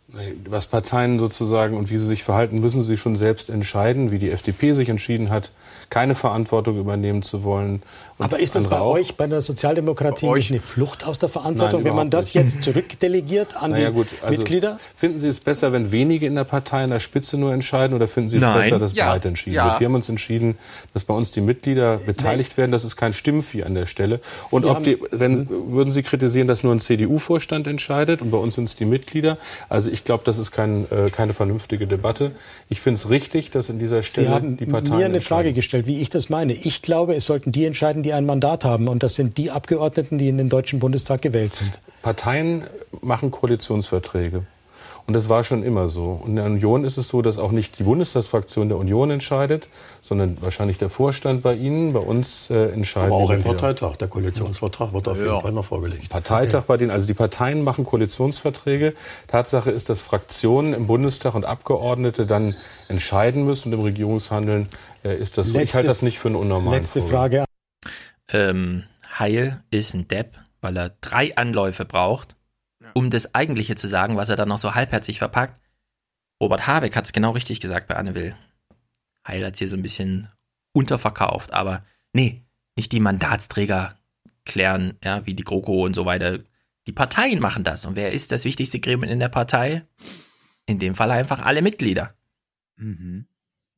Was 0.48 0.66
Parteien 0.66 1.18
sozusagen 1.18 1.76
und 1.76 1.90
wie 1.90 1.98
sie 1.98 2.06
sich 2.06 2.24
verhalten, 2.24 2.60
müssen 2.60 2.82
sie 2.82 2.96
schon 2.96 3.16
selbst 3.16 3.50
entscheiden, 3.50 4.10
wie 4.10 4.18
die 4.18 4.30
FDP 4.30 4.72
sich 4.72 4.88
entschieden 4.88 5.28
hat 5.28 5.50
keine 5.90 6.14
Verantwortung 6.14 6.78
übernehmen 6.78 7.22
zu 7.22 7.44
wollen. 7.44 7.82
Aber 8.18 8.40
ist 8.40 8.56
das 8.56 8.66
bei 8.66 8.80
auch? 8.80 8.94
euch, 8.94 9.16
bei 9.16 9.26
der 9.26 9.40
Sozialdemokratie, 9.40 10.26
bei 10.26 10.34
nicht 10.34 10.50
eine 10.50 10.60
Flucht 10.60 11.04
aus 11.04 11.18
der 11.18 11.28
Verantwortung, 11.28 11.82
Nein, 11.82 11.90
wenn 11.90 11.96
man 11.96 12.10
das 12.10 12.26
nicht. 12.26 12.34
jetzt 12.34 12.62
zurückdelegiert 12.62 13.56
an 13.56 13.70
naja, 13.70 13.90
die 13.90 13.94
gut, 13.94 14.08
also 14.22 14.38
Mitglieder? 14.38 14.80
Finden 14.96 15.18
Sie 15.18 15.28
es 15.28 15.40
besser, 15.40 15.72
wenn 15.72 15.92
wenige 15.92 16.26
in 16.26 16.34
der 16.34 16.44
Partei 16.44 16.84
in 16.84 16.90
der 16.90 16.98
Spitze 16.98 17.38
nur 17.38 17.52
entscheiden 17.52 17.94
oder 17.94 18.08
finden 18.08 18.30
Sie 18.30 18.36
es 18.38 18.42
Nein. 18.42 18.62
besser, 18.62 18.78
dass 18.78 18.92
ja. 18.94 19.10
breit 19.10 19.24
entschieden 19.24 19.54
ja. 19.54 19.66
wird? 19.66 19.80
Wir 19.80 19.86
haben 19.86 19.94
uns 19.94 20.08
entschieden, 20.08 20.58
dass 20.94 21.04
bei 21.04 21.14
uns 21.14 21.30
die 21.30 21.40
Mitglieder 21.40 21.98
beteiligt 21.98 22.52
nee. 22.52 22.56
werden. 22.58 22.72
Das 22.72 22.84
ist 22.84 22.96
kein 22.96 23.12
Stimmvieh 23.12 23.62
an 23.62 23.74
der 23.74 23.86
Stelle. 23.86 24.20
Und 24.50 24.62
Sie 24.62 24.68
ob 24.68 24.82
die, 24.82 24.98
wenn, 25.12 25.48
würden 25.48 25.90
Sie 25.90 26.02
kritisieren, 26.02 26.48
dass 26.48 26.64
nur 26.64 26.74
ein 26.74 26.80
CDU-Vorstand 26.80 27.66
entscheidet 27.66 28.20
und 28.20 28.30
bei 28.30 28.38
uns 28.38 28.56
sind 28.56 28.64
es 28.64 28.74
die 28.74 28.84
Mitglieder? 28.84 29.38
Also 29.68 29.90
ich 29.90 30.02
glaube, 30.02 30.24
das 30.24 30.38
ist 30.38 30.50
kein, 30.50 30.90
äh, 30.90 31.10
keine 31.10 31.34
vernünftige 31.34 31.86
Debatte. 31.86 32.32
Ich 32.68 32.80
finde 32.80 32.98
es 32.98 33.08
richtig, 33.08 33.50
dass 33.50 33.68
in 33.68 33.78
dieser 33.78 34.02
Stelle 34.02 34.40
die 34.58 34.66
Parteien 34.66 34.98
mir 34.98 35.04
eine 35.04 35.20
Frage 35.20 35.52
gestellt 35.52 35.86
wie 35.86 36.00
ich 36.00 36.10
das 36.10 36.28
meine. 36.28 36.52
Ich 36.52 36.82
glaube, 36.82 37.14
es 37.14 37.24
sollten 37.24 37.52
die 37.52 37.64
entscheiden, 37.64 38.02
die 38.02 38.07
ein 38.12 38.26
Mandat 38.26 38.64
haben. 38.64 38.88
Und 38.88 39.02
das 39.02 39.14
sind 39.14 39.38
die 39.38 39.50
Abgeordneten, 39.50 40.18
die 40.18 40.28
in 40.28 40.38
den 40.38 40.48
Deutschen 40.48 40.78
Bundestag 40.78 41.22
gewählt 41.22 41.54
sind. 41.54 41.80
Parteien 42.02 42.64
machen 43.00 43.30
Koalitionsverträge. 43.30 44.44
Und 45.08 45.14
das 45.14 45.30
war 45.30 45.42
schon 45.42 45.62
immer 45.62 45.88
so. 45.88 46.20
Und 46.22 46.28
in 46.28 46.36
der 46.36 46.44
Union 46.44 46.84
ist 46.84 46.98
es 46.98 47.08
so, 47.08 47.22
dass 47.22 47.38
auch 47.38 47.50
nicht 47.50 47.78
die 47.78 47.82
Bundestagsfraktion 47.82 48.68
der 48.68 48.76
Union 48.76 49.10
entscheidet, 49.10 49.70
sondern 50.02 50.36
wahrscheinlich 50.42 50.76
der 50.76 50.90
Vorstand 50.90 51.42
bei 51.42 51.54
Ihnen, 51.54 51.94
bei 51.94 52.00
uns 52.00 52.50
äh, 52.50 52.66
entscheidet. 52.72 53.12
Aber 53.12 53.22
auch 53.22 53.30
ein 53.30 53.42
Parteitag. 53.42 53.96
Der 53.96 54.08
Koalitionsvertrag 54.08 54.92
wird 54.92 55.08
auf 55.08 55.16
jeden 55.16 55.28
ja. 55.28 55.40
Fall 55.40 55.52
noch 55.52 55.64
vorgelegt. 55.64 56.10
Parteitag 56.10 56.58
okay. 56.58 56.66
bei 56.68 56.76
denen, 56.76 56.90
also 56.90 57.06
die 57.06 57.14
Parteien 57.14 57.64
machen 57.64 57.86
Koalitionsverträge. 57.86 58.92
Tatsache 59.28 59.70
ist, 59.70 59.88
dass 59.88 60.02
Fraktionen 60.02 60.74
im 60.74 60.86
Bundestag 60.86 61.34
und 61.34 61.46
Abgeordnete 61.46 62.26
dann 62.26 62.54
entscheiden 62.88 63.46
müssen 63.46 63.72
und 63.72 63.78
im 63.78 63.84
Regierungshandeln 63.86 64.68
äh, 65.04 65.16
ist 65.16 65.38
das 65.38 65.46
letzte, 65.46 65.58
so. 65.58 65.64
Ich 65.64 65.74
halte 65.74 65.88
das 65.88 66.02
nicht 66.02 66.18
für 66.18 66.28
einen 66.28 66.36
unnormalen 66.36 66.76
Letzte 66.76 67.00
Frage. 67.00 67.47
Ähm, 68.30 68.84
Heil 69.18 69.62
ist 69.70 69.94
ein 69.94 70.08
Depp, 70.08 70.38
weil 70.60 70.76
er 70.76 70.90
drei 71.00 71.36
Anläufe 71.36 71.84
braucht, 71.84 72.36
um 72.94 73.10
das 73.10 73.34
Eigentliche 73.34 73.74
zu 73.74 73.88
sagen, 73.88 74.16
was 74.16 74.28
er 74.28 74.36
dann 74.36 74.48
noch 74.48 74.58
so 74.58 74.74
halbherzig 74.74 75.18
verpackt. 75.18 75.60
Robert 76.40 76.66
Habeck 76.66 76.94
hat 76.94 77.06
es 77.06 77.12
genau 77.12 77.32
richtig 77.32 77.60
gesagt 77.60 77.88
bei 77.88 77.96
Anne 77.96 78.14
Will. 78.14 78.36
Heil 79.26 79.44
hat 79.44 79.54
es 79.54 79.58
hier 79.58 79.68
so 79.68 79.76
ein 79.76 79.82
bisschen 79.82 80.30
unterverkauft, 80.72 81.52
aber 81.52 81.84
nee, 82.12 82.44
nicht 82.76 82.92
die 82.92 83.00
Mandatsträger 83.00 83.98
klären, 84.44 84.98
ja, 85.02 85.26
wie 85.26 85.34
die 85.34 85.44
GroKo 85.44 85.84
und 85.84 85.94
so 85.94 86.06
weiter. 86.06 86.38
Die 86.86 86.92
Parteien 86.92 87.40
machen 87.40 87.64
das. 87.64 87.84
Und 87.84 87.96
wer 87.96 88.12
ist 88.12 88.32
das 88.32 88.44
wichtigste 88.44 88.80
Gremium 88.80 89.10
in 89.10 89.20
der 89.20 89.28
Partei? 89.28 89.86
In 90.66 90.78
dem 90.78 90.94
Fall 90.94 91.10
einfach 91.10 91.40
alle 91.40 91.60
Mitglieder. 91.60 92.14
Mhm. 92.76 93.26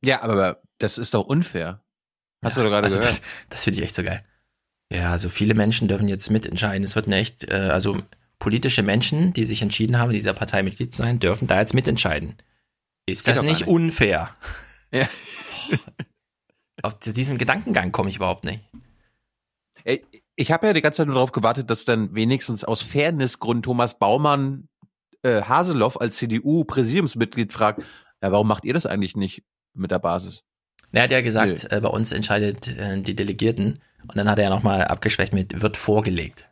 Ja, 0.03 0.21
aber 0.21 0.61
das 0.77 0.97
ist 0.97 1.13
doch 1.13 1.25
unfair. 1.25 1.83
Hast 2.43 2.57
ja, 2.57 2.63
du 2.63 2.69
doch 2.69 2.73
gerade 2.73 2.85
also 2.85 2.99
gehört? 2.99 3.17
Das, 3.17 3.21
das 3.49 3.63
finde 3.63 3.79
ich 3.79 3.85
echt 3.85 3.95
so 3.95 4.03
geil. 4.03 4.23
Ja, 4.91 5.11
also 5.11 5.29
viele 5.29 5.53
Menschen 5.53 5.87
dürfen 5.87 6.09
jetzt 6.09 6.29
mitentscheiden. 6.29 6.83
Es 6.83 6.95
wird 6.95 7.07
eine 7.07 7.15
echt, 7.15 7.49
äh, 7.49 7.69
also 7.71 7.97
politische 8.39 8.83
Menschen, 8.83 9.31
die 9.31 9.45
sich 9.45 9.61
entschieden 9.61 9.97
haben, 9.97 10.11
dieser 10.11 10.33
Partei 10.33 10.63
Mitglied 10.63 10.93
zu 10.93 11.01
sein, 11.01 11.19
dürfen 11.19 11.47
da 11.47 11.59
jetzt 11.59 11.73
mitentscheiden. 11.73 12.35
Ist 13.05 13.27
das, 13.27 13.39
das 13.39 13.49
nicht 13.49 13.67
unfair? 13.67 14.29
Ja. 14.93 15.07
Auf 16.81 16.99
diesem 16.99 17.37
Gedankengang 17.37 17.93
komme 17.93 18.09
ich 18.09 18.17
überhaupt 18.17 18.43
nicht. 18.43 18.59
Ey, 19.85 20.03
Ich 20.35 20.51
habe 20.51 20.67
ja 20.67 20.73
die 20.73 20.81
ganze 20.81 20.97
Zeit 20.97 21.07
nur 21.07 21.13
darauf 21.15 21.31
gewartet, 21.31 21.69
dass 21.69 21.85
dann 21.85 22.13
wenigstens 22.13 22.65
aus 22.65 22.81
Fairnessgrund 22.81 23.63
Thomas 23.63 23.97
Baumann 23.97 24.67
äh, 25.23 25.43
Haseloff 25.43 26.01
als 26.01 26.17
CDU-Präsidiumsmitglied 26.17 27.53
fragt, 27.53 27.83
ja, 28.21 28.33
warum 28.33 28.49
macht 28.49 28.65
ihr 28.65 28.73
das 28.73 28.85
eigentlich 28.85 29.15
nicht 29.15 29.43
mit 29.73 29.91
der 29.91 29.99
Basis? 29.99 30.43
Er 30.91 31.03
hat 31.03 31.11
ja 31.11 31.21
gesagt, 31.21 31.69
nee. 31.71 31.77
äh, 31.77 31.79
bei 31.79 31.87
uns 31.87 32.11
entscheidet 32.11 32.67
äh, 32.67 33.01
die 33.01 33.15
Delegierten. 33.15 33.79
Und 34.07 34.15
dann 34.15 34.29
hat 34.29 34.39
er 34.39 34.45
ja 34.45 34.49
nochmal 34.49 34.83
abgeschwächt 34.85 35.33
mit, 35.33 35.61
wird 35.61 35.77
vorgelegt. 35.77 36.49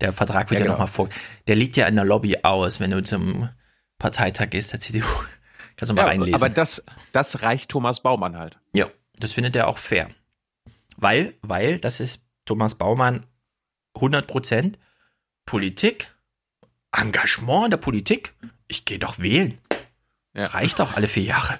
Der 0.00 0.12
Vertrag 0.12 0.50
wird 0.50 0.60
ja, 0.60 0.66
ja 0.66 0.72
genau. 0.72 0.72
nochmal 0.74 0.92
vor. 0.92 1.08
Der 1.46 1.56
liegt 1.56 1.76
ja 1.76 1.86
in 1.86 1.96
der 1.96 2.04
Lobby 2.04 2.38
aus, 2.42 2.80
wenn 2.80 2.90
du 2.90 3.02
zum 3.02 3.48
Parteitag 3.98 4.50
gehst, 4.50 4.72
der 4.72 4.80
CDU. 4.80 5.06
Kannst 5.76 5.90
du 5.90 5.94
mal 5.94 6.02
ja, 6.02 6.08
reinlesen. 6.08 6.34
Aber 6.34 6.48
das, 6.48 6.82
das 7.12 7.42
reicht 7.42 7.70
Thomas 7.70 8.00
Baumann 8.00 8.36
halt. 8.36 8.58
Ja, 8.72 8.88
das 9.18 9.32
findet 9.32 9.56
er 9.56 9.68
auch 9.68 9.78
fair. 9.78 10.10
Weil, 10.96 11.34
weil, 11.42 11.78
das 11.78 12.00
ist 12.00 12.22
Thomas 12.46 12.74
Baumann 12.74 13.26
100 13.94 14.26
Prozent 14.26 14.78
Politik, 15.44 16.14
Engagement 16.92 17.66
in 17.66 17.70
der 17.72 17.78
Politik. 17.78 18.34
Ich 18.68 18.84
gehe 18.84 18.98
doch 18.98 19.18
wählen. 19.18 19.60
Ja. 20.34 20.46
Reicht 20.46 20.78
doch 20.78 20.96
alle 20.96 21.08
vier 21.08 21.24
Jahre. 21.24 21.58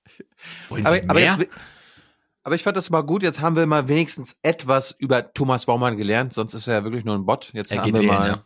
Wollen 0.68 0.84
Sie 0.84 1.02
aber, 1.02 1.14
mehr? 1.14 1.32
Aber, 1.32 1.42
jetzt, 1.42 1.54
aber 2.46 2.54
ich 2.54 2.62
fand 2.62 2.76
das 2.76 2.90
mal 2.90 3.00
gut. 3.00 3.24
Jetzt 3.24 3.40
haben 3.40 3.56
wir 3.56 3.66
mal 3.66 3.88
wenigstens 3.88 4.36
etwas 4.40 4.92
über 4.92 5.32
Thomas 5.32 5.66
Baumann 5.66 5.96
gelernt. 5.96 6.32
Sonst 6.32 6.54
ist 6.54 6.68
er 6.68 6.74
ja 6.74 6.84
wirklich 6.84 7.04
nur 7.04 7.16
ein 7.16 7.26
Bot. 7.26 7.50
Jetzt 7.52 7.72
er 7.72 7.82
haben 7.82 7.92
wir 7.92 8.02
wählen, 8.02 8.06
mal 8.06 8.28
ja. 8.28 8.44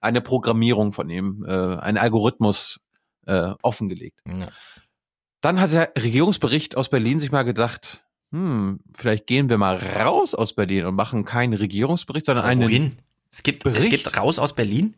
eine 0.00 0.20
Programmierung 0.20 0.92
von 0.92 1.08
ihm, 1.08 1.46
äh, 1.48 1.50
einen 1.78 1.96
Algorithmus 1.96 2.78
äh, 3.24 3.52
offengelegt. 3.62 4.20
Ja. 4.26 4.48
Dann 5.40 5.60
hat 5.60 5.72
der 5.72 5.92
Regierungsbericht 5.96 6.76
aus 6.76 6.90
Berlin 6.90 7.20
sich 7.20 7.32
mal 7.32 7.42
gedacht, 7.42 8.04
hm, 8.32 8.80
vielleicht 8.94 9.26
gehen 9.26 9.48
wir 9.48 9.56
mal 9.56 9.76
raus 9.76 10.34
aus 10.34 10.52
Berlin 10.52 10.84
und 10.84 10.94
machen 10.94 11.24
keinen 11.24 11.54
Regierungsbericht, 11.54 12.26
sondern 12.26 12.44
einen. 12.44 12.64
Wohin? 12.64 12.98
Es 13.32 13.42
gibt, 13.42 13.64
Bericht. 13.64 13.80
es 13.80 13.88
gibt 13.88 14.14
raus 14.18 14.38
aus 14.38 14.54
Berlin? 14.54 14.94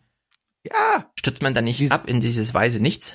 Ja. 0.65 1.09
Stützt 1.17 1.41
man 1.41 1.55
da 1.55 1.63
nicht 1.63 1.79
Dies 1.79 1.93
ab 1.93 2.09
in 2.09 2.21
dieses 2.21 2.53
Weise 2.53 2.81
nichts? 2.81 3.15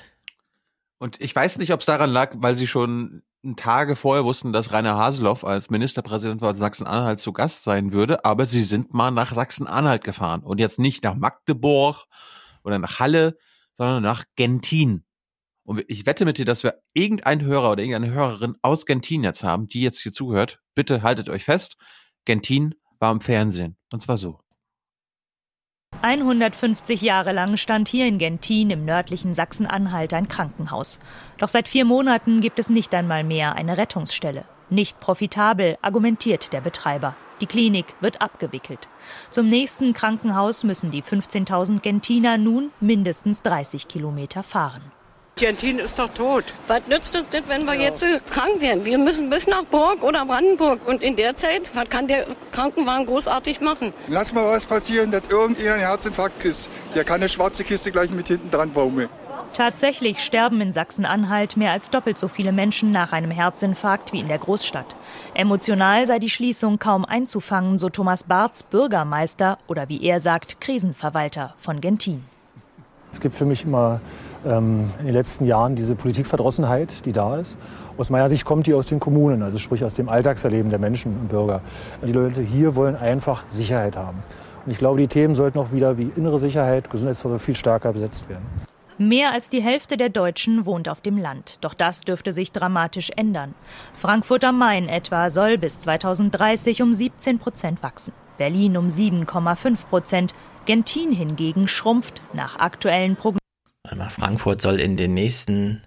Und 0.96 1.20
ich 1.20 1.36
weiß 1.36 1.58
nicht, 1.58 1.74
ob 1.74 1.80
es 1.80 1.86
daran 1.86 2.08
lag, 2.08 2.32
weil 2.36 2.56
sie 2.56 2.66
schon 2.66 3.22
Tage 3.54 3.94
vorher 3.94 4.24
wussten, 4.24 4.52
dass 4.52 4.72
Rainer 4.72 4.96
Haseloff 4.96 5.44
als 5.44 5.70
Ministerpräsident 5.70 6.40
von 6.40 6.52
Sachsen-Anhalt 6.52 7.20
zu 7.20 7.32
Gast 7.32 7.62
sein 7.62 7.92
würde, 7.92 8.24
aber 8.24 8.46
sie 8.46 8.64
sind 8.64 8.92
mal 8.92 9.12
nach 9.12 9.32
Sachsen-Anhalt 9.32 10.02
gefahren 10.02 10.42
und 10.42 10.58
jetzt 10.58 10.80
nicht 10.80 11.04
nach 11.04 11.14
Magdeburg 11.14 12.06
oder 12.64 12.80
nach 12.80 12.98
Halle, 12.98 13.36
sondern 13.74 14.02
nach 14.02 14.24
Gentin. 14.34 15.04
Und 15.62 15.84
ich 15.88 16.06
wette 16.06 16.24
mit 16.24 16.38
dir, 16.38 16.44
dass 16.44 16.64
wir 16.64 16.80
irgendeinen 16.94 17.42
Hörer 17.42 17.72
oder 17.72 17.82
irgendeine 17.82 18.12
Hörerin 18.12 18.56
aus 18.62 18.86
Gentin 18.86 19.22
jetzt 19.22 19.44
haben, 19.44 19.68
die 19.68 19.82
jetzt 19.82 20.00
hier 20.00 20.12
zuhört. 20.12 20.60
Bitte 20.74 21.02
haltet 21.02 21.28
euch 21.28 21.44
fest. 21.44 21.76
Gentin 22.24 22.74
war 22.98 23.12
im 23.12 23.20
Fernsehen. 23.20 23.76
Und 23.92 24.00
zwar 24.00 24.16
so. 24.16 24.45
150 26.02 27.00
Jahre 27.00 27.32
lang 27.32 27.56
stand 27.56 27.88
hier 27.88 28.06
in 28.06 28.18
Gentin 28.18 28.70
im 28.70 28.84
nördlichen 28.84 29.34
Sachsen-Anhalt 29.34 30.14
ein 30.14 30.28
Krankenhaus. 30.28 30.98
Doch 31.38 31.48
seit 31.48 31.68
vier 31.68 31.84
Monaten 31.84 32.40
gibt 32.40 32.58
es 32.58 32.68
nicht 32.68 32.94
einmal 32.94 33.24
mehr 33.24 33.54
eine 33.54 33.76
Rettungsstelle. 33.76 34.44
Nicht 34.70 35.00
profitabel, 35.00 35.78
argumentiert 35.82 36.52
der 36.52 36.60
Betreiber. 36.60 37.14
Die 37.40 37.46
Klinik 37.46 37.86
wird 38.00 38.22
abgewickelt. 38.22 38.88
Zum 39.30 39.48
nächsten 39.48 39.92
Krankenhaus 39.92 40.64
müssen 40.64 40.90
die 40.90 41.02
15.000 41.02 41.80
Gentiner 41.80 42.38
nun 42.38 42.70
mindestens 42.80 43.42
30 43.42 43.88
Kilometer 43.88 44.42
fahren. 44.42 44.95
Gentin 45.38 45.78
ist 45.78 45.98
doch 45.98 46.08
tot. 46.08 46.44
Was 46.66 46.80
nützt 46.88 47.14
uns 47.14 47.26
das, 47.30 47.42
wenn 47.46 47.66
wir 47.66 47.74
ja. 47.74 47.90
jetzt 47.90 48.02
krank 48.30 48.58
werden? 48.62 48.86
Wir 48.86 48.96
müssen 48.96 49.28
bis 49.28 49.46
nach 49.46 49.64
Burg 49.64 50.02
oder 50.02 50.24
Brandenburg. 50.24 50.88
Und 50.88 51.02
in 51.02 51.14
der 51.14 51.36
Zeit, 51.36 51.60
was 51.74 51.90
kann 51.90 52.08
der 52.08 52.24
Krankenwagen 52.52 53.04
großartig 53.04 53.60
machen? 53.60 53.92
Lass 54.08 54.32
mal 54.32 54.46
was 54.46 54.64
passieren, 54.64 55.10
dass 55.10 55.28
irgendjemand 55.28 55.74
einen 55.74 55.88
Herzinfarkt 55.88 56.40
kriegt. 56.40 56.70
Der 56.94 57.04
kann 57.04 57.16
eine 57.16 57.28
schwarze 57.28 57.64
Kiste 57.64 57.92
gleich 57.92 58.08
mit 58.08 58.28
hinten 58.28 58.50
dran 58.50 58.72
baumeln. 58.72 59.10
Tatsächlich 59.52 60.20
sterben 60.24 60.62
in 60.62 60.72
Sachsen-Anhalt 60.72 61.58
mehr 61.58 61.72
als 61.72 61.90
doppelt 61.90 62.16
so 62.16 62.28
viele 62.28 62.52
Menschen 62.52 62.90
nach 62.90 63.12
einem 63.12 63.30
Herzinfarkt 63.30 64.14
wie 64.14 64.20
in 64.20 64.28
der 64.28 64.38
Großstadt. 64.38 64.96
Emotional 65.34 66.06
sei 66.06 66.18
die 66.18 66.30
Schließung 66.30 66.78
kaum 66.78 67.04
einzufangen, 67.04 67.78
so 67.78 67.90
Thomas 67.90 68.24
Barths, 68.24 68.62
Bürgermeister 68.62 69.58
oder 69.66 69.90
wie 69.90 70.02
er 70.02 70.18
sagt, 70.18 70.62
Krisenverwalter 70.62 71.54
von 71.58 71.82
Gentin. 71.82 72.24
Es 73.12 73.20
gibt 73.20 73.34
für 73.34 73.46
mich 73.46 73.64
immer 73.64 74.00
ähm, 74.46 74.90
in 74.98 75.06
den 75.06 75.14
letzten 75.14 75.44
Jahren 75.44 75.74
diese 75.74 75.94
Politikverdrossenheit, 75.94 77.04
die 77.04 77.12
da 77.12 77.38
ist. 77.38 77.58
Aus 77.98 78.10
meiner 78.10 78.28
Sicht 78.28 78.44
kommt 78.44 78.66
die 78.66 78.74
aus 78.74 78.86
den 78.86 79.00
Kommunen, 79.00 79.42
also 79.42 79.58
sprich 79.58 79.84
aus 79.84 79.94
dem 79.94 80.08
Alltagserleben 80.08 80.70
der 80.70 80.78
Menschen 80.78 81.12
und 81.12 81.28
Bürger. 81.28 81.60
Die 82.06 82.12
Leute 82.12 82.40
hier 82.42 82.74
wollen 82.76 82.96
einfach 82.96 83.44
Sicherheit 83.50 83.96
haben. 83.96 84.22
Und 84.64 84.72
ich 84.72 84.78
glaube, 84.78 84.98
die 84.98 85.08
Themen 85.08 85.34
sollten 85.34 85.58
auch 85.58 85.72
wieder 85.72 85.98
wie 85.98 86.10
innere 86.16 86.38
Sicherheit, 86.38 86.90
Gesundheitsversorgung 86.90 87.40
viel 87.40 87.56
stärker 87.56 87.92
besetzt 87.92 88.28
werden. 88.28 88.44
Mehr 88.98 89.32
als 89.32 89.50
die 89.50 89.60
Hälfte 89.60 89.98
der 89.98 90.08
Deutschen 90.08 90.64
wohnt 90.64 90.88
auf 90.88 91.02
dem 91.02 91.18
Land. 91.18 91.58
Doch 91.60 91.74
das 91.74 92.00
dürfte 92.00 92.32
sich 92.32 92.50
dramatisch 92.50 93.10
ändern. 93.14 93.54
Frankfurt 93.92 94.42
am 94.42 94.58
Main 94.58 94.88
etwa 94.88 95.28
soll 95.28 95.58
bis 95.58 95.78
2030 95.80 96.80
um 96.80 96.94
17 96.94 97.38
Prozent 97.38 97.82
wachsen. 97.82 98.14
Berlin 98.38 98.76
um 98.76 98.88
7,5 98.88 99.86
Prozent. 99.88 100.34
Gentin 100.64 101.12
hingegen 101.12 101.68
schrumpft 101.68 102.22
nach 102.32 102.58
aktuellen 102.58 103.16
Prognosen. 103.16 103.45
Frankfurt 104.10 104.60
soll 104.60 104.80
in 104.80 104.96
den 104.96 105.14
nächsten 105.14 105.82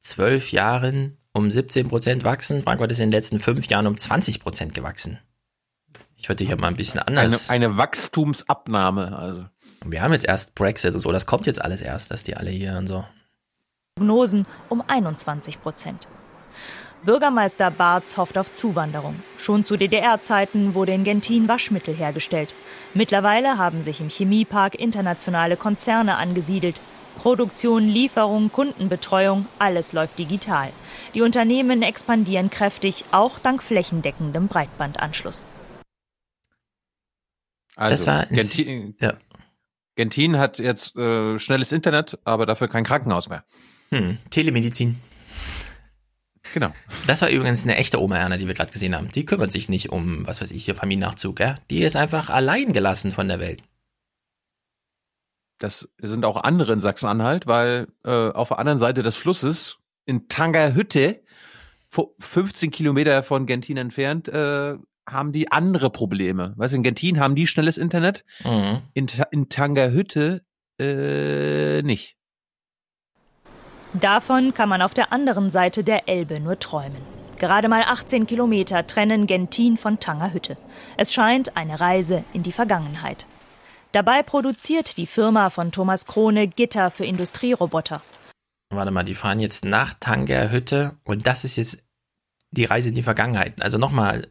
zwölf 0.00 0.52
Jahren 0.52 1.18
um 1.32 1.50
17 1.50 1.88
Prozent 1.88 2.24
wachsen. 2.24 2.62
Frankfurt 2.62 2.92
ist 2.92 2.98
in 2.98 3.10
den 3.10 3.12
letzten 3.12 3.40
fünf 3.40 3.66
Jahren 3.66 3.86
um 3.86 3.96
20 3.96 4.40
Prozent 4.40 4.74
gewachsen. 4.74 5.18
Ich 6.16 6.28
würde 6.28 6.44
hier 6.44 6.56
mal 6.56 6.68
ein 6.68 6.76
bisschen 6.76 7.00
anders. 7.00 7.50
Eine, 7.50 7.66
eine 7.66 7.76
Wachstumsabnahme, 7.76 9.16
also. 9.16 9.44
Wir 9.84 10.02
haben 10.02 10.12
jetzt 10.12 10.24
erst 10.24 10.54
Brexit 10.54 10.94
und 10.94 11.00
so, 11.00 11.12
das 11.12 11.26
kommt 11.26 11.46
jetzt 11.46 11.62
alles 11.62 11.82
erst, 11.82 12.10
dass 12.10 12.24
die 12.24 12.36
alle 12.36 12.50
hier 12.50 12.76
und 12.78 12.86
so. 12.86 13.04
Prognosen 13.96 14.46
um 14.68 14.82
21 14.86 15.60
Prozent. 15.62 16.08
Bürgermeister 17.04 17.70
Barz 17.70 18.16
hofft 18.16 18.36
auf 18.36 18.52
Zuwanderung. 18.52 19.14
Schon 19.38 19.64
zu 19.64 19.76
DDR-Zeiten 19.76 20.74
wurde 20.74 20.92
in 20.92 21.04
Gentin 21.04 21.46
Waschmittel 21.46 21.94
hergestellt. 21.94 22.52
Mittlerweile 22.94 23.58
haben 23.58 23.82
sich 23.82 24.00
im 24.00 24.08
Chemiepark 24.08 24.74
internationale 24.74 25.56
Konzerne 25.56 26.16
angesiedelt. 26.16 26.80
Produktion, 27.16 27.88
Lieferung, 27.88 28.52
Kundenbetreuung, 28.52 29.46
alles 29.58 29.92
läuft 29.92 30.18
digital. 30.18 30.70
Die 31.14 31.22
Unternehmen 31.22 31.82
expandieren 31.82 32.50
kräftig, 32.50 33.04
auch 33.10 33.38
dank 33.38 33.62
flächendeckendem 33.62 34.48
Breitbandanschluss. 34.48 35.44
Also, 37.74 38.06
das 38.06 38.06
war 38.06 38.26
Gentin, 38.26 38.96
ja. 39.00 39.14
Gentin 39.96 40.38
hat 40.38 40.58
jetzt 40.58 40.96
äh, 40.96 41.38
schnelles 41.38 41.72
Internet, 41.72 42.18
aber 42.24 42.46
dafür 42.46 42.68
kein 42.68 42.84
Krankenhaus 42.84 43.28
mehr. 43.28 43.44
Hm, 43.90 44.18
Telemedizin. 44.30 44.96
Genau. 46.52 46.72
Das 47.06 47.22
war 47.22 47.28
übrigens 47.28 47.64
eine 47.64 47.76
echte 47.76 48.00
Oma 48.00 48.18
Erna, 48.18 48.36
die 48.36 48.46
wir 48.46 48.54
gerade 48.54 48.72
gesehen 48.72 48.94
haben. 48.94 49.08
Die 49.12 49.24
kümmert 49.24 49.52
sich 49.52 49.68
nicht 49.68 49.90
um, 49.90 50.26
was 50.26 50.40
weiß 50.40 50.52
ich, 50.52 50.64
hier 50.64 50.74
Familiennachzug, 50.74 51.40
ja. 51.40 51.56
Die 51.70 51.82
ist 51.82 51.96
einfach 51.96 52.30
allein 52.30 52.72
gelassen 52.72 53.12
von 53.12 53.28
der 53.28 53.40
Welt. 53.40 53.62
Das 55.58 55.88
sind 55.98 56.24
auch 56.24 56.42
andere 56.42 56.72
in 56.72 56.80
Sachsen-Anhalt, 56.80 57.46
weil 57.46 57.88
äh, 58.04 58.30
auf 58.30 58.48
der 58.48 58.58
anderen 58.58 58.78
Seite 58.78 59.02
des 59.02 59.16
Flusses 59.16 59.78
in 60.04 60.28
Tangerhütte, 60.28 61.22
15 62.18 62.70
Kilometer 62.70 63.22
von 63.22 63.46
Gentin 63.46 63.76
entfernt, 63.76 64.28
äh, 64.28 64.76
haben 65.08 65.32
die 65.32 65.50
andere 65.52 65.90
Probleme. 65.90 66.52
Weißt 66.56 66.72
du, 66.72 66.78
in 66.78 66.82
Gentin 66.82 67.20
haben 67.20 67.34
die 67.34 67.46
schnelles 67.46 67.78
Internet, 67.78 68.24
mhm. 68.44 68.82
in, 68.92 69.06
in 69.30 69.48
Tangerhütte 69.48 70.42
äh, 70.80 71.82
nicht. 71.82 72.16
Davon 73.94 74.52
kann 74.52 74.68
man 74.68 74.82
auf 74.82 74.92
der 74.92 75.12
anderen 75.12 75.48
Seite 75.48 75.82
der 75.84 76.08
Elbe 76.08 76.38
nur 76.40 76.58
träumen. 76.58 77.00
Gerade 77.38 77.68
mal 77.68 77.82
18 77.82 78.26
Kilometer 78.26 78.86
trennen 78.86 79.26
Gentin 79.26 79.76
von 79.76 80.00
Tangerhütte. 80.00 80.56
Es 80.96 81.14
scheint 81.14 81.56
eine 81.56 81.80
Reise 81.80 82.24
in 82.32 82.42
die 82.42 82.52
Vergangenheit. 82.52 83.26
Dabei 83.92 84.22
produziert 84.22 84.96
die 84.96 85.06
Firma 85.06 85.50
von 85.50 85.72
Thomas 85.72 86.06
Krone 86.06 86.48
Gitter 86.48 86.90
für 86.90 87.04
Industrieroboter. 87.04 88.02
Warte 88.70 88.90
mal, 88.90 89.04
die 89.04 89.14
fahren 89.14 89.40
jetzt 89.40 89.64
nach 89.64 89.94
Tangerhütte 89.94 90.96
und 91.04 91.26
das 91.26 91.44
ist 91.44 91.56
jetzt 91.56 91.78
die 92.50 92.64
Reise 92.64 92.88
in 92.88 92.94
die 92.94 93.02
Vergangenheit. 93.02 93.60
Also 93.60 93.78
nochmal. 93.78 94.28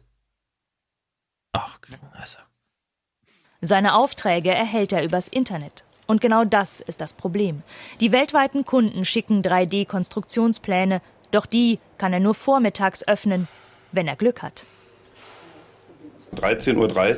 Ach, 1.52 1.78
also. 2.12 2.38
Seine 3.60 3.94
Aufträge 3.94 4.50
erhält 4.50 4.92
er 4.92 5.04
übers 5.04 5.28
Internet. 5.28 5.84
Und 6.06 6.20
genau 6.20 6.44
das 6.44 6.80
ist 6.80 7.00
das 7.00 7.14
Problem. 7.14 7.62
Die 8.00 8.12
weltweiten 8.12 8.64
Kunden 8.64 9.04
schicken 9.04 9.42
3D-Konstruktionspläne, 9.42 11.00
doch 11.32 11.46
die 11.46 11.80
kann 11.98 12.12
er 12.12 12.20
nur 12.20 12.34
vormittags 12.34 13.06
öffnen, 13.08 13.48
wenn 13.90 14.06
er 14.06 14.16
Glück 14.16 14.42
hat. 14.42 14.66
13.30 16.34 16.76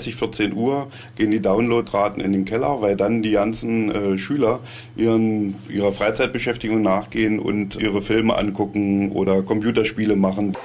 Uhr, 0.09 0.13
14 0.19 0.55
Uhr 0.55 0.89
gehen 1.17 1.31
die 1.31 1.41
Downloadraten 1.41 2.21
in 2.21 2.33
den 2.33 2.45
Keller, 2.45 2.81
weil 2.81 2.97
dann 2.97 3.23
die 3.23 3.33
ganzen 3.33 3.91
äh, 3.91 4.19
Schüler 4.19 4.61
ihren, 4.97 5.55
ihrer 5.69 5.93
Freizeitbeschäftigung 5.93 6.83
nachgehen 6.83 7.39
und 7.39 7.77
ihre 7.77 8.03
Filme 8.03 8.37
angucken 8.37 9.13
oder 9.13 9.43
Computerspiele 9.43 10.17
machen. 10.17 10.57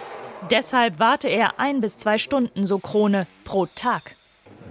Deshalb 0.52 0.99
warte 0.99 1.30
er 1.30 1.60
ein 1.60 1.80
bis 1.80 1.98
zwei 1.98 2.18
Stunden 2.18 2.65
so 2.65 2.80
Krone 2.80 3.28
pro 3.45 3.68
Tag 3.68 4.15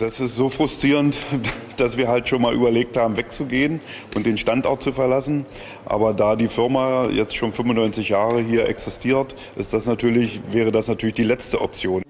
Das 0.02 0.18
ist 0.18 0.34
so 0.34 0.48
frustrierend, 0.48 1.16
dass 1.76 1.96
wir 1.96 2.08
halt 2.08 2.28
schon 2.28 2.42
mal 2.42 2.52
überlegt 2.52 2.96
haben, 2.96 3.16
wegzugehen 3.16 3.80
und 4.16 4.26
den 4.26 4.36
Standort 4.36 4.82
zu 4.82 4.90
verlassen. 4.90 5.46
Aber 5.84 6.12
da 6.12 6.34
die 6.34 6.48
Firma 6.48 7.06
jetzt 7.06 7.36
schon 7.36 7.52
95 7.52 8.08
Jahre 8.08 8.40
hier 8.40 8.68
existiert, 8.68 9.36
ist 9.54 9.72
das 9.72 9.86
natürlich, 9.86 10.40
wäre 10.50 10.72
das 10.72 10.88
natürlich 10.88 11.14
die 11.14 11.22
letzte 11.22 11.60
Option. 11.60 12.02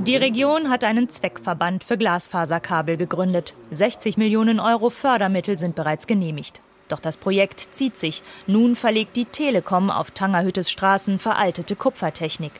Die 0.00 0.16
Region 0.16 0.68
hat 0.68 0.84
einen 0.84 1.08
Zweckverband 1.08 1.82
für 1.82 1.96
Glasfaserkabel 1.96 2.98
gegründet. 2.98 3.54
60 3.70 4.18
Millionen 4.18 4.60
Euro 4.60 4.90
Fördermittel 4.90 5.58
sind 5.58 5.74
bereits 5.74 6.06
genehmigt. 6.06 6.60
Doch 6.88 7.00
das 7.00 7.16
Projekt 7.16 7.68
zieht 7.72 7.96
sich. 7.96 8.22
Nun 8.46 8.76
verlegt 8.76 9.16
die 9.16 9.24
Telekom 9.24 9.90
auf 9.90 10.10
Tangerhüttes 10.10 10.70
Straßen 10.70 11.18
veraltete 11.18 11.74
Kupfertechnik. 11.74 12.52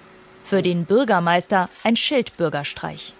Für 0.42 0.62
den 0.62 0.86
Bürgermeister 0.86 1.68
ein 1.84 1.96
Schildbürgerstreich 1.96 3.14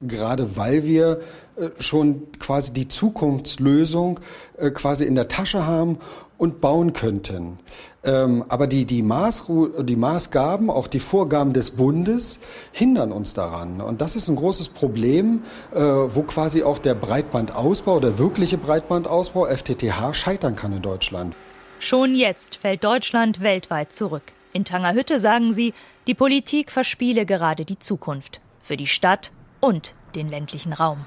gerade 0.00 0.56
weil 0.56 0.84
wir 0.84 1.20
äh, 1.56 1.70
schon 1.78 2.30
quasi 2.38 2.72
die 2.72 2.88
Zukunftslösung 2.88 4.20
äh, 4.58 4.70
quasi 4.70 5.04
in 5.04 5.14
der 5.14 5.28
Tasche 5.28 5.66
haben 5.66 5.98
und 6.38 6.60
bauen 6.60 6.92
könnten. 6.92 7.58
Ähm, 8.04 8.44
aber 8.48 8.66
die, 8.66 8.84
die, 8.84 9.02
Maßru 9.02 9.82
die 9.82 9.96
Maßgaben, 9.96 10.68
auch 10.68 10.86
die 10.86 11.00
Vorgaben 11.00 11.54
des 11.54 11.70
Bundes 11.70 12.40
hindern 12.72 13.10
uns 13.10 13.32
daran. 13.32 13.80
Und 13.80 14.02
das 14.02 14.16
ist 14.16 14.28
ein 14.28 14.36
großes 14.36 14.68
Problem, 14.68 15.42
äh, 15.72 15.78
wo 15.78 16.22
quasi 16.22 16.62
auch 16.62 16.78
der 16.78 16.94
Breitbandausbau, 16.94 18.00
der 18.00 18.18
wirkliche 18.18 18.58
Breitbandausbau, 18.58 19.46
FTTH, 19.46 20.12
scheitern 20.12 20.56
kann 20.56 20.74
in 20.74 20.82
Deutschland. 20.82 21.34
Schon 21.78 22.14
jetzt 22.14 22.56
fällt 22.56 22.84
Deutschland 22.84 23.40
weltweit 23.40 23.92
zurück. 23.92 24.32
In 24.52 24.64
Tangerhütte 24.64 25.20
sagen 25.20 25.52
sie, 25.52 25.74
die 26.06 26.14
Politik 26.14 26.70
verspiele 26.70 27.26
gerade 27.26 27.64
die 27.64 27.78
Zukunft. 27.78 28.40
Für 28.62 28.76
die 28.76 28.86
Stadt 28.86 29.32
und 29.66 29.94
den 30.14 30.28
ländlichen 30.28 30.72
Raum. 30.72 31.04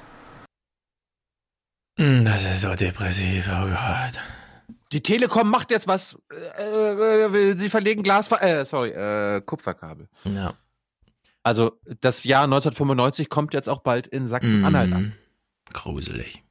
Hm, 1.98 2.26
das 2.26 2.46
ist 2.46 2.62
so 2.62 2.76
depressiv, 2.76 3.50
oh 3.52 3.68
Gott. 3.68 4.20
Die 4.92 5.02
Telekom 5.02 5.50
macht 5.50 5.72
jetzt 5.72 5.88
was. 5.88 6.18
Äh, 6.58 6.64
äh, 6.64 7.58
sie 7.58 7.70
verlegen 7.70 8.04
Glas, 8.04 8.30
äh, 8.32 8.66
sorry, 8.66 8.90
äh, 8.90 9.42
Kupferkabel. 9.42 10.10
Ja. 10.26 10.54
Also 11.44 11.80
das 12.02 12.26
Jahr 12.26 12.44
1995 12.44 13.30
kommt 13.30 13.54
jetzt 13.54 13.70
auch 13.70 13.80
bald 13.80 14.08
in 14.08 14.28
Sachsen-Anhalt 14.28 14.90
mm, 14.90 14.94
an. 14.94 15.14
Gruselig. 15.74 16.44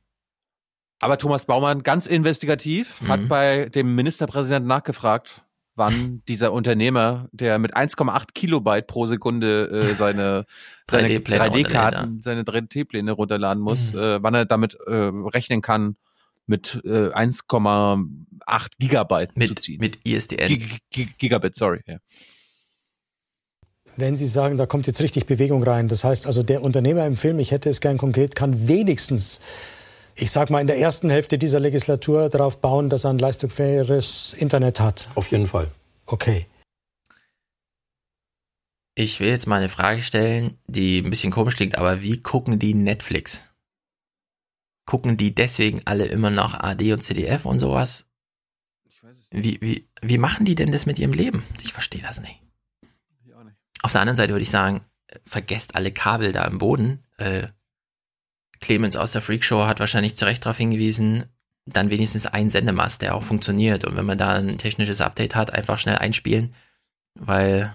Aber 1.01 1.19
Thomas 1.19 1.45
Baumann, 1.45 1.83
ganz 1.83 2.07
investigativ, 2.07 3.01
mhm. 3.03 3.09
hat 3.09 3.29
bei 3.29 3.69
dem 3.69 3.95
Ministerpräsidenten 3.95 4.67
nachgefragt, 4.67 5.43
wann 5.79 6.23
dieser 6.29 6.53
Unternehmer, 6.53 7.29
der 7.33 7.59
mit 7.59 7.77
1,8 7.77 8.33
Kilobyte 8.35 8.87
pro 8.87 9.07
Sekunde 9.07 9.71
äh, 9.71 9.95
seine, 9.95 10.45
seine 10.91 11.09
3D-Karten, 11.09 12.21
seine 12.21 12.43
3D-Pläne 12.43 13.13
runterladen 13.13 13.63
muss, 13.63 13.93
mhm. 13.93 13.99
äh, 13.99 14.23
wann 14.23 14.35
er 14.35 14.45
damit 14.45 14.77
äh, 14.87 14.93
rechnen 14.93 15.63
kann, 15.63 15.97
mit 16.47 16.81
äh, 16.85 17.09
1,8 17.09 18.69
Gigabyte 18.79 19.37
mit, 19.37 19.49
zu 19.49 19.55
ziehen. 19.55 19.81
Mit 19.81 19.99
ISDN. 20.05 20.79
G 20.91 21.09
Gigabit, 21.19 21.57
sorry. 21.57 21.81
Ja. 21.87 21.99
Wenn 23.97 24.17
Sie 24.17 24.27
sagen, 24.27 24.57
da 24.57 24.67
kommt 24.67 24.87
jetzt 24.87 25.01
richtig 25.01 25.27
Bewegung 25.27 25.63
rein, 25.63 25.89
das 25.89 26.05
heißt 26.05 26.27
also 26.27 26.43
der 26.43 26.63
Unternehmer 26.63 27.05
im 27.07 27.17
Film, 27.17 27.39
ich 27.39 27.51
hätte 27.51 27.69
es 27.69 27.81
gern 27.81 27.99
konkret, 27.99 28.37
kann 28.37 28.69
wenigstens 28.69 29.41
ich 30.19 30.31
sage 30.33 30.53
mal, 30.53 30.61
in 30.61 30.67
der 30.67 30.79
ersten 30.79 31.11
Hälfte 31.11 31.39
dieser 31.39 31.61
Legislatur 31.61 32.29
darauf 32.29 32.61
bauen, 32.61 32.91
dass 32.91 33.05
er 33.05 33.11
ein 33.11 33.19
leistungsfähigeres 33.19 34.35
Internet 34.35 34.81
hat? 34.81 35.09
Auf 35.15 35.31
jeden 35.31 35.47
Fall. 35.47 35.71
Okay. 36.07 36.47
Ich 38.95 39.21
will 39.21 39.29
jetzt 39.29 39.47
mal 39.47 39.57
eine 39.57 39.69
Frage 39.69 40.03
stellen, 40.03 40.59
die 40.67 40.99
ein 40.99 41.11
bisschen 41.11 41.31
komisch 41.31 41.55
klingt, 41.55 41.79
aber 41.79 42.03
wie 42.03 42.21
gucken 42.21 42.59
die 42.59 42.75
Netflix? 42.75 43.49
Gucken 44.87 45.17
die 45.17 45.35
deswegen 45.35 45.83
alle 45.85 46.07
immer 46.07 46.31
noch 46.31 46.55
AD 46.55 46.93
und 46.93 47.03
CDF 47.03 47.47
und 47.47 47.61
sowas? 47.61 48.07
Wie, 49.31 49.61
wie, 49.61 49.87
wie 50.03 50.19
machen 50.19 50.47
die 50.47 50.57
denn 50.57 50.73
das 50.73 50.87
mit 50.87 50.99
ihrem 50.99 51.13
Leben? 51.13 51.45
Ich 51.63 51.73
verstehe 51.73 52.03
das 52.03 52.21
nicht. 52.21 52.41
Auf 53.83 53.93
der 53.93 54.01
anderen 54.01 54.17
Seite 54.17 54.33
würde 54.33 54.43
ich 54.43 54.51
sagen, 54.51 54.81
vergesst 55.25 55.77
alle 55.77 55.93
Kabel 55.93 56.33
da 56.33 56.45
im 56.45 56.59
Boden. 56.59 57.05
Äh, 57.19 57.49
Clemens 58.61 58.97
aus 58.97 59.13
der 59.13 59.23
Freakshow 59.23 59.67
hat 59.67 59.81
wahrscheinlich 59.81 60.17
zu 60.17 60.25
Recht 60.25 60.45
darauf 60.45 60.57
hingewiesen, 60.57 61.25
dann 61.67 61.91
wenigstens 61.91 62.27
ein 62.27 62.51
Sendemast, 62.51 63.03
der 63.03 63.15
auch 63.15 63.23
funktioniert. 63.23 63.85
Und 63.85 63.97
wenn 63.97 64.07
man 64.07 64.19
da 64.19 64.35
ein 64.35 64.59
technisches 64.59 65.01
Update 65.01 65.35
hat, 65.35 65.53
einfach 65.53 65.79
schnell 65.79 65.97
einspielen, 65.97 66.55
weil 67.15 67.75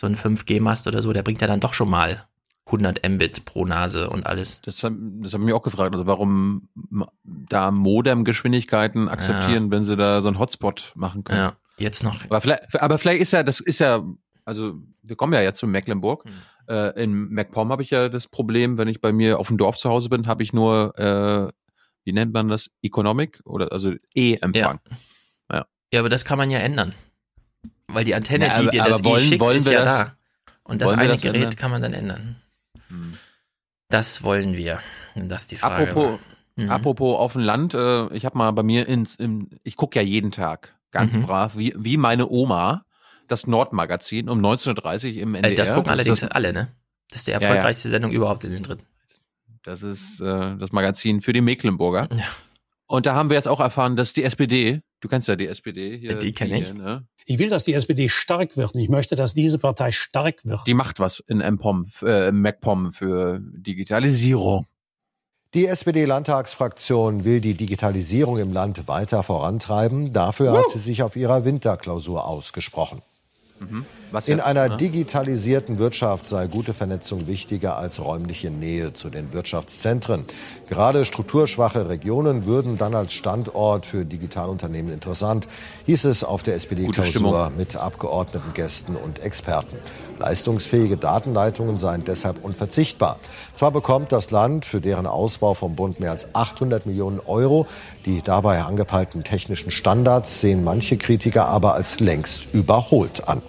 so 0.00 0.06
ein 0.06 0.16
5G-Mast 0.16 0.86
oder 0.86 1.02
so, 1.02 1.12
der 1.12 1.22
bringt 1.22 1.40
ja 1.40 1.46
dann 1.46 1.60
doch 1.60 1.74
schon 1.74 1.90
mal 1.90 2.26
100 2.66 3.08
Mbit 3.08 3.44
pro 3.44 3.64
Nase 3.64 4.10
und 4.10 4.26
alles. 4.26 4.60
Das, 4.62 4.76
das 4.76 4.84
haben 4.84 5.22
wir 5.22 5.38
mich 5.38 5.54
auch 5.54 5.62
gefragt, 5.62 5.94
also 5.94 6.06
warum 6.06 6.68
da 7.24 7.70
Modem-Geschwindigkeiten 7.70 9.08
akzeptieren, 9.08 9.66
ja. 9.66 9.70
wenn 9.70 9.84
sie 9.84 9.96
da 9.96 10.20
so 10.20 10.28
einen 10.28 10.38
Hotspot 10.38 10.92
machen 10.94 11.24
können. 11.24 11.38
Ja, 11.38 11.56
jetzt 11.78 12.02
noch. 12.04 12.24
Aber 12.24 12.40
vielleicht, 12.40 12.80
aber 12.80 12.98
vielleicht 12.98 13.22
ist 13.22 13.32
ja, 13.32 13.42
das 13.42 13.60
ist 13.60 13.78
ja, 13.78 14.04
also 14.44 14.74
wir 15.02 15.16
kommen 15.16 15.32
ja 15.32 15.40
jetzt 15.40 15.58
zu 15.58 15.66
Mecklenburg. 15.66 16.24
Hm. 16.24 16.32
Äh, 16.68 17.02
in 17.02 17.30
MacPom 17.30 17.70
habe 17.72 17.82
ich 17.82 17.90
ja 17.90 18.08
das 18.08 18.28
Problem, 18.28 18.76
wenn 18.76 18.88
ich 18.88 19.00
bei 19.00 19.12
mir 19.12 19.38
auf 19.38 19.48
dem 19.48 19.58
Dorf 19.58 19.78
zu 19.78 19.88
Hause 19.88 20.08
bin, 20.08 20.26
habe 20.26 20.42
ich 20.42 20.52
nur, 20.52 20.98
äh, 20.98 21.52
wie 22.04 22.12
nennt 22.12 22.32
man 22.32 22.48
das, 22.48 22.70
Economic 22.82 23.40
oder 23.44 23.72
also 23.72 23.94
E-Empfang. 24.14 24.80
Ja. 25.50 25.56
ja. 25.56 25.66
ja, 25.92 26.00
aber 26.00 26.08
das 26.08 26.24
kann 26.24 26.38
man 26.38 26.50
ja 26.50 26.58
ändern. 26.58 26.94
Weil 27.88 28.04
die 28.04 28.14
Antenne, 28.14 28.46
ja, 28.46 28.54
aber, 28.54 28.64
die 28.64 28.70
dir 28.70 28.84
das 28.84 29.02
wollen, 29.02 29.24
E 29.24 29.26
schickt, 29.26 29.42
ist 29.52 29.68
ja 29.68 29.84
das, 29.84 29.98
da. 29.98 30.16
Und 30.64 30.82
das 30.82 30.92
eine 30.92 31.08
das 31.08 31.22
Gerät 31.22 31.36
ändern? 31.36 31.56
kann 31.56 31.70
man 31.70 31.82
dann 31.82 31.94
ändern. 31.94 32.36
Hm. 32.88 33.14
Das 33.88 34.22
wollen 34.22 34.56
wir. 34.56 34.80
Das 35.14 35.42
ist 35.42 35.52
die 35.52 35.56
Frage. 35.56 35.90
Apropos, 35.90 36.20
mhm. 36.56 36.70
apropos 36.70 37.18
auf 37.18 37.32
dem 37.32 37.42
Land, 37.42 37.72
äh, 37.72 38.12
ich 38.14 38.26
habe 38.26 38.36
mal 38.36 38.50
bei 38.50 38.62
mir 38.62 38.86
ins, 38.86 39.16
im, 39.16 39.48
ich 39.64 39.76
gucke 39.76 39.98
ja 39.98 40.04
jeden 40.04 40.30
Tag 40.30 40.74
ganz 40.90 41.14
mhm. 41.14 41.22
brav, 41.22 41.56
wie, 41.56 41.74
wie 41.78 41.96
meine 41.96 42.28
Oma, 42.28 42.84
das 43.28 43.46
Nordmagazin 43.46 44.28
um 44.28 44.40
19.30 44.40 45.16
Uhr 45.16 45.22
im 45.22 45.34
NDR. 45.34 45.52
Äh, 45.52 45.54
das 45.54 45.72
gucken 45.72 45.90
allerdings 45.90 46.20
das, 46.20 46.30
alle, 46.30 46.52
ne? 46.52 46.68
Das 47.10 47.20
ist 47.20 47.26
die 47.28 47.32
erfolgreichste 47.32 47.88
ja, 47.88 47.92
ja. 47.92 47.96
Sendung 47.96 48.12
überhaupt 48.12 48.44
in 48.44 48.52
den 48.52 48.62
dritten. 48.62 48.84
Das 49.62 49.82
ist 49.82 50.20
äh, 50.20 50.56
das 50.56 50.72
Magazin 50.72 51.20
für 51.20 51.32
die 51.32 51.40
Mecklenburger. 51.40 52.08
Ja. 52.12 52.24
Und 52.86 53.04
da 53.04 53.14
haben 53.14 53.28
wir 53.28 53.36
jetzt 53.36 53.48
auch 53.48 53.60
erfahren, 53.60 53.96
dass 53.96 54.14
die 54.14 54.24
SPD, 54.24 54.80
du 55.00 55.08
kennst 55.08 55.28
ja 55.28 55.36
die 55.36 55.46
SPD 55.46 55.98
hier. 55.98 56.14
Die 56.14 56.32
kenne 56.32 56.58
ich. 56.58 56.72
Ne? 56.72 57.06
Ich 57.26 57.38
will, 57.38 57.50
dass 57.50 57.64
die 57.64 57.74
SPD 57.74 58.08
stark 58.08 58.56
wird. 58.56 58.74
Ich 58.74 58.88
möchte, 58.88 59.14
dass 59.14 59.34
diese 59.34 59.58
Partei 59.58 59.92
stark 59.92 60.44
wird. 60.44 60.66
Die 60.66 60.72
macht 60.72 60.98
was 60.98 61.20
in 61.20 61.38
MPOM, 61.38 61.90
äh, 62.02 62.32
MacPom 62.32 62.92
für 62.92 63.40
Digitalisierung. 63.42 64.66
Die 65.54 65.66
SPD-Landtagsfraktion 65.66 67.24
will 67.24 67.40
die 67.40 67.54
Digitalisierung 67.54 68.38
im 68.38 68.52
Land 68.52 68.88
weiter 68.88 69.22
vorantreiben. 69.22 70.14
Dafür 70.14 70.52
uh. 70.52 70.56
hat 70.58 70.70
sie 70.70 70.78
sich 70.78 71.02
auf 71.02 71.16
ihrer 71.16 71.44
Winterklausur 71.44 72.26
ausgesprochen. 72.26 73.02
Mhm. 73.60 73.86
In 74.26 74.40
einer 74.40 74.68
ne? 74.68 74.76
digitalisierten 74.76 75.78
Wirtschaft 75.78 76.28
sei 76.28 76.46
gute 76.46 76.72
Vernetzung 76.72 77.26
wichtiger 77.26 77.76
als 77.76 78.02
räumliche 78.02 78.50
Nähe 78.50 78.92
zu 78.92 79.10
den 79.10 79.32
Wirtschaftszentren. 79.32 80.24
Gerade 80.68 81.04
strukturschwache 81.04 81.88
Regionen 81.88 82.46
würden 82.46 82.78
dann 82.78 82.94
als 82.94 83.12
Standort 83.12 83.84
für 83.84 84.04
Digitalunternehmen 84.04 84.92
interessant, 84.92 85.48
hieß 85.86 86.06
es 86.06 86.24
auf 86.24 86.42
der 86.42 86.54
SPD-Klausur 86.54 87.52
mit 87.56 87.76
Abgeordneten, 87.76 88.54
Gästen 88.54 88.96
und 88.96 89.18
Experten. 89.20 89.76
Leistungsfähige 90.18 90.96
Datenleitungen 90.96 91.78
seien 91.78 92.04
deshalb 92.04 92.44
unverzichtbar. 92.44 93.18
Zwar 93.54 93.70
bekommt 93.70 94.12
das 94.12 94.30
Land 94.30 94.64
für 94.64 94.80
deren 94.80 95.06
Ausbau 95.06 95.54
vom 95.54 95.76
Bund 95.76 96.00
mehr 96.00 96.10
als 96.10 96.34
800 96.34 96.86
Millionen 96.86 97.20
Euro. 97.20 97.66
Die 98.06 98.22
dabei 98.22 98.62
angepeilten 98.62 99.24
technischen 99.24 99.70
Standards 99.70 100.40
sehen 100.40 100.64
manche 100.64 100.96
Kritiker 100.96 101.46
aber 101.46 101.74
als 101.74 102.00
längst 102.00 102.48
überholt 102.52 103.28
an. 103.28 103.42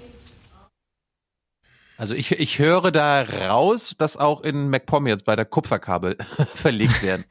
Also 1.98 2.14
ich, 2.14 2.32
ich 2.32 2.60
höre 2.60 2.92
da 2.92 3.24
raus, 3.24 3.94
dass 3.98 4.16
auch 4.16 4.42
in 4.42 4.70
MacPom 4.70 5.06
jetzt 5.06 5.26
bei 5.26 5.36
der 5.36 5.44
Kupferkabel 5.44 6.16
verlegt 6.56 7.04
werden. 7.04 7.26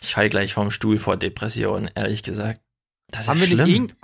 Ich 0.00 0.14
fall 0.14 0.28
gleich 0.28 0.54
vom 0.54 0.70
Stuhl 0.70 0.98
vor 0.98 1.16
Depressionen, 1.16 1.90
ehrlich 1.96 2.22
gesagt. 2.22 2.60
Das 3.08 3.26
haben, 3.26 3.40
ist 3.42 3.50
wir 3.50 3.56
schlimm. 3.56 3.82
Nicht 3.84 3.96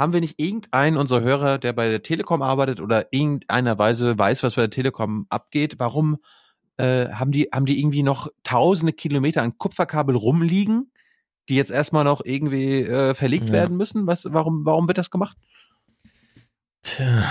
haben 0.00 0.14
wir 0.14 0.20
nicht 0.20 0.40
irgendeinen 0.40 0.96
unserer 0.96 1.20
Hörer, 1.20 1.58
der 1.58 1.74
bei 1.74 1.90
der 1.90 2.02
Telekom 2.02 2.40
arbeitet 2.40 2.80
oder 2.80 3.12
irgendeiner 3.12 3.78
Weise 3.78 4.18
weiß, 4.18 4.42
was 4.42 4.54
bei 4.54 4.62
der 4.62 4.70
Telekom 4.70 5.26
abgeht? 5.28 5.74
Warum 5.76 6.16
äh, 6.78 7.08
haben 7.08 7.32
die 7.32 7.50
haben 7.52 7.66
die 7.66 7.78
irgendwie 7.78 8.02
noch 8.02 8.28
tausende 8.42 8.94
Kilometer 8.94 9.42
an 9.42 9.58
Kupferkabel 9.58 10.16
rumliegen, 10.16 10.90
die 11.50 11.56
jetzt 11.56 11.70
erstmal 11.70 12.04
noch 12.04 12.22
irgendwie 12.24 12.80
äh, 12.80 13.12
verlegt 13.12 13.48
ja. 13.48 13.52
werden 13.52 13.76
müssen? 13.76 14.06
Was, 14.06 14.24
warum 14.24 14.64
warum 14.64 14.88
wird 14.88 14.96
das 14.96 15.10
gemacht? 15.10 15.36
Tja. 16.80 17.22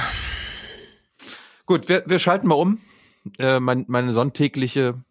Gut, 1.66 1.90
wir, 1.90 2.04
wir 2.06 2.20
schalten 2.20 2.48
mal 2.48 2.54
um. 2.54 2.80
Äh, 3.40 3.60
mein, 3.60 3.86
meine 3.88 4.14
sonntägliche 4.14 5.04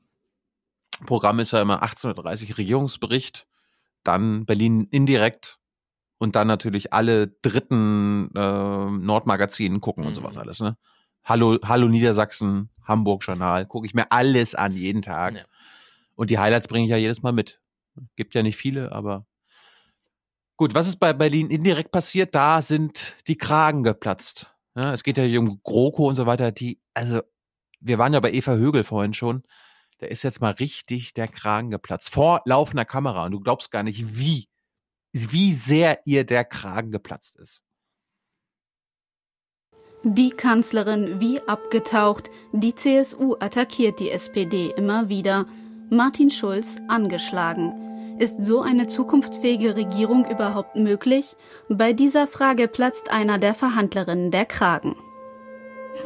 Programm 1.07 1.41
ist 1.41 1.51
ja 1.51 1.61
immer 1.61 1.83
18.30 1.83 2.51
Uhr 2.51 2.59
Regierungsbericht, 2.59 3.49
dann 4.05 4.47
Berlin 4.47 4.87
indirekt 4.93 5.59
und 6.19 6.37
dann 6.37 6.47
natürlich 6.47 6.93
alle 6.93 7.29
dritten 7.29 8.31
äh, 8.35 8.91
Nordmagazinen 8.91 9.81
gucken 9.81 10.05
und 10.05 10.15
sowas 10.15 10.35
mhm. 10.35 10.41
alles. 10.41 10.61
Ne? 10.61 10.77
Hallo, 11.25 11.59
Hallo 11.65 11.89
Niedersachsen, 11.89 12.71
Hamburg 12.83 13.25
Journal, 13.25 13.67
gucke 13.67 13.87
ich 13.87 13.95
mir 13.95 14.11
alles 14.11 14.55
an 14.55 14.73
jeden 14.73 15.03
Tag. 15.03 15.37
Ja. 15.37 15.43
Und 16.17 16.31
die 16.31 16.39
Highlights 16.39 16.69
bringe 16.69 16.85
ich 16.85 16.91
ja 16.91 16.97
jedes 16.97 17.23
Mal 17.23 17.33
mit. 17.33 17.61
Gibt 18.17 18.35
ja 18.35 18.43
nicht 18.43 18.57
viele, 18.57 18.93
aber 18.93 19.27
gut. 20.57 20.75
Was 20.75 20.89
ist 20.89 20.97
bei 20.97 21.13
Berlin 21.13 21.51
indirekt 21.51 21.93
passiert? 21.93 22.35
Da 22.35 22.63
sind 22.63 23.17
die 23.27 23.37
Kragen 23.37 23.83
geplatzt. 23.83 24.55
Ja, 24.75 24.93
es 24.93 25.03
geht 25.03 25.19
ja 25.19 25.25
hier 25.25 25.41
um 25.41 25.61
GroKo 25.63 26.09
und 26.09 26.15
so 26.15 26.27
weiter. 26.27 26.53
Die, 26.53 26.81
also 26.95 27.21
wir 27.81 27.99
waren 27.99 28.15
ja 28.15 28.21
bei 28.21 28.33
Eva 28.33 28.55
Högel 28.55 28.85
vorhin 28.85 29.15
schon. 29.15 29.43
Da 29.99 30.07
ist 30.07 30.23
jetzt 30.23 30.41
mal 30.41 30.53
richtig 30.53 31.15
der 31.15 31.29
Kragen 31.29 31.71
geplatzt. 31.71 32.11
Vor 32.11 32.41
laufender 32.45 32.85
Kamera. 32.85 33.25
Und 33.25 33.33
du 33.33 33.41
glaubst 33.41 33.71
gar 33.71 33.83
nicht, 33.83 34.17
wie, 34.19 34.49
wie 35.13 35.55
sehr 35.55 36.01
ihr 36.05 36.25
der 36.25 36.45
Kragen 36.45 36.91
geplatzt 36.91 37.37
ist. 37.37 37.63
Die 40.05 40.31
Kanzlerin 40.31 41.21
wie 41.21 41.41
abgetaucht. 41.41 42.31
Die 42.53 42.75
CSU 42.75 43.35
attackiert 43.41 43.99
die 43.99 44.11
SPD 44.11 44.73
immer 44.77 45.09
wieder. 45.09 45.47
Martin 45.91 46.31
Schulz 46.31 46.79
angeschlagen. 46.87 48.17
Ist 48.19 48.43
so 48.45 48.63
eine 48.63 48.87
zukunftsfähige 48.87 49.77
Regierung 49.77 50.25
überhaupt 50.25 50.77
möglich? 50.77 51.37
Bei 51.69 51.93
dieser 51.93 52.27
Frage 52.27 52.69
platzt 52.69 53.11
einer 53.11 53.39
der 53.39 53.55
Verhandlerinnen 53.55 54.31
der 54.31 54.45
Kragen. 54.45 54.97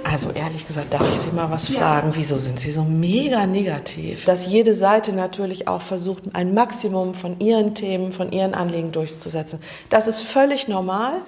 Also 0.05 0.31
ehrlich 0.31 0.66
gesagt, 0.66 0.93
darf 0.93 1.11
ich 1.11 1.19
Sie 1.19 1.31
mal 1.31 1.51
was 1.51 1.70
fragen? 1.70 2.15
Wieso 2.15 2.39
sind 2.39 2.61
Sie 2.61 2.73
so 2.73 2.85
mega 2.85 3.47
negativ? 3.47 4.24
Dass 4.24 4.47
jede 4.47 4.74
Seite 4.74 5.15
natürlich 5.15 5.69
auch 5.69 5.83
versucht, 5.83 6.35
ein 6.35 6.55
Maximum 6.55 7.15
von 7.15 7.41
ihren 7.41 7.74
Themen, 7.74 8.12
von 8.12 8.33
ihren 8.33 8.55
Anliegen 8.55 8.93
durchzusetzen. 8.93 9.61
Das 9.89 10.09
ist 10.09 10.20
völlig 10.23 10.69
normal. 10.69 11.23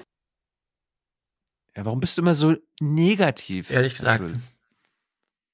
Ja, 1.75 1.85
warum 1.85 1.99
bist 1.99 2.17
du 2.17 2.21
immer 2.21 2.35
so 2.35 2.55
negativ? 2.79 3.69
Ehrlich 3.69 3.95
gesagt, 3.95 4.33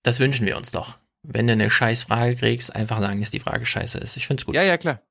das 0.03 0.19
wünschen 0.19 0.45
wir 0.45 0.57
uns 0.57 0.71
doch. 0.71 0.97
Wenn 1.23 1.47
du 1.47 1.53
eine 1.53 1.69
scheiß 1.69 2.03
Frage 2.03 2.35
kriegst, 2.35 2.75
einfach 2.75 2.99
sagen, 2.99 3.19
dass 3.19 3.31
die 3.31 3.39
Frage 3.39 3.65
scheiße 3.65 3.99
ist. 3.99 4.17
Ich 4.17 4.27
find's 4.27 4.45
gut. 4.45 4.55
Ja, 4.55 4.63
ja, 4.63 4.77
klar. 4.77 5.01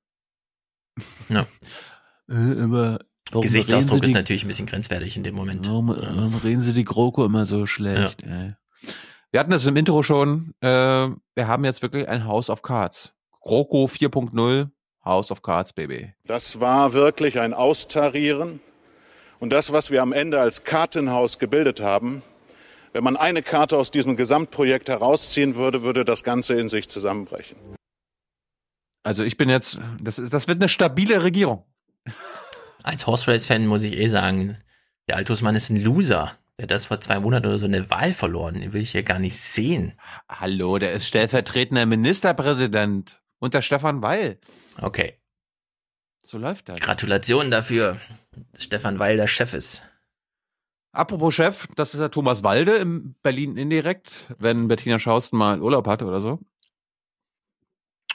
Ja. 1.28 1.46
Äh, 2.30 2.62
aber 2.62 3.00
warum 3.30 3.42
Gesichtsausdruck 3.42 4.02
ist 4.02 4.10
die- 4.10 4.14
natürlich 4.14 4.44
ein 4.44 4.48
bisschen 4.48 4.66
grenzwertig 4.66 5.16
in 5.16 5.22
dem 5.22 5.34
Moment. 5.34 5.66
Warum, 5.66 5.88
warum 5.88 6.34
reden 6.42 6.62
Sie 6.62 6.72
die 6.72 6.84
GroKo 6.84 7.24
immer 7.24 7.46
so 7.46 7.66
schlecht? 7.66 8.22
Ey? 8.22 8.48
Wir 9.30 9.40
hatten 9.40 9.50
das 9.50 9.66
im 9.66 9.76
Intro 9.76 10.02
schon. 10.02 10.54
Äh, 10.60 10.66
wir 10.68 11.46
haben 11.48 11.64
jetzt 11.64 11.82
wirklich 11.82 12.08
ein 12.08 12.24
House 12.26 12.50
of 12.50 12.62
Cards. 12.62 13.12
GroKo 13.42 13.86
4.0, 13.86 14.68
House 15.04 15.30
of 15.30 15.42
Cards, 15.42 15.72
Baby. 15.72 16.12
Das 16.24 16.60
war 16.60 16.92
wirklich 16.92 17.38
ein 17.40 17.54
Austarieren. 17.54 18.60
Und 19.38 19.50
das, 19.52 19.72
was 19.72 19.90
wir 19.90 20.02
am 20.02 20.12
Ende 20.12 20.38
als 20.40 20.64
Kartenhaus 20.64 21.38
gebildet 21.38 21.80
haben, 21.80 22.22
wenn 22.92 23.04
man 23.04 23.16
eine 23.16 23.42
Karte 23.42 23.78
aus 23.78 23.90
diesem 23.90 24.16
Gesamtprojekt 24.16 24.88
herausziehen 24.88 25.54
würde, 25.54 25.82
würde 25.82 26.04
das 26.04 26.24
Ganze 26.24 26.54
in 26.60 26.68
sich 26.68 26.88
zusammenbrechen. 26.88 27.56
Also 29.04 29.22
ich 29.22 29.36
bin 29.36 29.48
jetzt, 29.48 29.80
das, 30.02 30.18
ist, 30.18 30.32
das 30.34 30.48
wird 30.48 30.60
eine 30.60 30.68
stabile 30.68 31.22
Regierung. 31.22 31.64
Als 32.82 33.06
Horse 33.06 33.30
Race-Fan 33.30 33.66
muss 33.66 33.82
ich 33.82 33.94
eh 33.94 34.08
sagen, 34.08 34.58
der 35.08 35.16
Altusmann 35.16 35.56
ist 35.56 35.70
ein 35.70 35.82
Loser. 35.82 36.36
Der 36.56 36.64
hat 36.64 36.70
das 36.70 36.86
vor 36.86 37.00
zwei 37.00 37.18
Monaten 37.18 37.46
oder 37.46 37.58
so 37.58 37.64
eine 37.64 37.90
Wahl 37.90 38.12
verloren. 38.12 38.54
Den 38.60 38.72
will 38.72 38.82
ich 38.82 38.92
hier 38.92 39.02
gar 39.02 39.18
nicht 39.18 39.36
sehen. 39.36 39.98
Hallo, 40.28 40.78
der 40.78 40.92
ist 40.92 41.06
stellvertretender 41.06 41.86
Ministerpräsident 41.86 43.22
unter 43.38 43.62
Stefan 43.62 44.02
Weil. 44.02 44.38
Okay. 44.80 45.18
So 46.22 46.38
läuft 46.38 46.68
das. 46.68 46.78
Gratulation 46.80 47.50
dafür, 47.50 47.96
dass 48.52 48.64
Stefan 48.64 48.98
Weil 48.98 49.16
der 49.16 49.26
Chef 49.26 49.54
ist. 49.54 49.82
Apropos 50.92 51.34
Chef, 51.34 51.66
das 51.76 51.94
ist 51.94 52.00
der 52.00 52.10
Thomas 52.10 52.42
Walde 52.42 52.76
in 52.76 53.14
Berlin 53.22 53.56
indirekt, 53.56 54.26
wenn 54.38 54.68
Bettina 54.68 54.98
Schausten 54.98 55.36
mal 55.36 55.62
Urlaub 55.62 55.86
hat 55.86 56.02
oder 56.02 56.20
so. 56.20 56.40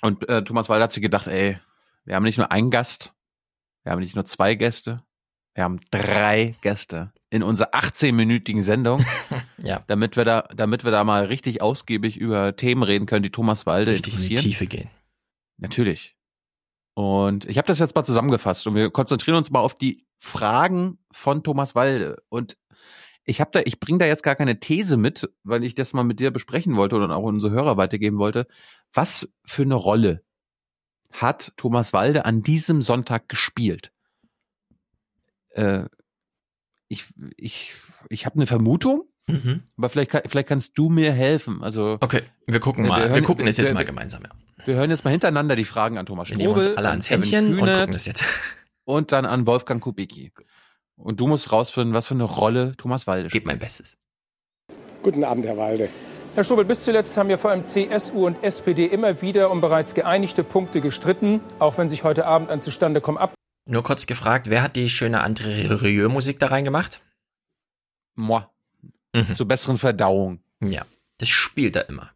Und 0.01 0.27
äh, 0.29 0.43
Thomas 0.43 0.69
Walde 0.69 0.83
hat 0.83 0.91
sich 0.91 1.01
gedacht, 1.01 1.27
ey, 1.27 1.59
wir 2.03 2.15
haben 2.15 2.23
nicht 2.23 2.37
nur 2.37 2.51
einen 2.51 2.69
Gast, 2.69 3.13
wir 3.85 3.91
haben 3.93 3.99
nicht 4.01 4.15
nur 4.15 4.25
zwei 4.25 4.55
Gäste, 4.55 5.01
wir 5.53 5.63
haben 5.63 5.79
drei 5.91 6.55
Gäste 6.61 7.13
in 7.29 7.43
unserer 7.43 7.73
18-minütigen 7.73 8.61
Sendung, 8.61 9.05
Ja. 9.63 9.83
damit 9.87 10.17
wir 10.17 10.25
da, 10.25 10.41
damit 10.53 10.83
wir 10.83 10.91
da 10.91 11.03
mal 11.05 11.25
richtig 11.25 11.61
ausgiebig 11.61 12.17
über 12.17 12.55
Themen 12.57 12.83
reden 12.83 13.05
können, 13.05 13.23
die 13.23 13.31
Thomas 13.31 13.65
Walde 13.65 13.91
Richtig 13.91 14.13
in 14.13 14.19
die 14.19 14.25
interessieren. 14.25 14.51
Tiefe 14.51 14.67
gehen. 14.67 14.89
Natürlich. 15.57 16.17
Und 16.93 17.45
ich 17.45 17.57
habe 17.57 17.67
das 17.67 17.79
jetzt 17.79 17.95
mal 17.95 18.03
zusammengefasst 18.03 18.67
und 18.67 18.75
wir 18.75 18.89
konzentrieren 18.89 19.37
uns 19.37 19.51
mal 19.51 19.59
auf 19.61 19.75
die 19.75 20.05
Fragen 20.17 20.97
von 21.11 21.43
Thomas 21.43 21.75
Walde. 21.75 22.23
Und 22.29 22.57
ich 23.25 23.41
habe 23.41 23.51
da, 23.53 23.61
ich 23.65 23.79
bringe 23.79 23.97
da 23.99 24.05
jetzt 24.05 24.23
gar 24.23 24.35
keine 24.35 24.59
These 24.59 24.97
mit, 24.97 25.29
weil 25.43 25.63
ich 25.63 25.75
das 25.75 25.93
mal 25.93 26.03
mit 26.03 26.19
dir 26.19 26.31
besprechen 26.31 26.75
wollte 26.75 26.95
und 26.95 27.11
auch 27.11 27.23
unsere 27.23 27.53
Hörer 27.53 27.75
weitergeben 27.77 28.17
wollte. 28.17 28.47
Was 28.93 29.33
für 29.45 29.63
eine 29.63 29.75
Rolle 29.75 30.23
hat 31.21 31.53
Thomas 31.57 31.93
Walde 31.93 32.25
an 32.25 32.41
diesem 32.41 32.81
Sonntag 32.81 33.29
gespielt? 33.29 33.91
Äh, 35.49 35.83
ich 36.87 37.05
ich, 37.37 37.75
ich 38.09 38.25
habe 38.25 38.35
eine 38.35 38.47
Vermutung, 38.47 39.03
Mhm. 39.27 39.63
aber 39.77 39.89
vielleicht, 39.89 40.11
kann- 40.11 40.21
vielleicht 40.27 40.47
kannst 40.49 40.77
du 40.77 40.89
mir 40.89 41.11
helfen. 41.11 41.63
Also 41.63 41.97
Okay, 41.99 42.21
wir 42.45 42.59
gucken 42.59 42.85
mal. 42.87 43.11
Wir, 43.13 43.23
gucken 43.23 43.45
das 43.47 43.57
jetzt 43.57 43.73
mal 43.73 43.83
gemeinsam, 43.85 44.21
ja. 44.23 44.29
Wir 44.65 44.75
hören 44.75 44.89
jetzt 44.91 45.03
mal 45.03 45.11
hintereinander 45.11 45.55
die 45.55 45.63
Fragen 45.63 45.97
an 45.97 46.05
Thomas 46.05 46.29
Wir 46.29 46.37
nehmen 46.37 46.53
uns 46.53 46.63
Strobel, 46.65 46.77
alle 46.77 46.87
an 46.89 46.91
ans 46.93 47.09
Händchen 47.09 47.53
und 47.53 47.59
Kühnert 47.59 47.79
gucken 47.79 47.93
das 47.93 48.05
jetzt. 48.05 48.23
Und 48.87 49.11
dann 49.11 49.25
an 49.25 49.47
Wolfgang 49.47 49.81
Kubicki. 49.81 50.31
Und 50.95 51.19
du 51.19 51.25
musst 51.25 51.51
rausfinden, 51.51 51.95
was 51.95 52.05
für 52.05 52.13
eine 52.13 52.23
Rolle 52.25 52.75
Thomas 52.77 53.07
Walde 53.07 53.29
spielt. 53.31 53.43
Gib 53.43 53.47
mein 53.47 53.57
Bestes. 53.57 53.97
Guten 55.01 55.23
Abend, 55.23 55.43
Herr 55.47 55.57
Walde. 55.57 55.89
Herr 56.35 56.43
Strobel, 56.43 56.65
bis 56.65 56.83
zuletzt 56.83 57.15
haben 57.15 57.29
ja 57.29 57.37
vor 57.37 57.51
allem 57.51 57.63
CSU 57.63 58.25
und 58.25 58.43
SPD 58.43 58.87
immer 58.87 59.21
wieder 59.21 59.51
um 59.51 59.61
bereits 59.61 59.93
geeinigte 59.93 60.43
Punkte 60.43 60.81
gestritten, 60.81 61.39
auch 61.59 61.77
wenn 61.77 61.87
sich 61.87 62.03
heute 62.03 62.25
Abend 62.25 62.49
ein 62.49 62.59
Zustandekommen 62.59 63.17
ab 63.17 63.33
Nur 63.69 63.83
kurz 63.83 64.05
gefragt, 64.05 64.49
wer 64.49 64.61
hat 64.61 64.75
die 64.75 64.89
schöne 64.89 65.25
André 65.25 65.81
Rieu-Musik 65.81 66.37
da 66.39 66.47
reingemacht? 66.47 66.99
Moi. 68.15 68.41
Zur 69.35 69.47
besseren 69.47 69.77
Verdauung. 69.77 70.41
Ja, 70.61 70.85
das 71.19 71.29
spielt 71.29 71.77
er 71.77 71.87
immer. 71.87 72.11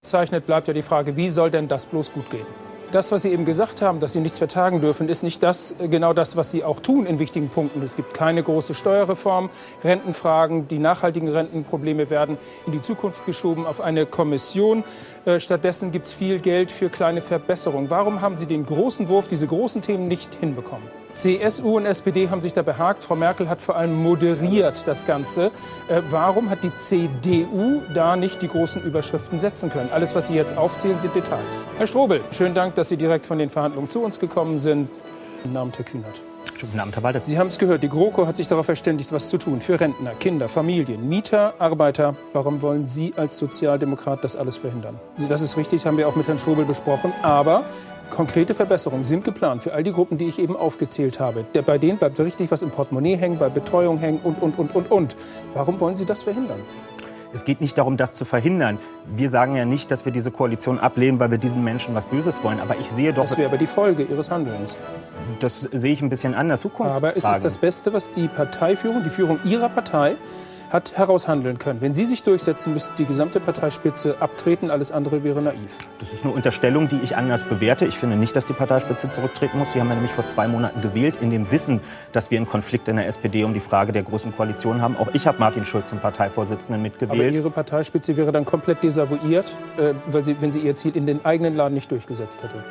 zeichnet, 0.00 0.46
bleibt 0.46 0.68
ja 0.68 0.74
die 0.74 0.82
Frage, 0.82 1.16
wie 1.16 1.28
soll 1.28 1.50
denn 1.50 1.66
das 1.66 1.86
bloß 1.86 2.12
gut 2.12 2.30
gehen? 2.30 2.46
Das, 2.92 3.10
was 3.10 3.22
Sie 3.22 3.32
eben 3.32 3.44
gesagt 3.44 3.82
haben, 3.82 3.98
dass 3.98 4.12
Sie 4.12 4.20
nichts 4.20 4.38
vertagen 4.38 4.80
dürfen, 4.80 5.08
ist 5.08 5.24
nicht 5.24 5.42
das, 5.42 5.74
äh, 5.80 5.88
genau 5.88 6.12
das, 6.12 6.36
was 6.36 6.50
Sie 6.50 6.62
auch 6.62 6.78
tun 6.78 7.04
in 7.04 7.18
wichtigen 7.18 7.48
Punkten. 7.48 7.82
Es 7.82 7.96
gibt 7.96 8.14
keine 8.14 8.42
große 8.42 8.74
Steuerreform, 8.74 9.50
Rentenfragen, 9.82 10.68
die 10.68 10.78
nachhaltigen 10.78 11.28
Rentenprobleme 11.28 12.10
werden 12.10 12.38
in 12.64 12.72
die 12.72 12.80
Zukunft 12.80 13.26
geschoben 13.26 13.66
auf 13.66 13.80
eine 13.80 14.06
Kommission. 14.06 14.84
Äh, 15.24 15.40
Stattdessen 15.40 15.90
gibt 15.90 16.06
es 16.06 16.12
viel 16.12 16.38
Geld 16.38 16.70
für 16.70 16.88
kleine 16.88 17.22
Verbesserungen. 17.22 17.90
Warum 17.90 18.20
haben 18.20 18.36
Sie 18.36 18.46
den 18.46 18.64
großen 18.64 19.08
Wurf, 19.08 19.26
diese 19.26 19.48
großen 19.48 19.82
Themen 19.82 20.06
nicht 20.06 20.34
hinbekommen? 20.34 20.88
CSU 21.16 21.78
und 21.78 21.86
SPD 21.86 22.28
haben 22.28 22.42
sich 22.42 22.52
da 22.52 22.62
behagt. 22.62 23.02
Frau 23.02 23.16
Merkel 23.16 23.48
hat 23.48 23.62
vor 23.62 23.76
allem 23.76 23.94
moderiert 23.94 24.86
das 24.86 25.06
Ganze. 25.06 25.46
Äh, 25.88 26.02
warum 26.10 26.50
hat 26.50 26.62
die 26.62 26.74
CDU 26.74 27.80
da 27.94 28.16
nicht 28.16 28.42
die 28.42 28.48
großen 28.48 28.82
Überschriften 28.82 29.40
setzen 29.40 29.70
können? 29.70 29.88
Alles, 29.92 30.14
was 30.14 30.28
Sie 30.28 30.34
jetzt 30.34 30.56
aufzählen, 30.56 31.00
sind 31.00 31.14
Details. 31.14 31.64
Herr 31.78 31.86
Strobel, 31.86 32.20
schönen 32.30 32.54
Dank, 32.54 32.74
dass 32.74 32.90
Sie 32.90 32.98
direkt 32.98 33.24
von 33.24 33.38
den 33.38 33.48
Verhandlungen 33.48 33.88
zu 33.88 34.02
uns 34.02 34.20
gekommen 34.20 34.58
sind. 34.58 34.90
Guten 35.42 35.56
Abend, 35.56 35.78
Herr 35.78 35.84
Kühnert. 35.84 36.22
Guten 36.60 36.80
Abend, 36.80 36.96
Herr 36.96 37.02
Walter. 37.02 37.20
Sie 37.20 37.38
haben 37.38 37.48
es 37.48 37.58
gehört, 37.58 37.82
die 37.82 37.88
GroKo 37.88 38.26
hat 38.26 38.36
sich 38.36 38.48
darauf 38.48 38.66
verständigt, 38.66 39.12
was 39.12 39.28
zu 39.28 39.38
tun 39.38 39.60
für 39.60 39.78
Rentner, 39.78 40.10
Kinder, 40.10 40.48
Familien, 40.48 41.08
Mieter, 41.08 41.54
Arbeiter. 41.58 42.14
Warum 42.32 42.62
wollen 42.62 42.86
Sie 42.86 43.14
als 43.16 43.38
Sozialdemokrat 43.38 44.24
das 44.24 44.36
alles 44.36 44.56
verhindern? 44.56 44.98
Das 45.28 45.42
ist 45.42 45.56
richtig, 45.56 45.86
haben 45.86 45.98
wir 45.98 46.08
auch 46.08 46.16
mit 46.16 46.28
Herrn 46.28 46.38
Strobel 46.38 46.64
besprochen. 46.64 47.12
Aber 47.22 47.64
konkrete 48.10 48.54
Verbesserungen 48.54 49.04
sind 49.04 49.24
geplant 49.24 49.62
für 49.62 49.72
all 49.72 49.82
die 49.82 49.92
Gruppen, 49.92 50.18
die 50.18 50.26
ich 50.28 50.38
eben 50.38 50.56
aufgezählt 50.56 51.20
habe. 51.20 51.44
Bei 51.64 51.78
denen 51.78 51.98
bleibt 51.98 52.18
richtig 52.20 52.50
was 52.50 52.62
im 52.62 52.70
Portemonnaie 52.70 53.16
hängen, 53.16 53.38
bei 53.38 53.48
Betreuung 53.48 53.98
hängen 53.98 54.20
und, 54.22 54.42
und, 54.42 54.58
und, 54.58 54.74
und, 54.74 54.90
und. 54.90 55.16
Warum 55.52 55.80
wollen 55.80 55.96
Sie 55.96 56.06
das 56.06 56.22
verhindern? 56.22 56.60
Es 57.32 57.44
geht 57.44 57.60
nicht 57.60 57.76
darum, 57.76 57.96
das 57.96 58.14
zu 58.14 58.24
verhindern. 58.24 58.78
Wir 59.06 59.28
sagen 59.28 59.56
ja 59.56 59.64
nicht, 59.64 59.90
dass 59.90 60.04
wir 60.04 60.12
diese 60.12 60.30
Koalition 60.30 60.78
ablehnen, 60.78 61.20
weil 61.20 61.30
wir 61.30 61.38
diesen 61.38 61.62
Menschen 61.62 61.94
was 61.94 62.06
Böses 62.06 62.42
wollen. 62.42 62.60
Aber 62.60 62.78
ich 62.78 62.90
sehe 62.90 63.12
doch. 63.12 63.24
Das 63.24 63.36
wäre 63.36 63.48
aber 63.48 63.58
die 63.58 63.66
Folge 63.66 64.04
Ihres 64.04 64.30
Handelns. 64.30 64.76
Das 65.40 65.60
sehe 65.60 65.92
ich 65.92 66.00
ein 66.00 66.08
bisschen 66.08 66.34
anders. 66.34 66.62
Zukunftsfragen. 66.62 67.08
Aber 67.08 67.16
es 67.16 67.36
ist 67.36 67.44
das 67.44 67.58
Beste, 67.58 67.92
was 67.92 68.12
die 68.12 68.28
Parteiführung, 68.28 69.02
die 69.02 69.10
Führung 69.10 69.38
Ihrer 69.44 69.68
Partei 69.68 70.16
hat 70.70 70.96
heraushandeln 70.96 71.58
können. 71.58 71.80
Wenn 71.80 71.94
Sie 71.94 72.06
sich 72.06 72.22
durchsetzen, 72.22 72.72
müsste 72.72 72.92
die 72.98 73.04
gesamte 73.04 73.40
Parteispitze 73.40 74.16
abtreten. 74.20 74.70
Alles 74.70 74.92
andere 74.92 75.24
wäre 75.24 75.42
naiv. 75.42 75.76
Das 75.98 76.12
ist 76.12 76.24
eine 76.24 76.32
Unterstellung, 76.32 76.88
die 76.88 76.98
ich 77.02 77.16
anders 77.16 77.44
bewerte. 77.44 77.86
Ich 77.86 77.96
finde 77.96 78.16
nicht, 78.16 78.34
dass 78.36 78.46
die 78.46 78.52
Parteispitze 78.52 79.10
zurücktreten 79.10 79.58
muss. 79.58 79.72
Sie 79.72 79.80
haben 79.80 79.88
ja 79.88 79.94
nämlich 79.94 80.12
vor 80.12 80.26
zwei 80.26 80.48
Monaten 80.48 80.80
gewählt, 80.80 81.18
in 81.20 81.30
dem 81.30 81.50
Wissen, 81.50 81.80
dass 82.12 82.30
wir 82.30 82.38
einen 82.38 82.46
Konflikt 82.46 82.88
in 82.88 82.96
der 82.96 83.06
SPD 83.06 83.44
um 83.44 83.54
die 83.54 83.60
Frage 83.60 83.92
der 83.92 84.02
großen 84.02 84.34
Koalition 84.34 84.80
haben. 84.80 84.96
Auch 84.96 85.08
ich 85.12 85.26
habe 85.26 85.38
Martin 85.38 85.64
Schulz 85.64 85.90
zum 85.90 86.00
Parteivorsitzenden 86.00 86.80
Aber 86.80 86.82
mitgewählt. 86.82 87.34
Ihre 87.34 87.50
Parteispitze 87.50 88.16
wäre 88.16 88.32
dann 88.32 88.44
komplett 88.44 88.82
desavouiert, 88.82 89.56
äh, 89.78 89.94
weil 90.06 90.24
sie, 90.24 90.40
wenn 90.40 90.52
sie 90.52 90.60
ihr 90.60 90.74
Ziel 90.74 90.96
in 90.96 91.06
den 91.06 91.24
eigenen 91.24 91.56
Laden 91.56 91.74
nicht 91.74 91.90
durchgesetzt 91.90 92.42
hätte. 92.42 92.64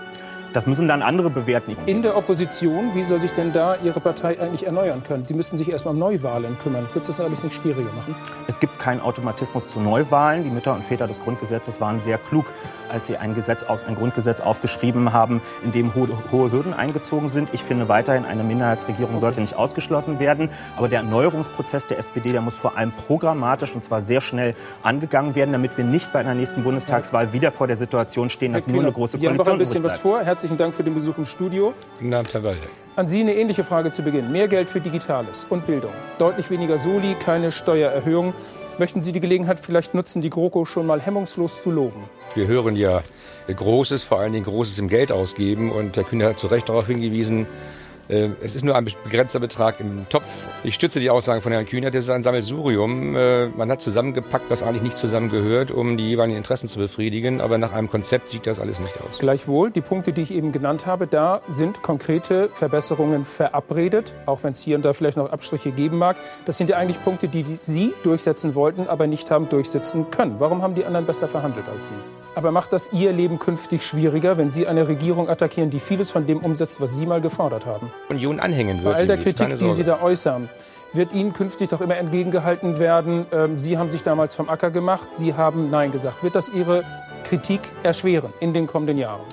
Das 0.56 0.66
müssen 0.66 0.88
dann 0.88 1.02
andere 1.02 1.30
bewerten. 1.30 1.76
In 1.86 2.02
der 2.02 2.16
Opposition, 2.16 2.96
wie 2.96 3.04
soll 3.04 3.20
sich 3.20 3.34
denn 3.34 3.52
da 3.52 3.76
Ihre 3.84 4.00
Partei 4.00 4.40
eigentlich 4.40 4.66
erneuern 4.66 5.04
können? 5.04 5.26
Sie 5.26 5.34
müssten 5.34 5.58
sich 5.58 5.70
erst 5.70 5.84
mal 5.84 5.92
um 5.92 6.00
Neuwahlen 6.00 6.58
kümmern. 6.58 6.88
Wird 6.94 7.10
das 7.10 7.20
alles 7.20 7.44
nicht 7.44 7.54
schwieriger 7.54 7.92
machen? 7.92 8.16
Es 8.48 8.62
gibt 8.62 8.80
keinen 8.80 9.02
Automatismus 9.02 9.68
zu 9.68 9.82
Neuwahlen. 9.82 10.46
Die 10.46 10.50
Mütter 10.50 10.74
und 10.74 10.86
Väter 10.86 11.08
des 11.08 11.20
Grundgesetzes 11.20 11.82
waren 11.82 12.00
sehr 12.00 12.18
klug, 12.18 12.46
als 12.90 13.08
sie 13.08 13.18
ein 13.18 13.34
Gesetz 13.34 13.64
auf, 13.64 13.86
ein 13.86 13.96
Grundgesetz 13.96 14.40
aufgeschrieben 14.40 15.12
haben, 15.12 15.42
in 15.62 15.74
dem 15.74 15.94
hohe, 15.94 16.08
hohe 16.32 16.50
Hürden 16.54 16.74
eingezogen 16.74 17.28
sind. 17.28 17.50
Ich 17.52 17.62
finde 17.62 17.90
weiterhin, 17.90 18.24
eine 18.24 18.46
Minderheitsregierung 18.46 19.18
sollte 19.18 19.42
nicht 19.42 19.58
ausgeschlossen 19.58 20.20
werden. 20.22 20.50
Aber 20.78 20.88
der 20.88 21.00
Erneuerungsprozess 21.00 21.88
der 21.88 22.00
SPD, 22.00 22.32
der 22.32 22.40
muss 22.40 22.56
vor 22.56 22.78
allem 22.78 22.94
programmatisch 22.94 23.76
und 23.76 23.84
zwar 23.84 24.02
sehr 24.02 24.22
schnell 24.22 24.56
angegangen 24.84 25.36
werden, 25.36 25.52
damit 25.52 25.78
wir 25.78 25.84
nicht 25.84 26.14
bei 26.14 26.20
einer 26.20 26.34
nächsten 26.34 26.64
Bundestagswahl 26.64 27.34
wieder 27.34 27.52
vor 27.52 27.68
der 27.68 27.76
Situation 27.76 28.30
stehen, 28.30 28.54
dass 28.54 28.68
nur 28.68 28.82
eine 28.82 28.94
große 28.94 29.20
Koalition 29.20 29.84
was 29.84 29.98
vor. 29.98 30.22
Herzlichen 30.46 30.60
Dank 30.60 30.76
für 30.76 30.84
den 30.84 30.94
Besuch 30.94 31.18
im 31.18 31.26
Studio. 31.26 31.74
Guten 31.98 32.14
Abend, 32.14 32.32
Herr 32.36 32.44
Walde. 32.44 32.60
An 32.96 33.08
Sie 33.08 33.20
eine 33.20 33.34
ähnliche 33.34 33.64
Frage 33.64 33.90
zu 33.90 34.04
Beginn. 34.04 34.32
Mehr 34.32 34.48
Geld 34.48 34.70
für 34.70 34.80
Digitales 34.80 35.48
und 35.50 35.66
Bildung. 35.66 35.90
Deutlich 36.20 36.52
weniger 36.52 36.78
Soli, 36.78 37.16
keine 37.16 37.52
Steuererhöhung. 37.52 38.36
Möchten 38.78 39.02
Sie 39.02 39.12
die 39.12 39.22
Gelegenheit 39.22 39.60
vielleicht 39.60 39.96
nutzen, 39.96 40.22
die 40.22 40.30
GroKo 40.30 40.64
schon 40.66 40.86
mal 40.86 41.02
hemmungslos 41.02 41.64
zu 41.64 41.72
loben? 41.72 42.04
Wir 42.36 42.46
hören 42.46 42.76
ja 42.76 43.02
Großes, 43.48 44.04
vor 44.04 44.20
allen 44.20 44.34
Dingen 44.34 44.46
Großes 44.46 44.78
im 44.78 44.88
Geld 44.88 45.12
ausgeben. 45.12 45.72
Und 45.72 45.98
Herr 45.98 46.04
Kühner 46.04 46.28
hat 46.28 46.38
zu 46.38 46.46
Recht 46.46 46.70
darauf 46.70 46.86
hingewiesen, 46.86 47.48
es 48.08 48.56
ist 48.56 48.64
nur 48.64 48.76
ein 48.76 48.86
begrenzter 49.04 49.40
Betrag 49.40 49.80
im 49.80 50.08
Topf. 50.10 50.26
Ich 50.64 50.76
stütze 50.76 51.00
die 51.00 51.10
Aussagen 51.10 51.42
von 51.42 51.52
Herrn 51.52 51.66
Kühner, 51.66 51.90
das 51.90 52.06
ist 52.06 52.10
ein 52.10 52.22
Sammelsurium. 52.24 53.16
Äh, 53.16 53.48
man 53.48 53.72
hat 53.72 53.82
zusammengepackt, 53.82 54.50
was 54.50 54.64
eigentlich 54.64 54.84
nicht 54.84 54.98
zusammengehört, 54.98 55.72
um 55.72 55.98
die 55.98 56.10
jeweiligen 56.10 56.38
Interessen 56.38 56.68
zu 56.68 56.80
befriedigen. 56.80 57.42
Aber 57.42 57.58
nach 57.58 57.74
einem 57.74 57.90
Konzept 57.90 58.30
sieht 58.30 58.46
das 58.46 58.60
alles 58.60 58.80
nicht 58.80 58.94
aus. 59.02 59.20
Gleichwohl, 59.20 59.72
die 59.72 59.82
Punkte, 59.82 60.14
die 60.14 60.22
ich 60.22 60.34
eben 60.34 60.52
genannt 60.52 60.86
habe, 60.86 61.08
da 61.08 61.42
sind 61.48 61.82
konkrete 61.82 62.50
Verbesserungen 62.54 63.26
verabredet, 63.26 64.14
auch 64.26 64.44
wenn 64.44 64.52
es 64.52 64.60
hier 64.60 64.76
und 64.76 64.86
da 64.86 64.94
vielleicht 64.94 65.18
noch 65.18 65.32
Abstriche 65.32 65.72
geben 65.72 65.98
mag. 65.98 66.18
Das 66.46 66.58
sind 66.58 66.70
ja 66.70 66.78
eigentlich 66.78 67.04
Punkte, 67.04 67.28
die 67.28 67.44
Sie 67.44 67.94
durchsetzen 68.04 68.56
wollten, 68.56 68.88
aber 68.88 69.08
nicht 69.08 69.32
haben 69.32 69.50
durchsetzen 69.50 70.12
können. 70.12 70.36
Warum 70.40 70.62
haben 70.62 70.76
die 70.76 70.86
anderen 70.86 71.06
besser 71.06 71.28
verhandelt 71.28 71.68
als 71.68 71.90
Sie? 71.90 71.96
Aber 72.36 72.52
macht 72.52 72.74
das 72.74 72.92
Ihr 72.92 73.14
Leben 73.14 73.40
künftig 73.40 73.86
schwieriger, 73.86 74.38
wenn 74.38 74.52
Sie 74.52 74.68
eine 74.68 74.90
Regierung 74.90 75.30
attackieren, 75.30 75.70
die 75.70 75.80
vieles 75.80 76.12
von 76.12 76.28
dem 76.28 76.40
umsetzt, 76.40 76.82
was 76.82 76.96
Sie 76.96 77.06
mal 77.06 77.22
gefordert 77.22 77.66
haben? 77.66 77.92
Union 78.10 78.40
anhängen 78.40 78.84
wird. 78.84 78.94
Bei 78.94 79.00
all 79.00 79.08
der 79.08 79.18
Kritik, 79.18 79.58
die 79.58 79.72
Sie 79.72 79.84
da 79.84 80.02
äußern, 80.02 80.50
wird 80.94 81.14
Ihnen 81.14 81.34
künftig 81.34 81.70
doch 81.70 81.82
immer 81.82 81.98
entgegengehalten 81.98 82.80
werden, 82.80 83.26
ähm, 83.32 83.58
Sie 83.58 83.78
haben 83.78 83.90
sich 83.90 84.04
damals 84.04 84.36
vom 84.36 84.50
Acker 84.50 84.72
gemacht, 84.72 85.14
Sie 85.14 85.34
haben 85.34 85.70
Nein 85.70 85.92
gesagt. 85.92 86.24
Wird 86.24 86.36
das 86.36 86.50
Ihre 86.50 86.84
Kritik 87.24 87.62
erschweren 87.84 88.34
in 88.40 88.54
den 88.54 88.68
kommenden 88.68 88.98
Jahren? 88.98 89.26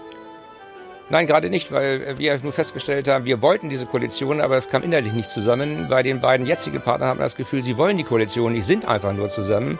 Nein, 1.11 1.27
gerade 1.27 1.51
nicht, 1.51 1.71
weil 1.71 2.19
wir 2.19 2.39
nur 2.39 2.55
festgestellt 2.55 3.07
haben, 3.07 3.27
wir 3.27 3.43
wollten 3.43 3.69
diese 3.69 3.85
Koalition, 3.85 4.41
aber 4.41 4.57
es 4.57 4.71
kam 4.71 4.83
innerlich 4.83 5.13
nicht 5.13 5.29
zusammen. 5.29 5.89
Bei 5.91 6.03
den 6.03 6.21
beiden 6.21 6.47
jetzigen 6.47 6.81
Partnern 6.81 7.11
haben 7.11 7.19
wir 7.19 7.25
das 7.25 7.37
Gefühl, 7.37 7.63
sie 7.63 7.77
wollen 7.77 7.99
die 7.99 8.05
Koalition 8.05 8.53
nicht, 8.53 8.65
sind 8.65 8.87
einfach 8.87 9.13
nur 9.13 9.29
zusammen. 9.29 9.79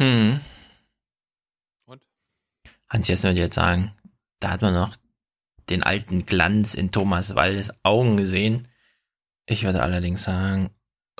Hm. 0.00 0.40
Hans 2.90 3.08
Jessen 3.08 3.30
würde 3.30 3.40
jetzt 3.40 3.54
sagen, 3.54 3.92
da 4.40 4.50
hat 4.50 4.62
man 4.62 4.74
noch 4.74 4.94
den 5.70 5.82
alten 5.82 6.26
Glanz 6.26 6.74
in 6.74 6.90
Thomas 6.90 7.34
Waldes 7.34 7.72
Augen 7.82 8.16
gesehen. 8.16 8.68
Ich 9.46 9.64
würde 9.64 9.82
allerdings 9.82 10.22
sagen, 10.22 10.70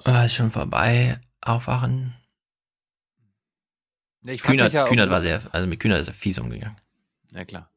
oh, 0.04 0.24
ist 0.24 0.34
schon 0.34 0.50
vorbei, 0.50 1.20
aufwachen. 1.40 2.14
Ich 4.24 4.42
Kühnert, 4.42 4.72
ja, 4.72 4.84
Kühnert 4.84 5.10
war 5.10 5.20
sehr, 5.20 5.40
also 5.52 5.66
mit 5.66 5.80
Kühnert 5.80 6.00
ist 6.00 6.08
er 6.08 6.14
fies 6.14 6.38
umgegangen. 6.38 6.76
Ja, 7.32 7.44
klar. 7.44 7.70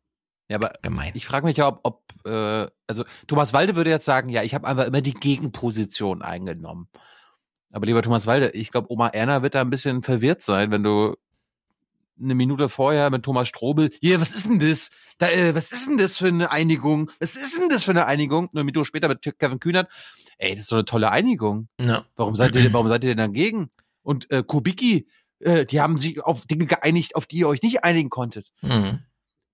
Ja, 0.50 0.58
aber 0.58 0.74
Gemein. 0.82 1.14
ich 1.16 1.26
frage 1.26 1.46
mich 1.46 1.58
ja, 1.58 1.68
ob, 1.68 1.80
ob 1.84 2.28
äh, 2.28 2.68
also 2.88 3.06
Thomas 3.28 3.54
Walde 3.54 3.76
würde 3.76 3.90
jetzt 3.90 4.06
sagen, 4.06 4.30
ja, 4.30 4.44
ich 4.44 4.54
habe 4.54 4.68
einfach 4.68 4.86
immer 4.86 5.02
die 5.02 5.14
Gegenposition 5.14 6.22
eingenommen. 6.22 6.90
Aber 7.72 7.86
lieber 7.86 8.04
Thomas 8.04 8.28
Walde, 8.28 8.50
ich 8.50 8.72
glaube, 8.72 8.92
Oma 8.92 9.08
Erna 9.08 9.42
wird 9.42 9.56
da 9.56 9.62
ein 9.62 9.70
bisschen 9.70 10.04
verwirrt 10.04 10.42
sein, 10.42 10.70
wenn 10.70 10.84
du 10.84 11.16
eine 12.22 12.36
Minute 12.36 12.70
vorher 12.70 13.10
mit 13.10 13.24
Thomas 13.24 13.48
Strobel, 13.48 13.90
hier, 14.00 14.22
was 14.22 14.34
ist 14.34 14.46
denn 14.46 14.60
das? 14.60 14.90
Da, 15.18 15.30
äh, 15.30 15.56
was 15.56 15.72
ist 15.72 15.88
denn 15.88 15.98
das 15.98 16.18
für 16.18 16.28
eine 16.28 16.52
Einigung? 16.52 17.12
Was 17.20 17.36
ist 17.36 17.60
denn 17.60 17.70
das 17.70 17.84
für 17.84 17.92
eine 17.92 18.06
Einigung? 18.06 18.50
Eine 18.54 18.64
Minute 18.64 18.86
später 18.86 19.08
mit 19.08 19.22
Kevin 19.40 19.60
Kühnert, 19.60 19.90
ey, 20.38 20.52
das 20.52 20.62
ist 20.62 20.72
doch 20.72 20.78
eine 20.78 20.86
tolle 20.86 21.12
Einigung. 21.12 21.68
Ja. 21.82 22.06
Warum 22.16 22.36
seid 22.36 22.56
ihr, 22.56 22.62
warum 22.74 22.88
seid 22.88 23.04
ihr 23.04 23.10
denn 23.10 23.18
dagegen? 23.18 23.70
Und 24.02 24.30
äh, 24.32 24.44
Kubicki, 24.44 25.08
äh, 25.40 25.66
die 25.66 25.82
haben 25.82 25.98
sich 25.98 26.22
auf 26.22 26.46
Dinge 26.46 26.66
geeinigt, 26.66 27.16
auf 27.16 27.26
die 27.26 27.38
ihr 27.38 27.48
euch 27.48 27.62
nicht 27.62 27.84
einigen 27.84 28.10
konntet. 28.10 28.52
Mhm. 28.62 29.00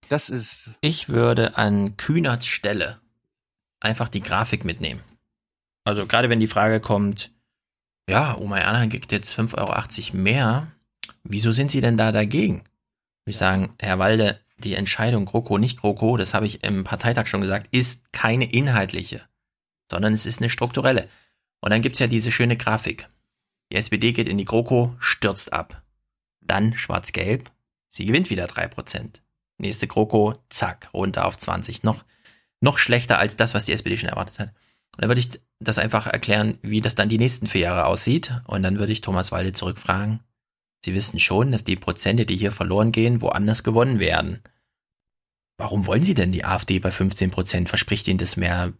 Das 0.07 0.29
ist. 0.29 0.71
Ich 0.81 1.09
würde 1.09 1.57
an 1.57 1.97
Kühnerts 1.97 2.47
Stelle 2.47 2.99
einfach 3.79 4.09
die 4.09 4.21
Grafik 4.21 4.65
mitnehmen. 4.65 5.01
Also 5.83 6.05
gerade 6.05 6.29
wenn 6.29 6.39
die 6.39 6.47
Frage 6.47 6.79
kommt, 6.79 7.31
ja, 8.09 8.37
Oma 8.37 8.57
Erna 8.57 8.87
kriegt 8.87 9.11
jetzt 9.11 9.37
5,80 9.37 9.57
Euro 10.11 10.17
mehr, 10.17 10.71
Wieso 11.23 11.51
sind 11.51 11.71
Sie 11.71 11.81
denn 11.81 11.97
da 11.97 12.11
dagegen? 12.11 12.63
Ich 13.25 13.37
sagen, 13.37 13.73
Herr 13.79 13.99
Walde, 13.99 14.39
die 14.57 14.75
Entscheidung 14.75 15.25
GroKo, 15.25 15.57
nicht 15.57 15.79
GroKo, 15.79 16.17
das 16.17 16.33
habe 16.33 16.47
ich 16.47 16.63
im 16.63 16.83
Parteitag 16.83 17.27
schon 17.27 17.41
gesagt, 17.41 17.67
ist 17.71 18.11
keine 18.11 18.51
inhaltliche, 18.51 19.21
sondern 19.89 20.13
es 20.13 20.25
ist 20.25 20.39
eine 20.39 20.49
strukturelle. 20.49 21.07
Und 21.61 21.71
dann 21.71 21.81
gibt's 21.81 21.99
ja 21.99 22.07
diese 22.07 22.31
schöne 22.31 22.57
Grafik. 22.57 23.09
Die 23.71 23.75
SPD 23.75 24.13
geht 24.13 24.27
in 24.27 24.37
die 24.37 24.45
GroKo, 24.45 24.95
stürzt 24.99 25.53
ab. 25.53 25.83
Dann 26.41 26.75
schwarz-gelb, 26.75 27.51
sie 27.89 28.05
gewinnt 28.05 28.29
wieder 28.29 28.47
drei 28.47 28.67
Prozent. 28.67 29.21
Nächste 29.57 29.87
GroKo, 29.87 30.35
zack, 30.49 30.89
runter 30.93 31.25
auf 31.25 31.37
20. 31.37 31.83
Noch, 31.83 32.03
noch 32.61 32.77
schlechter 32.77 33.19
als 33.19 33.35
das, 33.35 33.53
was 33.53 33.65
die 33.65 33.73
SPD 33.73 33.97
schon 33.97 34.09
erwartet 34.09 34.39
hat. 34.39 34.49
Und 34.95 35.03
dann 35.03 35.09
würde 35.09 35.21
ich 35.21 35.39
das 35.59 35.77
einfach 35.77 36.07
erklären, 36.07 36.57
wie 36.61 36.81
das 36.81 36.95
dann 36.95 37.09
die 37.09 37.17
nächsten 37.17 37.47
vier 37.47 37.61
Jahre 37.61 37.85
aussieht. 37.85 38.33
Und 38.47 38.63
dann 38.63 38.79
würde 38.79 38.93
ich 38.93 39.01
Thomas 39.01 39.31
Walde 39.31 39.53
zurückfragen, 39.53 40.21
Sie 40.85 40.93
wissen 40.93 41.19
schon, 41.19 41.51
dass 41.51 41.63
die 41.63 41.75
Prozente, 41.75 42.25
die 42.25 42.37
hier 42.37 42.51
verloren 42.51 42.91
gehen, 42.91 43.21
woanders 43.21 43.63
gewonnen 43.63 43.99
werden. 43.99 44.41
Warum 45.57 45.87
wollen 45.87 46.03
Sie 46.03 46.13
denn 46.13 46.31
die 46.31 46.45
AfD 46.45 46.79
bei 46.79 46.89
15 46.89 47.31
Prozent? 47.31 47.69
Verspricht 47.69 48.07
Ihnen 48.07 48.17
das 48.17 48.37
mehr 48.37 48.73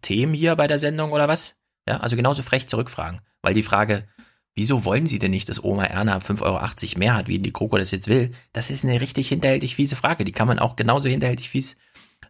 Themen 0.00 0.32
hier 0.32 0.56
bei 0.56 0.66
der 0.66 0.78
Sendung 0.78 1.12
oder 1.12 1.28
was? 1.28 1.56
Ja, 1.86 1.98
also 1.98 2.16
genauso 2.16 2.42
frech 2.42 2.66
zurückfragen. 2.66 3.20
Weil 3.42 3.54
die 3.54 3.62
Frage, 3.62 4.08
wieso 4.54 4.84
wollen 4.86 5.06
Sie 5.06 5.18
denn 5.18 5.30
nicht, 5.30 5.48
dass 5.50 5.62
Oma 5.62 5.84
Erna 5.84 6.18
5,80 6.18 6.42
Euro 6.42 6.98
mehr 6.98 7.14
hat, 7.14 7.28
wie 7.28 7.38
die 7.38 7.52
Kroko 7.52 7.76
das 7.76 7.90
jetzt 7.90 8.08
will? 8.08 8.32
Das 8.52 8.70
ist 8.70 8.84
eine 8.84 9.00
richtig 9.00 9.28
hinterhältig 9.28 9.74
fiese 9.74 9.96
Frage. 9.96 10.24
Die 10.24 10.32
kann 10.32 10.48
man 10.48 10.58
auch 10.58 10.76
genauso 10.76 11.08
hinterhältig 11.08 11.50
fies 11.50 11.76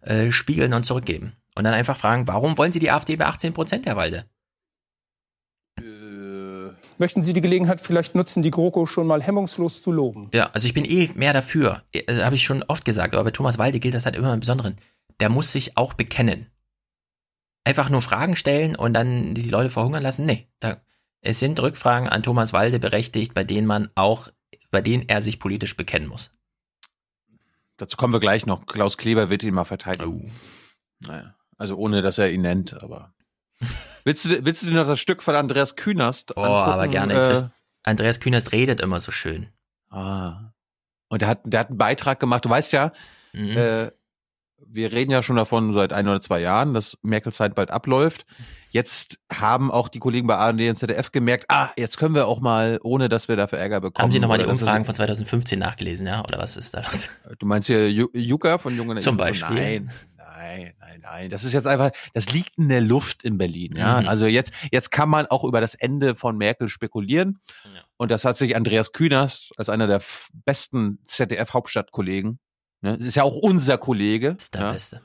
äh, 0.02 0.33
spiegeln 0.33 0.75
und 0.75 0.85
zurückgeben. 0.85 1.35
Und 1.55 1.65
dann 1.65 1.75
einfach 1.75 1.97
fragen, 1.97 2.27
warum 2.27 2.59
wollen 2.59 2.73
Sie 2.73 2.78
die 2.78 2.91
AfD 2.91 3.17
bei 3.17 3.27
18 3.27 3.52
Prozent, 3.52 3.86
Herr 3.86 3.97
Walde? 3.97 4.27
Möchten 6.99 7.23
Sie 7.23 7.33
die 7.33 7.41
Gelegenheit 7.41 7.81
vielleicht 7.81 8.17
nutzen, 8.17 8.43
die 8.43 8.51
GroKo 8.51 8.85
schon 8.85 9.07
mal 9.07 9.23
hemmungslos 9.23 9.83
zu 9.83 9.93
loben? 9.93 10.31
Ja, 10.35 10.51
also 10.52 10.67
ich 10.67 10.75
bin 10.75 10.85
eh 10.85 11.09
mehr 11.15 11.33
dafür. 11.33 11.85
Also 12.09 12.25
habe 12.25 12.35
ich 12.35 12.43
schon 12.43 12.65
oft 12.65 12.85
gesagt, 12.85 13.15
aber 13.15 13.25
bei 13.25 13.31
Thomas 13.31 13.57
Walde 13.57 13.78
gilt 13.78 13.94
das 13.94 14.05
halt 14.05 14.17
immer 14.17 14.35
im 14.35 14.41
Besonderen. 14.41 14.77
Der 15.20 15.28
muss 15.28 15.52
sich 15.52 15.77
auch 15.77 15.94
bekennen. 15.94 16.47
Einfach 17.62 17.89
nur 17.89 18.02
Fragen 18.02 18.35
stellen 18.35 18.75
und 18.75 18.94
dann 18.94 19.35
die 19.35 19.49
Leute 19.49 19.70
verhungern 19.70 20.02
lassen? 20.02 20.27
Nee. 20.27 20.49
Da, 20.59 20.81
es 21.20 21.39
sind 21.39 21.60
Rückfragen 21.60 22.09
an 22.09 22.25
Thomas 22.25 22.52
Walde 22.52 22.81
berechtigt, 22.81 23.33
bei 23.33 23.44
denen 23.44 23.67
man 23.67 23.91
auch, 23.94 24.28
bei 24.70 24.81
denen 24.81 25.09
er 25.09 25.23
sich 25.23 25.39
politisch 25.39 25.77
bekennen 25.77 26.09
muss. 26.09 26.31
Dazu 27.77 27.97
kommen 27.97 28.12
wir 28.12 28.20
gleich 28.20 28.44
noch. 28.44 28.67
Klaus 28.67 28.97
Kleber 28.97 29.31
wird 29.31 29.44
ihn 29.44 29.55
mal 29.55 29.65
verteidigen. 29.65 30.20
Oh. 30.25 31.07
Naja, 31.07 31.36
also 31.57 31.77
ohne, 31.77 32.02
dass 32.02 32.18
er 32.18 32.31
ihn 32.31 32.43
nennt, 32.43 32.75
aber. 32.83 33.15
Willst 34.08 34.24
du, 34.24 34.42
willst 34.42 34.62
du 34.62 34.68
dir 34.68 34.72
noch 34.72 34.86
das 34.86 35.00
Stück 35.00 35.22
von 35.22 35.34
Andreas 35.34 35.76
Künast 35.76 36.34
Oh, 36.34 36.42
aber 36.42 36.88
gerne. 36.88 37.12
Äh, 37.12 37.42
Andreas 37.82 38.20
Künast 38.20 38.52
redet 38.52 38.80
immer 38.80 39.00
so 39.00 39.12
schön. 39.12 39.48
Ah. 39.90 40.54
Und 41.08 41.20
der 41.20 41.28
hat, 41.28 41.40
der 41.44 41.60
hat 41.60 41.68
einen 41.68 41.76
Beitrag 41.76 42.18
gemacht. 42.18 42.46
Du 42.46 42.48
weißt 42.48 42.72
ja, 42.72 42.92
mhm. 43.34 43.54
äh, 43.54 43.90
wir 44.66 44.92
reden 44.92 45.10
ja 45.10 45.22
schon 45.22 45.36
davon 45.36 45.74
seit 45.74 45.92
ein 45.92 46.08
oder 46.08 46.22
zwei 46.22 46.40
Jahren, 46.40 46.72
dass 46.72 46.96
Merkels 47.02 47.36
Zeit 47.36 47.54
bald 47.54 47.70
abläuft. 47.70 48.24
Jetzt 48.70 49.18
haben 49.30 49.70
auch 49.70 49.90
die 49.90 49.98
Kollegen 49.98 50.26
bei 50.26 50.36
ARD 50.36 50.70
und 50.70 50.76
ZDF 50.76 51.12
gemerkt, 51.12 51.44
ah, 51.48 51.68
jetzt 51.76 51.98
können 51.98 52.14
wir 52.14 52.28
auch 52.28 52.40
mal, 52.40 52.78
ohne 52.82 53.10
dass 53.10 53.28
wir 53.28 53.36
dafür 53.36 53.58
Ärger 53.58 53.82
bekommen. 53.82 54.04
Haben 54.04 54.10
Sie 54.10 54.20
nochmal 54.20 54.38
die 54.38 54.46
Umfragen 54.46 54.86
von 54.86 54.94
2015 54.94 55.58
nachgelesen, 55.58 56.06
ja? 56.06 56.24
Oder 56.24 56.38
was 56.38 56.56
ist 56.56 56.72
da 56.72 56.80
los? 56.80 57.10
Du 57.38 57.44
meinst 57.44 57.66
hier 57.66 57.90
Juka 57.90 58.56
von 58.56 58.74
Jungen 58.74 58.98
Zum 59.02 59.18
Beispiel. 59.18 59.54
Nein, 59.54 59.90
nein, 60.39 60.75
nein, 60.81 61.00
nein. 61.02 61.31
Das 61.31 61.44
ist 61.44 61.52
jetzt 61.52 61.67
einfach, 61.67 61.91
das 62.15 62.33
liegt 62.33 62.58
in 62.58 62.68
der 62.68 62.81
Luft 62.81 63.25
in 63.25 63.39
Berlin. 63.39 63.75
Ja, 63.76 64.00
mhm. 64.00 64.08
also 64.08 64.26
jetzt, 64.26 64.52
jetzt 64.70 64.91
kann 64.91 65.08
man 65.08 65.26
auch 65.26 65.44
über 65.44 65.60
das 65.60 65.75
Ende 65.75 66.15
von 66.15 66.36
Merkel 66.36 66.68
spekulieren. 66.68 67.41
Ja. 67.65 67.83
Und 67.97 68.10
das 68.10 68.25
hat 68.25 68.36
sich 68.36 68.55
Andreas 68.55 68.92
Kühners 68.92 69.50
als 69.57 69.68
einer 69.68 69.86
der 69.86 70.02
besten 70.44 71.00
ZDF-Hauptstadtkollegen. 71.07 72.39
Ne, 72.81 72.97
das 72.97 73.07
ist 73.07 73.15
ja 73.17 73.25
auch 73.25 73.36
unser 73.36 73.78
Kollege. 73.78 74.34
Das 74.34 74.44
ist 74.44 74.55
der 74.55 74.62
ja. 74.62 74.73
Beste. 74.73 75.02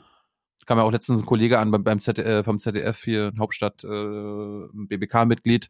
Kam 0.65 0.77
ja 0.77 0.85
auch 0.85 0.91
letztens 0.91 1.21
ein 1.21 1.25
Kollege 1.25 1.59
an 1.59 1.71
beim, 1.71 1.83
beim 1.83 1.99
ZDF, 1.99 2.25
äh, 2.25 2.43
vom 2.43 2.57
ZDF 2.57 3.03
hier, 3.03 3.33
Hauptstadt, 3.37 3.83
äh, 3.83 4.67
BBK-Mitglied 4.71 5.69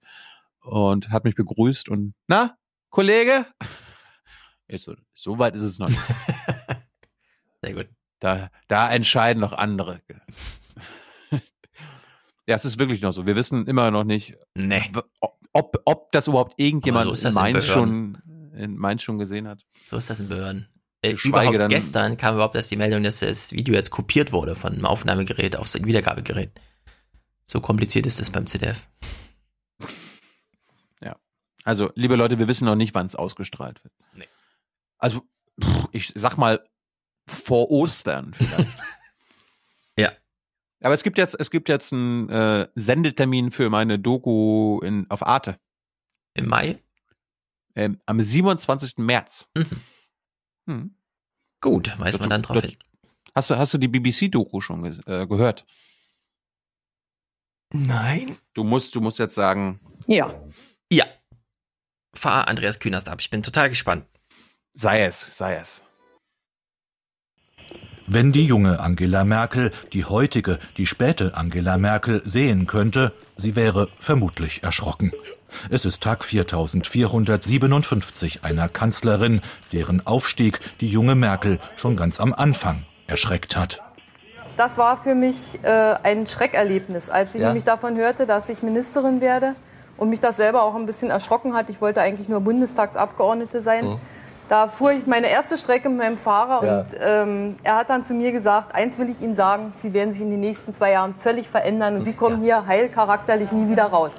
und 0.61 1.09
hat 1.09 1.23
mich 1.23 1.33
begrüßt 1.33 1.89
und 1.89 2.13
na, 2.27 2.57
Kollege? 2.89 3.45
Ich 4.65 4.81
so, 4.81 4.95
so 5.13 5.37
weit 5.37 5.55
ist 5.55 5.61
es 5.61 5.77
noch 5.77 5.89
nicht. 5.89 5.99
Sehr 7.61 7.73
gut. 7.73 7.89
Da, 8.23 8.49
da 8.69 8.89
entscheiden 8.89 9.41
noch 9.41 9.51
andere. 9.51 9.99
ja, 11.31 12.55
es 12.55 12.63
ist 12.63 12.79
wirklich 12.79 13.01
noch 13.01 13.11
so. 13.11 13.25
Wir 13.25 13.35
wissen 13.35 13.67
immer 13.67 13.91
noch 13.91 14.05
nicht, 14.05 14.37
nee. 14.55 14.81
ob, 15.51 15.81
ob 15.83 16.11
das 16.13 16.29
überhaupt 16.29 16.57
irgendjemand 16.57 17.17
so 17.17 17.27
in 17.27 17.33
Mainz 17.33 17.65
schon. 17.65 18.17
in 18.55 18.77
Mainz 18.77 19.03
schon 19.03 19.17
gesehen 19.17 19.45
hat. 19.45 19.65
So 19.85 19.97
ist 19.97 20.09
das 20.09 20.21
in 20.21 20.29
Behörden. 20.29 20.69
Äh, 21.01 21.17
überhaupt 21.21 21.63
dann, 21.63 21.67
gestern 21.67 22.15
kam 22.15 22.35
überhaupt 22.35 22.55
erst 22.55 22.71
die 22.71 22.77
Meldung, 22.77 23.03
dass 23.03 23.19
das 23.19 23.51
Video 23.51 23.73
jetzt 23.73 23.89
kopiert 23.89 24.31
wurde 24.31 24.55
von 24.55 24.71
einem 24.71 24.85
Aufnahmegerät 24.85 25.57
aufs 25.57 25.75
Wiedergabegerät. 25.83 26.57
So 27.45 27.59
kompliziert 27.59 28.05
ist 28.05 28.21
das 28.21 28.29
beim 28.29 28.47
CDF. 28.47 28.87
Ja. 31.01 31.17
Also, 31.65 31.91
liebe 31.95 32.15
Leute, 32.15 32.39
wir 32.39 32.47
wissen 32.47 32.63
noch 32.63 32.77
nicht, 32.77 32.95
wann 32.95 33.05
es 33.05 33.17
ausgestrahlt 33.17 33.83
wird. 33.83 33.93
Nee. 34.15 34.29
Also, 34.97 35.23
ich 35.91 36.13
sag 36.15 36.37
mal, 36.37 36.65
vor 37.27 37.71
Ostern 37.71 38.33
vielleicht. 38.33 38.77
ja. 39.97 40.11
Aber 40.81 40.93
es 40.93 41.03
gibt 41.03 41.17
jetzt, 41.17 41.35
es 41.39 41.49
gibt 41.49 41.69
jetzt 41.69 41.93
einen 41.93 42.29
äh, 42.29 42.67
Sendetermin 42.75 43.51
für 43.51 43.69
meine 43.69 43.99
Doku 43.99 44.79
in, 44.81 45.09
auf 45.09 45.25
Arte. 45.25 45.59
Im 46.35 46.47
Mai? 46.47 46.83
Ähm, 47.75 47.99
am 48.05 48.19
27. 48.19 48.97
März. 48.97 49.47
Mhm. 49.55 49.65
Hm. 50.67 50.95
Gut, 51.61 51.97
weiß 51.99 52.19
man 52.19 52.29
dann 52.29 52.41
drauf 52.41 52.59
hin. 52.59 52.75
Hast 53.35 53.49
du, 53.49 53.57
hast 53.57 53.73
du 53.73 53.77
die 53.77 53.87
BBC-Doku 53.87 54.61
schon 54.61 54.85
äh, 55.07 55.25
gehört? 55.25 55.65
Nein. 57.73 58.37
Du 58.53 58.63
musst, 58.63 58.95
du 58.95 59.01
musst 59.01 59.17
jetzt 59.17 59.35
sagen. 59.35 59.79
Ja. 60.05 60.39
Ja. 60.91 61.05
Fahr 62.13 62.47
Andreas 62.47 62.79
Künast 62.79 63.09
ab. 63.09 63.19
Ich 63.19 63.31
bin 63.31 63.41
total 63.41 63.69
gespannt. 63.69 64.05
Sei 64.73 65.03
es, 65.03 65.35
sei 65.35 65.55
es. 65.55 65.83
Wenn 68.05 68.33
die 68.33 68.45
junge 68.45 68.81
Angela 68.81 69.23
Merkel 69.23 69.71
die 69.93 70.03
heutige, 70.03 70.59
die 70.75 70.85
späte 70.85 71.37
Angela 71.37 71.77
Merkel 71.77 72.21
sehen 72.25 72.67
könnte, 72.67 73.13
sie 73.37 73.55
wäre 73.55 73.87
vermutlich 73.99 74.61
erschrocken. 74.61 75.13
Es 75.69 75.85
ist 75.85 76.03
Tag 76.03 76.25
4457 76.25 78.43
einer 78.43 78.67
Kanzlerin, 78.67 79.39
deren 79.71 80.05
Aufstieg 80.05 80.59
die 80.81 80.89
junge 80.89 81.15
Merkel 81.15 81.59
schon 81.77 81.95
ganz 81.95 82.19
am 82.19 82.33
Anfang 82.33 82.83
erschreckt 83.07 83.55
hat. 83.55 83.81
Das 84.57 84.77
war 84.77 84.97
für 84.97 85.15
mich 85.15 85.59
äh, 85.63 85.95
ein 86.03 86.27
Schreckerlebnis, 86.27 87.09
als 87.09 87.35
ich 87.35 87.41
ja. 87.41 87.47
nämlich 87.47 87.63
davon 87.63 87.95
hörte, 87.95 88.25
dass 88.25 88.49
ich 88.49 88.63
Ministerin 88.63 89.21
werde 89.21 89.55
und 89.95 90.09
mich 90.09 90.19
das 90.19 90.37
selber 90.37 90.63
auch 90.63 90.75
ein 90.75 90.85
bisschen 90.85 91.09
erschrocken 91.09 91.53
hat. 91.53 91.69
Ich 91.69 91.79
wollte 91.79 92.01
eigentlich 92.01 92.27
nur 92.27 92.41
Bundestagsabgeordnete 92.41 93.63
sein. 93.63 93.85
Mhm. 93.85 93.99
Da 94.49 94.67
fuhr 94.67 94.91
ich 94.91 95.07
meine 95.07 95.27
erste 95.27 95.57
Strecke 95.57 95.89
mit 95.89 95.99
meinem 95.99 96.17
Fahrer 96.17 96.65
ja. 96.65 96.79
und 96.79 96.87
ähm, 96.99 97.55
er 97.63 97.77
hat 97.77 97.89
dann 97.89 98.03
zu 98.03 98.13
mir 98.13 98.31
gesagt, 98.31 98.75
eins 98.75 98.99
will 98.99 99.09
ich 99.09 99.21
Ihnen 99.21 99.35
sagen, 99.35 99.73
Sie 99.81 99.93
werden 99.93 100.13
sich 100.13 100.21
in 100.21 100.31
den 100.31 100.41
nächsten 100.41 100.73
zwei 100.73 100.91
Jahren 100.91 101.15
völlig 101.15 101.47
verändern 101.47 101.97
und 101.97 102.05
Sie 102.05 102.13
kommen 102.13 102.43
ja. 102.43 102.61
hier 102.61 102.67
heilcharakterlich 102.67 103.51
nie 103.51 103.69
wieder 103.69 103.85
raus. 103.85 104.13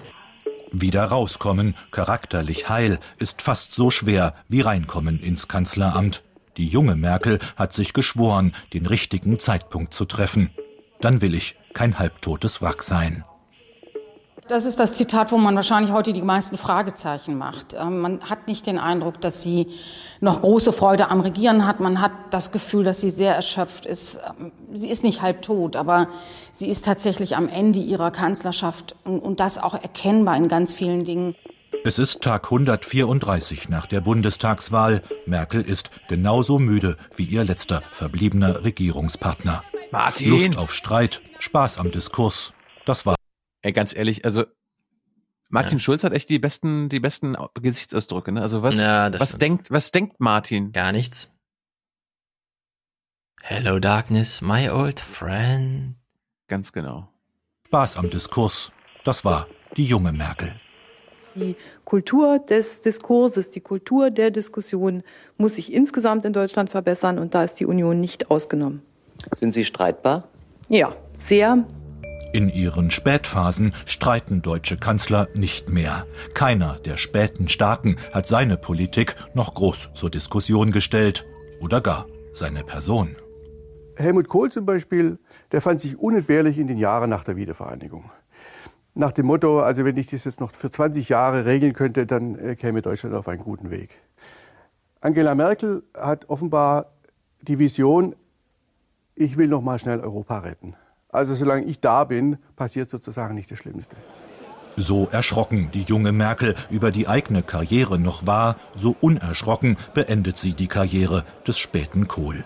Wieder 0.72 1.04
rauskommen, 1.04 1.76
charakterlich 1.90 2.68
heil, 2.68 2.98
ist 3.18 3.42
fast 3.42 3.72
so 3.72 3.90
schwer 3.90 4.34
wie 4.48 4.60
reinkommen 4.60 5.20
ins 5.20 5.46
Kanzleramt. 5.46 6.22
Die 6.56 6.66
junge 6.66 6.96
Merkel 6.96 7.38
hat 7.56 7.72
sich 7.72 7.92
geschworen, 7.92 8.52
den 8.72 8.86
richtigen 8.86 9.38
Zeitpunkt 9.38 9.92
zu 9.92 10.04
treffen. 10.04 10.50
Dann 11.00 11.20
will 11.20 11.34
ich 11.34 11.56
kein 11.74 11.98
halbtotes 11.98 12.62
Wrack 12.62 12.82
sein. 12.82 13.24
Das 14.46 14.66
ist 14.66 14.78
das 14.78 14.92
Zitat, 14.92 15.32
wo 15.32 15.38
man 15.38 15.56
wahrscheinlich 15.56 15.90
heute 15.90 16.12
die 16.12 16.20
meisten 16.20 16.58
Fragezeichen 16.58 17.38
macht. 17.38 17.74
Ähm, 17.74 18.00
man 18.00 18.20
hat 18.28 18.46
nicht 18.46 18.66
den 18.66 18.78
Eindruck, 18.78 19.18
dass 19.22 19.40
sie 19.40 19.68
noch 20.20 20.42
große 20.42 20.74
Freude 20.74 21.10
am 21.10 21.20
Regieren 21.20 21.66
hat. 21.66 21.80
Man 21.80 22.02
hat 22.02 22.12
das 22.28 22.52
Gefühl, 22.52 22.84
dass 22.84 23.00
sie 23.00 23.08
sehr 23.08 23.34
erschöpft 23.34 23.86
ist. 23.86 24.20
Ähm, 24.38 24.52
sie 24.70 24.90
ist 24.90 25.02
nicht 25.02 25.22
halbtot, 25.22 25.76
aber 25.76 26.08
sie 26.52 26.68
ist 26.68 26.84
tatsächlich 26.84 27.36
am 27.36 27.48
Ende 27.48 27.78
ihrer 27.78 28.10
Kanzlerschaft 28.10 28.94
und 29.04 29.40
das 29.40 29.56
auch 29.56 29.74
erkennbar 29.74 30.36
in 30.36 30.48
ganz 30.48 30.74
vielen 30.74 31.06
Dingen. 31.06 31.34
Es 31.82 31.98
ist 31.98 32.20
Tag 32.20 32.44
134 32.44 33.70
nach 33.70 33.86
der 33.86 34.02
Bundestagswahl. 34.02 35.02
Merkel 35.24 35.62
ist 35.62 35.90
genauso 36.08 36.58
müde 36.58 36.96
wie 37.16 37.24
ihr 37.24 37.44
letzter 37.44 37.82
verbliebener 37.92 38.62
Regierungspartner. 38.62 39.62
Martin. 39.90 40.30
Lust 40.30 40.58
auf 40.58 40.74
Streit, 40.74 41.22
Spaß 41.38 41.78
am 41.78 41.90
Diskurs. 41.90 42.52
Das 42.84 43.06
war 43.06 43.16
Ey, 43.64 43.72
ganz 43.72 43.96
ehrlich, 43.96 44.26
also 44.26 44.44
Martin 45.48 45.78
ja. 45.78 45.78
Schulz 45.78 46.04
hat 46.04 46.12
echt 46.12 46.28
die 46.28 46.38
besten, 46.38 46.90
die 46.90 47.00
besten 47.00 47.34
Gesichtsausdrücke. 47.54 48.30
Ne? 48.30 48.42
Also 48.42 48.62
was, 48.62 48.78
ja, 48.78 49.10
was 49.18 49.38
denkt, 49.38 49.70
was 49.70 49.90
denkt 49.90 50.20
Martin? 50.20 50.72
Gar 50.72 50.92
nichts. 50.92 51.32
Hello 53.42 53.78
Darkness, 53.78 54.42
my 54.42 54.68
old 54.68 55.00
friend. 55.00 55.94
Ganz 56.46 56.72
genau. 56.72 57.08
Spaß 57.68 57.96
am 57.96 58.10
Diskurs. 58.10 58.70
Das 59.02 59.24
war 59.24 59.46
die 59.78 59.86
junge 59.86 60.12
Merkel. 60.12 60.60
Die 61.34 61.56
Kultur 61.86 62.40
des 62.40 62.82
Diskurses, 62.82 63.48
die 63.48 63.62
Kultur 63.62 64.10
der 64.10 64.30
Diskussion 64.30 65.02
muss 65.38 65.56
sich 65.56 65.72
insgesamt 65.72 66.26
in 66.26 66.34
Deutschland 66.34 66.68
verbessern 66.68 67.18
und 67.18 67.34
da 67.34 67.44
ist 67.44 67.54
die 67.54 67.66
Union 67.66 67.98
nicht 67.98 68.30
ausgenommen. 68.30 68.82
Sind 69.38 69.52
Sie 69.52 69.64
streitbar? 69.64 70.28
Ja, 70.68 70.94
sehr. 71.14 71.64
In 72.34 72.48
ihren 72.48 72.90
Spätphasen 72.90 73.72
streiten 73.86 74.42
deutsche 74.42 74.76
Kanzler 74.76 75.28
nicht 75.34 75.68
mehr. 75.68 76.04
Keiner 76.34 76.80
der 76.84 76.96
späten 76.96 77.46
Staaten 77.46 77.94
hat 78.12 78.26
seine 78.26 78.56
Politik 78.56 79.14
noch 79.34 79.54
groß 79.54 79.90
zur 79.94 80.10
Diskussion 80.10 80.72
gestellt 80.72 81.24
oder 81.60 81.80
gar 81.80 82.06
seine 82.32 82.64
Person. 82.64 83.12
Helmut 83.94 84.28
Kohl 84.28 84.50
zum 84.50 84.66
Beispiel, 84.66 85.20
der 85.52 85.60
fand 85.60 85.80
sich 85.80 85.96
unentbehrlich 85.96 86.58
in 86.58 86.66
den 86.66 86.76
Jahren 86.76 87.08
nach 87.08 87.22
der 87.22 87.36
Wiedervereinigung. 87.36 88.10
Nach 88.94 89.12
dem 89.12 89.26
Motto, 89.26 89.60
also 89.60 89.84
wenn 89.84 89.96
ich 89.96 90.08
das 90.08 90.24
jetzt 90.24 90.40
noch 90.40 90.50
für 90.50 90.70
20 90.70 91.08
Jahre 91.08 91.44
regeln 91.44 91.72
könnte, 91.72 92.04
dann 92.04 92.36
äh, 92.36 92.56
käme 92.56 92.82
Deutschland 92.82 93.14
auf 93.14 93.28
einen 93.28 93.42
guten 93.42 93.70
Weg. 93.70 93.96
Angela 95.00 95.36
Merkel 95.36 95.84
hat 95.96 96.28
offenbar 96.28 96.94
die 97.42 97.60
Vision, 97.60 98.16
ich 99.14 99.38
will 99.38 99.46
noch 99.46 99.62
mal 99.62 99.78
schnell 99.78 100.00
Europa 100.00 100.40
retten. 100.40 100.74
Also 101.14 101.36
solange 101.36 101.64
ich 101.66 101.78
da 101.78 102.02
bin, 102.02 102.38
passiert 102.56 102.90
sozusagen 102.90 103.36
nicht 103.36 103.48
das 103.48 103.60
Schlimmste. 103.60 103.94
So 104.76 105.06
erschrocken 105.12 105.70
die 105.72 105.82
junge 105.82 106.10
Merkel 106.10 106.56
über 106.70 106.90
die 106.90 107.06
eigene 107.06 107.44
Karriere 107.44 108.00
noch 108.00 108.26
war, 108.26 108.56
so 108.74 108.96
unerschrocken 109.00 109.76
beendet 109.94 110.38
sie 110.38 110.54
die 110.54 110.66
Karriere 110.66 111.24
des 111.46 111.60
späten 111.60 112.08
Kohl. 112.08 112.42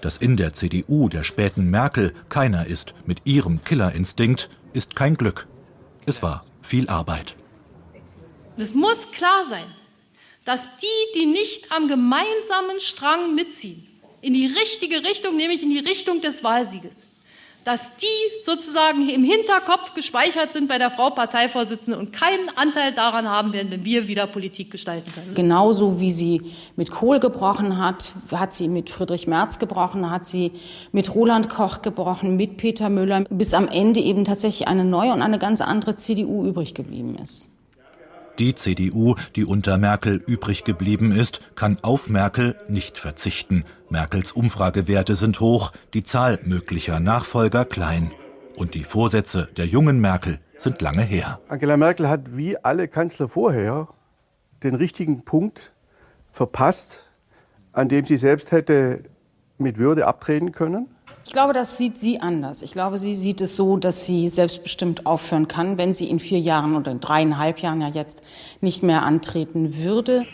Dass 0.00 0.16
in 0.16 0.38
der 0.38 0.54
CDU 0.54 1.10
der 1.10 1.24
späten 1.24 1.68
Merkel 1.68 2.14
keiner 2.30 2.66
ist 2.66 2.94
mit 3.04 3.26
ihrem 3.26 3.62
Killerinstinkt, 3.64 4.48
ist 4.72 4.96
kein 4.96 5.14
Glück. 5.14 5.46
Es 6.06 6.22
war 6.22 6.46
viel 6.62 6.88
Arbeit. 6.88 7.36
Es 8.56 8.72
muss 8.72 9.10
klar 9.12 9.44
sein, 9.46 9.66
dass 10.46 10.62
die, 10.78 11.18
die 11.18 11.26
nicht 11.26 11.70
am 11.70 11.86
gemeinsamen 11.86 12.80
Strang 12.80 13.34
mitziehen, 13.34 13.86
in 14.22 14.32
die 14.32 14.46
richtige 14.46 15.04
Richtung, 15.04 15.36
nämlich 15.36 15.62
in 15.62 15.68
die 15.68 15.80
Richtung 15.80 16.22
des 16.22 16.42
Wahlsieges, 16.42 17.04
dass 17.64 17.80
die 17.96 18.44
sozusagen 18.44 19.08
im 19.08 19.22
Hinterkopf 19.22 19.94
gespeichert 19.94 20.52
sind 20.52 20.68
bei 20.68 20.78
der 20.78 20.90
Frau 20.90 21.10
Parteivorsitzende 21.10 21.98
und 21.98 22.12
keinen 22.12 22.48
Anteil 22.56 22.92
daran 22.92 23.28
haben 23.28 23.52
werden, 23.52 23.70
wenn 23.70 23.84
wir 23.84 24.08
wieder 24.08 24.26
Politik 24.26 24.70
gestalten 24.70 25.12
können. 25.12 25.34
Genauso 25.34 26.00
wie 26.00 26.10
sie 26.10 26.42
mit 26.76 26.90
Kohl 26.90 27.20
gebrochen 27.20 27.78
hat, 27.78 28.12
hat 28.32 28.52
sie 28.52 28.68
mit 28.68 28.88
Friedrich 28.88 29.26
Merz 29.26 29.58
gebrochen, 29.58 30.10
hat 30.10 30.26
sie 30.26 30.52
mit 30.92 31.14
Roland 31.14 31.50
Koch 31.50 31.82
gebrochen, 31.82 32.36
mit 32.36 32.56
Peter 32.56 32.88
Müller, 32.88 33.24
bis 33.28 33.52
am 33.52 33.68
Ende 33.68 34.00
eben 34.00 34.24
tatsächlich 34.24 34.66
eine 34.66 34.84
neue 34.84 35.12
und 35.12 35.20
eine 35.20 35.38
ganz 35.38 35.60
andere 35.60 35.96
CDU 35.96 36.46
übrig 36.46 36.74
geblieben 36.74 37.16
ist. 37.22 37.49
Die 38.40 38.54
CDU, 38.54 39.16
die 39.36 39.44
unter 39.44 39.76
Merkel 39.76 40.16
übrig 40.26 40.64
geblieben 40.64 41.12
ist, 41.12 41.42
kann 41.56 41.76
auf 41.82 42.08
Merkel 42.08 42.56
nicht 42.68 42.96
verzichten. 42.96 43.66
Merkels 43.90 44.32
Umfragewerte 44.32 45.14
sind 45.14 45.40
hoch, 45.40 45.72
die 45.92 46.04
Zahl 46.04 46.38
möglicher 46.44 47.00
Nachfolger 47.00 47.66
klein. 47.66 48.10
Und 48.56 48.72
die 48.72 48.84
Vorsätze 48.84 49.50
der 49.58 49.66
jungen 49.66 50.00
Merkel 50.00 50.40
sind 50.56 50.80
lange 50.80 51.02
her. 51.02 51.38
Angela 51.48 51.76
Merkel 51.76 52.08
hat 52.08 52.34
wie 52.34 52.56
alle 52.56 52.88
Kanzler 52.88 53.28
vorher 53.28 53.88
den 54.62 54.74
richtigen 54.74 55.22
Punkt 55.26 55.74
verpasst, 56.32 57.10
an 57.72 57.90
dem 57.90 58.06
sie 58.06 58.16
selbst 58.16 58.52
hätte 58.52 59.02
mit 59.58 59.76
Würde 59.76 60.06
abtreten 60.06 60.52
können. 60.52 60.88
Ich 61.24 61.32
glaube, 61.32 61.52
das 61.52 61.76
sieht 61.76 61.96
sie 61.96 62.20
anders. 62.20 62.62
Ich 62.62 62.72
glaube, 62.72 62.98
sie 62.98 63.14
sieht 63.14 63.40
es 63.40 63.56
so, 63.56 63.76
dass 63.76 64.06
sie 64.06 64.28
selbstbestimmt 64.28 65.06
aufhören 65.06 65.48
kann, 65.48 65.78
wenn 65.78 65.94
sie 65.94 66.10
in 66.10 66.18
vier 66.18 66.40
Jahren 66.40 66.74
oder 66.76 66.90
in 66.90 67.00
dreieinhalb 67.00 67.60
Jahren 67.60 67.80
ja 67.80 67.88
jetzt 67.88 68.22
nicht 68.60 68.82
mehr 68.82 69.02
antreten 69.02 69.76
würde. 69.76 70.26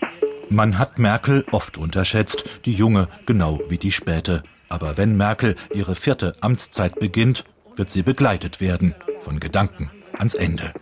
Man 0.49 0.79
hat 0.79 0.99
Merkel 0.99 1.45
oft 1.53 1.77
unterschätzt, 1.77 2.45
die 2.65 2.73
junge 2.73 3.09
genau 3.27 3.61
wie 3.69 3.79
die 3.79 3.93
späte. 3.93 4.43
Aber 4.69 4.97
wenn 4.97 5.17
Merkel 5.17 5.57
ihre 5.75 5.95
vierte 5.95 6.35
Amtszeit 6.41 6.99
beginnt, 6.99 7.45
wird 7.75 7.91
sie 7.91 8.03
begleitet 8.03 8.61
werden 8.61 8.95
von 9.21 9.41
Gedanken 9.41 9.91
ans 10.19 10.35
Ende. 10.35 10.73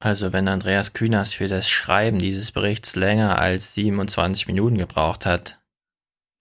Also 0.00 0.32
wenn 0.32 0.48
Andreas 0.48 0.92
Kühners 0.92 1.32
für 1.32 1.48
das 1.48 1.70
Schreiben 1.70 2.18
dieses 2.18 2.52
Berichts 2.52 2.94
länger 2.94 3.38
als 3.38 3.74
27 3.74 4.46
Minuten 4.46 4.76
gebraucht 4.76 5.24
hat. 5.24 5.58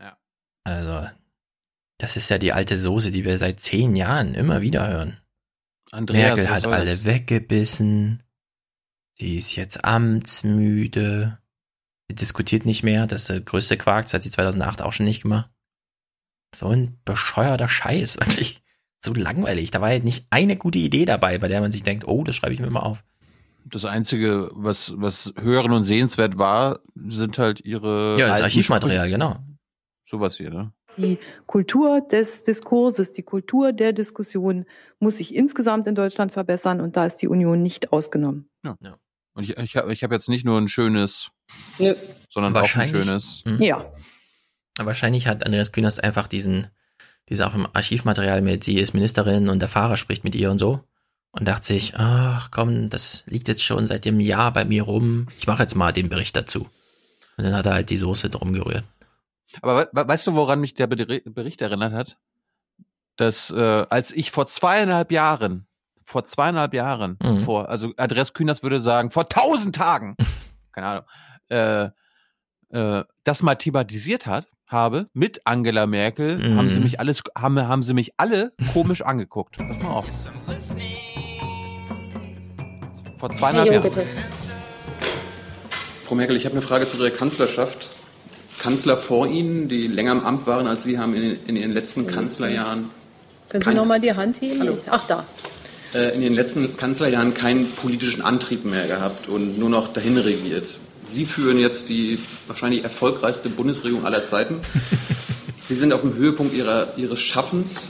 Ja. 0.02 0.18
Also, 0.66 1.10
das 2.04 2.18
ist 2.18 2.28
ja 2.28 2.38
die 2.38 2.52
alte 2.52 2.78
Soße, 2.78 3.12
die 3.12 3.24
wir 3.24 3.38
seit 3.38 3.62
zehn 3.62 3.96
Jahren 3.96 4.36
immer 4.36 4.60
wieder 4.60 4.86
hören. 4.90 5.22
Andreas, 5.90 6.36
Merkel 6.36 6.50
hat 6.50 6.66
alle 6.66 7.06
weggebissen. 7.06 8.22
Sie 9.14 9.38
ist 9.38 9.56
jetzt 9.56 9.86
amtsmüde. 9.86 11.38
Sie 12.10 12.16
diskutiert 12.16 12.66
nicht 12.66 12.84
mehr. 12.84 13.08
Das 13.08 13.22
ist 13.22 13.30
der 13.30 13.40
größte 13.40 13.78
Quark. 13.78 14.04
Das 14.04 14.16
hat 14.16 14.24
sie 14.24 14.32
2008 14.32 14.82
auch 14.82 14.92
schon 14.92 15.06
nicht 15.06 15.22
gemacht. 15.22 15.50
So 16.54 16.68
ein 16.68 17.00
bescheuerter 17.06 17.70
Scheiß, 17.70 18.18
wirklich. 18.20 18.62
So 19.00 19.14
langweilig. 19.14 19.72
Da 19.72 19.80
war 19.80 19.88
halt 19.88 20.04
nicht 20.04 20.28
eine 20.30 20.58
gute 20.58 20.80
Idee 20.80 21.06
dabei, 21.06 21.38
bei 21.38 21.48
der 21.48 21.62
man 21.62 21.72
sich 21.72 21.84
denkt, 21.84 22.06
oh, 22.06 22.26
das 22.26 22.36
schreibe 22.36 22.54
ich 22.54 22.60
mir 22.60 22.70
mal 22.70 22.82
auf. 22.82 23.02
Das 23.64 23.86
Einzige, 23.86 24.52
was, 24.52 24.92
was 24.98 25.34
hören 25.40 25.72
und 25.72 25.86
sehenswert 25.86 26.38
war, 26.38 26.82
sind 26.96 27.38
halt 27.38 27.62
ihre. 27.66 28.20
Ja, 28.20 28.28
das 28.28 28.42
Archivmaterial, 28.42 29.10
genau. 29.10 29.38
Sowas 30.04 30.36
hier, 30.36 30.50
ne? 30.50 30.74
Die 30.98 31.18
Kultur 31.46 32.02
des 32.02 32.44
Diskurses, 32.44 33.12
die 33.12 33.24
Kultur 33.24 33.74
der 33.74 33.94
Diskussion 33.94 34.66
muss 35.00 35.18
sich 35.18 35.34
insgesamt 35.34 35.88
in 35.88 35.96
Deutschland 35.96 36.32
verbessern 36.32 36.82
und 36.82 36.96
da 36.96 37.06
ist 37.06 37.18
die 37.18 37.28
Union 37.28 37.62
nicht 37.64 37.92
ausgenommen. 37.92 38.50
Ja. 38.64 38.78
ja. 38.82 38.98
Und 39.34 39.44
ich, 39.44 39.58
ich 39.58 39.76
habe 39.76 39.92
ich 39.92 40.04
hab 40.04 40.12
jetzt 40.12 40.30
nicht 40.30 40.46
nur 40.46 40.60
ein 40.60 40.68
schönes, 40.68 41.32
Nö. 41.80 41.96
sondern 42.30 42.56
auch 42.56 42.76
ein 42.76 42.90
schönes. 42.90 43.42
Mh. 43.46 43.66
Ja. 43.66 43.94
Wahrscheinlich 44.78 45.28
hat 45.28 45.46
Andreas 45.46 45.72
Künast 45.72 46.04
einfach 46.04 46.28
diesen, 46.28 46.68
diese 47.30 47.46
auf 47.46 47.54
dem 47.54 47.68
Archivmaterial 47.74 48.42
mit, 48.42 48.64
sie 48.64 48.78
ist 48.78 48.94
Ministerin 48.94 49.50
und 49.50 49.60
der 49.60 49.70
Fahrer 49.70 49.98
spricht 49.98 50.24
mit 50.24 50.36
ihr 50.36 50.52
und 50.52 50.60
so. 50.60 50.82
Und 51.32 51.48
dachte 51.48 51.66
sich, 51.66 51.96
ach 51.96 52.52
komm, 52.52 52.92
das 52.92 53.24
liegt 53.26 53.48
jetzt 53.48 53.64
schon 53.64 53.88
seit 53.88 54.06
dem 54.06 54.20
Jahr 54.20 54.54
bei 54.54 54.66
mir 54.66 54.84
rum. 54.84 55.28
Ich 55.40 55.48
mache 55.48 55.64
jetzt 55.64 55.76
mal 55.76 55.92
den 55.92 56.10
Bericht 56.10 56.36
dazu. 56.36 56.70
Und 57.38 57.44
dann 57.44 57.56
hat 57.56 57.66
er 57.66 57.74
halt 57.74 57.90
die 57.90 57.98
Soße 57.98 58.30
drum 58.30 58.54
gerührt. 58.54 58.84
Aber 59.62 59.90
we 59.92 60.08
weißt 60.08 60.28
du, 60.28 60.36
woran 60.36 60.60
mich 60.60 60.74
der 60.74 60.88
Bericht 60.88 61.62
erinnert 61.62 61.94
hat? 61.94 62.18
Dass 63.16 63.52
äh, 63.52 63.86
als 63.90 64.12
ich 64.12 64.32
vor 64.32 64.48
zweieinhalb 64.48 65.12
Jahren, 65.12 65.68
vor 66.04 66.26
zweieinhalb 66.26 66.74
Jahren, 66.74 67.18
mhm. 67.22 67.44
vor, 67.44 67.70
also 67.70 67.92
Adress 67.98 68.34
Kühners 68.34 68.64
würde 68.64 68.80
sagen, 68.80 69.12
vor 69.12 69.30
tausend 69.30 69.76
Tagen, 69.76 70.16
keine 70.72 70.88
Ahnung, 70.88 71.06
äh, 71.50 71.90
äh, 72.70 73.04
das 73.24 73.44
mal 73.44 73.56
thematisiert 73.56 74.26
hat, 74.26 74.48
habe 74.68 75.08
mit 75.14 75.46
Angela 75.46 75.86
Merkel, 75.86 76.38
mhm. 76.38 76.58
haben 76.58 76.70
sie 76.70 76.80
mich 76.80 77.00
alles, 77.00 77.22
haben, 77.38 77.68
haben 77.68 77.84
sie 77.84 77.94
mich 77.94 78.14
alle 78.18 78.54
komisch 78.74 79.02
angeguckt. 79.06 79.58
Pass 79.58 79.78
mal 79.78 79.92
auf. 79.92 80.06
Vor 83.20 83.30
zweieinhalb 83.30 83.72
Jahren. 83.72 83.84
Bitte. 83.84 84.06
Frau 86.02 86.16
Merkel, 86.16 86.36
ich 86.36 86.46
habe 86.46 86.54
eine 86.54 86.62
Frage 86.62 86.88
zu 86.88 86.98
der 86.98 87.12
Kanzlerschaft. 87.12 87.92
Kanzler 88.64 88.96
vor 88.96 89.28
Ihnen, 89.28 89.68
die 89.68 89.88
länger 89.88 90.14
im 90.14 90.26
Amt 90.26 90.48
waren 90.48 90.68
als 90.68 90.86
Sie, 90.86 90.98
haben 90.98 91.14
in, 91.14 91.38
in 91.48 91.58
Ihren 91.58 91.74
letzten 91.74 92.08
Kanzlerjahren. 92.08 92.90
Können 93.50 93.62
Sie 93.62 93.74
noch 93.74 93.86
mal 93.86 94.00
die 94.00 94.14
Hand 94.14 94.40
heben? 94.40 94.62
Hallo. 94.62 94.78
Ach, 94.90 95.06
da. 95.06 95.26
Äh, 95.94 96.16
in 96.16 96.22
den 96.22 96.34
letzten 96.34 96.78
Kanzlerjahren 96.78 97.34
keinen 97.34 97.70
politischen 97.72 98.22
Antrieb 98.22 98.64
mehr 98.64 98.88
gehabt 98.88 99.28
und 99.28 99.60
nur 99.60 99.70
noch 99.70 99.92
dahin 99.92 100.18
regiert. 100.18 100.80
Sie 101.06 101.26
führen 101.26 101.60
jetzt 101.60 101.90
die 101.90 102.20
wahrscheinlich 102.48 102.86
erfolgreichste 102.86 103.50
Bundesregierung 103.50 104.06
aller 104.06 104.24
Zeiten. 104.24 104.62
Sie 105.68 105.76
sind 105.76 105.92
auf 105.92 106.00
dem 106.00 106.16
Höhepunkt 106.16 106.54
ihrer, 106.54 106.94
Ihres 106.96 107.20
Schaffens. 107.20 107.90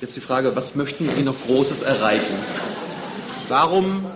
Jetzt 0.00 0.14
die 0.14 0.20
Frage, 0.20 0.54
was 0.54 0.76
möchten 0.76 1.10
Sie 1.10 1.24
noch 1.24 1.34
Großes 1.46 1.82
erreichen? 1.82 2.36
Warum, 3.48 4.06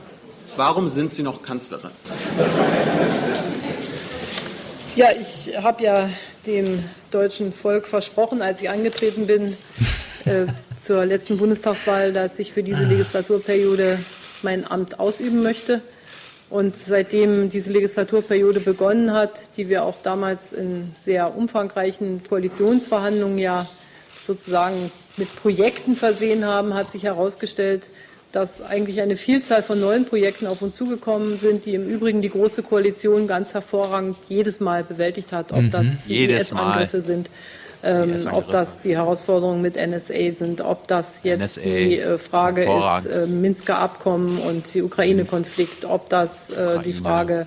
warum 0.56 0.88
sind 0.88 1.10
Sie 1.12 1.24
noch 1.24 1.42
Kanzlerin? 1.42 1.90
Ja, 4.96 5.10
ich 5.12 5.56
habe 5.56 5.84
ja 5.84 6.10
dem 6.46 6.82
deutschen 7.12 7.52
Volk 7.52 7.86
versprochen, 7.86 8.42
als 8.42 8.60
ich 8.60 8.70
angetreten 8.70 9.26
bin 9.26 9.56
äh, 10.24 10.46
zur 10.80 11.06
letzten 11.06 11.38
Bundestagswahl, 11.38 12.12
dass 12.12 12.38
ich 12.40 12.52
für 12.52 12.64
diese 12.64 12.84
Legislaturperiode 12.84 14.00
mein 14.42 14.68
Amt 14.68 14.98
ausüben 14.98 15.42
möchte. 15.42 15.80
Und 16.48 16.74
seitdem 16.76 17.48
diese 17.48 17.70
Legislaturperiode 17.70 18.58
begonnen 18.58 19.12
hat, 19.12 19.56
die 19.56 19.68
wir 19.68 19.84
auch 19.84 20.02
damals 20.02 20.52
in 20.52 20.92
sehr 20.98 21.36
umfangreichen 21.36 22.24
Koalitionsverhandlungen 22.28 23.38
ja 23.38 23.68
sozusagen 24.20 24.90
mit 25.16 25.34
Projekten 25.36 25.94
versehen 25.94 26.44
haben, 26.44 26.74
hat 26.74 26.90
sich 26.90 27.04
herausgestellt, 27.04 27.84
dass 28.32 28.62
eigentlich 28.62 29.00
eine 29.00 29.16
Vielzahl 29.16 29.62
von 29.62 29.80
neuen 29.80 30.04
Projekten 30.04 30.46
auf 30.46 30.62
uns 30.62 30.76
zugekommen 30.76 31.36
sind, 31.36 31.66
die 31.66 31.74
im 31.74 31.88
Übrigen 31.88 32.22
die 32.22 32.30
Große 32.30 32.62
Koalition 32.62 33.26
ganz 33.26 33.54
hervorragend 33.54 34.16
jedes 34.28 34.60
Mal 34.60 34.84
bewältigt 34.84 35.32
hat, 35.32 35.52
ob 35.52 35.62
mhm. 35.62 35.70
das 35.70 36.04
die 36.06 36.24
IS-Angriffe 36.24 37.00
sind. 37.00 37.30
Ähm, 37.82 38.14
ob 38.30 38.50
das 38.50 38.80
die 38.80 38.94
Herausforderungen 38.94 39.62
mit 39.62 39.76
NSA 39.76 40.32
sind, 40.32 40.60
ob 40.60 40.86
das 40.86 41.22
jetzt 41.22 41.56
NSA, 41.56 41.60
die 41.62 41.98
äh, 41.98 42.18
Frage 42.18 42.64
ist, 42.64 43.06
äh, 43.06 43.26
Minsker 43.26 43.78
Abkommen 43.78 44.38
und 44.38 44.74
die 44.74 44.82
Ukraine-Konflikt, 44.82 45.86
ob 45.86 46.10
das 46.10 46.50
äh, 46.50 46.52
Ukraine. 46.52 46.82
die 46.82 46.92
Frage 46.92 47.46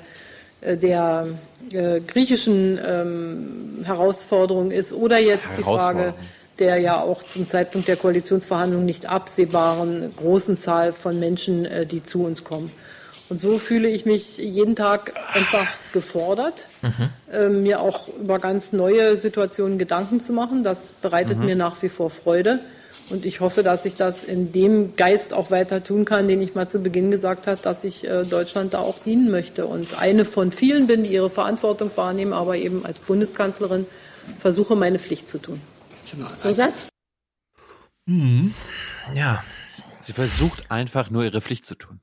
äh, 0.61 0.75
der 0.75 1.27
äh, 1.71 1.99
griechischen 1.99 2.79
ähm, 2.83 3.83
Herausforderung 3.83 4.71
ist 4.71 4.91
oder 4.91 5.19
jetzt 5.19 5.49
die 5.55 5.61
Frage 5.63 6.15
der 6.59 6.77
ja 6.77 7.01
auch 7.01 7.23
zum 7.23 7.47
Zeitpunkt 7.47 7.87
der 7.87 7.95
Koalitionsverhandlungen 7.95 8.85
nicht 8.85 9.07
absehbaren 9.07 10.13
großen 10.15 10.57
Zahl 10.57 10.93
von 10.93 11.19
Menschen, 11.19 11.65
äh, 11.65 11.85
die 11.85 12.03
zu 12.03 12.23
uns 12.23 12.43
kommen. 12.43 12.71
Und 13.29 13.37
so 13.37 13.57
fühle 13.57 13.87
ich 13.87 14.05
mich 14.05 14.37
jeden 14.37 14.75
Tag 14.75 15.13
einfach 15.33 15.67
gefordert, 15.91 16.67
mhm. 16.81 17.09
äh, 17.31 17.49
mir 17.49 17.79
auch 17.79 18.07
über 18.09 18.37
ganz 18.37 18.73
neue 18.73 19.17
Situationen 19.17 19.79
Gedanken 19.79 20.19
zu 20.19 20.33
machen. 20.33 20.63
Das 20.63 20.91
bereitet 20.91 21.39
mhm. 21.39 21.45
mir 21.45 21.55
nach 21.55 21.81
wie 21.81 21.89
vor 21.89 22.09
Freude. 22.09 22.59
Und 23.09 23.25
ich 23.25 23.41
hoffe, 23.41 23.63
dass 23.63 23.85
ich 23.85 23.95
das 23.95 24.23
in 24.23 24.51
dem 24.51 24.95
Geist 24.95 25.33
auch 25.33 25.51
weiter 25.51 25.83
tun 25.83 26.05
kann, 26.05 26.27
den 26.27 26.41
ich 26.41 26.55
mal 26.55 26.69
zu 26.69 26.79
Beginn 26.79 27.11
gesagt 27.11 27.47
habe, 27.47 27.59
dass 27.61 27.83
ich 27.83 28.07
äh, 28.07 28.23
Deutschland 28.23 28.73
da 28.73 28.79
auch 28.79 28.99
dienen 28.99 29.31
möchte. 29.31 29.65
Und 29.65 29.99
eine 29.99 30.25
von 30.25 30.51
vielen 30.51 30.87
bin, 30.87 31.03
die 31.03 31.11
ihre 31.11 31.29
Verantwortung 31.29 31.91
wahrnehmen, 31.95 32.33
aber 32.33 32.55
eben 32.57 32.85
als 32.85 32.99
Bundeskanzlerin 33.01 33.87
versuche, 34.39 34.75
meine 34.75 34.99
Pflicht 34.99 35.27
zu 35.27 35.37
tun. 35.37 35.61
Zusatz? 36.35 36.89
Mhm. 38.05 38.53
Ja. 39.13 39.43
Sie 40.01 40.13
versucht 40.13 40.69
einfach 40.71 41.09
nur 41.09 41.23
ihre 41.23 41.41
Pflicht 41.41 41.65
zu 41.65 41.75
tun. 41.75 41.99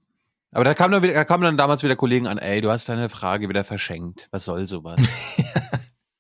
Aber 0.53 0.65
da 0.65 0.75
kam 0.75 0.91
dann, 0.91 1.03
wieder, 1.03 1.15
da 1.15 1.25
kamen 1.25 1.45
dann 1.45 1.57
damals 1.57 1.83
wieder 1.83 1.97
Kollegen 1.97 2.27
an, 2.27 2.39
ey, 2.39 2.61
du 2.61 2.71
hast 2.71 2.89
deine 2.89 3.09
Frage 3.09 3.49
wieder 3.49 3.63
verschenkt. 3.63 4.29
Was 4.33 4.47
soll 4.47 4.67
sowas? 4.67 5.01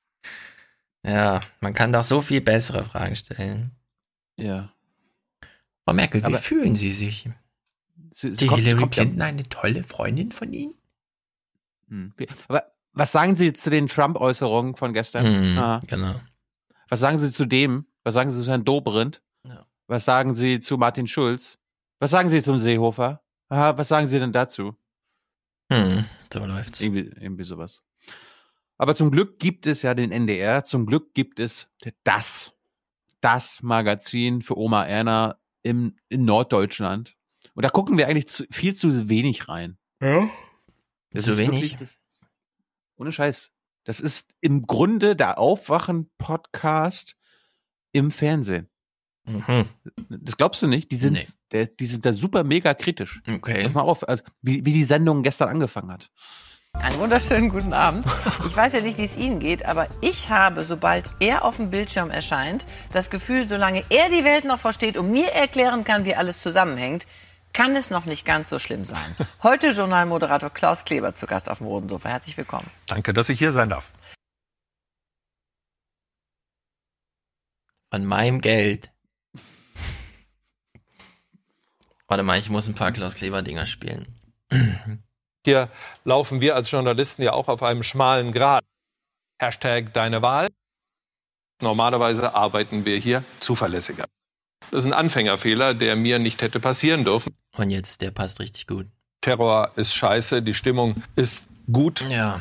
ja, 1.02 1.41
man 1.60 1.75
kann 1.75 1.93
doch 1.93 2.05
so 2.05 2.20
viel 2.20 2.41
bessere 2.41 2.85
Fragen 2.85 3.17
stellen. 3.17 3.73
Ja. 4.36 4.73
Frau 5.85 5.94
Merkel, 5.94 6.23
wie 6.23 6.27
Aber 6.27 6.39
fühlen 6.39 6.77
Sie 6.77 6.93
sich? 6.93 7.28
Sie, 8.12 8.31
sie 8.31 8.36
Die 8.36 8.47
kommt, 8.47 8.62
Hillary 8.62 8.89
Clinton 8.89 9.19
ja. 9.19 9.25
eine 9.25 9.49
tolle 9.49 9.83
Freundin 9.83 10.31
von 10.31 10.52
Ihnen? 10.52 10.75
Hm. 11.89 12.12
Aber 12.47 12.70
was 12.93 13.10
sagen 13.12 13.35
Sie 13.35 13.52
zu 13.52 13.70
den 13.70 13.89
Trump-Äußerungen 13.89 14.77
von 14.77 14.93
gestern? 14.93 15.25
Hm, 15.25 15.81
genau. 15.86 16.15
Was 16.91 17.01
sagen 17.01 17.19
Sie 17.19 17.33
zu 17.33 17.47
dem? 17.47 17.86
Was 18.02 18.15
sagen 18.15 18.31
Sie 18.31 18.43
zu 18.43 18.51
Herrn 18.51 18.65
Dobrindt? 18.65 19.23
Ja. 19.47 19.65
Was 19.86 20.05
sagen 20.05 20.35
Sie 20.35 20.60
zu 20.60 20.77
Martin 20.77 21.07
Schulz? 21.07 21.59
Was 22.01 22.10
sagen 22.10 22.28
Sie 22.28 22.43
zum 22.43 22.59
Seehofer? 22.59 23.23
Aha, 23.49 23.78
was 23.78 23.89
sagen 23.89 24.09
Sie 24.09 24.19
denn 24.19 24.33
dazu? 24.33 24.77
Hm, 25.73 26.05
so 26.33 26.44
läuft's. 26.44 26.81
Irgendwie, 26.81 27.12
irgendwie 27.20 27.44
sowas. 27.44 27.85
Aber 28.77 28.97
zum 28.97 29.10
Glück 29.10 29.39
gibt 29.39 29.67
es 29.67 29.83
ja 29.83 29.94
den 29.94 30.10
NDR. 30.10 30.65
Zum 30.65 30.85
Glück 30.86 31.15
gibt 31.15 31.39
es 31.39 31.69
das, 32.02 32.52
das 33.20 33.62
Magazin 33.62 34.43
für 34.43 34.59
Oma 34.59 34.85
Erna 34.85 35.39
im, 35.62 35.97
in 36.09 36.25
Norddeutschland. 36.25 37.17
Und 37.55 37.65
da 37.65 37.69
gucken 37.69 37.99
wir 37.99 38.09
eigentlich 38.09 38.28
zu, 38.28 38.47
viel 38.51 38.75
zu 38.75 39.09
wenig 39.09 39.49
rein. 39.49 39.78
Ja? 40.01 40.28
Das 41.12 41.25
zu 41.25 41.39
wenig? 41.39 41.77
Das, 41.77 41.99
ohne 42.97 43.12
Scheiß. 43.12 43.52
Das 43.84 44.00
ist 44.00 44.34
im 44.41 44.67
Grunde 44.67 45.17
der 45.17 45.39
Aufwachen-Podcast 45.39 47.17
im 47.92 48.10
Fernsehen. 48.10 48.68
Mhm. 49.25 49.67
Das 50.09 50.36
glaubst 50.36 50.62
du 50.62 50.67
nicht? 50.67 50.91
Die 50.91 50.97
sind, 50.97 51.15
nee. 51.15 51.26
der, 51.52 51.67
die 51.67 51.86
sind 51.86 52.05
da 52.05 52.12
super 52.12 52.44
mega 52.44 52.75
kritisch. 52.75 53.20
Okay. 53.28 53.62
Pass 53.62 53.75
mal 53.75 53.83
auf, 53.83 54.09
also 54.09 54.23
wie, 54.42 54.65
wie 54.65 54.73
die 54.73 54.84
Sendung 54.84 55.23
gestern 55.23 55.49
angefangen 55.49 55.92
hat. 55.92 56.10
Einen 56.73 56.99
wunderschönen 57.00 57.50
guten 57.50 57.75
Abend. 57.75 58.07
Ich 58.47 58.57
weiß 58.57 58.75
ja 58.75 58.81
nicht, 58.81 58.97
wie 58.97 59.05
es 59.05 59.17
Ihnen 59.17 59.41
geht, 59.41 59.67
aber 59.67 59.89
ich 60.00 60.31
habe, 60.31 60.65
sobald 60.65 61.10
er 61.18 61.44
auf 61.44 61.57
dem 61.57 61.70
Bildschirm 61.70 62.10
erscheint, 62.10 62.65
das 62.92 63.10
Gefühl, 63.10 63.49
solange 63.49 63.83
er 63.91 64.09
die 64.09 64.25
Welt 64.25 64.44
noch 64.44 64.60
versteht 64.60 64.97
und 64.97 65.10
mir 65.10 65.33
erklären 65.33 65.83
kann, 65.84 66.05
wie 66.05 66.15
alles 66.15 66.41
zusammenhängt, 66.41 67.07
kann 67.53 67.77
es 67.77 67.91
noch 67.91 68.05
nicht 68.05 68.25
ganz 68.25 68.51
so 68.51 68.59
schlimm 68.59 68.85
sein. 68.85 69.17
Heute 69.43 69.70
Journalmoderator 69.70 70.51
Klaus 70.51 70.85
Kleber 70.85 71.15
zu 71.15 71.27
Gast 71.27 71.49
auf 71.49 71.59
dem 71.59 71.67
Roten 71.67 71.89
Sofa. 71.89 72.09
Herzlich 72.09 72.37
willkommen. 72.37 72.70
Danke, 72.87 73.12
dass 73.12 73.29
ich 73.29 73.39
hier 73.39 73.53
sein 73.53 73.69
darf. 73.69 73.93
Von 77.93 78.05
meinem 78.05 78.41
Geld. 78.41 78.91
Warte 82.07 82.23
mal, 82.23 82.39
ich 82.39 82.51
muss 82.51 82.67
ein 82.69 82.75
paar 82.75 82.93
Klaus 82.93 83.15
Kleber 83.15 83.43
Dinger 83.43 83.67
spielen. 83.67 84.07
Hier 85.45 85.70
laufen 86.05 86.41
wir 86.41 86.55
als 86.55 86.70
Journalisten 86.70 87.23
ja 87.23 87.33
auch 87.33 87.49
auf 87.49 87.62
einem 87.62 87.83
schmalen 87.83 88.33
Grat. 88.33 88.62
Hashtag 89.41 89.95
deine 89.95 90.20
Wahl. 90.20 90.49
Normalerweise 91.62 92.35
arbeiten 92.35 92.85
wir 92.85 92.99
hier 92.99 93.25
zuverlässiger. 93.41 94.05
Das 94.71 94.85
ist 94.85 94.87
ein 94.87 94.93
Anfängerfehler, 94.93 95.75
der 95.75 95.97
mir 95.97 96.19
nicht 96.19 96.43
hätte 96.43 96.61
passieren 96.61 97.05
dürfen. 97.05 97.35
Und 97.57 97.71
jetzt, 97.71 98.01
der 98.01 98.11
passt 98.13 98.39
richtig 98.41 98.67
gut. 98.67 98.87
Terror 99.21 99.73
ist 99.77 99.95
scheiße, 99.95 100.43
die 100.43 100.55
Stimmung 100.55 100.95
ist 101.17 101.49
gut. 101.71 102.05
Ja. 102.09 102.41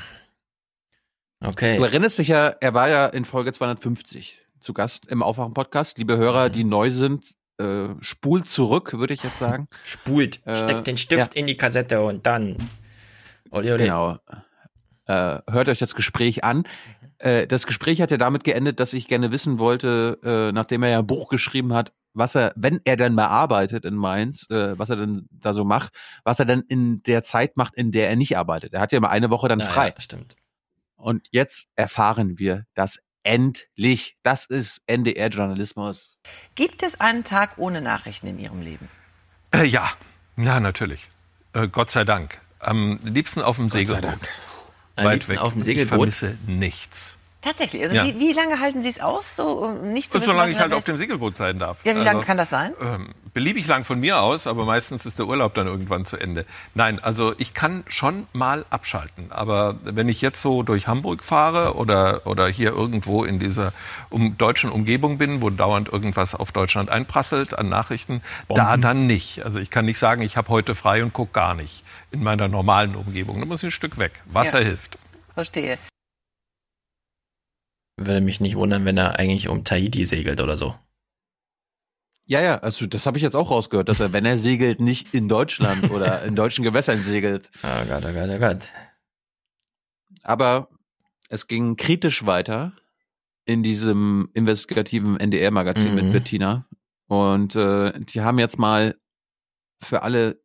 Okay. 1.43 1.77
Du 1.77 1.83
erinnerst 1.83 2.19
dich 2.19 2.27
ja, 2.27 2.49
er 2.49 2.74
war 2.74 2.90
ja 2.90 3.08
in 3.08 3.25
Folge 3.25 3.51
250 3.51 4.40
zu 4.59 4.74
Gast 4.74 5.08
im 5.08 5.24
Aufwachen-Podcast. 5.24 5.98
Liebe 5.98 6.17
Hörer, 6.17 6.49
die 6.49 6.64
neu 6.64 6.91
sind, 6.91 7.35
äh, 7.59 7.88
spult 8.01 8.49
zurück, 8.49 8.93
würde 8.93 9.14
ich 9.14 9.24
jetzt 9.24 9.40
sagen. 9.40 9.67
Spult, 9.83 10.45
Äh, 10.45 10.56
steckt 10.56 10.88
den 10.88 10.98
Stift 10.98 11.35
ja. 11.35 11.40
in 11.40 11.48
die 11.48 11.58
Kassette 11.58 12.01
und 12.01 12.25
dann. 12.25 12.58
Ole, 13.51 13.74
ole. 13.74 13.83
Genau. 13.83 14.17
Äh, 15.06 15.40
hört 15.49 15.69
euch 15.69 15.80
das 15.80 15.95
Gespräch 15.95 16.43
an. 16.43 16.66
Äh, 17.17 17.48
das 17.48 17.66
Gespräch 17.66 18.01
hat 18.01 18.11
ja 18.11 18.17
damit 18.17 18.43
geendet, 18.43 18.80
dass 18.80 18.93
ich 18.93 19.08
gerne 19.08 19.32
wissen 19.32 19.58
wollte, 19.59 20.19
äh, 20.24 20.51
nachdem 20.51 20.83
er 20.83 20.90
ja 20.90 20.99
ein 20.99 21.08
Buch 21.08 21.30
geschrieben 21.30 21.74
hat, 21.74 21.91
was 22.13 22.35
er, 22.35 22.53
wenn 22.55 22.79
er 22.85 22.95
dann 22.97 23.13
mal 23.15 23.27
arbeitet 23.27 23.85
in 23.85 23.95
Mainz, 23.95 24.45
äh, 24.49 24.77
was 24.77 24.89
er 24.89 24.95
denn 24.97 25.27
da 25.31 25.53
so 25.53 25.63
macht, 25.63 25.93
was 26.23 26.39
er 26.39 26.45
dann 26.45 26.61
in 26.67 27.01
der 27.03 27.23
Zeit 27.23 27.55
macht, 27.57 27.75
in 27.75 27.91
der 27.91 28.09
er 28.09 28.15
nicht 28.15 28.38
arbeitet. 28.38 28.73
Er 28.73 28.81
hat 28.81 28.91
ja 28.91 28.99
mal 28.99 29.09
eine 29.09 29.29
Woche 29.29 29.47
dann 29.47 29.59
Ja, 29.59 29.65
frei. 29.67 29.89
ja, 29.95 30.01
stimmt. 30.01 30.35
Und 30.95 31.27
jetzt 31.31 31.67
erfahren 31.75 32.39
wir 32.39 32.65
das 32.73 32.97
endlich. 33.23 34.17
Das 34.23 34.45
ist 34.45 34.81
NDR-Journalismus. 34.88 36.17
Gibt 36.55 36.83
es 36.83 36.99
einen 36.99 37.23
Tag 37.23 37.57
ohne 37.57 37.81
Nachrichten 37.81 38.27
in 38.27 38.39
Ihrem 38.39 38.61
Leben? 38.61 38.89
Äh, 39.53 39.65
ja, 39.65 39.89
ja, 40.38 40.59
natürlich. 40.59 41.07
Äh, 41.53 41.67
Gott 41.67 41.91
sei 41.91 42.03
Dank. 42.03 42.39
Am 42.59 42.99
liebsten 43.03 43.41
auf 43.41 43.55
dem 43.57 43.69
sei 43.69 43.79
Segelboot. 43.85 44.03
Dank. 44.03 44.27
Am 44.97 45.11
liebsten 45.11 45.33
weg. 45.33 45.39
auf 45.41 45.53
dem 45.53 45.59
Ich 45.59 45.65
Segelboot? 45.65 45.89
vermisse 45.97 46.38
nichts. 46.47 47.17
Tatsächlich. 47.41 47.81
Also 47.83 47.95
Ja. 47.95 48.03
wie, 48.05 48.19
wie 48.19 48.33
lange 48.33 48.59
halten 48.59 48.83
Sie 48.83 48.89
es 48.89 48.99
aus, 48.99 49.35
so 49.37 49.47
um 49.47 49.93
nicht 49.93 50.11
zu 50.11 50.19
wissen, 50.19 50.31
Solange 50.31 50.51
ich 50.51 50.59
halt 50.59 50.73
auf 50.73 50.83
dem 50.83 50.97
Segelboot 50.97 51.37
sein 51.37 51.57
darf. 51.57 51.85
Ja, 51.85 51.93
wie 51.95 51.99
lange 51.99 52.09
Also, 52.19 52.21
kann 52.23 52.37
das 52.37 52.49
sein? 52.49 52.73
Ähm, 52.81 53.09
beliebig 53.33 53.65
lang 53.65 53.85
von 53.85 53.97
mir 54.01 54.21
aus, 54.21 54.45
aber 54.45 54.65
meistens 54.65 55.05
ist 55.05 55.19
der 55.19 55.25
Urlaub 55.25 55.53
dann 55.53 55.65
irgendwann 55.67 56.03
zu 56.03 56.17
Ende. 56.17 56.45
Nein, 56.75 56.99
also 57.01 57.33
ich 57.37 57.53
kann 57.53 57.85
schon 57.87 58.27
mal 58.33 58.65
abschalten. 58.69 59.31
Aber 59.31 59.75
wenn 59.83 60.09
ich 60.09 60.19
jetzt 60.19 60.41
so 60.41 60.63
durch 60.63 60.89
Hamburg 60.89 61.23
fahre 61.23 61.75
oder, 61.75 62.27
oder 62.27 62.47
hier 62.49 62.71
irgendwo 62.71 63.23
in 63.23 63.39
dieser 63.39 63.71
um, 64.09 64.37
deutschen 64.37 64.69
Umgebung 64.69 65.17
bin, 65.17 65.41
wo 65.41 65.49
dauernd 65.49 65.87
irgendwas 65.87 66.35
auf 66.35 66.51
Deutschland 66.51 66.89
einprasselt 66.89 67.57
an 67.57 67.69
Nachrichten, 67.69 68.21
da 68.49 68.75
dann 68.75 69.07
nicht. 69.07 69.45
Also 69.45 69.61
ich 69.61 69.69
kann 69.69 69.85
nicht 69.85 69.99
sagen, 69.99 70.21
ich 70.23 70.35
habe 70.35 70.49
heute 70.49 70.75
frei 70.75 71.03
und 71.03 71.13
gucke 71.13 71.31
gar 71.31 71.53
nicht 71.55 71.85
in 72.11 72.21
meiner 72.21 72.49
normalen 72.49 72.95
Umgebung. 72.95 73.39
Da 73.39 73.45
muss 73.45 73.63
ich 73.63 73.67
ein 73.69 73.71
Stück 73.71 73.97
weg. 73.97 74.11
Wasser 74.25 74.59
Ja. 74.59 74.65
hilft. 74.65 74.97
Verstehe. 75.35 75.77
Würde 77.99 78.21
mich 78.21 78.39
nicht 78.39 78.55
wundern, 78.55 78.85
wenn 78.85 78.97
er 78.97 79.19
eigentlich 79.19 79.49
um 79.49 79.63
Tahiti 79.63 80.05
segelt 80.05 80.39
oder 80.41 80.55
so. 80.55 80.73
Ja, 82.25 82.41
ja, 82.41 82.59
also 82.59 82.85
das 82.85 83.05
habe 83.05 83.17
ich 83.17 83.23
jetzt 83.23 83.35
auch 83.35 83.49
rausgehört, 83.51 83.89
dass 83.89 83.99
er, 83.99 84.13
wenn 84.13 84.23
er 84.25 84.37
segelt, 84.37 84.79
nicht 84.79 85.13
in 85.15 85.27
Deutschland 85.27 85.89
oder 85.91 86.23
in 86.23 86.35
deutschen 86.35 86.63
Gewässern 86.63 87.03
segelt. 87.03 87.49
Oh 87.63 87.85
Gott, 87.87 88.05
oh 88.05 88.13
Gott, 88.13 88.29
oh 88.29 88.39
Gott. 88.39 88.69
Aber 90.23 90.69
es 91.29 91.47
ging 91.47 91.75
kritisch 91.75 92.25
weiter 92.25 92.73
in 93.45 93.63
diesem 93.63 94.29
investigativen 94.33 95.19
NDR-Magazin 95.19 95.89
Mhm. 95.89 95.95
mit 95.95 96.11
Bettina. 96.13 96.67
Und 97.07 97.55
äh, 97.55 97.99
die 97.99 98.21
haben 98.21 98.37
jetzt 98.39 98.59
mal 98.59 98.95
für 99.81 100.03
alle, 100.03 100.41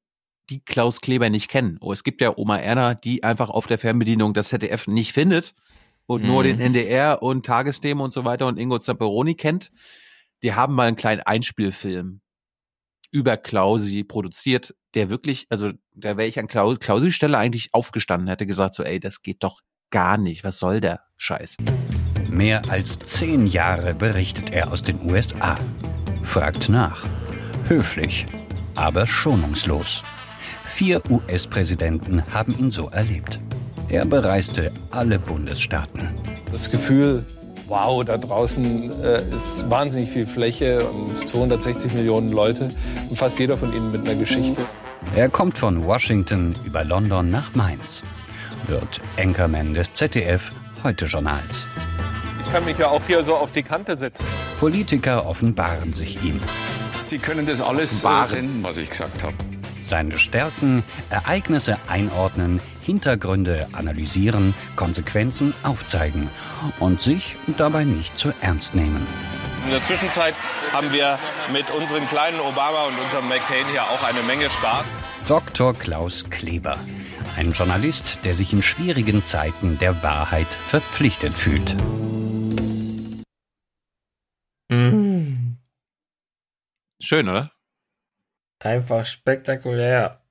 die 0.50 0.60
Klaus 0.65 1.00
Kleber 1.00 1.28
nicht 1.31 1.49
kennen. 1.49 1.76
Oh, 1.81 1.92
es 1.92 2.02
gibt 2.05 2.20
ja 2.20 2.36
Oma 2.36 2.58
Erna, 2.58 2.94
die 2.94 3.23
einfach 3.24 3.50
auf 3.50 3.66
der 3.66 3.78
Fernbedienung 3.78 4.33
das 4.33 4.49
ZDF 4.49 4.86
nicht 4.86 5.12
findet 5.12 5.55
und 6.07 6.24
nur 6.24 6.42
Mhm. 6.42 6.47
den 6.49 6.60
NDR 6.60 7.23
und 7.23 7.47
Tagesthemen 7.47 8.02
und 8.02 8.12
so 8.12 8.24
weiter 8.24 8.47
und 8.47 8.58
Ingo 8.58 8.78
Zamperoni 8.78 9.34
kennt. 9.34 9.70
Die 10.42 10.55
haben 10.55 10.74
mal 10.74 10.89
einen 10.89 10.97
kleinen 10.97 11.23
Einspielfilm 11.23 12.20
über 13.10 13.36
Klausi 13.36 14.02
produziert, 14.05 14.74
der 14.94 15.08
wirklich, 15.08 15.47
also 15.49 15.70
da 15.94 16.16
wäre 16.16 16.26
ich 16.28 16.39
an 16.39 16.49
Klaus, 16.49 16.81
Klausi 16.81 17.12
Stelle 17.12 17.39
eigentlich 17.39 17.73
aufgestanden, 17.73 18.28
hätte 18.28 18.47
gesagt 18.47 18.74
so, 18.74 18.83
ey, 18.83 18.99
das 18.99 19.23
geht 19.23 19.42
doch 19.44 19.60
gar 19.91 20.18
nicht. 20.18 20.42
Was 20.44 20.58
soll 20.58 20.81
der 20.81 21.00
Scheiß? 21.16 21.57
Mehr 22.28 22.62
als 22.68 22.99
zehn 22.99 23.47
Jahre 23.47 23.94
berichtet 23.94 24.50
er 24.50 24.73
aus 24.73 24.83
den 24.83 25.00
USA. 25.08 25.57
Fragt 26.24 26.68
nach. 26.68 27.07
Höflich, 27.68 28.26
aber 28.74 29.07
schonungslos. 29.07 30.02
Vier 30.65 31.00
US-Präsidenten 31.08 32.26
haben 32.34 32.58
ihn 32.58 32.73
so 32.73 32.89
erlebt. 32.91 33.39
Er 33.94 34.05
bereiste 34.05 34.73
alle 34.90 35.20
Bundesstaaten. 35.20 36.08
Das 36.50 36.68
Gefühl, 36.68 37.24
wow, 37.68 38.05
da 38.05 38.18
draußen 38.18 38.90
äh, 39.05 39.23
ist 39.32 39.70
wahnsinnig 39.70 40.10
viel 40.10 40.26
Fläche 40.26 40.84
und 40.84 41.16
260 41.16 41.92
Millionen 41.92 42.31
Leute 42.31 42.70
und 43.08 43.16
fast 43.16 43.39
jeder 43.39 43.56
von 43.56 43.73
ihnen 43.73 43.92
mit 43.92 44.00
einer 44.00 44.18
Geschichte. 44.18 44.60
Er 45.14 45.28
kommt 45.28 45.58
von 45.58 45.86
Washington 45.86 46.56
über 46.64 46.82
London 46.82 47.31
nach 47.31 47.55
Mainz. 47.55 48.02
Wird 48.66 49.00
Anchorman 49.16 49.74
des 49.74 49.92
ZDF 49.92 50.50
Heute-Journals. 50.82 51.68
Ich 52.44 52.52
kann 52.52 52.64
mich 52.64 52.76
ja 52.76 52.89
auch 52.89 53.02
hier 53.06 53.23
so 53.23 53.36
auf 53.36 53.52
die 53.52 53.62
Kante 53.62 53.97
setzen. 53.97 54.26
Politiker 54.58 55.24
offenbaren 55.24 55.92
sich 55.92 56.20
ihm. 56.24 56.40
Sie 57.00 57.18
können 57.18 57.47
das 57.47 57.60
alles 57.60 58.02
äh, 58.02 58.06
Offenbaren. 58.06 58.28
senden, 58.28 58.62
was 58.64 58.76
ich 58.76 58.90
gesagt 58.90 59.23
habe. 59.23 59.36
Seine 59.84 60.18
Stärken, 60.18 60.82
Ereignisse 61.10 61.76
einordnen, 61.86 62.58
Hintergründe 62.85 63.67
analysieren, 63.73 64.55
Konsequenzen 64.77 65.55
aufzeigen 65.63 66.29
und 66.79 67.01
sich 67.01 67.37
dabei 67.57 67.85
nicht 67.85 68.19
zu 68.19 68.33
ernst 68.41 68.75
nehmen. 68.75 69.07
In 69.65 69.71
der 69.71 69.83
Zwischenzeit 69.83 70.35
haben 70.73 70.93
wir 70.93 71.19
mit 71.51 71.71
unserem 71.71 72.07
kleinen 72.09 72.41
Obama 72.41 72.85
und 72.85 72.99
unserem 72.99 73.29
McCain 73.29 73.67
hier 73.71 73.85
auch 73.85 74.03
eine 74.03 74.23
Menge 74.23 74.51
Spaß. 74.51 74.85
Dr. 75.27 75.73
Klaus 75.73 76.29
Kleber, 76.29 76.79
ein 77.37 77.53
Journalist, 77.53 78.21
der 78.25 78.35
sich 78.35 78.53
in 78.53 78.63
schwierigen 78.63 79.25
Zeiten 79.25 79.79
der 79.79 80.03
Wahrheit 80.03 80.49
verpflichtet 80.49 81.33
fühlt. 81.33 81.75
Schön, 87.05 87.29
oder? 87.29 87.51
Einfach 88.61 89.05
spektakulär. 89.05 90.24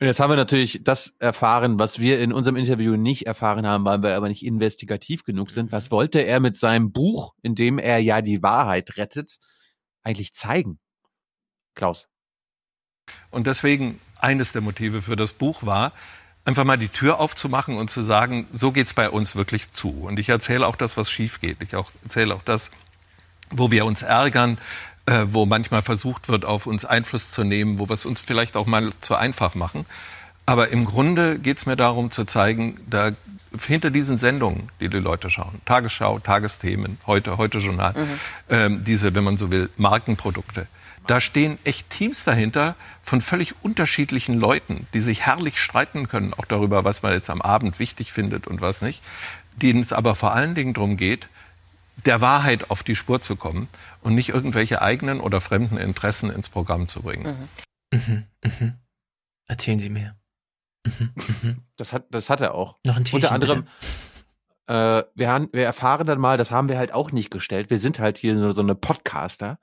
Und 0.00 0.06
jetzt 0.06 0.18
haben 0.18 0.30
wir 0.30 0.36
natürlich 0.36 0.80
das 0.82 1.14
erfahren, 1.18 1.78
was 1.78 1.98
wir 1.98 2.20
in 2.20 2.32
unserem 2.32 2.56
Interview 2.56 2.96
nicht 2.96 3.26
erfahren 3.26 3.66
haben, 3.66 3.84
weil 3.84 4.02
wir 4.02 4.16
aber 4.16 4.28
nicht 4.28 4.42
investigativ 4.44 5.24
genug 5.24 5.50
sind. 5.50 5.72
Was 5.72 5.90
wollte 5.90 6.20
er 6.20 6.40
mit 6.40 6.56
seinem 6.56 6.90
Buch, 6.90 7.34
in 7.42 7.54
dem 7.54 7.78
er 7.78 7.98
ja 7.98 8.22
die 8.22 8.42
Wahrheit 8.42 8.96
rettet, 8.96 9.36
eigentlich 10.02 10.32
zeigen? 10.32 10.78
Klaus. 11.74 12.08
Und 13.30 13.46
deswegen 13.46 14.00
eines 14.18 14.52
der 14.52 14.62
Motive 14.62 15.02
für 15.02 15.16
das 15.16 15.34
Buch 15.34 15.66
war, 15.66 15.92
einfach 16.46 16.64
mal 16.64 16.78
die 16.78 16.88
Tür 16.88 17.20
aufzumachen 17.20 17.76
und 17.76 17.90
zu 17.90 18.02
sagen, 18.02 18.48
so 18.52 18.72
geht's 18.72 18.94
bei 18.94 19.10
uns 19.10 19.36
wirklich 19.36 19.70
zu. 19.72 20.04
Und 20.04 20.18
ich 20.18 20.30
erzähle 20.30 20.66
auch 20.66 20.76
das, 20.76 20.96
was 20.96 21.10
schief 21.10 21.40
geht. 21.40 21.62
Ich 21.62 21.74
erzähle 21.74 22.34
auch 22.34 22.42
das, 22.42 22.70
wo 23.50 23.70
wir 23.70 23.84
uns 23.84 24.02
ärgern, 24.02 24.56
äh, 25.06 25.26
wo 25.28 25.46
manchmal 25.46 25.82
versucht 25.82 26.28
wird, 26.28 26.44
auf 26.44 26.66
uns 26.66 26.84
Einfluss 26.84 27.30
zu 27.30 27.44
nehmen, 27.44 27.78
wo 27.78 27.88
wir 27.88 27.94
es 27.94 28.06
uns 28.06 28.20
vielleicht 28.20 28.56
auch 28.56 28.66
mal 28.66 28.92
zu 29.00 29.16
einfach 29.16 29.54
machen. 29.54 29.86
Aber 30.46 30.68
im 30.68 30.84
Grunde 30.84 31.38
geht's 31.38 31.66
mir 31.66 31.76
darum 31.76 32.10
zu 32.10 32.24
zeigen, 32.24 32.80
da 32.88 33.12
hinter 33.66 33.90
diesen 33.90 34.16
Sendungen, 34.16 34.70
die 34.80 34.88
die 34.88 34.98
Leute 34.98 35.30
schauen, 35.30 35.60
Tagesschau, 35.64 36.18
Tagesthemen, 36.20 36.98
heute, 37.06 37.36
heute 37.36 37.58
Journal, 37.58 37.94
ähm, 38.48 38.84
diese, 38.84 39.14
wenn 39.14 39.24
man 39.24 39.38
so 39.38 39.50
will, 39.50 39.68
Markenprodukte, 39.76 40.68
da 41.06 41.20
stehen 41.20 41.58
echt 41.64 41.90
Teams 41.90 42.24
dahinter 42.24 42.76
von 43.02 43.20
völlig 43.20 43.54
unterschiedlichen 43.62 44.38
Leuten, 44.38 44.86
die 44.94 45.00
sich 45.00 45.26
herrlich 45.26 45.60
streiten 45.60 46.08
können, 46.08 46.32
auch 46.34 46.44
darüber, 46.44 46.84
was 46.84 47.02
man 47.02 47.12
jetzt 47.12 47.30
am 47.30 47.42
Abend 47.42 47.78
wichtig 47.78 48.12
findet 48.12 48.46
und 48.46 48.60
was 48.60 48.82
nicht, 48.82 49.02
denen 49.56 49.80
es 49.80 49.92
aber 49.92 50.14
vor 50.14 50.32
allen 50.34 50.54
Dingen 50.54 50.74
darum 50.74 50.96
geht, 50.96 51.28
der 52.06 52.20
Wahrheit 52.20 52.70
auf 52.70 52.82
die 52.82 52.96
Spur 52.96 53.20
zu 53.20 53.36
kommen 53.36 53.68
und 54.02 54.14
nicht 54.14 54.28
irgendwelche 54.30 54.82
eigenen 54.82 55.20
oder 55.20 55.40
fremden 55.40 55.76
Interessen 55.76 56.30
ins 56.30 56.48
Programm 56.48 56.88
zu 56.88 57.02
bringen. 57.02 57.48
Mhm, 57.92 58.24
mhm. 58.44 58.74
Erzählen 59.46 59.78
Sie 59.78 59.90
mir. 59.90 60.16
Das 61.76 61.92
hat, 61.92 62.06
das 62.10 62.30
hat 62.30 62.40
er 62.40 62.54
auch. 62.54 62.78
Noch 62.86 62.96
ein 62.96 63.04
Tierchen, 63.04 63.16
Unter 63.24 63.32
anderem, 63.32 63.66
äh, 64.66 65.02
wir, 65.14 65.28
haben, 65.28 65.48
wir 65.52 65.64
erfahren 65.64 66.06
dann 66.06 66.18
mal, 66.20 66.38
das 66.38 66.50
haben 66.50 66.68
wir 66.68 66.78
halt 66.78 66.92
auch 66.92 67.12
nicht 67.12 67.30
gestellt. 67.30 67.68
Wir 67.70 67.78
sind 67.78 67.98
halt 67.98 68.16
hier 68.18 68.34
so, 68.36 68.52
so 68.52 68.62
eine 68.62 68.74
Podcaster. 68.74 69.58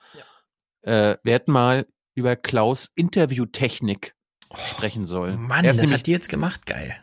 Äh, 0.82 1.18
wir 1.24 1.34
hätten 1.34 1.52
mal 1.52 1.88
über 2.16 2.36
Klaus 2.36 2.92
Interviewtechnik 2.96 4.16
sprechen 4.56 5.08
sollen. 5.08 5.42
Mann, 5.42 5.66
Er 5.66 5.72
ist 5.72 5.78
das 5.78 5.86
nämlich- 5.86 6.00
hat 6.02 6.08
die 6.08 6.12
jetzt 6.12 6.30
gemacht, 6.30 6.66
geil. 6.66 6.96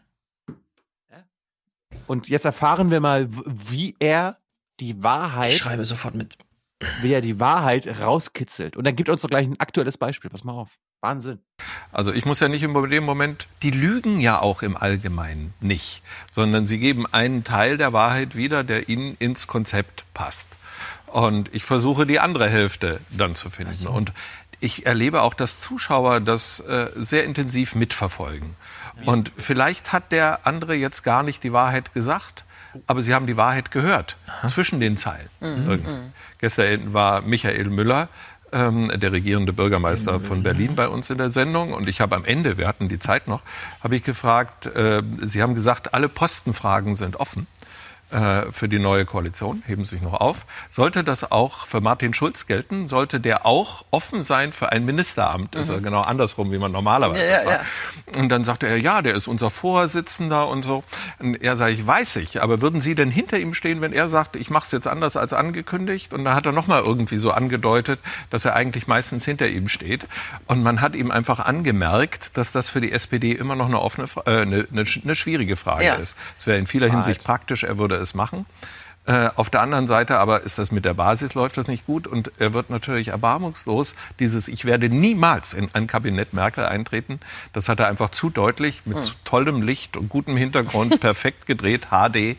Und 2.06 2.28
jetzt 2.28 2.44
erfahren 2.44 2.90
wir 2.90 3.00
mal, 3.00 3.28
wie 3.30 3.96
er 3.98 4.38
die 4.80 5.02
Wahrheit. 5.02 5.52
Ich 5.52 5.58
schreibe 5.58 5.84
sofort 5.84 6.14
mit. 6.14 6.36
Wie 7.00 7.12
er 7.12 7.20
die 7.20 7.40
Wahrheit 7.40 7.86
rauskitzelt. 8.00 8.76
Und 8.76 8.84
dann 8.84 8.96
gibt 8.96 9.08
uns 9.08 9.22
doch 9.22 9.30
gleich 9.30 9.46
ein 9.46 9.60
aktuelles 9.60 9.96
Beispiel. 9.96 10.30
Pass 10.30 10.44
mal 10.44 10.52
auf. 10.52 10.70
Wahnsinn. 11.00 11.38
Also 11.92 12.12
ich 12.12 12.24
muss 12.24 12.40
ja 12.40 12.48
nicht 12.48 12.62
in 12.62 12.72
dem 12.72 13.04
Moment, 13.04 13.46
die 13.62 13.70
lügen 13.70 14.20
ja 14.20 14.40
auch 14.40 14.62
im 14.62 14.76
Allgemeinen 14.76 15.52
nicht, 15.60 16.02
sondern 16.32 16.66
sie 16.66 16.78
geben 16.78 17.04
einen 17.12 17.44
Teil 17.44 17.76
der 17.76 17.92
Wahrheit 17.92 18.36
wieder, 18.36 18.64
der 18.64 18.88
ihnen 18.88 19.16
ins 19.18 19.46
Konzept 19.46 20.04
passt. 20.14 20.48
Und 21.06 21.54
ich 21.54 21.64
versuche 21.64 22.06
die 22.06 22.20
andere 22.20 22.48
Hälfte 22.48 23.00
dann 23.10 23.34
zu 23.34 23.50
finden. 23.50 23.86
Und 23.86 24.12
ich 24.60 24.86
erlebe 24.86 25.22
auch, 25.22 25.34
dass 25.34 25.60
Zuschauer 25.60 26.20
das 26.20 26.60
äh, 26.60 26.90
sehr 26.96 27.24
intensiv 27.24 27.74
mitverfolgen. 27.74 28.56
Und 29.04 29.32
vielleicht 29.36 29.92
hat 29.92 30.12
der 30.12 30.46
andere 30.46 30.74
jetzt 30.74 31.02
gar 31.02 31.22
nicht 31.22 31.42
die 31.42 31.52
Wahrheit 31.52 31.92
gesagt, 31.94 32.43
aber 32.86 33.02
sie 33.02 33.14
haben 33.14 33.26
die 33.26 33.36
Wahrheit 33.36 33.70
gehört 33.70 34.16
Aha. 34.26 34.48
zwischen 34.48 34.80
den 34.80 34.96
Zeilen. 34.96 35.28
Mhm. 35.40 35.66
mhm. 35.66 35.80
Gestern 36.38 36.92
war 36.92 37.22
Michael 37.22 37.70
Müller, 37.70 38.08
ähm, 38.54 38.90
der 38.94 39.12
regierende 39.12 39.52
Bürgermeister 39.52 40.20
von 40.20 40.42
Berlin 40.42 40.74
bei 40.74 40.88
uns 40.88 41.10
in 41.10 41.18
der 41.18 41.30
Sendung. 41.30 41.72
Und 41.72 41.88
ich 41.88 42.00
habe 42.00 42.14
am 42.14 42.24
Ende, 42.24 42.56
wir 42.56 42.68
hatten 42.68 42.88
die 42.88 42.98
Zeit 42.98 43.26
noch, 43.26 43.42
habe 43.82 43.96
ich 43.96 44.04
gefragt, 44.04 44.66
äh, 44.66 45.02
Sie 45.22 45.42
haben 45.42 45.54
gesagt, 45.54 45.92
alle 45.92 46.08
Postenfragen 46.08 46.94
sind 46.94 47.16
offen. 47.16 47.46
Äh, 48.14 48.52
für 48.52 48.68
die 48.68 48.78
neue 48.78 49.04
Koalition, 49.06 49.64
heben 49.66 49.84
sich 49.84 50.00
noch 50.00 50.12
auf. 50.12 50.46
Sollte 50.70 51.02
das 51.02 51.32
auch 51.32 51.66
für 51.66 51.80
Martin 51.80 52.14
Schulz 52.14 52.46
gelten? 52.46 52.86
Sollte 52.86 53.18
der 53.18 53.44
auch 53.44 53.84
offen 53.90 54.22
sein 54.22 54.52
für 54.52 54.70
ein 54.70 54.84
Ministeramt? 54.84 55.56
Mhm. 55.56 55.60
Ist 55.60 55.68
ja 55.68 55.80
genau 55.80 56.00
andersrum, 56.00 56.52
wie 56.52 56.58
man 56.58 56.70
normalerweise 56.70 57.24
ja, 57.24 57.42
ja, 57.42 57.50
ja. 57.50 57.60
Und 58.16 58.28
dann 58.28 58.44
sagte 58.44 58.68
er, 58.68 58.76
ja, 58.76 59.02
der 59.02 59.16
ist 59.16 59.26
unser 59.26 59.50
Vorsitzender 59.50 60.46
und 60.46 60.62
so. 60.62 60.84
Und 61.18 61.42
er 61.42 61.56
sage 61.56 61.72
ich, 61.72 61.84
weiß 61.84 62.14
ich, 62.16 62.40
aber 62.40 62.60
würden 62.60 62.80
Sie 62.80 62.94
denn 62.94 63.10
hinter 63.10 63.40
ihm 63.40 63.52
stehen, 63.52 63.80
wenn 63.80 63.92
er 63.92 64.08
sagt, 64.08 64.36
ich 64.36 64.48
mache 64.48 64.66
es 64.66 64.70
jetzt 64.70 64.86
anders 64.86 65.16
als 65.16 65.32
angekündigt? 65.32 66.14
Und 66.14 66.24
dann 66.24 66.36
hat 66.36 66.46
er 66.46 66.52
nochmal 66.52 66.84
irgendwie 66.84 67.18
so 67.18 67.32
angedeutet, 67.32 67.98
dass 68.30 68.44
er 68.44 68.54
eigentlich 68.54 68.86
meistens 68.86 69.24
hinter 69.24 69.48
ihm 69.48 69.68
steht. 69.68 70.06
Und 70.46 70.62
man 70.62 70.80
hat 70.80 70.94
ihm 70.94 71.10
einfach 71.10 71.40
angemerkt, 71.40 72.36
dass 72.38 72.52
das 72.52 72.68
für 72.68 72.80
die 72.80 72.92
SPD 72.92 73.32
immer 73.32 73.56
noch 73.56 73.66
eine 73.66 73.80
offene, 73.80 74.06
äh, 74.24 74.42
eine, 74.42 74.68
eine, 74.70 74.84
eine 75.02 75.14
schwierige 75.16 75.56
Frage 75.56 75.94
ist. 76.00 76.16
Es 76.38 76.46
wäre 76.46 76.60
in 76.60 76.68
vieler 76.68 76.88
Hinsicht 76.88 77.24
praktisch, 77.24 77.64
er 77.64 77.76
würde 77.76 78.03
es 78.04 78.14
machen. 78.14 78.46
Äh, 79.06 79.28
auf 79.36 79.50
der 79.50 79.60
anderen 79.60 79.86
Seite 79.86 80.18
aber 80.18 80.44
ist 80.44 80.58
das 80.58 80.72
mit 80.72 80.86
der 80.86 80.94
Basis 80.94 81.34
läuft 81.34 81.58
das 81.58 81.66
nicht 81.66 81.84
gut 81.84 82.06
und 82.06 82.32
er 82.38 82.54
wird 82.54 82.70
natürlich 82.70 83.08
erbarmungslos 83.08 83.96
dieses 84.18 84.48
ich 84.48 84.64
werde 84.64 84.88
niemals 84.88 85.52
in 85.52 85.68
ein 85.74 85.86
Kabinett 85.86 86.32
Merkel 86.32 86.64
eintreten. 86.64 87.20
Das 87.52 87.68
hat 87.68 87.80
er 87.80 87.88
einfach 87.88 88.10
zu 88.10 88.30
deutlich 88.30 88.80
mit 88.86 88.96
hm. 88.96 89.12
tollem 89.24 89.60
Licht 89.60 89.98
und 89.98 90.08
gutem 90.08 90.38
Hintergrund 90.38 91.00
perfekt 91.00 91.46
gedreht 91.46 91.88
HD 91.90 92.16
äh, 92.16 92.36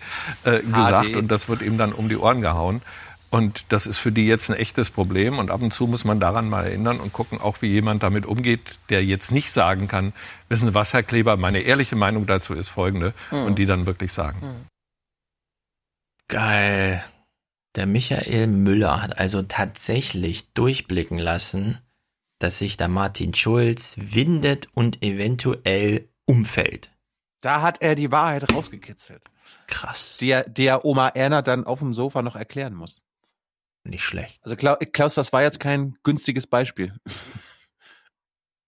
gesagt 0.65 1.09
HD. 1.09 1.17
und 1.17 1.27
das 1.27 1.49
wird 1.49 1.61
ihm 1.61 1.77
dann 1.77 1.93
um 1.93 2.09
die 2.09 2.17
Ohren 2.17 2.41
gehauen. 2.41 2.81
Und 3.29 3.65
das 3.69 3.85
ist 3.85 3.97
für 3.97 4.11
die 4.11 4.25
jetzt 4.25 4.49
ein 4.49 4.55
echtes 4.55 4.89
Problem. 4.89 5.39
Und 5.39 5.51
ab 5.51 5.61
und 5.61 5.73
zu 5.73 5.87
muss 5.87 6.05
man 6.05 6.21
daran 6.21 6.47
mal 6.47 6.65
erinnern 6.65 7.01
und 7.01 7.11
gucken, 7.11 7.41
auch 7.41 7.61
wie 7.61 7.67
jemand 7.67 8.01
damit 8.01 8.25
umgeht, 8.25 8.79
der 8.89 9.03
jetzt 9.03 9.31
nicht 9.31 9.51
sagen 9.51 9.89
kann, 9.89 10.13
wissen 10.47 10.69
Sie 10.69 10.73
was, 10.73 10.93
Herr 10.93 11.03
Kleber, 11.03 11.35
meine 11.35 11.59
ehrliche 11.59 11.97
Meinung 11.97 12.27
dazu 12.27 12.53
ist 12.53 12.69
folgende. 12.69 13.13
Mhm. 13.31 13.43
Und 13.43 13.59
die 13.59 13.65
dann 13.65 13.87
wirklich 13.87 14.13
sagen. 14.13 14.39
Mhm. 14.41 14.74
Geil. 16.27 17.03
Der 17.75 17.85
Michael 17.85 18.47
Müller 18.47 19.01
hat 19.01 19.17
also 19.17 19.41
tatsächlich 19.41 20.53
durchblicken 20.53 21.19
lassen, 21.19 21.79
dass 22.39 22.59
sich 22.59 22.77
der 22.77 22.87
Martin 22.87 23.33
Schulz 23.33 23.95
windet 23.99 24.69
und 24.73 25.03
eventuell 25.03 26.09
umfällt. 26.25 26.91
Da 27.41 27.61
hat 27.61 27.81
er 27.81 27.95
die 27.95 28.11
Wahrheit 28.11 28.51
rausgekitzelt. 28.53 29.21
Krass. 29.67 30.17
Die, 30.17 30.41
der 30.47 30.85
Oma 30.85 31.09
Erna 31.09 31.41
dann 31.41 31.65
auf 31.65 31.79
dem 31.79 31.93
Sofa 31.93 32.21
noch 32.21 32.35
erklären 32.35 32.73
muss. 32.73 33.05
Nicht 33.83 34.03
schlecht. 34.03 34.39
Also 34.41 34.55
Klaus, 34.55 35.15
das 35.15 35.31
war 35.31 35.43
jetzt 35.43 35.59
kein 35.59 35.95
günstiges 36.03 36.47
Beispiel. 36.47 36.95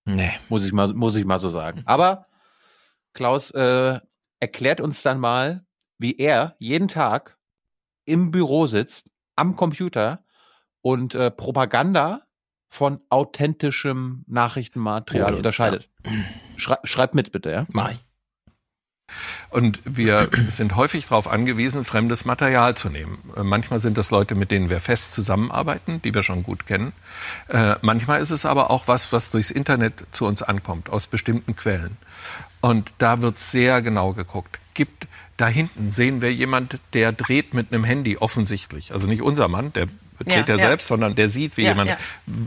Nee. 0.09 0.31
Muss 0.47 0.65
ich 0.65 0.71
mal, 0.71 0.93
muss 0.93 1.17
ich 1.17 1.25
mal 1.25 1.37
so 1.37 1.49
sagen. 1.49 1.83
Aber 1.85 2.27
Klaus 3.11 3.51
äh, 3.51 3.99
erklärt 4.39 4.79
uns 4.79 5.01
dann 5.01 5.19
mal, 5.19 5.65
wie 5.97 6.15
er 6.17 6.55
jeden 6.59 6.87
Tag 6.87 7.36
im 8.07 8.31
Büro 8.31 8.65
sitzt, 8.67 9.11
am 9.35 9.55
Computer 9.55 10.23
und 10.81 11.13
äh, 11.13 11.29
Propaganda 11.29 12.21
von 12.69 12.99
authentischem 13.09 14.23
Nachrichtenmaterial 14.27 15.33
oh, 15.33 15.37
unterscheidet. 15.37 15.89
Schrei 16.57 16.77
schreib 16.83 17.13
mit 17.13 17.31
bitte, 17.31 17.51
ja? 17.51 17.65
Mach 17.69 17.93
Und 19.49 19.81
wir 19.85 20.29
sind 20.49 20.75
häufig 20.75 21.05
darauf 21.07 21.27
angewiesen, 21.27 21.85
fremdes 21.85 22.25
Material 22.25 22.75
zu 22.75 22.89
nehmen. 22.89 23.19
Äh, 23.35 23.43
manchmal 23.43 23.79
sind 23.79 23.97
das 23.97 24.11
Leute, 24.11 24.35
mit 24.35 24.51
denen 24.51 24.69
wir 24.69 24.79
fest 24.79 25.13
zusammenarbeiten, 25.13 26.01
die 26.01 26.13
wir 26.13 26.23
schon 26.23 26.43
gut 26.43 26.67
kennen. 26.67 26.93
Äh, 27.47 27.75
manchmal 27.81 28.21
ist 28.21 28.31
es 28.31 28.45
aber 28.45 28.69
auch 28.71 28.87
was, 28.87 29.11
was 29.13 29.31
durchs 29.31 29.51
Internet 29.51 30.05
zu 30.11 30.25
uns 30.25 30.41
ankommt, 30.41 30.89
aus 30.89 31.07
bestimmten 31.07 31.55
Quellen. 31.55 31.97
Und 32.59 32.93
da 32.97 33.21
wird 33.21 33.39
sehr 33.39 33.81
genau 33.81 34.13
geguckt. 34.13 34.59
Gibt 34.73 35.07
da 35.37 35.47
hinten 35.47 35.91
sehen 35.91 36.21
wir 36.21 36.33
jemand, 36.33 36.79
der 36.93 37.11
dreht 37.11 37.53
mit 37.53 37.71
einem 37.71 37.83
Handy 37.83 38.17
offensichtlich. 38.17 38.91
Also 38.93 39.07
nicht 39.07 39.21
unser 39.21 39.47
Mann, 39.47 39.71
der 39.71 39.85
dreht 40.19 40.49
ja, 40.49 40.55
ja 40.55 40.57
selbst, 40.57 40.87
sondern 40.87 41.13
der 41.13 41.29
sieht, 41.29 41.57
wie 41.57 41.63
ja, 41.63 41.69
jemand. 41.69 41.91
Ja. 41.91 41.97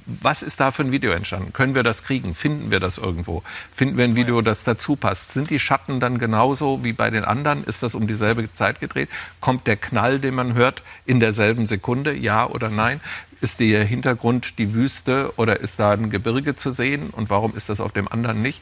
Was 0.06 0.42
ist 0.42 0.58
da 0.58 0.72
für 0.72 0.82
ein 0.82 0.90
Video 0.90 1.12
entstanden? 1.12 1.52
Können 1.52 1.76
wir 1.76 1.84
das 1.84 2.02
kriegen? 2.02 2.34
Finden 2.34 2.72
wir 2.72 2.80
das 2.80 2.98
irgendwo? 2.98 3.44
Finden 3.72 3.96
wir 3.96 4.04
ein 4.04 4.16
Video, 4.16 4.42
das 4.42 4.64
dazu 4.64 4.96
passt? 4.96 5.32
Sind 5.32 5.50
die 5.50 5.60
Schatten 5.60 6.00
dann 6.00 6.18
genauso 6.18 6.82
wie 6.82 6.92
bei 6.92 7.10
den 7.10 7.24
anderen? 7.24 7.62
Ist 7.62 7.84
das 7.84 7.94
um 7.94 8.08
dieselbe 8.08 8.52
Zeit 8.52 8.80
gedreht? 8.80 9.08
Kommt 9.40 9.68
der 9.68 9.76
Knall, 9.76 10.18
den 10.18 10.34
man 10.34 10.54
hört, 10.54 10.82
in 11.06 11.20
derselben 11.20 11.66
Sekunde? 11.66 12.12
Ja 12.12 12.48
oder 12.48 12.70
nein? 12.70 13.00
Ist 13.40 13.60
der 13.60 13.84
Hintergrund 13.84 14.58
die 14.58 14.74
Wüste 14.74 15.32
oder 15.36 15.60
ist 15.60 15.78
da 15.78 15.92
ein 15.92 16.10
Gebirge 16.10 16.56
zu 16.56 16.72
sehen? 16.72 17.10
Und 17.10 17.30
warum 17.30 17.56
ist 17.56 17.68
das 17.68 17.80
auf 17.80 17.92
dem 17.92 18.08
anderen 18.08 18.42
nicht? 18.42 18.60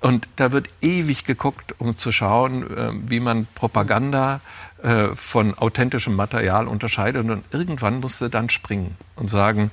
Und 0.00 0.28
da 0.36 0.50
wird 0.50 0.68
ewig 0.80 1.24
geguckt, 1.24 1.74
um 1.78 1.96
zu 1.96 2.10
schauen, 2.10 2.62
äh, 2.74 2.90
wie 3.10 3.20
man 3.20 3.46
Propaganda 3.54 4.40
äh, 4.82 5.08
von 5.14 5.54
authentischem 5.58 6.16
Material 6.16 6.68
unterscheidet. 6.68 7.28
Und 7.28 7.44
irgendwann 7.52 8.00
musste 8.00 8.30
dann 8.30 8.48
springen 8.48 8.96
und 9.16 9.28
sagen, 9.28 9.70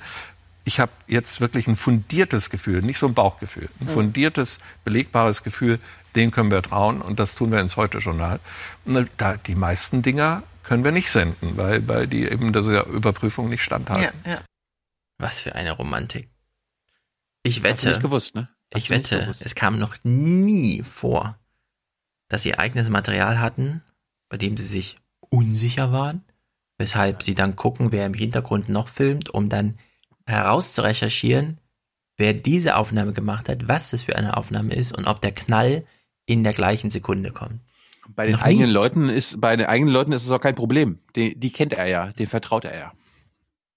ich 0.64 0.80
habe 0.80 0.92
jetzt 1.06 1.40
wirklich 1.40 1.66
ein 1.66 1.76
fundiertes 1.76 2.50
Gefühl, 2.50 2.82
nicht 2.82 2.98
so 2.98 3.06
ein 3.06 3.14
Bauchgefühl, 3.14 3.70
ein 3.80 3.88
fundiertes, 3.88 4.58
belegbares 4.84 5.42
Gefühl, 5.42 5.80
den 6.14 6.30
können 6.30 6.50
wir 6.50 6.62
trauen 6.62 7.00
und 7.00 7.18
das 7.18 7.34
tun 7.34 7.50
wir 7.50 7.60
ins 7.60 7.78
Heute-Journal. 7.78 8.38
Und 8.84 9.08
da, 9.16 9.36
die 9.38 9.54
meisten 9.54 10.02
Dinger 10.02 10.42
können 10.64 10.84
wir 10.84 10.92
nicht 10.92 11.10
senden, 11.10 11.56
weil, 11.56 11.88
weil 11.88 12.06
die 12.06 12.28
eben 12.28 12.52
dieser 12.52 12.84
Überprüfung 12.86 13.48
nicht 13.48 13.62
standhalten. 13.62 14.20
Ja, 14.26 14.32
ja. 14.32 14.40
Was 15.16 15.40
für 15.40 15.54
eine 15.54 15.72
Romantik. 15.72 16.28
Ich 17.42 17.62
wette. 17.62 17.74
Hast 17.74 17.84
du 17.84 17.88
nicht 17.88 18.02
gewusst, 18.02 18.34
ne? 18.34 18.50
Ich 18.74 18.90
wette, 18.90 19.32
es 19.40 19.54
kam 19.54 19.78
noch 19.78 19.96
nie 20.04 20.82
vor, 20.82 21.38
dass 22.28 22.42
sie 22.42 22.58
eigenes 22.58 22.90
Material 22.90 23.40
hatten, 23.40 23.82
bei 24.28 24.36
dem 24.36 24.56
sie 24.56 24.66
sich 24.66 24.96
unsicher 25.30 25.92
waren, 25.92 26.22
weshalb 26.76 27.22
sie 27.22 27.34
dann 27.34 27.56
gucken, 27.56 27.92
wer 27.92 28.06
im 28.06 28.14
Hintergrund 28.14 28.68
noch 28.68 28.88
filmt, 28.88 29.30
um 29.30 29.48
dann 29.48 29.78
herauszurecherchieren, 30.26 31.58
wer 32.18 32.34
diese 32.34 32.76
Aufnahme 32.76 33.12
gemacht 33.12 33.48
hat, 33.48 33.68
was 33.68 33.90
das 33.90 34.02
für 34.02 34.16
eine 34.16 34.36
Aufnahme 34.36 34.74
ist 34.74 34.96
und 34.96 35.06
ob 35.06 35.22
der 35.22 35.32
Knall 35.32 35.84
in 36.26 36.44
der 36.44 36.52
gleichen 36.52 36.90
Sekunde 36.90 37.32
kommt. 37.32 37.60
Bei 38.14 38.26
den 38.26 38.36
noch 38.36 38.42
eigenen 38.42 38.68
nie? 38.68 38.74
Leuten 38.74 39.08
ist, 39.08 39.40
bei 39.40 39.56
den 39.56 39.66
eigenen 39.66 39.92
Leuten 39.92 40.12
ist 40.12 40.24
es 40.24 40.30
auch 40.30 40.40
kein 40.40 40.54
Problem. 40.54 40.98
Die, 41.16 41.38
die 41.38 41.52
kennt 41.52 41.72
er 41.72 41.86
ja, 41.86 42.12
den 42.12 42.26
vertraut 42.26 42.64
er 42.64 42.78
ja. 42.78 42.92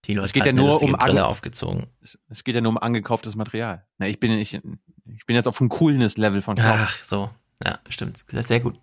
Tino 0.01 0.23
es 0.23 0.33
geht 0.33 0.45
ja 0.45 0.51
nur 0.51 0.81
um 0.81 0.93
Brille 0.93 1.25
aufgezogen. 1.25 1.87
Es, 2.01 2.17
es, 2.29 2.43
geht 2.43 2.55
ja 2.55 2.61
nur 2.61 2.71
um 2.71 2.77
angekauftes 2.77 3.35
Material. 3.35 3.85
Na, 3.97 4.07
ich 4.07 4.19
bin 4.19 4.31
ich, 4.31 4.55
ich 4.55 5.25
bin 5.25 5.35
jetzt 5.35 5.47
auf 5.47 5.57
dem 5.59 5.69
Coolness-Level 5.69 6.41
von 6.41 6.55
Kauf. 6.55 6.65
Ach 6.65 7.03
so, 7.03 7.29
ja, 7.63 7.79
stimmt. 7.89 8.25
Das 8.29 8.41
ist 8.41 8.47
sehr 8.47 8.59
gut. 8.61 8.79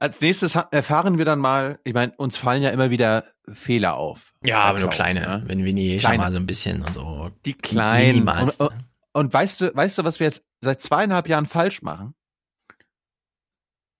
Als 0.00 0.20
nächstes 0.20 0.54
erfahren 0.54 1.18
wir 1.18 1.24
dann 1.24 1.40
mal, 1.40 1.80
ich 1.82 1.92
meine, 1.92 2.12
uns 2.16 2.36
fallen 2.36 2.62
ja 2.62 2.70
immer 2.70 2.90
wieder 2.90 3.24
Fehler 3.52 3.96
auf. 3.96 4.32
Ja, 4.44 4.60
aber 4.62 4.78
nur 4.78 4.90
kleine, 4.90 5.20
ne? 5.20 5.42
wenn 5.46 5.64
wir 5.64 5.74
nie 5.74 5.98
schon 5.98 6.16
mal 6.16 6.30
so 6.30 6.38
ein 6.38 6.46
bisschen 6.46 6.82
und 6.82 6.94
so. 6.94 7.30
Die 7.44 7.54
kleinen. 7.54 8.28
Und, 8.28 8.60
und, 8.60 8.70
und 9.12 9.32
weißt 9.32 9.60
du, 9.60 9.74
weißt 9.74 9.98
du, 9.98 10.04
was 10.04 10.20
wir 10.20 10.28
jetzt 10.28 10.44
seit 10.60 10.80
zweieinhalb 10.80 11.28
Jahren 11.28 11.46
falsch 11.46 11.82
machen? 11.82 12.14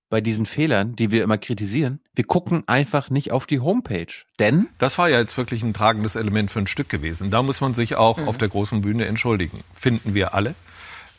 Bei 0.08 0.20
diesen 0.20 0.46
Fehlern, 0.46 0.96
die 0.96 1.10
wir 1.10 1.22
immer 1.22 1.38
kritisieren, 1.38 2.00
wir 2.14 2.24
gucken 2.24 2.64
einfach 2.66 3.10
nicht 3.10 3.32
auf 3.32 3.46
die 3.46 3.60
Homepage. 3.60 4.12
Denn? 4.38 4.68
Das 4.78 4.98
war 4.98 5.08
ja 5.08 5.18
jetzt 5.18 5.36
wirklich 5.36 5.62
ein 5.62 5.74
tragendes 5.74 6.16
Element 6.16 6.50
für 6.50 6.60
ein 6.60 6.66
Stück 6.66 6.88
gewesen. 6.88 7.30
Da 7.30 7.42
muss 7.42 7.60
man 7.60 7.74
sich 7.74 7.96
auch 7.96 8.18
mhm. 8.18 8.28
auf 8.28 8.38
der 8.38 8.48
großen 8.48 8.80
Bühne 8.80 9.06
entschuldigen. 9.06 9.60
Finden 9.72 10.14
wir 10.14 10.34
alle. 10.34 10.54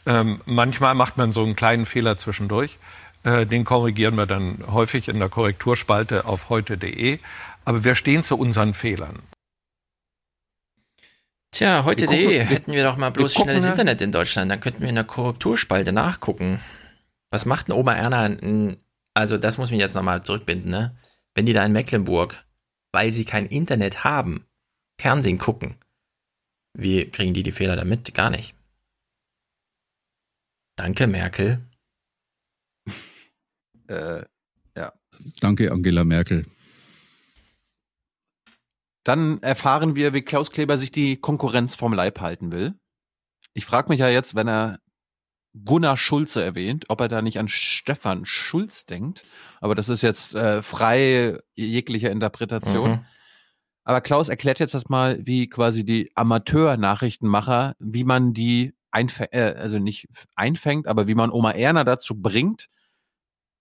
Ähm, 0.05 0.41
manchmal 0.45 0.95
macht 0.95 1.17
man 1.17 1.31
so 1.31 1.43
einen 1.43 1.55
kleinen 1.55 1.85
Fehler 1.85 2.17
zwischendurch. 2.17 2.79
Äh, 3.23 3.45
den 3.45 3.63
korrigieren 3.63 4.15
wir 4.15 4.25
dann 4.25 4.59
häufig 4.71 5.07
in 5.07 5.19
der 5.19 5.29
Korrekturspalte 5.29 6.25
auf 6.25 6.49
heute.de. 6.49 7.19
Aber 7.65 7.83
wir 7.83 7.95
stehen 7.95 8.23
zu 8.23 8.37
unseren 8.37 8.73
Fehlern. 8.73 9.19
Tja, 11.51 11.83
heute.de 11.83 12.39
hätten 12.43 12.71
wir 12.71 12.83
doch 12.83 12.95
mal 12.95 13.09
bloß 13.09 13.33
schnelles 13.33 13.65
Internet 13.65 14.01
in 14.01 14.11
Deutschland. 14.11 14.49
Dann 14.51 14.59
könnten 14.59 14.81
wir 14.81 14.89
in 14.89 14.95
der 14.95 15.03
Korrekturspalte 15.03 15.91
nachgucken. 15.91 16.59
Was 17.31 17.45
macht 17.45 17.67
denn 17.67 17.75
Oma 17.75 17.93
Erna? 17.93 18.37
Also, 19.13 19.37
das 19.37 19.57
muss 19.57 19.71
mich 19.71 19.79
jetzt 19.79 19.95
nochmal 19.95 20.23
zurückbinden, 20.23 20.71
ne? 20.71 20.97
Wenn 21.35 21.45
die 21.45 21.53
da 21.53 21.65
in 21.65 21.71
Mecklenburg, 21.71 22.43
weil 22.91 23.11
sie 23.11 23.25
kein 23.25 23.45
Internet 23.45 24.03
haben, 24.03 24.45
Fernsehen 24.99 25.37
gucken, 25.37 25.75
wie 26.73 27.05
kriegen 27.05 27.33
die 27.33 27.43
die 27.43 27.51
Fehler 27.51 27.75
damit? 27.75 28.13
Gar 28.13 28.29
nicht. 28.29 28.55
Danke, 30.75 31.07
Merkel. 31.07 31.59
äh, 33.87 34.23
ja. 34.75 34.93
Danke, 35.41 35.71
Angela 35.71 36.03
Merkel. 36.03 36.45
Dann 39.03 39.41
erfahren 39.41 39.95
wir, 39.95 40.13
wie 40.13 40.21
Klaus 40.21 40.51
Kleber 40.51 40.77
sich 40.77 40.91
die 40.91 41.17
Konkurrenz 41.17 41.75
vom 41.75 41.93
Leib 41.93 42.19
halten 42.19 42.51
will. 42.51 42.75
ich 43.53 43.65
frage 43.65 43.89
mich 43.89 43.99
ja 43.99 44.07
jetzt, 44.07 44.35
wenn 44.35 44.47
er 44.47 44.79
Gunnar 45.65 45.97
Schulze 45.97 46.43
erwähnt, 46.43 46.85
ob 46.89 47.01
er 47.01 47.07
da 47.07 47.21
nicht 47.21 47.39
an 47.39 47.47
Stefan 47.47 48.25
Schulz 48.25 48.85
denkt. 48.85 49.23
Aber 49.61 49.75
das 49.75 49.89
ist 49.89 50.03
jetzt 50.03 50.35
äh, 50.35 50.61
frei 50.61 51.37
jeglicher 51.55 52.11
Interpretation. 52.11 52.91
Mhm. 52.91 53.05
Aber 53.83 54.01
Klaus 54.01 54.29
erklärt 54.29 54.59
jetzt 54.59 54.75
das 54.75 54.89
mal, 54.89 55.17
wie 55.25 55.49
quasi 55.49 55.83
die 55.83 56.11
Amateur-Nachrichtenmacher, 56.15 57.75
wie 57.79 58.03
man 58.03 58.33
die 58.33 58.75
einfängt, 58.91 59.33
äh, 59.33 59.55
also 59.57 59.79
nicht 59.79 60.07
einfängt, 60.35 60.87
aber 60.87 61.07
wie 61.07 61.15
man 61.15 61.31
Oma 61.31 61.51
Erna 61.51 61.83
dazu 61.83 62.19
bringt, 62.19 62.67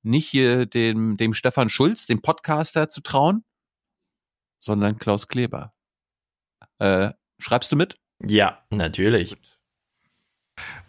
nicht 0.03 0.29
hier 0.29 0.67
dem, 0.67 1.17
dem 1.17 1.35
Stefan 1.35 1.71
Schulz, 1.71 2.07
dem 2.07 2.21
Podcaster, 2.21 2.89
zu 2.89 3.01
trauen, 3.01 3.45
sondern 4.59 4.99
Klaus 4.99 5.29
Kleber. 5.29 5.73
Äh, 6.79 7.13
schreibst 7.39 7.73
du 7.73 7.77
mit? 7.77 7.99
Ja, 8.23 8.65
natürlich. 8.71 9.37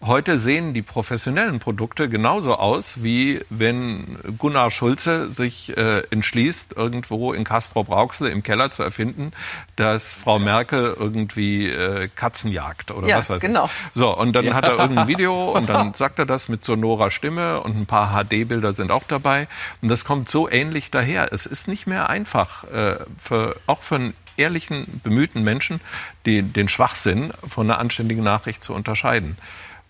Heute 0.01 0.39
sehen 0.39 0.73
die 0.73 0.81
professionellen 0.81 1.59
Produkte 1.59 2.07
genauso 2.07 2.55
aus, 2.55 3.03
wie 3.03 3.41
wenn 3.49 4.17
Gunnar 4.37 4.71
Schulze 4.71 5.29
sich 5.29 5.75
äh, 5.77 5.99
entschließt, 6.09 6.73
irgendwo 6.77 7.33
in 7.33 7.43
Castrop-Rauxel 7.43 8.27
im 8.29 8.41
Keller 8.41 8.71
zu 8.71 8.81
erfinden, 8.81 9.33
dass 9.75 10.15
Frau 10.15 10.39
Merkel 10.39 10.95
irgendwie 10.97 11.67
äh, 11.67 12.07
Katzen 12.15 12.49
jagt 12.51 12.91
oder 12.91 13.07
Ja, 13.09 13.17
was 13.17 13.29
weiß 13.29 13.41
genau. 13.41 13.65
ich. 13.65 13.71
So, 13.93 14.15
und 14.17 14.33
dann 14.37 14.45
Ja. 14.45 14.53
hat 14.53 14.63
er 14.63 14.77
irgendein 14.79 15.07
Video 15.09 15.51
und 15.55 15.67
dann 15.67 15.93
sagt 15.93 16.17
er 16.19 16.25
das 16.25 16.47
mit 16.47 16.63
sonorer 16.63 17.11
Stimme 17.11 17.59
und 17.59 17.75
ein 17.75 17.85
paar 17.85 18.13
HD-Bilder 18.23 18.73
sind 18.73 18.91
auch 18.91 19.03
dabei. 19.05 19.49
Und 19.81 19.89
das 19.89 20.05
kommt 20.05 20.29
so 20.29 20.49
ähnlich 20.49 20.91
daher. 20.91 21.33
Es 21.33 21.45
ist 21.45 21.67
nicht 21.67 21.87
mehr 21.87 22.09
einfach, 22.09 22.63
äh, 22.71 22.99
für, 23.17 23.57
auch 23.67 23.81
für 23.83 23.95
einen 23.95 24.13
ehrlichen, 24.39 25.01
bemühten 25.03 25.43
Menschen, 25.43 25.79
die, 26.25 26.41
den 26.41 26.67
Schwachsinn 26.67 27.31
von 27.45 27.69
einer 27.69 27.79
anständigen 27.79 28.23
Nachricht 28.23 28.63
zu 28.63 28.73
unterscheiden. 28.73 29.37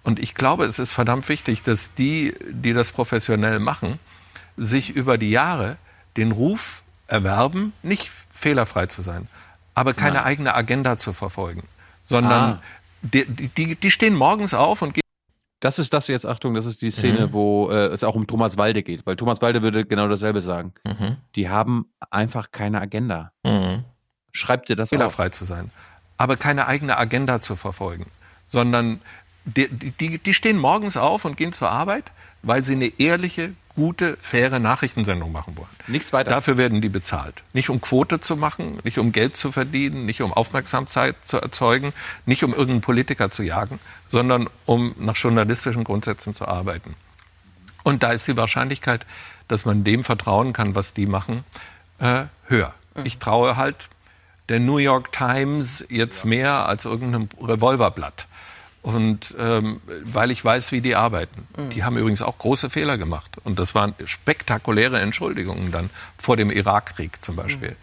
Und 0.04 0.20
ich 0.20 0.34
glaube, 0.36 0.66
es 0.66 0.80
ist 0.80 0.92
verdammt 0.92 1.28
wichtig, 1.30 1.62
dass 1.64 1.94
die, 1.94 2.34
die 2.50 2.74
das 2.74 2.92
professionell 2.92 3.60
machen, 3.60 4.00
sich 4.58 4.90
über 4.90 5.18
die 5.18 5.30
Jahre 5.30 5.78
den 6.18 6.32
Ruf 6.32 6.84
erwerben, 7.08 7.74
nicht 7.84 8.10
fehlerfrei 8.30 8.88
zu 8.88 9.02
sein, 9.02 9.28
aber 9.76 9.94
keine 9.94 10.16
Nein. 10.16 10.24
eigene 10.26 10.56
Agenda 10.56 10.98
zu 10.98 11.14
verfolgen, 11.14 11.64
sondern 12.06 12.42
Ah. 12.42 12.62
die, 13.02 13.26
die, 13.26 13.76
die 13.76 13.92
stehen 13.92 14.16
morgens 14.16 14.54
auf 14.54 14.82
und 14.82 14.94
gehen. 14.94 15.02
Das 15.62 15.78
ist 15.78 15.94
das 15.94 16.08
jetzt, 16.08 16.26
Achtung, 16.26 16.54
das 16.54 16.66
ist 16.66 16.82
die 16.82 16.92
Szene, 16.92 17.28
Mhm. 17.28 17.34
wo 17.34 17.70
äh, 17.70 17.88
es 17.88 18.04
auch 18.06 18.16
um 18.16 18.26
Thomas 18.28 18.56
Walde 18.58 18.82
geht, 18.84 19.06
weil 19.06 19.18
Thomas 19.18 19.42
Walde 19.42 19.62
würde 19.62 19.86
genau 19.86 20.08
dasselbe 20.08 20.40
sagen. 20.42 20.74
Mhm. 20.86 21.18
Die 21.36 21.50
haben 21.50 21.88
einfach 22.10 22.52
keine 22.52 22.80
Agenda. 22.80 23.32
Mhm. 23.44 23.84
Schreibt 24.32 24.70
dir 24.70 24.76
das 24.76 24.90
fehlerfrei 24.90 25.28
auf. 25.28 25.34
zu 25.34 25.46
sein, 25.46 25.72
aber 26.18 26.38
keine 26.38 26.68
eigene 26.68 26.98
Agenda 26.98 27.42
zu 27.42 27.56
verfolgen, 27.56 28.08
sondern 28.48 29.02
die, 29.46 29.68
die, 29.70 30.18
die 30.18 30.34
stehen 30.34 30.58
morgens 30.58 30.98
auf 30.98 31.26
und 31.26 31.38
gehen 31.38 31.54
zur 31.54 31.72
Arbeit, 31.72 32.12
weil 32.42 32.64
sie 32.64 32.74
eine 32.74 33.00
ehrliche, 33.00 33.54
gute, 33.76 34.18
faire 34.18 34.60
Nachrichtensendung 34.60 35.32
machen 35.32 35.56
wollen. 35.58 35.70
Nichts 35.88 36.12
weiter. 36.12 36.30
Dafür 36.30 36.58
werden 36.58 36.82
die 36.82 36.90
bezahlt. 36.90 37.44
Nicht 37.54 37.70
um 37.70 37.80
Quote 37.80 38.20
zu 38.20 38.36
machen, 38.36 38.80
nicht 38.84 38.98
um 38.98 39.12
Geld 39.12 39.38
zu 39.38 39.52
verdienen, 39.52 40.06
nicht 40.06 40.22
um 40.22 40.34
Aufmerksamkeit 40.34 41.16
zu 41.24 41.38
erzeugen, 41.38 41.94
nicht 42.26 42.44
um 42.44 42.52
irgendeinen 42.52 42.82
Politiker 42.82 43.32
zu 43.32 43.44
jagen, 43.44 43.80
sondern 44.10 44.50
um 44.66 44.96
nach 44.98 45.16
journalistischen 45.16 45.84
Grundsätzen 45.86 46.34
zu 46.34 46.48
arbeiten. 46.48 46.96
Und 47.84 48.04
da 48.04 48.12
ist 48.12 48.28
die 48.28 48.36
Wahrscheinlichkeit, 48.36 49.06
dass 49.48 49.66
man 49.66 49.84
dem 49.84 50.04
vertrauen 50.04 50.52
kann, 50.52 50.76
was 50.76 50.94
die 50.94 51.06
machen, 51.06 51.44
äh, 52.00 52.26
höher. 52.48 52.74
Ich 53.06 53.18
traue 53.18 53.56
halt 53.56 53.90
der 54.50 54.60
New 54.60 54.78
York 54.78 55.12
Times 55.12 55.86
jetzt 55.90 56.26
mehr 56.26 56.68
als 56.68 56.86
irgendeinem 56.86 57.30
Revolverblatt. 57.42 58.28
Und 58.82 59.36
ähm, 59.38 59.82
weil 60.04 60.32
ich 60.32 60.44
weiß, 60.44 60.72
wie 60.72 60.82
die 60.82 60.96
arbeiten. 60.96 61.48
Mhm. 61.58 61.70
Die 61.72 61.84
haben 61.84 61.98
übrigens 61.98 62.22
auch 62.22 62.38
große 62.38 62.70
Fehler 62.70 62.98
gemacht. 62.98 63.38
Und 63.44 63.60
das 63.60 63.76
waren 63.76 63.94
spektakuläre 64.06 65.00
Entschuldigungen 65.00 65.72
dann 65.72 65.90
vor 66.18 66.38
dem 66.38 66.50
Irakkrieg 66.50 67.24
zum 67.24 67.36
Beispiel. 67.36 67.76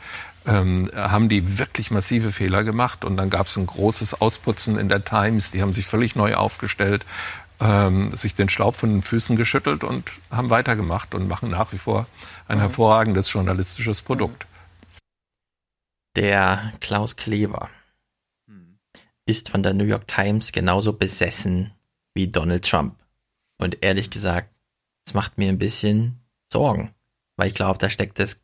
Ähm, 0.46 0.90
haben 0.94 1.28
die 1.28 1.58
wirklich 1.58 1.90
massive 1.90 2.32
Fehler 2.32 2.64
gemacht. 2.64 3.04
Und 3.04 3.18
dann 3.18 3.30
gab 3.30 3.48
es 3.48 3.56
ein 3.56 3.66
großes 3.66 4.20
Ausputzen 4.20 4.78
in 4.78 4.88
der 4.88 5.04
Times. 5.04 5.50
Die 5.50 5.60
haben 5.60 5.74
sich 5.74 5.86
völlig 5.86 6.16
neu 6.16 6.34
aufgestellt, 6.34 7.04
ähm, 7.60 8.16
sich 8.16 8.34
den 8.34 8.48
Staub 8.48 8.76
von 8.76 8.90
den 8.90 9.02
Füßen 9.02 9.36
geschüttelt 9.36 9.84
und 9.84 10.12
haben 10.30 10.48
weitergemacht 10.48 11.14
und 11.14 11.28
machen 11.28 11.50
nach 11.50 11.72
wie 11.72 11.78
vor 11.78 12.06
ein 12.48 12.58
hervorragendes 12.58 13.30
journalistisches 13.32 14.00
Produkt. 14.00 14.45
Der 16.16 16.72
Klaus 16.80 17.16
Kleber 17.16 17.70
ist 19.26 19.50
von 19.50 19.62
der 19.62 19.74
New 19.74 19.84
York 19.84 20.06
Times 20.08 20.52
genauso 20.52 20.92
besessen 20.92 21.72
wie 22.14 22.28
Donald 22.28 22.64
Trump. 22.68 22.98
Und 23.58 23.82
ehrlich 23.82 24.08
gesagt, 24.10 24.54
es 25.04 25.14
macht 25.14 25.36
mir 25.38 25.48
ein 25.48 25.58
bisschen 25.58 26.20
Sorgen, 26.46 26.94
weil 27.36 27.48
ich 27.48 27.54
glaube, 27.54 27.78
da 27.78 27.90
steckt 27.90 28.18
das 28.18 28.40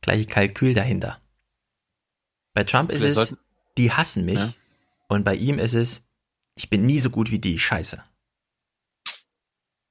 gleiche 0.00 0.26
Kalkül 0.26 0.74
dahinter. 0.74 1.20
Bei 2.54 2.64
Trump 2.64 2.90
ist 2.90 3.02
Wir 3.02 3.08
es, 3.10 3.14
sollten- 3.16 3.38
die 3.76 3.92
hassen 3.92 4.24
mich. 4.24 4.38
Ja. 4.38 4.52
Und 5.08 5.24
bei 5.24 5.34
ihm 5.34 5.58
ist 5.58 5.74
es, 5.74 6.06
ich 6.54 6.70
bin 6.70 6.86
nie 6.86 7.00
so 7.00 7.10
gut 7.10 7.30
wie 7.30 7.38
die, 7.38 7.58
scheiße. 7.58 8.02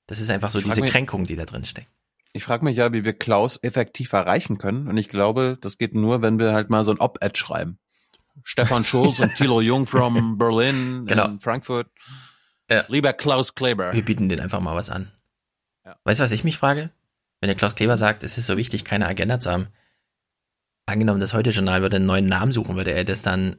Das 0.07 0.19
ist 0.19 0.29
einfach 0.29 0.49
so 0.49 0.59
diese 0.61 0.81
mich- 0.81 0.89
Kränkung, 0.91 1.25
die 1.25 1.35
da 1.35 1.45
drin 1.45 1.65
steckt. 1.65 1.91
Ich 2.35 2.43
frage 2.43 2.65
mich 2.65 2.75
ja, 2.75 2.91
wie 2.91 3.05
wir 3.05 3.13
Klaus 3.13 3.57
effektiv 3.63 4.11
erreichen 4.11 4.57
können. 4.57 4.89
Und 4.89 4.97
ich 4.97 5.07
glaube, 5.07 5.57
das 5.61 5.77
geht 5.77 5.95
nur, 5.95 6.21
wenn 6.21 6.37
wir 6.37 6.51
halt 6.51 6.69
mal 6.69 6.83
so 6.83 6.91
ein 6.91 6.99
Op-Ed 6.99 7.37
schreiben. 7.37 7.79
Stefan 8.43 8.83
Schulz 8.85 9.19
und 9.19 9.33
Thilo 9.35 9.61
Jung 9.61 9.85
from 9.87 10.37
Berlin, 10.37 11.05
Genau. 11.07 11.25
in 11.27 11.39
Frankfurt. 11.39 11.87
Lieber 12.89 13.13
Klaus 13.13 13.55
Kleber. 13.55 13.93
Wir 13.93 14.03
bieten 14.03 14.27
denen 14.27 14.41
einfach 14.41 14.59
mal 14.59 14.75
was 14.75 14.89
an. 14.89 15.11
Weißt 16.03 16.19
du, 16.19 16.23
was 16.25 16.31
ich 16.31 16.43
mich 16.43 16.57
frage? 16.57 16.89
Wenn 17.39 17.47
der 17.47 17.55
Klaus 17.55 17.75
Kleber 17.75 17.95
sagt, 17.95 18.23
es 18.23 18.37
ist 18.37 18.47
so 18.47 18.57
wichtig, 18.57 18.83
keine 18.83 19.07
Agenda 19.07 19.39
zu 19.39 19.49
haben, 19.51 19.67
angenommen, 20.87 21.21
das 21.21 21.33
Heute-Journal 21.33 21.81
würde 21.83 21.95
einen 21.97 22.05
neuen 22.05 22.25
Namen 22.27 22.51
suchen, 22.51 22.75
würde 22.75 22.91
er 22.91 23.05
das 23.05 23.21
dann 23.21 23.55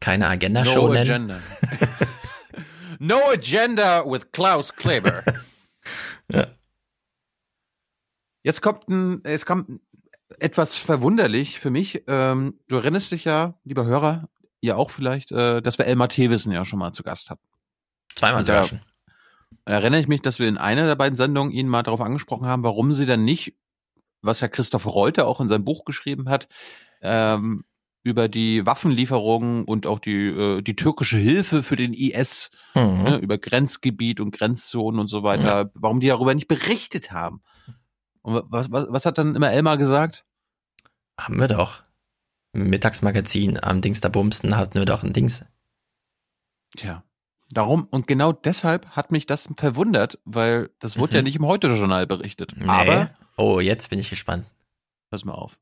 keine 0.00 0.26
Agenda-Show 0.26 0.88
no 0.88 0.92
nennen? 0.94 1.30
agenda. 1.30 1.38
no 2.98 3.20
agenda 3.32 4.04
with 4.04 4.32
Klaus 4.32 4.74
Kleber. 4.74 5.22
Ja. 6.32 6.48
Jetzt 8.44 8.60
kommt 8.60 8.88
ein, 8.88 9.20
es 9.24 9.44
kommt 9.46 9.80
etwas 10.38 10.76
verwunderlich 10.76 11.58
für 11.58 11.70
mich. 11.70 12.04
Ähm, 12.06 12.60
du 12.68 12.76
erinnerst 12.76 13.10
dich 13.10 13.24
ja, 13.24 13.54
lieber 13.64 13.84
Hörer, 13.84 14.28
ihr 14.60 14.78
auch 14.78 14.90
vielleicht, 14.90 15.32
äh, 15.32 15.60
dass 15.60 15.78
wir 15.78 15.86
Elmar 15.86 16.08
Thewissen 16.08 16.52
ja 16.52 16.64
schon 16.64 16.78
mal 16.78 16.92
zu 16.92 17.02
Gast 17.02 17.30
hatten. 17.30 17.42
Zweimal 18.14 18.44
sogar 18.44 18.64
schon. 18.64 18.80
Erinnere 19.64 20.00
ich 20.00 20.08
mich, 20.08 20.20
dass 20.20 20.38
wir 20.38 20.46
in 20.46 20.58
einer 20.58 20.86
der 20.86 20.94
beiden 20.94 21.16
Sendungen 21.16 21.52
ihn 21.52 21.68
mal 21.68 21.82
darauf 21.82 22.00
angesprochen 22.00 22.46
haben, 22.46 22.62
warum 22.62 22.92
sie 22.92 23.06
dann 23.06 23.24
nicht, 23.24 23.54
was 24.20 24.40
ja 24.40 24.48
Christoph 24.48 24.86
Reuter 24.86 25.26
auch 25.26 25.40
in 25.40 25.48
seinem 25.48 25.64
Buch 25.64 25.84
geschrieben 25.84 26.28
hat, 26.28 26.48
ähm, 27.00 27.64
über 28.02 28.28
die 28.28 28.66
Waffenlieferungen 28.66 29.64
und 29.64 29.86
auch 29.86 29.98
die, 29.98 30.26
äh, 30.26 30.60
die 30.60 30.76
türkische 30.76 31.16
Hilfe 31.16 31.62
für 31.62 31.76
den 31.76 31.94
IS, 31.94 32.50
Mhm. 32.74 33.02
ne, 33.04 33.16
über 33.18 33.38
Grenzgebiet 33.38 34.20
und 34.20 34.36
Grenzzonen 34.36 35.00
und 35.00 35.08
so 35.08 35.22
weiter, 35.22 35.70
warum 35.74 36.00
die 36.00 36.08
darüber 36.08 36.34
nicht 36.34 36.48
berichtet 36.48 37.12
haben. 37.12 37.40
Und 38.24 38.42
was, 38.50 38.70
was, 38.72 38.86
was 38.88 39.06
hat 39.06 39.18
dann 39.18 39.34
immer 39.36 39.52
Elmar 39.52 39.76
gesagt? 39.76 40.24
Haben 41.20 41.38
wir 41.38 41.48
doch. 41.48 41.82
Im 42.52 42.70
Mittagsmagazin 42.70 43.62
am 43.62 43.80
Dings 43.80 44.00
da 44.00 44.08
Bumsten 44.08 44.56
hatten 44.56 44.74
wir 44.78 44.86
doch 44.86 45.02
ein 45.02 45.12
Dings. 45.12 45.44
Tja. 46.76 47.02
Darum 47.50 47.86
und 47.90 48.06
genau 48.06 48.32
deshalb 48.32 48.86
hat 48.90 49.12
mich 49.12 49.26
das 49.26 49.48
verwundert, 49.56 50.18
weil 50.24 50.70
das 50.78 50.98
wurde 50.98 51.16
ja 51.16 51.22
nicht 51.22 51.36
im 51.36 51.46
Heute-Journal 51.46 52.06
berichtet. 52.06 52.54
Nee. 52.56 52.64
Aber, 52.66 53.10
Oh, 53.36 53.60
jetzt 53.60 53.90
bin 53.90 53.98
ich 53.98 54.10
gespannt. 54.10 54.46
pass 55.10 55.24
mal 55.24 55.34
auf. 55.34 55.58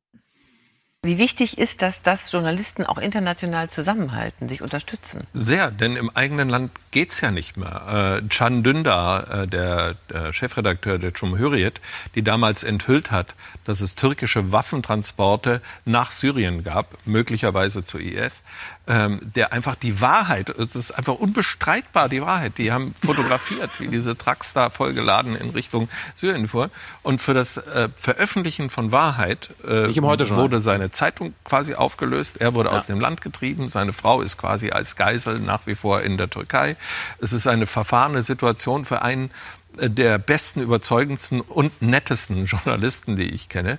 Wie 1.05 1.19
wichtig 1.19 1.59
ist 1.59 1.83
das, 1.83 2.03
dass 2.03 2.31
Journalisten 2.31 2.87
auch 2.87 2.97
international 2.97 3.69
zusammenhalten, 3.69 4.49
sich 4.49 4.63
unterstützen? 4.63 5.27
Sehr, 5.35 5.73
denn 5.73 5.97
im 5.97 6.11
eigenen 6.15 6.49
Land 6.49 6.71
geht's 6.93 7.21
ja 7.21 7.33
nicht 7.33 7.57
mehr. 7.57 8.21
Äh, 8.23 8.29
Can 8.29 8.63
Dündar, 8.63 9.29
äh, 9.29 9.49
der, 9.49 9.97
der 10.11 10.33
Chefredakteur 10.33 11.01
der 11.01 11.11
Cumhuriyet, 11.11 11.81
die 12.15 12.23
damals 12.23 12.63
enthüllt 12.63 13.11
hat, 13.11 13.35
dass 13.65 13.81
es 13.81 13.97
türkische 13.97 14.53
Waffentransporte 14.53 15.61
nach 15.85 16.13
Syrien 16.13 16.63
gab, 16.63 16.97
möglicherweise 17.05 17.83
zu 17.83 17.99
IS, 17.99 18.45
ähm, 18.89 19.20
der 19.36 19.52
einfach 19.52 19.77
die 19.77 20.01
Wahrheit, 20.01 20.49
es 20.51 20.75
ist 20.75 20.91
einfach 20.91 21.15
unbestreitbar 21.15 22.09
die 22.09 22.20
Wahrheit, 22.20 22.59
die 22.59 22.73
haben 22.73 22.94
fotografiert, 23.01 23.70
wie 23.78 23.86
diese 23.86 24.19
Trucks 24.19 24.52
da 24.52 24.70
vollgeladen 24.70 25.36
in 25.36 25.51
Richtung 25.51 25.89
Syrien 26.17 26.49
fuhren. 26.49 26.70
Und 27.02 27.20
für 27.20 27.33
das 27.33 27.59
äh, 27.59 27.89
Veröffentlichen 27.94 28.70
von 28.70 28.91
Wahrheit 28.91 29.51
äh, 29.65 29.94
wurde 29.94 30.61
seine 30.61 30.91
Zeitung 30.91 31.35
quasi 31.44 31.75
aufgelöst. 31.75 32.41
Er 32.41 32.55
wurde 32.55 32.73
aus 32.73 32.86
dem 32.86 32.99
Land 32.99 33.20
getrieben. 33.20 33.69
Seine 33.69 33.93
Frau 33.93 34.20
ist 34.20 34.36
quasi 34.36 34.70
als 34.70 34.97
Geisel 34.97 35.39
nach 35.39 35.67
wie 35.67 35.77
vor 35.77 36.02
in 36.02 36.17
der 36.17 36.28
Türkei. 36.28 36.77
Es 37.20 37.33
ist 37.33 37.47
eine 37.47 37.67
verfahrene 37.67 38.23
Situation 38.23 38.85
für 38.85 39.02
einen, 39.02 39.31
äh, 39.78 39.89
der 39.89 40.19
besten, 40.19 40.61
überzeugendsten 40.61 41.41
und 41.41 41.81
nettesten 41.81 42.47
Journalisten, 42.47 43.17
die 43.17 43.31
ich 43.31 43.49
kenne. 43.49 43.78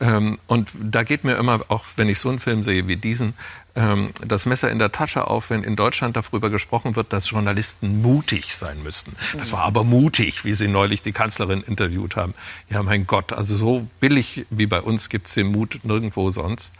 Ähm, 0.00 0.38
und 0.46 0.70
da 0.80 1.02
geht 1.02 1.24
mir 1.24 1.34
immer, 1.34 1.60
auch 1.68 1.84
wenn 1.96 2.08
ich 2.08 2.18
so 2.20 2.28
einen 2.28 2.38
Film 2.38 2.62
sehe 2.62 2.86
wie 2.86 2.96
diesen, 2.96 3.34
ähm, 3.76 4.10
das 4.26 4.46
Messer 4.46 4.70
in 4.70 4.78
der 4.78 4.92
Tasche 4.92 5.26
auf, 5.26 5.50
wenn 5.50 5.64
in 5.64 5.76
Deutschland 5.76 6.16
darüber 6.16 6.50
gesprochen 6.50 6.96
wird, 6.96 7.12
dass 7.12 7.30
Journalisten 7.30 8.02
mutig 8.02 8.54
sein 8.54 8.82
müssten. 8.82 9.16
Das 9.36 9.52
war 9.52 9.62
aber 9.62 9.84
mutig, 9.84 10.44
wie 10.44 10.54
Sie 10.54 10.68
neulich 10.68 11.02
die 11.02 11.12
Kanzlerin 11.12 11.62
interviewt 11.62 12.16
haben. 12.16 12.34
Ja, 12.70 12.82
mein 12.82 13.06
Gott, 13.06 13.32
also 13.32 13.56
so 13.56 13.86
billig 14.00 14.46
wie 14.50 14.66
bei 14.66 14.80
uns 14.80 15.08
gibt 15.08 15.26
es 15.26 15.34
den 15.34 15.48
Mut 15.48 15.80
nirgendwo 15.82 16.30
sonst. 16.30 16.72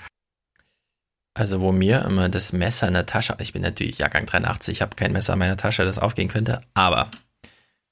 Also 1.37 1.61
wo 1.61 1.73
mir 1.73 2.05
immer 2.05 2.29
das 2.29 2.53
Messer 2.53 2.87
in 2.87 2.95
der 2.95 3.07
Tasche, 3.07 3.37
ich 3.41 3.53
bin 3.53 3.63
natürlich 3.63 3.99
Jahrgang 3.99 4.25
83, 4.25 4.77
ich 4.77 4.83
habe 4.83 4.95
kein 4.95 5.11
Messer 5.13 5.33
in 5.33 5.41
meiner 5.41 5.57
Tasche, 5.57 5.85
das 5.85 5.99
aufgehen 5.99 6.29
könnte, 6.29 6.61
aber 6.75 7.11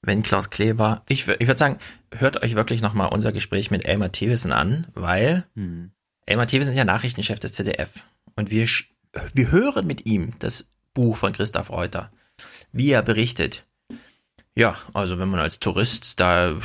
wenn 0.01 0.23
Klaus 0.23 0.49
Kleber, 0.49 1.01
ich, 1.09 1.27
ich 1.27 1.47
würde 1.47 1.57
sagen, 1.57 1.77
hört 2.11 2.41
euch 2.41 2.55
wirklich 2.55 2.81
nochmal 2.81 3.09
unser 3.09 3.33
Gespräch 3.33 3.69
mit 3.69 3.85
Elmar 3.85 4.13
Thewissen 4.13 4.53
an, 4.53 4.87
weil 4.93 5.45
hm. 5.55 5.91
Elmar 6.25 6.47
Thewissen 6.47 6.71
ist 6.71 6.77
ja 6.77 6.85
Nachrichtenchef 6.85 7.39
des 7.39 7.51
ZDF 7.51 8.05
und 8.35 8.49
wir, 8.49 8.67
wir 9.33 9.51
hören 9.51 9.87
mit 9.87 10.05
ihm 10.05 10.31
das 10.39 10.69
Buch 10.93 11.17
von 11.17 11.31
Christoph 11.31 11.69
Reuter, 11.69 12.11
wie 12.71 12.91
er 12.91 13.01
berichtet, 13.01 13.65
ja, 14.55 14.75
also 14.93 15.17
wenn 15.17 15.29
man 15.29 15.39
als 15.39 15.59
Tourist 15.59 16.19
da 16.19 16.55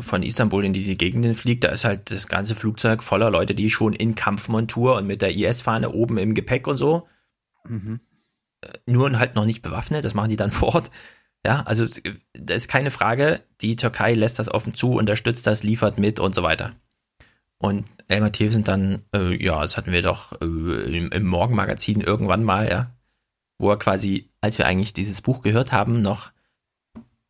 von 0.00 0.24
Istanbul 0.24 0.64
in 0.64 0.72
diese 0.72 0.96
Gegenden 0.96 1.34
fliegt, 1.34 1.62
da 1.62 1.68
ist 1.68 1.84
halt 1.84 2.10
das 2.10 2.26
ganze 2.26 2.56
Flugzeug 2.56 3.04
voller 3.04 3.30
Leute, 3.30 3.54
die 3.54 3.70
schon 3.70 3.92
in 3.92 4.16
Kampfmontur 4.16 4.96
und 4.96 5.06
mit 5.06 5.22
der 5.22 5.34
IS-Fahne 5.34 5.92
oben 5.92 6.18
im 6.18 6.34
Gepäck 6.34 6.66
und 6.66 6.76
so. 6.76 7.06
Mhm. 7.68 8.00
Äh, 8.62 8.72
nur 8.86 9.16
halt 9.16 9.36
noch 9.36 9.44
nicht 9.44 9.62
bewaffnet, 9.62 10.04
das 10.04 10.14
machen 10.14 10.30
die 10.30 10.36
dann 10.36 10.50
fort. 10.52 10.90
Ja, 11.46 11.62
also 11.62 11.86
da 12.32 12.54
ist 12.54 12.66
keine 12.66 12.90
Frage, 12.90 13.42
die 13.60 13.76
Türkei 13.76 14.14
lässt 14.14 14.40
das 14.40 14.52
offen 14.52 14.74
zu, 14.74 14.94
unterstützt 14.94 15.46
das, 15.46 15.62
liefert 15.62 15.98
mit 15.98 16.18
und 16.18 16.34
so 16.34 16.42
weiter. 16.42 16.74
Und 17.58 17.86
Elmar 18.08 18.32
Thiessen 18.32 18.64
dann, 18.64 19.02
äh, 19.14 19.42
ja, 19.42 19.60
das 19.60 19.76
hatten 19.76 19.92
wir 19.92 20.02
doch 20.02 20.40
äh, 20.40 20.44
im, 20.44 21.10
im 21.10 21.26
Morgenmagazin 21.26 22.00
irgendwann 22.00 22.44
mal, 22.44 22.68
ja, 22.68 22.90
wo 23.58 23.70
er 23.70 23.78
quasi, 23.78 24.30
als 24.40 24.58
wir 24.58 24.66
eigentlich 24.66 24.92
dieses 24.92 25.22
Buch 25.22 25.42
gehört 25.42 25.72
haben, 25.72 26.02
noch 26.02 26.32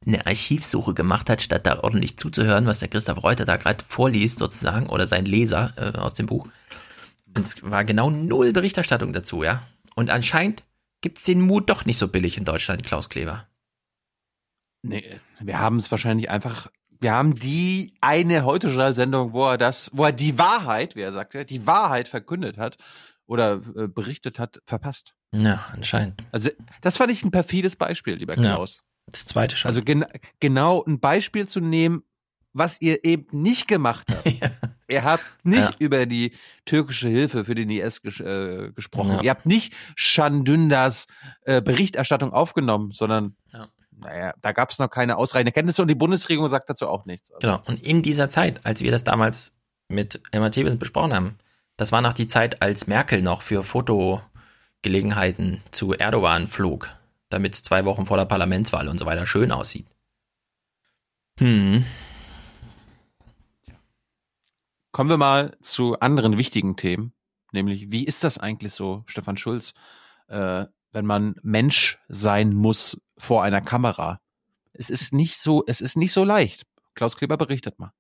eine 0.05 0.27
Archivsuche 0.27 0.95
gemacht 0.95 1.31
hat, 1.31 1.43
statt 1.43 1.67
da 1.67 1.83
ordentlich 1.83 2.17
zuzuhören, 2.17 2.67
was 2.67 2.79
der 2.81 2.89
Christoph 2.89 3.23
Reuter 3.23 3.45
da 3.45 3.57
gerade 3.57 3.85
vorliest 3.87 4.39
sozusagen 4.39 4.87
oder 4.87 5.07
sein 5.07 5.25
Leser 5.27 5.73
äh, 5.77 5.99
aus 5.99 6.15
dem 6.15 6.27
Buch. 6.27 6.49
Und 7.27 7.39
es 7.39 7.63
war 7.63 7.85
genau 7.85 8.11
null 8.11 8.53
Berichterstattung 8.53 9.13
dazu, 9.13 9.43
ja. 9.43 9.63
Und 9.95 10.11
anscheinend 10.11 10.65
gibt 11.01 11.19
es 11.19 11.25
den 11.25 11.41
Mut 11.41 11.71
doch 11.71 11.85
nicht 11.85 11.99
so 11.99 12.09
billig 12.09 12.39
in 12.39 12.45
Deutschland, 12.45 12.85
Klaus 12.85 13.09
Kleber. 13.09 13.47
Nee, 14.83 15.21
wir 15.41 15.59
haben 15.59 15.77
es 15.77 15.91
wahrscheinlich 15.91 16.31
einfach, 16.31 16.71
wir 17.01 17.13
haben 17.13 17.35
die 17.35 17.95
eine 18.01 18.45
Heute-Journal-Sendung, 18.45 19.33
wo 19.33 19.47
er 19.47 19.59
das, 19.59 19.91
wo 19.93 20.05
er 20.05 20.13
die 20.13 20.39
Wahrheit, 20.39 20.97
wie 20.97 21.03
er 21.03 21.13
sagte, 21.13 21.45
die 21.45 21.67
Wahrheit 21.67 22.09
verkündet 22.09 22.59
hat 22.59 22.77
oder 23.27 23.61
äh, 23.77 23.89
berichtet 23.89 24.39
hat, 24.39 24.61
verpasst. 24.65 25.15
Ja, 25.33 25.65
anscheinend. 25.73 26.25
Also, 26.33 26.51
das 26.81 26.97
fand 26.97 27.13
ich 27.13 27.25
ein 27.25 27.31
perfides 27.31 27.77
Beispiel, 27.77 28.15
lieber 28.15 28.35
Klaus. 28.35 28.77
Ja. 28.77 28.83
Das 29.13 29.27
zweite 29.27 29.57
schon. 29.57 29.69
Also 29.69 29.83
gen 29.83 30.05
genau 30.41 30.85
ein 30.85 30.99
Beispiel 30.99 31.47
zu 31.47 31.61
nehmen, 31.61 32.03
was 32.53 32.81
ihr 32.81 33.05
eben 33.05 33.27
nicht 33.31 33.69
gemacht 33.69 34.07
habt. 34.11 34.27
ja. 34.41 34.51
Ihr 34.89 35.05
habt 35.05 35.25
nicht 35.45 35.81
ja. 35.81 35.87
über 35.87 36.07
die 36.07 36.33
türkische 36.65 37.09
Hilfe 37.09 37.45
für 37.45 37.55
den 37.55 37.71
IS 37.71 38.03
ges 38.03 38.21
äh, 38.21 38.71
gesprochen. 38.73 39.17
Ja. 39.17 39.23
Ihr 39.23 39.31
habt 39.31 39.47
nicht 39.47 39.75
Schandündas 39.95 41.07
äh, 41.43 41.61
Berichterstattung 41.61 42.33
aufgenommen, 42.33 42.93
sondern 42.93 43.37
naja, 43.99 44.35
da 44.41 44.53
gab 44.53 44.71
es 44.71 44.79
noch 44.79 44.89
keine 44.89 45.17
ausreichenden 45.17 45.55
Kenntnisse 45.55 45.83
und 45.83 45.89
die 45.89 45.95
Bundesregierung 45.95 46.49
sagt 46.49 46.71
dazu 46.71 46.89
auch 46.89 47.07
nichts. 47.07 47.31
Also. 47.31 47.41
Genau. 47.41 47.63
Und 47.67 47.83
in 47.83 48.03
dieser 48.03 48.31
Zeit, 48.31 48.65
als 48.65 48.81
wir 48.81 48.93
das 48.93 49.05
damals 49.05 49.53
mit 49.89 50.21
Emma 50.33 50.51
Thebes 50.51 50.79
besprochen 50.79 51.15
haben, 51.15 51.39
das 51.77 51.93
war 51.93 52.01
noch 52.01 52.13
die 52.13 52.29
Zeit, 52.29 52.63
als 52.63 52.87
Merkel 52.87 53.23
noch 53.23 53.43
für 53.43 53.63
Fotogelegenheiten 53.63 55.63
zu 55.71 55.93
Erdogan 55.93 56.49
flog 56.49 56.97
damit 57.29 57.55
es 57.55 57.63
zwei 57.63 57.85
Wochen 57.85 58.07
vor 58.07 58.17
der 58.17 58.25
Parlamentswahl 58.25 58.89
und 58.89 58.99
so 58.99 59.07
weiter 59.07 59.27
schön 59.27 59.53
aussieht. 59.53 59.87
Hm. 61.39 61.85
Kommen 64.93 65.11
wir 65.11 65.19
mal 65.19 65.57
zu 65.61 66.01
anderen 66.01 66.39
wichtigen 66.39 66.77
Themen, 66.77 67.13
nämlich 67.53 67.91
wie 67.91 68.05
ist 68.05 68.25
das 68.25 68.39
eigentlich 68.39 68.73
so, 68.73 69.05
Stefan 69.07 69.37
Schulz, 69.37 69.75
äh, 70.29 70.65
wenn 70.93 71.05
man 71.05 71.35
Mensch 71.43 71.99
sein 72.09 72.55
muss 72.55 72.99
vor 73.19 73.43
einer 73.43 73.61
Kamera? 73.61 74.21
Es 74.73 74.91
ist 74.91 75.13
nicht 75.13 75.41
so, 75.41 75.65
es 75.67 75.81
ist 75.81 75.97
nicht 75.97 76.13
so 76.13 76.25
leicht. 76.25 76.65
Klaus 76.95 77.17
Kleber 77.17 77.37
berichtet 77.37 77.79
mal 77.79 77.93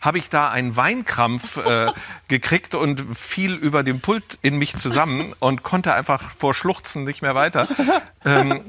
habe 0.00 0.18
ich 0.18 0.28
da 0.28 0.50
einen 0.50 0.76
Weinkrampf 0.76 1.56
äh, 1.58 1.92
gekriegt 2.28 2.74
und 2.74 3.16
fiel 3.16 3.54
über 3.54 3.82
dem 3.82 4.00
Pult 4.00 4.38
in 4.42 4.56
mich 4.58 4.76
zusammen 4.76 5.34
und 5.38 5.62
konnte 5.62 5.94
einfach 5.94 6.22
vor 6.22 6.54
Schluchzen 6.54 7.04
nicht 7.04 7.22
mehr 7.22 7.34
weiter. 7.34 7.68
Ähm, 8.24 8.64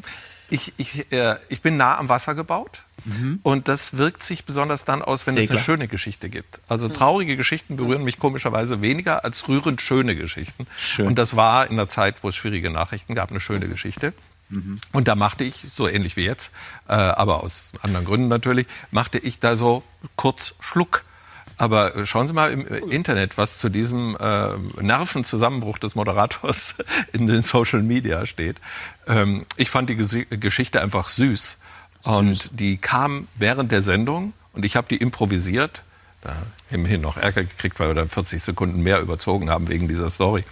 ich, 0.49 0.73
ich, 0.77 1.11
äh, 1.11 1.37
ich 1.49 1.61
bin 1.61 1.77
nah 1.77 1.97
am 1.97 2.09
Wasser 2.09 2.35
gebaut. 2.35 2.83
Mhm. 3.05 3.39
Und 3.41 3.67
das 3.67 3.97
wirkt 3.97 4.23
sich 4.23 4.45
besonders 4.45 4.85
dann 4.85 5.01
aus, 5.01 5.25
wenn 5.25 5.33
Segler. 5.33 5.45
es 5.45 5.49
eine 5.51 5.59
schöne 5.59 5.87
Geschichte 5.87 6.29
gibt. 6.29 6.59
Also 6.67 6.87
mhm. 6.87 6.93
traurige 6.93 7.35
Geschichten 7.35 7.75
berühren 7.75 8.03
mich 8.03 8.19
komischerweise 8.19 8.81
weniger 8.81 9.25
als 9.25 9.47
rührend 9.47 9.81
schöne 9.81 10.15
Geschichten. 10.15 10.67
Schön. 10.77 11.07
Und 11.07 11.15
das 11.17 11.35
war 11.35 11.69
in 11.69 11.77
der 11.77 11.87
Zeit, 11.87 12.23
wo 12.23 12.29
es 12.29 12.35
schwierige 12.35 12.69
Nachrichten 12.69 13.15
gab, 13.15 13.31
eine 13.31 13.39
schöne 13.39 13.67
Geschichte. 13.67 14.13
Mhm. 14.51 14.79
Und 14.91 15.07
da 15.07 15.15
machte 15.15 15.43
ich, 15.43 15.65
so 15.69 15.87
ähnlich 15.87 16.15
wie 16.15 16.25
jetzt, 16.25 16.51
äh, 16.87 16.93
aber 16.93 17.43
aus 17.43 17.71
anderen 17.81 18.05
Gründen 18.05 18.27
natürlich, 18.27 18.67
machte 18.91 19.17
ich 19.17 19.39
da 19.39 19.55
so 19.55 19.83
kurz 20.15 20.53
Schluck 20.59 21.03
aber 21.61 21.95
äh, 21.95 22.05
schauen 22.07 22.27
Sie 22.27 22.33
mal 22.33 22.51
im 22.51 22.67
äh, 22.67 22.79
Internet, 22.79 23.37
was 23.37 23.59
zu 23.59 23.69
diesem 23.69 24.17
äh, 24.19 24.57
Nervenzusammenbruch 24.81 25.77
des 25.77 25.93
Moderators 25.93 26.75
in 27.13 27.27
den 27.27 27.43
Social 27.43 27.83
Media 27.83 28.25
steht. 28.25 28.57
Ähm, 29.07 29.45
ich 29.57 29.69
fand 29.69 29.87
die 29.87 29.95
Ges 29.95 30.17
Geschichte 30.31 30.81
einfach 30.81 31.07
süß. 31.07 31.59
Und 32.01 32.59
die 32.59 32.77
kam 32.77 33.27
während 33.35 33.71
der 33.71 33.83
Sendung 33.83 34.33
und 34.53 34.65
ich 34.65 34.75
habe 34.75 34.87
die 34.87 34.97
improvisiert. 34.97 35.83
Da 36.21 36.35
immerhin 36.71 37.01
noch 37.01 37.17
Ärger 37.17 37.43
gekriegt, 37.43 37.79
weil 37.79 37.89
wir 37.89 37.95
dann 37.95 38.09
40 38.09 38.41
Sekunden 38.41 38.81
mehr 38.81 38.99
überzogen 38.99 39.51
haben 39.51 39.67
wegen 39.67 39.87
dieser 39.87 40.09
Story. 40.09 40.43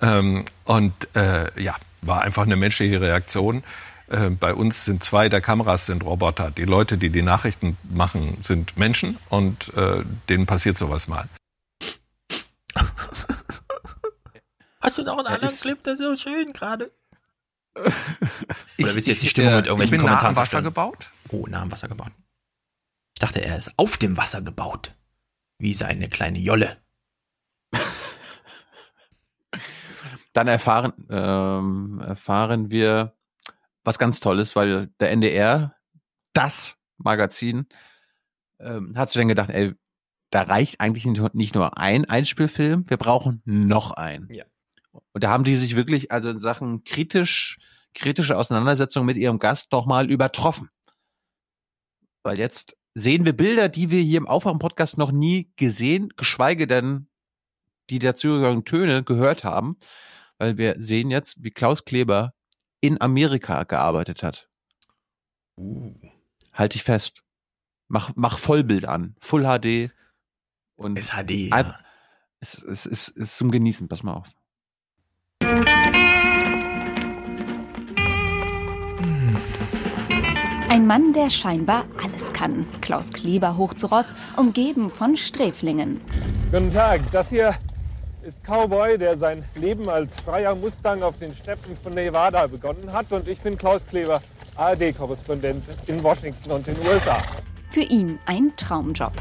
Ähm, 0.00 0.44
und 0.64 0.92
äh, 1.16 1.60
ja, 1.60 1.74
war 2.02 2.22
einfach 2.22 2.42
eine 2.42 2.56
menschliche 2.56 3.00
Reaktion. 3.00 3.62
Äh, 4.08 4.30
bei 4.30 4.54
uns 4.54 4.84
sind 4.84 5.02
zwei 5.02 5.28
der 5.28 5.40
Kameras 5.40 5.86
sind 5.86 6.04
Roboter. 6.04 6.50
Die 6.50 6.64
Leute, 6.64 6.98
die 6.98 7.10
die 7.10 7.22
Nachrichten 7.22 7.78
machen, 7.82 8.38
sind 8.42 8.76
Menschen 8.76 9.16
und 9.30 9.72
äh, 9.74 10.02
denen 10.28 10.46
passiert 10.46 10.76
sowas 10.76 11.08
mal. 11.08 11.28
Hast 14.80 14.98
du 14.98 15.02
noch 15.04 15.16
einen 15.16 15.28
anderen 15.28 15.54
Clip, 15.54 15.82
der 15.84 15.96
so 15.96 16.16
schön 16.16 16.52
gerade? 16.52 16.90
Oder 17.74 18.94
willst 18.94 19.06
du 19.06 19.12
jetzt 19.12 19.22
die 19.22 19.28
Stimmung 19.28 19.54
mit 19.54 19.66
irgendwelchen 19.66 19.94
ich 19.94 20.00
bin 20.00 20.00
Kommentaren 20.00 20.34
nah 20.34 20.40
am 20.40 20.44
Wasser 20.44 20.60
gebaut? 20.60 21.10
Oh, 21.30 21.46
nah 21.48 21.62
am 21.62 21.70
Wasser 21.70 21.88
gebaut. 21.88 22.10
Ich 23.14 23.20
dachte, 23.20 23.40
er 23.40 23.56
ist 23.56 23.78
auf 23.78 23.96
dem 23.96 24.16
Wasser 24.16 24.42
gebaut. 24.42 24.94
Wie 25.58 25.72
seine 25.72 26.08
kleine 26.08 26.40
Jolle. 26.40 26.81
Dann 30.32 30.48
erfahren, 30.48 30.92
ähm, 31.10 32.00
erfahren 32.00 32.70
wir, 32.70 33.14
was 33.84 33.98
ganz 33.98 34.20
toll 34.20 34.38
ist, 34.40 34.56
weil 34.56 34.88
der 35.00 35.10
NDR, 35.10 35.74
das 36.32 36.78
Magazin, 36.96 37.66
ähm, 38.58 38.96
hat 38.96 39.10
sich 39.10 39.20
dann 39.20 39.28
gedacht, 39.28 39.50
ey, 39.50 39.74
da 40.30 40.42
reicht 40.42 40.80
eigentlich 40.80 41.04
nicht 41.34 41.54
nur 41.54 41.76
ein 41.78 42.06
Einspielfilm, 42.06 42.88
wir 42.88 42.96
brauchen 42.96 43.42
noch 43.44 43.90
einen. 43.90 44.28
Ja. 44.32 44.44
Und 45.12 45.24
da 45.24 45.30
haben 45.30 45.44
die 45.44 45.56
sich 45.56 45.76
wirklich 45.76 46.10
also 46.10 46.30
in 46.30 46.40
Sachen 46.40 46.84
kritisch, 46.84 47.58
kritische 47.94 48.36
Auseinandersetzung 48.38 49.04
mit 49.04 49.16
ihrem 49.16 49.38
Gast 49.38 49.72
doch 49.72 49.84
mal 49.84 50.10
übertroffen. 50.10 50.70
Weil 52.22 52.38
jetzt 52.38 52.76
sehen 52.94 53.24
wir 53.24 53.36
Bilder, 53.36 53.68
die 53.68 53.90
wir 53.90 54.00
hier 54.00 54.18
im 54.18 54.28
Aufwachen-Podcast 54.28 54.96
noch 54.96 55.12
nie 55.12 55.52
gesehen, 55.56 56.10
geschweige 56.16 56.66
denn 56.66 57.08
die 57.90 57.98
dazugehörigen 57.98 58.64
Töne 58.64 59.02
gehört 59.02 59.44
haben. 59.44 59.76
Weil 60.42 60.58
wir 60.58 60.74
sehen 60.80 61.12
jetzt, 61.12 61.44
wie 61.44 61.52
Klaus 61.52 61.84
Kleber 61.84 62.34
in 62.80 63.00
Amerika 63.00 63.62
gearbeitet 63.62 64.24
hat. 64.24 64.48
Uh. 65.56 65.94
Halt 66.52 66.74
dich 66.74 66.82
fest. 66.82 67.22
Mach, 67.86 68.10
mach 68.16 68.38
Vollbild 68.38 68.86
an. 68.86 69.14
Full 69.20 69.44
HD. 69.44 69.92
Und 70.74 70.98
ist 70.98 71.12
HD. 71.12 71.50
Ja. 71.50 71.78
Es, 72.40 72.60
es, 72.60 72.86
es 72.86 73.06
ist 73.06 73.38
zum 73.38 73.52
Genießen. 73.52 73.86
Pass 73.86 74.02
mal 74.02 74.14
auf. 74.14 74.30
Ein 80.68 80.88
Mann, 80.88 81.12
der 81.12 81.30
scheinbar 81.30 81.86
alles 82.02 82.32
kann. 82.32 82.66
Klaus 82.80 83.12
Kleber 83.12 83.56
hoch 83.56 83.74
zu 83.74 83.86
Ross, 83.86 84.16
umgeben 84.36 84.90
von 84.90 85.16
Sträflingen. 85.16 86.00
Guten 86.50 86.72
Tag, 86.72 87.08
das 87.12 87.28
hier 87.28 87.54
ist 88.22 88.42
Cowboy, 88.44 88.98
der 88.98 89.18
sein 89.18 89.44
Leben 89.56 89.88
als 89.88 90.20
freier 90.20 90.54
Mustang 90.54 91.02
auf 91.02 91.18
den 91.18 91.34
Steppen 91.34 91.76
von 91.76 91.94
Nevada 91.94 92.46
begonnen 92.46 92.92
hat. 92.92 93.10
Und 93.10 93.28
ich 93.28 93.40
bin 93.40 93.58
Klaus 93.58 93.86
Kleber, 93.86 94.20
ARD-Korrespondent 94.56 95.64
in 95.86 96.02
Washington 96.02 96.52
und 96.52 96.66
den 96.66 96.76
USA. 96.86 97.16
Für 97.70 97.82
ihn 97.82 98.18
ein 98.26 98.52
Traumjob. 98.56 99.12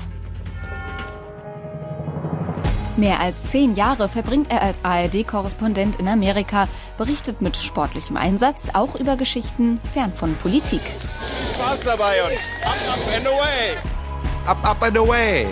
Mehr 2.98 3.20
als 3.20 3.44
zehn 3.46 3.74
Jahre 3.74 4.10
verbringt 4.10 4.52
er 4.52 4.62
als 4.62 4.84
ARD-Korrespondent 4.84 5.96
in 5.96 6.08
Amerika, 6.08 6.68
berichtet 6.98 7.42
mit 7.42 7.56
sportlichem 7.58 8.18
Einsatz 8.18 8.70
auch 8.74 8.96
über 8.96 9.16
Geschichten 9.16 9.80
fern 9.94 10.14
von 10.14 10.36
Politik. 10.36 10.82
Spaß 11.56 11.86
dabei 11.86 12.22
und 12.24 12.34
up, 12.64 12.76
up 12.90 13.16
and 13.16 13.28
away! 13.28 13.78
Up, 14.46 14.70
up 14.70 14.84
and 14.84 14.98
away! 14.98 15.48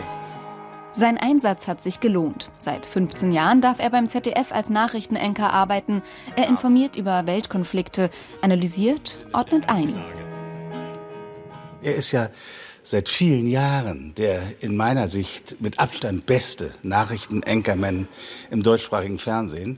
Sein 0.93 1.18
Einsatz 1.18 1.68
hat 1.68 1.82
sich 1.82 2.00
gelohnt. 2.00 2.50
Seit 2.59 2.85
15 2.85 3.32
Jahren 3.32 3.61
darf 3.61 3.80
er 3.80 3.90
beim 3.92 4.09
ZDF 4.09 4.51
als 4.51 4.69
Nachrichtenanker 4.69 5.53
arbeiten. 5.53 6.01
Er 6.35 6.48
informiert 6.48 6.95
über 6.95 7.27
Weltkonflikte, 7.27 8.09
analysiert, 8.42 9.18
ordnet 9.32 9.69
ein. 9.69 9.93
Er 11.82 11.95
ist 11.95 12.11
ja 12.11 12.30
seit 12.82 13.08
vielen 13.08 13.48
Jahren 13.48 14.16
der 14.16 14.42
in 14.61 14.76
meiner 14.76 15.08
Sicht 15.08 15.61
mit 15.61 15.80
Abstand 15.80 16.26
beste 16.26 16.72
Nachrichtenanchorman 16.82 18.08
im 18.50 18.64
deutschsprachigen 18.64 19.19
Fernsehen. 19.19 19.77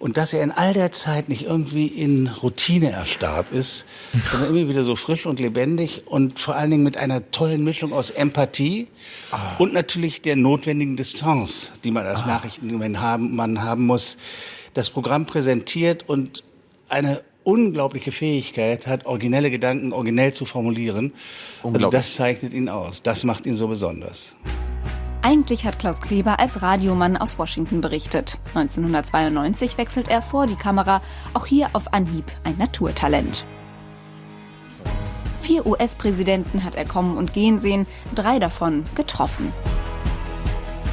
Und 0.00 0.16
dass 0.16 0.32
er 0.32 0.42
in 0.42 0.50
all 0.50 0.72
der 0.72 0.92
Zeit 0.92 1.28
nicht 1.28 1.44
irgendwie 1.44 1.86
in 1.86 2.26
Routine 2.26 2.90
erstarrt 2.90 3.52
ist, 3.52 3.86
sondern 4.32 4.56
immer 4.56 4.68
wieder 4.68 4.82
so 4.82 4.96
frisch 4.96 5.26
und 5.26 5.38
lebendig 5.38 6.06
und 6.06 6.38
vor 6.40 6.56
allen 6.56 6.70
Dingen 6.70 6.82
mit 6.82 6.96
einer 6.96 7.30
tollen 7.30 7.62
Mischung 7.62 7.92
aus 7.92 8.10
Empathie 8.10 8.88
ah. 9.30 9.56
und 9.58 9.74
natürlich 9.74 10.22
der 10.22 10.36
notwendigen 10.36 10.96
Distanz, 10.96 11.74
die 11.84 11.90
man 11.90 12.06
als 12.06 12.22
ah. 12.22 12.28
Nachrichtenmann 12.28 13.02
haben, 13.02 13.36
man 13.36 13.62
haben 13.62 13.84
muss, 13.84 14.16
das 14.72 14.88
Programm 14.88 15.26
präsentiert 15.26 16.08
und 16.08 16.44
eine 16.88 17.22
unglaubliche 17.44 18.10
Fähigkeit 18.10 18.86
hat, 18.86 19.04
originelle 19.04 19.50
Gedanken 19.50 19.92
originell 19.92 20.32
zu 20.32 20.46
formulieren. 20.46 21.12
Also 21.62 21.90
das 21.90 22.14
zeichnet 22.14 22.52
ihn 22.52 22.68
aus. 22.68 23.02
Das 23.02 23.24
macht 23.24 23.46
ihn 23.46 23.54
so 23.54 23.68
besonders. 23.68 24.36
Eigentlich 25.22 25.66
hat 25.66 25.78
Klaus 25.78 26.00
Kleber 26.00 26.40
als 26.40 26.62
Radiomann 26.62 27.16
aus 27.16 27.38
Washington 27.38 27.80
berichtet. 27.82 28.38
1992 28.54 29.76
wechselt 29.76 30.08
er 30.08 30.22
vor 30.22 30.46
die 30.46 30.56
Kamera, 30.56 31.02
auch 31.34 31.44
hier 31.44 31.68
auf 31.74 31.92
Anhieb 31.92 32.24
ein 32.42 32.56
Naturtalent. 32.56 33.44
Vier 35.42 35.66
US-Präsidenten 35.66 36.64
hat 36.64 36.74
er 36.74 36.86
kommen 36.86 37.16
und 37.18 37.32
gehen 37.34 37.58
sehen, 37.58 37.86
drei 38.14 38.38
davon 38.38 38.84
getroffen. 38.94 39.52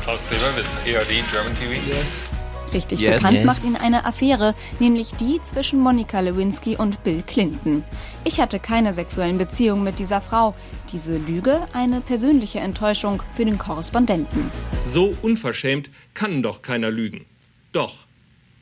Klaus 0.04 0.26
Kleber 0.28 0.56
with 0.58 0.76
ARD 0.86 1.24
German 1.32 1.56
TV. 1.56 1.74
Yes. 1.88 2.30
Richtig 2.78 3.00
yes. 3.00 3.16
bekannt 3.16 3.38
yes. 3.38 3.46
macht 3.46 3.64
ihn 3.64 3.76
eine 3.76 4.06
Affäre, 4.06 4.54
nämlich 4.78 5.16
die 5.16 5.42
zwischen 5.42 5.80
Monika 5.80 6.20
Lewinsky 6.20 6.76
und 6.76 7.04
Bill 7.04 7.24
Clinton. 7.26 7.84
Ich 8.24 8.40
hatte 8.40 8.60
keine 8.60 8.94
sexuellen 8.94 9.40
Beziehungen 9.40 9.84
mit 9.84 9.98
dieser 9.98 10.22
Frau. 10.22 10.54
Diese 10.92 11.18
Lüge 11.18 11.60
eine 11.74 12.02
persönliche 12.02 12.60
Enttäuschung 12.60 13.24
für 13.36 13.46
den 13.46 13.58
Korrespondenten. 13.58 14.52
So 14.84 15.16
unverschämt 15.24 15.90
kann 16.14 16.44
doch 16.44 16.62
keiner 16.62 16.92
lügen. 16.92 17.26
Doch, 17.72 18.06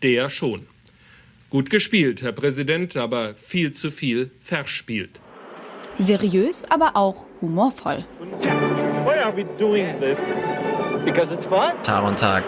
der 0.01 0.29
schon. 0.29 0.65
Gut 1.49 1.69
gespielt, 1.69 2.21
Herr 2.21 2.31
Präsident, 2.31 2.95
aber 2.95 3.35
viel 3.35 3.73
zu 3.73 3.91
viel 3.91 4.31
verspielt. 4.39 5.19
Seriös, 5.97 6.63
aber 6.71 6.95
auch 6.95 7.25
humorvoll. 7.41 8.05
Why 9.03 9.19
are 9.21 9.35
we 9.35 9.43
doing 9.59 9.99
this? 9.99 10.19
Because 11.03 11.33
it's 11.33 11.43
fun. 11.43 11.73
Tag 11.83 12.05
und 12.05 12.17
Tag 12.17 12.45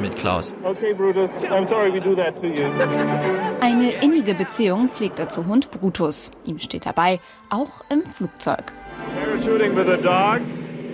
mit 0.00 0.16
Klaus. 0.16 0.54
Okay, 0.64 0.92
Brutus, 0.94 1.30
I'm 1.50 1.66
sorry 1.66 1.92
we 1.92 2.00
do 2.00 2.14
that 2.14 2.40
to 2.40 2.46
you. 2.46 2.66
Eine 3.60 3.90
innige 4.02 4.34
Beziehung 4.34 4.88
pflegt 4.88 5.18
er 5.18 5.28
zu 5.28 5.46
Hund 5.46 5.70
Brutus. 5.70 6.30
Ihm 6.44 6.58
steht 6.58 6.86
er 6.86 6.92
bei, 6.92 7.20
auch 7.50 7.84
im 7.90 8.02
Flugzeug. 8.04 8.72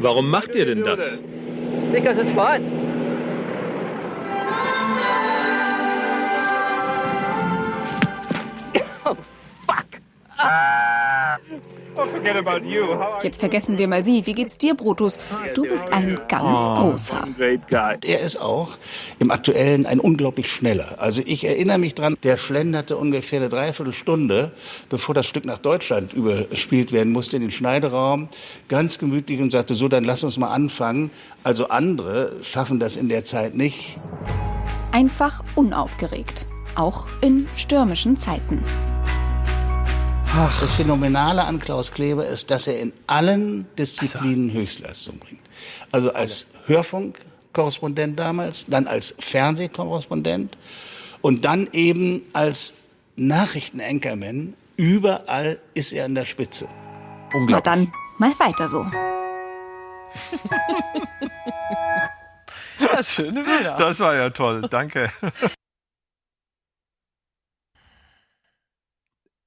Warum 0.01 0.31
macht 0.31 0.55
ihr 0.55 0.67
denn 0.67 0.85
das? 0.85 1.19
Because 1.93 2.21
it's 2.21 2.33
fun. 2.33 2.63
Oh, 9.07 9.15
fuck. 9.67 10.01
Ah! 10.39 11.37
Jetzt 13.23 13.41
vergessen 13.41 13.79
wir 13.79 13.89
mal 13.89 14.05
Sie. 14.05 14.27
Wie 14.27 14.35
geht's 14.35 14.59
dir, 14.59 14.75
Brutus? 14.75 15.19
Du 15.55 15.63
bist 15.63 15.93
ein 15.93 16.19
ganz 16.29 16.69
oh, 16.69 16.75
großer. 16.75 17.29
Er 18.05 18.21
ist 18.21 18.41
auch 18.41 18.77
im 19.19 19.31
Aktuellen 19.31 19.87
ein 19.87 20.01
unglaublich 20.01 20.51
schneller. 20.51 20.97
Also 20.99 21.23
ich 21.25 21.45
erinnere 21.45 21.79
mich 21.79 21.95
dran, 21.95 22.17
der 22.23 22.37
schlenderte 22.37 22.97
ungefähr 22.97 23.41
eine 23.41 23.49
Dreiviertelstunde, 23.49 24.53
bevor 24.89 25.15
das 25.15 25.27
Stück 25.27 25.45
nach 25.45 25.59
Deutschland 25.59 26.13
überspielt 26.13 26.93
werden 26.93 27.13
musste, 27.13 27.37
in 27.37 27.43
den 27.43 27.51
Schneideraum, 27.51 28.29
ganz 28.69 28.99
gemütlich 28.99 29.41
und 29.41 29.53
sagte, 29.53 29.75
so, 29.75 29.89
dann 29.89 30.05
lass 30.05 30.25
uns 30.25 30.37
mal 30.37 30.53
anfangen. 30.53 31.11
Also 31.43 31.69
andere 31.69 32.33
schaffen 32.43 32.81
das 32.81 32.97
in 32.97 33.09
der 33.09 33.25
Zeit 33.25 33.55
nicht. 33.55 33.99
Einfach 34.93 35.43
unaufgeregt. 35.55 36.47
Auch 36.77 37.07
in 37.21 37.49
stürmischen 37.57 38.17
Zeiten. 38.17 38.63
Ach. 40.37 40.61
Das 40.61 40.73
Phänomenale 40.73 41.45
an 41.45 41.61
Klaus 41.61 41.93
Kleber 41.93 42.27
ist, 42.27 42.51
dass 42.51 42.67
er 42.67 42.81
in 42.81 42.93
allen 43.07 43.69
Disziplinen 43.77 44.49
also. 44.49 44.61
Höchstleistung 44.61 45.19
bringt. 45.21 45.41
Also 45.93 46.13
als 46.13 46.49
Hörfunkkorrespondent 46.67 48.19
damals, 48.19 48.67
dann 48.67 48.89
als 48.89 49.15
Fernsehkorrespondent 49.21 50.59
und 51.23 51.45
dann 51.45 51.69
eben 51.73 52.23
als 52.33 52.75
Nachrichtenanchorman. 53.15 54.55
Überall 54.77 55.61
ist 55.75 55.93
er 55.93 56.07
an 56.07 56.17
der 56.17 56.25
Spitze. 56.25 56.67
Unglaublich. 57.33 57.51
Na 57.51 57.61
dann, 57.61 57.93
mal 58.19 58.33
weiter 58.41 58.69
so. 58.69 58.85
ja, 62.81 63.03
schöne 63.05 63.45
Bilder. 63.45 63.77
Das 63.79 64.01
war 64.01 64.17
ja 64.17 64.31
toll, 64.31 64.63
danke. 64.69 65.13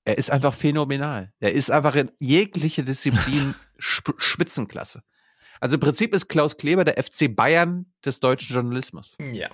Er 0.08 0.18
ist 0.18 0.32
einfach 0.32 0.54
phänomenal. 0.54 1.34
Er 1.42 1.52
ist 1.52 1.70
einfach 1.70 1.94
in 1.96 2.10
jegliche 2.18 2.82
Disziplin 2.82 3.54
Spitzenklasse. 3.78 5.04
Also 5.60 5.74
im 5.74 5.82
Prinzip 5.82 6.16
ist 6.16 6.30
Klaus 6.30 6.56
Kleber 6.56 6.86
der 6.86 7.04
FC 7.04 7.36
Bayern 7.36 7.92
des 8.06 8.22
deutschen 8.22 8.54
Journalismus. 8.56 9.18
Ja. 9.20 9.50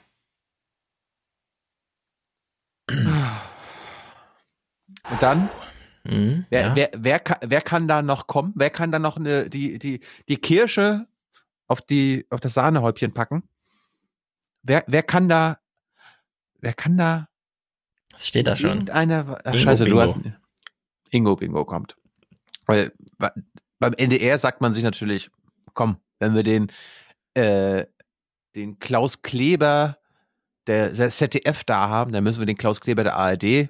Und 2.87 3.31
dann? 5.21 5.49
Mhm, 6.03 6.45
wer, 6.51 6.61
ja. 6.61 6.75
wer, 6.75 6.91
wer, 6.97 7.19
kann, 7.19 7.37
wer 7.41 7.61
kann 7.61 7.87
da 7.87 8.03
noch 8.03 8.27
kommen? 8.27 8.53
Wer 8.55 8.69
kann 8.69 8.91
da 8.91 8.99
noch 8.99 9.17
eine, 9.17 9.49
die, 9.49 9.79
die, 9.79 10.01
die 10.29 10.37
Kirsche 10.37 11.07
auf, 11.67 11.81
die, 11.81 12.27
auf 12.29 12.41
das 12.41 12.53
Sahnehäubchen 12.53 13.11
packen? 13.11 13.41
Wer, 14.61 14.83
wer 14.85 15.01
kann 15.01 15.27
da, 15.27 15.57
wer 16.59 16.73
kann 16.73 16.95
da 16.95 17.27
was 18.13 18.27
steht 18.27 18.45
da 18.45 18.55
schon? 18.55 18.69
Irgendeiner, 18.69 19.39
ach, 19.43 19.57
scheiße, 19.57 19.85
Bingo. 19.85 20.05
du 20.05 20.13
hast, 20.13 20.42
Ingo 21.13 21.35
Bingo 21.35 21.65
kommt. 21.65 21.95
Weil 22.65 22.93
beim 23.79 23.93
NDR 23.93 24.37
sagt 24.37 24.61
man 24.61 24.73
sich 24.73 24.83
natürlich, 24.83 25.29
komm, 25.73 25.97
wenn 26.19 26.35
wir 26.35 26.43
den, 26.43 26.71
äh, 27.33 27.85
den 28.55 28.79
Klaus 28.79 29.21
Kleber 29.21 29.97
der, 30.67 30.91
der 30.91 31.09
ZDF 31.09 31.63
da 31.63 31.89
haben, 31.89 32.11
dann 32.13 32.23
müssen 32.23 32.39
wir 32.39 32.45
den 32.45 32.57
Klaus 32.57 32.79
Kleber 32.79 33.03
der 33.03 33.15
ARD 33.15 33.69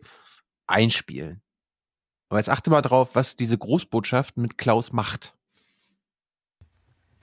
einspielen. 0.67 1.41
Aber 2.29 2.39
jetzt 2.39 2.49
achte 2.49 2.69
mal 2.69 2.81
drauf, 2.81 3.15
was 3.15 3.35
diese 3.35 3.57
Großbotschaft 3.57 4.37
mit 4.37 4.57
Klaus 4.57 4.91
macht. 4.91 5.35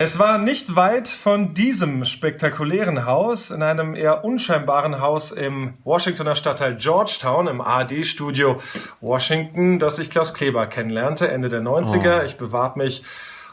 Es 0.03 0.19
war 0.19 0.39
nicht 0.39 0.77
weit 0.77 1.09
von 1.09 1.53
diesem 1.53 2.07
spektakulären 2.07 3.05
Haus, 3.05 3.51
in 3.51 3.63
einem 3.63 3.95
eher 3.95 4.25
unscheinbaren 4.25 4.99
Haus 4.99 5.31
im 5.31 5.75
Washingtoner 5.85 6.35
Stadtteil 6.35 6.79
Georgetown, 6.79 7.49
im 7.49 7.61
ARD-Studio 7.61 8.63
Washington, 9.03 9.79
dass 9.79 9.99
ich 9.99 10.09
Klaus 10.09 10.33
Kleber 10.33 10.67
kennenlernte, 10.67 11.29
Ende 11.29 11.51
der 11.51 11.61
90er. 11.61 12.21
Oh. 12.21 12.25
Ich 12.25 12.39
bewarb 12.39 12.77
mich 12.77 13.03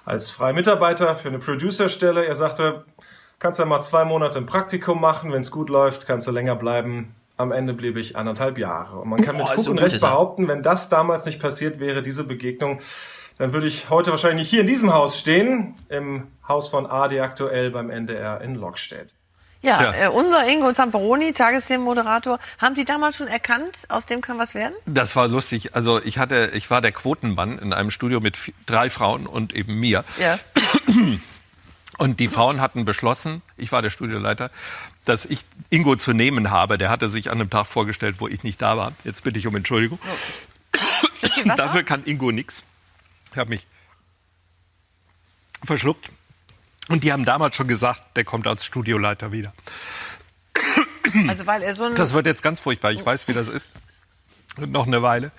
als 0.05 0.31
freier 0.31 0.53
Mitarbeiter 0.53 1.15
für 1.15 1.27
eine 1.27 1.39
Producerstelle. 1.39 2.25
Er 2.25 2.35
sagte, 2.35 2.85
kannst 3.39 3.59
ja 3.59 3.65
mal 3.65 3.81
zwei 3.81 4.05
Monate 4.05 4.37
im 4.37 4.45
Praktikum 4.45 5.01
machen, 5.01 5.33
wenn 5.33 5.41
es 5.41 5.51
gut 5.51 5.69
läuft, 5.69 6.07
kannst 6.07 6.27
du 6.27 6.31
länger 6.31 6.55
bleiben. 6.55 7.13
Am 7.35 7.51
Ende 7.51 7.73
blieb 7.73 7.97
ich 7.97 8.15
anderthalb 8.15 8.57
Jahre. 8.57 8.99
Und 8.99 9.09
man 9.09 9.19
kann 9.21 9.35
mit 9.35 9.49
Fug 9.49 9.67
und 9.67 9.79
Recht 9.79 9.99
behaupten, 9.99 10.47
wenn 10.47 10.63
das 10.63 10.87
damals 10.87 11.25
nicht 11.25 11.41
passiert 11.41 11.81
wäre, 11.81 12.01
diese 12.01 12.23
Begegnung, 12.23 12.79
dann 13.37 13.53
würde 13.53 13.67
ich 13.67 13.89
heute 13.89 14.11
wahrscheinlich 14.11 14.43
nicht 14.43 14.49
hier 14.49 14.61
in 14.61 14.67
diesem 14.67 14.93
Haus 14.93 15.17
stehen, 15.17 15.75
im 15.89 16.27
Haus 16.47 16.69
von 16.69 16.85
AD 16.85 17.19
aktuell 17.19 17.69
beim 17.71 17.89
NDR 17.89 18.41
in 18.41 18.55
Lockstedt. 18.55 19.13
Ja, 19.61 19.93
äh, 19.93 20.07
unser 20.07 20.47
Ingo 20.47 20.71
Zamperoni, 20.71 21.33
Tagesthemenmoderator, 21.33 22.39
haben 22.59 22.75
Sie 22.75 22.85
damals 22.85 23.17
schon 23.17 23.27
erkannt, 23.27 23.85
aus 23.89 24.05
dem 24.05 24.21
kann 24.21 24.37
was 24.37 24.53
werden? 24.53 24.73
Das 24.85 25.15
war 25.15 25.27
lustig. 25.27 25.75
Also 25.75 26.01
ich 26.03 26.19
hatte, 26.19 26.51
ich 26.53 26.69
war 26.69 26.79
der 26.79 26.91
Quotenmann 26.91 27.57
in 27.57 27.73
einem 27.73 27.91
Studio 27.91 28.19
mit 28.19 28.37
drei 28.65 28.89
Frauen 28.89 29.25
und 29.25 29.55
eben 29.55 29.79
mir. 29.79 30.03
Ja. 30.19 30.39
Und 31.99 32.19
die 32.19 32.27
Frauen 32.27 32.61
hatten 32.61 32.85
beschlossen, 32.85 33.41
ich 33.57 33.71
war 33.71 33.81
der 33.81 33.89
Studioleiter, 33.89 34.51
dass 35.03 35.25
ich 35.25 35.39
Ingo 35.71 35.95
zu 35.95 36.13
nehmen 36.13 36.51
habe. 36.51 36.77
Der 36.77 36.89
hatte 36.89 37.09
sich 37.09 37.31
an 37.31 37.39
einem 37.39 37.49
Tag 37.49 37.65
vorgestellt, 37.65 38.17
wo 38.19 38.27
ich 38.27 38.43
nicht 38.43 38.61
da 38.61 38.77
war. 38.77 38.91
Jetzt 39.03 39.23
bitte 39.23 39.39
ich 39.39 39.47
um 39.47 39.55
Entschuldigung. 39.55 39.97
Wasser? 41.23 41.55
Dafür 41.55 41.81
kann 41.81 42.03
Ingo 42.05 42.31
nix. 42.31 42.61
Ich 43.37 43.39
habe 43.39 43.51
mich 43.51 43.67
verschluckt. 45.63 46.09
Und 46.89 47.03
die 47.03 47.13
haben 47.13 47.23
damals 47.23 47.55
schon 47.55 47.67
gesagt, 47.67 48.17
der 48.17 48.23
kommt 48.23 48.47
als 48.47 48.65
Studioleiter 48.65 49.31
wieder. 49.31 49.53
Also 51.27 51.45
weil 51.45 51.61
er 51.61 51.75
so 51.75 51.83
ein 51.83 51.93
Das 51.93 52.13
wird 52.13 52.25
jetzt 52.25 52.41
ganz 52.41 52.59
furchtbar. 52.59 52.91
Ich 52.93 53.05
weiß, 53.05 53.27
wie 53.27 53.33
das 53.33 53.47
ist. 53.47 53.69
Und 54.57 54.71
noch 54.71 54.87
eine 54.87 55.03
Weile. 55.03 55.31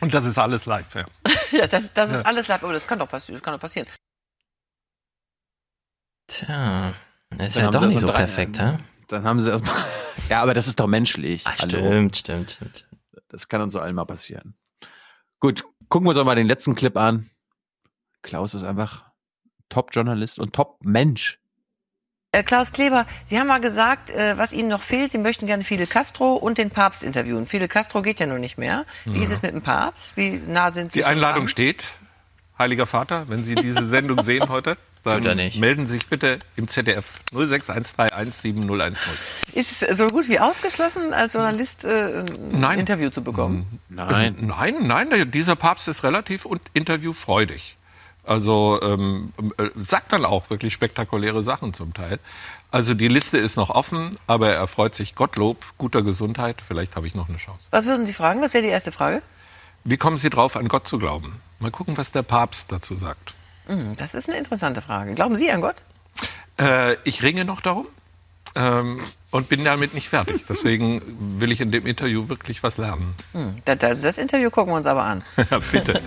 Und 0.00 0.12
das 0.12 0.24
ist 0.24 0.36
alles 0.36 0.66
live. 0.66 0.96
Ja. 0.96 1.04
ja, 1.52 1.66
das, 1.68 1.92
das 1.92 2.08
ist 2.08 2.14
Ja. 2.16 2.22
alles 2.22 2.48
live. 2.48 2.64
Aber 2.64 2.72
das 2.72 2.84
kann 2.88 2.98
doch 2.98 3.08
passieren. 3.08 3.36
Das 3.36 3.44
kann 3.44 3.54
doch 3.54 3.60
passieren. 3.60 3.86
Tja, 6.26 6.92
das 7.30 7.46
ist 7.48 7.56
Dann 7.56 7.64
ja 7.66 7.70
doch 7.70 7.86
nicht 7.86 8.00
so 8.00 8.08
drei- 8.08 8.14
perfekt, 8.16 8.58
hä? 8.60 8.78
Dann 9.06 9.22
haben 9.22 9.40
sie 9.44 9.50
erstmal. 9.50 9.76
Ja, 10.28 10.42
aber 10.42 10.54
das 10.54 10.66
ist 10.66 10.80
doch 10.80 10.86
menschlich. 10.88 11.44
Hallo. 11.44 11.56
stimmt, 11.68 12.16
stimmt, 12.16 12.50
stimmt. 12.50 12.86
Das 13.28 13.48
kann 13.48 13.60
uns 13.60 13.72
so 13.74 13.80
allen 13.80 13.94
mal 13.94 14.04
passieren. 14.06 14.54
Gut, 15.42 15.64
gucken 15.88 16.06
wir 16.06 16.10
uns 16.10 16.16
doch 16.18 16.24
mal 16.24 16.36
den 16.36 16.46
letzten 16.46 16.76
Clip 16.76 16.96
an. 16.96 17.28
Klaus 18.22 18.54
ist 18.54 18.62
einfach 18.62 19.02
Top-Journalist 19.70 20.38
und 20.38 20.52
Top-Mensch. 20.54 21.40
Äh, 22.30 22.44
Klaus 22.44 22.70
Kleber, 22.70 23.06
Sie 23.26 23.36
haben 23.40 23.48
mal 23.48 23.60
gesagt, 23.60 24.10
äh, 24.10 24.38
was 24.38 24.52
Ihnen 24.52 24.68
noch 24.68 24.82
fehlt, 24.82 25.10
Sie 25.10 25.18
möchten 25.18 25.46
gerne 25.46 25.64
Fidel 25.64 25.88
Castro 25.88 26.34
und 26.34 26.58
den 26.58 26.70
Papst 26.70 27.02
interviewen. 27.02 27.48
Fidel 27.48 27.66
Castro 27.66 28.02
geht 28.02 28.20
ja 28.20 28.26
nun 28.26 28.40
nicht 28.40 28.56
mehr. 28.56 28.86
Wie 29.04 29.18
Ja. 29.18 29.24
ist 29.24 29.32
es 29.32 29.42
mit 29.42 29.50
dem 29.52 29.62
Papst? 29.62 30.16
Wie 30.16 30.30
nah 30.46 30.70
sind 30.70 30.92
Sie? 30.92 31.00
Die 31.00 31.04
Einladung 31.06 31.40
dran? 31.40 31.48
steht. 31.48 31.82
Heiliger 32.56 32.86
Vater, 32.86 33.28
wenn 33.28 33.42
Sie 33.42 33.56
diese 33.56 33.84
Sendung 33.84 34.22
sehen 34.22 34.48
heute, 34.48 34.76
dann 35.04 35.18
Tut 35.18 35.26
er 35.26 35.34
nicht. 35.34 35.58
melden 35.60 35.86
Sie 35.86 35.94
sich 35.94 36.06
bitte 36.06 36.38
im 36.56 36.68
ZDF 36.68 37.20
061317010. 37.32 38.94
Ist 39.54 39.82
es 39.82 39.98
so 39.98 40.06
gut 40.08 40.28
wie 40.28 40.38
ausgeschlossen, 40.38 41.12
als 41.12 41.34
Journalist 41.34 41.84
äh, 41.84 42.20
ein 42.20 42.60
Nein. 42.60 42.78
Interview 42.80 43.10
zu 43.10 43.22
bekommen? 43.22 43.80
Nein. 43.88 44.36
Nein, 44.40 44.86
nein, 44.86 45.10
der- 45.10 45.24
dieser 45.24 45.56
Papst 45.56 45.88
ist 45.88 46.02
relativ 46.04 46.44
und 46.44 46.60
interviewfreudig. 46.74 47.76
Also 48.24 48.80
ähm, 48.82 49.32
äh, 49.58 49.68
sagt 49.82 50.12
dann 50.12 50.24
auch 50.24 50.48
wirklich 50.50 50.72
spektakuläre 50.72 51.42
Sachen 51.42 51.74
zum 51.74 51.92
Teil. 51.92 52.20
Also 52.70 52.94
die 52.94 53.08
Liste 53.08 53.36
ist 53.38 53.56
noch 53.56 53.70
offen, 53.70 54.12
aber 54.28 54.50
er 54.52 54.68
freut 54.68 54.94
sich 54.94 55.16
Gottlob, 55.16 55.64
guter 55.76 56.02
Gesundheit. 56.02 56.60
Vielleicht 56.64 56.94
habe 56.94 57.08
ich 57.08 57.16
noch 57.16 57.28
eine 57.28 57.38
Chance. 57.38 57.66
Was 57.72 57.86
würden 57.86 58.06
Sie 58.06 58.12
fragen? 58.12 58.40
Was 58.40 58.54
wäre 58.54 58.62
die 58.62 58.70
erste 58.70 58.92
Frage? 58.92 59.22
Wie 59.82 59.96
kommen 59.96 60.18
Sie 60.18 60.30
drauf, 60.30 60.56
an 60.56 60.68
Gott 60.68 60.86
zu 60.86 60.98
glauben? 60.98 61.40
Mal 61.58 61.72
gucken, 61.72 61.96
was 61.96 62.12
der 62.12 62.22
Papst 62.22 62.70
dazu 62.70 62.96
sagt. 62.96 63.34
Hm, 63.66 63.96
das 63.96 64.14
ist 64.14 64.28
eine 64.28 64.38
interessante 64.38 64.82
Frage. 64.82 65.14
Glauben 65.14 65.36
Sie 65.36 65.50
an 65.50 65.60
Gott? 65.60 65.82
Äh, 66.58 66.96
ich 67.04 67.22
ringe 67.22 67.44
noch 67.44 67.60
darum 67.60 67.86
ähm, 68.54 69.00
und 69.30 69.48
bin 69.48 69.64
damit 69.64 69.94
nicht 69.94 70.08
fertig. 70.08 70.44
Deswegen 70.48 71.40
will 71.40 71.52
ich 71.52 71.60
in 71.60 71.70
dem 71.70 71.86
Interview 71.86 72.28
wirklich 72.28 72.62
was 72.62 72.78
lernen. 72.78 73.14
Hm, 73.32 73.62
das, 73.64 73.82
also 73.82 74.02
das 74.02 74.18
Interview 74.18 74.50
gucken 74.50 74.72
wir 74.72 74.76
uns 74.76 74.86
aber 74.86 75.04
an. 75.04 75.22
Ja, 75.50 75.58
Bitte. 75.72 76.00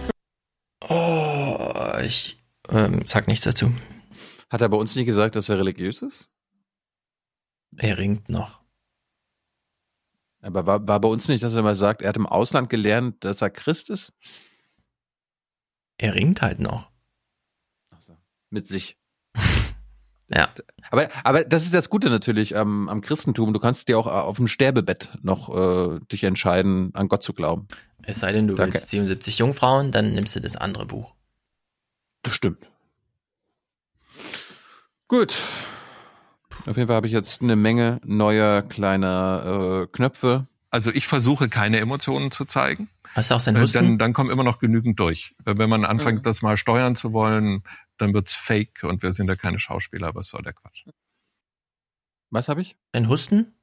Oh, 0.87 1.93
ich 2.03 2.37
ähm, 2.69 3.01
sag 3.05 3.27
nichts 3.27 3.45
dazu. 3.45 3.73
Hat 4.49 4.61
er 4.61 4.69
bei 4.69 4.77
uns 4.77 4.95
nicht 4.95 5.05
gesagt, 5.05 5.35
dass 5.35 5.49
er 5.49 5.57
religiös 5.57 6.01
ist? 6.01 6.29
Er 7.77 7.97
ringt 7.97 8.29
noch. 8.29 8.61
Aber 10.41 10.67
war, 10.67 10.87
war 10.87 10.99
bei 10.99 11.07
uns 11.07 11.27
nicht, 11.27 11.43
dass 11.43 11.55
er 11.55 11.63
mal 11.63 11.75
sagt, 11.75 12.03
er 12.03 12.09
hat 12.09 12.17
im 12.17 12.27
Ausland 12.27 12.69
gelernt, 12.69 13.23
dass 13.23 13.41
er 13.41 13.49
Christ 13.49 13.89
ist? 13.89 14.13
Er 15.97 16.13
ringt 16.13 16.41
halt 16.41 16.59
noch. 16.59 16.91
Mit 18.55 18.67
sich. 18.69 18.97
Ja. 20.27 20.49
Aber, 20.89 21.07
aber 21.23 21.43
das 21.43 21.65
ist 21.65 21.75
das 21.75 21.87
Gute 21.91 22.09
natürlich 22.09 22.57
am, 22.57 22.89
am 22.89 23.01
Christentum. 23.01 23.53
Du 23.53 23.59
kannst 23.59 23.87
dir 23.87 23.99
auch 23.99 24.07
auf 24.07 24.37
dem 24.37 24.47
Sterbebett 24.47 25.11
noch 25.21 25.55
äh, 25.55 25.99
dich 26.11 26.23
entscheiden, 26.23 26.89
an 26.95 27.09
Gott 27.09 27.21
zu 27.21 27.31
glauben. 27.33 27.67
Es 28.01 28.21
sei 28.21 28.31
denn, 28.31 28.47
du 28.47 28.55
Danke. 28.55 28.73
willst 28.73 28.89
77 28.89 29.37
Jungfrauen, 29.37 29.91
dann 29.91 30.13
nimmst 30.13 30.35
du 30.35 30.39
das 30.39 30.55
andere 30.55 30.87
Buch. 30.87 31.13
Das 32.23 32.33
stimmt. 32.33 32.71
Gut. 35.07 35.35
Auf 36.65 36.75
jeden 36.75 36.87
Fall 36.87 36.95
habe 36.95 37.05
ich 37.05 37.13
jetzt 37.13 37.43
eine 37.43 37.55
Menge 37.55 38.01
neuer 38.03 38.63
kleiner 38.63 39.83
äh, 39.83 39.87
Knöpfe. 39.91 40.47
Also 40.71 40.89
ich 40.91 41.05
versuche 41.05 41.49
keine 41.49 41.79
Emotionen 41.79 42.31
zu 42.31 42.45
zeigen. 42.45 42.89
Hast 43.13 43.29
du 43.29 43.35
auch 43.35 43.39
sein 43.39 43.55
Äh, 43.55 43.61
Husten? 43.61 43.77
Dann, 43.77 43.97
dann 43.99 44.13
kommen 44.13 44.31
immer 44.31 44.43
noch 44.43 44.57
genügend 44.59 44.99
durch. 44.99 45.35
Äh, 45.45 45.53
Wenn 45.57 45.69
man 45.69 45.85
anfängt, 45.85 46.25
das 46.25 46.41
mal 46.41 46.57
steuern 46.57 46.95
zu 46.95 47.13
wollen, 47.13 47.61
dann 47.97 48.13
wird's 48.13 48.33
fake 48.33 48.83
und 48.83 49.01
wir 49.03 49.13
sind 49.13 49.27
ja 49.27 49.35
keine 49.35 49.59
Schauspieler. 49.59 50.13
Was 50.15 50.27
soll 50.29 50.41
der 50.41 50.53
Quatsch? 50.53 50.85
Was 52.29 52.49
habe 52.49 52.61
ich? 52.61 52.75
Ein 52.91 53.07
Husten? 53.07 53.53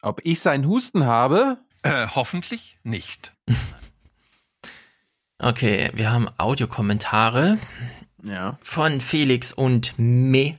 Ob 0.00 0.20
ich 0.24 0.40
seinen 0.40 0.66
Husten 0.66 1.04
habe? 1.06 1.58
Äh, 1.82 2.06
hoffentlich 2.08 2.78
nicht. 2.82 3.32
Okay, 5.40 5.90
wir 5.94 6.10
haben 6.10 6.28
Audiokommentare 6.36 7.58
Ja. 8.24 8.58
von 8.60 9.00
Felix 9.00 9.52
und 9.52 9.94
Me 9.96 10.58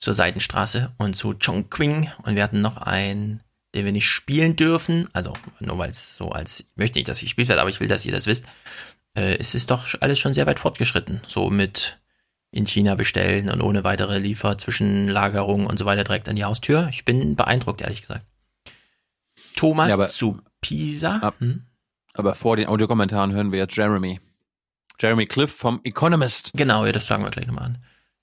zur 0.00 0.14
Seitenstraße 0.14 0.92
und 0.98 1.14
zu 1.14 1.34
Chongqing. 1.34 2.10
Und 2.24 2.34
wir 2.34 2.42
hatten 2.42 2.60
noch 2.60 2.76
einen, 2.76 3.40
den 3.72 3.84
wir 3.84 3.92
nicht 3.92 4.08
spielen 4.08 4.56
dürfen. 4.56 5.08
Also 5.12 5.32
nur 5.60 5.78
weil 5.78 5.90
es 5.90 6.16
so 6.16 6.32
als, 6.32 6.60
ich 6.60 6.76
möchte 6.76 6.98
nicht, 6.98 7.08
dass 7.08 7.20
gespielt 7.20 7.48
wird, 7.48 7.58
aber 7.60 7.70
ich 7.70 7.78
will, 7.78 7.86
dass 7.86 8.04
ihr 8.04 8.10
das 8.12 8.26
wisst. 8.26 8.44
Äh, 9.14 9.36
es 9.38 9.54
ist 9.54 9.70
doch 9.70 9.86
alles 10.00 10.18
schon 10.18 10.34
sehr 10.34 10.46
weit 10.46 10.60
fortgeschritten. 10.60 11.20
So 11.26 11.50
mit 11.50 11.98
in 12.52 12.66
China 12.66 12.94
bestellen 12.96 13.48
und 13.48 13.60
ohne 13.62 13.84
weitere 13.84 14.18
Lieferzwischenlagerung 14.18 15.66
und 15.66 15.78
so 15.78 15.84
weiter 15.84 16.04
direkt 16.04 16.28
an 16.28 16.36
die 16.36 16.44
Haustür. 16.44 16.88
Ich 16.90 17.04
bin 17.04 17.36
beeindruckt, 17.36 17.80
ehrlich 17.80 18.00
gesagt. 18.00 18.26
Thomas 19.56 19.90
Ja, 19.90 19.94
aber- 19.94 20.08
zu 20.08 20.40
Pisa. 20.60 21.16
Ab- 21.18 21.36
Hm? 21.40 21.64
Aber 22.14 22.34
vor 22.34 22.56
den 22.56 22.66
Audiokommentaren 22.66 23.32
hören 23.32 23.52
wir 23.52 23.60
jetzt 23.60 23.76
Jeremy. 23.76 24.18
Jeremy 25.00 25.26
Cliff 25.26 25.54
vom 25.54 25.80
Economist. 25.84 26.50
Genau, 26.54 26.84
ja, 26.84 26.92
das 26.92 27.06
sagen 27.06 27.22
wir 27.22 27.30
gleich 27.30 27.46
nochmal 27.46 27.64
an. 27.66 27.78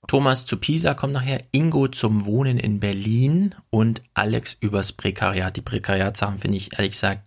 Thomas 0.06 0.46
zu 0.46 0.58
Pisa 0.58 0.94
kommt 0.94 1.14
nachher, 1.14 1.42
Ingo 1.52 1.88
zum 1.88 2.24
Wohnen 2.24 2.58
in 2.58 2.80
Berlin 2.80 3.54
und 3.70 4.02
Alex 4.14 4.56
übers 4.60 4.92
Prekariat. 4.92 5.56
Die 5.56 5.62
Prekariatsachen 5.62 6.38
finde 6.38 6.58
ich 6.58 6.72
ehrlich 6.74 6.92
gesagt 6.92 7.22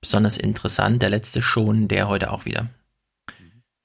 besonders 0.00 0.36
interessant. 0.36 1.02
Der 1.02 1.10
letzte 1.10 1.42
schon, 1.42 1.88
der 1.88 2.08
heute 2.08 2.30
auch 2.30 2.44
wieder. 2.44 2.68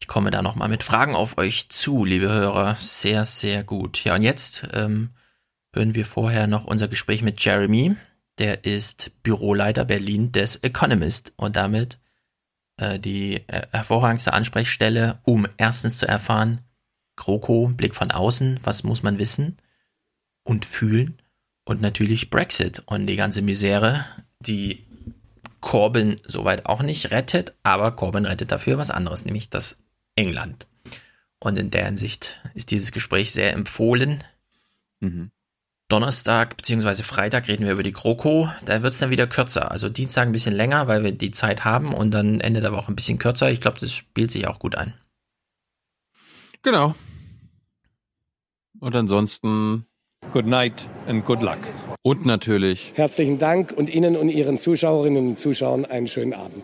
Komme 0.10 0.32
da 0.32 0.42
nochmal 0.42 0.70
mit 0.70 0.82
Fragen 0.82 1.14
auf 1.14 1.38
euch 1.38 1.70
zu, 1.70 2.04
liebe 2.04 2.30
Hörer. 2.30 2.76
Sehr, 2.78 3.26
sehr 3.26 3.64
gut. 3.64 4.04
Ja, 4.04 4.16
und 4.16 4.24
jetzt 4.24 4.68
ähm, 4.74 5.12
hören 5.72 5.94
wir 5.94 6.04
vorher 6.04 6.48
noch 6.48 6.66
unser 6.66 6.88
Gespräch 6.88 7.22
mit 7.22 7.46
Jeremy. 7.46 7.96
Der 8.40 8.66
ist 8.66 9.12
Büroleiter 9.22 9.86
Berlin 9.86 10.32
des 10.32 10.56
Economist 10.56 11.34
und 11.36 11.56
damit 11.56 12.00
äh, 12.78 12.98
die 12.98 13.48
äh, 13.50 13.68
hervorragendste 13.70 14.34
Ansprechstelle, 14.34 15.20
um 15.26 15.48
erstens 15.58 16.00
zu 16.00 16.08
erfahren, 16.08 16.62
GroKo, 17.16 17.68
Blick 17.68 17.94
von 17.94 18.10
außen, 18.10 18.62
was 18.64 18.84
muss 18.84 19.04
man 19.04 19.20
wissen 19.20 19.58
und 20.44 20.66
fühlen 20.66 21.22
und 21.66 21.82
natürlich 21.82 22.32
Brexit 22.32 22.82
und 22.88 23.06
die 23.06 23.16
ganze 23.16 23.44
Misere, 23.44 24.06
die 24.40 24.88
Corbyn 25.62 26.20
soweit 26.26 26.66
auch 26.66 26.82
nicht 26.82 27.12
rettet, 27.12 27.54
aber 27.62 27.92
Corbyn 27.92 28.26
rettet 28.26 28.52
dafür 28.52 28.80
was 28.80 28.90
anderes, 28.90 29.24
nämlich 29.24 29.52
das 29.52 29.78
England. 30.20 30.68
Und 31.40 31.58
in 31.58 31.72
der 31.72 31.86
Hinsicht 31.86 32.42
ist 32.54 32.72
dieses 32.72 32.92
Gespräch 32.92 33.32
sehr 33.32 33.54
empfohlen. 33.54 34.24
Mhm. 35.00 35.32
Donnerstag 35.88 36.58
bzw. 36.58 37.02
Freitag 37.04 37.48
reden 37.48 37.66
wir 37.66 37.72
über 37.72 37.84
die 37.84 37.94
GroKo. 37.94 38.50
Da 38.66 38.84
wird 38.84 38.94
es 38.94 39.00
dann 39.00 39.10
wieder 39.10 39.26
kürzer. 39.26 39.72
Also 39.72 39.90
Dienstag 39.90 40.28
ein 40.28 40.34
bisschen 40.34 40.54
länger, 40.54 40.88
weil 40.88 41.04
wir 41.04 41.14
die 41.14 41.32
Zeit 41.32 41.66
haben 41.66 41.94
und 41.94 42.12
dann 42.12 42.42
Ende 42.42 42.62
der 42.62 42.74
Woche 42.74 42.92
ein 42.92 42.96
bisschen 42.96 43.18
kürzer. 43.18 43.50
Ich 43.50 43.62
glaube, 43.62 43.80
das 43.80 43.92
spielt 43.92 44.30
sich 44.30 44.48
auch 44.48 44.60
gut 44.60 44.76
ein. 44.76 44.94
Genau. 46.62 46.94
Und 48.80 48.96
ansonsten 48.96 49.86
Good 50.34 50.46
night 50.46 50.88
and 51.08 51.26
good 51.26 51.42
luck. 51.42 51.58
und 52.04 52.26
natürlich 52.26 52.92
Herzlichen 52.96 53.40
Dank 53.40 53.72
und 53.72 53.90
Ihnen 53.90 54.16
und 54.16 54.30
Ihren 54.30 54.60
Zuschauerinnen 54.60 55.30
und 55.30 55.40
Zuschauern 55.40 55.86
einen 55.86 56.08
schönen 56.08 56.34
Abend. 56.34 56.64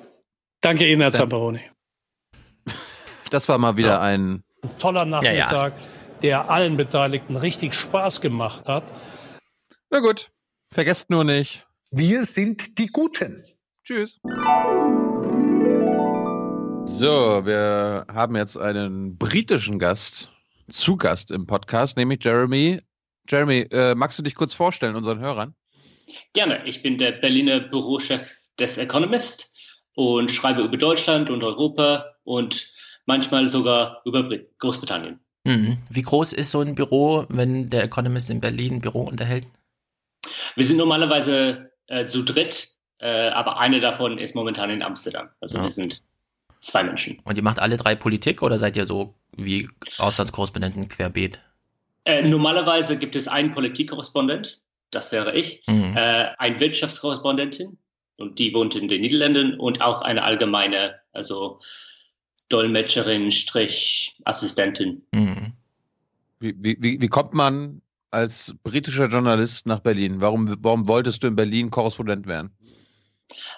Danke 0.61 0.85
Ihnen, 0.87 1.01
Herr 1.01 1.13
Zamperoni. 1.13 1.61
Das 3.29 3.49
war 3.49 3.57
mal 3.57 3.77
wieder 3.77 4.01
ein 4.01 4.43
Toller 4.79 5.05
Ja, 5.05 5.21
ja. 5.21 5.45
Nachmittag, 5.45 5.73
der 6.21 6.49
allen 6.49 6.77
Beteiligten 6.77 7.35
richtig 7.35 7.73
Spaß 7.73 8.21
gemacht 8.21 8.67
hat. 8.67 8.83
Na 9.89 9.99
gut. 9.99 10.31
Vergesst 10.71 11.09
nur 11.09 11.23
nicht. 11.23 11.65
Wir 11.91 12.25
sind 12.25 12.77
die 12.79 12.87
Guten. 12.87 13.45
Tschüss. 13.83 14.19
So, 16.85 17.45
wir 17.45 18.05
haben 18.11 18.35
jetzt 18.35 18.57
einen 18.57 19.17
britischen 19.17 19.79
Gast 19.79 20.31
zu 20.69 20.97
Gast 20.97 21.31
im 21.31 21.45
Podcast, 21.45 21.97
nämlich 21.97 22.23
Jeremy. 22.23 22.81
Jeremy, 23.29 23.67
äh, 23.71 23.95
magst 23.95 24.19
du 24.19 24.23
dich 24.23 24.35
kurz 24.35 24.53
vorstellen 24.53 24.95
unseren 24.95 25.19
Hörern? 25.19 25.55
Gerne. 26.33 26.63
Ich 26.65 26.81
bin 26.81 26.97
der 26.97 27.13
Berliner 27.13 27.59
Bürochef 27.59 28.35
des 28.59 28.77
Economist 28.77 29.53
und 29.95 30.31
schreibe 30.31 30.61
über 30.61 30.77
Deutschland 30.77 31.29
und 31.29 31.43
Europa 31.43 32.05
und 32.23 32.67
manchmal 33.05 33.47
sogar 33.49 34.01
über 34.05 34.23
Brit- 34.23 34.57
Großbritannien. 34.59 35.19
Mhm. 35.43 35.77
Wie 35.89 36.01
groß 36.01 36.33
ist 36.33 36.51
so 36.51 36.61
ein 36.61 36.75
Büro, 36.75 37.25
wenn 37.29 37.69
der 37.69 37.83
Economist 37.83 38.29
in 38.29 38.41
Berlin 38.41 38.75
ein 38.75 38.81
Büro 38.81 39.01
unterhält? 39.01 39.47
Wir 40.55 40.65
sind 40.65 40.77
normalerweise 40.77 41.71
äh, 41.87 42.05
zu 42.05 42.23
dritt 42.23 42.69
äh, 42.99 43.27
aber 43.29 43.59
eine 43.59 43.79
davon 43.81 44.17
ist 44.17 44.35
momentan 44.35 44.69
in 44.69 44.81
Amsterdam. 44.81 45.27
Also 45.41 45.57
Ja. 45.57 45.63
wir 45.63 45.69
sind 45.69 46.01
zwei 46.61 46.83
Menschen. 46.83 47.19
Und 47.25 47.35
ihr 47.35 47.43
macht 47.43 47.59
alle 47.59 47.75
drei 47.77 47.93
Politik 47.93 48.41
oder 48.41 48.57
seid 48.57 48.77
ihr 48.77 48.85
so 48.85 49.13
wie 49.35 49.69
Auslandskorrespondenten 49.97 50.87
querbeet? 50.87 51.39
Äh, 52.05 52.21
normalerweise 52.27 52.97
gibt 52.97 53.15
es 53.17 53.27
einen 53.27 53.51
Politikkorrespondent, 53.51 54.61
das 54.91 55.11
wäre 55.11 55.35
ich, 55.35 55.61
Mhm. 55.67 55.93
äh, 55.97 56.29
eine 56.37 56.59
Wirtschaftskorrespondentin 56.61 57.77
und 58.17 58.39
die 58.39 58.53
wohnt 58.53 58.75
in 58.75 58.87
den 58.87 59.01
Niederlanden 59.01 59.59
und 59.59 59.81
auch 59.81 60.01
eine 60.01 60.23
allgemeine, 60.23 60.95
also 61.11 61.59
Dolmetscherin, 62.49 63.31
Strich, 63.31 64.15
Assistentin. 64.25 65.01
Mhm. 65.13 65.53
Wie, 66.39 66.55
wie, 66.59 67.01
wie 67.01 67.07
kommt 67.07 67.33
man 67.33 67.81
als 68.11 68.55
britischer 68.63 69.07
Journalist 69.07 69.65
nach 69.65 69.79
Berlin? 69.79 70.21
Warum, 70.21 70.55
warum 70.63 70.87
wolltest 70.87 71.23
du 71.23 71.27
in 71.27 71.35
Berlin 71.35 71.71
Korrespondent 71.71 72.27
werden? 72.27 72.51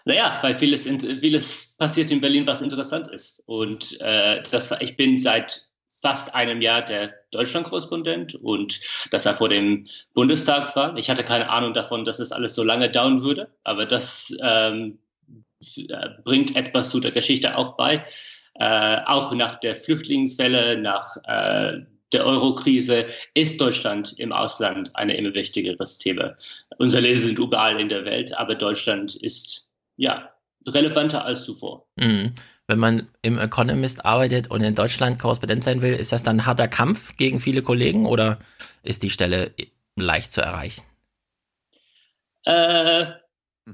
Naja, 0.06 0.40
weil 0.42 0.56
vieles, 0.56 0.86
in- 0.86 1.20
vieles 1.20 1.76
passiert 1.78 2.10
in 2.12 2.22
Berlin, 2.22 2.48
was 2.48 2.62
interessant 2.62 3.08
ist. 3.10 3.44
Und 3.46 4.00
äh, 4.02 4.42
das 4.52 4.72
war, 4.72 4.82
ich 4.82 4.96
bin 4.96 5.20
seit 5.20 5.70
fast 5.90 6.34
einem 6.36 6.62
Jahr 6.62 6.84
der 6.84 7.14
Deutschland-Korrespondent 7.32 8.36
und 8.36 8.80
das 9.12 9.26
war 9.26 9.34
vor 9.34 9.50
dem 9.50 9.84
Bundestagswahl. 10.14 10.98
Ich 10.98 11.10
hatte 11.10 11.24
keine 11.24 11.50
Ahnung 11.50 11.74
davon, 11.74 12.06
dass 12.06 12.20
es 12.20 12.32
alles 12.32 12.56
so 12.56 12.64
lange 12.64 12.90
dauern 12.90 13.22
würde, 13.24 13.50
aber 13.64 13.86
das 13.86 14.36
ähm, 14.44 15.00
äh, 15.76 16.10
bringt 16.24 16.56
etwas 16.56 16.92
zu 16.92 17.00
der 17.00 17.12
Geschichte 17.12 17.58
auch 17.58 17.76
bei. 17.76 18.04
Äh, 18.60 19.02
auch 19.06 19.32
nach 19.34 19.60
der 19.60 19.76
Flüchtlingswelle, 19.76 20.78
nach 20.80 21.18
äh, 21.26 21.82
der 22.14 22.26
Euro-Krise 22.26 23.06
ist 23.34 23.60
Deutschland 23.60 24.18
im 24.18 24.32
Ausland 24.32 24.96
ein 24.96 25.10
immer 25.10 25.34
wichtigeres 25.34 25.98
Thema. 25.98 26.36
Unsere 26.78 27.04
Leser 27.04 27.28
sind 27.28 27.40
überall 27.40 27.80
in 27.80 27.90
der 27.90 28.06
Welt, 28.06 28.36
aber 28.38 28.56
Deutschland 28.56 29.16
ist 29.16 29.68
ja 29.98 30.32
relevanter 30.66 31.26
als 31.26 31.44
zuvor. 31.44 31.86
Mhm. 31.98 32.34
Wenn 32.68 32.80
man 32.80 33.08
im 33.22 33.40
Economist 33.40 34.06
arbeitet 34.06 34.50
und 34.50 34.62
in 34.62 34.76
Deutschland 34.76 35.20
Korrespondent 35.20 35.64
sein 35.64 35.82
will, 35.82 35.94
ist 35.94 36.12
das 36.12 36.24
dann 36.24 36.38
ein 36.38 36.46
harter 36.46 36.68
Kampf 36.68 37.16
gegen 37.16 37.40
viele 37.40 37.62
Kollegen 37.62 38.06
oder 38.06 38.40
ist 38.84 39.04
die 39.04 39.10
Stelle 39.10 39.52
leicht 39.96 40.34
zu 40.34 40.42
erreichen? 40.42 40.84
Äh, 42.44 43.08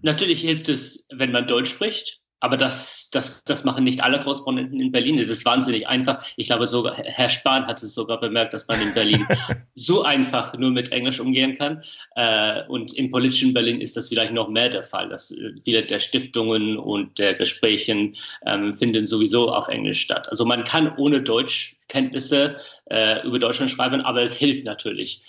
natürlich 0.02 0.42
hilft 0.42 0.70
es, 0.70 1.08
wenn 1.12 1.32
man 1.32 1.48
Deutsch 1.48 1.72
spricht, 1.72 2.23
aber 2.44 2.58
das, 2.58 3.10
das, 3.10 3.42
das 3.46 3.64
machen 3.64 3.86
nicht 3.86 4.04
alle 4.04 4.20
Korrespondenten 4.20 4.82
in 4.82 4.92
Berlin. 4.92 5.18
Es 5.18 5.30
ist 5.30 5.46
wahnsinnig 5.46 5.88
einfach. 5.88 6.22
Ich 6.36 6.48
glaube, 6.48 6.68
sogar 6.68 6.94
Herr 6.94 7.30
Spahn 7.30 7.66
hat 7.68 7.82
es 7.82 7.94
sogar 7.94 8.20
bemerkt, 8.20 8.54
dass 8.54 8.68
man 8.68 8.82
in 8.82 8.94
Berlin 8.94 9.26
so 9.76 10.04
einfach 10.04 10.54
nur 10.58 10.72
mit 10.72 10.92
Englisch 10.92 11.22
umgehen 11.22 11.54
kann. 11.58 11.82
Äh, 12.18 12.64
und 12.68 12.96
im 12.96 13.10
politischen 13.10 13.54
Berlin 13.54 13.80
ist 13.80 13.96
das 13.96 14.10
vielleicht 14.10 14.34
noch 14.34 14.50
mehr 14.50 14.68
der 14.68 14.84
Fall, 14.84 15.08
dass 15.08 15.32
äh, 15.32 15.54
viele 15.64 15.84
der 15.84 16.00
Stiftungen 16.00 16.78
und 16.78 17.18
der 17.18 17.34
Gesprächen 17.34 18.14
ähm, 18.46 18.74
finden 18.74 19.08
sowieso 19.08 19.50
auf 19.50 19.70
Englisch 19.70 20.02
statt. 20.02 20.28
Also 20.30 20.44
man 20.44 20.66
kann 20.66 20.94
ohne 20.98 21.22
Deutschkenntnisse 21.22 22.58
äh, 22.90 23.26
über 23.26 23.40
Deutschland 23.40 23.72
schreiben, 23.72 24.02
aber 24.02 24.22
es 24.22 24.36
hilft 24.36 24.66
natürlich, 24.66 25.22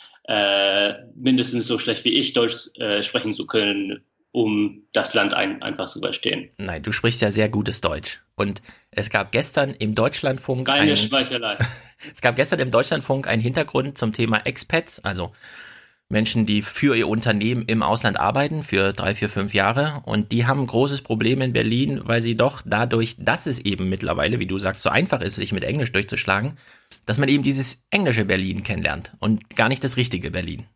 mindestens 1.17 1.67
so 1.67 1.79
schlecht 1.79 2.03
wie 2.07 2.15
ich 2.15 2.33
Deutsch 2.33 2.71
sprechen 3.03 3.35
zu 3.35 3.45
können, 3.45 4.03
um 4.35 4.83
das 4.93 5.15
Land 5.15 5.33
ein, 5.33 5.63
einfach 5.63 5.87
zu 5.87 6.01
überstehen. 6.01 6.51
Nein, 6.59 6.83
du 6.83 6.91
sprichst 6.91 7.23
ja 7.23 7.31
sehr 7.31 7.49
gutes 7.49 7.81
Deutsch. 7.81 8.21
Und 8.35 8.63
es 8.91 9.09
gab 9.09 9.31
gestern 9.31 9.71
im 9.75 9.95
Deutschlandfunk 9.95 10.67
Keine 10.67 10.91
ein, 10.91 10.97
Schmeichelei. 10.97 11.57
es 12.13 12.21
gab 12.21 12.35
gestern 12.35 12.59
im 12.59 12.73
Deutschlandfunk 12.73 13.29
einen 13.29 13.41
Hintergrund 13.41 13.97
zum 13.97 14.13
Thema 14.13 14.39
Expats, 14.39 14.99
also 15.05 15.33
Menschen, 16.09 16.47
die 16.47 16.63
für 16.63 16.97
ihr 16.97 17.07
Unternehmen 17.07 17.63
im 17.67 17.85
Ausland 17.85 18.19
arbeiten, 18.19 18.65
für 18.65 18.93
drei, 18.93 19.15
vier, 19.15 19.29
fünf 19.29 19.55
Jahre. 19.55 20.03
Und 20.05 20.33
die 20.33 20.47
haben 20.47 20.63
ein 20.63 20.67
großes 20.67 21.03
Problem 21.03 21.41
in 21.41 21.53
Berlin, 21.53 22.01
weil 22.03 22.21
sie 22.21 22.35
doch 22.35 22.61
dadurch, 22.65 23.15
dass 23.21 23.47
es 23.47 23.61
eben 23.61 23.89
mittlerweile, 23.89 24.41
wie 24.41 24.47
du 24.47 24.59
sagst, 24.59 24.83
so 24.83 24.91
einfach 24.91 25.21
ist, 25.21 25.37
sich 25.37 25.53
mit 25.53 25.63
Englisch 25.63 25.93
durchzuschlagen, 25.93 26.59
dass 27.07 27.19
man 27.19 27.29
eben 27.29 27.45
dieses 27.45 27.85
englische 27.91 28.25
Berlin 28.25 28.65
kennenlernt 28.65 29.13
und 29.21 29.55
gar 29.55 29.69
nicht 29.69 29.85
das 29.85 29.97
richtige 29.97 30.33
Berlin. 30.33 30.67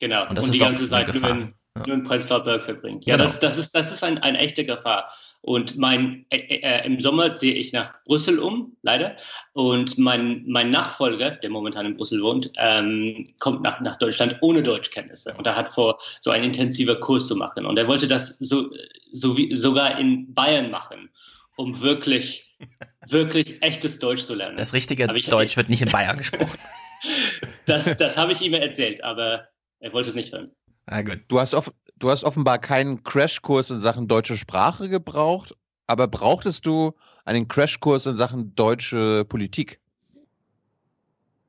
Genau. 0.00 0.22
Und 0.22 0.30
Und, 0.30 0.38
das 0.38 0.46
ist 0.46 0.54
die 0.54 0.58
ganze 0.58 0.86
Zeit 0.86 1.14
in, 1.14 1.52
nur 1.86 1.94
in 1.96 2.04
Prenzlauer 2.04 2.44
Berg 2.44 2.64
verbringt. 2.64 3.04
Ja, 3.04 3.16
Genau. 3.16 3.24
das, 3.24 3.40
das 3.40 3.58
ist, 3.58 3.74
das 3.74 3.92
ist 3.92 4.04
ein, 4.04 4.18
eine 4.18 4.38
echte 4.38 4.64
Gefahr. 4.64 5.10
Und 5.42 5.76
mein, 5.76 6.24
äh, 6.30 6.36
äh, 6.38 6.86
im 6.86 7.00
Sommer 7.00 7.34
ziehe 7.34 7.54
ich 7.54 7.72
nach 7.72 8.02
Brüssel 8.04 8.38
um, 8.38 8.76
leider. 8.82 9.16
Und 9.54 9.98
mein, 9.98 10.44
mein 10.46 10.70
Nachfolger, 10.70 11.32
der 11.32 11.50
momentan 11.50 11.84
in 11.86 11.94
Brüssel 11.94 12.22
wohnt, 12.22 12.50
ähm, 12.58 13.24
kommt 13.40 13.62
nach, 13.62 13.80
nach 13.80 13.96
Deutschland 13.96 14.36
ohne 14.40 14.62
Deutschkenntnisse. 14.62 15.34
Und 15.36 15.46
er 15.48 15.56
hat 15.56 15.68
vor, 15.68 15.98
so 16.20 16.30
einen 16.30 16.44
intensiver 16.44 16.94
Kurs 16.96 17.26
zu 17.26 17.34
machen. 17.34 17.66
Und 17.66 17.76
er 17.76 17.88
wollte 17.88 18.06
das 18.06 18.38
so, 18.38 18.70
so 19.12 19.36
wie, 19.36 19.52
sogar 19.54 19.98
in 19.98 20.32
Bayern 20.32 20.70
machen, 20.70 21.10
um 21.56 21.82
wirklich, 21.82 22.56
wirklich 23.08 23.60
echtes 23.62 23.98
Deutsch 23.98 24.22
zu 24.22 24.34
lernen. 24.36 24.56
Das 24.56 24.74
richtige 24.74 25.12
ich- 25.12 25.26
Deutsch 25.28 25.56
wird 25.56 25.68
nicht 25.68 25.82
in 25.82 25.90
Bayern 25.90 26.16
gesprochen. 26.16 26.58
Das, 27.66 27.96
das 27.98 28.16
habe 28.16 28.32
ich 28.32 28.40
ihm 28.40 28.54
erzählt, 28.54 29.04
aber 29.04 29.48
er 29.80 29.92
wollte 29.92 30.08
es 30.08 30.14
nicht 30.14 30.32
hören. 30.32 30.50
Ah, 30.86 31.02
gut. 31.02 31.20
Du 31.28 31.40
hast, 31.40 31.54
off 31.54 31.72
du 31.96 32.10
hast 32.10 32.24
offenbar 32.24 32.58
keinen 32.58 33.02
Crashkurs 33.02 33.70
in 33.70 33.80
Sachen 33.80 34.08
deutsche 34.08 34.36
Sprache 34.36 34.88
gebraucht, 34.88 35.54
aber 35.86 36.08
brauchtest 36.08 36.66
du 36.66 36.92
einen 37.24 37.48
Crashkurs 37.48 38.06
in 38.06 38.16
Sachen 38.16 38.54
deutsche 38.54 39.24
Politik? 39.24 39.80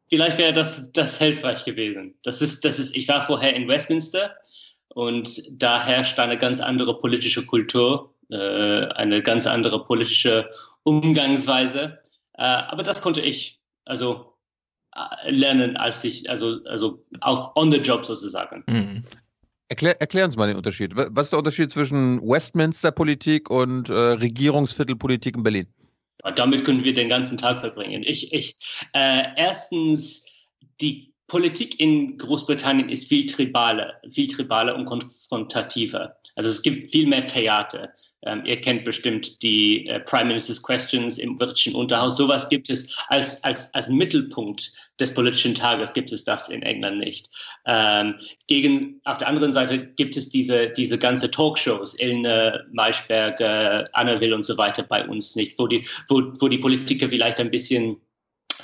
Vielleicht 0.10 0.38
wäre 0.38 0.54
das, 0.54 0.92
das 0.92 1.18
hilfreich 1.18 1.66
gewesen. 1.66 2.14
Das 2.24 2.42
ist, 2.42 2.64
das 2.64 2.80
ist, 2.80 2.96
ich 2.96 3.08
war 3.08 3.24
vorher 3.24 3.56
in 3.56 3.68
Westminster 3.68 4.36
und 4.90 5.42
da 5.52 5.84
herrscht 5.84 6.20
eine 6.20 6.38
ganz 6.38 6.60
andere 6.60 6.98
politische 7.00 7.46
Kultur, 7.46 8.14
äh, 8.30 8.36
eine 8.36 9.22
ganz 9.22 9.48
andere 9.48 9.84
politische 9.84 10.50
Umgangsweise. 10.84 12.00
Äh, 12.38 12.44
aber 12.44 12.84
das 12.84 13.02
konnte 13.02 13.22
ich 13.22 13.60
also 13.86 14.34
äh, 14.96 15.32
lernen, 15.32 15.76
als 15.76 16.04
ich, 16.04 16.30
also, 16.30 16.60
also 16.66 17.04
auch 17.22 17.56
on 17.56 17.72
the 17.72 17.78
job 17.78 18.06
sozusagen. 18.06 18.64
Mhm. 18.68 19.02
Erklär, 19.68 20.00
erklär 20.00 20.26
uns 20.26 20.36
mal 20.36 20.48
den 20.48 20.58
Unterschied. 20.58 20.96
Wa- 20.96 21.08
Was 21.12 21.28
ist 21.28 21.32
der 21.32 21.40
Unterschied 21.40 21.72
zwischen 21.72 22.22
Westminster-Politik 22.22 23.50
und 23.50 23.90
äh, 23.90 23.94
Regierungsviertelpolitik 23.94 25.36
in 25.36 25.44
Berlin? 25.44 25.68
Damit 26.36 26.66
können 26.66 26.84
wir 26.84 26.94
den 26.94 27.10
ganzen 27.10 27.38
Tag 27.38 27.60
verbringen. 27.60 28.04
Ich, 28.04 28.34
ich, 28.34 28.56
äh, 28.94 29.24
erstens, 29.36 30.26
die 30.82 31.14
Politik 31.28 31.80
in 31.80 32.18
Großbritannien 32.18 32.90
ist 32.90 33.08
viel 33.08 33.26
tribaler, 33.26 33.94
viel 34.10 34.28
tribaler 34.28 34.76
und 34.76 34.86
konfrontativer. 34.86 36.16
Also 36.36 36.50
es 36.50 36.62
gibt 36.62 36.92
viel 36.92 37.08
mehr 37.08 37.26
Theater. 37.26 37.94
Ähm, 38.24 38.44
ihr 38.46 38.60
kennt 38.60 38.84
bestimmt 38.84 39.42
die 39.42 39.88
äh, 39.88 40.00
Prime 40.02 40.26
Minister's 40.26 40.62
Questions 40.62 41.18
im 41.18 41.36
britischen 41.38 41.76
Unterhaus. 41.76 42.18
Sowas 42.18 42.50
gibt 42.50 42.70
es 42.70 42.98
als, 43.08 43.44
als, 43.44 43.74
als 43.74 43.88
Mittelpunkt 43.90 44.72
des 45.00 45.14
politischen 45.14 45.56
Tages 45.56 45.94
gibt 45.94 46.12
es 46.12 46.26
das 46.26 46.50
in 46.50 46.62
England 46.62 47.00
nicht. 47.00 47.30
Ähm, 47.66 48.16
gegen, 48.48 49.00
auf 49.06 49.18
der 49.18 49.28
anderen 49.28 49.54
Seite 49.54 49.80
gibt 49.80 50.18
es 50.18 50.30
diese, 50.30 50.70
diese 50.70 50.98
ganze 50.98 51.32
Talkshows, 51.32 52.00
Ilne, 52.00 52.66
Maischberger, 52.72 53.90
Anna 53.94 54.20
Will 54.20 54.34
und 54.34 54.46
so 54.46 54.58
weiter 54.58 54.84
bei 54.84 55.08
uns 55.08 55.36
nicht, 55.36 55.58
wo 55.58 55.68
die, 55.68 55.86
wo, 56.10 56.22
wo 56.40 56.48
die 56.48 56.58
Politiker 56.58 57.08
vielleicht 57.10 57.40
ein 57.40 57.52
bisschen 57.52 57.98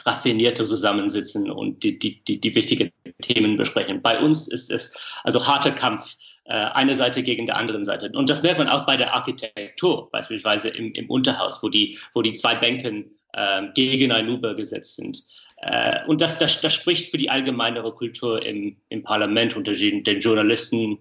raffinierter 0.05 0.65
zusammensitzen 0.65 1.51
und 1.51 1.83
die, 1.83 1.99
die, 1.99 2.23
die, 2.23 2.39
die 2.39 2.55
wichtigen 2.55 2.91
Themen 3.21 3.55
besprechen. 3.55 4.01
Bei 4.01 4.19
uns 4.19 4.47
ist 4.47 4.71
es 4.71 5.19
also 5.23 5.45
harter 5.45 5.71
Kampf, 5.71 6.15
äh, 6.51 6.71
eine 6.73 6.97
Seite 6.97 7.23
gegen 7.23 7.45
die 7.45 7.53
andere 7.53 7.83
Seite. 7.85 8.11
Und 8.13 8.29
das 8.29 8.43
merkt 8.43 8.59
man 8.59 8.67
auch 8.67 8.85
bei 8.85 8.97
der 8.97 9.13
Architektur, 9.13 10.09
beispielsweise 10.11 10.67
im, 10.67 10.91
im 10.91 11.09
Unterhaus, 11.09 11.63
wo 11.63 11.69
die, 11.69 11.97
wo 12.13 12.21
die 12.21 12.33
zwei 12.33 12.55
Bänken 12.55 13.05
äh, 13.31 13.67
gegeneinander 13.73 14.53
gesetzt 14.53 14.97
sind. 14.97 15.23
Äh, 15.61 16.05
und 16.07 16.19
das, 16.19 16.37
das, 16.39 16.59
das 16.59 16.73
spricht 16.73 17.09
für 17.09 17.17
die 17.17 17.29
allgemeinere 17.29 17.93
Kultur 17.93 18.45
im, 18.45 18.75
im 18.89 19.01
Parlament 19.01 19.55
unter 19.55 19.71
den 19.71 20.03
den 20.03 20.19
Journalisten. 20.19 20.99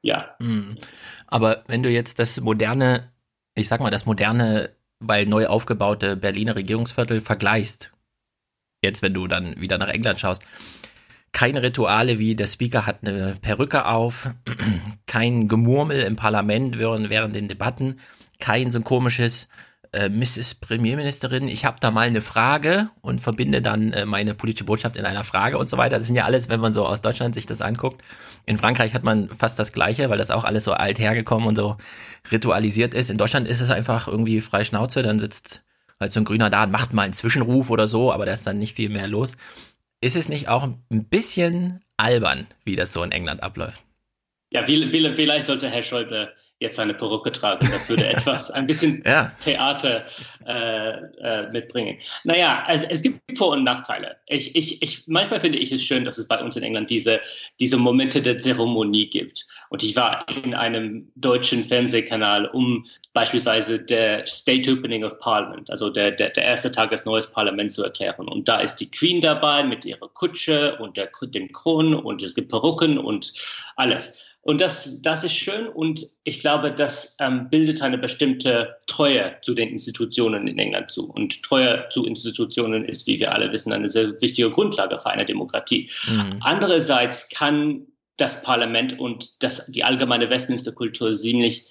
Ja, 0.00 0.34
Mhm. 0.38 0.78
Aber 1.26 1.62
wenn 1.66 1.82
du 1.82 1.90
jetzt 1.90 2.18
das 2.18 2.40
moderne, 2.40 3.12
ich 3.54 3.68
sag 3.68 3.80
mal, 3.80 3.90
das 3.90 4.06
moderne, 4.06 4.70
weil 5.00 5.26
neu 5.26 5.46
aufgebaute 5.46 6.16
Berliner 6.16 6.56
Regierungsviertel 6.56 7.20
vergleichst, 7.20 7.92
jetzt 8.82 9.02
wenn 9.02 9.12
du 9.12 9.26
dann 9.26 9.60
wieder 9.60 9.76
nach 9.76 9.88
England 9.88 10.20
schaust, 10.20 10.46
keine 11.36 11.62
Rituale 11.62 12.18
wie 12.18 12.34
der 12.34 12.46
Speaker 12.46 12.86
hat 12.86 13.00
eine 13.02 13.36
Perücke 13.42 13.84
auf, 13.84 14.30
kein 15.06 15.48
Gemurmel 15.48 16.00
im 16.00 16.16
Parlament 16.16 16.78
während, 16.78 17.10
während 17.10 17.34
den 17.34 17.46
Debatten, 17.46 18.00
kein 18.40 18.70
so 18.70 18.78
ein 18.78 18.84
komisches 18.84 19.46
äh, 19.92 20.08
Mrs. 20.08 20.54
Premierministerin, 20.54 21.46
ich 21.46 21.66
habe 21.66 21.76
da 21.78 21.90
mal 21.90 22.06
eine 22.06 22.22
Frage 22.22 22.88
und 23.02 23.20
verbinde 23.20 23.60
dann 23.60 23.92
äh, 23.92 24.06
meine 24.06 24.32
politische 24.32 24.64
Botschaft 24.64 24.96
in 24.96 25.04
einer 25.04 25.24
Frage 25.24 25.58
und 25.58 25.68
so 25.68 25.76
weiter. 25.76 25.98
Das 25.98 26.06
sind 26.06 26.16
ja 26.16 26.24
alles, 26.24 26.48
wenn 26.48 26.58
man 26.58 26.72
so 26.72 26.86
aus 26.86 27.02
Deutschland 27.02 27.34
sich 27.34 27.44
das 27.44 27.60
anguckt. 27.60 28.00
In 28.46 28.56
Frankreich 28.56 28.94
hat 28.94 29.04
man 29.04 29.28
fast 29.28 29.58
das 29.58 29.72
Gleiche, 29.72 30.08
weil 30.08 30.16
das 30.16 30.30
auch 30.30 30.44
alles 30.44 30.64
so 30.64 30.72
alt 30.72 30.98
hergekommen 30.98 31.46
und 31.46 31.56
so 31.56 31.76
ritualisiert 32.32 32.94
ist. 32.94 33.10
In 33.10 33.18
Deutschland 33.18 33.46
ist 33.46 33.60
es 33.60 33.68
einfach 33.68 34.08
irgendwie 34.08 34.40
frei 34.40 34.64
Schnauze, 34.64 35.02
dann 35.02 35.18
sitzt 35.18 35.62
halt 36.00 36.12
so 36.12 36.20
ein 36.20 36.24
Grüner 36.24 36.48
da 36.48 36.64
und 36.64 36.72
macht 36.72 36.94
mal 36.94 37.02
einen 37.02 37.12
Zwischenruf 37.12 37.68
oder 37.68 37.86
so, 37.86 38.10
aber 38.10 38.24
da 38.24 38.32
ist 38.32 38.46
dann 38.46 38.58
nicht 38.58 38.76
viel 38.76 38.88
mehr 38.88 39.06
los. 39.06 39.36
Ist 40.00 40.16
es 40.16 40.28
nicht 40.28 40.48
auch 40.48 40.62
ein 40.62 41.08
bisschen 41.08 41.84
albern, 41.96 42.46
wie 42.64 42.76
das 42.76 42.92
so 42.92 43.02
in 43.02 43.12
England 43.12 43.42
abläuft? 43.42 43.82
Ja, 44.50 44.62
vielleicht 44.62 45.46
sollte 45.46 45.68
Herr 45.68 45.82
Schäuble 45.82 46.32
jetzt 46.60 46.78
eine 46.78 46.94
Perücke 46.94 47.32
tragen. 47.32 47.68
Das 47.70 47.88
würde 47.88 48.06
etwas, 48.10 48.50
ein 48.52 48.66
bisschen 48.66 49.02
ja. 49.04 49.32
Theater 49.40 50.04
äh, 50.46 50.90
äh, 50.90 51.50
mitbringen. 51.50 51.98
Naja, 52.24 52.62
also 52.66 52.86
es 52.88 53.02
gibt 53.02 53.20
Vor- 53.36 53.52
und 53.52 53.64
Nachteile. 53.64 54.16
Ich, 54.26 54.54
ich, 54.54 54.80
ich, 54.82 55.08
manchmal 55.08 55.40
finde 55.40 55.58
ich 55.58 55.72
es 55.72 55.82
schön, 55.82 56.04
dass 56.04 56.16
es 56.16 56.28
bei 56.28 56.40
uns 56.40 56.56
in 56.56 56.62
England 56.62 56.90
diese, 56.90 57.20
diese 57.58 57.76
Momente 57.76 58.22
der 58.22 58.38
Zeremonie 58.38 59.10
gibt. 59.10 59.46
Und 59.70 59.82
ich 59.82 59.96
war 59.96 60.26
in 60.28 60.54
einem 60.54 61.10
deutschen 61.16 61.64
Fernsehkanal, 61.64 62.46
um 62.46 62.84
beispielsweise 63.12 63.80
der 63.80 64.26
State 64.26 64.70
Opening 64.70 65.04
of 65.04 65.18
Parliament, 65.18 65.70
also 65.70 65.90
der, 65.90 66.12
der, 66.12 66.30
der 66.30 66.44
erste 66.44 66.70
Tag 66.70 66.90
des 66.90 67.04
neuen 67.04 67.24
Parlaments 67.32 67.74
zu 67.74 67.82
erklären. 67.82 68.28
Und 68.28 68.48
da 68.48 68.58
ist 68.60 68.76
die 68.76 68.90
Queen 68.90 69.20
dabei 69.20 69.64
mit 69.64 69.84
ihrer 69.84 70.08
Kutsche 70.08 70.76
und 70.78 70.96
der, 70.96 71.10
dem 71.22 71.48
Kron 71.52 71.94
und 71.94 72.22
es 72.22 72.34
gibt 72.34 72.50
Perücken 72.50 72.98
und 72.98 73.32
alles. 73.76 74.22
Und 74.46 74.60
das, 74.60 75.02
das 75.02 75.24
ist 75.24 75.34
schön 75.34 75.66
und 75.66 76.06
ich 76.22 76.38
glaube, 76.38 76.70
das 76.70 77.16
ähm, 77.20 77.50
bildet 77.50 77.82
eine 77.82 77.98
bestimmte 77.98 78.76
Treue 78.86 79.34
zu 79.42 79.54
den 79.54 79.70
Institutionen 79.70 80.46
in 80.46 80.56
England 80.56 80.88
zu. 80.92 81.10
Und 81.10 81.42
Treue 81.42 81.84
zu 81.90 82.04
Institutionen 82.04 82.84
ist, 82.84 83.08
wie 83.08 83.18
wir 83.18 83.34
alle 83.34 83.50
wissen, 83.50 83.72
eine 83.72 83.88
sehr 83.88 84.12
wichtige 84.20 84.48
Grundlage 84.50 84.98
für 84.98 85.10
eine 85.10 85.24
Demokratie. 85.24 85.90
Mhm. 86.06 86.36
Andererseits 86.42 87.28
kann 87.28 87.88
das 88.16 88.42
Parlament 88.42 88.98
und 88.98 89.42
das, 89.42 89.66
die 89.66 89.84
allgemeine 89.84 90.30
Westminster-Kultur 90.30 91.12
ziemlich 91.12 91.64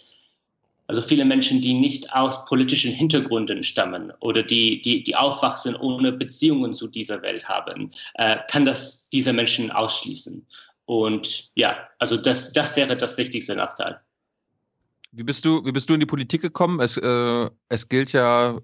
also 0.88 1.02
viele 1.02 1.26
Menschen, 1.26 1.62
die 1.62 1.74
nicht 1.74 2.14
aus 2.14 2.46
politischen 2.46 2.92
Hintergründen 2.92 3.64
stammen 3.64 4.14
oder 4.20 4.44
die, 4.44 4.82
die, 4.82 5.02
die 5.02 5.16
aufwachsen 5.16 5.76
ohne 5.76 6.12
Beziehungen 6.12 6.74
zu 6.74 6.88
dieser 6.88 7.22
Welt 7.22 7.50
haben, 7.50 7.90
äh, 8.16 8.38
kann 8.50 8.66
das 8.66 9.10
diese 9.10 9.34
Menschen 9.34 9.72
ausschließen. 9.72 10.46
Und 10.86 11.50
ja, 11.56 11.90
also 11.98 12.18
das, 12.18 12.54
das 12.54 12.76
wäre 12.76 12.96
das 12.96 13.18
wichtigste 13.18 13.56
Nachteil. 13.56 14.00
Wie 15.18 15.24
bist 15.24 15.46
du, 15.46 15.64
wie 15.64 15.72
bist 15.72 15.90
du 15.90 15.94
in 15.94 16.02
die 16.02 16.06
Politik 16.06 16.42
gekommen? 16.42 16.82
Es, 16.82 16.98
äh, 16.98 17.50
es 17.70 17.88
gilt 17.88 18.12
ja 18.12 18.60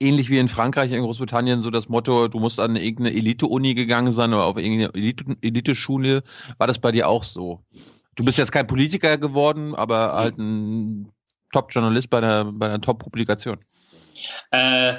ähnlich 0.00 0.30
wie 0.30 0.38
in 0.38 0.48
Frankreich, 0.48 0.92
in 0.92 1.02
Großbritannien, 1.02 1.60
so 1.60 1.70
das 1.70 1.90
Motto, 1.90 2.26
du 2.28 2.38
musst 2.38 2.58
an 2.58 2.76
irgendeine 2.76 3.14
Elite-Uni 3.14 3.74
gegangen 3.74 4.10
sein 4.10 4.32
oder 4.32 4.44
auf 4.44 4.56
irgendeine 4.56 4.94
Elite-Schule. 5.42 6.22
War 6.56 6.66
das 6.66 6.78
bei 6.78 6.90
dir 6.90 7.06
auch 7.06 7.22
so? 7.22 7.62
Du 8.16 8.24
bist 8.24 8.38
jetzt 8.38 8.50
kein 8.50 8.66
Politiker 8.66 9.18
geworden, 9.18 9.74
aber 9.74 10.14
halt 10.14 10.38
ein 10.38 11.12
Top-Journalist 11.52 12.08
bei 12.08 12.18
einer, 12.18 12.46
bei 12.50 12.66
einer 12.66 12.80
Top-Publikation. 12.80 13.58
Äh, 14.52 14.94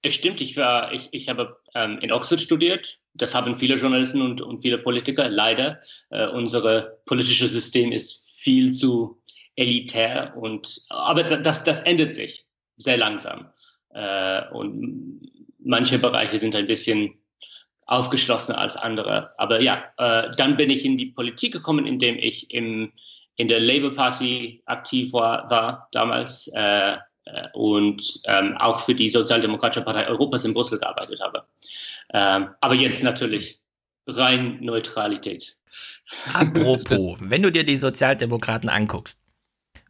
es 0.00 0.14
stimmt, 0.14 0.40
ich, 0.40 0.56
war, 0.56 0.94
ich, 0.94 1.08
ich 1.12 1.28
habe 1.28 1.58
ähm, 1.74 1.98
in 2.00 2.10
Oxford 2.10 2.40
studiert. 2.40 3.00
Das 3.12 3.34
haben 3.34 3.54
viele 3.54 3.74
Journalisten 3.74 4.22
und, 4.22 4.40
und 4.40 4.60
viele 4.60 4.78
Politiker. 4.78 5.28
Leider, 5.28 5.78
äh, 6.08 6.26
unser 6.28 6.96
politisches 7.04 7.52
System 7.52 7.92
ist 7.92 8.26
viel 8.40 8.72
zu 8.72 9.20
elitär. 9.56 10.36
Und, 10.36 10.82
aber 10.88 11.24
das, 11.24 11.64
das 11.64 11.80
ändert 11.82 12.14
sich 12.14 12.46
sehr 12.76 12.96
langsam. 12.96 13.50
Äh, 13.94 14.48
und 14.50 15.30
manche 15.58 15.98
Bereiche 15.98 16.38
sind 16.38 16.54
ein 16.54 16.66
bisschen 16.66 17.18
aufgeschlossener 17.86 18.58
als 18.58 18.76
andere. 18.76 19.32
Aber 19.38 19.60
ja, 19.62 19.84
äh, 19.98 20.30
dann 20.36 20.56
bin 20.56 20.70
ich 20.70 20.84
in 20.84 20.96
die 20.96 21.06
Politik 21.06 21.52
gekommen, 21.52 21.86
indem 21.86 22.16
ich 22.16 22.52
im, 22.52 22.92
in 23.36 23.48
der 23.48 23.60
Labour 23.60 23.94
Party 23.94 24.62
aktiv 24.66 25.12
war, 25.12 25.48
war 25.50 25.88
damals. 25.92 26.48
Äh, 26.54 26.96
äh, 27.26 27.48
und 27.54 28.20
ähm, 28.24 28.56
auch 28.58 28.80
für 28.80 28.94
die 28.94 29.10
Sozialdemokratische 29.10 29.84
Partei 29.84 30.08
Europas 30.08 30.44
in 30.44 30.54
Brüssel 30.54 30.78
gearbeitet 30.78 31.20
habe. 31.20 31.44
Ähm, 32.14 32.48
aber 32.60 32.74
jetzt 32.74 33.02
natürlich 33.02 33.60
rein 34.06 34.58
Neutralität. 34.60 35.58
Apropos, 36.32 37.18
wenn 37.20 37.42
du 37.42 37.50
dir 37.50 37.64
die 37.64 37.76
Sozialdemokraten 37.76 38.68
anguckst, 38.68 39.18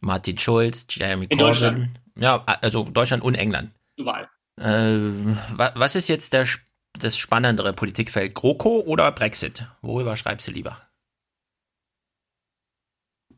Martin 0.01 0.37
Schulz, 0.37 0.85
Jeremy 0.89 1.25
in 1.29 1.37
Corbyn, 1.37 1.97
ja, 2.17 2.43
also 2.61 2.83
Deutschland 2.83 3.23
und 3.23 3.35
England. 3.35 3.71
Überall. 3.97 4.29
Äh, 4.59 4.99
was 5.55 5.95
ist 5.95 6.07
jetzt 6.07 6.33
der, 6.33 6.47
das 6.99 7.17
spannendere 7.17 7.73
Politikfeld, 7.73 8.33
GroKo 8.33 8.81
oder 8.81 9.11
Brexit? 9.11 9.67
Worüber 9.81 10.17
schreibst 10.17 10.47
du 10.47 10.51
lieber? 10.51 10.81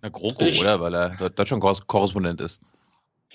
Na, 0.02 0.10
GroKo, 0.10 0.46
ich, 0.46 0.62
oder? 0.62 0.80
Weil 0.80 0.94
er 0.94 1.30
Deutschland-Korrespondent 1.30 2.40
ist. 2.42 2.62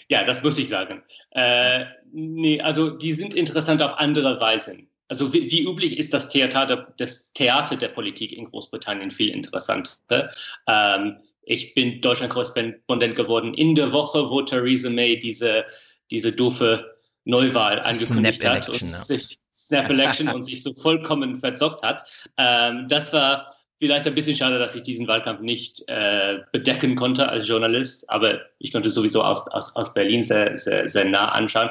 Ja, 0.08 0.24
das 0.24 0.42
muss 0.42 0.58
ich 0.58 0.68
sagen. 0.68 1.02
Äh, 1.30 1.84
nee, 2.12 2.60
also 2.60 2.90
die 2.90 3.12
sind 3.12 3.34
interessant 3.34 3.82
auf 3.82 3.98
andere 3.98 4.40
Weisen. 4.40 4.88
Also 5.08 5.32
wie, 5.32 5.50
wie 5.50 5.64
üblich 5.68 5.98
ist 5.98 6.14
das 6.14 6.30
Theater, 6.30 6.66
der, 6.66 6.94
das 6.96 7.32
Theater 7.34 7.76
der 7.76 7.88
Politik 7.88 8.32
in 8.32 8.44
Großbritannien 8.44 9.10
viel 9.10 9.30
interessanter. 9.30 10.30
Ähm, 10.66 11.18
ich 11.46 11.74
bin 11.74 12.00
Deutschland-Korrespondent 12.00 13.14
geworden 13.14 13.54
in 13.54 13.74
der 13.74 13.92
Woche, 13.92 14.30
wo 14.30 14.42
Theresa 14.42 14.90
May 14.90 15.18
diese, 15.18 15.64
diese 16.10 16.32
doofe 16.32 16.94
Neuwahl 17.24 17.80
angekündigt 17.80 18.42
Snap 18.42 18.54
hat 18.54 18.68
und 18.68 18.86
sich 18.86 19.38
Snap 19.54 19.88
Election 19.90 20.28
und 20.28 20.42
sich 20.42 20.62
so 20.62 20.72
vollkommen 20.72 21.36
verzockt 21.36 21.82
hat. 21.82 22.04
Ähm, 22.36 22.86
das 22.88 23.12
war 23.12 23.46
vielleicht 23.78 24.06
ein 24.06 24.14
bisschen 24.14 24.36
schade, 24.36 24.58
dass 24.58 24.74
ich 24.74 24.82
diesen 24.82 25.06
Wahlkampf 25.08 25.40
nicht 25.40 25.84
äh, 25.88 26.38
bedecken 26.52 26.94
konnte 26.94 27.28
als 27.28 27.48
Journalist, 27.48 28.08
aber 28.08 28.40
ich 28.58 28.72
konnte 28.72 28.90
sowieso 28.90 29.22
aus, 29.22 29.46
aus, 29.48 29.74
aus 29.76 29.94
Berlin 29.94 30.22
sehr, 30.22 30.56
sehr, 30.56 30.88
sehr 30.88 31.04
nah 31.04 31.30
anschauen. 31.30 31.70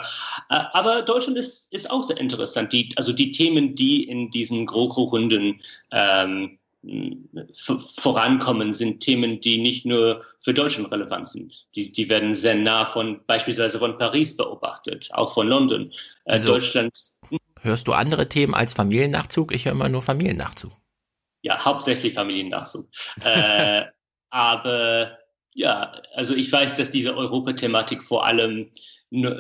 Äh, 0.50 0.60
aber 0.74 1.02
Deutschland 1.02 1.38
ist, 1.38 1.72
ist 1.72 1.90
auch 1.90 2.04
sehr 2.04 2.18
interessant. 2.18 2.74
Die, 2.74 2.90
also 2.98 3.14
die 3.14 3.32
Themen, 3.32 3.76
die 3.76 4.04
in 4.04 4.30
diesen 4.32 4.66
GroKo-Runden 4.66 5.60
ähm, 5.92 6.60
vorankommen, 7.54 8.74
sind 8.74 9.00
Themen, 9.00 9.40
die 9.40 9.58
nicht 9.58 9.86
nur 9.86 10.22
für 10.40 10.54
Deutschland 10.54 10.92
relevant 10.92 11.28
sind. 11.28 11.68
Die, 11.76 11.92
die 11.92 12.10
werden 12.10 12.36
sehr 12.36 12.56
nah 12.56 12.86
von 12.86 13.22
beispielsweise 13.26 13.80
von 13.80 13.98
Paris 13.98 14.36
beobachtet, 14.36 15.10
auch 15.14 15.34
von 15.34 15.48
London. 15.48 15.92
Äh, 16.26 16.34
also, 16.34 16.48
Deutschland. 16.54 16.92
Hörst 17.62 17.88
du 17.88 17.94
andere 17.94 18.28
Themen 18.28 18.54
als 18.54 18.74
Familiennachzug? 18.74 19.54
Ich 19.54 19.66
höre 19.66 19.72
immer 19.72 19.88
nur 19.88 20.02
Familiennachzug 20.02 20.74
ja, 21.44 21.64
hauptsächlich 21.64 22.14
Familiennachzug. 22.14 22.88
äh, 23.24 23.84
aber 24.32 25.20
ja, 25.54 26.02
also 26.16 26.34
ich 26.34 26.52
weiß, 26.52 26.78
dass 26.78 26.90
diese 26.90 27.16
Europathematik 27.16 28.02
vor 28.02 28.26
allem 28.26 28.72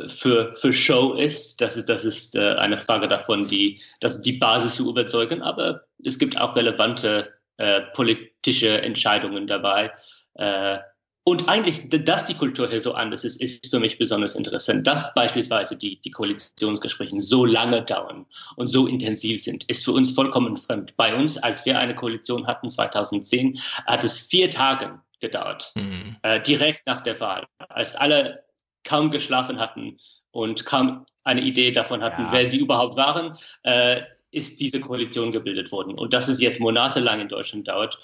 für, 0.08 0.53
für 0.53 0.74
Show 0.74 1.14
ist. 1.14 1.60
Das 1.61 1.77
ist, 1.77 1.90
das 1.90 2.06
ist 2.06 2.35
äh, 2.35 2.53
eine 2.56 2.77
Frage 2.77 3.08
davon, 3.08 3.48
die, 3.48 3.80
das, 4.00 4.22
die 4.22 4.34
Basis 4.34 4.76
zu 4.76 4.90
überzeugen. 4.90 5.42
Aber 5.42 5.82
es 6.03 6.19
gibt 6.19 6.40
auch 6.40 6.56
relevante 6.56 7.34
äh, 7.58 7.82
politische 7.93 8.82
Entscheidungen 8.82 9.48
dabei. 9.48 9.92
Äh, 10.35 10.77
und 11.26 11.48
eigentlich, 11.48 11.88
dass 11.90 12.26
die 12.26 12.34
Kultur 12.34 12.69
hier 12.69 12.82
so 12.82 12.93
anders 12.93 13.24
ist, 13.24 13.42
ist 13.42 13.69
für 13.69 13.80
mich 13.80 13.98
besonders 13.98 14.35
interessant. 14.35 14.85
Dass 14.85 15.14
beispielsweise 15.14 15.77
die, 15.77 16.02
die 16.02 16.11
Koalitionsgespräche 16.11 17.19
so 17.22 17.45
lange 17.45 17.82
dauern 17.82 18.26
und 18.58 18.68
so 18.68 18.88
intensiv 18.88 19.42
sind, 19.42 19.64
ist 19.69 19.85
für 19.85 19.93
uns 19.93 20.11
vollkommen 20.11 20.58
fremd. 20.58 20.95
Bei 20.98 21.16
uns, 21.16 21.38
als 21.38 21.66
wir 21.66 21.80
eine 21.80 21.95
Koalition 21.95 22.45
hatten 22.45 22.69
2010, 22.69 23.58
hat 23.88 24.03
es 24.03 24.19
vier 24.19 24.50
Tage 24.50 25.00
gedauert, 25.22 25.72
mhm. 25.76 26.18
äh, 26.24 26.42
direkt 26.42 26.85
nach 26.85 27.00
der 27.00 27.18
Wahl, 27.22 27.48
als 27.69 27.95
alle 27.95 28.43
kaum 28.84 29.12
geschlafen 29.12 29.60
hatten 29.60 29.98
und 30.32 30.66
kaum 30.66 31.06
eine 31.24 31.42
Idee 31.42 31.72
davon 31.72 32.03
hatten, 32.03 32.24
ja. 32.24 32.32
wer 32.32 32.48
sie 32.48 32.58
überhaupt 32.58 32.95
waren, 32.95 33.34
äh, 33.64 34.02
ist 34.32 34.60
diese 34.60 34.80
Koalition 34.80 35.32
gebildet 35.32 35.72
worden. 35.72 35.98
Und 35.98 36.14
dass 36.14 36.28
es 36.28 36.42
jetzt 36.42 36.60
monatelang 36.60 37.22
in 37.22 37.28
Deutschland 37.28 37.68
dauert, 37.68 37.98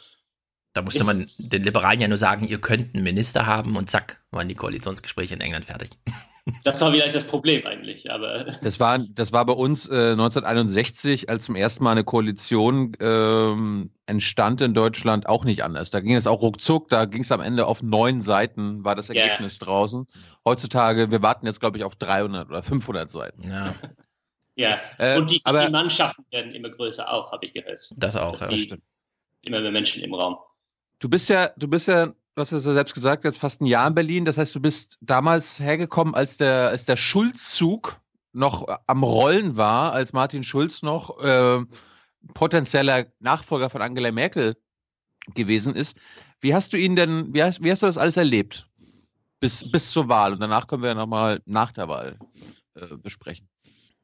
da 0.74 0.84
musste 0.84 1.04
man 1.04 1.26
den 1.52 1.64
Liberalen 1.64 2.00
ja 2.00 2.08
nur 2.08 2.18
sagen, 2.18 2.48
ihr 2.48 2.62
könnt 2.62 2.94
einen 2.94 3.04
Minister 3.04 3.48
haben 3.48 3.76
und 3.76 3.90
zack, 3.90 4.22
waren 4.30 4.48
die 4.48 4.56
Koalitionsgespräche 4.56 5.34
in 5.34 5.42
England 5.42 5.66
fertig. 5.66 5.90
Das 6.64 6.82
war 6.82 6.92
vielleicht 6.92 7.16
das 7.16 7.28
Problem 7.28 7.66
eigentlich, 7.66 8.12
aber. 8.12 8.46
Das 8.62 8.80
war, 8.80 9.00
das 9.00 9.32
war 9.32 9.46
bei 9.46 9.54
uns 9.54 9.88
äh, 9.88 10.12
1961, 10.12 11.30
als 11.30 11.46
zum 11.46 11.56
ersten 11.56 11.84
Mal 11.84 11.92
eine 11.92 12.04
Koalition 12.04 12.92
ähm, 13.00 13.92
entstand 14.06 14.62
in 14.62 14.74
Deutschland, 14.74 15.28
auch 15.28 15.46
nicht 15.46 15.64
anders. 15.64 15.90
Da 15.90 16.00
ging 16.02 16.16
es 16.16 16.28
auch 16.28 16.42
ruckzuck, 16.42 16.90
da 16.90 17.06
ging 17.06 17.22
es 17.22 17.32
am 17.32 17.42
Ende 17.42 17.68
auf 17.68 17.82
neun 17.82 18.22
Seiten, 18.22 18.84
war 18.84 18.96
das 18.96 19.10
Ergebnis 19.10 19.60
yeah. 19.60 19.66
draußen. 19.66 20.08
Heutzutage, 20.46 21.12
wir 21.12 21.22
warten 21.22 21.46
jetzt, 21.46 21.60
glaube 21.60 21.78
ich, 21.78 21.84
auf 21.84 21.96
300 21.96 22.50
oder 22.50 22.64
500 22.64 23.10
Seiten. 23.12 23.50
Ja. 23.50 23.76
Ja, 24.60 24.78
äh, 24.98 25.18
und 25.18 25.32
die, 25.32 25.40
aber, 25.46 25.66
die, 25.66 25.72
Mannschaften 25.72 26.26
werden 26.32 26.54
immer 26.54 26.70
größer 26.70 27.10
auch, 27.10 27.32
habe 27.32 27.46
ich 27.46 27.54
gehört. 27.54 27.90
Das 27.96 28.18
auch, 28.18 28.40
ja. 28.42 28.48
Die, 28.48 28.58
stimmt. 28.58 28.84
Immer 29.42 29.62
mehr 29.62 29.72
Menschen 29.72 30.04
im 30.04 30.14
Raum. 30.14 30.38
Du 31.00 31.08
bist 31.08 31.30
ja, 31.30 31.52
du 31.56 31.70
bist 31.70 31.88
ja, 31.88 32.14
du 32.40 32.56
hast 32.56 32.66
ja 32.66 32.74
selbst 32.74 32.94
gesagt, 32.94 33.26
jetzt 33.26 33.40
fast 33.40 33.62
ein 33.62 33.66
Jahr 33.66 33.88
in 33.88 33.96
Berlin. 33.96 34.26
Das 34.26 34.38
heißt, 34.38 34.56
du 34.56 34.60
bist 34.60 34.98
damals 35.02 35.60
hergekommen, 35.60 36.16
als 36.16 36.38
der, 36.38 36.70
als 36.70 36.86
der 36.86 36.98
Schulzzug 36.98 38.00
noch 38.32 38.68
am 38.88 39.04
Rollen 39.04 39.58
war, 39.58 39.94
als 39.94 40.14
Martin 40.14 40.44
Schulz 40.44 40.82
noch 40.82 41.20
äh, 41.24 41.60
potenzieller 42.34 43.08
Nachfolger 43.20 43.70
von 43.70 43.82
Angela 43.82 44.12
Merkel 44.12 44.56
gewesen 45.36 45.76
ist. 45.76 45.98
Wie 46.42 46.54
hast 46.54 46.74
du 46.74 46.78
ihn 46.78 46.96
denn, 46.96 47.34
wie 47.34 47.44
hast, 47.44 47.62
wie 47.62 47.72
hast 47.72 47.82
du 47.82 47.88
das 47.88 47.98
alles 47.98 48.18
erlebt? 48.18 48.68
Bis, 49.40 49.70
bis 49.72 49.92
zur 49.92 50.10
Wahl. 50.10 50.34
Und 50.34 50.40
danach 50.42 50.68
können 50.68 50.84
wir 50.84 50.90
ja 50.90 50.96
nochmal 50.96 51.42
nach 51.46 51.72
der 51.72 51.88
Wahl 51.88 52.20
äh, 52.76 52.96
besprechen. 52.98 53.48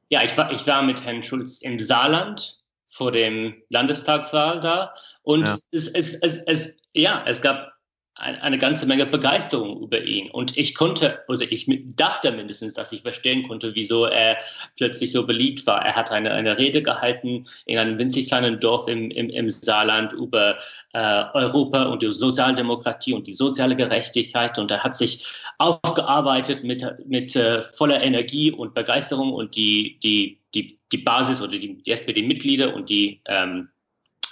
Ja, 0.10 0.24
ich 0.24 0.38
war, 0.38 0.52
ich 0.52 0.66
war 0.68 0.82
mit 0.82 1.04
Herrn 1.04 1.24
Schulz 1.24 1.62
im 1.62 1.80
Saarland 1.80 2.62
vor 2.88 3.12
dem 3.12 3.56
Landestagswahl 3.70 4.60
da. 4.60 4.94
Und 5.24 5.48
ja. 5.48 5.58
Es, 5.72 5.88
es, 5.90 6.16
es, 6.22 6.38
es, 6.46 6.78
ja, 6.94 7.24
es 7.26 7.42
gab 7.42 7.75
eine 8.18 8.58
ganze 8.58 8.86
Menge 8.86 9.06
Begeisterung 9.06 9.82
über 9.82 10.02
ihn. 10.02 10.32
Und 10.32 10.58
ich 10.58 10.74
konnte, 10.74 11.20
also 11.28 11.44
ich 11.50 11.70
dachte 11.98 12.32
mindestens, 12.32 12.74
dass 12.74 12.94
ich 12.94 13.02
verstehen 13.02 13.44
konnte, 13.44 13.76
wieso 13.76 14.06
er 14.06 14.38
plötzlich 14.78 15.12
so 15.12 15.28
beliebt 15.28 15.68
war. 15.68 15.84
Er 15.84 15.98
hat 15.98 16.12
eine, 16.14 16.32
eine 16.32 16.58
Rede 16.58 16.82
gehalten 16.82 17.46
in 17.66 17.78
einem 17.78 18.00
winzig 18.00 18.30
kleinen 18.30 18.62
Dorf 18.62 18.88
im, 18.88 19.12
im, 19.12 19.30
im 19.30 19.50
Saarland 19.50 20.14
über 20.14 20.58
äh, 20.94 21.26
Europa 21.34 21.84
und 21.84 22.02
die 22.02 22.12
Sozialdemokratie 22.12 23.14
und 23.14 23.28
die 23.28 23.34
soziale 23.34 23.76
Gerechtigkeit. 23.76 24.58
Und 24.58 24.72
er 24.72 24.82
hat 24.82 24.96
sich 24.96 25.28
aufgearbeitet 25.58 26.64
mit, 26.64 26.86
mit 27.06 27.36
äh, 27.36 27.62
voller 27.62 28.02
Energie 28.02 28.50
und 28.50 28.74
Begeisterung 28.74 29.34
und 29.34 29.58
die, 29.58 30.00
die, 30.02 30.40
die, 30.54 30.80
die 30.94 31.00
Basis 31.00 31.42
oder 31.42 31.52
die, 31.52 31.84
die 31.84 31.92
SPD-Mitglieder 31.92 32.74
und 32.74 32.90
die 32.90 33.22
ähm, 33.26 33.68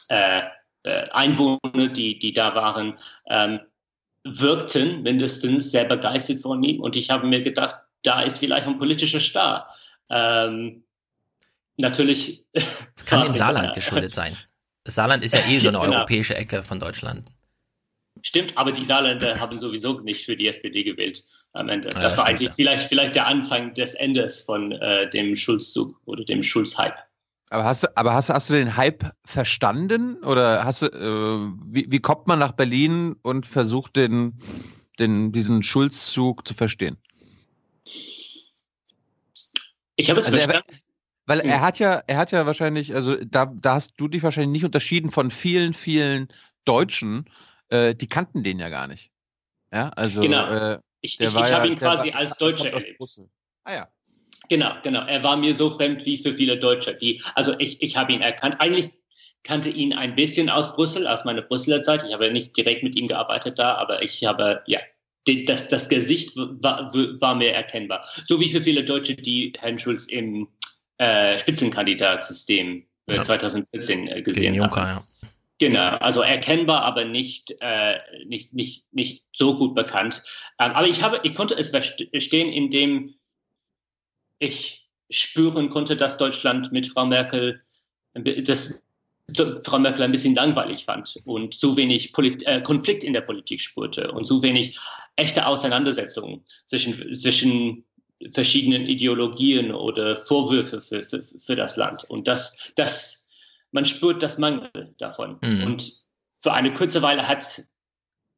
äh, 0.08 0.42
äh, 0.84 1.10
Einwohner, 1.12 1.88
die, 1.94 2.18
die 2.18 2.32
da 2.32 2.56
waren, 2.56 2.96
ähm, 3.30 3.60
wirkten 4.24 5.04
mindestens 5.04 5.72
sehr 5.72 5.86
begeistert 5.86 6.42
von 6.42 6.64
ihm. 6.64 6.80
Und 6.82 6.96
ich 6.96 7.10
habe 7.10 7.28
mir 7.28 7.42
gedacht, 7.42 7.76
da 8.04 8.22
ist 8.22 8.40
vielleicht 8.40 8.68
ein 8.68 8.78
politischer 8.78 9.20
Star. 9.20 9.68
Ähm, 10.10 10.84
natürlich. 11.78 12.46
Es 12.54 13.06
kann 13.06 13.22
dem 13.26 13.36
Saarland 13.36 13.74
geschuldet 13.74 14.14
sein. 14.14 14.36
Das 14.84 14.96
Saarland 14.96 15.24
ist 15.24 15.34
ja 15.34 15.40
eh 15.48 15.60
so 15.60 15.70
eine 15.70 15.80
genau. 15.82 15.98
europäische 15.98 16.36
Ecke 16.36 16.64
von 16.64 16.80
Deutschland. 16.80 17.30
Stimmt, 18.22 18.58
aber 18.58 18.72
die 18.72 18.86
Saarländer 18.86 19.40
haben 19.40 19.60
sowieso 19.60 20.00
nicht 20.00 20.24
für 20.24 20.38
die 20.38 20.48
SPD 20.48 20.84
gewählt 20.84 21.26
am 21.54 21.68
Ende. 21.68 21.90
Das 21.90 22.16
ja, 22.16 22.20
war 22.20 22.28
eigentlich 22.28 22.50
ja. 22.50 22.54
vielleicht, 22.54 22.88
vielleicht 22.88 23.16
der 23.16 23.28
Anfang 23.28 23.74
des 23.74 23.96
Endes 23.96 24.42
von 24.42 24.72
äh, 24.72 25.10
dem 25.10 25.36
Schulzzug 25.36 26.00
oder 26.06 26.24
dem 26.24 26.42
Schulz-Hype. 26.42 26.98
Aber 27.54 27.66
hast 27.66 27.84
du, 27.84 27.96
aber 27.96 28.16
hast, 28.16 28.30
hast 28.30 28.50
du 28.50 28.54
den 28.56 28.78
Hype 28.78 29.14
verstanden? 29.26 30.24
Oder 30.24 30.66
hast 30.66 30.82
du, 30.82 30.88
äh, 30.88 31.54
wie, 31.72 31.86
wie 31.88 32.00
kommt 32.00 32.26
man 32.26 32.40
nach 32.40 32.54
Berlin 32.54 33.16
und 33.22 33.46
versucht 33.46 33.96
den, 33.96 34.36
den, 34.98 35.32
diesen 35.32 35.62
Schulzzug 35.62 36.48
zu 36.48 36.56
verstehen? 36.56 36.98
Ich 39.96 40.10
habe 40.10 40.20
es 40.20 40.26
also 40.26 40.40
verstanden. 40.40 40.66
Er, 40.68 40.80
weil 41.28 41.42
er 41.42 41.62
hat 41.62 41.78
ja, 41.78 42.02
er 42.08 42.18
hat 42.18 42.32
ja 42.32 42.48
wahrscheinlich, 42.48 42.96
also 42.96 43.24
da, 43.24 43.46
da 43.46 43.76
hast 43.76 43.94
du 43.98 44.08
dich 44.08 44.24
wahrscheinlich 44.24 44.52
nicht 44.52 44.66
unterschieden 44.66 45.12
von 45.12 45.30
vielen, 45.30 45.76
vielen 45.76 46.30
Deutschen, 46.66 47.30
äh, 47.70 47.94
die 47.94 48.08
kannten 48.08 48.42
den 48.42 48.58
ja 48.58 48.70
gar 48.70 48.88
nicht. 48.88 49.12
Ja, 49.72 49.90
also. 49.90 50.22
Genau. 50.22 50.48
Äh, 50.50 50.80
ich, 51.02 51.20
ich, 51.20 51.28
ich 51.28 51.34
ja, 51.36 51.52
habe 51.52 51.68
ihn 51.68 51.76
quasi 51.76 52.10
als 52.14 52.36
Deutscher 52.36 52.74
erlebt. 52.74 53.00
Ah 53.64 53.74
ja. 53.74 53.88
Genau, 54.50 54.72
genau. 54.84 55.06
Er 55.06 55.24
war 55.24 55.38
mir 55.38 55.54
so 55.54 55.70
fremd 55.70 56.06
wie 56.06 56.18
für 56.18 56.34
viele 56.34 56.58
Deutsche. 56.58 56.96
Die, 56.96 57.22
also 57.36 57.56
ich, 57.60 57.82
ich 57.82 57.96
habe 57.96 58.14
ihn 58.14 58.22
erkannt. 58.22 58.60
Eigentlich 58.60 58.90
kannte 59.44 59.70
ihn 59.70 59.94
ein 59.94 60.16
bisschen 60.16 60.50
aus 60.50 60.74
Brüssel, 60.76 61.08
aus 61.08 61.26
meiner 61.26 61.42
Brüsseler 61.42 61.82
Zeit. 61.82 62.04
Ich 62.08 62.14
habe 62.14 62.32
nicht 62.32 62.56
direkt 62.56 62.84
mit 62.84 63.00
ihm 63.00 63.08
gearbeitet 63.08 63.60
da, 63.60 63.76
aber 63.76 64.02
ich 64.02 64.24
habe, 64.26 64.62
ja, 64.68 64.80
das, 65.46 65.70
das 65.70 65.90
Gesicht 65.90 66.36
war, 66.36 66.94
war 66.94 67.36
mir 67.36 67.54
erkennbar. 67.54 68.06
So 68.26 68.40
wie 68.40 68.50
für 68.50 68.62
viele 68.62 68.84
Deutsche, 68.84 69.16
die 69.16 69.54
Herrn 69.60 69.78
Schulz 69.78 70.08
im 70.08 70.48
äh, 70.98 71.38
Spitzenkandidatsystem 71.38 72.86
äh, 73.08 73.16
ja. 73.16 73.22
2014 73.22 74.08
äh, 74.08 74.22
gesehen 74.22 74.54
Juncker, 74.54 74.88
haben. 74.88 75.06
Ja. 75.22 75.30
Genau, 75.60 75.98
also 75.98 76.22
erkennbar, 76.22 76.82
aber 76.82 77.06
nicht, 77.06 77.56
äh, 77.62 77.98
nicht, 78.26 78.54
nicht, 78.54 78.86
nicht 78.92 79.24
so 79.34 79.58
gut 79.58 79.76
bekannt. 79.76 80.24
Ähm, 80.60 80.72
aber 80.72 80.88
ich, 80.88 81.02
habe, 81.04 81.20
ich 81.24 81.34
konnte 81.34 81.56
es 81.56 81.70
verstehen, 81.70 82.52
indem 82.52 83.16
ich 84.44 84.88
spüren 85.10 85.70
konnte, 85.70 85.96
dass 85.96 86.18
Deutschland 86.18 86.72
mit 86.72 86.88
Frau 86.88 87.06
Merkel 87.06 87.62
das 88.14 88.84
Frau 89.64 89.80
Merkel 89.80 90.04
ein 90.04 90.12
bisschen 90.12 90.36
langweilig 90.36 90.84
fand 90.84 91.16
und 91.26 91.54
so 91.54 91.78
wenig 91.78 92.12
Polit 92.12 92.44
äh, 92.46 92.62
Konflikt 92.62 93.04
in 93.04 93.14
der 93.14 93.22
Politik 93.22 93.62
spürte 93.62 94.12
und 94.12 94.26
so 94.26 94.44
wenig 94.44 94.78
echte 95.16 95.48
Auseinandersetzungen 95.48 96.44
zwischen, 96.66 97.14
zwischen 97.14 97.86
verschiedenen 98.32 98.86
Ideologien 98.86 99.74
oder 99.74 100.16
Vorwürfe 100.16 100.82
für, 100.82 101.02
für, 101.04 101.22
für 101.22 101.56
das 101.56 101.78
Land. 101.78 102.04
Und 102.10 102.28
das, 102.28 102.74
das, 102.76 103.28
man 103.72 103.86
spürt 103.86 104.22
das 104.22 104.38
Mangel 104.38 104.94
davon. 104.98 105.38
Mhm. 105.42 105.64
Und 105.64 105.94
für 106.40 106.54
eine 106.54 106.74
kurze 106.74 107.02
Weile 107.02 107.26
hat 107.26 107.64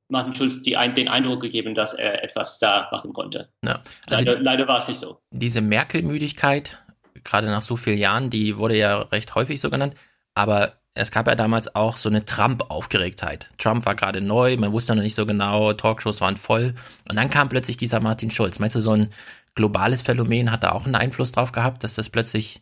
Martin 0.08 0.36
Schulz 0.36 0.62
die, 0.62 0.78
den 0.96 1.10
Eindruck 1.10 1.42
gegeben, 1.42 1.76
dass 1.76 1.94
er 1.94 2.24
etwas 2.24 2.60
da 2.60 2.88
machen 2.92 3.14
konnte. 3.14 3.50
Ja. 3.64 3.82
Also 4.08 4.24
leider, 4.24 4.40
leider 4.40 4.68
war 4.68 4.78
es 4.78 4.88
nicht 4.88 5.00
so. 5.00 5.20
Diese 5.32 5.62
Merkel-Müdigkeit, 5.62 6.78
gerade 7.24 7.48
nach 7.48 7.62
so 7.62 7.76
vielen 7.76 7.98
Jahren, 7.98 8.30
die 8.30 8.58
wurde 8.58 8.78
ja 8.78 9.02
recht 9.02 9.34
häufig 9.36 9.60
so 9.60 9.70
genannt, 9.70 9.96
aber 10.36 10.72
es 10.94 11.12
gab 11.12 11.28
ja 11.28 11.36
damals 11.36 11.76
auch 11.76 11.98
so 11.98 12.08
eine 12.08 12.24
Trump-Aufgeregtheit. 12.24 13.50
Trump 13.58 13.86
war 13.86 13.96
gerade 13.96 14.22
neu, 14.22 14.56
man 14.58 14.72
wusste 14.72 14.96
noch 14.96 15.04
nicht 15.04 15.16
so 15.16 15.26
genau, 15.26 15.74
Talkshows 15.74 16.22
waren 16.22 16.38
voll. 16.38 16.72
Und 17.10 17.18
dann 17.18 17.30
kam 17.30 17.50
plötzlich 17.50 17.76
dieser 17.76 18.00
Martin 18.00 18.32
Schulz. 18.32 18.60
Meinst 18.60 18.78
du, 18.78 18.82
so 18.82 18.92
ein 18.92 19.12
globales 19.56 20.02
Phänomen 20.02 20.52
hat 20.52 20.64
da 20.64 20.72
auch 20.72 20.86
einen 20.86 20.96
Einfluss 20.96 21.34
drauf 21.34 21.52
gehabt, 21.52 21.84
dass 21.84 21.96
das 21.96 22.10
plötzlich 22.10 22.62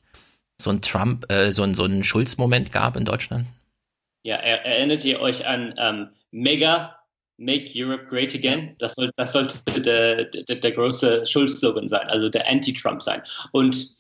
so 0.60 0.72
ein 0.72 0.82
Trump, 0.82 1.32
äh, 1.32 1.52
so 1.52 1.62
ein, 1.62 1.76
so 1.76 1.86
ein 1.86 2.04
Schulz-Moment 2.04 2.72
gab 2.72 2.96
in 2.96 3.06
Deutschland? 3.06 3.46
Ja, 4.24 4.38
er, 4.38 4.66
erinnert 4.66 5.04
ihr 5.04 5.20
euch 5.20 5.46
an 5.46 5.76
ähm, 5.78 6.10
Mega 6.32 7.03
Make 7.44 7.72
Europe 7.76 8.06
Great 8.08 8.34
Again. 8.34 8.76
Das, 8.80 8.96
soll, 8.96 9.12
das 9.16 9.34
sollte 9.34 9.60
der, 9.82 10.26
der, 10.26 10.56
der 10.56 10.72
große 10.72 11.26
Schulz-Slogan 11.26 11.88
sein, 11.88 12.08
also 12.08 12.30
der 12.30 12.50
Anti-Trump 12.50 13.02
sein. 13.02 13.22
Und 13.52 13.96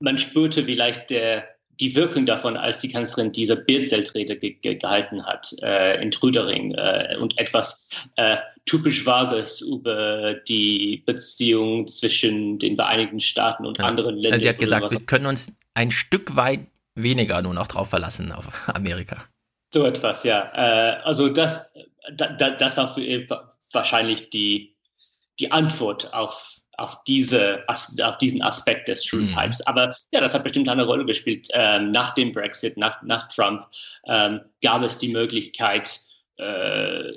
man 0.00 0.18
spürte 0.18 0.62
vielleicht 0.64 1.10
der, 1.10 1.48
die 1.80 1.94
Wirkung 1.94 2.26
davon, 2.26 2.56
als 2.56 2.80
die 2.80 2.88
Kanzlerin 2.88 3.32
diese 3.32 3.56
Bierzeltrede 3.56 4.36
ge 4.36 4.54
ge 4.54 4.76
gehalten 4.76 5.24
hat 5.24 5.54
äh, 5.62 6.00
in 6.02 6.10
Trüdering 6.10 6.72
äh, 6.74 7.16
und 7.20 7.38
etwas 7.38 8.08
äh, 8.16 8.36
typisch 8.64 9.04
Vages 9.06 9.60
über 9.60 10.34
die 10.48 11.02
Beziehung 11.06 11.86
zwischen 11.86 12.58
den 12.58 12.76
Vereinigten 12.76 13.20
Staaten 13.20 13.66
und 13.66 13.78
ja. 13.78 13.84
anderen 13.84 14.14
Ländern. 14.16 14.32
Also 14.32 14.42
sie 14.42 14.48
hat 14.48 14.58
gesagt, 14.58 14.90
wir 14.90 15.00
können 15.00 15.26
uns 15.26 15.52
ein 15.74 15.90
Stück 15.90 16.36
weit 16.36 16.60
weniger 16.94 17.42
nur 17.42 17.54
noch 17.54 17.66
drauf 17.66 17.90
verlassen 17.90 18.32
auf 18.32 18.68
Amerika. 18.74 19.24
So 19.72 19.84
etwas, 19.84 20.24
ja. 20.24 20.50
Äh, 20.54 21.02
also 21.02 21.28
das, 21.28 21.74
da, 22.14 22.50
das 22.50 22.76
war 22.76 22.88
für, 22.88 23.26
wahrscheinlich 23.72 24.30
die, 24.30 24.76
die 25.40 25.50
Antwort 25.52 26.12
auf, 26.14 26.60
auf, 26.78 27.02
diese, 27.04 27.64
auf 27.68 28.18
diesen 28.18 28.42
Aspekt 28.42 28.88
des 28.88 29.04
Schulzhypes. 29.04 29.60
Mhm. 29.60 29.64
Aber 29.66 29.94
ja, 30.12 30.20
das 30.20 30.34
hat 30.34 30.44
bestimmt 30.44 30.68
eine 30.68 30.84
Rolle 30.84 31.04
gespielt. 31.04 31.48
Ähm, 31.52 31.90
nach 31.90 32.14
dem 32.14 32.32
Brexit, 32.32 32.76
nach, 32.76 33.02
nach 33.02 33.28
Trump 33.28 33.66
ähm, 34.06 34.40
gab 34.62 34.82
es 34.82 34.98
die 34.98 35.12
Möglichkeit, 35.12 36.00
äh, 36.36 37.12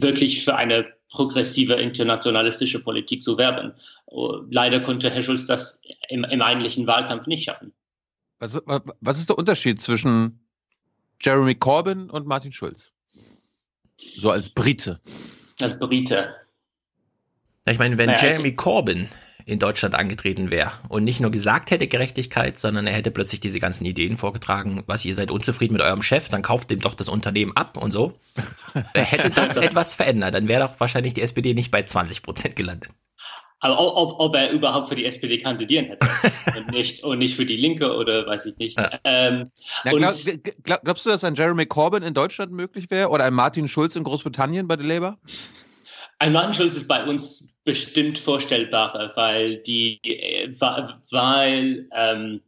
wirklich 0.00 0.44
für 0.44 0.54
eine 0.54 0.86
progressive 1.10 1.74
internationalistische 1.74 2.82
Politik 2.82 3.22
zu 3.22 3.38
werben. 3.38 3.72
Oh, 4.06 4.40
leider 4.50 4.80
konnte 4.80 5.10
Herr 5.10 5.22
Schulz 5.22 5.46
das 5.46 5.80
im, 6.08 6.24
im 6.24 6.42
eigentlichen 6.42 6.86
Wahlkampf 6.86 7.26
nicht 7.26 7.44
schaffen. 7.44 7.72
Was, 8.38 8.60
was 9.00 9.18
ist 9.18 9.30
der 9.30 9.38
Unterschied 9.38 9.80
zwischen 9.80 10.46
Jeremy 11.20 11.54
Corbyn 11.54 12.10
und 12.10 12.26
Martin 12.26 12.52
Schulz? 12.52 12.92
So 13.98 14.30
als 14.30 14.50
Brite. 14.50 15.00
Als 15.60 15.78
Brite. 15.78 16.34
Ich 17.66 17.78
meine, 17.78 17.98
wenn 17.98 18.10
naja, 18.10 18.22
Jeremy 18.22 18.54
Corbyn 18.54 19.08
in 19.44 19.58
Deutschland 19.58 19.94
angetreten 19.94 20.50
wäre 20.50 20.72
und 20.88 21.04
nicht 21.04 21.20
nur 21.20 21.30
gesagt 21.30 21.70
hätte 21.70 21.88
Gerechtigkeit, 21.88 22.58
sondern 22.58 22.86
er 22.86 22.92
hätte 22.92 23.10
plötzlich 23.10 23.40
diese 23.40 23.60
ganzen 23.60 23.86
Ideen 23.86 24.18
vorgetragen, 24.18 24.82
was 24.86 25.04
ihr 25.04 25.14
seid 25.14 25.30
unzufrieden 25.30 25.72
mit 25.72 25.82
eurem 25.82 26.02
Chef, 26.02 26.28
dann 26.28 26.42
kauft 26.42 26.70
ihm 26.70 26.80
doch 26.80 26.94
das 26.94 27.08
Unternehmen 27.08 27.56
ab 27.56 27.78
und 27.78 27.92
so. 27.92 28.12
hätte 28.94 29.30
das 29.30 29.56
etwas 29.56 29.94
verändert, 29.94 30.34
dann 30.34 30.48
wäre 30.48 30.66
doch 30.66 30.78
wahrscheinlich 30.80 31.14
die 31.14 31.22
SPD 31.22 31.54
nicht 31.54 31.70
bei 31.70 31.82
20 31.82 32.22
Prozent 32.22 32.56
gelandet. 32.56 32.90
Aber 33.60 33.96
ob, 33.96 34.20
ob, 34.20 34.36
er 34.36 34.50
überhaupt 34.50 34.88
für 34.88 34.94
die 34.94 35.04
SPD 35.04 35.38
kandidieren 35.38 35.86
hätte 35.86 36.06
und, 36.56 36.70
nicht, 36.70 37.02
und 37.02 37.18
nicht 37.18 37.34
für 37.34 37.44
die 37.44 37.56
Linke 37.56 37.92
oder 37.92 38.26
weiß 38.26 38.46
ich 38.46 38.56
nicht. 38.58 38.78
Ja. 38.78 38.90
Ähm, 39.04 39.50
ja, 39.84 39.92
glaub, 39.92 40.14
glaub, 40.62 40.84
glaubst 40.84 41.06
du, 41.06 41.10
dass 41.10 41.24
ein 41.24 41.34
Jeremy 41.34 41.66
Corbyn 41.66 42.02
in 42.02 42.14
Deutschland 42.14 42.52
möglich 42.52 42.88
wäre 42.90 43.08
oder 43.08 43.24
ein 43.24 43.34
Martin 43.34 43.66
Schulz 43.66 43.96
in 43.96 44.04
Großbritannien 44.04 44.68
bei 44.68 44.76
der 44.76 44.86
Labour? 44.86 45.18
Ein 46.20 46.32
Martin 46.32 46.54
Schulz 46.54 46.76
ist 46.76 46.88
bei 46.88 47.04
uns 47.04 47.54
bestimmt 47.64 48.18
vorstellbarer, 48.18 49.10
weil 49.16 49.58
die, 49.58 50.00
äh, 50.04 50.52
weil 50.60 51.88
ähm, 51.94 52.40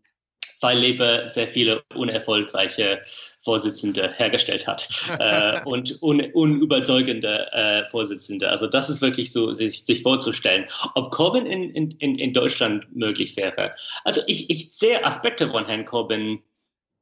weil 0.61 0.79
Labour 0.79 1.27
sehr 1.27 1.47
viele 1.47 1.83
unerfolgreiche 1.95 3.01
Vorsitzende 3.39 4.13
hergestellt 4.13 4.67
hat 4.67 4.89
äh, 5.19 5.63
und 5.65 6.03
un 6.03 6.21
unüberzeugende 6.33 7.53
äh, 7.53 7.85
Vorsitzende. 7.85 8.49
Also 8.49 8.67
das 8.67 8.91
ist 8.91 9.01
wirklich 9.01 9.33
so, 9.33 9.53
sich, 9.53 9.85
sich 9.85 10.03
vorzustellen. 10.03 10.67
Ob 10.95 11.11
Corbyn 11.11 11.47
in, 11.47 11.91
in, 11.93 12.19
in 12.19 12.33
Deutschland 12.33 12.95
möglich 12.95 13.37
wäre. 13.37 13.71
Also 14.05 14.21
ich, 14.27 14.51
ich 14.51 14.73
sehe 14.73 15.05
Aspekte 15.05 15.51
von 15.51 15.67
Herrn 15.67 15.85
Corbyn 15.85 16.43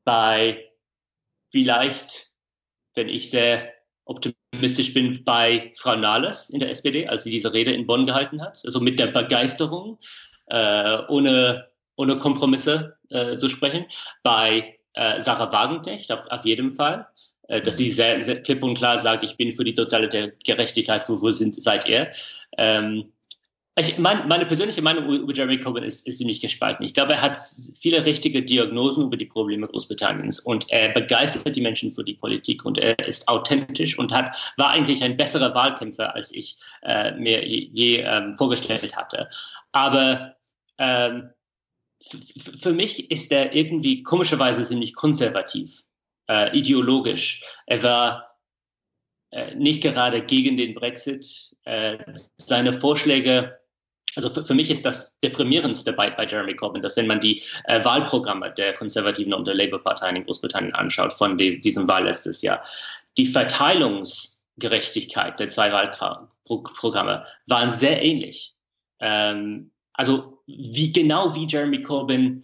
bei 0.04 0.64
vielleicht, 1.50 2.32
wenn 2.94 3.08
ich 3.08 3.30
sehr 3.30 3.72
optimistisch 4.04 4.94
bin, 4.94 5.22
bei 5.24 5.72
Frau 5.76 5.96
Nahles 5.96 6.50
in 6.50 6.60
der 6.60 6.70
SPD, 6.70 7.06
als 7.06 7.24
sie 7.24 7.30
diese 7.30 7.52
Rede 7.52 7.72
in 7.72 7.86
Bonn 7.86 8.06
gehalten 8.06 8.40
hat. 8.40 8.60
Also 8.64 8.80
mit 8.80 8.98
der 8.98 9.08
Begeisterung, 9.08 9.98
äh, 10.46 10.98
ohne 11.08 11.68
ohne 11.98 12.16
Kompromisse 12.16 12.96
äh, 13.10 13.36
zu 13.36 13.48
sprechen. 13.48 13.86
Bei 14.22 14.78
äh, 14.94 15.20
Sarah 15.20 15.52
Wagenknecht 15.52 16.10
auf, 16.12 16.26
auf 16.30 16.44
jeden 16.44 16.70
Fall. 16.70 17.06
äh, 17.48 17.60
dass 17.60 17.76
sie 17.78 17.90
sehr, 17.90 18.20
sehr 18.20 18.42
klipp 18.42 18.62
und 18.62 18.74
klar 18.76 18.98
sagt, 18.98 19.24
ich 19.24 19.36
bin 19.36 19.50
für 19.52 19.64
die 19.64 19.74
soziale 19.74 20.08
Gerechtigkeit, 20.44 21.08
wo, 21.08 21.20
wo 21.20 21.32
sind, 21.32 21.60
seid 21.62 21.88
ihr? 21.88 22.10
Ähm, 22.56 23.12
ich, 23.78 23.96
mein, 23.96 24.26
meine 24.26 24.44
persönliche 24.44 24.82
Meinung 24.82 25.08
über 25.08 25.32
Jeremy 25.32 25.58
Corbyn 25.58 25.84
ist, 25.84 26.06
ist 26.06 26.18
ziemlich 26.18 26.40
gespalten. 26.40 26.84
Ich 26.84 26.94
glaube, 26.94 27.12
er 27.12 27.22
hat 27.22 27.38
viele 27.80 28.04
richtige 28.04 28.42
Diagnosen 28.42 29.04
über 29.04 29.16
die 29.16 29.26
Probleme 29.26 29.68
Großbritanniens 29.68 30.40
und 30.40 30.68
er 30.68 30.88
begeistert 30.88 31.54
die 31.54 31.60
Menschen 31.60 31.90
für 31.90 32.02
die 32.02 32.14
Politik 32.14 32.64
und 32.64 32.78
er 32.78 32.98
ist 33.06 33.28
authentisch 33.28 33.96
und 33.96 34.12
hat, 34.12 34.52
war 34.56 34.70
eigentlich 34.70 35.02
ein 35.04 35.16
besserer 35.16 35.54
Wahlkämpfer, 35.54 36.12
als 36.14 36.32
ich 36.32 36.56
äh, 36.82 37.12
mir 37.12 37.46
je, 37.46 37.68
je 37.72 37.96
ähm, 38.00 38.34
vorgestellt 38.34 38.96
hatte. 38.96 39.28
Aber 39.70 40.34
ähm, 40.78 41.30
für 42.00 42.72
mich 42.72 43.10
ist 43.10 43.32
er 43.32 43.54
irgendwie 43.54 44.02
komischerweise 44.02 44.62
ziemlich 44.62 44.94
konservativ, 44.94 45.82
äh, 46.28 46.56
ideologisch. 46.56 47.42
Er 47.66 47.82
war 47.82 48.36
äh, 49.30 49.54
nicht 49.54 49.82
gerade 49.82 50.24
gegen 50.24 50.56
den 50.56 50.74
Brexit. 50.74 51.56
Äh, 51.64 51.98
seine 52.36 52.72
Vorschläge 52.72 53.58
also 54.16 54.30
für, 54.30 54.44
für, 54.44 54.54
mich 54.54 54.70
ist 54.70 54.84
das 54.84 55.16
deprimierendste 55.20 55.92
bei, 55.92 56.10
bei 56.10 56.26
Jeremy 56.26 56.54
Corbyn, 56.54 56.82
dass 56.82 56.96
wenn 56.96 57.06
man 57.06 57.20
die 57.20 57.40
äh, 57.64 57.84
Wahlprogramme 57.84 58.50
der 58.52 58.72
Konservativen 58.72 59.34
und 59.34 59.46
der 59.46 59.54
Labour-Parteien 59.54 60.16
in 60.16 60.24
Großbritannien 60.24 60.74
anschaut 60.74 61.12
von 61.12 61.38
die, 61.38 61.60
diesem 61.60 61.86
Wahl 61.86 62.04
letztes 62.04 62.42
Jahr, 62.42 62.64
die 63.16 63.26
Verteilungsgerechtigkeit 63.26 65.38
der 65.38 65.46
zwei 65.48 65.70
Wahlprogramme 65.72 67.24
waren 67.46 67.70
sehr 67.70 68.02
ähnlich. 68.02 68.54
Ähm, 69.00 69.70
also 69.92 70.37
wie 70.48 70.92
genau 70.92 71.34
wie 71.34 71.46
Jeremy 71.46 71.80
Corbyn 71.82 72.42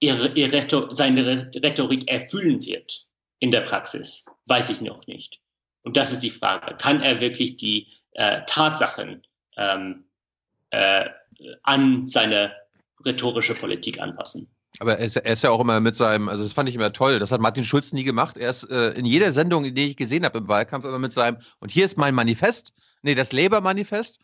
ihre, 0.00 0.28
ihre 0.34 0.94
seine 0.94 1.54
Rhetorik 1.54 2.10
erfüllen 2.10 2.64
wird 2.66 3.06
in 3.38 3.50
der 3.50 3.60
Praxis, 3.60 4.26
weiß 4.46 4.70
ich 4.70 4.80
noch 4.80 5.06
nicht. 5.06 5.40
Und 5.82 5.96
das 5.96 6.12
ist 6.12 6.20
die 6.20 6.30
Frage. 6.30 6.74
Kann 6.76 7.00
er 7.00 7.20
wirklich 7.20 7.56
die 7.56 7.86
äh, 8.12 8.40
Tatsachen 8.46 9.22
ähm, 9.56 10.04
äh, 10.70 11.08
an 11.62 12.06
seine 12.06 12.52
rhetorische 13.04 13.54
Politik 13.54 14.00
anpassen. 14.00 14.48
Aber 14.80 14.98
er 14.98 15.04
ist, 15.04 15.16
er 15.16 15.32
ist, 15.32 15.44
ja 15.44 15.50
auch 15.50 15.60
immer 15.60 15.78
mit 15.78 15.94
seinem, 15.94 16.28
also 16.28 16.42
das 16.42 16.52
fand 16.52 16.68
ich 16.68 16.74
immer 16.74 16.92
toll, 16.92 17.20
das 17.20 17.30
hat 17.30 17.40
Martin 17.40 17.62
Schulz 17.62 17.92
nie 17.92 18.02
gemacht. 18.02 18.36
Er 18.36 18.50
ist 18.50 18.64
äh, 18.64 18.90
in 18.90 19.04
jeder 19.04 19.30
Sendung, 19.30 19.72
die 19.72 19.90
ich 19.90 19.96
gesehen 19.96 20.24
habe 20.24 20.38
im 20.38 20.48
Wahlkampf, 20.48 20.84
immer 20.84 20.98
mit 20.98 21.12
seinem, 21.12 21.36
und 21.60 21.70
hier 21.70 21.84
ist 21.84 21.96
mein 21.96 22.14
Manifest, 22.14 22.72
nee, 23.02 23.14
das 23.14 23.32
Labour-Manifest. 23.32 24.18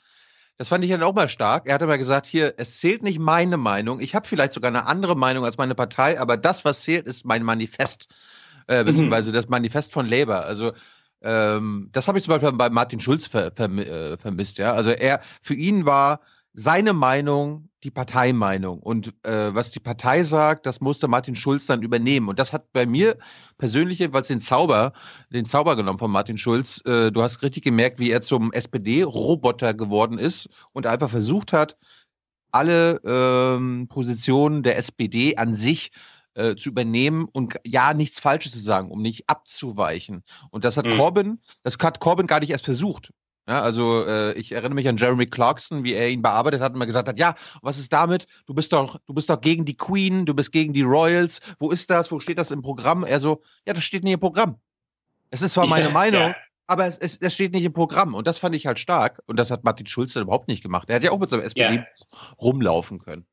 Das 0.60 0.68
fand 0.68 0.84
ich 0.84 0.90
dann 0.90 1.02
auch 1.02 1.14
mal 1.14 1.30
stark. 1.30 1.66
Er 1.66 1.76
hat 1.76 1.80
immer 1.80 1.96
gesagt, 1.96 2.26
hier, 2.26 2.52
es 2.58 2.80
zählt 2.80 3.02
nicht 3.02 3.18
meine 3.18 3.56
Meinung. 3.56 3.98
Ich 3.98 4.14
habe 4.14 4.28
vielleicht 4.28 4.52
sogar 4.52 4.68
eine 4.68 4.84
andere 4.84 5.16
Meinung 5.16 5.46
als 5.46 5.56
meine 5.56 5.74
Partei, 5.74 6.20
aber 6.20 6.36
das, 6.36 6.66
was 6.66 6.82
zählt, 6.82 7.06
ist 7.06 7.24
mein 7.24 7.42
Manifest, 7.44 8.08
äh, 8.68 8.82
mhm. 8.82 8.86
beziehungsweise 8.88 9.30
mhm. 9.30 9.34
das 9.36 9.48
Manifest 9.48 9.90
von 9.90 10.06
Labour. 10.06 10.44
Also 10.44 10.72
ähm, 11.22 11.88
das 11.92 12.08
habe 12.08 12.18
ich 12.18 12.24
zum 12.24 12.34
Beispiel 12.34 12.52
bei 12.52 12.68
Martin 12.68 13.00
Schulz 13.00 13.26
ver, 13.26 13.52
ver, 13.52 13.70
äh, 13.70 14.18
vermisst. 14.18 14.58
Ja, 14.58 14.74
also 14.74 14.90
er, 14.90 15.20
für 15.40 15.54
ihn 15.54 15.86
war 15.86 16.20
seine 16.52 16.92
Meinung 16.92 17.68
die 17.82 17.90
Parteimeinung. 17.90 18.80
Und 18.80 19.14
äh, 19.24 19.54
was 19.54 19.70
die 19.70 19.80
Partei 19.80 20.22
sagt, 20.22 20.66
das 20.66 20.80
musste 20.80 21.08
Martin 21.08 21.34
Schulz 21.34 21.66
dann 21.66 21.82
übernehmen. 21.82 22.28
Und 22.28 22.38
das 22.38 22.52
hat 22.52 22.72
bei 22.72 22.84
mir 22.86 23.16
persönlich 23.56 24.00
jedenfalls 24.00 24.28
den 24.28 24.40
Zauber, 24.40 24.92
den 25.32 25.46
Zauber 25.46 25.76
genommen 25.76 25.98
von 25.98 26.10
Martin 26.10 26.36
Schulz. 26.36 26.82
Äh, 26.84 27.10
du 27.10 27.22
hast 27.22 27.42
richtig 27.42 27.64
gemerkt, 27.64 27.98
wie 27.98 28.10
er 28.10 28.20
zum 28.20 28.52
SPD-Roboter 28.52 29.74
geworden 29.74 30.18
ist 30.18 30.48
und 30.72 30.86
einfach 30.86 31.08
versucht 31.08 31.52
hat, 31.52 31.76
alle 32.52 33.00
ähm, 33.04 33.86
Positionen 33.88 34.62
der 34.62 34.76
SPD 34.76 35.36
an 35.36 35.54
sich 35.54 35.92
äh, 36.34 36.56
zu 36.56 36.68
übernehmen 36.68 37.26
und 37.32 37.56
ja 37.64 37.94
nichts 37.94 38.20
Falsches 38.20 38.52
zu 38.52 38.58
sagen, 38.58 38.90
um 38.90 39.00
nicht 39.00 39.28
abzuweichen. 39.28 40.22
Und 40.50 40.64
das 40.64 40.76
hat 40.76 40.86
mhm. 40.86 40.96
Corbyn, 40.96 41.40
das 41.62 41.78
hat 41.80 42.00
Corbyn 42.00 42.26
gar 42.26 42.40
nicht 42.40 42.50
erst 42.50 42.64
versucht. 42.64 43.12
Ja, 43.50 43.62
also 43.62 44.06
äh, 44.06 44.32
ich 44.34 44.52
erinnere 44.52 44.74
mich 44.74 44.86
an 44.86 44.96
Jeremy 44.96 45.26
Clarkson, 45.26 45.82
wie 45.82 45.94
er 45.94 46.08
ihn 46.08 46.22
bearbeitet 46.22 46.60
hat 46.60 46.72
und 46.72 46.78
mal 46.78 46.84
gesagt 46.84 47.08
hat, 47.08 47.18
ja, 47.18 47.34
was 47.62 47.80
ist 47.80 47.92
damit? 47.92 48.28
Du 48.46 48.54
bist 48.54 48.72
doch, 48.72 49.00
du 49.08 49.12
bist 49.12 49.28
doch 49.28 49.40
gegen 49.40 49.64
die 49.64 49.76
Queen, 49.76 50.24
du 50.24 50.34
bist 50.34 50.52
gegen 50.52 50.72
die 50.72 50.82
Royals. 50.82 51.40
Wo 51.58 51.72
ist 51.72 51.90
das? 51.90 52.12
Wo 52.12 52.20
steht 52.20 52.38
das 52.38 52.52
im 52.52 52.62
Programm? 52.62 53.02
Er 53.02 53.18
so, 53.18 53.42
ja, 53.66 53.72
das 53.72 53.82
steht 53.82 54.04
nicht 54.04 54.12
im 54.12 54.20
Programm. 54.20 54.60
Es 55.30 55.42
ist 55.42 55.54
zwar 55.54 55.66
meine 55.66 55.86
ja, 55.86 55.90
Meinung, 55.90 56.20
ja. 56.20 56.36
aber 56.68 56.86
es, 56.86 56.96
es, 56.98 57.16
es, 57.16 57.34
steht 57.34 57.52
nicht 57.52 57.64
im 57.64 57.72
Programm. 57.72 58.14
Und 58.14 58.28
das 58.28 58.38
fand 58.38 58.54
ich 58.54 58.66
halt 58.66 58.78
stark. 58.78 59.20
Und 59.26 59.36
das 59.36 59.50
hat 59.50 59.64
Martin 59.64 59.88
Schulz 59.88 60.12
dann 60.12 60.22
überhaupt 60.22 60.46
nicht 60.46 60.62
gemacht. 60.62 60.88
Er 60.88 60.94
hat 60.94 61.02
ja 61.02 61.10
auch 61.10 61.18
mit 61.18 61.30
seinem 61.30 61.42
SPD 61.42 61.84
rumlaufen 62.40 63.00
können. 63.00 63.26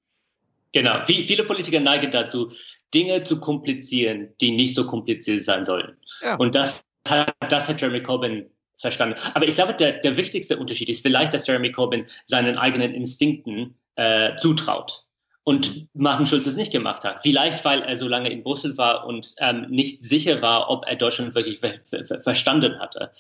Genau. 0.72 1.00
Viele 1.04 1.44
Politiker 1.44 1.80
neigen 1.80 2.10
dazu, 2.10 2.52
Dinge 2.92 3.22
zu 3.22 3.40
komplizieren, 3.40 4.30
die 4.42 4.50
nicht 4.50 4.74
so 4.74 4.88
kompliziert 4.88 5.44
sein 5.44 5.64
sollen. 5.64 5.96
Und 6.40 6.56
das 6.56 6.84
hat, 7.08 7.36
das 7.50 7.70
hat 7.70 7.80
Jeremy 7.80 8.02
Corbyn 8.02 8.50
verstanden. 8.78 9.20
Aber 9.34 9.48
ich 9.48 9.56
glaube, 9.56 9.74
der, 9.74 9.94
der 9.94 10.18
wichtigste 10.18 10.58
Unterschied 10.58 10.90
ist 10.90 11.02
vielleicht, 11.02 11.34
dass 11.34 11.48
Jeremy 11.48 11.72
Corbyn 11.72 12.06
seinen 12.26 12.58
eigenen 12.58 12.94
Instinkten 12.94 13.76
äh, 13.96 14.36
zutraut. 14.36 15.04
Und 15.44 15.88
Martin 15.94 16.26
Schulz 16.26 16.46
es 16.46 16.58
nicht 16.58 16.74
gemacht 16.74 17.06
hat. 17.06 17.22
Vielleicht, 17.22 17.64
weil 17.64 17.82
er 17.82 17.96
so 17.96 18.10
lange 18.10 18.30
in 18.30 18.44
Brüssel 18.44 18.78
war 18.78 19.08
und 19.08 19.34
ähm, 19.40 19.66
nicht 19.70 20.04
sicher 20.04 20.42
war, 20.42 20.70
ob 20.70 20.86
er 20.86 20.98
Deutschland 20.98 21.36
wirklich 21.36 21.58
ver 21.60 21.74
ver 21.86 22.22
verstanden 22.22 22.78
hatte. 22.80 23.12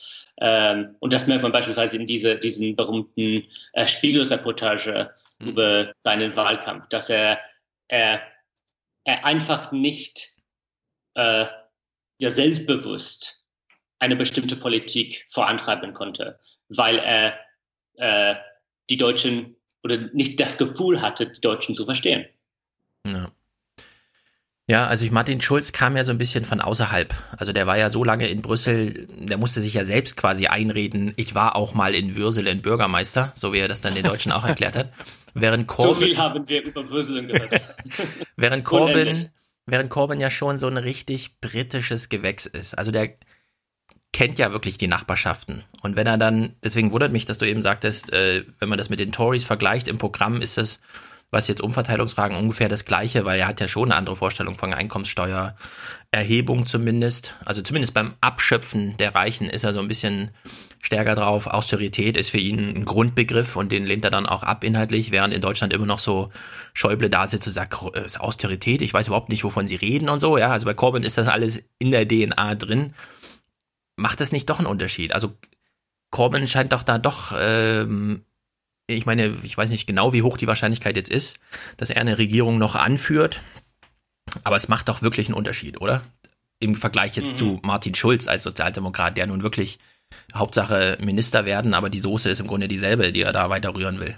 Ähm, 0.41 0.97
und 0.99 1.13
das 1.13 1.27
merkt 1.27 1.43
man 1.43 1.53
beispielsweise 1.53 1.95
in 1.95 2.05
diese, 2.05 2.35
diesen 2.35 2.75
berühmten 2.75 3.45
äh, 3.71 3.87
Spiegelreportage 3.87 5.09
mhm. 5.39 5.47
über 5.47 5.93
seinen 6.01 6.35
Wahlkampf, 6.35 6.89
dass 6.89 7.09
er, 7.09 7.39
er, 7.87 8.21
er 9.05 9.23
einfach 9.25 9.71
nicht 9.71 10.31
äh, 11.13 11.45
ja, 12.17 12.29
selbstbewusst 12.29 13.36
eine 14.00 14.16
bestimmte 14.16 14.56
Politik 14.56 15.26
vorantreiben 15.27 15.93
konnte, 15.93 16.40
weil 16.69 17.00
er 17.00 17.40
äh, 17.95 18.35
die 18.90 18.98
Deutschen 18.98 19.56
oder 19.84 19.98
nicht 20.14 20.40
das 20.40 20.58
Gefühl 20.58 21.01
hatte, 21.01 21.27
die 21.27 21.42
Deutschen 21.42 21.76
zu 21.76 21.85
verstehen. 21.85 22.26
Ja. 23.06 23.32
Ja, 24.69 24.85
also 24.85 25.06
ich, 25.06 25.11
Martin 25.11 25.40
Schulz 25.40 25.72
kam 25.72 25.95
ja 25.95 26.03
so 26.03 26.11
ein 26.11 26.17
bisschen 26.17 26.43
von 26.43 26.59
außerhalb. 26.59 27.14
Also 27.38 27.53
der 27.53 27.67
war 27.67 27.77
ja 27.77 27.90
so 27.90 28.03
lange 28.03 28.27
in 28.27 28.42
Brüssel, 28.42 29.08
der 29.08 29.38
musste 29.38 29.61
sich 29.61 29.74
ja 29.74 29.85
selbst 29.85 30.17
quasi 30.17 30.48
einreden, 30.48 31.14
ich 31.16 31.35
war 31.35 31.56
auch 31.56 31.74
mal 31.74 31.95
in 31.95 32.17
Würselen 32.17 32.61
Bürgermeister, 32.61 33.32
so 33.34 33.53
wie 33.53 33.59
er 33.59 33.69
das 33.69 33.80
dann 33.80 33.95
den 33.95 34.03
Deutschen 34.03 34.34
auch 34.34 34.43
erklärt 34.43 34.76
hat. 34.76 34.92
Während 35.34 35.67
Corbyn, 35.67 35.93
so 35.93 36.06
viel 36.06 36.17
haben 36.17 36.50
wir 36.50 36.64
über 36.66 36.90
Würselen 36.90 37.30
gehört. 37.30 37.61
während 38.35 38.66
Corbyn, 38.66 39.30
während 39.66 39.90
Corbyn 39.90 40.19
ja 40.19 40.30
schon 40.30 40.59
so 40.59 40.67
ein 40.67 40.76
richtig 40.76 41.40
britisches 41.40 42.09
Gewächs 42.09 42.45
ist. 42.45 42.77
Also 42.77 42.92
der, 42.92 43.11
kennt 44.17 44.39
ja 44.39 44.51
wirklich 44.51 44.79
die 44.79 44.87
Nachbarschaften. 44.87 45.63
Und 45.83 45.95
wenn 45.95 46.07
er 46.07 46.17
dann, 46.17 46.55
deswegen 46.63 46.91
wundert 46.91 47.11
mich, 47.11 47.25
dass 47.25 47.37
du 47.37 47.45
eben 47.45 47.61
sagtest, 47.61 48.11
äh, 48.11 48.45
wenn 48.57 48.67
man 48.67 48.79
das 48.79 48.89
mit 48.89 48.99
den 48.99 49.11
Tories 49.11 49.43
vergleicht, 49.43 49.87
im 49.87 49.99
Programm 49.99 50.41
ist 50.41 50.57
es, 50.57 50.79
was 51.29 51.47
jetzt 51.47 51.61
Umverteilungsfragen 51.61 52.35
ungefähr 52.35 52.67
das 52.67 52.85
gleiche, 52.85 53.25
weil 53.25 53.39
er 53.39 53.45
hat 53.45 53.61
ja 53.61 53.67
schon 53.67 53.91
eine 53.91 53.95
andere 53.95 54.15
Vorstellung 54.15 54.55
von 54.55 54.73
Einkommenssteuererhebung 54.73 56.65
zumindest. 56.65 57.35
Also 57.45 57.61
zumindest 57.61 57.93
beim 57.93 58.15
Abschöpfen 58.19 58.97
der 58.97 59.13
Reichen 59.13 59.51
ist 59.51 59.63
er 59.63 59.75
so 59.75 59.81
ein 59.81 59.87
bisschen 59.87 60.31
stärker 60.79 61.13
drauf. 61.13 61.45
Austerität 61.45 62.17
ist 62.17 62.31
für 62.31 62.39
ihn 62.39 62.75
ein 62.75 62.85
Grundbegriff 62.85 63.55
und 63.55 63.71
den 63.71 63.85
lehnt 63.85 64.03
er 64.03 64.09
dann 64.09 64.25
auch 64.25 64.41
ab 64.41 64.63
inhaltlich, 64.63 65.11
während 65.11 65.31
in 65.31 65.41
Deutschland 65.41 65.73
immer 65.73 65.85
noch 65.85 65.99
so 65.99 66.31
Schäuble 66.73 67.11
da 67.11 67.27
sitzt 67.27 67.45
und 67.45 67.53
sagt, 67.53 67.75
äh, 67.93 68.03
ist 68.03 68.19
Austerität, 68.19 68.81
ich 68.81 68.95
weiß 68.95 69.09
überhaupt 69.09 69.29
nicht, 69.29 69.43
wovon 69.43 69.67
sie 69.67 69.75
reden 69.75 70.09
und 70.09 70.21
so. 70.21 70.39
Ja, 70.39 70.49
also 70.49 70.65
bei 70.65 70.73
Corbyn 70.73 71.03
ist 71.03 71.19
das 71.19 71.27
alles 71.27 71.61
in 71.77 71.91
der 71.91 72.07
DNA 72.07 72.55
drin 72.55 72.95
macht 73.98 74.22
das 74.22 74.32
nicht 74.32 74.50
doch 74.50 74.59
einen 74.59 74.67
Unterschied? 74.67 75.11
Also 75.11 75.34
Corbyn 76.11 76.48
scheint 76.48 76.72
doch 76.72 76.84
da 76.84 76.98
doch, 76.98 77.34
ähm, 77.38 78.24
ich 78.88 79.06
meine, 79.06 79.35
ich 79.43 79.58
weiß 79.58 79.69
nicht 79.69 79.88
genau, 79.88 80.14
wie 80.14 80.24
hoch 80.24 80.38
die 80.38 80.48
Wahrscheinlichkeit 80.48 80.95
jetzt 80.95 81.11
ist, 81.11 81.40
dass 81.76 81.90
er 81.90 82.00
eine 82.00 82.17
Regierung 82.17 82.58
noch 82.58 82.76
anführt, 82.76 83.42
aber 84.43 84.56
es 84.56 84.69
macht 84.69 84.88
doch 84.88 85.01
wirklich 85.01 85.27
einen 85.27 85.35
Unterschied, 85.35 85.82
oder? 85.82 86.03
Im 86.59 86.76
Vergleich 86.76 87.16
jetzt 87.17 87.34
mhm. 87.34 87.38
zu 87.38 87.59
Martin 87.64 87.93
Schulz 87.93 88.27
als 88.27 88.43
Sozialdemokrat, 88.43 89.17
der 89.17 89.27
nun 89.27 89.43
wirklich 89.43 89.80
Hauptsache 90.34 90.98
Minister 91.01 91.45
werden, 91.45 91.74
aber 91.74 91.90
die 91.90 92.00
Soße 92.00 92.30
ist 92.30 92.40
im 92.40 92.48
Grunde 92.48 92.67
dieselbe, 92.67 93.11
die 93.11 93.22
er 93.22 93.34
da 93.34 93.50
weiter 93.50 93.76
rühren 93.76 94.00
will. 94.00 94.17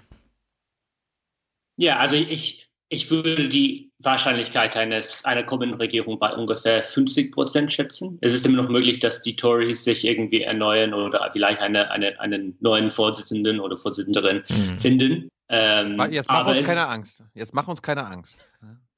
Ja, 1.77 1.97
also 1.97 2.15
ich, 2.15 2.68
ich 2.89 3.11
würde 3.11 3.47
die 3.47 3.91
Wahrscheinlichkeit 3.99 4.75
eines, 4.75 5.23
einer 5.25 5.43
kommenden 5.43 5.79
Regierung 5.79 6.17
bei 6.17 6.33
ungefähr 6.33 6.83
50 6.83 7.31
Prozent 7.31 7.71
schätzen. 7.71 8.17
Es 8.21 8.33
ist 8.33 8.45
immer 8.45 8.63
noch 8.63 8.69
möglich, 8.69 8.99
dass 8.99 9.21
die 9.21 9.35
Tories 9.35 9.83
sich 9.83 10.05
irgendwie 10.05 10.41
erneuern 10.41 10.93
oder 10.93 11.29
vielleicht 11.31 11.59
eine, 11.59 11.89
eine, 11.91 12.19
einen 12.19 12.57
neuen 12.61 12.89
Vorsitzenden 12.89 13.59
oder 13.59 13.77
Vorsitzenderin 13.77 14.43
mhm. 14.49 14.79
finden. 14.79 15.29
Ähm, 15.49 16.01
Jetzt 16.11 16.29
mach 16.29 16.47
uns 16.47 16.67
keine 16.67 16.87
Angst. 16.87 17.23
Jetzt 17.35 17.53
mach 17.53 17.67
uns 17.67 17.81
keine 17.81 18.05
Angst. 18.05 18.37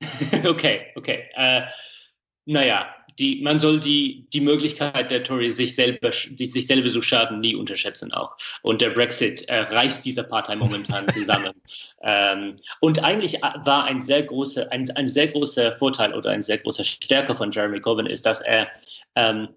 okay, 0.47 0.87
okay. 0.95 1.25
Äh, 1.33 1.61
naja, 2.45 2.95
die, 3.21 3.39
man 3.43 3.59
soll 3.59 3.79
die, 3.79 4.27
die 4.33 4.41
Möglichkeit 4.41 5.11
der 5.11 5.23
Tories, 5.23 5.57
sich 5.57 5.75
selber, 5.75 6.09
die, 6.09 6.45
sich 6.47 6.65
selber 6.65 6.89
zu 6.89 7.01
schaden, 7.01 7.39
nie 7.39 7.55
unterschätzen 7.55 8.11
auch. 8.13 8.35
Und 8.63 8.81
der 8.81 8.89
Brexit 8.89 9.47
äh, 9.47 9.59
reißt 9.59 10.03
diese 10.03 10.23
Partei 10.23 10.55
momentan 10.55 11.07
zusammen. 11.13 11.53
ähm, 12.01 12.55
und 12.79 13.03
eigentlich 13.03 13.39
war 13.41 13.83
ein 13.83 14.01
sehr 14.01 14.23
großer, 14.23 14.71
ein, 14.71 14.89
ein 14.95 15.07
sehr 15.07 15.27
großer 15.27 15.73
Vorteil 15.73 16.15
oder 16.15 16.31
eine 16.31 16.41
sehr 16.41 16.57
große 16.57 16.83
Stärke 16.83 17.35
von 17.35 17.51
Jeremy 17.51 17.79
Corbyn 17.79 18.07
ist, 18.07 18.25
dass 18.25 18.41
er 18.41 18.67
ähm, 19.15 19.49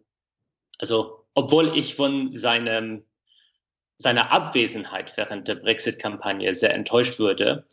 Also, 0.79 1.25
obwohl 1.35 1.77
ich 1.77 1.95
von 1.95 2.33
seinem, 2.33 3.05
seiner 3.99 4.31
Abwesenheit 4.31 5.17
während 5.17 5.49
der 5.49 5.55
Brexit-Kampagne 5.55 6.55
sehr 6.55 6.75
enttäuscht 6.75 7.19
wurde, 7.19 7.67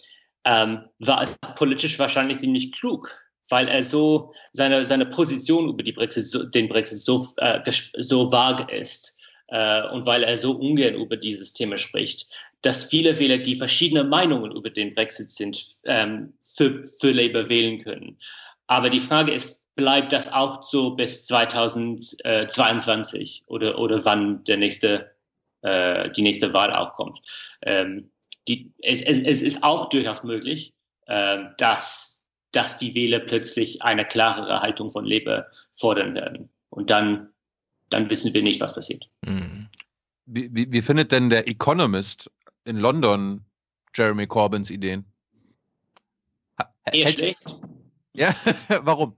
ähm, 0.46 0.86
war 1.00 1.22
es 1.22 1.38
politisch 1.58 2.00
wahrscheinlich 2.00 2.40
ziemlich 2.40 2.72
klug, 2.72 3.31
weil 3.52 3.68
er 3.68 3.84
so 3.84 4.34
seine, 4.54 4.86
seine 4.86 5.06
Position 5.06 5.70
über 5.70 5.84
die 5.84 5.92
Brexit, 5.92 6.34
den 6.56 6.70
Brexit 6.70 7.00
so, 7.00 7.28
äh, 7.38 7.60
so 7.98 8.32
vage 8.32 8.74
ist 8.74 9.18
äh, 9.48 9.84
und 9.90 10.06
weil 10.06 10.24
er 10.24 10.38
so 10.38 10.54
ungern 10.54 10.96
über 10.96 11.18
dieses 11.18 11.52
Thema 11.54 11.78
spricht, 11.78 12.30
dass 12.62 12.86
viele 12.86 13.20
Wähler, 13.20 13.38
die 13.38 13.56
verschiedene 13.56 14.04
Meinungen 14.04 14.56
über 14.56 14.70
den 14.70 14.94
Brexit 14.94 15.32
sind, 15.32 15.58
ähm, 15.86 16.34
für, 16.42 16.84
für 16.84 17.12
Labour 17.12 17.50
wählen 17.50 17.80
können. 17.80 18.18
Aber 18.68 18.90
die 18.90 19.00
Frage 19.00 19.34
ist, 19.34 19.74
bleibt 19.76 20.14
das 20.14 20.32
auch 20.32 20.64
so 20.64 20.92
bis 20.92 21.26
2022 21.26 23.44
oder, 23.48 23.80
oder 23.80 24.06
wann 24.06 24.44
der 24.46 24.58
nächste, 24.58 25.12
äh, 25.62 26.10
die 26.12 26.22
nächste 26.22 26.54
Wahl 26.54 26.72
auch 26.74 26.94
kommt? 26.94 27.20
Ähm, 27.64 28.12
die, 28.48 28.72
es, 28.82 29.02
es, 29.02 29.20
es, 29.20 29.42
ist 29.42 29.64
auch 29.64 29.90
durchaus 29.90 30.24
möglich, 30.24 30.74
äh, 31.08 31.40
dass, 31.58 32.11
dass 32.52 32.78
die 32.78 32.94
Wähler 32.96 33.20
plötzlich 33.20 33.82
eine 33.82 34.06
klarere 34.06 34.62
Haltung 34.62 34.92
von 34.92 35.06
Labour 35.06 35.46
fordern 35.72 36.16
werden. 36.16 36.50
Und 36.70 36.90
dann, 36.90 37.30
dann 37.90 38.10
wissen 38.10 38.34
wir 38.34 38.42
nicht, 38.42 38.62
was 38.62 38.76
passiert. 38.76 39.10
Mhm. 39.26 39.70
Wie, 40.26 40.50
wie, 40.54 40.72
wie 40.72 40.82
findet 40.82 41.12
denn 41.12 41.30
der 41.30 41.48
Economist 41.48 42.30
in 42.66 42.78
London 42.78 43.44
Jeremy 43.96 44.28
Corbyns 44.28 44.70
Ideen? 44.70 45.06
Eher 46.92 47.06
Hält 47.06 47.16
schlecht. 47.16 47.58
Ja, 48.14 48.36
warum? 48.82 49.16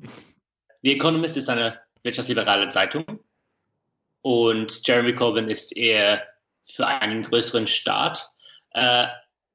The 0.81 0.93
Economist 0.93 1.37
ist 1.37 1.49
eine 1.49 1.79
wirtschaftsliberale 2.03 2.69
Zeitung 2.69 3.05
und 4.21 4.87
Jeremy 4.87 5.13
Corbyn 5.13 5.49
ist 5.49 5.75
eher 5.75 6.23
für 6.61 6.87
einen 6.87 7.21
größeren 7.21 7.67
Staat. 7.67 8.29
Äh, 8.71 9.07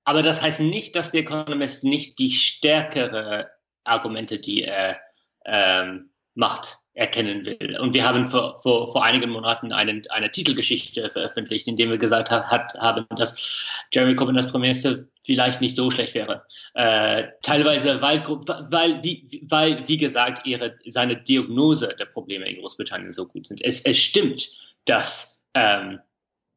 aber 0.05 0.23
das 0.23 0.43
heißt 0.43 0.61
nicht, 0.61 0.97
dass 0.97 1.11
The 1.11 1.19
Economist 1.19 1.85
nicht 1.85 2.19
die 2.19 2.31
stärkere 2.31 3.51
Argumente, 3.85 4.39
die 4.39 4.65
er 4.65 5.01
ähm, 5.45 6.11
macht, 6.35 6.79
erkennen 6.95 7.45
will. 7.45 7.79
Und 7.79 7.95
wir 7.95 8.05
haben 8.05 8.27
vor, 8.27 8.57
vor, 8.57 8.87
vor 8.87 9.05
einigen 9.05 9.31
Monaten 9.31 9.73
einen, 9.73 10.03
eine 10.11 10.31
Titelgeschichte 10.31 11.09
veröffentlicht, 11.11 11.69
in 11.69 11.77
dem 11.77 11.91
wir 11.91 11.99
gesagt 11.99 12.31
hat, 12.31 12.51
hat, 12.51 12.75
haben, 12.75 13.07
dass 13.17 13.85
Jeremy 13.93 14.15
Corbyn 14.15 14.37
als 14.37 14.51
Premierminister 14.51 15.05
vielleicht 15.25 15.61
nicht 15.61 15.77
so 15.77 15.91
schlecht 15.91 16.15
wäre. 16.15 16.45
Äh, 16.75 17.29
teilweise, 17.43 18.01
weil, 18.03 18.23
weil, 18.27 19.03
wie, 19.03 19.27
weil, 19.43 19.87
wie 19.87 19.97
gesagt, 19.97 20.47
ihre, 20.47 20.77
seine 20.87 21.17
Diagnose 21.17 21.95
der 21.99 22.07
Probleme 22.07 22.47
in 22.47 22.61
Großbritannien 22.61 23.13
so 23.13 23.27
gut 23.27 23.47
sind. 23.47 23.61
Es, 23.65 23.81
es 23.83 23.99
stimmt, 23.99 24.49
dass 24.85 25.45
ähm, 25.55 26.01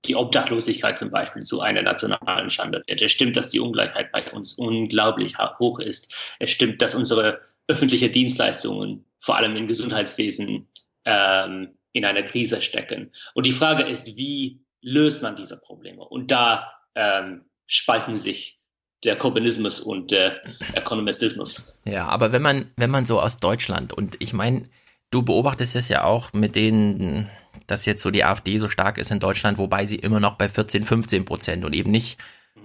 die 0.06 0.16
Obdachlosigkeit 0.16 0.98
zum 0.98 1.12
Beispiel 1.12 1.44
zu 1.44 1.62
einer 1.62 1.82
nationalen 1.82 2.50
Schande 2.50 2.84
wird. 2.88 3.02
Es 3.02 3.12
stimmt, 3.12 3.38
dass 3.38 3.50
die 3.50 3.60
Ungleichheit 3.60 4.12
bei 4.12 4.32
uns 4.32 4.54
unglaublich 4.54 5.38
hoch 5.60 5.80
ist. 5.80 6.36
Es 6.40 6.52
stimmt, 6.52 6.82
dass 6.82 6.96
unsere 6.96 7.40
öffentliche 7.68 8.10
Dienstleistungen, 8.10 9.06
vor 9.20 9.38
allem 9.38 9.56
im 9.56 9.68
Gesundheitswesen, 9.68 10.68
ähm, 11.06 11.70
in 11.94 12.06
einer 12.06 12.24
Krise 12.24 12.62
stecken. 12.62 13.12
Und 13.34 13.46
die 13.46 13.52
Frage 13.52 13.84
ist, 13.84 14.18
wie 14.18 14.62
löst 14.82 15.22
man 15.22 15.36
diese 15.36 15.60
Probleme? 15.60 16.04
Und 16.04 16.32
da 16.32 16.72
ähm, 16.96 17.46
spalten 17.68 18.18
sich 18.18 18.60
der 19.04 19.16
Corbynismus 19.16 19.80
und 19.80 20.12
der 20.12 20.42
Ökonomistismus. 20.78 21.74
Ja, 21.86 22.08
aber 22.08 22.32
wenn 22.32 22.42
man, 22.42 22.72
wenn 22.76 22.92
man 22.92 23.06
so 23.06 23.20
aus 23.20 23.38
Deutschland 23.38 23.94
und 23.94 24.16
ich 24.20 24.34
meine, 24.34 24.70
du 25.10 25.24
beobachtest 25.24 25.76
es 25.76 25.90
ja 25.90 26.04
auch 26.04 26.34
mit 26.34 26.56
denen, 26.56 27.30
dass 27.68 27.86
jetzt 27.86 28.02
so 28.02 28.12
die 28.12 28.24
AfD 28.24 28.58
so 28.58 28.68
stark 28.68 28.98
ist 28.98 29.12
in 29.12 29.20
Deutschland, 29.20 29.58
wobei 29.58 29.86
sie 29.86 29.98
immer 29.98 30.20
noch 30.20 30.36
bei 30.36 30.50
14, 30.50 30.84
15 30.84 31.26
Prozent 31.26 31.66
und 31.66 31.74
eben 31.74 31.92
nicht 31.92 32.20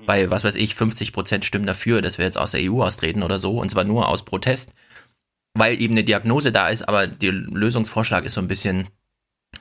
bei, 0.07 0.31
was 0.31 0.45
weiß 0.45 0.55
ich, 0.57 0.75
50 0.75 1.13
Prozent 1.13 1.45
stimmen 1.45 1.67
dafür, 1.67 2.03
dass 2.03 2.19
wir 2.19 2.25
jetzt 2.25 2.39
aus 2.39 2.53
der 2.53 2.61
EU 2.63 2.83
austreten 2.83 3.23
oder 3.23 3.39
so, 3.39 3.59
und 3.61 3.71
zwar 3.71 3.85
nur 3.85 4.09
aus 4.09 4.25
Protest 4.25 4.73
weil 5.59 5.81
eben 5.81 5.95
eine 5.95 6.05
Diagnose 6.05 6.53
da 6.53 6.69
ist, 6.69 6.83
aber 6.89 7.07
der 7.07 7.33
Lösungsvorschlag 7.33 8.25
ist 8.25 8.35
so 8.35 8.41
ein 8.41 8.49
bisschen, 8.49 8.89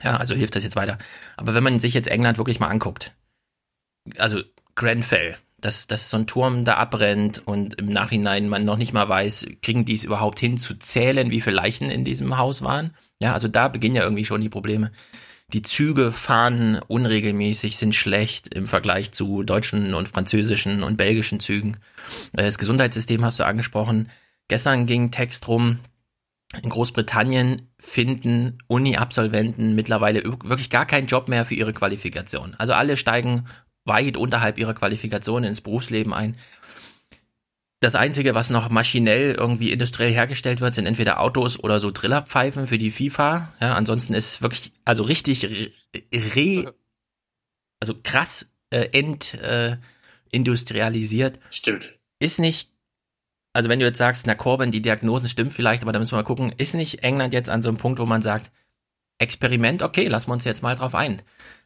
ja, 0.03 0.17
also 0.17 0.35
hilft 0.35 0.55
das 0.55 0.63
jetzt 0.63 0.75
weiter. 0.75 0.97
Aber 1.37 1.53
wenn 1.53 1.63
man 1.63 1.79
sich 1.79 1.93
jetzt 1.93 2.07
England 2.07 2.37
wirklich 2.37 2.59
mal 2.59 2.67
anguckt, 2.67 3.13
also 4.17 4.41
Grenfell, 4.75 5.37
dass, 5.57 5.87
dass 5.87 6.09
so 6.09 6.17
ein 6.17 6.27
Turm 6.27 6.65
da 6.65 6.75
abbrennt 6.75 7.41
und 7.47 7.75
im 7.75 7.87
Nachhinein 7.87 8.49
man 8.49 8.65
noch 8.65 8.77
nicht 8.77 8.93
mal 8.93 9.07
weiß, 9.07 9.47
kriegen 9.61 9.85
die 9.85 9.95
es 9.95 10.03
überhaupt 10.03 10.39
hin 10.39 10.57
zu 10.57 10.75
zählen, 10.75 11.31
wie 11.31 11.41
viele 11.41 11.55
Leichen 11.55 11.89
in 11.89 12.05
diesem 12.05 12.37
Haus 12.37 12.61
waren. 12.61 12.93
Ja, 13.19 13.33
also 13.33 13.47
da 13.47 13.67
beginnen 13.67 13.95
ja 13.95 14.03
irgendwie 14.03 14.25
schon 14.25 14.41
die 14.41 14.49
Probleme. 14.49 14.91
Die 15.53 15.61
Züge 15.61 16.11
fahren 16.11 16.79
unregelmäßig, 16.87 17.77
sind 17.77 17.93
schlecht 17.93 18.53
im 18.53 18.67
Vergleich 18.67 19.11
zu 19.11 19.43
deutschen 19.43 19.93
und 19.93 20.09
französischen 20.09 20.83
und 20.83 20.97
belgischen 20.97 21.39
Zügen. 21.39 21.77
Das 22.33 22.57
Gesundheitssystem 22.57 23.23
hast 23.23 23.39
du 23.39 23.45
angesprochen. 23.45 24.09
Gestern 24.47 24.85
ging 24.85 25.11
Text 25.11 25.47
rum, 25.47 25.79
in 26.61 26.69
Großbritannien 26.69 27.61
finden 27.79 28.57
Uni-Absolventen 28.67 29.75
mittlerweile 29.75 30.23
wirklich 30.23 30.69
gar 30.69 30.85
keinen 30.85 31.07
Job 31.07 31.27
mehr 31.27 31.45
für 31.45 31.55
ihre 31.55 31.73
Qualifikation. 31.73 32.55
Also 32.57 32.73
alle 32.73 32.97
steigen 32.97 33.45
weit 33.83 34.17
unterhalb 34.17 34.57
ihrer 34.57 34.73
Qualifikation 34.73 35.43
ins 35.43 35.61
Berufsleben 35.61 36.13
ein. 36.13 36.37
Das 37.85 37.93
Einzige, 37.93 38.33
was 38.33 38.49
noch 38.49 38.71
maschinell 38.71 39.35
irgendwie 39.35 39.71
industriell 39.71 40.11
hergestellt 40.11 40.59
wird, 40.59 40.73
sind 40.73 40.87
entweder 40.87 41.19
Autos 41.21 41.59
oder 41.59 41.79
so 41.79 41.91
Trillerpfeifen 41.91 42.65
für 42.65 42.79
die 42.79 42.89
FIFA. 42.89 43.53
Ja, 43.61 43.75
ansonsten 43.75 44.15
ist 44.15 44.41
wirklich, 44.41 44.71
also 44.85 45.03
richtig 45.03 45.71
re, 46.11 46.73
also 47.79 47.93
krass 48.01 48.49
äh, 48.71 48.89
entindustrialisiert. 50.31 51.37
Äh, 51.37 51.41
Stimmt. 51.51 51.93
Ist 52.17 52.39
nicht 52.39 52.71
also 53.53 53.69
wenn 53.69 53.79
du 53.79 53.85
jetzt 53.85 53.99
sagst, 53.99 54.25
na 54.25 54.33
Corbyn, 54.33 54.71
die 54.71 54.81
Diagnosen 54.81 55.29
stimmt 55.29 55.51
vielleicht, 55.51 55.83
aber 55.83 55.91
da 55.91 55.99
müssen 55.99 56.13
wir 56.13 56.17
mal 56.17 56.23
gucken, 56.23 56.53
ist 56.57 56.73
nicht 56.73 57.03
England 57.03 57.35
jetzt 57.35 57.51
an 57.51 57.61
so 57.61 57.69
einem 57.69 57.77
Punkt, 57.77 57.99
wo 57.99 58.07
man 58.07 58.23
sagt, 58.23 58.51
Experiment, 59.19 59.83
okay, 59.83 60.07
lassen 60.07 60.29
wir 60.29 60.33
uns 60.33 60.43
jetzt 60.43 60.63
mal 60.63 60.75
drauf 60.75 60.95
ein. 60.95 61.21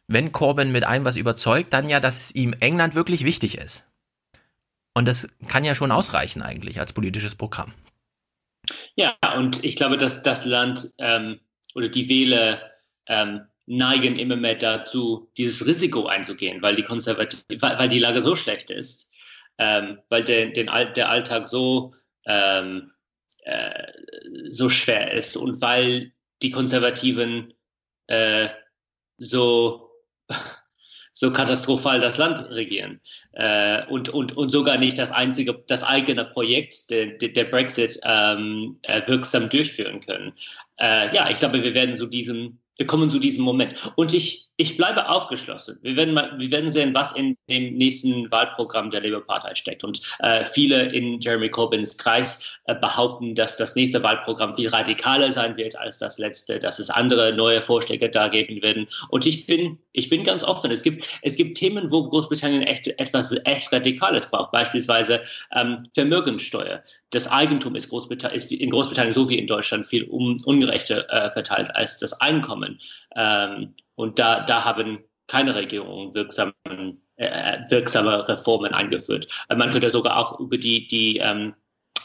Wenn 0.06 0.32
Corbyn 0.32 0.70
mit 0.70 0.84
einem 0.84 1.06
was 1.06 1.16
überzeugt, 1.16 1.72
dann 1.72 1.88
ja, 1.88 1.98
dass 1.98 2.30
ihm 2.30 2.52
England 2.60 2.94
wirklich 2.94 3.24
wichtig 3.24 3.56
ist. 3.56 3.84
Und 4.94 5.06
das 5.06 5.28
kann 5.48 5.64
ja 5.64 5.74
schon 5.74 5.92
ausreichen 5.92 6.42
eigentlich 6.42 6.80
als 6.80 6.92
politisches 6.92 7.34
Programm. 7.34 7.72
Ja, 8.96 9.16
und 9.36 9.64
ich 9.64 9.76
glaube, 9.76 9.96
dass 9.96 10.22
das 10.22 10.44
Land 10.44 10.92
ähm, 10.98 11.40
oder 11.74 11.88
die 11.88 12.08
Wähler 12.08 12.70
ähm, 13.06 13.46
neigen 13.66 14.18
immer 14.18 14.36
mehr 14.36 14.56
dazu, 14.56 15.30
dieses 15.36 15.66
Risiko 15.66 16.06
einzugehen, 16.06 16.60
weil 16.60 16.76
die 16.76 16.82
Konservative, 16.82 17.42
weil, 17.60 17.78
weil 17.78 17.88
die 17.88 17.98
Lage 17.98 18.20
so 18.20 18.34
schlecht 18.36 18.70
ist 18.70 19.10
ähm, 19.60 20.00
weil 20.08 20.24
der, 20.24 20.46
den, 20.46 20.66
der 20.66 21.10
Alltag 21.10 21.46
so, 21.46 21.92
ähm, 22.24 22.92
äh, 23.42 23.92
so 24.50 24.70
schwer 24.70 25.12
ist 25.12 25.36
und 25.36 25.60
weil 25.60 26.12
die 26.42 26.50
Konservativen 26.50 27.52
äh, 28.06 28.48
so, 29.18 29.90
so 31.12 31.32
katastrophal 31.32 32.00
das 32.00 32.18
Land 32.18 32.48
regieren 32.50 33.00
äh, 33.32 33.84
und, 33.86 34.08
und, 34.10 34.36
und 34.36 34.50
sogar 34.50 34.78
nicht 34.78 34.98
das 34.98 35.10
einzige, 35.10 35.62
das 35.66 35.82
eigene 35.84 36.24
Projekt, 36.24 36.90
der, 36.90 37.06
der 37.06 37.44
Brexit, 37.44 37.98
ähm, 38.04 38.76
äh, 38.82 39.02
wirksam 39.06 39.48
durchführen 39.48 40.00
können. 40.00 40.32
Äh, 40.78 41.14
ja, 41.14 41.28
ich 41.30 41.38
glaube, 41.38 41.62
wir 41.62 41.74
werden 41.74 41.96
so 41.96 42.06
diesem, 42.06 42.58
wir 42.76 42.86
kommen 42.86 43.10
zu 43.10 43.18
diesem 43.18 43.44
Moment. 43.44 43.92
Und 43.96 44.14
ich, 44.14 44.49
ich 44.60 44.76
bleibe 44.76 45.08
aufgeschlossen. 45.08 45.78
Wir 45.80 45.96
werden, 45.96 46.12
mal, 46.12 46.38
wir 46.38 46.50
werden 46.50 46.68
sehen, 46.68 46.94
was 46.94 47.16
in 47.16 47.34
dem 47.48 47.78
nächsten 47.78 48.30
Wahlprogramm 48.30 48.90
der 48.90 49.00
Labour-Partei 49.00 49.54
steckt. 49.54 49.84
Und 49.84 50.02
äh, 50.18 50.44
viele 50.44 50.92
in 50.92 51.18
Jeremy 51.18 51.48
Corbyns 51.48 51.96
Kreis 51.96 52.60
äh, 52.66 52.74
behaupten, 52.74 53.34
dass 53.34 53.56
das 53.56 53.74
nächste 53.74 54.02
Wahlprogramm 54.02 54.54
viel 54.54 54.68
radikaler 54.68 55.32
sein 55.32 55.56
wird 55.56 55.76
als 55.76 55.96
das 55.96 56.18
letzte, 56.18 56.58
dass 56.58 56.78
es 56.78 56.90
andere 56.90 57.32
neue 57.32 57.62
Vorschläge 57.62 58.10
da 58.10 58.28
geben 58.28 58.62
werden. 58.62 58.86
Und 59.08 59.24
ich 59.24 59.46
bin, 59.46 59.78
ich 59.92 60.10
bin 60.10 60.24
ganz 60.24 60.44
offen. 60.44 60.70
Es 60.70 60.82
gibt, 60.82 61.06
es 61.22 61.36
gibt 61.36 61.56
Themen, 61.56 61.90
wo 61.90 62.06
Großbritannien 62.06 62.60
echt 62.60 62.86
etwas 62.86 63.34
echt 63.46 63.72
Radikales 63.72 64.30
braucht. 64.30 64.52
Beispielsweise 64.52 65.22
ähm, 65.54 65.78
Vermögenssteuer. 65.94 66.82
Das 67.12 67.32
Eigentum 67.32 67.76
ist, 67.76 67.88
Großbritannien, 67.88 68.36
ist 68.36 68.52
in 68.52 68.68
Großbritannien 68.68 69.14
so 69.14 69.26
wie 69.30 69.38
in 69.38 69.46
Deutschland 69.46 69.86
viel 69.86 70.06
un, 70.10 70.36
ungerechter 70.44 71.08
äh, 71.08 71.30
verteilt 71.30 71.74
als 71.74 71.98
das 71.98 72.20
Einkommen. 72.20 72.78
Ähm, 73.16 73.74
und 74.00 74.18
da, 74.18 74.40
da 74.40 74.64
haben 74.64 74.98
keine 75.26 75.54
Regierungen 75.54 76.14
wirksame, 76.14 76.54
äh, 77.16 77.58
wirksame 77.68 78.26
Reformen 78.26 78.72
eingeführt. 78.72 79.28
Äh, 79.48 79.56
man 79.56 79.70
könnte 79.70 79.90
sogar 79.90 80.16
auch 80.16 80.40
über 80.40 80.56
die, 80.56 80.88
die 80.88 81.18
ähm, 81.18 81.54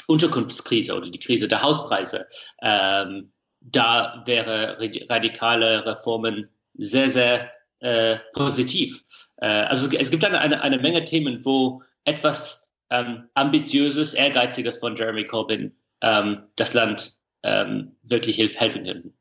Unterkunftskrise 0.07 0.93
oder 0.93 1.09
die 1.09 1.19
Krise 1.19 1.47
der 1.47 1.61
Hauspreise, 1.61 2.27
ähm, 2.61 3.31
da 3.61 4.21
wäre 4.25 4.77
radikale 5.09 5.85
Reformen 5.85 6.47
sehr, 6.73 7.09
sehr 7.09 7.51
äh, 7.79 8.17
positiv. 8.33 9.03
Äh, 9.37 9.47
also 9.47 9.89
es 9.97 10.11
gibt 10.11 10.23
eine, 10.23 10.39
eine, 10.39 10.61
eine, 10.61 10.77
Menge 10.77 11.03
Themen, 11.05 11.43
wo 11.45 11.81
etwas 12.03 12.69
ähm, 12.91 13.27
ambitiöses, 13.33 14.13
ehrgeiziges 14.13 14.77
von 14.77 14.95
Jeremy 14.95 15.23
Corbyn 15.23 15.75
ähm, 16.01 16.43
das 16.57 16.73
Land 16.73 17.13
ähm, 17.43 17.95
wirklich 18.03 18.37
helfen 18.37 18.83
könnte. 18.83 19.11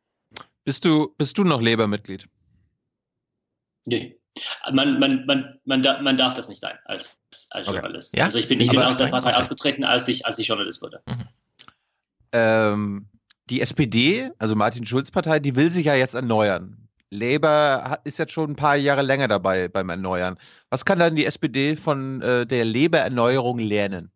Bist 0.64 0.84
du, 0.84 1.14
bist 1.16 1.38
du 1.38 1.44
noch 1.44 1.62
Labour-Mitglied? 1.62 2.26
Nee. 3.86 4.18
Man, 4.72 4.98
man, 4.98 5.24
man, 5.26 5.60
man, 5.64 5.82
da, 5.82 6.02
man 6.02 6.16
darf 6.16 6.34
das 6.34 6.48
nicht 6.48 6.60
sein 6.60 6.76
als, 6.86 7.20
als 7.50 7.68
Okay. 7.68 7.76
Journalist. 7.76 8.16
Ja? 8.16 8.24
Also 8.24 8.38
ich 8.38 8.48
bin, 8.48 8.58
bin 8.58 8.78
aus 8.78 8.96
der? 8.96 9.06
Partei 9.06 9.30
Okay. 9.30 9.38
ausgetreten, 9.38 9.84
als 9.84 10.08
ich, 10.08 10.26
als 10.26 10.38
ich 10.38 10.48
Journalist 10.48 10.82
wurde. 10.82 11.02
Ähm, 12.32 13.06
die 13.48 13.60
SPD, 13.60 14.30
also 14.38 14.56
Martin 14.56 14.86
Schulz 14.86 15.10
Partei, 15.10 15.38
die 15.38 15.54
will 15.54 15.70
sich 15.70 15.86
ja 15.86 15.94
jetzt 15.94 16.14
erneuern. 16.14 16.88
Labour 17.10 17.84
hat, 17.84 18.00
ist 18.04 18.18
jetzt 18.18 18.32
schon 18.32 18.50
ein 18.50 18.56
paar 18.56 18.74
Jahre 18.76 19.02
länger 19.02 19.28
dabei 19.28 19.68
beim 19.68 19.88
Erneuern. 19.88 20.36
Was 20.68 20.84
kann 20.84 20.98
dann 20.98 21.14
die 21.14 21.26
SPD 21.26 21.76
von 21.76 22.20
äh, 22.22 22.44
der 22.44 22.64
Labour-Erneuerung 22.64 23.60
lernen? 23.60 24.10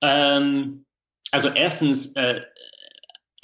Ähm, 0.00 0.84
also 1.32 1.48
erstens 1.48 2.14
äh, 2.14 2.42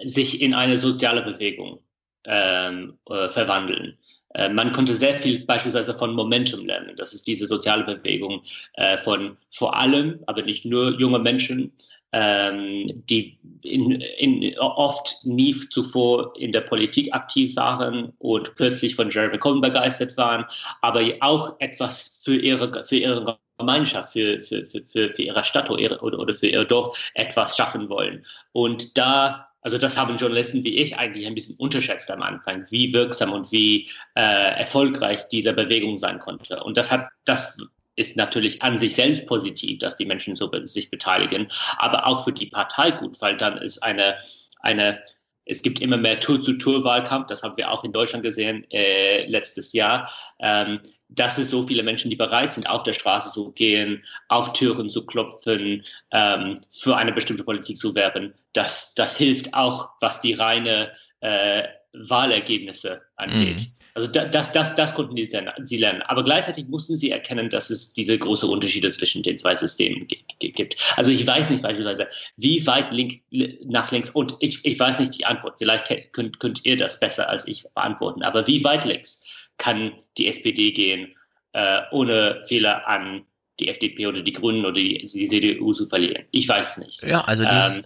sich 0.04 0.40
in 0.40 0.54
eine 0.54 0.76
soziale 0.76 1.22
Bewegung 1.22 1.83
ähm, 2.26 2.98
äh, 3.08 3.28
verwandeln. 3.28 3.96
Äh, 4.34 4.48
man 4.48 4.72
konnte 4.72 4.94
sehr 4.94 5.14
viel 5.14 5.44
beispielsweise 5.44 5.94
von 5.94 6.14
Momentum 6.14 6.66
lernen. 6.66 6.94
Das 6.96 7.14
ist 7.14 7.26
diese 7.26 7.46
soziale 7.46 7.84
Bewegung 7.84 8.42
äh, 8.74 8.96
von 8.96 9.36
vor 9.50 9.76
allem, 9.76 10.20
aber 10.26 10.42
nicht 10.42 10.64
nur 10.64 10.98
junge 10.98 11.18
Menschen, 11.18 11.72
ähm, 12.12 12.86
die 13.08 13.38
in, 13.62 13.92
in, 14.00 14.56
oft 14.58 15.24
nie 15.24 15.52
zuvor 15.70 16.32
in 16.36 16.52
der 16.52 16.60
Politik 16.60 17.12
aktiv 17.12 17.56
waren 17.56 18.12
und 18.18 18.54
plötzlich 18.54 18.94
von 18.94 19.10
Jeremy 19.10 19.38
Corbyn 19.38 19.60
begeistert 19.60 20.16
waren, 20.16 20.44
aber 20.82 21.02
auch 21.20 21.56
etwas 21.58 22.22
für 22.24 22.36
ihre, 22.36 22.84
für 22.84 22.96
ihre 22.96 23.36
Gemeinschaft, 23.58 24.12
für, 24.12 24.38
für, 24.38 24.64
für, 24.64 25.10
für, 25.10 25.22
ihre 25.22 25.44
Stadt 25.44 25.70
oder, 25.70 26.00
oder 26.02 26.34
für 26.34 26.46
ihr 26.46 26.64
Dorf 26.64 27.12
etwas 27.14 27.56
schaffen 27.56 27.88
wollen. 27.88 28.24
Und 28.52 28.96
da, 28.96 29.48
also 29.64 29.78
das 29.78 29.96
haben 29.96 30.16
Journalisten 30.16 30.62
wie 30.62 30.76
ich 30.76 30.96
eigentlich 30.96 31.26
ein 31.26 31.34
bisschen 31.34 31.56
unterschätzt 31.56 32.10
am 32.10 32.22
Anfang, 32.22 32.64
wie 32.70 32.92
wirksam 32.92 33.32
und 33.32 33.50
wie 33.50 33.88
äh, 34.14 34.60
erfolgreich 34.60 35.26
diese 35.28 35.54
Bewegung 35.54 35.96
sein 35.96 36.18
konnte. 36.18 36.62
Und 36.62 36.76
das 36.76 36.92
hat, 36.92 37.08
das 37.24 37.58
ist 37.96 38.16
natürlich 38.16 38.62
an 38.62 38.76
sich 38.76 38.94
selbst 38.94 39.26
positiv, 39.26 39.78
dass 39.78 39.96
die 39.96 40.04
Menschen 40.04 40.36
so 40.36 40.48
be 40.48 40.66
sich 40.68 40.90
beteiligen, 40.90 41.48
aber 41.78 42.06
auch 42.06 42.24
für 42.24 42.32
die 42.32 42.46
Partei 42.46 42.90
gut, 42.90 43.20
weil 43.22 43.36
dann 43.36 43.56
ist 43.58 43.82
eine, 43.82 44.18
eine 44.60 45.02
es 45.46 45.62
gibt 45.62 45.80
immer 45.80 45.96
mehr 45.96 46.20
Tour-zu-Tour-Wahlkampf, 46.20 47.26
das 47.26 47.42
haben 47.42 47.56
wir 47.56 47.70
auch 47.70 47.84
in 47.84 47.92
Deutschland 47.92 48.24
gesehen 48.24 48.66
äh, 48.70 49.26
letztes 49.26 49.72
Jahr. 49.72 50.08
Ähm, 50.40 50.80
dass 51.08 51.38
es 51.38 51.50
so 51.50 51.62
viele 51.62 51.82
Menschen, 51.82 52.10
die 52.10 52.16
bereit 52.16 52.52
sind, 52.52 52.68
auf 52.68 52.82
der 52.82 52.92
Straße 52.92 53.30
zu 53.30 53.52
gehen, 53.52 54.02
auf 54.28 54.52
Türen 54.52 54.90
zu 54.90 55.06
klopfen, 55.06 55.84
ähm, 56.10 56.60
für 56.70 56.96
eine 56.96 57.12
bestimmte 57.12 57.44
Politik 57.44 57.76
zu 57.76 57.94
werben, 57.94 58.34
das, 58.52 58.94
das 58.94 59.16
hilft 59.16 59.54
auch, 59.54 59.90
was 60.00 60.20
die 60.20 60.32
reine 60.32 60.92
äh, 61.20 61.64
Wahlergebnisse 61.94 63.02
angeht. 63.16 63.60
Mhm. 63.60 63.66
Also 63.94 64.08
da, 64.08 64.24
das, 64.24 64.50
das, 64.52 64.74
das 64.74 64.92
konnten 64.94 65.14
die 65.14 65.24
sie 65.26 65.76
lernen. 65.76 66.02
Aber 66.02 66.24
gleichzeitig 66.24 66.66
mussten 66.66 66.96
sie 66.96 67.10
erkennen, 67.10 67.48
dass 67.48 67.70
es 67.70 67.92
diese 67.92 68.18
großen 68.18 68.48
Unterschiede 68.48 68.90
zwischen 68.90 69.22
den 69.22 69.38
zwei 69.38 69.54
Systemen 69.54 70.06
gi- 70.08 70.24
gi- 70.40 70.50
gibt. 70.50 70.76
Also 70.96 71.12
ich 71.12 71.24
weiß 71.24 71.50
nicht 71.50 71.62
beispielsweise, 71.62 72.08
wie 72.36 72.66
weit 72.66 72.92
link, 72.92 73.22
nach 73.64 73.92
links, 73.92 74.10
und 74.10 74.34
ich, 74.40 74.64
ich 74.64 74.78
weiß 74.78 74.98
nicht 74.98 75.16
die 75.16 75.24
Antwort, 75.24 75.54
vielleicht 75.58 76.12
könnt, 76.12 76.40
könnt 76.40 76.64
ihr 76.66 76.76
das 76.76 76.98
besser 76.98 77.28
als 77.28 77.46
ich 77.46 77.64
beantworten, 77.74 78.22
aber 78.24 78.46
wie 78.48 78.64
weit 78.64 78.84
links 78.84 79.50
kann 79.58 79.92
die 80.18 80.26
SPD 80.26 80.72
gehen, 80.72 81.14
äh, 81.52 81.82
ohne 81.92 82.42
Fehler 82.48 82.88
an 82.88 83.24
die 83.60 83.68
FDP 83.68 84.08
oder 84.08 84.20
die 84.20 84.32
Grünen 84.32 84.64
oder 84.64 84.72
die, 84.72 84.94
die 84.98 85.28
CDU 85.28 85.72
zu 85.72 85.86
verlieren? 85.86 86.24
Ich 86.32 86.48
weiß 86.48 86.78
es 86.78 86.84
nicht. 86.84 87.02
Ja, 87.04 87.20
also 87.20 87.44
dies, 87.44 87.76
Ähm, 87.76 87.84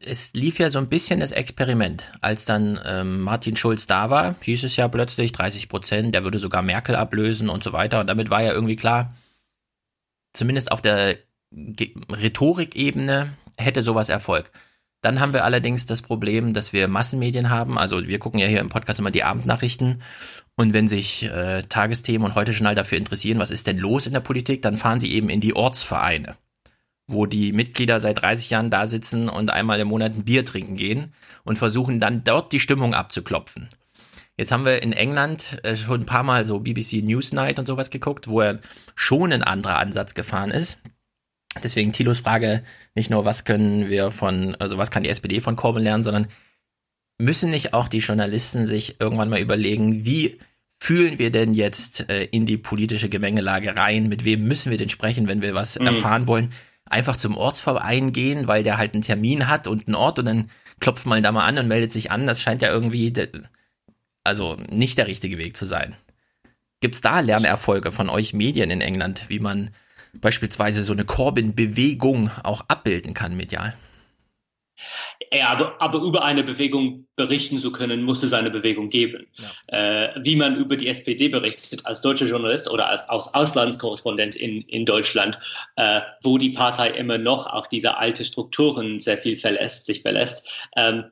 es 0.00 0.32
lief 0.34 0.58
ja 0.58 0.70
so 0.70 0.78
ein 0.78 0.88
bisschen 0.88 1.20
das 1.20 1.32
Experiment. 1.32 2.04
Als 2.20 2.44
dann 2.44 2.80
ähm, 2.84 3.20
Martin 3.20 3.56
Schulz 3.56 3.86
da 3.86 4.10
war, 4.10 4.36
hieß 4.40 4.64
es 4.64 4.76
ja 4.76 4.88
plötzlich 4.88 5.32
30 5.32 5.68
Prozent, 5.68 6.14
der 6.14 6.24
würde 6.24 6.38
sogar 6.38 6.62
Merkel 6.62 6.96
ablösen 6.96 7.48
und 7.48 7.62
so 7.62 7.72
weiter. 7.72 8.00
Und 8.00 8.08
damit 8.08 8.30
war 8.30 8.42
ja 8.42 8.52
irgendwie 8.52 8.76
klar, 8.76 9.14
zumindest 10.32 10.72
auf 10.72 10.82
der 10.82 11.18
Rhetorikebene 11.52 13.34
hätte 13.56 13.82
sowas 13.82 14.08
Erfolg. 14.08 14.50
Dann 15.02 15.20
haben 15.20 15.32
wir 15.32 15.44
allerdings 15.44 15.86
das 15.86 16.02
Problem, 16.02 16.52
dass 16.52 16.72
wir 16.72 16.88
Massenmedien 16.88 17.50
haben. 17.50 17.78
Also 17.78 18.06
wir 18.06 18.18
gucken 18.18 18.40
ja 18.40 18.46
hier 18.46 18.60
im 18.60 18.70
Podcast 18.70 18.98
immer 18.98 19.10
die 19.10 19.24
Abendnachrichten. 19.24 20.02
Und 20.56 20.72
wenn 20.72 20.88
sich 20.88 21.24
äh, 21.24 21.62
Tagesthemen 21.62 22.26
und 22.26 22.34
heute 22.34 22.52
Journal 22.52 22.74
dafür 22.74 22.98
interessieren, 22.98 23.38
was 23.38 23.50
ist 23.50 23.66
denn 23.66 23.78
los 23.78 24.06
in 24.06 24.14
der 24.14 24.20
Politik, 24.20 24.62
dann 24.62 24.76
fahren 24.76 25.00
sie 25.00 25.12
eben 25.12 25.28
in 25.28 25.40
die 25.40 25.54
Ortsvereine 25.54 26.36
wo 27.08 27.26
die 27.26 27.52
Mitglieder 27.52 28.00
seit 28.00 28.20
30 28.22 28.50
Jahren 28.50 28.70
da 28.70 28.86
sitzen 28.86 29.28
und 29.28 29.50
einmal 29.50 29.78
im 29.80 29.88
Monat 29.88 30.12
ein 30.14 30.24
Bier 30.24 30.44
trinken 30.44 30.76
gehen 30.76 31.12
und 31.44 31.56
versuchen 31.56 32.00
dann 32.00 32.24
dort 32.24 32.52
die 32.52 32.60
Stimmung 32.60 32.94
abzuklopfen. 32.94 33.68
Jetzt 34.36 34.52
haben 34.52 34.64
wir 34.66 34.82
in 34.82 34.92
England 34.92 35.58
äh, 35.62 35.76
schon 35.76 36.02
ein 36.02 36.06
paar 36.06 36.22
Mal 36.24 36.44
so 36.44 36.58
BBC 36.60 37.02
Newsnight 37.02 37.58
und 37.58 37.66
sowas 37.66 37.90
geguckt, 37.90 38.28
wo 38.28 38.40
er 38.40 38.60
schon 38.94 39.32
ein 39.32 39.42
anderer 39.42 39.78
Ansatz 39.78 40.14
gefahren 40.14 40.50
ist. 40.50 40.78
Deswegen 41.62 41.92
Thilos 41.92 42.20
Frage 42.20 42.62
nicht 42.94 43.08
nur, 43.08 43.24
was 43.24 43.44
können 43.44 43.88
wir 43.88 44.10
von, 44.10 44.54
also 44.56 44.76
was 44.76 44.90
kann 44.90 45.04
die 45.04 45.08
SPD 45.08 45.40
von 45.40 45.56
Corbyn 45.56 45.84
lernen, 45.84 46.02
sondern 46.02 46.26
müssen 47.18 47.50
nicht 47.50 47.72
auch 47.72 47.88
die 47.88 47.98
Journalisten 48.00 48.66
sich 48.66 49.00
irgendwann 49.00 49.30
mal 49.30 49.40
überlegen, 49.40 50.04
wie 50.04 50.38
fühlen 50.78 51.18
wir 51.18 51.30
denn 51.30 51.54
jetzt 51.54 52.10
äh, 52.10 52.24
in 52.24 52.44
die 52.44 52.58
politische 52.58 53.08
Gemengelage 53.08 53.74
rein? 53.74 54.08
Mit 54.10 54.24
wem 54.26 54.46
müssen 54.46 54.70
wir 54.70 54.76
denn 54.76 54.90
sprechen, 54.90 55.28
wenn 55.28 55.40
wir 55.40 55.54
was 55.54 55.78
Mhm. 55.78 55.86
erfahren 55.86 56.26
wollen? 56.26 56.50
Einfach 56.88 57.16
zum 57.16 57.36
Ortsverein 57.36 58.12
gehen, 58.12 58.48
weil 58.48 58.62
der 58.62 58.78
halt 58.78 58.94
einen 58.94 59.02
Termin 59.02 59.48
hat 59.48 59.66
und 59.66 59.86
einen 59.86 59.96
Ort 59.96 60.18
und 60.18 60.26
dann 60.26 60.50
klopft 60.80 61.06
man 61.06 61.22
da 61.22 61.32
mal 61.32 61.44
an 61.44 61.58
und 61.58 61.68
meldet 61.68 61.92
sich 61.92 62.10
an. 62.10 62.26
Das 62.26 62.40
scheint 62.40 62.62
ja 62.62 62.70
irgendwie, 62.70 63.12
also 64.24 64.56
nicht 64.70 64.98
der 64.98 65.08
richtige 65.08 65.38
Weg 65.38 65.56
zu 65.56 65.66
sein. 65.66 65.96
Gibt's 66.80 67.00
da 67.00 67.20
Lernerfolge 67.20 67.90
von 67.90 68.08
euch 68.08 68.34
Medien 68.34 68.70
in 68.70 68.80
England, 68.80 69.28
wie 69.28 69.40
man 69.40 69.70
beispielsweise 70.20 70.84
so 70.84 70.92
eine 70.92 71.04
Corbyn-Bewegung 71.04 72.30
auch 72.42 72.62
abbilden 72.68 73.14
kann 73.14 73.36
medial? 73.36 73.74
Ja, 75.32 75.48
aber, 75.48 75.80
aber 75.80 76.00
über 76.00 76.24
eine 76.24 76.42
Bewegung 76.42 77.06
berichten 77.16 77.58
zu 77.58 77.72
können, 77.72 78.02
muss 78.02 78.22
es 78.22 78.32
eine 78.32 78.50
Bewegung 78.50 78.88
geben. 78.88 79.26
Äh, 79.68 80.08
wie 80.20 80.36
man 80.36 80.56
über 80.56 80.76
die 80.76 80.88
SPD 80.88 81.28
berichtet 81.28 81.84
als 81.86 82.00
deutscher 82.00 82.26
Journalist 82.26 82.70
oder 82.70 82.88
als, 82.88 83.08
als 83.08 83.32
Auslandskorrespondent 83.34 84.34
in, 84.36 84.62
in 84.62 84.84
Deutschland, 84.84 85.38
äh, 85.76 86.00
wo 86.22 86.38
die 86.38 86.50
Partei 86.50 86.90
immer 86.90 87.18
noch 87.18 87.46
auf 87.46 87.68
diese 87.68 87.96
alte 87.96 88.24
Strukturen 88.24 89.00
sehr 89.00 89.18
viel 89.18 89.36
verlässt, 89.36 89.86
sich 89.86 90.02
verlässt, 90.02 90.68
ähm, 90.76 91.04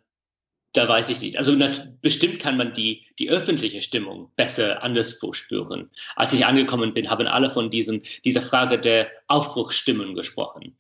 da 0.75 0.89
weiß 0.89 1.09
ich 1.11 1.21
nicht. 1.21 1.39
Also 1.39 1.57
bestimmt 2.03 2.41
kann 2.41 2.57
man 2.57 2.73
die, 2.73 3.07
die 3.21 3.31
öffentliche 3.31 3.81
Stimmung 3.81 4.33
besser 4.35 4.83
anderswo 4.83 5.33
spüren. 5.33 5.89
Als 6.17 6.33
ich 6.33 6.45
angekommen 6.45 6.93
bin, 6.93 7.09
haben 7.09 7.29
alle 7.29 7.49
von 7.49 7.71
diesem, 7.71 8.03
dieser 8.25 8.43
Frage 8.43 8.79
der 8.79 9.09
Aufbruchsstimmen 9.29 10.15
gesprochen 10.17 10.77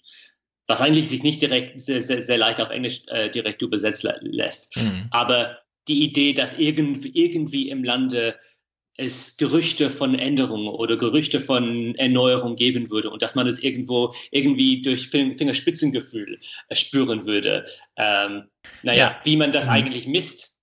was 0.66 0.80
eigentlich 0.80 1.08
sich 1.08 1.22
nicht 1.22 1.42
direkt 1.42 1.80
sehr, 1.80 2.00
sehr, 2.00 2.22
sehr 2.22 2.38
leicht 2.38 2.60
auf 2.60 2.70
Englisch 2.70 3.02
äh, 3.08 3.28
direkt 3.30 3.62
übersetzen 3.62 4.10
lä- 4.10 4.18
lässt. 4.22 4.76
Aber 5.10 5.58
die 5.88 6.02
Idee, 6.02 6.32
dass 6.32 6.58
irgendwie, 6.58 7.10
irgendwie 7.14 7.68
im 7.68 7.84
Lande 7.84 8.38
es 8.96 9.36
Gerüchte 9.36 9.90
von 9.90 10.14
Änderungen 10.14 10.68
oder 10.68 10.96
Gerüchte 10.96 11.40
von 11.40 11.94
Erneuerung 11.96 12.54
geben 12.54 12.90
würde 12.90 13.10
und 13.10 13.22
dass 13.22 13.34
man 13.34 13.48
es 13.48 13.58
irgendwo 13.58 14.14
irgendwie 14.30 14.82
durch 14.82 15.08
Fin- 15.08 15.36
Fingerspitzengefühl 15.36 16.38
äh, 16.68 16.76
spüren 16.76 17.26
würde. 17.26 17.66
Ähm, 17.96 18.44
naja, 18.82 19.06
Ja. 19.08 19.20
wie 19.24 19.36
man 19.36 19.50
das 19.50 19.66
Mhm. 19.66 19.72
eigentlich 19.72 20.06
misst, 20.06 20.53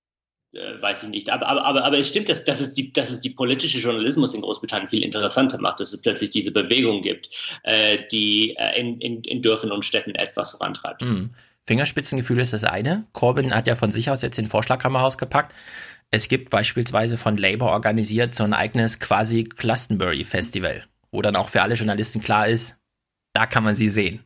äh, 0.54 0.82
weiß 0.82 1.04
ich 1.04 1.10
nicht. 1.10 1.30
Aber, 1.30 1.48
aber, 1.48 1.64
aber, 1.66 1.84
aber 1.84 1.98
es 1.98 2.08
stimmt, 2.08 2.30
dass, 2.30 2.44
dass, 2.44 2.60
es 2.60 2.74
die, 2.74 2.92
dass 2.92 3.10
es 3.10 3.22
die 3.22 3.30
politische 3.30 3.80
Journalismus 3.80 4.34
in 4.34 4.42
Großbritannien 4.42 4.88
viel 4.88 5.04
interessanter 5.04 5.60
macht, 5.60 5.80
dass 5.80 5.94
es 5.94 6.02
plötzlich 6.02 6.32
diese 6.32 6.52
Bewegung 6.52 7.02
gibt, 7.02 7.30
äh, 7.64 8.00
die 8.12 8.56
äh, 8.58 8.80
in, 8.80 9.00
in, 9.00 9.22
in 9.24 9.42
Dörfern 9.42 9.72
und 9.72 9.86
Städten 9.86 10.16
etwas 10.16 10.52
vorantreibt. 10.52 11.02
Mhm. 11.02 11.32
Fingerspitzengefühl 11.68 12.40
ist 12.40 12.54
das 12.54 12.64
eine. 12.64 13.06
Corbyn 13.14 13.54
hat 13.54 13.68
ja 13.68 13.76
von 13.76 13.92
sich 13.92 14.10
aus 14.10 14.22
jetzt 14.22 14.38
den 14.38 14.48
Vorschlaghammer 14.48 15.04
ausgepackt. 15.04 15.56
Es 16.10 16.28
gibt 16.28 16.50
beispielsweise 16.50 17.18
von 17.18 17.38
Labour 17.38 17.70
organisiert 17.70 18.36
so 18.36 18.44
ein 18.44 18.54
eigenes 18.54 19.00
quasi 19.00 19.44
Glastonbury 19.46 20.26
Festival, 20.26 20.84
wo 21.12 21.22
dann 21.22 21.36
auch 21.38 21.48
für 21.50 21.62
alle 21.62 21.76
Journalisten 21.76 22.20
klar 22.20 22.48
ist, 22.48 22.78
da 23.34 23.46
kann 23.46 23.64
man 23.64 23.76
sie 23.76 23.88
sehen. 23.88 24.24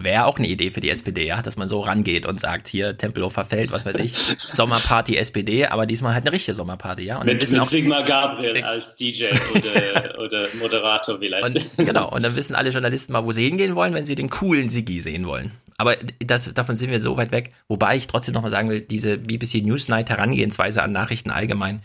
Wäre 0.00 0.26
auch 0.26 0.38
eine 0.38 0.46
Idee 0.46 0.70
für 0.70 0.78
die 0.78 0.90
SPD, 0.90 1.26
ja, 1.26 1.42
dass 1.42 1.56
man 1.56 1.68
so 1.68 1.80
rangeht 1.80 2.24
und 2.24 2.38
sagt, 2.38 2.68
hier 2.68 2.96
Tempelhofer 2.96 3.44
Feld, 3.44 3.72
was 3.72 3.84
weiß 3.84 3.96
ich, 3.96 4.14
Sommerparty 4.38 5.16
SPD, 5.16 5.66
aber 5.66 5.86
diesmal 5.86 6.14
halt 6.14 6.24
eine 6.24 6.30
richtige 6.30 6.54
Sommerparty, 6.54 7.02
ja. 7.02 7.16
Und 7.16 7.26
dann 7.26 7.34
Mit, 7.34 7.42
wissen 7.42 7.54
mit 7.54 7.62
auch, 7.62 7.66
Sigmar 7.66 8.04
Gabriel 8.04 8.62
als 8.62 8.94
DJ 8.94 9.24
oder, 9.56 10.20
oder 10.20 10.48
Moderator 10.60 11.18
vielleicht. 11.18 11.44
Und, 11.78 11.84
genau, 11.84 12.08
und 12.10 12.22
dann 12.22 12.36
wissen 12.36 12.54
alle 12.54 12.70
Journalisten 12.70 13.12
mal, 13.12 13.24
wo 13.24 13.32
sie 13.32 13.42
hingehen 13.48 13.74
wollen, 13.74 13.92
wenn 13.92 14.04
sie 14.04 14.14
den 14.14 14.30
coolen 14.30 14.70
Siggi 14.70 15.00
sehen 15.00 15.26
wollen. 15.26 15.50
Aber 15.78 15.96
das, 16.24 16.54
davon 16.54 16.76
sind 16.76 16.92
wir 16.92 17.00
so 17.00 17.16
weit 17.16 17.32
weg. 17.32 17.52
Wobei 17.66 17.96
ich 17.96 18.06
trotzdem 18.06 18.34
nochmal 18.34 18.52
sagen 18.52 18.70
will, 18.70 18.80
diese 18.80 19.18
BBC 19.18 19.64
Newsnight 19.64 20.10
Herangehensweise 20.10 20.80
an 20.80 20.92
Nachrichten 20.92 21.32
allgemein, 21.32 21.82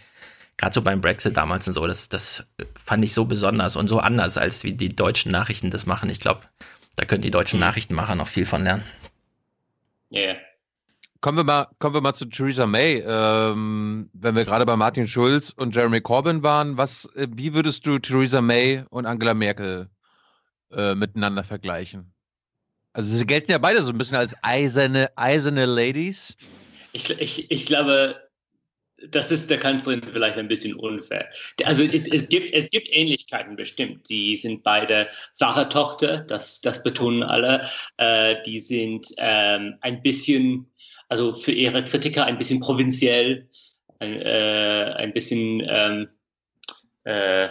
gerade 0.57 0.75
so 0.75 0.83
beim 0.83 1.01
Brexit 1.01 1.35
damals 1.35 1.67
und 1.67 1.73
so, 1.73 1.87
das, 1.87 2.09
das 2.09 2.43
fand 2.85 3.03
ich 3.03 3.15
so 3.15 3.25
besonders 3.25 3.75
und 3.75 3.87
so 3.87 3.97
anders, 3.97 4.37
als 4.37 4.63
wie 4.63 4.73
die 4.73 4.95
deutschen 4.95 5.31
Nachrichten 5.31 5.71
das 5.71 5.87
machen. 5.87 6.11
Ich 6.11 6.19
glaube, 6.19 6.41
da 6.95 7.05
können 7.05 7.21
die 7.21 7.31
deutschen 7.31 7.59
Nachrichtenmacher 7.59 8.15
noch 8.15 8.27
viel 8.27 8.45
von 8.45 8.63
lernen. 8.63 8.83
Ja. 10.09 10.35
kommen 11.21 11.37
wir 11.37 11.43
mal, 11.43 11.67
kommen 11.79 11.95
wir 11.95 12.01
mal 12.01 12.13
zu 12.13 12.25
Theresa 12.25 12.67
May. 12.67 13.03
Ähm, 13.05 14.09
wenn 14.13 14.35
wir 14.35 14.45
gerade 14.45 14.65
bei 14.65 14.75
Martin 14.75 15.07
Schulz 15.07 15.49
und 15.49 15.75
Jeremy 15.75 16.01
Corbyn 16.01 16.43
waren, 16.43 16.77
was, 16.77 17.05
äh, 17.15 17.27
wie 17.31 17.53
würdest 17.53 17.85
du 17.87 17.97
Theresa 17.97 18.41
May 18.41 18.83
und 18.89 19.05
Angela 19.07 19.33
Merkel 19.33 19.89
äh, 20.71 20.93
miteinander 20.93 21.43
vergleichen? 21.43 22.13
Also 22.93 23.11
sie 23.11 23.25
gelten 23.25 23.51
ja 23.51 23.57
beide 23.57 23.81
so 23.81 23.91
ein 23.91 23.97
bisschen 23.97 24.17
als 24.17 24.35
eiserne, 24.43 25.09
eiserne 25.15 25.65
Ladies. 25.65 26.37
Ich, 26.91 27.09
ich, 27.19 27.49
ich 27.49 27.65
glaube, 27.65 28.15
das 29.09 29.31
ist 29.31 29.49
der 29.49 29.59
Kanzlerin 29.59 30.03
vielleicht 30.11 30.37
ein 30.37 30.47
bisschen 30.47 30.75
unfair. 30.75 31.29
Also 31.65 31.83
es, 31.83 32.07
es, 32.07 32.29
gibt, 32.29 32.51
es 32.53 32.69
gibt 32.69 32.87
Ähnlichkeiten 32.91 33.55
bestimmt. 33.55 34.07
Die 34.09 34.37
sind 34.37 34.63
beide 34.63 35.09
Pfarrertochter, 35.37 36.19
das, 36.19 36.61
das 36.61 36.83
betonen 36.83 37.23
alle. 37.23 37.61
Äh, 37.97 38.41
die 38.45 38.59
sind 38.59 39.07
ähm, 39.17 39.75
ein 39.81 40.01
bisschen, 40.01 40.71
also 41.09 41.33
für 41.33 41.51
ihre 41.51 41.83
Kritiker 41.83 42.25
ein 42.25 42.37
bisschen 42.37 42.59
provinziell, 42.59 43.49
ein, 43.99 44.21
äh, 44.21 44.93
ein 44.97 45.13
bisschen, 45.13 45.65
ähm, 45.67 46.09
äh, 47.03 47.49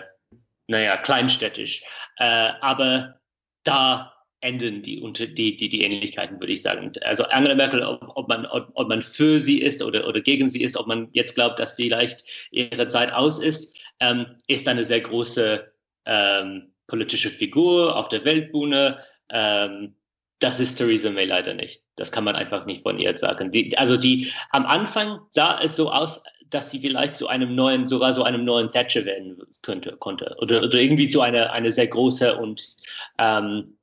naja, 0.69 0.97
kleinstädtisch. 0.99 1.83
Äh, 2.19 2.53
aber 2.61 3.21
da 3.65 4.13
enden 4.43 4.83
die, 4.83 5.01
die, 5.01 5.57
die, 5.57 5.69
die 5.69 5.83
Ähnlichkeiten, 5.83 6.39
würde 6.41 6.53
ich 6.53 6.63
sagen. 6.63 6.93
Also 7.03 7.25
Angela 7.25 7.55
Merkel, 7.55 7.83
ob, 7.83 8.03
ob, 8.17 8.29
man, 8.29 8.45
ob, 8.47 8.71
ob 8.75 8.89
man 8.89 9.01
für 9.01 9.41
sie 9.41 9.63
ist 9.63 9.83
oder, 9.83 10.07
oder 10.07 10.21
gegen 10.21 10.51
sie 10.51 10.63
ist, 10.63 10.77
ob 10.77 10.87
man 10.87 11.09
jetzt 11.13 11.35
glaubt, 11.35 11.59
dass 11.59 11.75
vielleicht 11.75 12.49
ihre 12.51 12.87
Zeit 12.89 13.13
aus 13.13 13.39
ist, 13.39 13.79
ähm, 14.01 14.27
ist 14.49 14.69
eine 14.69 14.85
sehr 14.85 15.01
große 15.01 15.73
ähm, 16.07 16.73
politische 16.89 17.31
Figur 17.31 17.97
auf 17.97 18.09
der 18.09 18.25
Weltbühne. 18.25 18.97
Ähm, 19.31 19.95
das 20.41 20.59
ist 20.59 20.75
Theresa 20.75 21.11
May 21.11 21.27
leider 21.27 21.55
nicht. 21.55 21.83
Das 21.95 22.11
kann 22.11 22.25
man 22.25 22.35
einfach 22.35 22.67
nicht 22.67 22.83
von 22.83 22.99
ihr 22.99 23.17
sagen. 23.17 23.53
Die, 23.53 23.79
also 23.79 23.97
die 23.97 24.29
am 24.51 24.67
Anfang 24.67 25.21
sah 25.31 25.61
es 25.61 25.77
so 25.77 25.91
aus, 25.91 26.25
dass 26.51 26.71
sie 26.71 26.81
vielleicht 26.81 27.17
zu 27.17 27.29
einem 27.29 27.55
neuen, 27.55 27.87
sogar 27.87 28.13
so 28.13 28.25
einem 28.25 28.45
neuen 28.45 28.71
Thatcher 28.71 29.05
werden 29.05 29.39
könnte, 29.63 29.97
konnte. 29.99 30.35
Oder, 30.41 30.65
oder 30.65 30.75
irgendwie 30.75 31.09
zu 31.09 31.21
einer 31.21 31.53
eine 31.53 31.71
sehr 31.71 31.87
große 31.87 32.37
und 32.37 32.77
ähm, 33.19 33.77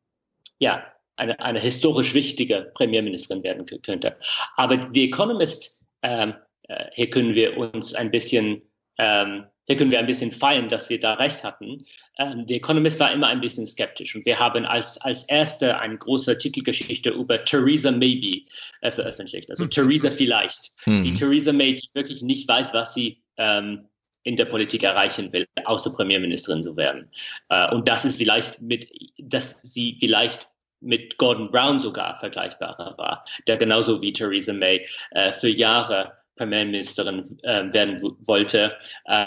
ja, 0.60 0.86
eine, 1.20 1.40
eine 1.40 1.60
historisch 1.60 2.14
wichtige 2.14 2.72
Premierministerin 2.74 3.44
werden 3.44 3.66
könnte. 3.82 4.16
Aber 4.56 4.90
The 4.94 5.06
Economist, 5.06 5.84
ähm, 6.02 6.34
äh, 6.68 6.86
hier 6.94 7.10
können 7.10 7.36
wir 7.36 7.58
uns 7.58 7.94
ein 7.94 8.10
bisschen, 8.10 8.62
ähm, 8.98 9.46
hier 9.68 9.76
können 9.76 9.92
wir 9.92 10.00
ein 10.00 10.08
bisschen 10.08 10.32
feiern, 10.32 10.70
dass 10.70 10.90
wir 10.90 11.00
da 11.00 11.16
recht 11.16 11.44
hatten. 11.44 11.84
Ähm, 12.18 12.46
The 12.48 12.56
Economist 12.56 13.00
war 13.00 13.12
immer 13.12 13.28
ein 13.28 13.42
bisschen 13.42 13.68
skeptisch 13.68 14.16
und 14.16 14.26
wir 14.26 14.40
haben 14.40 14.66
als, 14.66 15.00
als 15.02 15.24
erste 15.24 15.78
eine 15.80 15.98
große 15.98 16.38
Titelgeschichte 16.38 17.12
über 17.12 17.44
Theresa 17.44 17.92
Maybe 17.92 18.46
äh, 18.82 18.90
veröffentlicht. 18.90 19.50
Also 19.50 19.64
hm. 19.64 19.72
Theresa 19.72 20.10
vielleicht. 20.10 20.72
Hm. 20.86 21.04
Die 21.04 21.14
Theresa 21.14 21.52
May, 21.52 21.76
die 21.76 21.90
wirklich 21.94 22.22
nicht 22.22 22.48
weiß, 22.48 22.74
was 22.74 22.94
sie 22.94 23.22
ähm, 23.38 23.89
in 24.23 24.35
der 24.35 24.45
Politik 24.45 24.83
erreichen 24.83 25.31
will, 25.33 25.45
außer 25.65 25.91
Premierministerin 25.95 26.64
zu 26.64 26.75
werden. 26.75 27.09
Äh, 27.49 27.73
und 27.73 27.88
das 27.88 28.06
ist 28.06 28.17
vielleicht 28.17 28.61
mit, 28.61 28.89
dass 29.17 29.61
sie 29.61 29.98
vielleicht 29.99 30.48
mit 30.81 31.17
Gordon 31.17 31.51
Brown 31.51 31.80
sogar 31.80 32.15
vergleichbarer 32.15 32.98
war, 32.98 33.25
der 33.48 33.57
genauso 33.57 34.01
wie 34.01 34.14
Theresa 34.14 34.53
May 34.53 34.85
äh, 35.11 35.31
für 35.31 35.49
Jahre 35.49 36.14
Premierministerin 36.38 37.19
äh, 37.43 37.73
werden 37.73 38.01
wollte, 38.22 38.77
äh, 39.06 39.25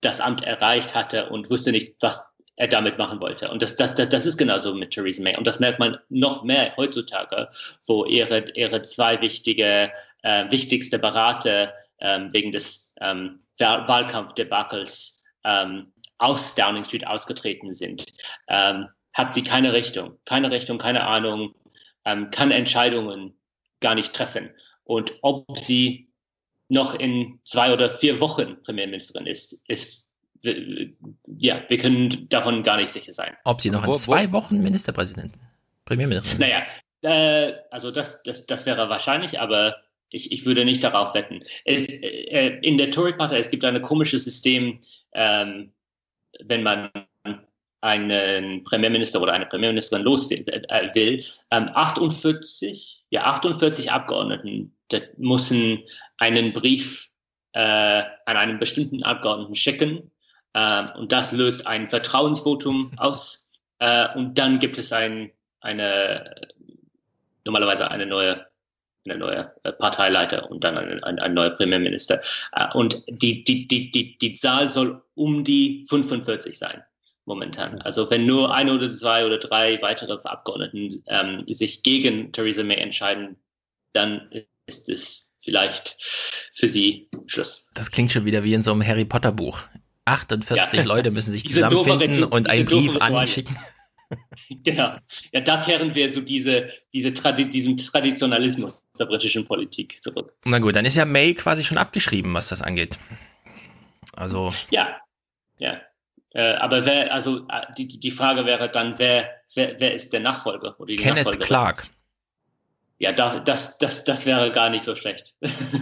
das 0.00 0.20
Amt 0.20 0.44
erreicht 0.44 0.94
hatte 0.94 1.28
und 1.28 1.50
wusste 1.50 1.72
nicht, 1.72 1.94
was 2.00 2.30
er 2.60 2.68
damit 2.68 2.98
machen 2.98 3.20
wollte. 3.20 3.50
Und 3.50 3.62
das, 3.62 3.76
das, 3.76 3.94
das, 3.94 4.10
das 4.10 4.26
ist 4.26 4.36
genauso 4.36 4.74
mit 4.74 4.90
Theresa 4.90 5.22
May. 5.22 5.36
Und 5.36 5.46
das 5.46 5.60
merkt 5.60 5.78
man 5.78 5.98
noch 6.10 6.44
mehr 6.44 6.76
heutzutage, 6.76 7.48
wo 7.86 8.04
ihre, 8.04 8.50
ihre 8.50 8.82
zwei 8.82 9.20
wichtige, 9.22 9.90
äh, 10.22 10.50
wichtigste 10.50 10.98
Berater 10.98 11.64
ähm, 11.64 11.79
wegen 12.00 12.50
des 12.50 12.94
ähm, 13.00 13.42
Wahlkampfdebakels 13.58 15.22
ähm, 15.44 15.92
aus 16.18 16.54
Downing 16.54 16.84
Street 16.84 17.06
ausgetreten 17.06 17.72
sind. 17.72 18.04
Ähm, 18.48 18.88
hat 19.14 19.34
sie 19.34 19.42
keine 19.42 19.72
Richtung, 19.72 20.18
keine 20.24 20.50
Richtung, 20.50 20.78
keine 20.78 21.04
Ahnung, 21.04 21.54
ähm, 22.04 22.30
kann 22.30 22.50
Entscheidungen 22.50 23.34
gar 23.80 23.94
nicht 23.94 24.14
treffen. 24.14 24.50
Und 24.84 25.12
ob 25.22 25.58
sie 25.58 26.08
noch 26.68 26.94
in 26.94 27.40
zwei 27.44 27.72
oder 27.72 27.90
vier 27.90 28.20
Wochen 28.20 28.62
Premierministerin 28.62 29.26
ist, 29.26 29.64
ist 29.68 30.10
ja, 30.42 31.62
wir 31.68 31.76
können 31.76 32.28
davon 32.28 32.62
gar 32.62 32.76
nicht 32.76 32.90
sicher 32.90 33.12
sein. 33.12 33.36
Ob 33.44 33.60
sie 33.60 33.70
noch 33.70 33.86
in 33.86 33.94
zwei 33.96 34.32
Wochen 34.32 34.62
Ministerpräsidentin, 34.62 35.40
Premierministerin? 35.84 36.38
Naja, 36.38 36.62
äh, 37.02 37.54
also 37.70 37.90
das, 37.90 38.22
das, 38.22 38.46
das 38.46 38.64
wäre 38.64 38.88
wahrscheinlich, 38.88 39.38
aber 39.38 39.76
ich, 40.10 40.32
ich 40.32 40.44
würde 40.44 40.64
nicht 40.64 40.82
darauf 40.82 41.14
wetten. 41.14 41.42
Es, 41.64 41.86
äh, 41.88 42.58
in 42.62 42.78
der 42.78 42.90
Tory-Partei, 42.90 43.38
es 43.38 43.50
gibt 43.50 43.64
ein 43.64 43.80
komisches 43.82 44.24
System, 44.24 44.78
ähm, 45.14 45.72
wenn 46.44 46.62
man 46.62 46.90
einen 47.80 48.62
Premierminister 48.64 49.20
oder 49.22 49.32
eine 49.32 49.46
Premierministerin 49.46 50.04
los 50.04 50.28
will, 50.28 50.44
äh, 50.46 51.22
ähm, 51.50 51.70
48, 51.72 53.04
ja, 53.10 53.24
48 53.24 53.90
Abgeordneten 53.90 54.76
müssen 55.16 55.82
einen 56.18 56.52
Brief 56.52 57.10
äh, 57.52 58.02
an 58.26 58.36
einen 58.36 58.58
bestimmten 58.58 59.02
Abgeordneten 59.02 59.54
schicken 59.54 60.10
äh, 60.52 60.84
und 60.98 61.10
das 61.10 61.32
löst 61.32 61.66
ein 61.66 61.86
Vertrauensvotum 61.86 62.92
aus 62.98 63.48
äh, 63.78 64.08
und 64.14 64.38
dann 64.38 64.58
gibt 64.58 64.76
es 64.76 64.92
ein, 64.92 65.30
eine, 65.60 66.34
normalerweise 67.46 67.90
eine 67.90 68.06
neue 68.06 68.49
eine 69.04 69.18
neue 69.18 69.52
äh, 69.64 69.72
Parteileiter 69.72 70.50
und 70.50 70.62
dann 70.64 70.76
ein, 70.76 71.02
ein, 71.04 71.18
ein 71.18 71.34
neuer 71.34 71.50
Premierminister. 71.50 72.20
Äh, 72.52 72.66
und 72.74 73.02
die, 73.08 73.44
die, 73.44 73.66
die, 73.66 73.90
die, 73.90 74.18
die 74.18 74.34
Zahl 74.34 74.68
soll 74.68 75.02
um 75.14 75.44
die 75.44 75.84
45 75.88 76.58
sein 76.58 76.82
momentan. 77.24 77.80
Also 77.82 78.10
wenn 78.10 78.26
nur 78.26 78.52
ein 78.52 78.68
oder 78.70 78.90
zwei 78.90 79.24
oder 79.24 79.38
drei 79.38 79.80
weitere 79.82 80.12
Abgeordneten 80.24 81.02
ähm, 81.06 81.44
sich 81.46 81.82
gegen 81.82 82.32
Theresa 82.32 82.64
May 82.64 82.76
entscheiden, 82.76 83.36
dann 83.92 84.30
ist 84.66 84.88
es 84.88 85.32
vielleicht 85.38 85.96
für 86.52 86.68
sie 86.68 87.08
Schluss. 87.26 87.68
Das 87.74 87.90
klingt 87.90 88.12
schon 88.12 88.24
wieder 88.24 88.42
wie 88.42 88.54
in 88.54 88.62
so 88.62 88.72
einem 88.72 88.86
Harry 88.86 89.04
Potter 89.04 89.32
Buch. 89.32 89.62
48 90.04 90.80
ja. 90.80 90.84
Leute 90.84 91.10
müssen 91.10 91.30
sich 91.30 91.46
zusammenfinden 91.46 92.24
und 92.24 92.48
einen 92.48 92.64
Brief 92.64 92.96
anschicken. 92.96 93.56
Genau. 94.64 94.96
Ja, 95.32 95.40
da 95.40 95.58
kehren 95.58 95.94
wir 95.94 96.10
so 96.10 96.20
diese, 96.20 96.66
diese 96.92 97.12
Tradi 97.14 97.48
diesem 97.48 97.76
Traditionalismus 97.76 98.82
der 98.98 99.06
britischen 99.06 99.44
Politik 99.44 100.02
zurück. 100.02 100.34
Na 100.44 100.58
gut, 100.58 100.76
dann 100.76 100.84
ist 100.84 100.96
ja 100.96 101.04
May 101.04 101.34
quasi 101.34 101.64
schon 101.64 101.78
abgeschrieben, 101.78 102.34
was 102.34 102.48
das 102.48 102.62
angeht. 102.62 102.98
Also. 104.14 104.52
Ja, 104.70 105.00
ja. 105.58 105.80
Äh, 106.32 106.54
aber 106.54 106.84
wer, 106.84 107.12
also 107.12 107.46
äh, 107.48 107.66
die, 107.76 107.98
die 107.98 108.10
Frage 108.10 108.46
wäre 108.46 108.70
dann, 108.70 108.98
wer, 108.98 109.30
wer, 109.54 109.78
wer 109.80 109.94
ist 109.94 110.12
der 110.12 110.20
Nachfolger? 110.20 110.78
Oder 110.78 110.86
die 110.86 110.96
Kenneth 110.96 111.40
Clark. 111.40 111.86
Ja, 112.98 113.12
da, 113.12 113.40
das, 113.40 113.78
das, 113.78 114.04
das 114.04 114.26
wäre 114.26 114.52
gar 114.52 114.68
nicht 114.68 114.84
so 114.84 114.94
schlecht. 114.94 115.34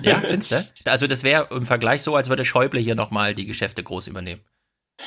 Ja, 0.03 0.21
findest 0.25 0.53
du? 0.53 0.65
Also 0.85 1.07
das 1.07 1.25
wäre 1.25 1.49
im 1.51 1.67
Vergleich 1.67 2.03
so, 2.03 2.15
als 2.15 2.29
würde 2.29 2.45
Schäuble 2.45 2.81
hier 2.81 2.95
nochmal 2.95 3.35
die 3.35 3.45
Geschäfte 3.45 3.83
groß 3.83 4.07
übernehmen. 4.07 4.43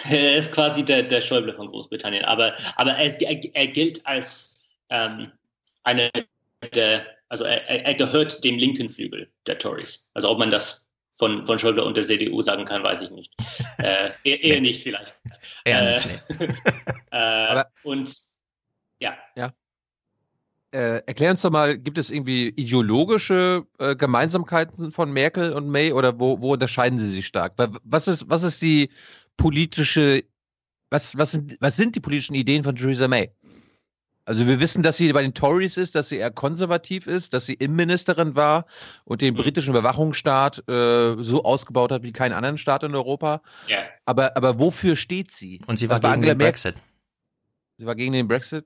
Er 0.10 0.38
ist 0.38 0.53
quasi 0.53 0.84
der, 0.84 1.03
der 1.03 1.22
Schäuble 1.22 1.53
von 1.53 1.68
Großbritannien, 1.68 2.24
aber, 2.26 2.53
aber 2.76 2.92
er, 2.92 3.06
ist, 3.06 3.22
er, 3.22 3.40
er 3.53 3.68
gilt 3.68 4.06
als 4.08 4.70
ähm, 4.90 5.32
eine 5.84 6.10
der, 6.74 7.06
also 7.30 7.44
er, 7.44 7.68
er 7.68 7.94
gehört 7.95 8.44
dem 8.44 8.58
linken 8.58 8.90
Flügel 8.90 9.30
der 9.48 9.58
Tories. 9.58 10.10
Also 10.14 10.30
ob 10.30 10.40
man 10.40 10.52
das 10.52 10.88
von, 11.14 11.45
von 11.45 11.60
Schäuble 11.60 11.84
und 11.84 11.98
der 11.98 12.03
CDU 12.03 12.42
sagen 12.42 12.66
kann, 12.66 12.84
weiß 12.84 13.02
ich 13.02 13.11
nicht. 13.11 13.34
Äh, 13.78 14.11
eher, 14.24 14.44
eher 14.44 14.56
nee. 14.56 14.68
nicht 14.68 14.84
vielleicht. 14.84 15.20
Eher 15.66 15.95
nicht, 15.95 16.08
nee. 16.40 16.48
äh, 17.11 17.64
und 17.82 18.14
ja. 19.00 19.18
Ja. 19.36 19.53
Äh, 20.72 21.02
erklär 21.08 21.32
uns 21.32 21.42
doch 21.42 21.50
mal, 21.50 21.80
gibt 21.80 21.98
es 21.98 22.11
irgendwie 22.11 22.50
ideologische 22.50 23.66
äh, 23.80 23.95
Gemeinsamkeiten 23.95 24.92
von 24.92 25.11
Merkel 25.11 25.53
und 25.53 25.68
May 25.68 25.92
oder 25.94 26.20
wo, 26.20 26.40
wo 26.42 26.53
unterscheiden 26.53 27.00
sie 27.00 27.10
sich 27.10 27.26
stark? 27.26 27.53
Was 27.84 28.08
ist, 28.08 28.30
was 28.30 28.44
ist 28.44 28.61
die 28.61 28.92
politische, 29.42 30.24
was, 30.90 31.18
was, 31.18 31.32
sind, 31.32 31.58
was 31.60 31.76
sind 31.76 31.95
die 31.95 32.00
politischen 32.00 32.36
Ideen 32.36 32.64
von 32.64 32.76
Theresa 32.76 33.08
May? 33.08 33.32
Also 34.26 34.45
wir 34.45 34.60
wissen, 34.60 34.84
dass 34.84 34.98
sie 34.98 35.11
bei 35.11 35.24
den 35.24 35.34
Tories 35.34 35.78
ist, 35.78 35.95
dass 35.95 36.10
sie 36.10 36.18
eher 36.18 36.30
konservativ 36.30 37.08
ist, 37.08 37.34
dass 37.34 37.48
sie 37.48 37.56
Innenministerin 37.56 38.36
war 38.36 38.66
und 39.03 39.22
den 39.22 39.34
mhm. 39.34 39.40
britischen 39.40 39.72
Überwachungsstaat 39.72 40.70
äh, 40.70 41.16
so 41.24 41.44
ausgebaut 41.44 41.92
hat 41.92 42.03
wie 42.03 42.11
keinen 42.11 42.34
anderen 42.34 42.60
Staat 42.60 42.84
in 42.84 42.94
Europa. 42.94 43.42
Ja. 43.68 43.80
Aber, 44.06 44.38
aber 44.38 44.60
wofür 44.60 44.95
steht 44.95 45.32
sie? 45.32 45.60
Und 45.66 45.78
sie 45.78 45.90
war 45.90 46.00
gegen 46.00 46.14
Angela 46.14 46.36
den 46.36 46.38
Brexit. 46.38 46.76
Sie 47.78 47.86
war 47.88 47.95
gegen 47.95 48.14
den 48.14 48.28
Brexit? 48.28 48.66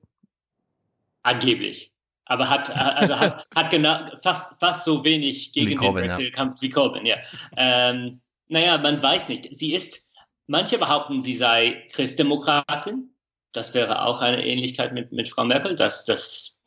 Angeblich. 1.22 1.90
Aber 2.26 2.50
hat, 2.50 2.70
also 2.76 3.18
hat, 3.18 3.46
hat 3.54 3.70
genau, 3.70 4.04
fast, 4.22 4.60
fast 4.60 4.84
so 4.84 5.02
wenig 5.04 5.52
gegen 5.52 5.80
den 5.80 5.94
Brexit-Kampf 5.94 6.56
ja. 6.56 6.62
wie 6.62 6.68
Corbyn, 6.68 7.06
ja. 7.06 7.16
Ähm, 7.56 8.20
naja, 8.48 8.76
man 8.78 9.02
weiß 9.02 9.30
nicht. 9.30 9.48
Sie 9.56 9.74
ist, 9.74 10.05
manche 10.46 10.78
behaupten, 10.78 11.22
sie 11.22 11.36
sei 11.36 11.86
Christdemokratin 11.92 13.10
das 13.56 13.74
wäre 13.74 14.04
auch 14.04 14.20
eine 14.20 14.46
Ähnlichkeit 14.46 14.92
mit, 14.92 15.12
mit 15.12 15.28
Frau 15.28 15.44
Merkel, 15.44 15.74
dass, 15.74 16.04
dass, 16.04 16.62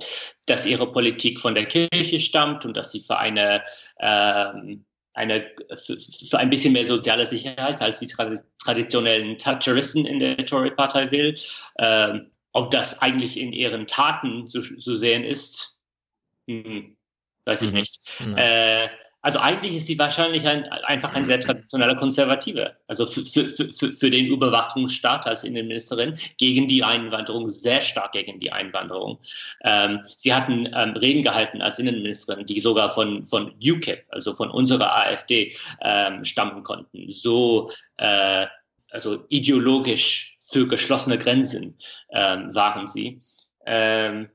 dass 0.48 0.66
ihre 0.66 0.92
Politik 0.92 1.40
von 1.40 1.54
der 1.54 1.66
Kirche 1.66 2.20
stammt 2.20 2.66
und 2.66 2.76
dass 2.76 2.92
sie 2.92 3.00
für 3.00 3.18
eine, 3.18 3.64
ähm, 4.00 4.84
eine 5.14 5.46
für, 5.76 5.98
für, 6.00 6.40
ein 6.40 6.50
bisschen 6.50 6.74
mehr 6.74 6.88
soziale 6.88 7.26
Sicherheit 7.26 7.82
als 7.82 8.00
die 8.00 8.12
traditionellen 8.64 9.38
Thatcheristen 9.38 10.06
in 10.06 10.20
der 10.20 10.38
Tory-Partei 10.38 11.12
will. 11.12 11.38
Ähm, 11.78 12.32
ob 12.54 12.72
das 12.72 13.02
eigentlich 13.04 13.40
in 13.40 13.54
ihren 13.54 13.86
Taten 13.86 14.48
zu, 14.48 14.62
zu 14.62 14.96
sehen 14.96 15.24
ist, 15.24 15.80
hm, 16.48 16.98
weiß 17.46 17.62
ich 17.62 17.72
mhm. 17.72 17.78
nicht. 17.78 18.00
Äh, 18.36 18.90
also 19.22 19.40
eigentlich 19.40 19.76
ist 19.76 19.88
sie 19.88 20.00
wahrscheinlich 20.00 20.48
ein, 20.48 20.64
einfach 20.66 21.14
ein 21.16 21.26
sehr 21.26 21.40
traditioneller 21.40 21.96
Konservativer. 21.96 22.72
Also 22.88 23.06
für, 23.06 23.24
für, 23.24 23.48
für, 23.48 23.92
für 23.92 24.10
den 24.10 24.28
Überwachungsstaat 24.28 25.28
als 25.28 25.44
Innenministerin 25.44 26.18
gegen 26.38 26.68
die 26.68 26.84
Einwanderung, 26.84 27.50
sehr 27.50 27.82
stark 27.82 28.14
gegen 28.14 28.40
die 28.40 28.52
Einwanderung. 28.52 29.20
Ähm, 29.64 30.00
sie 30.18 30.34
hatten 30.34 30.70
ähm, 30.74 30.92
Reden 30.92 31.22
gehalten 31.22 31.62
als 31.62 31.80
Innenministerin, 31.80 32.46
die 32.46 32.60
sogar 32.60 32.90
von, 32.90 33.26
von 33.26 33.54
UKIP, 33.62 34.06
also 34.10 34.34
von 34.34 34.50
unserer 34.50 34.96
AfD, 34.96 35.54
ähm, 35.82 36.24
stammen 36.24 36.64
konnten. 36.64 37.10
So 37.10 37.70
äh, 37.98 38.48
also 38.92 39.26
ideologisch 39.30 40.38
für 40.40 40.68
geschlossene 40.68 41.18
Grenzen 41.18 41.76
ähm, 42.12 42.54
waren 42.56 42.88
sie. 42.88 43.22
Ähm, 43.66 44.30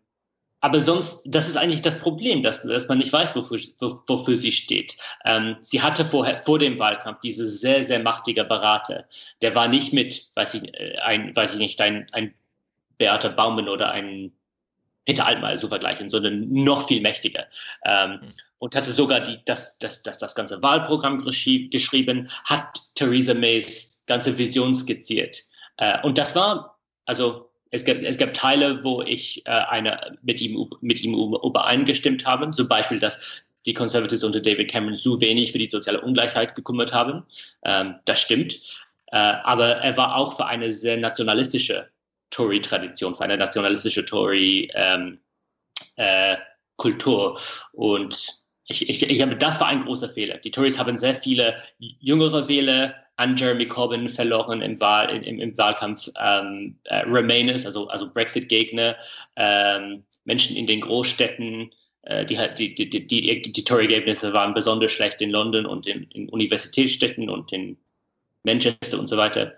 aber 0.65 0.81
sonst, 0.81 1.25
das 1.27 1.47
ist 1.47 1.59
eigentlich 1.59 1.83
das 1.83 2.01
Problem, 2.01 2.43
dass, 2.43 2.63
dass 2.63 2.89
man 2.89 2.97
nicht 2.97 3.13
weiß, 3.13 3.37
wofür, 3.37 3.59
wofür 4.07 4.35
sie 4.35 4.51
steht. 4.51 4.97
Ähm, 5.27 5.57
sie 5.61 5.83
hatte 5.83 6.07
vorher, 6.07 6.39
vor 6.39 6.59
dem 6.59 6.79
Wahlkampf 6.79 7.21
diese 7.21 7.45
sehr, 7.45 7.83
sehr 7.83 7.99
machtige 7.99 8.45
Berater. 8.45 9.05
Der 9.43 9.55
war 9.55 9.69
nicht 9.69 9.93
mit, 9.93 10.31
weiß 10.35 10.55
ich, 10.55 10.73
äh, 10.73 10.97
ein, 11.01 11.37
weiß 11.37 11.53
ich 11.53 11.59
nicht, 11.59 11.83
ein, 11.83 12.07
ein 12.13 12.33
Beate 12.97 13.29
Baumann 13.29 13.69
oder 13.69 13.91
ein 13.91 14.33
Peter 15.05 15.27
Altmaier 15.27 15.57
zu 15.57 15.69
vergleichen, 15.69 16.09
sondern 16.09 16.51
noch 16.51 16.89
viel 16.89 17.03
mächtiger. 17.03 17.45
Ähm, 17.85 18.13
mhm. 18.13 18.29
Und 18.57 18.75
hatte 18.75 18.91
sogar 18.91 19.21
die, 19.21 19.37
das, 19.45 19.79
das, 19.81 20.03
das, 20.03 20.17
das 20.17 20.35
ganze 20.35 20.63
Wahlprogramm 20.63 21.19
geschrieben, 21.19 22.31
hat 22.47 22.81
Theresa 22.95 23.35
Mays 23.35 24.03
ganze 24.07 24.39
Vision 24.39 24.75
skizziert. 24.75 25.43
Äh, 25.77 26.01
und 26.07 26.17
das 26.17 26.35
war, 26.35 26.79
also 27.05 27.51
es 27.75 27.85
gab, 27.85 27.99
es 28.03 28.19
gab 28.19 28.33
Teile, 28.33 28.83
wo 28.85 29.03
ich 29.03 29.45
äh, 29.47 29.51
eine, 29.51 30.17
mit, 30.23 30.41
ihm, 30.41 30.71
mit 30.81 31.03
ihm 31.03 31.15
übereingestimmt 31.15 32.25
habe, 32.25 32.51
zum 32.53 32.69
Beispiel, 32.69 33.01
dass 33.01 33.43
die 33.67 33.75
Conservatives 33.75 34.23
unter 34.23 34.41
David 34.41 34.71
Cameron 34.71 34.95
so 34.95 35.21
wenig 35.21 35.51
für 35.51 35.59
die 35.59 35.69
soziale 35.69 36.01
Ungleichheit 36.01 36.55
gekümmert 36.55 36.93
haben. 36.93 37.25
Ähm, 37.65 37.97
das 38.05 38.21
stimmt. 38.21 38.55
Äh, 39.07 39.17
aber 39.17 39.77
er 39.79 39.97
war 39.97 40.17
auch 40.17 40.37
für 40.37 40.47
eine 40.47 40.71
sehr 40.71 40.97
nationalistische 40.97 41.89
Tory-Tradition, 42.31 43.15
für 43.15 43.25
eine 43.25 43.37
nationalistische 43.37 44.05
Tory-Kultur. 44.05 44.71
Ähm, 44.77 45.19
äh, 45.97 46.37
Und 47.73 48.45
ich, 48.67 48.89
ich, 48.89 49.03
ich, 49.03 49.39
das 49.39 49.61
war 49.61 49.67
ein 49.67 49.85
großer 49.85 50.09
Fehler. 50.09 50.39
Die 50.39 50.51
Tories 50.51 50.79
haben 50.79 50.97
sehr 50.97 51.15
viele 51.15 51.57
jüngere 51.79 52.47
Wähler 52.49 52.95
an 53.17 53.37
Jeremy 53.37 53.67
Corbyn 53.67 54.09
verloren 54.09 54.63
im, 54.63 54.81
Wahl, 54.81 55.11
im, 55.11 55.41
im 55.41 55.57
Wahlkampf. 55.57 56.09
Ähm, 56.21 56.77
äh, 56.85 57.05
Remainers, 57.07 57.65
also, 57.67 57.89
also 57.89 58.11
Brexit-Gegner, 58.11 58.97
ähm, 59.37 60.05
Menschen 60.25 60.57
in 60.57 60.67
den 60.67 60.81
Großstädten, 60.81 61.71
äh, 62.03 62.25
die, 62.25 62.37
die, 62.57 62.75
die, 62.75 63.07
die, 63.07 63.43
die 63.43 63.65
Tory-Ergebnisse 63.65 64.33
waren 64.33 64.55
besonders 64.55 64.93
schlecht 64.93 65.21
in 65.21 65.31
London 65.31 65.67
und 65.67 65.87
in, 65.87 66.05
in 66.11 66.29
Universitätsstädten 66.29 67.31
und 67.31 67.53
in 67.53 67.77
Manchester 68.43 68.99
und 68.99 69.09
so 69.09 69.17
weiter. 69.17 69.55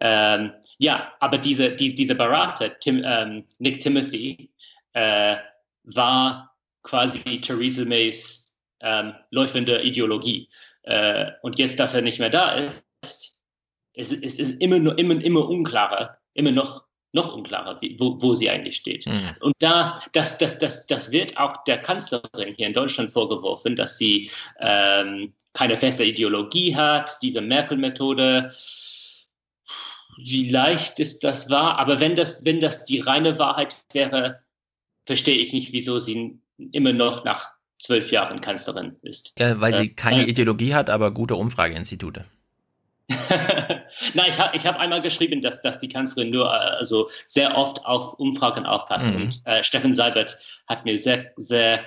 Ähm, 0.00 0.52
ja, 0.78 1.12
aber 1.20 1.38
diese, 1.38 1.72
die, 1.72 1.94
dieser 1.94 2.14
Berater, 2.14 2.78
Tim, 2.80 3.02
ähm, 3.04 3.44
Nick 3.58 3.80
Timothy, 3.80 4.50
äh, 4.94 5.36
war 5.84 6.56
quasi 6.82 7.40
Theresa 7.40 7.84
Mays 7.84 8.56
ähm, 8.80 9.14
läufende 9.30 9.82
Ideologie. 9.82 10.48
Äh, 10.84 11.32
und 11.42 11.58
jetzt, 11.58 11.78
dass 11.78 11.94
er 11.94 12.02
nicht 12.02 12.18
mehr 12.18 12.30
da 12.30 12.52
ist, 12.52 12.84
es, 14.00 14.12
es 14.12 14.38
ist 14.38 14.60
immer, 14.60 14.78
nur, 14.78 14.98
immer, 14.98 15.22
immer 15.22 15.48
unklarer, 15.48 16.18
immer 16.34 16.52
noch, 16.52 16.84
noch 17.12 17.34
unklarer, 17.34 17.80
wie, 17.82 17.98
wo, 17.98 18.20
wo 18.20 18.34
sie 18.34 18.50
eigentlich 18.50 18.76
steht. 18.76 19.06
Mhm. 19.06 19.36
Und 19.40 19.54
da, 19.58 19.96
das, 20.12 20.38
das, 20.38 20.58
das, 20.58 20.86
das 20.86 21.10
wird 21.10 21.36
auch 21.36 21.64
der 21.64 21.78
Kanzlerin 21.78 22.54
hier 22.56 22.66
in 22.66 22.72
Deutschland 22.72 23.10
vorgeworfen, 23.10 23.76
dass 23.76 23.98
sie 23.98 24.30
ähm, 24.60 25.32
keine 25.52 25.76
feste 25.76 26.04
Ideologie 26.04 26.76
hat, 26.76 27.18
diese 27.22 27.40
Merkel-Methode. 27.40 28.48
Wie 30.18 30.50
leicht 30.50 31.00
ist 31.00 31.24
das 31.24 31.50
wahr? 31.50 31.78
Aber 31.78 31.98
wenn 31.98 32.14
das, 32.14 32.44
wenn 32.44 32.60
das 32.60 32.84
die 32.84 33.00
reine 33.00 33.38
Wahrheit 33.38 33.74
wäre, 33.92 34.40
verstehe 35.06 35.36
ich 35.36 35.52
nicht, 35.52 35.72
wieso 35.72 35.98
sie 35.98 36.38
immer 36.72 36.92
noch 36.92 37.24
nach 37.24 37.48
zwölf 37.80 38.12
Jahren 38.12 38.40
Kanzlerin 38.40 38.96
ist. 39.02 39.32
Ja, 39.38 39.60
weil 39.60 39.74
sie 39.74 39.86
äh, 39.86 39.88
keine 39.88 40.26
äh, 40.26 40.30
Ideologie 40.30 40.74
hat, 40.74 40.90
aber 40.90 41.10
gute 41.12 41.34
Umfrageinstitute. 41.34 42.26
Na, 44.14 44.28
ich 44.28 44.38
habe 44.38 44.56
ich 44.56 44.66
hab 44.66 44.78
einmal 44.78 45.02
geschrieben, 45.02 45.42
dass, 45.42 45.62
dass 45.62 45.80
die 45.80 45.88
Kanzlerin 45.88 46.30
nur 46.30 46.46
äh, 46.46 46.76
also 46.78 47.08
sehr 47.26 47.56
oft 47.56 47.84
auf 47.84 48.14
Umfragen 48.14 48.66
aufpasst. 48.66 49.06
Mhm. 49.06 49.16
Und 49.16 49.40
äh, 49.44 49.64
Steffen 49.64 49.94
Seibert 49.94 50.38
hat 50.68 50.84
mir 50.84 50.96
sehr, 50.98 51.32
sehr, 51.36 51.84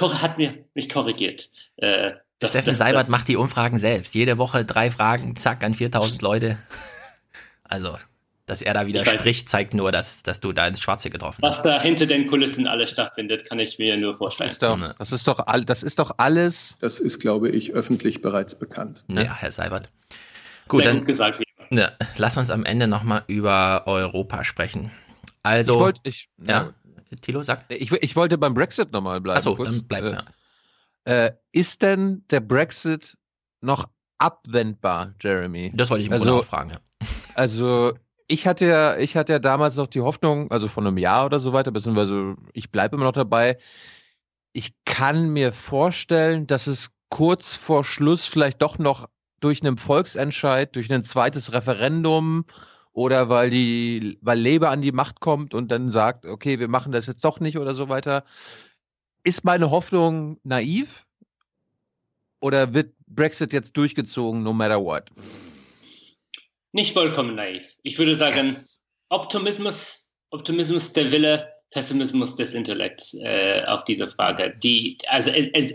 hat 0.00 0.38
mir 0.38 0.64
mich 0.74 0.88
korrigiert. 0.88 1.48
Äh, 1.76 2.12
das, 2.38 2.50
Steffen 2.50 2.70
das, 2.70 2.78
Seibert 2.78 3.02
das, 3.02 3.08
macht 3.08 3.28
die 3.28 3.36
Umfragen 3.36 3.78
selbst. 3.78 4.14
Jede 4.14 4.38
Woche 4.38 4.64
drei 4.64 4.90
Fragen, 4.90 5.36
zack, 5.36 5.62
an 5.64 5.74
4000 5.74 6.22
Leute. 6.22 6.58
Also, 7.66 7.96
dass 8.46 8.60
er 8.60 8.74
da 8.74 8.86
wieder 8.86 9.04
spricht, 9.04 9.48
zeigt 9.48 9.72
nur, 9.72 9.90
dass, 9.90 10.22
dass 10.22 10.38
du 10.38 10.52
da 10.52 10.66
ins 10.66 10.80
Schwarze 10.80 11.08
getroffen 11.08 11.42
hast. 11.42 11.58
Was 11.58 11.62
da 11.62 11.80
hinter 11.80 12.04
den 12.04 12.26
Kulissen 12.26 12.66
alles 12.66 12.90
stattfindet, 12.90 13.48
kann 13.48 13.58
ich 13.58 13.78
mir 13.78 13.96
nur 13.96 14.14
vorstellen. 14.14 14.48
Das 14.48 14.52
ist 14.52 14.62
doch, 14.62 14.94
das 14.98 15.12
ist 15.12 15.28
doch, 15.28 15.46
all, 15.46 15.64
das 15.64 15.82
ist 15.82 15.98
doch 15.98 16.12
alles. 16.18 16.76
Das 16.80 17.00
ist, 17.00 17.20
glaube 17.20 17.48
ich, 17.48 17.72
öffentlich 17.72 18.20
bereits 18.20 18.54
bekannt. 18.54 19.02
Ja, 19.08 19.34
Herr 19.34 19.50
Seibert. 19.50 19.90
Gut, 20.68 20.82
Sehr 20.82 20.90
dann 20.90 20.98
gut 20.98 21.08
gesagt, 21.08 21.40
ja, 21.70 21.92
lass 22.16 22.36
uns 22.36 22.50
am 22.50 22.64
Ende 22.64 22.86
nochmal 22.86 23.24
über 23.26 23.82
Europa 23.86 24.44
sprechen. 24.44 24.90
Also, 25.42 25.74
ich 25.74 25.80
wollte, 25.80 26.00
ich, 26.04 26.28
ja, 26.38 26.72
ja, 27.10 27.16
Thilo 27.20 27.42
sagt. 27.42 27.70
Ich, 27.72 27.92
ich 27.92 28.16
wollte 28.16 28.38
beim 28.38 28.54
Brexit 28.54 28.92
nochmal 28.92 29.20
bleiben. 29.20 29.38
Achso, 29.38 29.54
dann 29.56 29.84
bleib, 29.86 30.04
äh, 30.04 30.12
ja. 30.12 30.24
Äh, 31.26 31.32
ist 31.52 31.82
denn 31.82 32.24
der 32.30 32.40
Brexit 32.40 33.16
noch 33.60 33.88
abwendbar, 34.18 35.14
Jeremy? 35.20 35.72
Das 35.74 35.90
wollte 35.90 36.02
ich 36.02 36.08
im 36.08 36.14
also, 36.14 36.40
auch 36.40 36.44
fragen, 36.44 36.70
ja. 36.70 36.78
Also, 37.34 37.92
ich 38.26 38.46
hatte 38.46 38.66
ja, 38.66 38.96
ich 38.96 39.16
hatte 39.16 39.32
ja 39.32 39.38
damals 39.38 39.76
noch 39.76 39.88
die 39.88 40.00
Hoffnung, 40.00 40.50
also 40.50 40.68
von 40.68 40.86
einem 40.86 40.98
Jahr 40.98 41.26
oder 41.26 41.40
so 41.40 41.52
weiter, 41.52 41.70
beziehungsweise 41.70 42.36
ich 42.52 42.70
bleibe 42.70 42.96
immer 42.96 43.04
noch 43.04 43.12
dabei. 43.12 43.58
Ich 44.52 44.72
kann 44.84 45.28
mir 45.30 45.52
vorstellen, 45.52 46.46
dass 46.46 46.66
es 46.66 46.90
kurz 47.10 47.56
vor 47.56 47.84
Schluss 47.84 48.24
vielleicht 48.26 48.62
doch 48.62 48.78
noch 48.78 49.08
durch 49.44 49.62
einen 49.62 49.76
Volksentscheid, 49.76 50.74
durch 50.74 50.90
ein 50.90 51.04
zweites 51.04 51.52
Referendum 51.52 52.46
oder 52.92 53.28
weil 53.28 53.50
die, 53.50 54.18
weil 54.22 54.40
Labour 54.40 54.70
an 54.70 54.80
die 54.80 54.92
Macht 54.92 55.20
kommt 55.20 55.52
und 55.52 55.70
dann 55.70 55.90
sagt, 55.90 56.24
okay, 56.24 56.58
wir 56.58 56.68
machen 56.68 56.92
das 56.92 57.06
jetzt 57.06 57.24
doch 57.24 57.40
nicht 57.40 57.58
oder 57.58 57.74
so 57.74 57.88
weiter. 57.88 58.24
Ist 59.22 59.44
meine 59.44 59.70
Hoffnung 59.70 60.38
naiv? 60.44 61.06
Oder 62.40 62.74
wird 62.74 62.94
Brexit 63.06 63.52
jetzt 63.52 63.76
durchgezogen, 63.76 64.42
no 64.42 64.52
matter 64.52 64.82
what? 64.82 65.10
Nicht 66.72 66.92
vollkommen 66.92 67.34
naiv. 67.34 67.76
Ich 67.82 67.98
würde 67.98 68.14
sagen, 68.16 68.56
Optimismus, 69.08 70.12
Optimismus 70.30 70.92
der 70.92 71.10
Wille, 71.12 71.53
Pessimismus 71.74 72.36
des 72.36 72.54
Intellekts 72.54 73.14
äh, 73.22 73.62
auf 73.66 73.84
diese 73.84 74.06
Frage. 74.06 74.54
Die, 74.62 74.96
also 75.08 75.30
es, 75.30 75.48
es, 75.52 75.74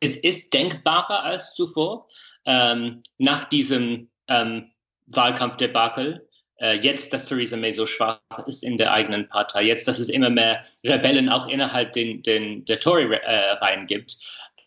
es 0.00 0.16
ist 0.18 0.52
denkbarer 0.52 1.24
als 1.24 1.54
zuvor 1.54 2.06
ähm, 2.44 3.02
nach 3.16 3.44
diesem 3.46 4.08
ähm, 4.28 4.70
Wahlkampfdebakel, 5.06 6.28
äh, 6.60 6.78
jetzt, 6.80 7.12
dass 7.12 7.26
Theresa 7.26 7.56
May 7.56 7.72
so 7.72 7.86
schwach 7.86 8.20
ist 8.46 8.62
in 8.62 8.76
der 8.76 8.92
eigenen 8.92 9.28
Partei, 9.28 9.64
jetzt, 9.64 9.88
dass 9.88 9.98
es 9.98 10.10
immer 10.10 10.30
mehr 10.30 10.62
Rebellen 10.84 11.28
auch 11.28 11.48
innerhalb 11.48 11.94
den, 11.94 12.22
den, 12.22 12.64
der 12.66 12.78
Tory-Reihen 12.78 13.86
gibt. 13.86 14.16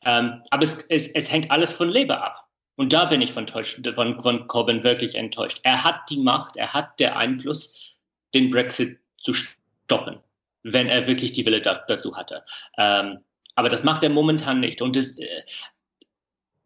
Ähm, 0.03 0.41
aber 0.49 0.63
es, 0.63 0.87
es, 0.89 1.09
es 1.09 1.31
hängt 1.31 1.51
alles 1.51 1.73
von 1.73 1.89
Labour 1.89 2.23
ab. 2.23 2.47
Und 2.75 2.93
da 2.93 3.05
bin 3.05 3.21
ich 3.21 3.31
von, 3.31 3.47
von, 3.47 4.19
von 4.19 4.47
Corbyn 4.47 4.83
wirklich 4.83 5.13
enttäuscht. 5.13 5.59
Er 5.63 5.83
hat 5.83 6.09
die 6.09 6.17
Macht, 6.17 6.57
er 6.57 6.73
hat 6.73 6.99
den 6.99 7.11
Einfluss, 7.11 7.99
den 8.33 8.49
Brexit 8.49 8.97
zu 9.17 9.33
stoppen, 9.33 10.17
wenn 10.64 10.88
er 10.88 11.07
wirklich 11.07 11.33
die 11.33 11.45
Wille 11.45 11.61
da, 11.61 11.83
dazu 11.88 12.15
hatte. 12.15 12.43
Ähm, 12.77 13.19
aber 13.56 13.69
das 13.69 13.83
macht 13.83 14.03
er 14.03 14.09
momentan 14.09 14.59
nicht. 14.59 14.81
Und 14.81 14.95
das, 14.95 15.17
äh, 15.17 15.41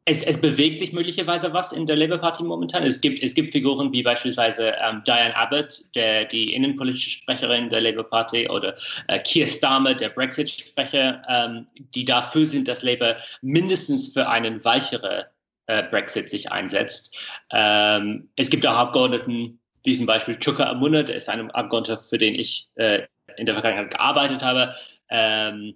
es, 0.08 0.22
es, 0.22 0.40
bewegt 0.40 0.80
sich 0.80 0.94
möglicherweise 0.94 1.52
was 1.52 1.72
in 1.72 1.88
der 1.88 1.98
Labour 1.98 2.20
Party 2.20 2.44
momentan. 2.44 2.84
Es 2.84 3.02
gibt, 3.02 3.24
es 3.24 3.34
gibt 3.34 3.52
Figuren 3.52 3.92
wie 3.92 4.04
beispielsweise 4.04 4.76
ähm, 4.88 5.02
Diane 5.06 5.36
Abbott, 5.36 5.74
der, 5.96 6.26
die 6.26 6.54
innenpolitische 6.54 7.10
Sprecherin 7.10 7.70
der 7.70 7.82
Labour 7.82 8.08
Party, 8.08 8.48
oder 8.48 8.76
äh, 9.08 9.20
Keir 9.20 9.48
Starmer, 9.48 9.96
der 9.96 10.10
Brexit-Sprecher, 10.10 11.24
ähm, 11.28 11.66
die 11.96 12.06
dafür 12.06 12.46
sind, 12.46 12.68
dass 12.68 12.84
Labour 12.84 13.16
mindestens 13.42 14.14
für 14.14 14.30
einen 14.30 14.64
weicheren 14.64 15.24
äh, 15.66 15.84
Brexit 15.90 16.30
sich 16.30 16.52
einsetzt. 16.52 17.42
Ähm, 17.52 18.30
es 18.36 18.52
gibt 18.52 18.68
auch 18.68 18.78
Abgeordneten 18.78 19.60
wie 19.84 19.96
zum 19.96 20.06
Beispiel 20.06 20.38
Chuka 20.38 20.66
Amuna, 20.66 21.04
der 21.04 21.16
ist 21.16 21.30
ein 21.30 21.52
Abgeordneter, 21.52 22.02
für 22.02 22.18
den 22.18 22.36
ich 22.36 22.70
äh, 22.76 23.04
in 23.38 23.46
der 23.46 23.56
Vergangenheit 23.56 23.92
gearbeitet 23.92 24.44
habe, 24.44 24.74
ähm, 25.10 25.76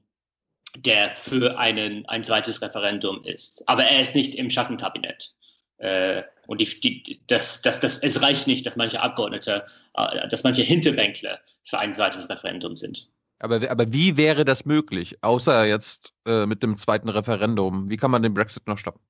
der 0.78 1.12
für 1.12 1.58
einen, 1.58 2.06
ein 2.08 2.24
zweites 2.24 2.62
Referendum 2.62 3.24
ist. 3.24 3.68
Aber 3.68 3.84
er 3.84 4.02
ist 4.02 4.16
nicht 4.16 4.36
im 4.36 4.50
Schattenkabinett. 4.50 5.34
Äh, 5.78 6.24
und 6.48 6.62
die, 6.62 6.82
die, 6.82 7.22
das, 7.28 7.62
das, 7.62 7.80
das, 7.80 8.04
es 8.04 8.22
reicht 8.22 8.48
nicht, 8.48 8.66
dass 8.66 8.76
manche 8.76 9.02
Abgeordnete, 9.02 9.66
äh, 9.94 10.28
dass 10.28 10.44
manche 10.44 10.62
Hinterbänkler 10.62 11.40
für 11.64 11.80
ein 11.80 11.94
zweites 11.94 12.30
Referendum 12.30 12.76
sind. 12.76 13.10
Aber, 13.40 13.70
aber 13.70 13.92
wie 13.94 14.18
wäre 14.18 14.44
das 14.44 14.66
möglich, 14.66 15.18
außer 15.22 15.66
jetzt 15.66 16.14
äh, 16.26 16.46
mit 16.46 16.62
dem 16.62 16.76
zweiten 16.76 17.08
Referendum? 17.08 17.90
Wie 17.90 17.96
kann 17.96 18.12
man 18.12 18.22
den 18.22 18.34
Brexit 18.34 18.68
noch 18.68 18.78
stoppen? 18.78 19.02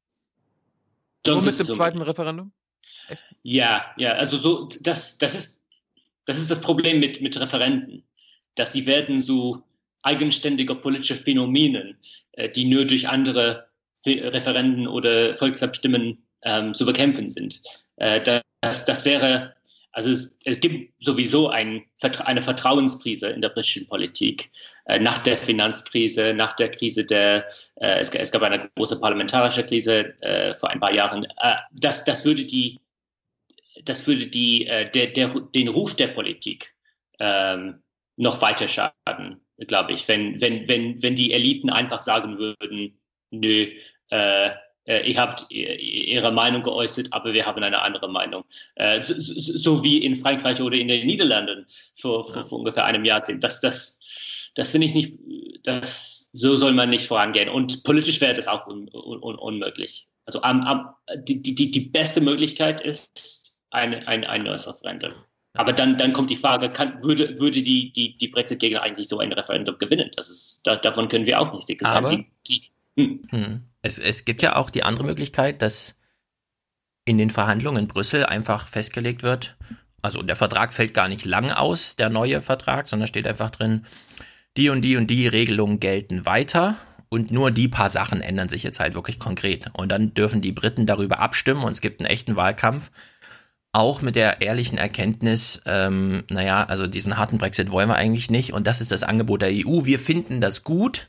Nur 1.25 1.43
mit 1.43 1.59
dem 1.59 1.65
zweiten 1.65 2.01
Referendum? 2.01 2.51
Echt? 3.07 3.23
Ja, 3.41 3.85
ja, 3.97 4.13
also 4.13 4.37
so, 4.37 4.69
das, 4.81 5.17
das, 5.17 5.35
ist, 5.35 5.63
das 6.25 6.37
ist 6.37 6.51
das 6.51 6.61
Problem 6.61 6.99
mit, 6.99 7.21
mit 7.21 7.39
Referenden, 7.39 8.03
dass 8.55 8.71
die 8.71 8.85
werden 8.85 9.21
so 9.21 9.63
eigenständige 10.03 10.75
politische 10.75 11.15
Phänomene, 11.15 11.95
äh, 12.33 12.49
die 12.49 12.65
nur 12.65 12.85
durch 12.85 13.07
andere 13.07 13.67
Referenden 14.05 14.87
oder 14.87 15.33
Volksabstimmen 15.33 16.23
ähm, 16.43 16.73
zu 16.73 16.85
bekämpfen 16.85 17.29
sind. 17.29 17.61
Äh, 17.97 18.21
das, 18.61 18.85
das 18.85 19.05
wäre 19.05 19.53
also 19.91 20.11
es, 20.11 20.37
es 20.45 20.59
gibt 20.59 20.93
sowieso 21.03 21.49
ein, 21.49 21.83
eine 22.23 22.41
Vertrauenskrise 22.41 23.29
in 23.29 23.41
der 23.41 23.49
britischen 23.49 23.87
Politik. 23.87 24.51
Äh, 24.85 24.99
nach 24.99 25.17
der 25.19 25.35
Finanzkrise, 25.35 26.33
nach 26.33 26.53
der 26.53 26.69
Krise 26.69 27.05
der, 27.05 27.47
äh, 27.75 27.99
es, 27.99 28.09
es, 28.09 28.31
gab 28.31 28.43
eine 28.43 28.69
große 28.75 28.99
parlamentarische 28.99 29.65
Krise 29.65 30.13
äh, 30.21 30.53
vor 30.53 30.69
ein 30.69 30.79
paar 30.79 30.93
Jahren. 30.93 31.25
Äh, 31.25 31.55
das, 31.73 32.05
das 32.05 32.23
würde 32.23 32.45
die, 32.45 32.79
das 33.83 34.05
würde 34.07 34.27
die, 34.27 34.65
der, 34.65 35.07
der, 35.07 35.27
den 35.55 35.67
Ruf 35.69 35.95
der 35.95 36.07
Politik 36.07 36.75
ähm, 37.19 37.81
noch 38.19 38.41
weiter 38.41 38.67
schaden, 38.67 39.39
glaube 39.67 39.93
ich, 39.93 40.07
wenn, 40.07 40.39
wenn, 40.41 40.67
wenn, 40.67 41.01
wenn 41.01 41.15
die 41.15 41.31
Eliten 41.31 41.69
einfach 41.69 42.01
sagen 42.01 42.37
würden, 42.37 42.99
nö, 43.31 43.67
äh, 44.09 44.49
äh, 44.85 45.09
ihr 45.09 45.17
habt 45.17 45.49
ihre 45.49 46.31
Meinung 46.31 46.61
geäußert, 46.63 47.07
aber 47.11 47.33
wir 47.33 47.45
haben 47.45 47.63
eine 47.63 47.81
andere 47.81 48.09
Meinung. 48.09 48.43
Äh, 48.75 49.01
so, 49.01 49.13
so, 49.15 49.83
wie 49.83 49.99
in 49.99 50.15
Frankreich 50.15 50.61
oder 50.61 50.75
in 50.75 50.89
den 50.89 51.05
Niederlanden 51.05 51.65
vor, 51.95 52.25
vor, 52.25 52.45
vor 52.45 52.59
ungefähr 52.59 52.85
einem 52.85 53.05
Jahrzehnt. 53.05 53.43
Das, 53.43 53.61
das, 53.61 53.99
das 54.55 54.71
finde 54.71 54.87
ich 54.87 54.95
nicht, 54.95 55.13
das, 55.63 56.29
so 56.33 56.57
soll 56.57 56.73
man 56.73 56.89
nicht 56.89 57.07
vorangehen. 57.07 57.49
Und 57.49 57.83
politisch 57.83 58.19
wäre 58.19 58.33
das 58.33 58.47
auch 58.47 58.67
un, 58.67 58.89
un, 58.93 59.35
unmöglich. 59.35 60.07
Also 60.25 60.41
um, 60.41 60.67
um, 60.67 60.89
die, 61.23 61.41
die, 61.41 61.71
die 61.71 61.79
beste 61.79 62.19
Möglichkeit 62.19 62.81
ist 62.81 63.59
ein, 63.69 63.93
ein, 64.07 64.25
ein 64.25 64.43
neues 64.43 64.67
Referendum. 64.67 65.13
Aber 65.53 65.73
dann, 65.73 65.97
dann 65.97 66.13
kommt 66.13 66.29
die 66.29 66.35
Frage, 66.35 66.69
kann, 66.69 67.01
würde, 67.01 67.37
würde 67.39 67.63
die, 67.63 67.91
die, 67.91 68.17
die 68.17 68.27
Brexit-Gegner 68.27 68.81
eigentlich 68.81 69.07
so 69.07 69.19
ein 69.19 69.33
Referendum 69.33 69.77
gewinnen? 69.77 70.11
Das 70.15 70.29
ist, 70.29 70.61
da, 70.63 70.75
davon 70.75 71.07
können 71.07 71.25
wir 71.25 71.39
auch 71.39 71.51
nicht 71.53 71.67
sein. 71.81 72.05
Aber, 72.05 72.09
die, 72.09 72.27
die, 72.47 72.63
hm. 72.95 73.21
Hm 73.29 73.69
es, 73.81 73.99
es 73.99 74.25
gibt 74.25 74.41
ja 74.41 74.55
auch 74.55 74.69
die 74.69 74.83
andere 74.83 75.05
Möglichkeit, 75.05 75.61
dass 75.61 75.95
in 77.05 77.17
den 77.17 77.29
Verhandlungen 77.29 77.83
in 77.83 77.87
Brüssel 77.87 78.25
einfach 78.25 78.67
festgelegt 78.67 79.23
wird, 79.23 79.57
also 80.01 80.21
der 80.21 80.35
Vertrag 80.35 80.73
fällt 80.73 80.93
gar 80.93 81.07
nicht 81.07 81.25
lang 81.25 81.51
aus, 81.51 81.95
der 81.95 82.09
neue 82.09 82.41
Vertrag, 82.41 82.87
sondern 82.87 83.07
steht 83.07 83.27
einfach 83.27 83.49
drin, 83.49 83.85
die 84.57 84.69
und 84.69 84.81
die 84.81 84.95
und 84.95 85.07
die 85.07 85.27
Regelungen 85.27 85.79
gelten 85.79 86.25
weiter 86.25 86.75
und 87.09 87.31
nur 87.31 87.51
die 87.51 87.67
paar 87.67 87.89
Sachen 87.89 88.21
ändern 88.21 88.49
sich 88.49 88.63
jetzt 88.63 88.79
halt 88.79 88.93
wirklich 88.93 89.19
konkret. 89.19 89.67
Und 89.73 89.89
dann 89.89 90.13
dürfen 90.13 90.41
die 90.41 90.51
Briten 90.51 90.85
darüber 90.85 91.19
abstimmen 91.19 91.63
und 91.63 91.71
es 91.71 91.81
gibt 91.81 91.99
einen 91.99 92.09
echten 92.09 92.35
Wahlkampf. 92.35 92.91
Auch 93.71 94.01
mit 94.01 94.15
der 94.15 94.41
ehrlichen 94.41 94.79
Erkenntnis, 94.79 95.61
ähm, 95.65 96.23
naja, 96.29 96.63
also 96.63 96.87
diesen 96.87 97.17
harten 97.17 97.37
Brexit 97.37 97.71
wollen 97.71 97.87
wir 97.87 97.95
eigentlich 97.95 98.31
nicht 98.31 98.51
und 98.51 98.65
das 98.65 98.81
ist 98.81 98.91
das 98.91 99.03
Angebot 99.03 99.43
der 99.43 99.49
EU. 99.51 99.85
Wir 99.85 99.99
finden 99.99 100.41
das 100.41 100.63
gut, 100.63 101.07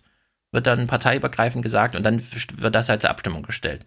wird 0.53 0.67
dann 0.67 0.87
parteiübergreifend 0.87 1.63
gesagt 1.63 1.97
und 1.97 2.03
dann 2.03 2.21
wird 2.57 2.75
das 2.75 2.91
halt 2.91 3.01
zur 3.01 3.09
Abstimmung 3.09 3.45
gestellt. 3.45 3.87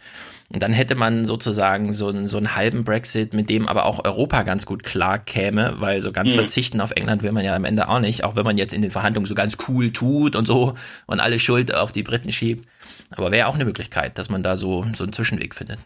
Und 0.51 0.63
dann 0.63 0.73
hätte 0.73 0.95
man 0.95 1.25
sozusagen 1.25 1.93
so 1.93 2.07
einen, 2.07 2.27
so 2.27 2.37
einen 2.37 2.55
halben 2.55 2.83
Brexit, 2.83 3.35
mit 3.35 3.49
dem 3.49 3.67
aber 3.67 3.85
auch 3.85 4.03
Europa 4.03 4.41
ganz 4.43 4.65
gut 4.65 4.81
klar 4.83 5.19
käme, 5.19 5.75
weil 5.77 6.01
so 6.01 6.11
ganz 6.11 6.31
mhm. 6.31 6.37
verzichten 6.37 6.81
auf 6.81 6.91
England 6.91 7.21
will 7.21 7.31
man 7.31 7.45
ja 7.45 7.55
am 7.55 7.65
Ende 7.65 7.87
auch 7.89 7.99
nicht, 7.99 8.23
auch 8.23 8.35
wenn 8.35 8.45
man 8.45 8.57
jetzt 8.57 8.73
in 8.73 8.81
den 8.81 8.91
Verhandlungen 8.91 9.27
so 9.27 9.35
ganz 9.35 9.57
cool 9.67 9.91
tut 9.91 10.35
und 10.35 10.47
so 10.47 10.73
und 11.05 11.19
alle 11.19 11.37
Schuld 11.37 11.75
auf 11.75 11.91
die 11.91 12.03
Briten 12.03 12.31
schiebt. 12.31 12.67
Aber 13.11 13.31
wäre 13.31 13.47
auch 13.47 13.55
eine 13.55 13.65
Möglichkeit, 13.65 14.17
dass 14.17 14.29
man 14.29 14.41
da 14.41 14.57
so, 14.57 14.85
so 14.95 15.03
einen 15.03 15.13
Zwischenweg 15.13 15.53
findet. 15.53 15.79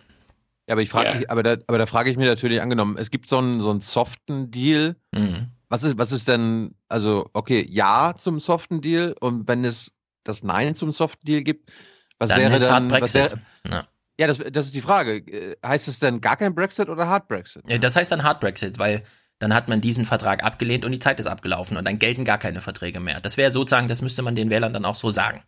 Ja, 0.67 0.73
aber 0.73 0.81
ich 0.81 0.89
frage, 0.89 1.21
ja. 1.21 1.29
aber 1.29 1.43
da, 1.43 1.57
aber 1.67 1.77
da 1.77 1.85
frage 1.85 2.09
ich 2.09 2.17
mich 2.17 2.27
natürlich 2.27 2.61
angenommen, 2.61 2.97
es 2.97 3.09
gibt 3.09 3.29
so 3.29 3.37
einen, 3.37 3.61
so 3.61 3.69
einen 3.69 3.81
soften 3.81 4.51
Deal. 4.51 4.95
Mhm. 5.13 5.47
Was 5.69 5.83
ist, 5.83 5.97
was 5.97 6.11
ist 6.11 6.27
denn, 6.27 6.75
also, 6.87 7.29
okay, 7.33 7.65
ja 7.69 8.13
zum 8.17 8.39
soften 8.39 8.81
Deal 8.81 9.15
und 9.19 9.47
wenn 9.47 9.65
es 9.65 9.91
das 10.27 10.43
Nein 10.43 10.75
zum 10.75 10.91
Soft 10.91 11.19
Deal 11.23 11.41
gibt, 11.41 11.71
was 12.19 12.29
dann 12.29 12.39
wäre 12.39 12.59
dann. 12.59 12.91
Was 12.91 13.13
wäre, 13.13 13.39
ja. 13.69 13.87
ja, 14.17 14.27
das, 14.27 14.39
das 14.51 14.65
ist 14.65 14.75
die 14.75 14.81
Frage. 14.81 15.17
Äh, 15.17 15.55
heißt 15.65 15.87
es 15.87 15.99
denn 15.99 16.21
gar 16.21 16.37
kein 16.37 16.53
Brexit 16.53 16.89
oder 16.89 17.07
Hard 17.07 17.27
Brexit? 17.27 17.63
Ja, 17.69 17.77
das 17.77 17.95
heißt 17.95 18.11
dann 18.11 18.23
Hard 18.23 18.39
Brexit, 18.39 18.79
weil 18.79 19.03
dann 19.39 19.53
hat 19.53 19.67
man 19.67 19.81
diesen 19.81 20.05
Vertrag 20.05 20.43
abgelehnt 20.43 20.83
und 20.83 20.91
die 20.91 20.99
Zeit 20.99 21.19
ist 21.19 21.27
abgelaufen 21.27 21.77
und 21.77 21.85
dann 21.85 21.99
gelten 21.99 22.25
gar 22.25 22.39
keine 22.39 22.59
Verträge 22.59 22.99
mehr. 22.99 23.21
Das 23.21 23.37
wäre 23.37 23.51
sozusagen, 23.51 23.87
das 23.87 24.01
müsste 24.01 24.23
man 24.23 24.35
den 24.35 24.49
Wählern 24.49 24.73
dann 24.73 24.85
auch 24.85 24.95
so 24.95 25.11
sagen. 25.11 25.43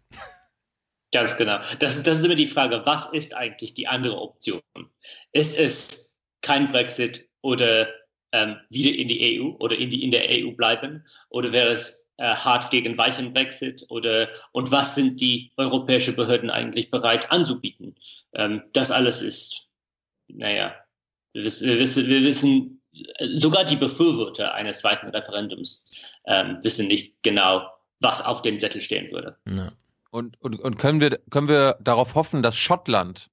Ganz 1.11 1.37
genau. 1.37 1.59
Das, 1.79 2.01
das 2.03 2.19
ist 2.19 2.25
immer 2.25 2.35
die 2.35 2.47
Frage, 2.47 2.81
was 2.85 3.13
ist 3.13 3.35
eigentlich 3.35 3.73
die 3.73 3.87
andere 3.87 4.21
Option? 4.21 4.61
Ist 5.31 5.57
es 5.57 6.19
kein 6.41 6.67
Brexit 6.67 7.27
oder 7.41 7.87
ähm, 8.31 8.57
wieder 8.69 8.95
in 8.95 9.07
die 9.07 9.41
EU 9.41 9.55
oder 9.59 9.75
in, 9.75 9.89
die, 9.89 10.03
in 10.03 10.11
der 10.11 10.25
EU 10.29 10.51
bleiben? 10.51 11.03
Oder 11.29 11.51
wäre 11.51 11.69
es 11.69 12.07
äh, 12.17 12.35
hart 12.35 12.69
gegen 12.69 12.97
weichen 12.97 13.33
Brexit 13.33 13.85
oder 13.89 14.29
und 14.51 14.71
was 14.71 14.95
sind 14.95 15.19
die 15.19 15.51
europäischen 15.57 16.15
Behörden 16.15 16.51
eigentlich 16.51 16.91
bereit 16.91 17.31
anzubieten? 17.31 17.95
Ähm, 18.33 18.63
das 18.73 18.91
alles 18.91 19.23
ist, 19.23 19.67
naja, 20.27 20.75
wir 21.33 21.43
wissen, 21.43 21.67
wir 21.69 21.79
wissen, 21.79 22.07
wir 22.07 22.21
wissen 22.21 22.81
sogar 23.33 23.65
die 23.65 23.75
Befürworter 23.75 24.53
eines 24.53 24.79
zweiten 24.79 25.09
Referendums 25.09 26.13
ähm, 26.27 26.57
wissen 26.61 26.87
nicht 26.87 27.15
genau, 27.23 27.67
was 27.99 28.23
auf 28.23 28.41
dem 28.41 28.59
Zettel 28.59 28.81
stehen 28.81 29.11
würde. 29.11 29.37
Ja. 29.47 29.71
Und, 30.11 30.41
und, 30.41 30.59
und 30.59 30.77
können, 30.77 31.01
wir, 31.01 31.19
können 31.29 31.47
wir 31.47 31.77
darauf 31.81 32.15
hoffen, 32.15 32.41
dass 32.41 32.57
Schottland 32.57 33.29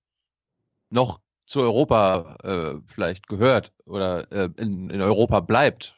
noch 0.90 1.20
zu 1.46 1.60
Europa 1.60 2.36
äh, 2.42 2.80
vielleicht 2.92 3.28
gehört 3.28 3.72
oder 3.84 4.30
äh, 4.32 4.48
in, 4.56 4.90
in 4.90 5.00
Europa 5.00 5.40
bleibt? 5.40 5.96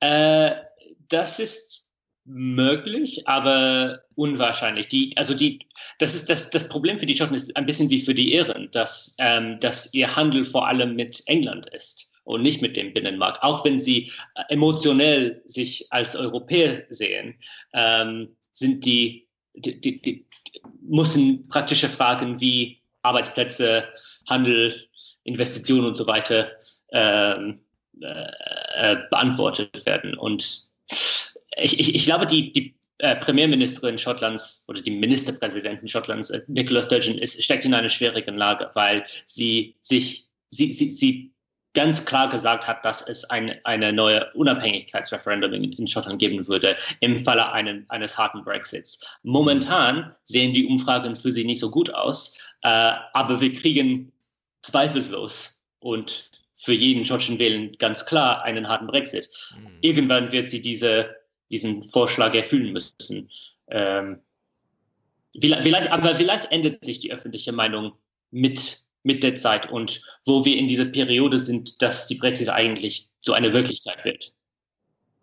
Äh, 0.00 0.52
das 1.08 1.38
ist 1.38 1.86
möglich, 2.24 3.26
aber 3.28 4.00
unwahrscheinlich. 4.14 4.88
Die, 4.88 5.12
also 5.16 5.34
die, 5.34 5.58
das 5.98 6.14
ist 6.14 6.30
das, 6.30 6.50
das 6.50 6.68
Problem 6.68 6.98
für 6.98 7.06
die 7.06 7.14
Schotten 7.14 7.34
ist 7.34 7.54
ein 7.56 7.66
bisschen 7.66 7.90
wie 7.90 8.00
für 8.00 8.14
die 8.14 8.34
Iren, 8.34 8.70
dass, 8.70 9.16
ähm, 9.18 9.58
dass 9.60 9.92
ihr 9.92 10.14
Handel 10.14 10.44
vor 10.44 10.66
allem 10.66 10.96
mit 10.96 11.22
England 11.26 11.68
ist 11.70 12.10
und 12.24 12.42
nicht 12.42 12.62
mit 12.62 12.76
dem 12.76 12.92
Binnenmarkt. 12.92 13.42
Auch 13.42 13.64
wenn 13.64 13.78
sie 13.78 14.10
äh, 14.34 14.42
emotionell 14.48 15.42
sich 15.46 15.86
als 15.90 16.16
Europäer 16.16 16.84
sehen, 16.88 17.38
ähm, 17.74 18.34
sind 18.52 18.84
die, 18.86 19.23
die, 19.54 19.80
die, 19.80 20.00
die 20.00 20.24
müssen 20.82 21.48
praktische 21.48 21.88
Fragen 21.88 22.40
wie 22.40 22.78
Arbeitsplätze, 23.02 23.84
Handel, 24.28 24.74
Investitionen 25.24 25.86
und 25.86 25.96
so 25.96 26.06
weiter 26.06 26.50
ähm, 26.92 27.60
äh, 28.00 28.92
äh 28.92 28.96
beantwortet 29.10 29.86
werden. 29.86 30.16
Und 30.16 30.68
ich, 31.56 31.80
ich, 31.80 31.94
ich 31.94 32.04
glaube, 32.04 32.26
die, 32.26 32.52
die 32.52 32.74
äh, 32.98 33.16
Premierministerin 33.16 33.98
Schottlands 33.98 34.64
oder 34.68 34.80
die 34.80 34.90
Ministerpräsidentin 34.90 35.88
Schottlands, 35.88 36.30
äh, 36.30 36.42
Nicola 36.48 36.82
Sturgeon, 36.82 37.18
ist, 37.18 37.42
steckt 37.42 37.64
in 37.64 37.74
einer 37.74 37.88
schwierigen 37.88 38.36
Lage, 38.36 38.70
weil 38.74 39.04
sie 39.26 39.74
sich, 39.82 40.28
sie, 40.50 40.72
sie, 40.72 40.90
sie 40.90 41.33
ganz 41.74 42.06
klar 42.06 42.28
gesagt 42.28 42.66
hat, 42.66 42.84
dass 42.84 43.06
es 43.06 43.24
ein, 43.30 43.60
eine 43.64 43.92
neue 43.92 44.32
Unabhängigkeitsreferendum 44.34 45.52
in, 45.52 45.72
in, 45.72 45.86
Schottland 45.86 46.20
geben 46.20 46.46
würde 46.46 46.76
im 47.00 47.18
Falle 47.18 47.52
einen, 47.52 47.84
eines 47.90 48.16
harten 48.16 48.42
Brexits. 48.44 49.18
Momentan 49.22 50.14
sehen 50.24 50.52
die 50.52 50.66
Umfragen 50.66 51.14
für 51.16 51.32
sie 51.32 51.44
nicht 51.44 51.60
so 51.60 51.70
gut 51.70 51.92
aus, 51.92 52.38
äh, 52.62 52.92
aber 53.12 53.40
wir 53.40 53.52
kriegen 53.52 54.12
zweifellos 54.62 55.62
und 55.80 56.30
für 56.54 56.72
jeden 56.72 57.04
schottischen 57.04 57.38
Wählen 57.38 57.72
ganz 57.78 58.06
klar 58.06 58.42
einen 58.44 58.68
harten 58.68 58.86
Brexit. 58.86 59.28
Mhm. 59.58 59.78
Irgendwann 59.82 60.32
wird 60.32 60.50
sie 60.50 60.62
diese, 60.62 61.14
diesen 61.50 61.82
Vorschlag 61.82 62.34
erfüllen 62.34 62.72
müssen. 62.72 63.28
Ähm, 63.68 64.20
vielleicht, 65.38 65.90
aber 65.90 66.16
vielleicht 66.16 66.50
ändert 66.52 66.84
sich 66.84 67.00
die 67.00 67.12
öffentliche 67.12 67.52
Meinung 67.52 67.92
mit, 68.30 68.78
mit 69.04 69.22
der 69.22 69.36
Zeit 69.36 69.70
und 69.70 70.02
wo 70.24 70.44
wir 70.44 70.56
in 70.56 70.66
dieser 70.66 70.86
Periode 70.86 71.38
sind, 71.38 71.80
dass 71.82 72.08
die 72.08 72.16
Brexit 72.16 72.48
eigentlich 72.48 73.08
so 73.20 73.32
eine 73.32 73.52
Wirklichkeit 73.52 74.04
wird. 74.04 74.34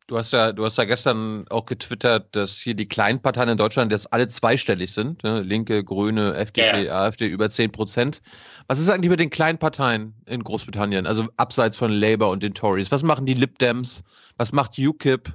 Du 0.08 0.18
hast 0.18 0.34
ja, 0.34 0.52
du 0.52 0.66
hast 0.66 0.78
ja 0.78 0.84
gestern 0.84 1.48
auch 1.50 1.66
getwittert, 1.66 2.36
dass 2.36 2.58
hier 2.58 2.74
die 2.74 2.88
kleinen 2.88 3.22
Parteien 3.22 3.50
in 3.50 3.58
Deutschland 3.58 3.94
jetzt 3.94 4.12
alle 4.12 4.28
zweistellig 4.28 4.92
sind. 4.92 5.24
Ne? 5.24 5.42
Linke, 5.42 5.84
Grüne, 5.84 6.34
FDP, 6.36 6.88
ja. 6.88 7.06
AfD 7.06 7.28
über 7.28 7.50
10 7.50 7.72
Prozent. 7.72 8.22
Was 8.68 8.80
ist 8.80 8.90
eigentlich 8.90 9.10
mit 9.10 9.22
den 9.22 9.30
kleinen 9.30 9.58
Parteien 9.58 10.14
in 10.26 10.44
Großbritannien? 10.44 11.08
Also 11.08 11.28
abseits 11.38 11.78
von 11.78 11.92
Labour 11.92 12.30
und 12.30 12.44
den 12.44 12.54
Tories. 12.54 12.92
Was 12.92 13.04
machen 13.04 13.26
die 13.26 13.36
Lib 13.36 13.58
Dems? 13.60 14.04
Was 14.38 14.52
macht 14.52 14.78
UKIP? 14.78 15.34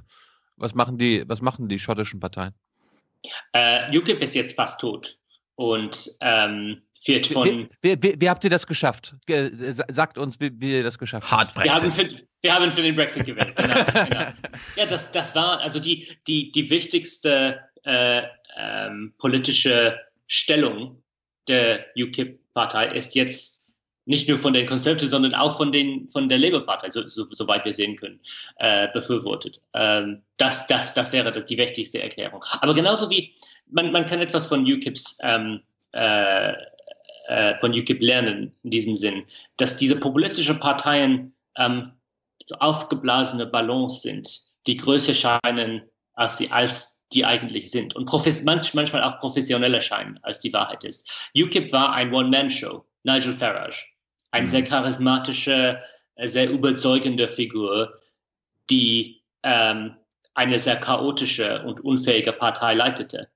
Was 0.57 0.75
machen 0.75 0.99
die, 0.99 1.27
was 1.27 1.41
machen 1.41 1.67
die 1.69 1.79
schottischen 1.79 2.19
Parteien? 2.19 2.53
Uh, 3.55 3.97
UKIP 3.97 4.21
ist 4.21 4.35
jetzt 4.35 4.55
fast 4.55 4.79
tot 4.79 5.17
und 5.55 6.11
ähm, 6.21 6.83
wird 7.05 7.25
von. 7.25 7.69
Wie, 7.81 8.01
wie, 8.01 8.15
wie, 8.19 8.29
habt 8.29 8.43
ihr 8.43 8.49
das 8.49 8.65
geschafft? 8.65 9.15
Sagt 9.89 10.17
uns, 10.17 10.39
wie, 10.39 10.51
wie 10.59 10.77
ihr 10.77 10.83
das 10.83 10.97
geschafft 10.97 11.29
habt. 11.31 11.55
Wir 11.63 11.73
haben, 11.73 11.91
für, 11.91 12.07
wir 12.41 12.53
haben 12.53 12.71
für 12.71 12.81
den 12.81 12.95
Brexit 12.95 13.25
gewählt. 13.25 13.55
Genau, 13.55 13.75
genau. 14.05 14.25
Ja, 14.75 14.85
das, 14.87 15.11
das 15.11 15.35
war 15.35 15.59
also 15.61 15.79
die, 15.79 16.07
die, 16.27 16.51
die 16.51 16.69
wichtigste 16.69 17.59
äh, 17.83 18.23
ähm, 18.57 19.13
politische 19.17 19.99
Stellung 20.27 21.01
der 21.47 21.85
UKIP-Partei 21.95 22.87
ist 22.87 23.15
jetzt 23.15 23.57
nicht 24.07 24.27
nur 24.29 24.37
von 24.37 24.53
den 24.53 24.65
Conservatives, 24.65 25.11
sondern 25.11 25.33
auch 25.33 25.57
von, 25.57 25.71
den, 25.71 26.09
von 26.09 26.29
der 26.29 26.39
Labour-Partei, 26.39 26.89
so, 26.89 27.05
so, 27.07 27.25
soweit 27.29 27.65
wir 27.65 27.73
sehen 27.73 27.97
können, 27.97 28.19
äh, 28.57 28.87
befürwortet. 28.93 29.61
Ähm, 29.73 30.23
das, 30.37 30.65
das, 30.67 30.93
das 30.93 31.11
wäre 31.11 31.31
die 31.31 31.57
wichtigste 31.57 32.01
Erklärung. 32.01 32.43
Aber 32.61 32.73
genauso 32.73 33.09
wie 33.09 33.33
man, 33.69 33.91
man 33.91 34.05
kann 34.05 34.21
etwas 34.21 34.47
von 34.47 34.61
UKIPs 34.61 35.19
ähm, 35.23 35.61
äh, 35.91 36.53
äh, 37.27 37.57
von 37.59 37.71
UKIP 37.71 38.01
lernen 38.01 38.53
in 38.63 38.71
diesem 38.71 38.95
Sinn, 38.95 39.23
dass 39.57 39.77
diese 39.77 39.99
populistischen 39.99 40.59
Parteien 40.59 41.33
ähm, 41.57 41.91
so 42.45 42.55
aufgeblasene 42.55 43.45
Ballons 43.45 44.01
sind, 44.01 44.41
die 44.65 44.77
größer 44.77 45.13
scheinen, 45.13 45.81
als 46.13 46.37
sie 46.37 46.51
als 46.51 47.03
die 47.13 47.23
eigentlich 47.23 47.71
sind 47.71 47.95
und 47.95 48.11
manchmal 48.43 49.03
auch 49.03 49.17
professioneller 49.19 49.79
scheinen, 49.79 50.19
als 50.23 50.41
die 50.41 50.51
Wahrheit 50.51 50.83
ist. 50.83 51.31
UKIP 51.37 51.71
war 51.71 51.93
ein 51.93 52.13
One-Man-Show. 52.13 52.83
Nigel 53.03 53.31
Farage 53.31 53.85
eine 54.31 54.45
mhm. 54.45 54.51
sehr 54.51 54.63
charismatische, 54.63 55.79
äh, 56.15 56.27
sehr 56.27 56.49
überzeugende 56.49 57.27
Figur, 57.27 57.93
die 58.69 59.21
ähm, 59.43 59.95
eine 60.33 60.59
sehr 60.59 60.75
chaotische 60.75 61.63
und 61.63 61.81
unfähige 61.81 62.33
Partei 62.33 62.73
leitete. 62.75 63.29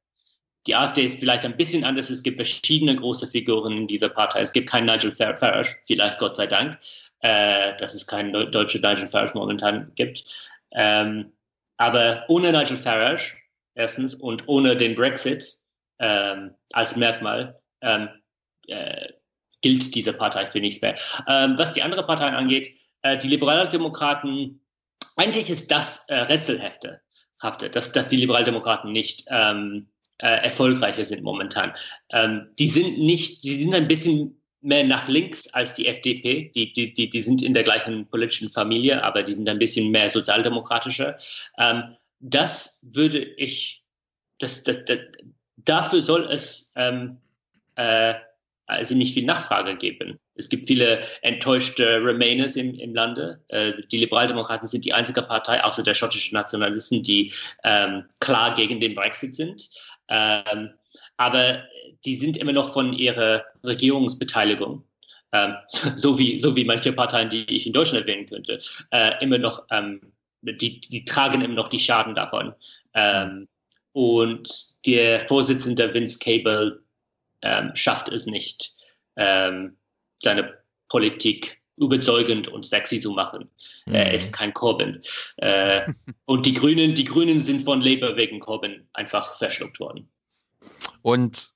Die 0.67 0.75
AfD 0.75 1.05
ist 1.05 1.19
vielleicht 1.19 1.43
ein 1.43 1.57
bisschen 1.57 1.83
anders. 1.83 2.09
Es 2.09 2.21
gibt 2.21 2.37
verschiedene 2.37 2.95
große 2.95 3.25
Figuren 3.27 3.73
in 3.73 3.87
dieser 3.87 4.09
Partei. 4.09 4.41
Es 4.41 4.53
gibt 4.53 4.69
keinen 4.69 4.85
Nigel 4.85 5.11
Farage, 5.11 5.75
vielleicht 5.85 6.19
Gott 6.19 6.35
sei 6.35 6.47
Dank, 6.47 6.77
äh, 7.21 7.75
dass 7.77 7.95
es 7.95 8.05
keinen 8.05 8.31
deutschen 8.51 8.81
Nigel 8.81 9.07
Farage 9.07 9.33
momentan 9.33 9.91
gibt. 9.95 10.23
Ähm, 10.71 11.31
aber 11.77 12.23
ohne 12.27 12.51
Nigel 12.51 12.77
Farage, 12.77 13.33
erstens, 13.73 14.13
und 14.13 14.47
ohne 14.47 14.75
den 14.75 14.93
Brexit 14.93 15.57
ähm, 15.99 16.53
als 16.73 16.95
Merkmal, 16.95 17.59
ähm, 17.81 18.09
äh, 18.67 19.07
gilt 19.61 19.93
diese 19.95 20.13
Partei 20.13 20.45
für 20.45 20.59
nichts 20.59 20.81
mehr. 20.81 20.95
Ähm, 21.27 21.57
was 21.57 21.73
die 21.73 21.81
anderen 21.81 22.05
Parteien 22.05 22.35
angeht, 22.35 22.77
äh, 23.01 23.17
die 23.17 23.27
Liberaldemokraten, 23.27 24.61
eigentlich 25.17 25.49
ist 25.49 25.71
das 25.71 26.07
äh, 26.09 26.15
Rätselhafte, 26.15 27.01
dass, 27.71 27.91
dass 27.91 28.07
die 28.07 28.17
Liberaldemokraten 28.17 28.91
nicht 28.91 29.25
ähm, 29.29 29.90
äh, 30.21 30.43
erfolgreicher 30.43 31.03
sind 31.03 31.23
momentan. 31.23 31.73
Ähm, 32.11 32.47
die 32.59 32.67
sind 32.67 32.99
nicht, 32.99 33.41
sie 33.41 33.61
sind 33.61 33.73
ein 33.73 33.87
bisschen 33.87 34.41
mehr 34.61 34.83
nach 34.83 35.07
links 35.07 35.51
als 35.53 35.73
die 35.73 35.87
FDP. 35.87 36.51
Die, 36.55 36.71
die, 36.73 36.93
die, 36.93 37.09
die 37.09 37.21
sind 37.21 37.41
in 37.41 37.53
der 37.53 37.63
gleichen 37.63 38.07
politischen 38.07 38.49
Familie, 38.49 39.03
aber 39.03 39.23
die 39.23 39.33
sind 39.33 39.49
ein 39.49 39.59
bisschen 39.59 39.91
mehr 39.91 40.09
sozialdemokratischer. 40.09 41.15
Ähm, 41.57 41.95
das 42.19 42.85
würde 42.91 43.19
ich, 43.19 43.83
das, 44.37 44.63
das, 44.63 44.85
das, 44.85 44.99
dafür 45.57 46.01
soll 46.01 46.25
es 46.25 46.71
ähm, 46.75 47.17
äh, 47.75 48.13
also 48.71 48.95
nicht 48.95 49.13
viel 49.13 49.25
Nachfrage 49.25 49.75
geben. 49.75 50.17
Es 50.35 50.47
gibt 50.47 50.67
viele 50.67 51.01
enttäuschte 51.21 52.01
Remainers 52.03 52.55
im, 52.55 52.73
im 52.75 52.95
Lande. 52.95 53.43
Äh, 53.49 53.73
die 53.91 53.97
Liberaldemokraten 53.97 54.67
sind 54.67 54.85
die 54.85 54.93
einzige 54.93 55.21
Partei, 55.21 55.63
außer 55.63 55.83
der 55.83 55.93
schottischen 55.93 56.35
Nationalisten, 56.35 57.03
die 57.03 57.33
ähm, 57.63 58.05
klar 58.19 58.53
gegen 58.53 58.79
den 58.79 58.95
Brexit 58.95 59.35
sind. 59.35 59.69
Ähm, 60.11 60.71
aber 61.17 61.63
die 62.05 62.15
sind 62.15 62.37
immer 62.37 62.51
noch 62.51 62.73
von 62.73 62.93
ihrer 62.93 63.43
Regierungsbeteiligung, 63.63 64.83
ähm, 65.31 65.55
so, 65.95 66.19
wie, 66.19 66.37
so 66.37 66.55
wie 66.55 66.65
manche 66.65 66.93
Parteien, 66.93 67.29
die 67.29 67.45
ich 67.45 67.65
in 67.65 67.73
Deutschland 67.73 68.05
erwähnen 68.05 68.27
könnte, 68.27 68.59
äh, 68.91 69.13
immer 69.23 69.37
noch, 69.37 69.65
ähm, 69.71 70.01
die, 70.41 70.81
die 70.81 71.05
tragen 71.05 71.41
immer 71.41 71.55
noch 71.55 71.69
die 71.69 71.79
Schaden 71.79 72.13
davon. 72.13 72.53
Ähm, 72.93 73.47
und 73.93 74.49
der 74.85 75.19
Vorsitzende 75.27 75.93
Vince 75.93 76.19
Cable 76.19 76.83
ähm, 77.41 77.71
schafft 77.75 78.09
es 78.09 78.25
nicht, 78.25 78.75
ähm, 79.15 79.77
seine 80.19 80.57
Politik 80.89 81.60
überzeugend 81.81 82.47
und 82.47 82.65
sexy 82.65 82.99
zu 82.99 83.11
machen. 83.11 83.49
Mhm. 83.85 83.95
Er 83.95 84.13
ist 84.13 84.33
kein 84.33 84.53
Corbyn. 84.53 85.01
Äh, 85.37 85.81
und 86.25 86.45
die 86.45 86.53
Grünen, 86.53 86.95
die 86.95 87.03
Grünen 87.03 87.39
sind 87.39 87.61
von 87.61 87.81
Labour 87.81 88.15
wegen 88.15 88.39
Corbyn 88.39 88.87
einfach 88.93 89.35
verschluckt 89.35 89.79
worden. 89.79 90.09
Und 91.01 91.51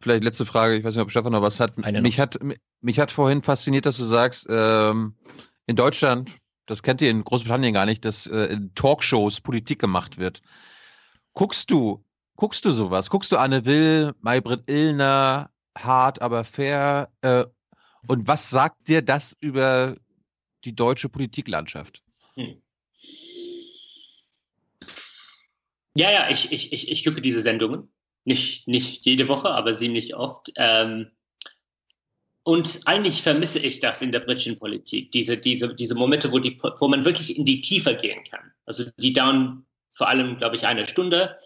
vielleicht 0.00 0.24
letzte 0.24 0.44
Frage, 0.44 0.76
ich 0.76 0.84
weiß 0.84 0.94
nicht, 0.94 1.02
ob 1.02 1.10
Stefan 1.10 1.32
noch 1.32 1.42
was 1.42 1.60
hat. 1.60 1.78
mich 1.78 2.18
hat. 2.18 2.38
Mich 2.80 2.98
hat 2.98 3.12
vorhin 3.12 3.42
fasziniert, 3.42 3.86
dass 3.86 3.96
du 3.96 4.04
sagst, 4.04 4.46
ähm, 4.50 5.14
in 5.66 5.76
Deutschland, 5.76 6.32
das 6.66 6.82
kennt 6.82 7.00
ihr 7.00 7.10
in 7.10 7.22
Großbritannien 7.22 7.72
gar 7.72 7.86
nicht, 7.86 8.04
dass 8.04 8.26
äh, 8.26 8.46
in 8.46 8.74
Talkshows 8.74 9.40
Politik 9.40 9.78
gemacht 9.78 10.18
wird. 10.18 10.42
Guckst 11.34 11.70
du 11.70 12.04
Guckst 12.36 12.64
du 12.64 12.72
sowas? 12.72 13.10
Guckst 13.10 13.30
du 13.30 13.36
Anne 13.36 13.64
Will, 13.66 14.14
Maybrit 14.20 14.68
Illner, 14.68 15.50
hart, 15.78 16.20
aber 16.22 16.44
fair? 16.44 17.08
Äh, 17.20 17.44
und 18.06 18.26
was 18.26 18.50
sagt 18.50 18.88
dir 18.88 19.02
das 19.02 19.36
über 19.40 19.96
die 20.64 20.74
deutsche 20.74 21.08
Politiklandschaft? 21.08 22.02
Hm. 22.34 22.62
Ja, 25.96 26.10
ja, 26.10 26.30
ich, 26.30 26.52
ich, 26.52 26.72
ich, 26.72 26.90
ich 26.90 27.04
gucke 27.04 27.20
diese 27.20 27.42
Sendungen. 27.42 27.92
Nicht, 28.24 28.68
nicht 28.68 29.04
jede 29.04 29.28
Woche, 29.28 29.50
aber 29.50 29.74
ziemlich 29.74 30.14
oft. 30.14 30.52
Ähm, 30.56 31.10
und 32.44 32.80
eigentlich 32.86 33.22
vermisse 33.22 33.58
ich 33.58 33.80
das 33.80 34.02
in 34.02 34.10
der 34.10 34.20
britischen 34.20 34.58
Politik, 34.58 35.12
diese, 35.12 35.36
diese, 35.36 35.74
diese 35.74 35.94
Momente, 35.94 36.32
wo, 36.32 36.38
die, 36.38 36.58
wo 36.60 36.88
man 36.88 37.04
wirklich 37.04 37.36
in 37.36 37.44
die 37.44 37.60
Tiefe 37.60 37.94
gehen 37.94 38.22
kann. 38.24 38.52
Also 38.64 38.84
die 38.96 39.12
dauern 39.12 39.64
vor 39.90 40.08
allem, 40.08 40.36
glaube 40.38 40.56
ich, 40.56 40.66
eine 40.66 40.86
Stunde. 40.86 41.38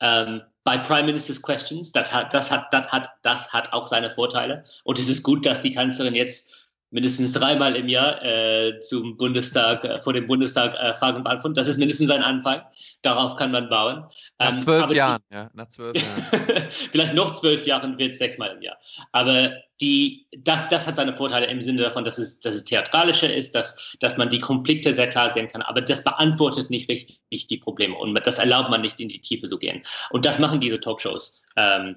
Ähm, 0.00 0.42
bei 0.64 0.78
Prime 0.78 1.04
Minister's 1.04 1.42
Questions, 1.42 1.90
das 1.92 2.12
hat, 2.12 2.32
das, 2.32 2.50
hat, 2.50 2.72
das, 2.72 2.86
hat, 2.88 3.10
das 3.22 3.52
hat 3.52 3.72
auch 3.72 3.88
seine 3.88 4.10
Vorteile. 4.10 4.64
Und 4.84 4.98
es 4.98 5.08
ist 5.08 5.22
gut, 5.22 5.44
dass 5.44 5.62
die 5.62 5.74
Kanzlerin 5.74 6.14
jetzt 6.14 6.61
mindestens 6.92 7.32
dreimal 7.32 7.74
im 7.74 7.88
Jahr 7.88 8.22
äh, 8.22 8.78
zum 8.80 9.16
Bundestag, 9.16 9.82
äh, 9.84 9.98
vor 9.98 10.12
dem 10.12 10.26
Bundestag 10.26 10.74
äh, 10.74 10.92
Fragen 10.92 11.24
beantworten. 11.24 11.54
Das 11.54 11.66
ist 11.66 11.78
mindestens 11.78 12.10
ein 12.10 12.22
Anfang. 12.22 12.62
Darauf 13.00 13.34
kann 13.36 13.50
man 13.50 13.68
bauen. 13.68 14.04
Nach 14.38 14.50
ähm, 14.50 14.58
zwölf 14.58 14.90
Jahren, 14.92 15.22
die, 15.30 15.34
ja, 15.34 15.50
nach 15.54 15.68
zwölf 15.68 15.96
Jahren. 15.96 16.42
vielleicht 16.70 17.14
noch 17.14 17.32
zwölf 17.32 17.66
Jahren 17.66 17.98
wird 17.98 18.12
es 18.12 18.18
sechsmal 18.18 18.54
im 18.54 18.62
Jahr. 18.62 18.76
Aber 19.12 19.52
die, 19.80 20.26
das, 20.36 20.68
das 20.68 20.86
hat 20.86 20.96
seine 20.96 21.16
Vorteile 21.16 21.46
im 21.46 21.62
Sinne 21.62 21.82
davon, 21.82 22.04
dass 22.04 22.18
es, 22.18 22.40
dass 22.40 22.54
es 22.54 22.64
theatralischer 22.64 23.34
ist, 23.34 23.54
dass, 23.54 23.96
dass 24.00 24.18
man 24.18 24.28
die 24.28 24.38
Konflikte 24.38 24.92
sehr 24.92 25.08
klar 25.08 25.30
sehen 25.30 25.48
kann. 25.48 25.62
Aber 25.62 25.80
das 25.80 26.04
beantwortet 26.04 26.68
nicht 26.68 26.90
richtig 26.90 27.46
die 27.46 27.56
Probleme 27.56 27.96
und 27.96 28.14
das 28.26 28.38
erlaubt 28.38 28.68
man 28.68 28.82
nicht 28.82 29.00
in 29.00 29.08
die 29.08 29.20
Tiefe 29.20 29.48
zu 29.48 29.58
gehen. 29.58 29.82
Und 30.10 30.26
das 30.26 30.38
machen 30.38 30.60
diese 30.60 30.78
Talkshows. 30.78 31.42
Ähm, 31.56 31.96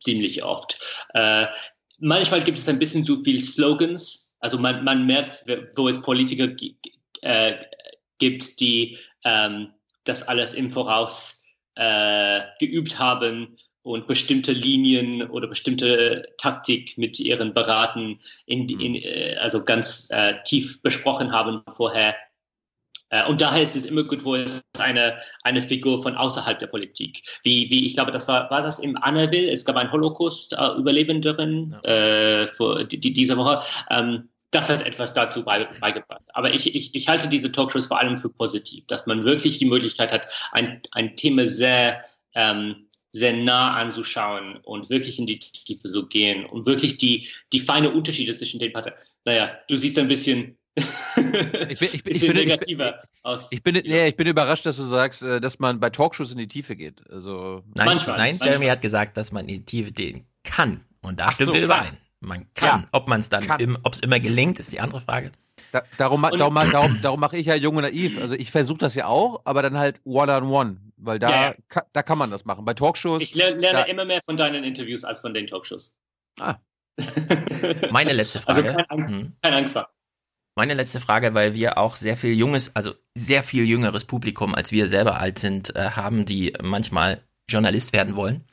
ziemlich 0.00 0.42
oft. 0.42 0.78
Äh, 1.14 1.46
manchmal 2.00 2.42
gibt 2.42 2.58
es 2.58 2.68
ein 2.68 2.78
bisschen 2.78 3.04
zu 3.04 3.16
viel 3.22 3.42
Slogans. 3.42 4.34
Also 4.40 4.58
man, 4.58 4.84
man 4.84 5.06
merkt, 5.06 5.44
wo 5.76 5.88
es 5.88 6.00
Politiker 6.00 6.48
äh, 7.22 7.54
gibt, 8.18 8.60
die 8.60 8.98
ähm, 9.24 9.68
das 10.04 10.26
alles 10.26 10.54
im 10.54 10.70
Voraus 10.70 11.44
äh, 11.76 12.40
geübt 12.58 12.98
haben 12.98 13.56
und 13.82 14.06
bestimmte 14.06 14.52
Linien 14.52 15.22
oder 15.30 15.46
bestimmte 15.46 16.26
Taktik 16.38 16.96
mit 16.98 17.18
ihren 17.18 17.54
Beraten 17.54 18.18
in, 18.46 18.68
in, 18.68 18.96
äh, 18.96 19.36
also 19.40 19.64
ganz 19.64 20.08
äh, 20.10 20.34
tief 20.44 20.82
besprochen 20.82 21.32
haben 21.32 21.62
vorher 21.68 22.16
und 23.28 23.40
daher 23.40 23.62
ist 23.62 23.76
es 23.76 23.86
immer 23.86 24.04
gut, 24.04 24.24
wo 24.24 24.36
es 24.36 24.62
eine, 24.78 25.16
eine 25.42 25.62
Figur 25.62 26.02
von 26.02 26.14
außerhalb 26.14 26.58
der 26.58 26.68
Politik, 26.68 27.22
wie, 27.42 27.68
wie 27.70 27.86
ich 27.86 27.94
glaube, 27.94 28.12
das 28.12 28.28
war, 28.28 28.50
war 28.50 28.62
das 28.62 28.78
im 28.78 28.96
Anneville, 28.96 29.50
es 29.50 29.64
gab 29.64 29.76
einen 29.76 29.90
Holocaust-Überlebenderin 29.90 31.76
ja. 31.84 31.90
äh, 31.90 32.48
für 32.48 32.84
die, 32.84 32.98
die, 33.00 33.12
diese 33.12 33.36
Woche. 33.36 33.58
Ähm, 33.90 34.28
das 34.50 34.68
hat 34.68 34.84
etwas 34.84 35.14
dazu 35.14 35.44
beigebracht. 35.44 36.22
Aber 36.34 36.52
ich, 36.52 36.74
ich, 36.74 36.94
ich 36.94 37.08
halte 37.08 37.28
diese 37.28 37.52
Talkshows 37.52 37.86
vor 37.86 37.98
allem 37.98 38.16
für 38.16 38.30
positiv, 38.30 38.84
dass 38.86 39.06
man 39.06 39.24
wirklich 39.24 39.58
die 39.58 39.66
Möglichkeit 39.66 40.12
hat, 40.12 40.26
ein, 40.52 40.80
ein 40.92 41.16
Thema 41.16 41.46
sehr, 41.46 42.04
ähm, 42.34 42.88
sehr 43.12 43.32
nah 43.32 43.74
anzuschauen 43.74 44.58
und 44.64 44.90
wirklich 44.90 45.18
in 45.18 45.26
die 45.26 45.38
Tiefe 45.38 45.88
zu 45.88 46.06
gehen 46.06 46.46
und 46.46 46.66
wirklich 46.66 46.98
die, 46.98 47.28
die 47.52 47.60
feine 47.60 47.90
Unterschiede 47.90 48.34
zwischen 48.36 48.60
den 48.60 48.72
Parteien. 48.72 48.96
Naja, 49.24 49.56
du 49.68 49.76
siehst 49.76 49.98
ein 49.98 50.08
bisschen 50.08 50.56
ich 50.76 51.78
bin, 51.78 51.88
ich, 51.92 52.04
bin, 52.04 52.14
ich 52.14 52.20
bin, 52.20 52.32
negativer 52.34 53.02
aus. 53.22 53.50
Ich 53.50 53.62
bin, 53.62 53.74
nee, 53.74 54.08
ich 54.08 54.16
bin 54.16 54.26
überrascht, 54.26 54.66
dass 54.66 54.76
du 54.76 54.84
sagst, 54.84 55.22
äh, 55.22 55.40
dass 55.40 55.58
man 55.58 55.80
bei 55.80 55.90
Talkshows 55.90 56.32
in 56.32 56.38
die 56.38 56.48
Tiefe 56.48 56.76
geht. 56.76 57.02
Also 57.10 57.64
nein, 57.74 57.86
manchmal, 57.86 58.16
nein, 58.16 58.30
manchmal. 58.32 58.48
Jeremy 58.48 58.66
hat 58.66 58.80
gesagt, 58.80 59.16
dass 59.16 59.32
man 59.32 59.48
in 59.48 59.56
die 59.56 59.64
Tiefe 59.64 59.92
gehen 59.92 60.26
kann. 60.44 60.84
Und 61.02 61.18
da 61.18 61.26
Ach 61.26 61.32
stimmen 61.32 61.48
so, 61.48 61.54
wir 61.54 61.64
überein. 61.64 61.96
Man 62.20 62.52
kann. 62.54 62.82
Ja. 62.82 62.88
Ob 62.92 63.08
man 63.08 63.20
es 63.20 63.30
dann, 63.30 63.48
ob 63.82 63.94
es 63.94 64.00
immer 64.00 64.20
gelingt, 64.20 64.60
ist 64.60 64.72
die 64.72 64.80
andere 64.80 65.00
Frage. 65.00 65.32
Da, 65.72 65.82
darum, 65.98 66.22
darum, 66.22 66.54
darum, 66.54 67.02
darum 67.02 67.20
mache 67.20 67.36
ich 67.36 67.46
ja 67.46 67.54
jung 67.54 67.76
und 67.76 67.82
naiv. 67.82 68.20
Also 68.20 68.34
ich 68.34 68.50
versuche 68.50 68.78
das 68.78 68.94
ja 68.94 69.06
auch, 69.06 69.42
aber 69.44 69.62
dann 69.62 69.78
halt 69.78 70.00
one-on-one, 70.04 70.76
weil 70.96 71.18
da, 71.18 71.30
ja, 71.30 71.42
ja. 71.42 71.54
Ka, 71.68 71.86
da 71.92 72.02
kann 72.02 72.18
man 72.18 72.30
das 72.30 72.44
machen. 72.44 72.64
Bei 72.64 72.74
Talkshows. 72.74 73.22
Ich 73.22 73.34
lerne 73.34 73.60
da, 73.60 73.82
immer 73.82 74.04
mehr 74.04 74.20
von 74.22 74.36
deinen 74.36 74.64
Interviews 74.64 75.04
als 75.04 75.20
von 75.20 75.32
den 75.32 75.46
Talkshows. 75.46 75.96
Ah. 76.38 76.56
Meine 77.90 78.12
letzte 78.12 78.46
also 78.46 78.62
Frage. 78.62 78.76
Also 78.76 78.86
kein, 78.88 79.08
hm. 79.08 79.32
kein 79.42 79.54
Angst 79.54 79.74
war. 79.74 79.90
Meine 80.60 80.74
letzte 80.74 81.00
Frage, 81.00 81.32
weil 81.32 81.54
wir 81.54 81.78
auch 81.78 81.96
sehr 81.96 82.18
viel 82.18 82.34
junges, 82.34 82.76
also 82.76 82.92
sehr 83.14 83.42
viel 83.42 83.64
jüngeres 83.64 84.04
Publikum, 84.04 84.54
als 84.54 84.72
wir 84.72 84.88
selber 84.88 85.18
alt 85.18 85.38
sind, 85.38 85.74
äh, 85.74 85.92
haben, 85.92 86.26
die 86.26 86.52
manchmal 86.62 87.22
Journalist 87.48 87.94
werden 87.94 88.14
wollen. 88.14 88.44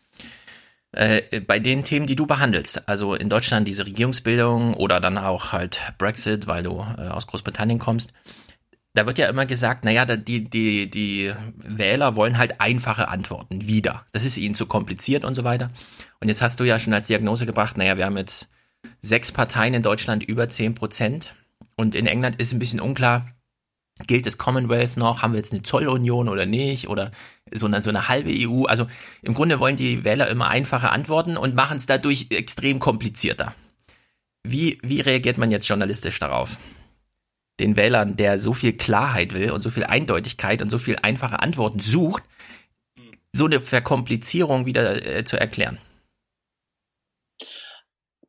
Äh, 0.93 1.41
bei 1.41 1.59
den 1.59 1.83
Themen, 1.83 2.07
die 2.07 2.15
du 2.15 2.25
behandelst, 2.25 2.87
also 2.87 3.13
in 3.13 3.27
Deutschland 3.27 3.67
diese 3.67 3.85
Regierungsbildung 3.85 4.73
oder 4.75 5.01
dann 5.01 5.17
auch 5.17 5.51
halt 5.51 5.81
Brexit, 5.97 6.47
weil 6.47 6.63
du 6.63 6.79
äh, 6.97 7.09
aus 7.09 7.27
Großbritannien 7.27 7.77
kommst, 7.77 8.13
da 8.93 9.05
wird 9.05 9.17
ja 9.17 9.27
immer 9.27 9.45
gesagt, 9.45 9.83
naja, 9.83 10.05
die, 10.05 10.45
die, 10.49 10.89
die 10.89 11.33
Wähler 11.57 12.15
wollen 12.15 12.37
halt 12.37 12.61
einfache 12.61 13.09
Antworten 13.09 13.67
wieder. 13.67 14.05
Das 14.13 14.23
ist 14.23 14.37
ihnen 14.37 14.55
zu 14.55 14.65
kompliziert 14.65 15.25
und 15.25 15.35
so 15.35 15.43
weiter. 15.43 15.71
Und 16.21 16.29
jetzt 16.29 16.41
hast 16.41 16.61
du 16.61 16.63
ja 16.63 16.79
schon 16.79 16.93
als 16.93 17.07
Diagnose 17.07 17.45
gebracht, 17.45 17.75
naja, 17.75 17.97
wir 17.97 18.05
haben 18.05 18.15
jetzt 18.15 18.47
sechs 19.01 19.33
Parteien 19.33 19.73
in 19.73 19.83
Deutschland 19.83 20.23
über 20.23 20.47
zehn 20.47 20.73
Prozent. 20.73 21.35
Und 21.77 21.95
in 21.95 22.07
England 22.07 22.35
ist 22.37 22.51
ein 22.51 22.59
bisschen 22.59 22.81
unklar, 22.81 23.25
gilt 24.07 24.25
das 24.25 24.37
Commonwealth 24.37 24.97
noch? 24.97 25.21
Haben 25.21 25.33
wir 25.33 25.37
jetzt 25.37 25.53
eine 25.53 25.61
Zollunion 25.61 26.27
oder 26.27 26.45
nicht? 26.45 26.89
Oder 26.89 27.11
so 27.51 27.67
eine, 27.67 27.81
so 27.81 27.89
eine 27.89 28.09
halbe 28.09 28.31
EU? 28.33 28.65
Also 28.65 28.87
im 29.21 29.33
Grunde 29.33 29.59
wollen 29.59 29.77
die 29.77 30.03
Wähler 30.03 30.27
immer 30.27 30.49
einfache 30.49 30.89
Antworten 30.89 31.37
und 31.37 31.55
machen 31.55 31.77
es 31.77 31.85
dadurch 31.85 32.27
extrem 32.31 32.79
komplizierter. 32.79 33.53
Wie, 34.43 34.79
wie 34.81 35.01
reagiert 35.01 35.37
man 35.37 35.51
jetzt 35.51 35.67
journalistisch 35.67 36.19
darauf? 36.19 36.57
Den 37.59 37.75
Wählern, 37.75 38.17
der 38.17 38.39
so 38.39 38.53
viel 38.53 38.73
Klarheit 38.73 39.33
will 39.33 39.51
und 39.51 39.61
so 39.61 39.69
viel 39.69 39.83
Eindeutigkeit 39.83 40.61
und 40.61 40.69
so 40.69 40.79
viel 40.79 40.97
einfache 41.01 41.41
Antworten 41.41 41.79
sucht, 41.79 42.23
so 43.33 43.45
eine 43.45 43.59
Verkomplizierung 43.59 44.65
wieder 44.65 45.05
äh, 45.05 45.23
zu 45.25 45.39
erklären 45.39 45.77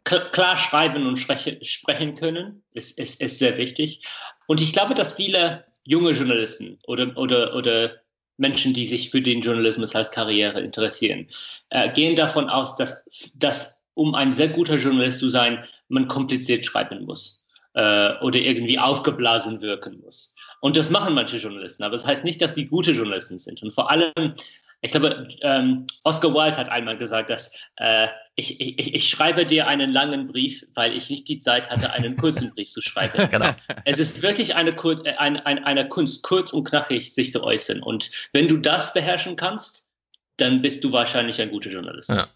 klar 0.09 0.57
schreiben 0.57 1.07
und 1.07 1.17
sprechen 1.19 2.15
können, 2.15 2.63
ist, 2.73 2.99
ist, 2.99 3.21
ist 3.21 3.39
sehr 3.39 3.57
wichtig. 3.57 4.01
Und 4.47 4.61
ich 4.61 4.73
glaube, 4.73 4.95
dass 4.95 5.15
viele 5.15 5.65
junge 5.85 6.13
Journalisten 6.13 6.79
oder, 6.87 7.17
oder, 7.17 7.55
oder 7.55 7.93
Menschen, 8.37 8.73
die 8.73 8.87
sich 8.87 9.11
für 9.11 9.21
den 9.21 9.41
Journalismus 9.41 9.95
als 9.95 10.11
Karriere 10.11 10.61
interessieren, 10.61 11.27
äh, 11.71 11.93
gehen 11.93 12.17
davon 12.17 12.49
aus, 12.49 12.77
dass, 12.77 13.33
dass 13.35 13.83
um 13.95 14.15
ein 14.15 14.33
sehr 14.33 14.49
guter 14.49 14.77
Journalist 14.77 15.19
zu 15.19 15.29
sein, 15.29 15.65
man 15.89 16.07
kompliziert 16.07 16.65
schreiben 16.65 17.05
muss 17.05 17.45
äh, 17.75 18.13
oder 18.21 18.39
irgendwie 18.39 18.79
aufgeblasen 18.79 19.61
wirken 19.61 20.01
muss. 20.01 20.35
Und 20.61 20.77
das 20.77 20.91
machen 20.91 21.15
manche 21.15 21.37
Journalisten, 21.37 21.83
aber 21.83 21.93
das 21.93 22.07
heißt 22.07 22.25
nicht, 22.25 22.41
dass 22.41 22.55
sie 22.55 22.67
gute 22.67 22.93
Journalisten 22.93 23.39
sind. 23.39 23.63
Und 23.63 23.73
vor 23.73 23.91
allem 23.91 24.35
ich 24.81 24.93
glaube, 24.93 25.29
ähm, 25.43 25.87
Oscar 26.05 26.33
Wilde 26.33 26.57
hat 26.57 26.69
einmal 26.69 26.97
gesagt, 26.97 27.31
dass 27.31 27.71
äh, 27.77 28.07
ich, 28.37 28.61
ich, 28.61 28.95
ich 28.95 29.09
schreibe 29.09 29.45
dir 29.45 29.67
einen 29.67 29.91
langen 29.91 30.29
Brief, 30.29 30.65
weil 30.75 30.97
ich 30.97 31.11
nicht 31.11 31.27
die 31.29 31.41
Zeit 31.41 31.69
hatte, 31.69 31.93
einen 31.93 32.17
kurzen 32.17 32.55
Brief 32.55 32.69
zu 32.69 32.81
schreiben. 32.81 33.29
genau. 33.31 33.51
Es 33.85 33.99
ist 33.99 34.23
wirklich 34.23 34.55
eine, 34.55 34.71
äh, 34.71 35.17
eine, 35.17 35.45
eine, 35.45 35.67
eine 35.67 35.89
Kunst, 35.89 36.23
kurz 36.23 36.53
und 36.53 36.65
knackig 36.65 37.13
sich 37.13 37.33
zu 37.33 37.43
äußern. 37.43 37.83
Und 37.83 38.11
wenn 38.33 38.47
du 38.47 38.57
das 38.57 38.93
beherrschen 38.93 39.35
kannst, 39.35 39.89
dann 40.37 40.63
bist 40.63 40.85
du 40.85 40.93
wahrscheinlich 40.93 41.41
ein 41.41 41.51
guter 41.51 41.71
Journalist. 41.71 42.11
Ja. 42.11 42.29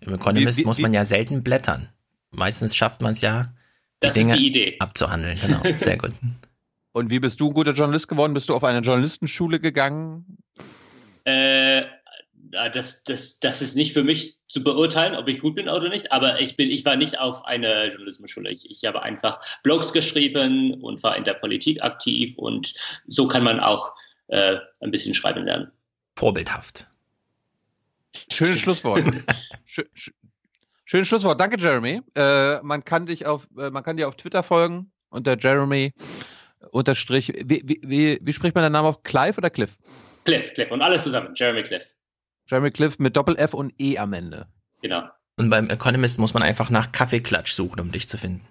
Im 0.00 0.14
Economist 0.14 0.58
wie, 0.58 0.62
wie, 0.62 0.66
muss 0.66 0.80
man 0.80 0.92
ja 0.92 1.04
selten 1.04 1.44
blättern. 1.44 1.88
Meistens 2.32 2.74
schafft 2.74 3.00
man 3.00 3.12
es 3.12 3.20
ja, 3.20 3.44
die 3.44 4.06
das 4.06 4.14
Dinge 4.14 4.32
ist 4.32 4.40
die 4.40 4.46
Idee. 4.48 4.76
abzuhandeln. 4.80 5.38
Genau, 5.38 5.62
sehr 5.76 5.96
gut. 5.96 6.10
Und 6.90 7.10
wie 7.10 7.20
bist 7.20 7.38
du 7.38 7.48
ein 7.48 7.54
guter 7.54 7.72
Journalist 7.72 8.08
geworden? 8.08 8.34
Bist 8.34 8.48
du 8.48 8.54
auf 8.54 8.64
eine 8.64 8.80
Journalistenschule 8.80 9.60
gegangen? 9.60 10.38
Äh, 11.24 11.82
das, 12.72 13.04
das, 13.04 13.40
das 13.40 13.62
ist 13.62 13.74
nicht 13.74 13.92
für 13.92 14.04
mich 14.04 14.38
zu 14.48 14.62
beurteilen, 14.62 15.16
ob 15.16 15.28
ich 15.28 15.40
gut 15.40 15.56
bin 15.56 15.68
oder 15.68 15.88
nicht, 15.88 16.12
aber 16.12 16.40
ich, 16.40 16.56
bin, 16.56 16.70
ich 16.70 16.84
war 16.84 16.96
nicht 16.96 17.18
auf 17.18 17.44
einer 17.44 17.88
Journalismusschule. 17.88 18.50
Ich, 18.50 18.70
ich 18.70 18.84
habe 18.84 19.02
einfach 19.02 19.40
Blogs 19.62 19.92
geschrieben 19.92 20.74
und 20.82 21.02
war 21.02 21.16
in 21.16 21.24
der 21.24 21.34
Politik 21.34 21.82
aktiv 21.82 22.36
und 22.36 22.74
so 23.06 23.26
kann 23.26 23.42
man 23.42 23.60
auch 23.60 23.92
äh, 24.28 24.56
ein 24.80 24.90
bisschen 24.90 25.14
schreiben 25.14 25.44
lernen. 25.44 25.70
Vorbildhaft. 26.16 26.86
Schönes 28.30 28.60
Schlusswort. 28.60 29.02
Schönes 30.84 31.08
Schlusswort. 31.08 31.40
Danke, 31.40 31.58
Jeremy. 31.58 32.00
Äh, 32.14 32.62
man, 32.62 32.84
kann 32.84 33.06
dich 33.06 33.26
auf, 33.26 33.48
äh, 33.58 33.70
man 33.70 33.82
kann 33.82 33.96
dir 33.96 34.06
auf 34.06 34.16
Twitter 34.16 34.42
folgen 34.42 34.92
unter 35.10 35.36
Jeremy 35.36 35.92
unterstrich. 36.70 37.32
Wie, 37.44 37.62
wie, 37.64 37.80
wie, 37.82 38.18
wie 38.22 38.32
spricht 38.32 38.54
man 38.54 38.62
den 38.62 38.72
Namen 38.72 38.88
auf? 38.88 39.02
Clive 39.02 39.38
oder 39.38 39.50
Cliff? 39.50 39.76
Cliff, 40.24 40.54
Cliff 40.54 40.70
und 40.70 40.82
alles 40.82 41.02
zusammen. 41.02 41.34
Jeremy 41.34 41.62
Cliff. 41.62 41.94
Jeremy 42.46 42.70
Cliff 42.70 42.98
mit 42.98 43.16
Doppel-F 43.16 43.54
und 43.54 43.72
E 43.78 43.98
am 43.98 44.12
Ende. 44.12 44.46
Genau. 44.82 45.08
Und 45.36 45.50
beim 45.50 45.68
Economist 45.70 46.18
muss 46.18 46.34
man 46.34 46.42
einfach 46.42 46.70
nach 46.70 46.92
Kaffeeklatsch 46.92 47.52
suchen, 47.52 47.80
um 47.80 47.90
dich 47.90 48.08
zu 48.08 48.18
finden. 48.18 48.46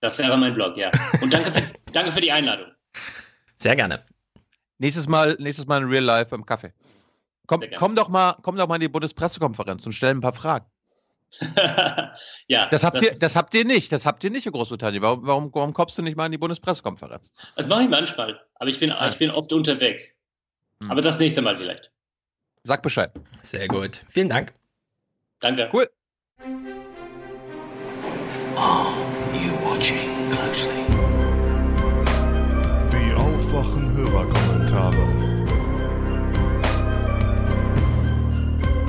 Das 0.00 0.18
wäre 0.18 0.36
mein 0.38 0.54
Blog, 0.54 0.76
ja. 0.76 0.90
Und 1.20 1.32
danke 1.32 1.50
für, 1.50 1.62
danke 1.92 2.10
für 2.10 2.20
die 2.20 2.32
Einladung. 2.32 2.66
Sehr 3.56 3.76
gerne. 3.76 4.04
Nächstes 4.78 5.08
Mal, 5.08 5.36
nächstes 5.38 5.66
Mal 5.66 5.82
in 5.82 5.88
Real 5.88 6.04
Life 6.04 6.30
beim 6.30 6.46
Kaffee. 6.46 6.72
Komm, 7.46 7.62
komm, 7.76 7.94
doch 7.96 8.08
mal, 8.08 8.36
komm 8.42 8.56
doch 8.56 8.66
mal 8.66 8.76
in 8.76 8.80
die 8.80 8.88
Bundespressekonferenz 8.88 9.84
und 9.84 9.92
stell 9.92 10.10
ein 10.10 10.20
paar 10.20 10.32
Fragen. 10.32 10.64
ja, 12.48 12.66
das 12.66 12.82
habt, 12.82 12.96
das, 12.96 13.02
ihr, 13.02 13.18
das 13.20 13.36
habt 13.36 13.54
ihr 13.54 13.64
nicht. 13.64 13.92
Das 13.92 14.06
habt 14.06 14.24
ihr 14.24 14.30
nicht 14.30 14.46
in 14.46 14.52
Großbritannien. 14.52 15.02
Warum, 15.02 15.26
warum, 15.26 15.50
warum 15.52 15.72
kommst 15.74 15.98
du 15.98 16.02
nicht 16.02 16.16
mal 16.16 16.26
in 16.26 16.32
die 16.32 16.38
Bundespressekonferenz? 16.38 17.30
Das 17.56 17.68
mache 17.68 17.82
ich 17.82 17.88
manchmal, 17.88 18.40
aber 18.54 18.70
ich 18.70 18.80
bin, 18.80 18.90
ah. 18.90 19.08
ich 19.10 19.18
bin 19.18 19.30
oft 19.30 19.52
unterwegs. 19.52 20.16
Hm. 20.82 20.90
Aber 20.90 21.02
das 21.02 21.18
nächste 21.18 21.42
Mal 21.42 21.56
vielleicht. 21.58 21.92
Sag 22.64 22.82
Bescheid. 22.82 23.12
Sehr 23.42 23.68
gut. 23.68 24.02
Vielen 24.08 24.28
Dank. 24.28 24.52
Danke. 25.40 25.68
Cool. 25.72 25.90
Are 28.56 28.92
you 29.34 29.52
watching 29.64 30.30
closely? 30.30 30.84
Die 32.92 33.14
aufwachen 33.14 33.92
Hörerkommentare. 33.94 35.06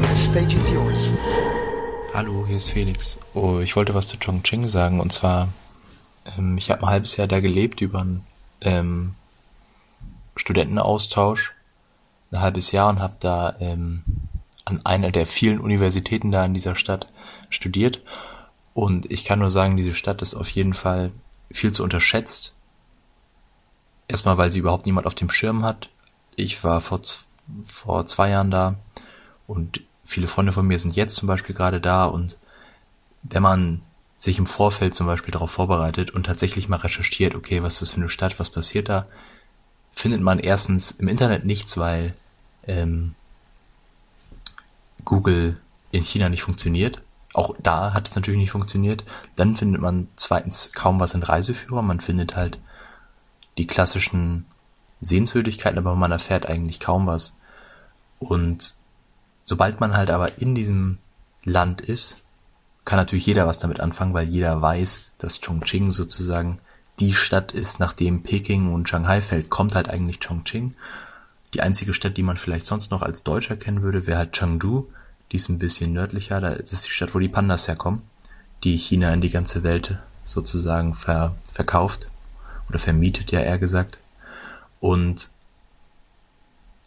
The 0.01 0.15
stage 0.15 0.55
is 0.55 0.69
yours. 0.69 1.11
Hallo, 2.13 2.45
hier 2.47 2.57
ist 2.57 2.69
Felix. 2.69 3.19
Oh, 3.33 3.59
ich 3.59 3.75
wollte 3.75 3.93
was 3.93 4.07
zu 4.07 4.17
Chongqing 4.17 4.67
sagen 4.67 4.99
und 4.99 5.11
zwar, 5.11 5.49
ähm, 6.37 6.57
ich 6.57 6.69
habe 6.69 6.83
ein 6.83 6.89
halbes 6.89 7.15
Jahr 7.15 7.27
da 7.27 7.39
gelebt 7.39 7.81
über 7.81 8.01
einen 8.01 8.25
ähm, 8.61 9.15
Studentenaustausch 10.35 11.53
ein 12.31 12.41
halbes 12.41 12.71
Jahr 12.71 12.89
und 12.89 12.99
habe 12.99 13.15
da 13.19 13.55
ähm, 13.59 14.03
an 14.65 14.85
einer 14.85 15.11
der 15.11 15.25
vielen 15.25 15.59
Universitäten 15.59 16.31
da 16.31 16.45
in 16.45 16.53
dieser 16.53 16.75
Stadt 16.75 17.07
studiert. 17.49 18.01
Und 18.73 19.11
ich 19.11 19.25
kann 19.25 19.39
nur 19.39 19.51
sagen, 19.51 19.77
diese 19.77 19.93
Stadt 19.93 20.21
ist 20.21 20.33
auf 20.33 20.49
jeden 20.49 20.73
Fall 20.73 21.11
viel 21.51 21.71
zu 21.71 21.83
unterschätzt. 21.83 22.55
Erstmal, 24.07 24.37
weil 24.37 24.51
sie 24.51 24.59
überhaupt 24.59 24.85
niemand 24.85 25.07
auf 25.07 25.15
dem 25.15 25.29
Schirm 25.29 25.63
hat. 25.63 25.89
Ich 26.35 26.63
war 26.63 26.79
vor, 26.81 27.01
vor 27.65 28.05
zwei 28.05 28.29
Jahren 28.29 28.51
da 28.51 28.75
und 29.47 29.81
viele 30.05 30.27
Freunde 30.27 30.53
von 30.53 30.65
mir 30.65 30.79
sind 30.79 30.95
jetzt 30.95 31.15
zum 31.15 31.27
Beispiel 31.27 31.55
gerade 31.55 31.81
da 31.81 32.05
und 32.05 32.37
wenn 33.23 33.43
man 33.43 33.81
sich 34.15 34.37
im 34.37 34.45
Vorfeld 34.45 34.95
zum 34.95 35.07
Beispiel 35.07 35.31
darauf 35.31 35.51
vorbereitet 35.51 36.11
und 36.11 36.25
tatsächlich 36.25 36.69
mal 36.69 36.77
recherchiert, 36.77 37.35
okay, 37.35 37.63
was 37.63 37.75
ist 37.75 37.81
das 37.81 37.89
für 37.91 37.97
eine 37.97 38.09
Stadt, 38.09 38.39
was 38.39 38.49
passiert 38.49 38.87
da, 38.87 39.07
findet 39.91 40.21
man 40.21 40.39
erstens 40.39 40.91
im 40.91 41.07
Internet 41.07 41.45
nichts, 41.45 41.77
weil 41.77 42.13
ähm, 42.67 43.15
Google 45.05 45.59
in 45.91 46.03
China 46.03 46.29
nicht 46.29 46.43
funktioniert. 46.43 47.01
Auch 47.33 47.55
da 47.61 47.93
hat 47.93 48.07
es 48.07 48.15
natürlich 48.15 48.39
nicht 48.39 48.51
funktioniert. 48.51 49.03
Dann 49.35 49.55
findet 49.55 49.81
man 49.81 50.07
zweitens 50.15 50.71
kaum 50.73 50.99
was 50.99 51.13
in 51.13 51.23
Reiseführer. 51.23 51.81
Man 51.81 51.99
findet 51.99 52.35
halt 52.35 52.59
die 53.57 53.67
klassischen 53.67 54.45
Sehenswürdigkeiten, 54.99 55.77
aber 55.77 55.95
man 55.95 56.11
erfährt 56.11 56.45
eigentlich 56.45 56.79
kaum 56.79 57.07
was. 57.07 57.33
Und 58.19 58.75
sobald 59.43 59.79
man 59.79 59.95
halt 59.95 60.09
aber 60.09 60.37
in 60.39 60.55
diesem 60.55 60.99
Land 61.43 61.81
ist, 61.81 62.17
kann 62.85 62.97
natürlich 62.97 63.25
jeder 63.25 63.47
was 63.47 63.57
damit 63.57 63.79
anfangen, 63.79 64.13
weil 64.13 64.27
jeder 64.27 64.61
weiß, 64.61 65.15
dass 65.17 65.41
Chongqing 65.41 65.91
sozusagen 65.91 66.59
die 66.99 67.13
Stadt 67.13 67.51
ist, 67.51 67.79
nachdem 67.79 68.23
Peking 68.23 68.73
und 68.73 68.89
Shanghai 68.89 69.21
fällt, 69.21 69.49
kommt 69.49 69.75
halt 69.75 69.89
eigentlich 69.89 70.19
Chongqing. 70.19 70.75
Die 71.53 71.61
einzige 71.61 71.93
Stadt, 71.93 72.17
die 72.17 72.23
man 72.23 72.37
vielleicht 72.37 72.65
sonst 72.65 72.91
noch 72.91 73.01
als 73.01 73.23
Deutscher 73.23 73.57
kennen 73.57 73.81
würde, 73.81 74.07
wäre 74.07 74.19
halt 74.19 74.33
Chengdu. 74.33 74.87
Die 75.31 75.35
ist 75.35 75.49
ein 75.49 75.59
bisschen 75.59 75.93
nördlicher. 75.93 76.39
Da 76.39 76.49
ist 76.49 76.85
die 76.85 76.91
Stadt, 76.91 77.13
wo 77.13 77.19
die 77.19 77.29
Pandas 77.29 77.67
herkommen, 77.67 78.03
die 78.63 78.77
China 78.77 79.13
in 79.13 79.21
die 79.21 79.29
ganze 79.29 79.63
Welt 79.63 79.99
sozusagen 80.23 80.93
ver 80.93 81.35
verkauft 81.51 82.09
oder 82.69 82.79
vermietet 82.79 83.31
ja 83.31 83.41
eher 83.41 83.57
gesagt. 83.57 83.97
Und 84.79 85.29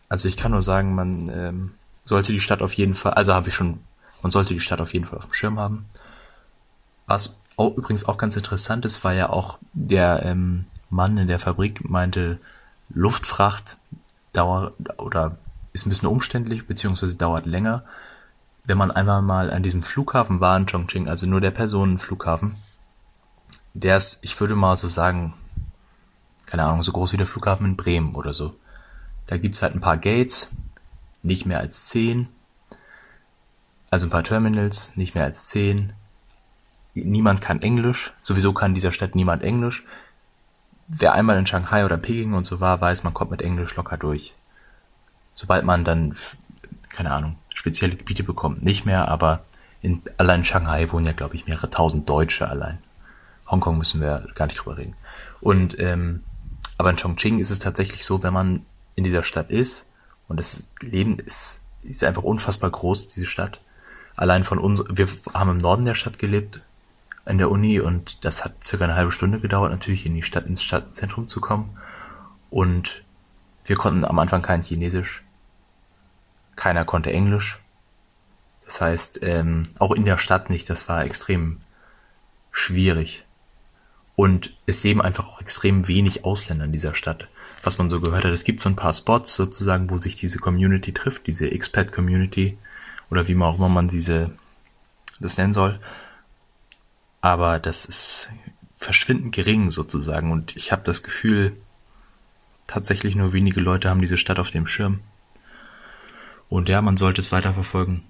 also 0.08 0.28
ich 0.28 0.36
kann 0.36 0.52
nur 0.52 0.62
sagen, 0.62 0.94
man 0.94 1.28
ähm, 1.28 1.74
sollte 2.04 2.32
die 2.32 2.40
Stadt 2.40 2.62
auf 2.62 2.74
jeden 2.74 2.94
Fall, 2.94 3.14
also 3.14 3.34
habe 3.34 3.48
ich 3.48 3.54
schon, 3.54 3.80
man 4.22 4.30
sollte 4.30 4.54
die 4.54 4.60
Stadt 4.60 4.80
auf 4.80 4.94
jeden 4.94 5.06
Fall 5.06 5.18
auf 5.18 5.26
dem 5.26 5.32
Schirm 5.32 5.58
haben. 5.58 5.86
Was 7.06 7.36
auch, 7.56 7.76
übrigens 7.76 8.06
auch 8.06 8.16
ganz 8.16 8.36
interessant 8.36 8.84
ist, 8.84 9.04
war 9.04 9.12
ja 9.12 9.28
auch 9.28 9.58
der 9.72 10.24
ähm, 10.24 10.66
Mann 10.90 11.18
in 11.18 11.28
der 11.28 11.38
Fabrik 11.38 11.88
meinte, 11.88 12.38
Luftfracht 12.90 13.76
dauert 14.36 14.74
oder 14.98 15.38
ist 15.72 15.86
ein 15.86 15.90
bisschen 15.90 16.08
umständlich, 16.08 16.66
beziehungsweise 16.66 17.16
dauert 17.16 17.46
länger. 17.46 17.84
Wenn 18.64 18.78
man 18.78 18.90
einmal 18.90 19.22
mal 19.22 19.50
an 19.50 19.62
diesem 19.62 19.82
Flughafen 19.82 20.40
war 20.40 20.56
in 20.56 20.66
Chongqing, 20.66 21.08
also 21.08 21.26
nur 21.26 21.40
der 21.40 21.50
Personenflughafen, 21.50 22.54
der 23.74 23.96
ist, 23.96 24.18
ich 24.22 24.38
würde 24.40 24.54
mal 24.54 24.76
so 24.76 24.88
sagen, 24.88 25.34
keine 26.46 26.64
Ahnung, 26.64 26.82
so 26.82 26.92
groß 26.92 27.12
wie 27.12 27.16
der 27.16 27.26
Flughafen 27.26 27.66
in 27.66 27.76
Bremen 27.76 28.14
oder 28.14 28.32
so. 28.32 28.54
Da 29.26 29.36
gibt's 29.38 29.62
halt 29.62 29.74
ein 29.74 29.80
paar 29.80 29.96
Gates, 29.96 30.48
nicht 31.22 31.46
mehr 31.46 31.58
als 31.58 31.86
zehn. 31.86 32.28
Also 33.90 34.06
ein 34.06 34.10
paar 34.10 34.24
Terminals, 34.24 34.92
nicht 34.96 35.14
mehr 35.14 35.24
als 35.24 35.46
zehn. 35.46 35.92
Niemand 36.94 37.40
kann 37.40 37.62
Englisch. 37.62 38.12
Sowieso 38.20 38.52
kann 38.52 38.74
dieser 38.74 38.92
Stadt 38.92 39.14
niemand 39.14 39.42
Englisch. 39.42 39.84
Wer 40.88 41.14
einmal 41.14 41.38
in 41.38 41.46
Shanghai 41.46 41.84
oder 41.84 41.96
Peking 41.96 42.34
und 42.34 42.44
so 42.44 42.60
war, 42.60 42.80
weiß, 42.80 43.04
man 43.04 43.14
kommt 43.14 43.30
mit 43.30 43.42
Englisch 43.42 43.74
locker 43.76 43.96
durch. 43.96 44.34
Sobald 45.32 45.64
man 45.64 45.84
dann, 45.84 46.14
keine 46.90 47.10
Ahnung, 47.10 47.36
spezielle 47.54 47.96
Gebiete 47.96 48.22
bekommt, 48.22 48.62
nicht 48.62 48.84
mehr, 48.84 49.08
aber 49.08 49.44
in, 49.80 50.02
allein 50.18 50.40
in 50.40 50.44
Shanghai 50.44 50.90
wohnen 50.92 51.06
ja, 51.06 51.12
glaube 51.12 51.34
ich, 51.34 51.46
mehrere 51.46 51.70
tausend 51.70 52.08
Deutsche 52.08 52.48
allein. 52.48 52.78
Hongkong 53.50 53.78
müssen 53.78 54.00
wir 54.00 54.26
gar 54.34 54.46
nicht 54.46 54.56
drüber 54.56 54.78
reden. 54.78 54.94
Und 55.40 55.78
ähm, 55.78 56.22
aber 56.76 56.90
in 56.90 56.96
Chongqing 56.96 57.38
ist 57.38 57.50
es 57.50 57.58
tatsächlich 57.58 58.04
so, 58.04 58.22
wenn 58.22 58.32
man 58.32 58.66
in 58.94 59.04
dieser 59.04 59.22
Stadt 59.22 59.50
ist 59.50 59.86
und 60.28 60.38
das 60.38 60.70
Leben 60.80 61.18
ist, 61.18 61.60
ist 61.82 62.04
einfach 62.04 62.22
unfassbar 62.22 62.70
groß, 62.70 63.08
diese 63.08 63.26
Stadt. 63.26 63.60
Allein 64.16 64.44
von 64.44 64.58
uns, 64.58 64.82
wir 64.88 65.06
haben 65.34 65.50
im 65.50 65.58
Norden 65.58 65.84
der 65.84 65.94
Stadt 65.94 66.18
gelebt, 66.18 66.62
in 67.26 67.38
der 67.38 67.50
Uni 67.50 67.80
und 67.80 68.24
das 68.24 68.44
hat 68.44 68.64
circa 68.64 68.84
eine 68.84 68.96
halbe 68.96 69.12
Stunde 69.12 69.38
gedauert, 69.38 69.72
natürlich 69.72 70.06
in 70.06 70.14
die 70.14 70.22
Stadt, 70.22 70.46
ins 70.46 70.62
Stadtzentrum 70.62 71.26
zu 71.26 71.40
kommen. 71.40 71.76
Und 72.50 73.04
wir 73.64 73.76
konnten 73.76 74.04
am 74.04 74.18
Anfang 74.18 74.42
kein 74.42 74.62
Chinesisch. 74.62 75.24
Keiner 76.56 76.84
konnte 76.84 77.12
Englisch. 77.12 77.60
Das 78.64 78.80
heißt, 78.80 79.20
ähm, 79.22 79.66
auch 79.78 79.92
in 79.92 80.04
der 80.04 80.18
Stadt 80.18 80.50
nicht, 80.50 80.68
das 80.70 80.88
war 80.88 81.04
extrem 81.04 81.58
schwierig. 82.50 83.24
Und 84.16 84.56
es 84.66 84.82
leben 84.84 85.02
einfach 85.02 85.26
auch 85.26 85.40
extrem 85.40 85.88
wenig 85.88 86.24
Ausländer 86.24 86.66
in 86.66 86.72
dieser 86.72 86.94
Stadt. 86.94 87.28
Was 87.62 87.78
man 87.78 87.90
so 87.90 88.00
gehört 88.00 88.24
hat, 88.24 88.32
es 88.32 88.44
gibt 88.44 88.60
so 88.60 88.68
ein 88.68 88.76
paar 88.76 88.94
Spots 88.94 89.34
sozusagen, 89.34 89.90
wo 89.90 89.98
sich 89.98 90.14
diese 90.14 90.38
Community 90.38 90.92
trifft, 90.92 91.26
diese 91.26 91.50
Expat-Community 91.50 92.58
oder 93.10 93.26
wie 93.26 93.34
man 93.34 93.48
auch 93.48 93.58
immer 93.58 93.68
man 93.68 93.88
diese 93.88 94.30
das 95.20 95.36
nennen 95.36 95.52
soll. 95.52 95.80
Aber 97.24 97.58
das 97.58 97.86
ist 97.86 98.28
verschwindend 98.74 99.34
gering 99.34 99.70
sozusagen 99.70 100.30
und 100.30 100.56
ich 100.56 100.72
habe 100.72 100.82
das 100.84 101.02
Gefühl, 101.02 101.56
tatsächlich 102.66 103.14
nur 103.14 103.32
wenige 103.32 103.60
Leute 103.60 103.88
haben 103.88 104.02
diese 104.02 104.18
Stadt 104.18 104.38
auf 104.38 104.50
dem 104.50 104.66
Schirm. 104.66 105.00
Und 106.50 106.68
ja, 106.68 106.82
man 106.82 106.98
sollte 106.98 107.22
es 107.22 107.32
weiterverfolgen. 107.32 108.02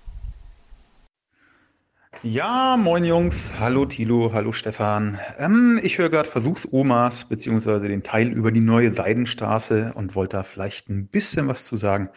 Ja, 2.25 2.77
moin 2.77 3.05
Jungs, 3.05 3.53
hallo 3.61 3.87
Tilo, 3.87 4.33
hallo 4.33 4.51
Stefan. 4.51 5.21
Ähm, 5.39 5.79
ich 5.81 5.99
höre 5.99 6.11
gerade 6.11 6.29
Versuchsomas 6.29 7.27
beziehungsweise 7.27 7.87
den 7.87 8.03
Teil 8.03 8.33
über 8.33 8.51
die 8.51 8.59
neue 8.59 8.91
Seidenstraße 8.91 9.93
und 9.95 10.17
wollte 10.17 10.39
da 10.39 10.43
vielleicht 10.43 10.89
ein 10.89 11.07
bisschen 11.07 11.47
was 11.47 11.65
zu 11.67 11.77
sagen. 11.77 12.09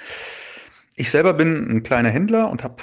Ich 0.96 1.12
selber 1.12 1.34
bin 1.34 1.70
ein 1.70 1.84
kleiner 1.84 2.10
Händler 2.10 2.50
und 2.50 2.64
habe, 2.64 2.78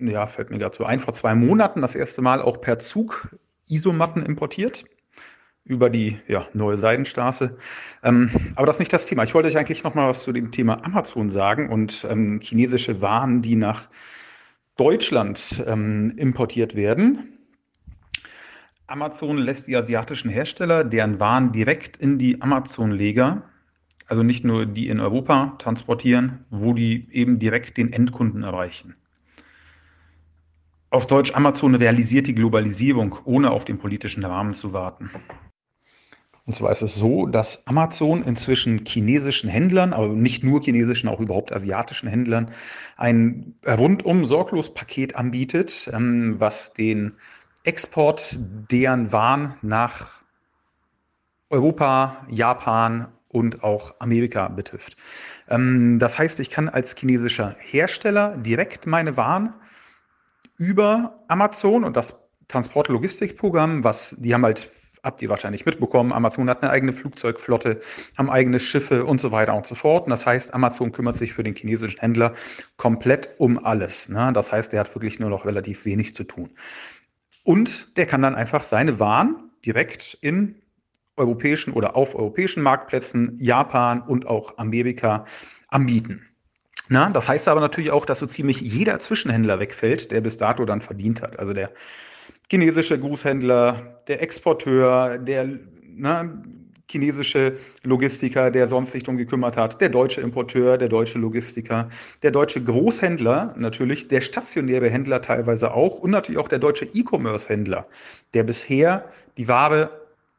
ja, 0.00 0.26
fällt 0.26 0.50
mir 0.50 0.58
gerade 0.58 0.76
so 0.76 0.84
ein, 0.84 1.00
vor 1.00 1.14
zwei 1.14 1.34
Monaten 1.34 1.80
das 1.82 1.94
erste 1.94 2.22
Mal 2.22 2.42
auch 2.42 2.60
per 2.60 2.78
Zug 2.78 3.36
Isomatten 3.68 4.24
importiert 4.24 4.84
über 5.64 5.88
die 5.88 6.18
ja, 6.26 6.46
neue 6.52 6.78
Seidenstraße. 6.78 7.56
Ähm, 8.02 8.30
aber 8.56 8.66
das 8.66 8.76
ist 8.76 8.80
nicht 8.80 8.92
das 8.92 9.06
Thema. 9.06 9.22
Ich 9.22 9.34
wollte 9.34 9.48
euch 9.48 9.56
eigentlich 9.56 9.84
noch 9.84 9.94
mal 9.94 10.08
was 10.08 10.22
zu 10.22 10.32
dem 10.32 10.50
Thema 10.50 10.84
Amazon 10.84 11.30
sagen 11.30 11.70
und 11.70 12.06
ähm, 12.10 12.40
chinesische 12.42 13.00
Waren, 13.02 13.42
die 13.42 13.56
nach 13.56 13.88
Deutschland 14.76 15.62
ähm, 15.66 16.14
importiert 16.16 16.74
werden. 16.74 17.38
Amazon 18.86 19.38
lässt 19.38 19.68
die 19.68 19.76
asiatischen 19.76 20.30
Hersteller 20.30 20.82
deren 20.82 21.20
Waren 21.20 21.52
direkt 21.52 21.96
in 21.98 22.18
die 22.18 22.42
Amazon-Leger, 22.42 23.42
also 24.08 24.24
nicht 24.24 24.44
nur 24.44 24.66
die 24.66 24.88
in 24.88 24.98
Europa 24.98 25.54
transportieren, 25.58 26.44
wo 26.50 26.72
die 26.72 27.08
eben 27.12 27.38
direkt 27.38 27.76
den 27.76 27.92
Endkunden 27.92 28.42
erreichen. 28.42 28.96
Auf 30.92 31.06
Deutsch, 31.06 31.32
Amazon 31.36 31.76
realisiert 31.76 32.26
die 32.26 32.34
Globalisierung, 32.34 33.16
ohne 33.24 33.52
auf 33.52 33.64
den 33.64 33.78
politischen 33.78 34.24
Rahmen 34.24 34.54
zu 34.54 34.72
warten. 34.72 35.08
Und 36.46 36.52
zwar 36.52 36.72
ist 36.72 36.82
es 36.82 36.96
so, 36.96 37.26
dass 37.26 37.64
Amazon 37.68 38.24
inzwischen 38.24 38.84
chinesischen 38.84 39.48
Händlern, 39.48 39.92
aber 39.92 40.08
nicht 40.08 40.42
nur 40.42 40.60
chinesischen, 40.60 41.08
auch 41.08 41.20
überhaupt 41.20 41.52
asiatischen 41.52 42.08
Händlern, 42.08 42.50
ein 42.96 43.54
rundum 43.64 44.24
sorglos 44.24 44.74
Paket 44.74 45.14
anbietet, 45.14 45.88
ähm, 45.92 46.40
was 46.40 46.72
den 46.72 47.12
Export 47.62 48.40
deren 48.40 49.12
Waren 49.12 49.54
nach 49.62 50.22
Europa, 51.50 52.26
Japan 52.28 53.06
und 53.28 53.62
auch 53.62 53.94
Amerika 54.00 54.48
betrifft. 54.48 54.96
Ähm, 55.48 56.00
das 56.00 56.18
heißt, 56.18 56.40
ich 56.40 56.50
kann 56.50 56.68
als 56.68 56.96
chinesischer 56.98 57.54
Hersteller 57.60 58.36
direkt 58.38 58.88
meine 58.88 59.16
Waren 59.16 59.54
über 60.60 61.24
Amazon 61.28 61.84
und 61.84 61.96
das 61.96 62.20
Transportlogistikprogramm, 62.48 63.82
was 63.82 64.14
die 64.18 64.34
haben 64.34 64.44
halt 64.44 64.68
habt 65.02 65.22
ihr 65.22 65.30
wahrscheinlich 65.30 65.64
mitbekommen, 65.64 66.12
Amazon 66.12 66.50
hat 66.50 66.62
eine 66.62 66.70
eigene 66.70 66.92
Flugzeugflotte, 66.92 67.80
haben 68.18 68.28
eigene 68.28 68.60
Schiffe 68.60 69.06
und 69.06 69.18
so 69.18 69.32
weiter 69.32 69.54
und 69.54 69.66
so 69.66 69.74
fort. 69.74 70.04
Und 70.04 70.10
das 70.10 70.26
heißt, 70.26 70.52
Amazon 70.52 70.92
kümmert 70.92 71.16
sich 71.16 71.32
für 71.32 71.42
den 71.42 71.54
chinesischen 71.54 71.98
Händler 71.98 72.34
komplett 72.76 73.30
um 73.38 73.64
alles. 73.64 74.10
Ne? 74.10 74.30
Das 74.34 74.52
heißt, 74.52 74.74
er 74.74 74.80
hat 74.80 74.94
wirklich 74.94 75.18
nur 75.18 75.30
noch 75.30 75.46
relativ 75.46 75.86
wenig 75.86 76.14
zu 76.14 76.24
tun. 76.24 76.50
Und 77.44 77.96
der 77.96 78.04
kann 78.04 78.20
dann 78.20 78.34
einfach 78.34 78.62
seine 78.62 79.00
Waren 79.00 79.50
direkt 79.64 80.18
in 80.20 80.56
europäischen 81.16 81.72
oder 81.72 81.96
auf 81.96 82.14
europäischen 82.14 82.62
Marktplätzen, 82.62 83.38
Japan 83.38 84.02
und 84.02 84.26
auch 84.26 84.58
Amerika 84.58 85.24
anbieten. 85.68 86.29
Na, 86.92 87.08
das 87.08 87.28
heißt 87.28 87.46
aber 87.46 87.60
natürlich 87.60 87.92
auch, 87.92 88.04
dass 88.04 88.18
so 88.18 88.26
ziemlich 88.26 88.60
jeder 88.60 88.98
Zwischenhändler 88.98 89.60
wegfällt, 89.60 90.10
der 90.10 90.20
bis 90.22 90.38
dato 90.38 90.64
dann 90.64 90.80
verdient 90.80 91.22
hat. 91.22 91.38
Also 91.38 91.52
der 91.52 91.70
chinesische 92.50 92.98
Großhändler, 92.98 94.02
der 94.08 94.20
Exporteur, 94.20 95.18
der 95.18 95.60
ne, 95.86 96.42
chinesische 96.90 97.58
Logistiker, 97.84 98.50
der 98.50 98.66
sonst 98.66 98.90
sich 98.90 99.04
darum 99.04 99.18
gekümmert 99.18 99.56
hat, 99.56 99.80
der 99.80 99.88
deutsche 99.88 100.20
Importeur, 100.20 100.78
der 100.78 100.88
deutsche 100.88 101.20
Logistiker, 101.20 101.88
der 102.24 102.32
deutsche 102.32 102.60
Großhändler 102.60 103.54
natürlich, 103.56 104.08
der 104.08 104.20
stationäre 104.20 104.90
Händler 104.90 105.22
teilweise 105.22 105.72
auch 105.72 106.00
und 106.00 106.10
natürlich 106.10 106.40
auch 106.40 106.48
der 106.48 106.58
deutsche 106.58 106.86
E-Commerce-Händler, 106.86 107.86
der 108.34 108.42
bisher 108.42 109.04
die 109.38 109.46
Ware 109.46 109.90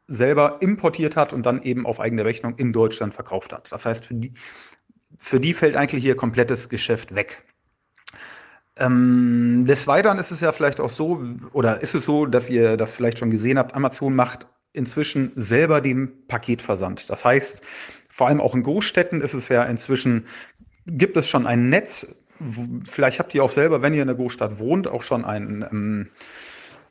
selber 0.06 0.58
importiert 0.60 1.16
hat 1.16 1.32
und 1.32 1.46
dann 1.46 1.62
eben 1.62 1.86
auf 1.86 1.98
eigene 1.98 2.26
Rechnung 2.26 2.56
in 2.58 2.74
Deutschland 2.74 3.14
verkauft 3.14 3.54
hat. 3.54 3.72
Das 3.72 3.86
heißt, 3.86 4.04
für 4.04 4.14
die, 4.14 4.34
für 5.22 5.38
die 5.38 5.54
fällt 5.54 5.76
eigentlich 5.76 6.02
hier 6.02 6.16
komplettes 6.16 6.68
Geschäft 6.68 7.14
weg. 7.14 7.44
Ähm, 8.76 9.64
des 9.68 9.86
Weiteren 9.86 10.18
ist 10.18 10.32
es 10.32 10.40
ja 10.40 10.50
vielleicht 10.50 10.80
auch 10.80 10.90
so, 10.90 11.22
oder 11.52 11.80
ist 11.80 11.94
es 11.94 12.04
so, 12.04 12.26
dass 12.26 12.50
ihr 12.50 12.76
das 12.76 12.92
vielleicht 12.92 13.20
schon 13.20 13.30
gesehen 13.30 13.56
habt, 13.56 13.76
Amazon 13.76 14.16
macht 14.16 14.48
inzwischen 14.72 15.30
selber 15.36 15.80
den 15.80 16.26
Paketversand. 16.26 17.08
Das 17.08 17.24
heißt, 17.24 17.62
vor 18.10 18.26
allem 18.26 18.40
auch 18.40 18.56
in 18.56 18.64
Großstädten 18.64 19.20
ist 19.20 19.34
es 19.34 19.48
ja 19.48 19.62
inzwischen, 19.62 20.26
gibt 20.86 21.16
es 21.16 21.28
schon 21.28 21.46
ein 21.46 21.70
Netz, 21.70 22.16
vielleicht 22.84 23.20
habt 23.20 23.32
ihr 23.32 23.44
auch 23.44 23.50
selber, 23.50 23.80
wenn 23.80 23.94
ihr 23.94 24.02
in 24.02 24.08
der 24.08 24.16
Großstadt 24.16 24.58
wohnt, 24.58 24.88
auch 24.88 25.02
schon 25.02 25.24
einen 25.24 25.62
ähm, 25.62 26.08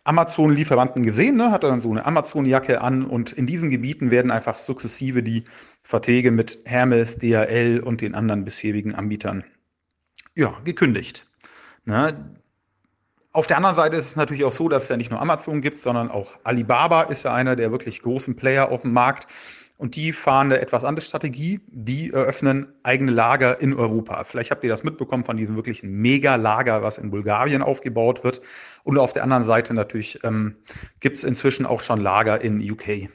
Amazon-Lieferanten 0.04 1.04
gesehen, 1.04 1.38
ne? 1.38 1.52
hat 1.52 1.64
dann 1.64 1.82
so 1.82 1.92
eine 1.92 2.06
Amazon-Jacke 2.06 2.82
an 2.82 3.06
und 3.06 3.34
in 3.34 3.46
diesen 3.46 3.70
Gebieten 3.70 4.10
werden 4.10 4.32
einfach 4.32 4.58
sukzessive 4.58 5.22
die 5.22 5.44
Verträge 5.84 6.32
mit 6.32 6.60
Hermes, 6.66 7.18
DHL 7.18 7.82
und 7.84 8.02
den 8.02 8.16
anderen 8.16 8.44
bisherigen 8.44 8.96
Anbietern 8.96 9.44
ja, 10.36 10.54
gekündigt. 10.64 11.28
Ne? 11.86 12.36
Auf 13.34 13.48
der 13.48 13.58
anderen 13.58 13.76
Seite 13.76 13.96
ist 13.96 14.08
es 14.08 14.16
natürlich 14.16 14.44
auch 14.44 14.52
so, 14.52 14.68
dass 14.68 14.84
es 14.84 14.90
ja 14.90 14.98
nicht 14.98 15.12
nur 15.12 15.22
Amazon 15.22 15.62
gibt, 15.62 15.80
sondern 15.80 16.10
auch 16.10 16.38
Alibaba 16.44 17.04
ist 17.04 17.24
ja 17.24 17.34
einer 17.34 17.56
der 17.56 17.72
wirklich 17.72 18.02
großen 18.02 18.36
Player 18.36 18.70
auf 18.70 18.82
dem 18.82 18.94
Markt. 18.94 19.28
Und 19.82 19.96
die 19.96 20.14
fahren 20.14 20.52
eine 20.52 20.62
etwas 20.62 20.84
andere 20.84 21.04
Strategie. 21.04 21.60
Die 21.66 22.14
eröffnen 22.14 22.68
eigene 22.84 23.10
Lager 23.10 23.60
in 23.62 23.74
Europa. 23.74 24.24
Vielleicht 24.26 24.52
habt 24.52 24.64
ihr 24.64 24.70
das 24.70 24.84
mitbekommen 24.84 25.24
von 25.24 25.38
diesem 25.38 25.56
wirklichen 25.56 25.92
Mega-Lager, 25.92 26.84
was 26.84 27.00
in 27.00 27.10
Bulgarien 27.10 27.64
aufgebaut 27.64 28.24
wird. 28.24 28.42
Und 28.84 29.00
auf 29.00 29.12
der 29.12 29.24
anderen 29.24 29.42
Seite 29.42 29.74
natürlich 29.74 30.24
ähm, 30.24 30.58
gibt 31.00 31.18
es 31.18 31.24
inzwischen 31.24 31.66
auch 31.66 31.82
schon 31.82 32.00
Lager 32.00 32.42
in 32.42 32.62
UK. 32.62 33.10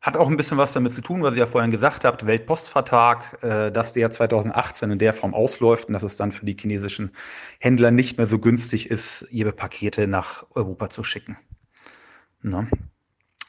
Hat 0.00 0.16
auch 0.16 0.30
ein 0.30 0.38
bisschen 0.38 0.56
was 0.56 0.72
damit 0.72 0.94
zu 0.94 1.02
tun, 1.02 1.22
was 1.22 1.34
ihr 1.34 1.40
ja 1.40 1.46
vorhin 1.46 1.70
gesagt 1.70 2.06
habt, 2.06 2.24
Weltpostvertrag, 2.24 3.42
äh, 3.42 3.70
dass 3.70 3.92
der 3.92 4.10
2018 4.10 4.90
in 4.90 4.98
der 4.98 5.12
Form 5.12 5.34
ausläuft 5.34 5.88
und 5.88 5.92
dass 5.92 6.02
es 6.02 6.16
dann 6.16 6.32
für 6.32 6.46
die 6.46 6.56
chinesischen 6.58 7.12
Händler 7.58 7.90
nicht 7.90 8.16
mehr 8.16 8.26
so 8.26 8.38
günstig 8.38 8.88
ist, 8.88 9.26
ihre 9.30 9.52
Pakete 9.52 10.06
nach 10.06 10.46
Europa 10.54 10.88
zu 10.88 11.04
schicken. 11.04 11.36
Ne? 12.40 12.68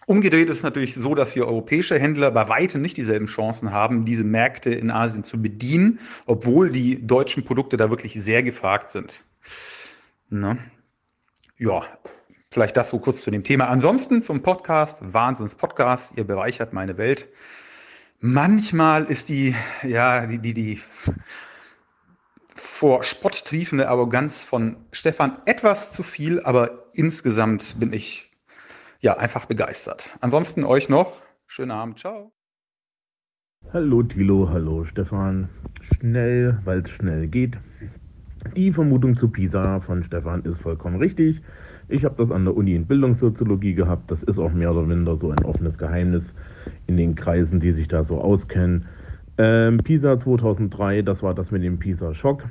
Umgedreht 0.06 0.50
ist 0.50 0.58
es 0.58 0.64
natürlich 0.64 0.94
so, 0.94 1.16
dass 1.16 1.36
wir 1.36 1.48
europäische 1.48 1.98
Händler 1.98 2.32
bei 2.32 2.48
weitem 2.48 2.82
nicht 2.82 2.98
dieselben 2.98 3.26
Chancen 3.26 3.72
haben, 3.72 4.06
diese 4.06 4.24
Märkte 4.24 4.72
in 4.72 4.92
Asien 4.92 5.24
zu 5.24 5.42
bedienen, 5.42 6.00
obwohl 6.26 6.70
die 6.70 7.06
deutschen 7.06 7.44
Produkte 7.44 7.78
da 7.78 7.90
wirklich 7.90 8.14
sehr 8.14 8.44
gefragt 8.44 8.92
sind. 8.92 9.24
Ne? 10.30 10.58
Ja, 11.58 11.84
Vielleicht 12.56 12.78
das 12.78 12.88
so 12.88 13.00
kurz 13.00 13.22
zu 13.22 13.32
dem 13.32 13.44
Thema. 13.44 13.68
Ansonsten 13.68 14.22
zum 14.22 14.42
Podcast, 14.42 15.02
Wahnsinns-Podcast, 15.12 16.18
ihr 16.18 16.24
bereichert 16.24 16.72
meine 16.72 16.98
Welt. 16.98 17.28
Manchmal 18.22 19.04
ist 19.04 19.28
die, 19.28 19.54
ja, 19.84 20.26
die, 20.26 20.38
die, 20.38 20.54
die 20.54 20.82
vor 22.56 23.04
Spott 23.04 23.44
triefende 23.44 23.90
Arroganz 23.90 24.46
von 24.46 24.78
Stefan 24.94 25.38
etwas 25.46 25.92
zu 25.92 26.02
viel, 26.02 26.42
aber 26.44 26.86
insgesamt 26.94 27.78
bin 27.78 27.92
ich 27.92 28.32
ja 29.00 29.18
einfach 29.18 29.46
begeistert. 29.46 30.10
Ansonsten 30.22 30.64
euch 30.64 30.90
noch 30.90 31.22
schönen 31.48 31.72
Abend, 31.72 32.00
ciao. 32.00 32.32
Hallo 33.74 34.04
Tilo, 34.04 34.50
hallo 34.50 34.86
Stefan. 34.86 35.50
Schnell, 35.82 36.60
weil 36.66 36.80
es 36.80 36.90
schnell 36.90 37.28
geht. 37.28 37.58
Die 38.56 38.72
Vermutung 38.72 39.16
zu 39.16 39.30
Pisa 39.30 39.80
von 39.82 40.04
Stefan 40.04 40.44
ist 40.44 40.62
vollkommen 40.62 40.98
richtig. 40.98 41.42
Ich 41.88 42.06
habe 42.06 42.16
das 42.18 42.32
an 42.32 42.46
der 42.46 42.56
Uni 42.56 42.76
in 42.76 42.86
Bildungssoziologie 42.86 43.74
gehabt. 43.74 44.10
Das 44.12 44.24
ist 44.24 44.40
auch 44.40 44.52
mehr 44.52 44.72
oder 44.72 44.84
minder 44.84 45.18
so 45.18 45.32
ein 45.32 45.44
offenes 45.44 45.78
Geheimnis 45.78 46.36
in 46.88 46.98
den 46.98 47.16
Kreisen, 47.16 47.60
die 47.60 47.74
sich 47.74 47.88
da 47.88 48.04
so 48.04 48.20
auskennen. 48.20 48.86
Ähm, 49.38 49.78
PISA 49.80 50.18
2003, 50.18 51.02
das 51.02 51.22
war 51.22 51.34
das 51.34 51.52
mit 51.52 51.64
dem 51.64 51.78
PISA-Schock. 51.78 52.44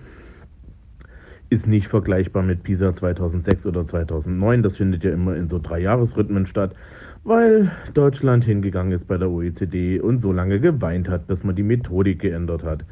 Ist 1.55 1.68
nicht 1.68 1.86
vergleichbar 1.86 2.42
mit 2.42 2.65
PISA 2.65 2.94
2006 2.94 3.65
oder 3.66 3.86
2009. 3.86 4.65
Das 4.65 4.76
findet 4.76 5.05
ja 5.05 5.12
immer 5.12 5.36
in 5.36 5.47
so 5.47 5.60
drei 5.60 5.78
Jahresrhythmen 5.78 6.49
statt, 6.49 6.74
weil 7.23 7.70
Deutschland 7.94 8.44
hingegangen 8.44 8.91
ist 8.91 9.07
bei 9.07 9.18
der 9.18 9.31
OECD 9.31 10.00
und 10.00 10.18
so 10.18 10.33
lange 10.33 10.58
geweint 10.58 11.08
hat, 11.08 11.28
bis 11.28 11.44
man 11.44 11.55
die 11.55 11.62
Methodik 11.62 12.18
geändert 12.18 12.65
hat. 12.65 12.84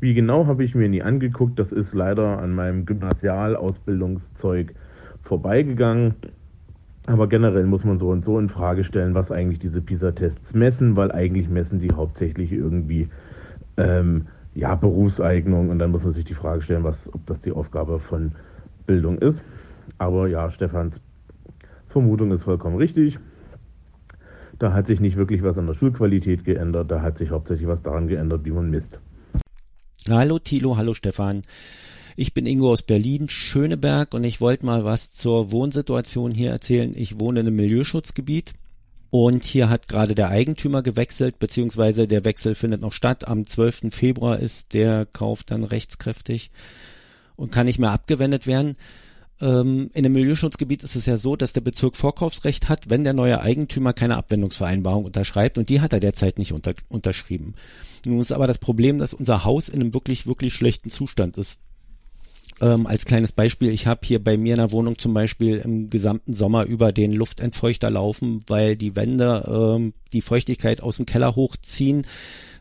Wie 0.00 0.14
genau 0.14 0.46
habe 0.46 0.64
ich 0.64 0.74
mir 0.74 0.88
nie 0.88 1.02
angeguckt. 1.02 1.58
Das 1.58 1.72
ist 1.72 1.92
leider 1.92 2.38
an 2.38 2.54
meinem 2.54 2.86
Gymnasialausbildungszeug 2.86 4.72
vorbeigegangen. 5.20 6.14
Aber 7.04 7.28
generell 7.28 7.66
muss 7.66 7.84
man 7.84 7.98
so 7.98 8.08
und 8.08 8.24
so 8.24 8.38
in 8.38 8.48
Frage 8.48 8.84
stellen, 8.84 9.12
was 9.12 9.30
eigentlich 9.30 9.58
diese 9.58 9.82
PISA-Tests 9.82 10.54
messen, 10.54 10.96
weil 10.96 11.12
eigentlich 11.12 11.50
messen 11.50 11.80
die 11.80 11.92
hauptsächlich 11.92 12.50
irgendwie 12.50 13.10
ähm, 13.76 14.28
ja, 14.56 14.74
Berufseignung 14.74 15.68
und 15.68 15.78
dann 15.78 15.90
muss 15.90 16.02
man 16.02 16.14
sich 16.14 16.24
die 16.24 16.34
Frage 16.34 16.62
stellen, 16.62 16.82
was, 16.82 17.12
ob 17.12 17.24
das 17.26 17.40
die 17.40 17.52
Aufgabe 17.52 18.00
von 18.00 18.32
Bildung 18.86 19.18
ist. 19.18 19.42
Aber 19.98 20.28
ja, 20.28 20.50
Stefans 20.50 21.00
Vermutung 21.88 22.32
ist 22.32 22.44
vollkommen 22.44 22.76
richtig. 22.76 23.18
Da 24.58 24.72
hat 24.72 24.86
sich 24.86 24.98
nicht 24.98 25.16
wirklich 25.16 25.42
was 25.42 25.58
an 25.58 25.66
der 25.66 25.74
Schulqualität 25.74 26.44
geändert, 26.44 26.90
da 26.90 27.02
hat 27.02 27.18
sich 27.18 27.30
hauptsächlich 27.30 27.68
was 27.68 27.82
daran 27.82 28.08
geändert, 28.08 28.46
wie 28.46 28.50
man 28.50 28.70
misst. 28.70 28.98
Hallo 30.08 30.38
Thilo, 30.38 30.78
hallo 30.78 30.94
Stefan. 30.94 31.42
Ich 32.16 32.32
bin 32.32 32.46
Ingo 32.46 32.72
aus 32.72 32.82
Berlin, 32.82 33.28
Schöneberg 33.28 34.14
und 34.14 34.24
ich 34.24 34.40
wollte 34.40 34.64
mal 34.64 34.84
was 34.84 35.12
zur 35.12 35.52
Wohnsituation 35.52 36.30
hier 36.30 36.50
erzählen. 36.50 36.94
Ich 36.96 37.20
wohne 37.20 37.40
in 37.40 37.46
einem 37.46 37.56
Milieuschutzgebiet 37.56 38.54
und 39.10 39.44
hier 39.44 39.68
hat 39.68 39.88
gerade 39.88 40.14
der 40.14 40.28
Eigentümer 40.28 40.82
gewechselt, 40.82 41.38
beziehungsweise 41.38 42.08
der 42.08 42.24
Wechsel 42.24 42.54
findet 42.54 42.80
noch 42.80 42.92
statt. 42.92 43.28
Am 43.28 43.46
12. 43.46 43.94
Februar 43.94 44.38
ist 44.38 44.74
der 44.74 45.06
Kauf 45.06 45.44
dann 45.44 45.64
rechtskräftig 45.64 46.50
und 47.36 47.52
kann 47.52 47.66
nicht 47.66 47.78
mehr 47.78 47.92
abgewendet 47.92 48.46
werden. 48.46 48.74
Ähm, 49.40 49.90
in 49.92 50.04
einem 50.04 50.14
Milieuschutzgebiet 50.14 50.82
ist 50.82 50.96
es 50.96 51.06
ja 51.06 51.16
so, 51.16 51.36
dass 51.36 51.52
der 51.52 51.60
Bezirk 51.60 51.96
Vorkaufsrecht 51.96 52.68
hat, 52.68 52.88
wenn 52.88 53.04
der 53.04 53.12
neue 53.12 53.40
Eigentümer 53.40 53.92
keine 53.92 54.16
Abwendungsvereinbarung 54.16 55.04
unterschreibt 55.04 55.58
und 55.58 55.68
die 55.68 55.80
hat 55.80 55.92
er 55.92 56.00
derzeit 56.00 56.38
nicht 56.38 56.52
unter, 56.52 56.74
unterschrieben. 56.88 57.54
Nun 58.06 58.20
ist 58.20 58.32
aber 58.32 58.46
das 58.46 58.58
Problem, 58.58 58.98
dass 58.98 59.12
unser 59.12 59.44
Haus 59.44 59.68
in 59.68 59.80
einem 59.80 59.94
wirklich, 59.94 60.26
wirklich 60.26 60.54
schlechten 60.54 60.90
Zustand 60.90 61.36
ist. 61.36 61.60
Ähm, 62.62 62.86
als 62.86 63.04
kleines 63.04 63.32
Beispiel, 63.32 63.70
ich 63.70 63.86
habe 63.86 64.00
hier 64.04 64.22
bei 64.22 64.38
mir 64.38 64.54
in 64.54 64.60
der 64.60 64.72
Wohnung 64.72 64.98
zum 64.98 65.12
Beispiel 65.12 65.58
im 65.58 65.90
gesamten 65.90 66.32
Sommer 66.32 66.64
über 66.64 66.90
den 66.90 67.12
Luftentfeuchter 67.12 67.90
laufen, 67.90 68.38
weil 68.46 68.76
die 68.76 68.96
Wände 68.96 69.44
ähm, 69.46 69.92
die 70.14 70.22
Feuchtigkeit 70.22 70.82
aus 70.82 70.96
dem 70.96 71.04
Keller 71.04 71.36
hochziehen, 71.36 72.06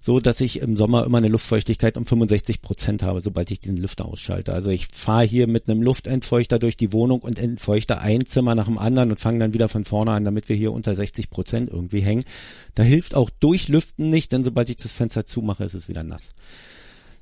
so 0.01 0.19
dass 0.19 0.41
ich 0.41 0.59
im 0.59 0.75
Sommer 0.75 1.05
immer 1.05 1.19
eine 1.19 1.29
Luftfeuchtigkeit 1.29 1.95
um 1.95 2.05
65 2.05 2.61
Prozent 2.61 3.03
habe, 3.03 3.21
sobald 3.21 3.49
ich 3.51 3.59
diesen 3.59 3.77
Lüfter 3.77 4.05
ausschalte. 4.05 4.51
Also 4.51 4.69
ich 4.69 4.87
fahre 4.93 5.25
hier 5.25 5.47
mit 5.47 5.69
einem 5.69 5.81
Luftentfeuchter 5.81 6.59
durch 6.59 6.75
die 6.75 6.91
Wohnung 6.91 7.21
und 7.21 7.39
entfeuchte 7.39 7.99
ein 7.99 8.25
Zimmer 8.25 8.53
nach 8.53 8.65
dem 8.65 8.77
anderen 8.77 9.11
und 9.11 9.19
fange 9.21 9.39
dann 9.39 9.53
wieder 9.53 9.69
von 9.69 9.85
vorne 9.85 10.11
an, 10.11 10.25
damit 10.25 10.49
wir 10.49 10.57
hier 10.57 10.73
unter 10.73 10.93
60 10.93 11.29
Prozent 11.29 11.69
irgendwie 11.69 12.01
hängen. 12.01 12.25
Da 12.73 12.83
hilft 12.83 13.15
auch 13.15 13.29
Durchlüften 13.29 14.09
nicht, 14.09 14.33
denn 14.33 14.43
sobald 14.43 14.69
ich 14.69 14.77
das 14.77 14.91
Fenster 14.91 15.25
zumache, 15.25 15.63
ist 15.63 15.73
es 15.73 15.87
wieder 15.87 16.03
nass. 16.03 16.31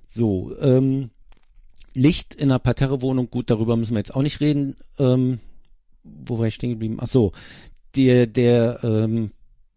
So, 0.08 0.52
ähm, 0.60 1.12
Licht 1.94 2.34
in 2.34 2.52
einer 2.52 2.60
Parterrewohnung, 2.60 3.30
gut, 3.30 3.50
darüber 3.50 3.76
müssen 3.76 3.94
wir 3.94 4.00
jetzt 4.00 4.16
auch 4.16 4.22
nicht 4.22 4.40
reden. 4.40 4.76
Ähm, 5.00 5.40
wo 6.04 6.38
war 6.40 6.48
ich 6.48 6.56
stehen 6.56 6.72
geblieben? 6.72 6.98
Ach 7.00 7.08
so, 7.08 7.32
der, 7.96 8.28
der 8.28 8.80
ähm, 8.84 9.32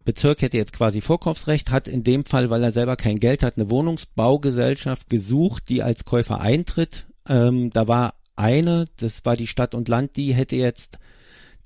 Bezirk 0.04 0.42
hätte 0.42 0.56
jetzt 0.56 0.72
quasi 0.72 1.00
Vorkaufsrecht, 1.00 1.70
hat 1.70 1.88
in 1.88 2.04
dem 2.04 2.24
Fall, 2.24 2.48
weil 2.48 2.62
er 2.62 2.70
selber 2.70 2.96
kein 2.96 3.18
Geld 3.18 3.42
hat, 3.42 3.56
eine 3.56 3.70
Wohnungsbaugesellschaft 3.70 5.10
gesucht, 5.10 5.68
die 5.68 5.82
als 5.82 6.04
Käufer 6.04 6.40
eintritt. 6.40 7.06
Ähm, 7.28 7.70
da 7.70 7.88
war 7.88 8.14
eine, 8.36 8.86
das 8.98 9.24
war 9.24 9.36
die 9.36 9.46
Stadt 9.46 9.74
und 9.74 9.88
Land, 9.88 10.16
die 10.16 10.34
hätte 10.34 10.56
jetzt 10.56 10.98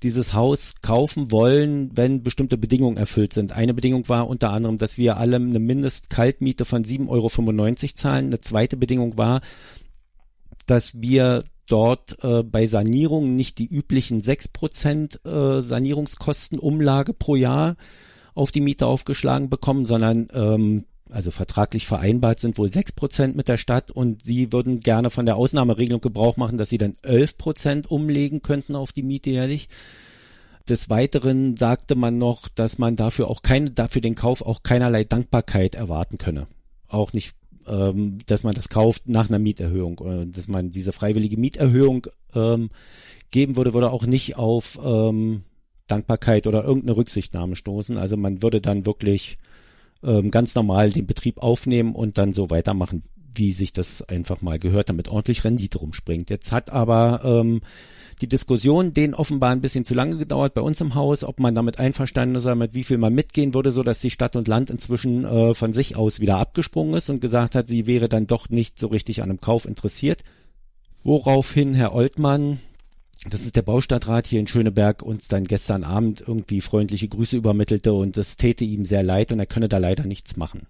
dieses 0.03 0.33
Haus 0.33 0.81
kaufen 0.81 1.31
wollen, 1.31 1.91
wenn 1.95 2.23
bestimmte 2.23 2.57
Bedingungen 2.57 2.97
erfüllt 2.97 3.33
sind. 3.33 3.51
Eine 3.51 3.75
Bedingung 3.75 4.09
war 4.09 4.27
unter 4.27 4.49
anderem, 4.49 4.79
dass 4.79 4.97
wir 4.97 5.17
alle 5.17 5.35
eine 5.35 5.59
Mindestkaltmiete 5.59 6.65
von 6.65 6.83
7,95 6.83 7.07
Euro 7.09 7.93
zahlen. 7.93 8.25
Eine 8.25 8.39
zweite 8.39 8.77
Bedingung 8.77 9.19
war, 9.19 9.41
dass 10.71 11.01
wir 11.01 11.43
dort 11.67 12.23
äh, 12.23 12.43
bei 12.43 12.65
Sanierungen 12.65 13.35
nicht 13.35 13.57
die 13.57 13.67
üblichen 13.67 14.21
6% 14.21 15.27
äh, 15.27 15.61
Sanierungskostenumlage 15.61 17.13
pro 17.13 17.35
Jahr 17.35 17.75
auf 18.33 18.51
die 18.51 18.61
Miete 18.61 18.87
aufgeschlagen 18.87 19.49
bekommen, 19.49 19.85
sondern 19.85 20.29
ähm, 20.33 20.85
also 21.11 21.29
vertraglich 21.29 21.87
vereinbart 21.87 22.39
sind 22.39 22.57
wohl 22.57 22.69
6% 22.69 23.35
mit 23.35 23.49
der 23.49 23.57
Stadt 23.57 23.91
und 23.91 24.23
sie 24.23 24.53
würden 24.53 24.79
gerne 24.79 25.09
von 25.09 25.25
der 25.25 25.35
Ausnahmeregelung 25.35 25.99
Gebrauch 25.99 26.37
machen, 26.37 26.57
dass 26.57 26.69
sie 26.69 26.77
dann 26.77 26.93
11% 27.03 27.87
umlegen 27.87 28.41
könnten 28.41 28.77
auf 28.77 28.93
die 28.93 29.03
Miete 29.03 29.31
jährlich. 29.31 29.67
Des 30.69 30.89
Weiteren 30.89 31.57
sagte 31.57 31.95
man 31.95 32.17
noch, 32.17 32.47
dass 32.47 32.77
man 32.77 32.95
dafür 32.95 33.29
auch 33.29 33.41
keine, 33.41 33.71
dafür 33.71 34.01
den 34.01 34.15
Kauf 34.15 34.41
auch 34.41 34.63
keinerlei 34.63 35.03
Dankbarkeit 35.03 35.75
erwarten 35.75 36.17
könne. 36.17 36.47
Auch 36.87 37.11
nicht 37.11 37.35
ähm, 37.67 38.17
dass 38.25 38.43
man 38.43 38.53
das 38.53 38.69
kauft 38.69 39.07
nach 39.07 39.29
einer 39.29 39.39
Mieterhöhung, 39.39 39.99
äh, 39.99 40.27
dass 40.27 40.47
man 40.47 40.69
diese 40.69 40.91
freiwillige 40.91 41.37
Mieterhöhung 41.37 42.07
ähm, 42.33 42.69
geben 43.31 43.55
würde, 43.55 43.73
würde 43.73 43.91
auch 43.91 44.05
nicht 44.05 44.35
auf 44.35 44.79
ähm, 44.83 45.43
Dankbarkeit 45.87 46.47
oder 46.47 46.63
irgendeine 46.63 46.97
Rücksichtnahme 46.97 47.55
stoßen. 47.55 47.97
Also 47.97 48.17
man 48.17 48.41
würde 48.41 48.61
dann 48.61 48.85
wirklich 48.85 49.37
ähm, 50.03 50.31
ganz 50.31 50.55
normal 50.55 50.91
den 50.91 51.07
Betrieb 51.07 51.37
aufnehmen 51.39 51.95
und 51.95 52.17
dann 52.17 52.33
so 52.33 52.49
weitermachen, 52.49 53.03
wie 53.35 53.51
sich 53.51 53.73
das 53.73 54.01
einfach 54.01 54.41
mal 54.41 54.59
gehört, 54.59 54.89
damit 54.89 55.09
ordentlich 55.09 55.43
Rendite 55.43 55.79
rumspringt. 55.79 56.29
Jetzt 56.29 56.51
hat 56.51 56.71
aber 56.71 57.21
ähm, 57.23 57.61
die 58.21 58.27
Diskussion 58.27 58.93
denen 58.93 59.13
offenbar 59.13 59.51
ein 59.51 59.61
bisschen 59.61 59.83
zu 59.83 59.93
lange 59.93 60.17
gedauert 60.17 60.53
bei 60.53 60.61
uns 60.61 60.79
im 60.79 60.95
Haus, 60.95 61.23
ob 61.23 61.39
man 61.39 61.55
damit 61.55 61.79
einverstanden 61.79 62.35
ist, 62.35 62.45
mit 62.55 62.73
wie 62.73 62.83
viel 62.83 62.97
man 62.97 63.13
mitgehen 63.13 63.53
würde, 63.53 63.71
so 63.71 63.83
dass 63.83 63.99
die 63.99 64.11
Stadt 64.11 64.35
und 64.35 64.47
Land 64.47 64.69
inzwischen 64.69 65.25
äh, 65.25 65.53
von 65.53 65.73
sich 65.73 65.95
aus 65.95 66.19
wieder 66.19 66.37
abgesprungen 66.37 66.93
ist 66.93 67.09
und 67.09 67.21
gesagt 67.21 67.55
hat, 67.55 67.67
sie 67.67 67.87
wäre 67.87 68.09
dann 68.09 68.27
doch 68.27 68.49
nicht 68.49 68.77
so 68.77 68.87
richtig 68.87 69.23
an 69.23 69.29
einem 69.29 69.39
Kauf 69.39 69.65
interessiert. 69.65 70.21
Woraufhin 71.03 71.73
Herr 71.73 71.95
Oltmann, 71.95 72.59
das 73.29 73.41
ist 73.41 73.55
der 73.55 73.63
Baustadtrat 73.63 74.27
hier 74.27 74.39
in 74.39 74.47
Schöneberg, 74.47 75.01
uns 75.01 75.27
dann 75.27 75.45
gestern 75.45 75.83
Abend 75.83 76.23
irgendwie 76.25 76.61
freundliche 76.61 77.07
Grüße 77.07 77.37
übermittelte 77.37 77.93
und 77.93 78.17
das 78.17 78.35
täte 78.35 78.65
ihm 78.65 78.85
sehr 78.85 79.03
leid 79.03 79.31
und 79.31 79.39
er 79.39 79.47
könne 79.47 79.67
da 79.67 79.79
leider 79.79 80.05
nichts 80.05 80.37
machen. 80.37 80.67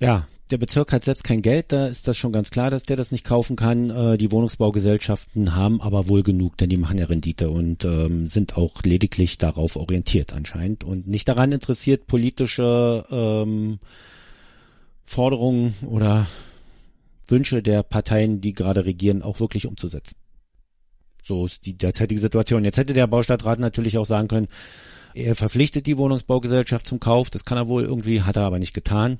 Ja, 0.00 0.26
der 0.50 0.58
Bezirk 0.58 0.92
hat 0.92 1.04
selbst 1.04 1.24
kein 1.24 1.42
Geld, 1.42 1.72
da 1.72 1.86
ist 1.88 2.08
das 2.08 2.16
schon 2.16 2.32
ganz 2.32 2.50
klar, 2.50 2.70
dass 2.70 2.84
der 2.84 2.96
das 2.96 3.10
nicht 3.10 3.24
kaufen 3.24 3.56
kann. 3.56 3.90
Äh, 3.90 4.16
die 4.16 4.32
Wohnungsbaugesellschaften 4.32 5.54
haben 5.54 5.80
aber 5.82 6.08
wohl 6.08 6.22
genug, 6.22 6.56
denn 6.56 6.70
die 6.70 6.76
machen 6.76 6.98
ja 6.98 7.06
Rendite 7.06 7.50
und 7.50 7.84
ähm, 7.84 8.28
sind 8.28 8.56
auch 8.56 8.82
lediglich 8.82 9.38
darauf 9.38 9.76
orientiert 9.76 10.32
anscheinend 10.34 10.84
und 10.84 11.06
nicht 11.06 11.28
daran 11.28 11.52
interessiert, 11.52 12.06
politische 12.06 13.04
ähm, 13.10 13.78
Forderungen 15.04 15.74
oder 15.86 16.26
Wünsche 17.26 17.62
der 17.62 17.82
Parteien, 17.82 18.40
die 18.40 18.52
gerade 18.52 18.86
regieren, 18.86 19.22
auch 19.22 19.40
wirklich 19.40 19.66
umzusetzen. 19.66 20.16
So 21.22 21.44
ist 21.44 21.66
die 21.66 21.76
derzeitige 21.76 22.20
Situation. 22.20 22.64
Jetzt 22.64 22.78
hätte 22.78 22.94
der 22.94 23.06
Baustadtrat 23.06 23.58
natürlich 23.58 23.98
auch 23.98 24.06
sagen 24.06 24.28
können, 24.28 24.48
Er 25.12 25.34
verpflichtet 25.34 25.86
die 25.86 25.98
Wohnungsbaugesellschaft 25.98 26.86
zum 26.86 27.00
Kauf, 27.00 27.28
das 27.28 27.44
kann 27.44 27.58
er 27.58 27.68
wohl 27.68 27.82
irgendwie, 27.82 28.22
hat 28.22 28.36
er 28.36 28.44
aber 28.44 28.58
nicht 28.58 28.72
getan. 28.72 29.18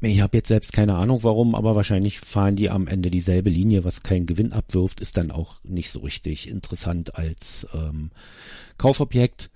Ich 0.00 0.20
habe 0.20 0.36
jetzt 0.36 0.48
selbst 0.48 0.72
keine 0.72 0.94
Ahnung 0.94 1.24
warum, 1.24 1.54
aber 1.54 1.74
wahrscheinlich 1.74 2.20
fahren 2.20 2.56
die 2.56 2.70
am 2.70 2.86
Ende 2.86 3.10
dieselbe 3.10 3.50
Linie, 3.50 3.84
was 3.84 4.02
keinen 4.02 4.26
Gewinn 4.26 4.52
abwirft, 4.52 5.00
ist 5.00 5.16
dann 5.16 5.30
auch 5.30 5.56
nicht 5.64 5.90
so 5.90 6.00
richtig 6.00 6.48
interessant 6.48 7.16
als 7.16 7.66
ähm, 7.74 8.10
Kaufobjekt. 8.78 9.50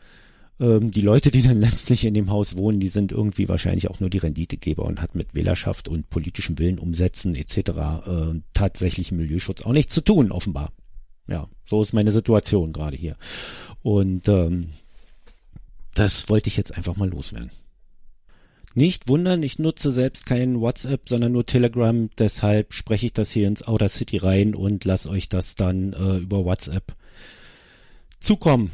Ähm, 0.59 0.91
die 0.91 1.01
Leute, 1.01 1.31
die 1.31 1.43
dann 1.43 1.61
letztlich 1.61 2.05
in 2.05 2.15
dem 2.15 2.31
Haus 2.31 2.57
wohnen, 2.57 2.81
die 2.81 2.89
sind 2.89 3.13
irgendwie 3.13 3.49
wahrscheinlich 3.49 3.89
auch 3.89 4.01
nur 4.01 4.11
die 4.11 4.19
Renditegeber 4.19 4.85
und 4.85 5.01
hat 5.01 5.15
mit 5.15 5.35
Wählerschaft 5.35 5.87
und 5.89 6.11
politischem 6.11 6.59
Willen 6.59 6.79
umsetzen 6.79 7.37
etc. 7.37 7.59
Äh, 7.59 8.41
tatsächlichen 8.53 9.19
Milieuschutz 9.19 9.63
auch 9.63 9.73
nichts 9.73 9.95
zu 9.95 10.03
tun, 10.03 10.33
offenbar. 10.33 10.73
Ja, 11.29 11.49
so 11.65 11.83
ist 11.83 11.93
meine 11.93 12.13
Situation 12.13 12.73
gerade 12.73 12.97
hier. 12.97 13.17
Und 13.83 14.29
ähm, 14.29 14.69
das 15.95 16.29
wollte 16.29 16.49
ich 16.49 16.57
jetzt 16.57 16.77
einfach 16.77 16.97
mal 16.97 17.09
loswerden. 17.09 17.51
Nicht 18.79 19.09
wundern, 19.09 19.43
ich 19.43 19.59
nutze 19.59 19.91
selbst 19.91 20.27
kein 20.27 20.61
WhatsApp, 20.61 21.09
sondern 21.09 21.33
nur 21.33 21.47
Telegram, 21.47 22.11
deshalb 22.19 22.75
spreche 22.75 23.07
ich 23.07 23.15
das 23.15 23.31
hier 23.31 23.49
ins 23.49 23.67
Outer 23.67 23.89
City 23.89 24.19
rein 24.19 24.55
und 24.55 24.85
lasse 24.85 25.09
euch 25.09 25.31
das 25.31 25.55
dann 25.55 25.95
äh, 25.95 26.19
über 26.19 26.45
WhatsApp 26.45 26.93
zukommen. 28.21 28.71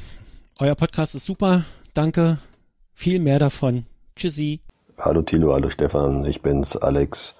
Euer 0.59 0.75
Podcast 0.75 1.15
ist 1.15 1.25
super, 1.25 1.63
danke, 1.95 2.39
viel 2.95 3.21
mehr 3.21 3.39
davon. 3.39 3.87
Tschüssi. 4.17 4.61
Hallo 4.99 5.23
Thilo, 5.23 5.53
hallo 5.53 5.71
Stefan, 5.71 6.25
ich 6.25 6.43
bin's, 6.43 6.77
Alex. 6.77 7.37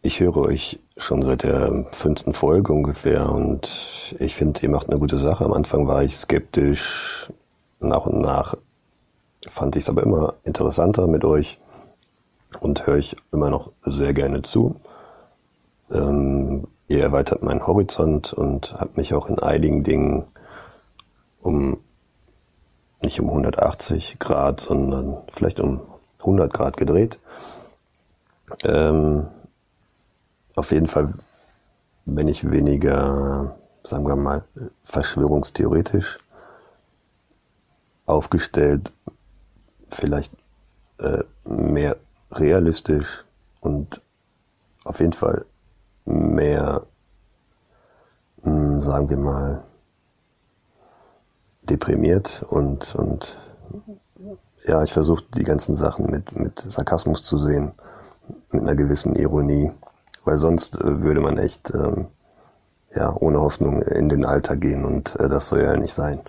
Ich 0.00 0.20
höre 0.20 0.38
euch 0.38 0.78
schon 0.96 1.20
seit 1.20 1.42
der 1.42 1.84
fünften 1.92 2.32
Folge 2.32 2.72
ungefähr 2.72 3.30
und 3.30 3.68
ich 4.18 4.34
finde, 4.34 4.62
ihr 4.62 4.70
macht 4.70 4.88
eine 4.88 4.98
gute 4.98 5.18
Sache. 5.18 5.44
Am 5.44 5.52
Anfang 5.52 5.86
war 5.86 6.02
ich 6.02 6.16
skeptisch, 6.16 7.30
nach 7.78 8.06
und 8.06 8.22
nach 8.22 8.56
fand 9.50 9.76
ich 9.76 9.84
es 9.84 9.88
aber 9.88 10.02
immer 10.02 10.34
interessanter 10.44 11.06
mit 11.06 11.24
euch 11.24 11.60
und 12.60 12.86
höre 12.86 12.96
ich 12.96 13.16
immer 13.32 13.50
noch 13.50 13.72
sehr 13.82 14.14
gerne 14.14 14.42
zu. 14.42 14.76
Ähm, 15.90 16.66
ihr 16.88 17.02
erweitert 17.02 17.42
meinen 17.42 17.66
Horizont 17.66 18.32
und 18.32 18.74
habt 18.74 18.96
mich 18.96 19.14
auch 19.14 19.28
in 19.28 19.38
einigen 19.38 19.82
Dingen 19.82 20.26
um 21.40 21.78
nicht 23.00 23.20
um 23.20 23.28
180 23.28 24.18
Grad, 24.18 24.60
sondern 24.60 25.22
vielleicht 25.32 25.60
um 25.60 25.82
100 26.20 26.52
Grad 26.52 26.76
gedreht. 26.76 27.18
Ähm, 28.64 29.28
auf 30.56 30.72
jeden 30.72 30.88
Fall 30.88 31.12
bin 32.04 32.26
ich 32.26 32.50
weniger, 32.50 33.56
sagen 33.84 34.06
wir 34.06 34.16
mal, 34.16 34.44
verschwörungstheoretisch 34.82 36.18
aufgestellt, 38.06 38.92
vielleicht 39.90 40.32
äh, 40.98 41.22
mehr 41.44 41.96
realistisch 42.32 43.24
und 43.60 44.00
auf 44.84 45.00
jeden 45.00 45.12
Fall 45.12 45.44
mehr, 46.04 46.86
mh, 48.42 48.52
hm, 48.52 48.82
sagen 48.82 49.08
wir 49.10 49.16
mal, 49.16 49.64
deprimiert 51.62 52.42
und, 52.48 52.94
und 52.94 53.38
ja, 54.64 54.82
ich 54.82 54.92
versuche 54.92 55.24
die 55.34 55.44
ganzen 55.44 55.76
Sachen 55.76 56.10
mit, 56.10 56.36
mit 56.38 56.60
Sarkasmus 56.60 57.22
zu 57.22 57.38
sehen, 57.38 57.72
mit 58.50 58.62
einer 58.62 58.74
gewissen 58.74 59.14
Ironie, 59.16 59.70
weil 60.24 60.36
sonst 60.38 60.76
äh, 60.80 61.02
würde 61.02 61.20
man 61.20 61.38
echt 61.38 61.72
ähm, 61.74 62.08
ja, 62.94 63.14
ohne 63.14 63.40
Hoffnung 63.40 63.82
in 63.82 64.08
den 64.08 64.24
Alltag 64.24 64.60
gehen 64.60 64.84
und 64.84 65.14
äh, 65.20 65.28
das 65.28 65.48
soll 65.48 65.60
ja 65.60 65.76
nicht 65.76 65.94
sein. 65.94 66.20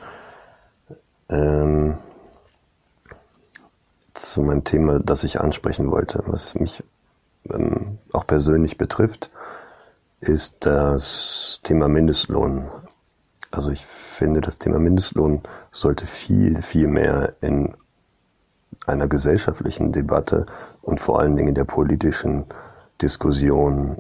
Ähm, 1.29 1.97
zu 4.19 4.41
meinem 4.41 4.63
Thema, 4.63 4.99
das 4.99 5.23
ich 5.23 5.39
ansprechen 5.39 5.91
wollte, 5.91 6.23
was 6.27 6.55
mich 6.55 6.83
ähm, 7.49 7.97
auch 8.11 8.27
persönlich 8.27 8.77
betrifft, 8.77 9.31
ist 10.19 10.55
das 10.59 11.59
Thema 11.63 11.87
Mindestlohn. 11.87 12.69
Also 13.51 13.71
ich 13.71 13.85
finde, 13.85 14.41
das 14.41 14.57
Thema 14.57 14.79
Mindestlohn 14.79 15.41
sollte 15.71 16.05
viel, 16.05 16.61
viel 16.61 16.87
mehr 16.87 17.33
in 17.41 17.75
einer 18.85 19.07
gesellschaftlichen 19.07 19.91
Debatte 19.91 20.45
und 20.81 20.99
vor 20.99 21.19
allen 21.19 21.35
Dingen 21.35 21.49
in 21.49 21.55
der 21.55 21.63
politischen 21.65 22.45
Diskussion 23.01 23.97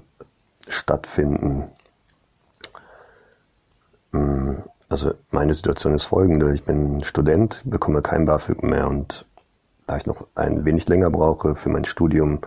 stattfinden. 0.67 1.69
Mm, 4.11 4.55
also 4.89 5.13
meine 5.31 5.53
Situation 5.53 5.93
ist 5.93 6.05
folgende. 6.05 6.53
Ich 6.53 6.63
bin 6.63 7.03
Student, 7.03 7.61
bekomme 7.65 8.01
kein 8.01 8.25
BAföG 8.25 8.63
mehr 8.63 8.87
und 8.87 9.25
da 9.89 9.97
ich 9.97 10.05
noch 10.05 10.27
ein 10.35 10.65
wenig 10.65 10.87
länger 10.87 11.09
brauche 11.09 11.55
für 11.55 11.69
mein 11.69 11.83
Studium, 11.83 12.41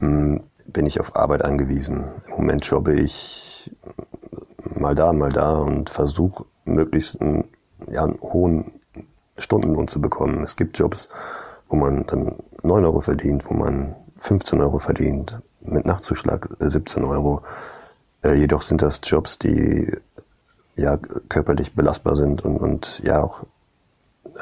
mm, 0.00 0.36
bin 0.66 0.84
ich 0.84 1.00
auf 1.00 1.16
Arbeit 1.16 1.42
angewiesen. 1.42 2.04
Im 2.26 2.32
Moment 2.32 2.66
jobbe 2.66 2.92
ich 3.00 3.74
mal 4.76 4.94
da, 4.94 5.14
mal 5.14 5.30
da 5.30 5.56
und 5.56 5.88
versuche 5.88 6.44
möglichst 6.66 7.18
einen, 7.20 7.48
ja, 7.88 8.04
einen 8.04 8.20
hohen 8.20 8.72
Stundenlohn 9.38 9.88
zu 9.88 10.02
bekommen. 10.02 10.42
Es 10.42 10.56
gibt 10.56 10.78
Jobs, 10.78 11.08
wo 11.70 11.76
man 11.76 12.04
dann 12.04 12.36
9 12.62 12.84
Euro 12.84 13.00
verdient, 13.00 13.48
wo 13.48 13.54
man 13.54 13.96
15 14.20 14.60
Euro 14.60 14.80
verdient, 14.80 15.40
mit 15.62 15.86
Nachtzuschlag 15.86 16.48
17 16.58 17.04
Euro. 17.04 17.40
Äh, 18.22 18.34
jedoch 18.34 18.60
sind 18.60 18.82
das 18.82 19.00
Jobs, 19.02 19.38
die 19.38 19.96
ja 20.76 20.98
körperlich 20.98 21.74
belastbar 21.74 22.16
sind 22.16 22.44
und, 22.44 22.58
und 22.58 23.00
ja 23.02 23.22
auch 23.22 23.46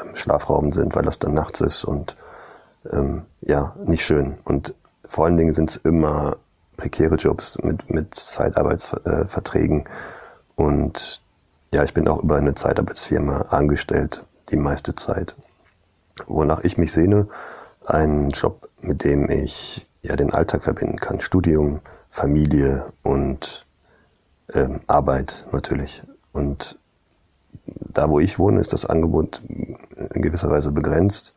ähm, 0.00 0.16
schlafraubend 0.16 0.74
sind, 0.74 0.94
weil 0.94 1.04
das 1.04 1.18
dann 1.18 1.34
nachts 1.34 1.60
ist 1.60 1.84
und 1.84 2.16
ähm, 2.90 3.22
ja, 3.40 3.74
nicht 3.84 4.04
schön. 4.04 4.38
Und 4.44 4.74
vor 5.08 5.24
allen 5.26 5.36
Dingen 5.36 5.52
sind 5.52 5.70
es 5.70 5.76
immer 5.76 6.36
prekäre 6.76 7.16
Jobs 7.16 7.58
mit, 7.62 7.90
mit 7.90 8.14
Zeitarbeitsverträgen. 8.14 9.84
Und 10.56 11.22
ja, 11.72 11.84
ich 11.84 11.94
bin 11.94 12.08
auch 12.08 12.22
über 12.22 12.36
eine 12.36 12.54
Zeitarbeitsfirma 12.54 13.42
angestellt, 13.50 14.24
die 14.50 14.56
meiste 14.56 14.94
Zeit. 14.94 15.36
Wonach 16.26 16.60
ich 16.60 16.78
mich 16.78 16.92
sehne, 16.92 17.28
einen 17.84 18.30
Job, 18.30 18.68
mit 18.80 19.04
dem 19.04 19.30
ich 19.30 19.86
ja 20.02 20.16
den 20.16 20.32
Alltag 20.32 20.64
verbinden 20.64 20.98
kann. 20.98 21.20
Studium, 21.20 21.80
Familie 22.10 22.92
und 23.02 23.66
ähm, 24.52 24.80
Arbeit 24.86 25.46
natürlich. 25.52 26.02
Und 26.32 26.78
da, 27.64 28.08
wo 28.08 28.20
ich 28.20 28.38
wohne, 28.38 28.60
ist 28.60 28.72
das 28.72 28.86
Angebot 28.86 29.42
in 30.14 30.22
gewisser 30.22 30.50
Weise 30.50 30.72
begrenzt. 30.72 31.34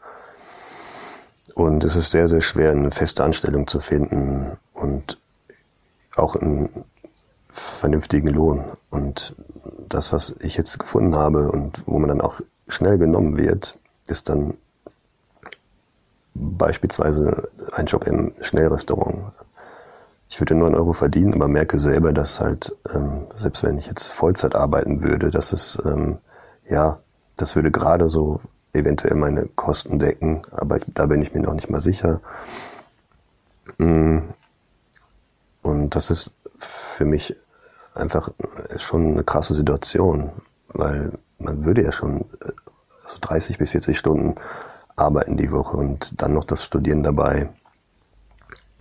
Und 1.53 1.84
es 1.84 1.95
ist 1.95 2.11
sehr, 2.11 2.27
sehr 2.27 2.42
schwer, 2.42 2.72
eine 2.72 2.92
feste 2.92 3.24
Anstellung 3.24 3.68
zu 3.68 3.80
finden 3.80 4.58
und 4.74 5.19
auch 6.16 6.35
einen 6.35 6.85
vernünftigen 7.80 8.27
Lohn. 8.27 8.66
Und 8.90 9.35
das, 9.88 10.11
was 10.11 10.35
ich 10.40 10.58
jetzt 10.58 10.80
gefunden 10.80 11.16
habe 11.16 11.52
und 11.52 11.84
wo 11.85 11.98
man 12.00 12.10
dann 12.10 12.22
auch 12.22 12.42
schnell 12.68 12.98
genommen 12.98 13.38
wird, 13.38 13.77
ist 14.08 14.30
dann 14.30 14.56
beispielsweise 16.34 17.50
ein 17.72 17.85
Job 17.85 18.06
im 18.06 18.34
Schnellrestaurant 18.42 19.32
ich 20.36 20.42
würde 20.42 20.54
9 20.54 20.76
Euro 20.76 20.92
verdienen, 20.92 21.34
aber 21.34 21.48
merke 21.48 21.80
selber, 21.80 22.12
dass 22.12 22.42
halt, 22.42 22.76
ähm, 22.94 23.28
selbst 23.38 23.64
wenn 23.64 23.78
ich 23.78 23.88
jetzt 23.88 24.08
Vollzeit 24.08 24.54
arbeiten 24.54 25.02
würde, 25.02 25.32
dass 25.32 25.54
es, 25.54 25.78
ähm, 25.86 26.18
ja, 26.68 27.00
das 27.38 27.56
würde 27.56 27.72
gerade 27.72 28.10
so 28.10 28.42
eventuell 28.74 29.16
meine 29.16 29.46
Kosten 29.46 29.98
decken, 29.98 30.42
aber 30.52 30.80
da 30.88 31.06
bin 31.06 31.22
ich 31.22 31.34
mir 31.34 31.40
noch 31.40 31.54
nicht 31.54 31.70
mal 31.70 31.80
sicher. 31.80 32.20
Mm. 33.78 34.24
Und 35.62 35.96
das 35.96 36.10
ist 36.10 36.32
für 36.60 37.06
mich 37.06 37.38
einfach 37.94 38.30
schon 38.76 39.14
eine 39.14 39.24
krasse 39.24 39.56
Situation, 39.56 40.32
weil 40.68 41.14
man 41.40 41.64
würde 41.64 41.82
ja 41.82 41.94
schon 41.94 42.26
äh, 42.42 42.52
so 43.04 43.16
30 43.22 43.58
bis 43.58 43.72
40 43.72 43.98
Stunden 43.98 44.36
arbeiten 44.98 45.38
die 45.38 45.54
Woche 45.54 45.78
und 45.78 46.22
dann 46.22 46.34
noch 46.34 46.44
das 46.44 46.62
Studieren 46.62 47.04
dabei. 47.04 47.52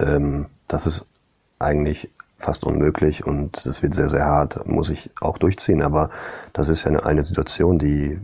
Ähm, 0.01 0.47
das 0.67 0.89
ist 0.89 1.07
eigentlich 1.65 2.11
fast 2.39 2.65
unmöglich 2.65 3.27
und 3.27 3.57
es 3.65 3.83
wird 3.83 3.95
sehr, 3.95 4.09
sehr 4.09 4.25
hart, 4.25 4.67
muss 4.67 4.91
ich 4.91 5.11
auch 5.21 5.39
durchziehen. 5.39 5.83
Aber 5.83 6.11
das 6.53 6.69
ist 6.69 6.85
ja 6.85 6.91
eine, 6.91 7.05
eine 7.05 7.23
Situation, 7.23 7.79
die 7.79 8.21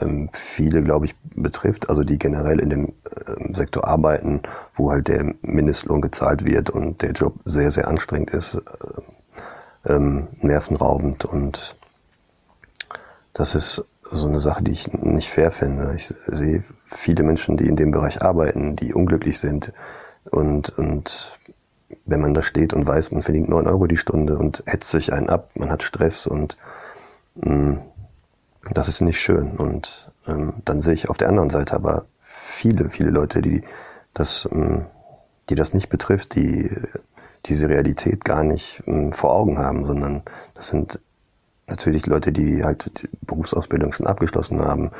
ähm, 0.00 0.28
viele, 0.32 0.82
glaube 0.82 1.06
ich, 1.06 1.14
betrifft, 1.34 1.88
also 1.88 2.02
die 2.02 2.18
generell 2.18 2.58
in 2.58 2.70
dem 2.70 2.92
ähm, 3.26 3.54
Sektor 3.54 3.86
arbeiten, 3.86 4.42
wo 4.74 4.90
halt 4.90 5.08
der 5.08 5.34
Mindestlohn 5.42 6.00
gezahlt 6.00 6.44
wird 6.44 6.70
und 6.70 7.02
der 7.02 7.12
Job 7.12 7.34
sehr, 7.44 7.70
sehr 7.70 7.88
anstrengend 7.88 8.30
ist, 8.30 8.54
äh, 8.54 9.92
ähm, 9.92 10.28
nervenraubend 10.40 11.24
und 11.24 11.76
das 13.32 13.54
ist 13.54 13.84
so 14.10 14.28
eine 14.28 14.40
Sache, 14.40 14.62
die 14.62 14.72
ich 14.72 14.92
nicht 14.92 15.28
fair 15.28 15.50
finde. 15.50 15.92
Ich 15.94 16.14
sehe 16.26 16.62
viele 16.86 17.22
Menschen, 17.22 17.56
die 17.56 17.66
in 17.66 17.76
dem 17.76 17.90
Bereich 17.90 18.22
arbeiten, 18.22 18.76
die 18.76 18.94
unglücklich 18.94 19.38
sind 19.38 19.72
und, 20.30 20.70
und 20.78 21.35
wenn 22.04 22.20
man 22.20 22.34
da 22.34 22.42
steht 22.42 22.72
und 22.72 22.86
weiß, 22.86 23.12
man 23.12 23.22
verdient 23.22 23.48
9 23.48 23.66
Euro 23.66 23.86
die 23.86 23.96
Stunde 23.96 24.38
und 24.38 24.62
hetzt 24.66 24.90
sich 24.90 25.12
einen 25.12 25.28
ab, 25.28 25.50
man 25.54 25.70
hat 25.70 25.82
Stress 25.82 26.26
und 26.26 26.56
mh, 27.36 27.54
mm, 27.54 27.80
Das 28.72 28.88
ist 28.88 29.00
nicht 29.00 29.20
schön. 29.20 29.52
Und 29.56 30.10
ähm, 30.26 30.54
dann 30.64 30.80
sehe 30.80 30.94
ich 30.94 31.08
auf 31.08 31.16
der 31.16 31.28
anderen 31.28 31.50
Seite 31.50 31.74
aber 31.74 32.06
viele, 32.20 32.90
viele 32.90 33.10
Leute, 33.10 33.42
die 33.42 33.62
das, 34.14 34.48
ähm, 34.50 34.86
die 35.48 35.54
das 35.54 35.74
nicht 35.74 35.88
betrifft, 35.88 36.34
die 36.34 36.70
diese 37.46 37.68
Realität 37.68 38.24
gar 38.24 38.42
nicht 38.42 38.82
ähm, 38.86 39.12
vor 39.12 39.32
Augen 39.32 39.58
haben, 39.58 39.84
sondern 39.84 40.22
das 40.54 40.68
sind 40.68 41.00
natürlich 41.68 42.06
Leute, 42.06 42.32
die 42.32 42.64
halt 42.64 43.02
die 43.02 43.08
Berufsausbildung 43.22 43.92
schon 43.92 44.06
abgeschlossen 44.06 44.60
haben, 44.60 44.90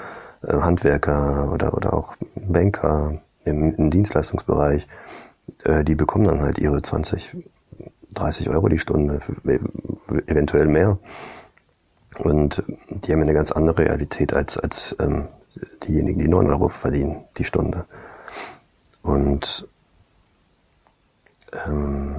äh, 0.43 0.53
Handwerker 0.53 1.51
oder, 1.53 1.75
oder 1.75 1.95
auch 1.95 2.15
Banker 2.35 3.21
im, 3.45 3.75
im 3.75 3.91
Dienstleistungsbereich, 3.91 4.87
äh, 5.65 5.85
die 5.85 5.95
bekommen 5.95 6.25
dann 6.25 6.41
halt 6.41 6.59
ihre 6.59 6.83
20, 6.83 7.37
30 8.13 8.49
Euro 8.51 8.69
die 8.69 8.79
Stunde, 8.79 9.21
eventuell 10.27 10.67
mehr. 10.67 10.99
Und 12.19 12.63
die 12.89 13.13
haben 13.13 13.23
eine 13.23 13.35
ganz 13.35 13.53
andere 13.53 13.79
Realität 13.79 14.33
als, 14.33 14.57
als 14.57 14.97
ähm, 14.99 15.29
diejenigen, 15.83 16.21
die 16.21 16.29
9 16.29 16.47
Euro 16.49 16.69
verdienen, 16.69 17.25
die 17.37 17.45
Stunde. 17.45 17.85
Und, 19.03 19.69
ähm, 21.67 22.17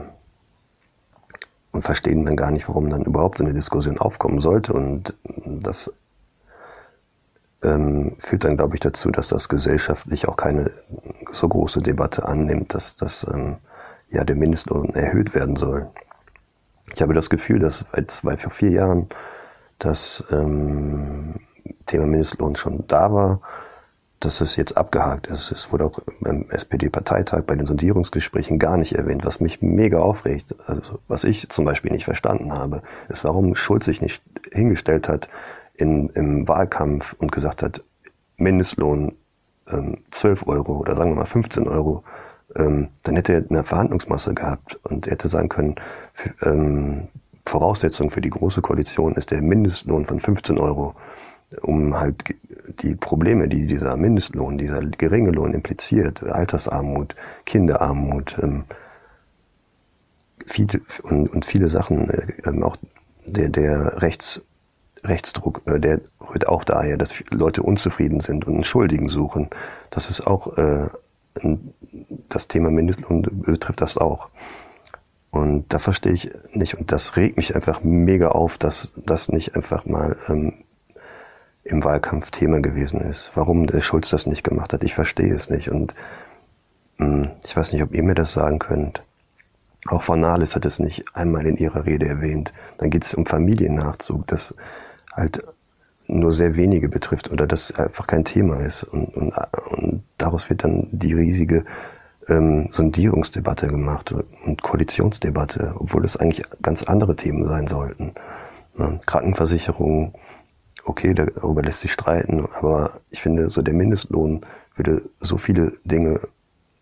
und 1.72 1.82
verstehen 1.82 2.26
dann 2.26 2.36
gar 2.36 2.52
nicht, 2.52 2.68
warum 2.68 2.90
dann 2.90 3.04
überhaupt 3.04 3.40
so 3.40 3.44
eine 3.44 3.54
Diskussion 3.54 3.98
aufkommen 3.98 4.40
sollte. 4.40 4.74
Und 4.74 5.16
das 5.46 5.92
ähm, 7.68 8.16
führt 8.20 8.46
dann, 8.46 8.58
glaube 8.58 8.76
ich, 8.76 8.80
dazu, 8.80 9.12
dass 9.12 9.30
das 9.30 9.50
gesellschaftlich 9.50 10.28
auch 10.28 10.38
keine 10.38 10.72
so 11.30 11.48
große 11.48 11.82
Debatte 11.82 12.28
annimmt, 12.28 12.74
dass, 12.74 12.96
dass 12.96 13.28
ähm, 13.32 13.58
ja, 14.10 14.24
der 14.24 14.36
Mindestlohn 14.36 14.94
erhöht 14.94 15.36
werden 15.36 15.56
soll. 15.56 15.90
Ich 16.94 17.02
habe 17.02 17.14
das 17.14 17.30
Gefühl, 17.30 17.60
dass 17.60 17.86
seit 17.94 18.10
zwei, 18.10 18.38
vor 18.38 18.52
vier 18.52 18.72
Jahren 18.72 19.08
das 19.80 20.24
ähm, 20.32 21.36
Thema 21.86 22.08
Mindestlohn 22.08 22.56
schon 22.56 22.86
da 22.88 23.14
war, 23.14 23.42
dass 24.20 24.42
es 24.42 24.56
jetzt 24.56 24.78
abgehakt 24.78 25.28
ist. 25.28 25.52
Es 25.52 25.72
wurde 25.72 25.86
auch 25.86 26.00
beim 26.22 26.46
SPD-Parteitag 26.50 27.44
bei 27.44 27.56
den 27.56 27.66
Sondierungsgesprächen 27.66 28.58
gar 28.58 28.78
nicht 28.78 28.94
erwähnt, 28.94 29.26
was 29.26 29.40
mich 29.40 29.62
mega 29.62 30.00
aufregt. 30.00 30.56
Also, 30.66 31.00
was 31.08 31.24
ich 31.24 31.50
zum 31.50 31.66
Beispiel 31.66 31.92
nicht 31.92 32.06
verstanden 32.06 32.54
habe, 32.54 32.82
ist, 33.10 33.24
warum 33.24 33.54
Schulz 33.54 33.86
sich 33.86 34.02
nicht 34.02 34.24
hingestellt 34.52 35.08
hat 35.08 35.30
in, 35.78 36.10
im 36.10 36.48
Wahlkampf 36.48 37.16
und 37.20 37.32
gesagt 37.32 37.64
hat, 37.64 37.84
Mindestlohn 38.38 39.14
ähm, 39.70 39.98
12 40.12 40.48
Euro 40.48 40.78
oder 40.78 40.96
sagen 40.96 41.12
wir 41.12 41.18
mal 41.18 41.26
15 41.26 41.68
Euro, 41.68 42.04
ähm, 42.56 42.90
dann 43.04 43.16
hätte 43.16 43.34
er 43.34 43.44
eine 43.50 43.64
Verhandlungsmasse 43.64 44.34
gehabt 44.34 44.80
und 44.84 45.08
hätte 45.08 45.28
sagen 45.28 45.50
können, 45.50 45.76
ähm, 46.44 47.08
Voraussetzung 47.46 48.10
für 48.10 48.22
die 48.22 48.30
Große 48.30 48.62
Koalition 48.62 49.16
ist 49.16 49.32
der 49.32 49.42
Mindestlohn 49.42 50.06
von 50.06 50.20
15 50.20 50.60
Euro, 50.60 50.96
um 51.62 51.98
halt 51.98 52.36
die 52.82 52.96
Probleme, 52.96 53.48
die 53.48 53.66
dieser 53.68 53.96
Mindestlohn, 53.96 54.58
dieser 54.58 54.82
geringe 54.82 55.32
Lohn 55.32 55.54
impliziert, 55.54 56.24
Altersarmut, 56.24 57.16
Kinderarmut, 57.46 58.38
ähm, 58.42 58.66
viel, 60.46 60.68
und, 61.04 61.28
und 61.30 61.46
viele 61.46 61.70
Sachen, 61.70 62.10
äh, 62.10 62.28
ähm, 62.46 62.64
auch 62.64 62.76
der, 63.26 63.50
der 63.50 64.02
Rechts, 64.02 64.42
Rechtsdruck, 65.08 65.61
äh, 65.66 65.80
der 65.80 66.02
rührt 66.22 66.48
auch 66.48 66.64
daher, 66.64 66.98
dass 66.98 67.24
Leute 67.30 67.64
unzufrieden 67.64 68.19
sind 68.19 68.45
und 68.48 68.53
einen 68.56 68.64
Schuldigen 68.64 69.10
suchen. 69.10 69.50
Das 69.90 70.10
ist 70.10 70.26
auch 70.26 70.58
äh, 70.58 70.88
das 72.30 72.48
Thema 72.48 72.72
Mindestlohn 72.72 73.22
betrifft 73.22 73.82
das 73.82 73.98
auch. 73.98 74.30
Und 75.30 75.72
da 75.74 75.80
verstehe 75.80 76.14
ich 76.14 76.32
nicht, 76.52 76.76
und 76.76 76.92
das 76.92 77.16
regt 77.16 77.38
mich 77.38 77.56
einfach 77.56 77.84
mega 77.84 78.30
auf, 78.30 78.58
dass 78.58 78.94
das 78.95 79.30
nicht 79.30 79.56
einfach 79.56 79.86
mal 79.86 80.18
ähm, 80.30 80.53
im 81.64 81.84
Wahlkampf 81.84 82.32
Thema 82.32 82.61
gewesen 82.61 83.02
ist. 83.02 83.32
Warum 83.36 83.68
der 83.68 83.82
Schulz 83.82 84.10
das 84.10 84.26
nicht 84.26 84.44
gemacht 84.44 84.74
hat, 84.74 84.84
ich 84.84 84.95
verstehe 84.95 85.34
es 85.34 85.50
nicht. 85.50 85.69
Und 85.69 85.95
hm, 86.98 87.32
ich 87.45 87.56
weiß 87.56 87.74
nicht, 87.74 87.84
ob 87.84 87.94
ihr 87.94 88.03
mir 88.03 88.16
das 88.16 88.34
sagen 88.34 88.60
könnt. 88.60 89.03
Auch 89.88 90.03
Frau 90.03 90.16
Nahles 90.16 90.56
hat 90.56 90.66
es 90.66 90.80
nicht 90.80 91.16
einmal 91.16 91.45
in 91.45 91.58
ihrer 91.58 91.86
Rede 91.86 92.08
erwähnt. 92.08 92.53
Dann 92.77 92.90
geht 92.90 93.06
es 93.06 93.14
um 93.14 93.26
Familiennachzug, 93.26 94.26
das 94.27 94.56
halt 95.18 95.44
nur 96.08 96.32
sehr 96.32 96.56
wenige 96.56 96.88
betrifft 96.88 97.32
oder 97.32 97.46
das 97.48 97.78
einfach 97.78 98.08
kein 98.08 98.24
Thema 98.24 98.58
ist. 98.62 98.84
Und, 98.84 99.14
und, 99.16 99.34
und 99.72 100.04
daraus 100.18 100.50
wird 100.50 100.64
dann 100.64 100.88
die 100.92 101.14
riesige 101.14 101.66
ähm, 102.30 102.70
Sondierungsdebatte 102.72 103.68
gemacht 103.68 104.14
und 104.46 104.62
Koalitionsdebatte, 104.62 105.76
obwohl 105.78 106.06
es 106.06 106.18
eigentlich 106.18 106.44
ganz 106.62 106.84
andere 106.84 107.16
Themen 107.16 107.46
sein 107.46 107.68
sollten. 107.68 108.14
Ne? 108.78 109.00
Krankenversicherung, 109.06 110.14
okay, 110.86 111.14
darüber 111.14 111.62
lässt 111.62 111.82
sich 111.82 111.92
streiten, 111.92 112.48
aber 112.54 113.02
ich 113.10 113.22
finde, 113.22 113.50
so 113.50 113.62
der 113.62 113.74
Mindestlohn 113.74 114.42
würde 114.76 115.04
so 115.20 115.38
viele 115.38 115.74
Dinge 115.84 116.22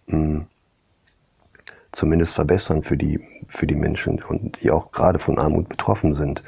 mh, 0.07 0.17
hm, 0.17 0.45
zumindest 1.91 2.35
verbessern 2.35 2.83
für 2.83 2.97
die, 2.97 3.21
für 3.47 3.65
die 3.65 3.75
Menschen 3.75 4.21
und 4.21 4.61
die 4.61 4.69
auch 4.69 4.91
gerade 4.91 5.17
von 5.17 5.39
Armut 5.39 5.69
betroffen 5.69 6.13
sind. 6.13 6.43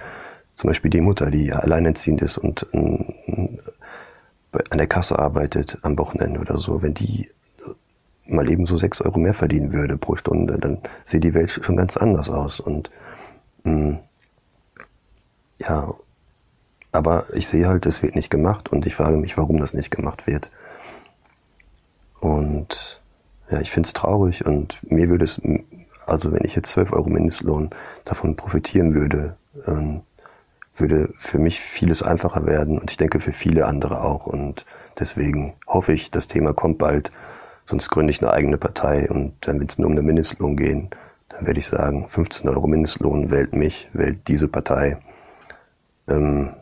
Zum 0.58 0.70
Beispiel 0.70 0.90
die 0.90 1.02
Mutter, 1.02 1.30
die 1.30 1.54
alleinerziehend 1.54 2.24
ist 2.24 2.40
und 2.40 2.66
hm, 2.72 3.14
an 4.72 4.78
der 4.80 4.88
Kasse 4.88 5.20
arbeitet 5.20 5.78
am 5.84 6.00
Wochenende 6.00 6.40
oder 6.40 6.58
so, 6.58 6.82
wenn 6.82 6.96
die 6.96 7.30
mal 8.26 8.50
eben 8.50 8.66
so 8.66 8.76
sechs 8.76 9.00
Euro 9.00 9.20
mehr 9.20 9.36
verdienen 9.36 9.72
würde 9.72 10.00
pro 10.00 10.16
Stunde, 10.16 10.58
dann 10.58 10.80
sieht 11.04 11.24
die 11.24 11.36
Welt 11.36 11.52
schon 11.52 11.78
ganz 11.78 11.96
anders 11.96 12.32
aus. 12.32 12.60
Und 12.60 12.90
mh, 13.66 13.72
hm, 13.72 14.00
ja, 15.60 15.94
aber 16.92 17.26
ich 17.36 17.48
sehe 17.48 17.68
halt, 17.68 17.86
es 17.86 18.02
wird 18.02 18.16
nicht 18.16 18.32
gemacht 18.32 18.72
und 18.72 18.88
ich 18.88 18.96
frage 18.96 19.18
mich, 19.18 19.38
warum 19.38 19.58
das 19.58 19.76
nicht 19.76 19.92
gemacht 19.92 20.26
wird. 20.26 20.50
Und 22.20 23.00
ja, 23.52 23.62
ich 23.62 23.70
finde 23.70 23.86
es 23.86 23.94
traurig 23.94 24.44
und 24.44 24.82
mir 24.92 25.08
würde 25.08 25.24
es, 25.24 25.40
also 26.08 26.32
wenn 26.32 26.44
ich 26.44 26.56
jetzt 26.56 26.72
12 26.72 26.94
Euro 26.94 27.10
Mindestlohn 27.10 27.70
davon 28.06 28.36
profitieren 28.36 28.96
würde, 28.96 29.38
ähm, 29.68 30.02
würde 30.80 31.14
für 31.18 31.40
mich 31.40 31.60
vieles 31.60 32.04
einfacher 32.04 32.46
werden 32.46 32.78
und 32.80 32.92
ich 32.92 32.98
denke 32.98 33.20
für 33.20 33.34
viele 33.34 33.66
andere 33.66 34.04
auch. 34.04 34.28
Und 34.28 34.66
deswegen 35.00 35.54
hoffe 35.68 35.94
ich, 35.94 36.12
das 36.12 36.28
Thema 36.28 36.54
kommt 36.54 36.78
bald 36.78 37.12
sonst 37.68 37.90
gründe 37.90 38.12
ich 38.12 38.22
eine 38.22 38.32
eigene 38.32 38.58
Partei 38.58 39.10
und 39.10 39.34
dann 39.42 39.60
wird 39.60 39.72
es 39.72 39.78
nur 39.78 39.90
um 39.90 39.96
den 39.96 40.06
Mindestlohn 40.06 40.56
gehen. 40.56 40.90
Dann 41.30 41.46
werde 41.46 41.60
ich 41.60 41.68
sagen, 41.68 42.08
15 42.08 42.50
Euro 42.50 42.66
Mindestlohn, 42.66 43.30
wählt 43.30 43.54
mich, 43.54 43.90
wählt 43.92 44.28
diese 44.30 44.48
Partei. 44.48 44.98
Ähm, 46.08 46.54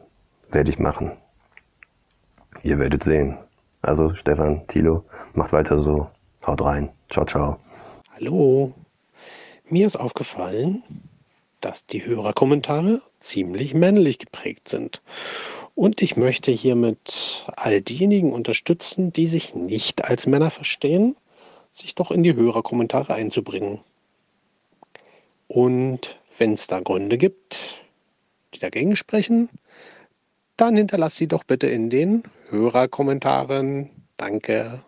werde 0.49 0.71
ich 0.71 0.79
machen. 0.79 1.11
Ihr 2.63 2.79
werdet 2.79 3.03
sehen. 3.03 3.37
Also 3.83 4.15
Stefan, 4.15 4.65
Thilo, 4.67 5.05
macht 5.33 5.53
weiter 5.53 5.77
so. 5.77 6.09
Haut 6.45 6.65
rein. 6.65 6.89
Ciao, 7.11 7.25
ciao. 7.25 7.59
Hallo. 8.15 8.73
Mir 9.69 9.85
ist 9.85 9.95
aufgefallen, 9.95 10.81
dass 11.65 11.87
die 11.87 12.05
Hörerkommentare 12.05 13.01
ziemlich 13.19 13.73
männlich 13.73 14.19
geprägt 14.19 14.69
sind. 14.69 15.01
Und 15.73 15.99
ich 15.99 16.15
möchte 16.15 16.51
hiermit 16.51 17.47
all 17.55 17.81
diejenigen 17.81 18.31
unterstützen, 18.33 19.11
die 19.11 19.25
sich 19.25 19.55
nicht 19.55 20.05
als 20.05 20.27
Männer 20.27 20.51
verstehen, 20.51 21.17
sich 21.71 21.95
doch 21.95 22.11
in 22.11 22.21
die 22.21 22.35
Hörerkommentare 22.35 23.15
einzubringen. 23.15 23.79
Und 25.47 26.19
wenn 26.37 26.53
es 26.53 26.67
da 26.67 26.81
Gründe 26.81 27.17
gibt, 27.17 27.83
die 28.53 28.59
dagegen 28.59 28.95
sprechen, 28.95 29.49
dann 30.57 30.77
hinterlasst 30.77 31.17
sie 31.17 31.27
doch 31.27 31.43
bitte 31.43 31.65
in 31.65 31.89
den 31.89 32.23
Hörerkommentaren. 32.49 33.89
Danke. 34.17 34.83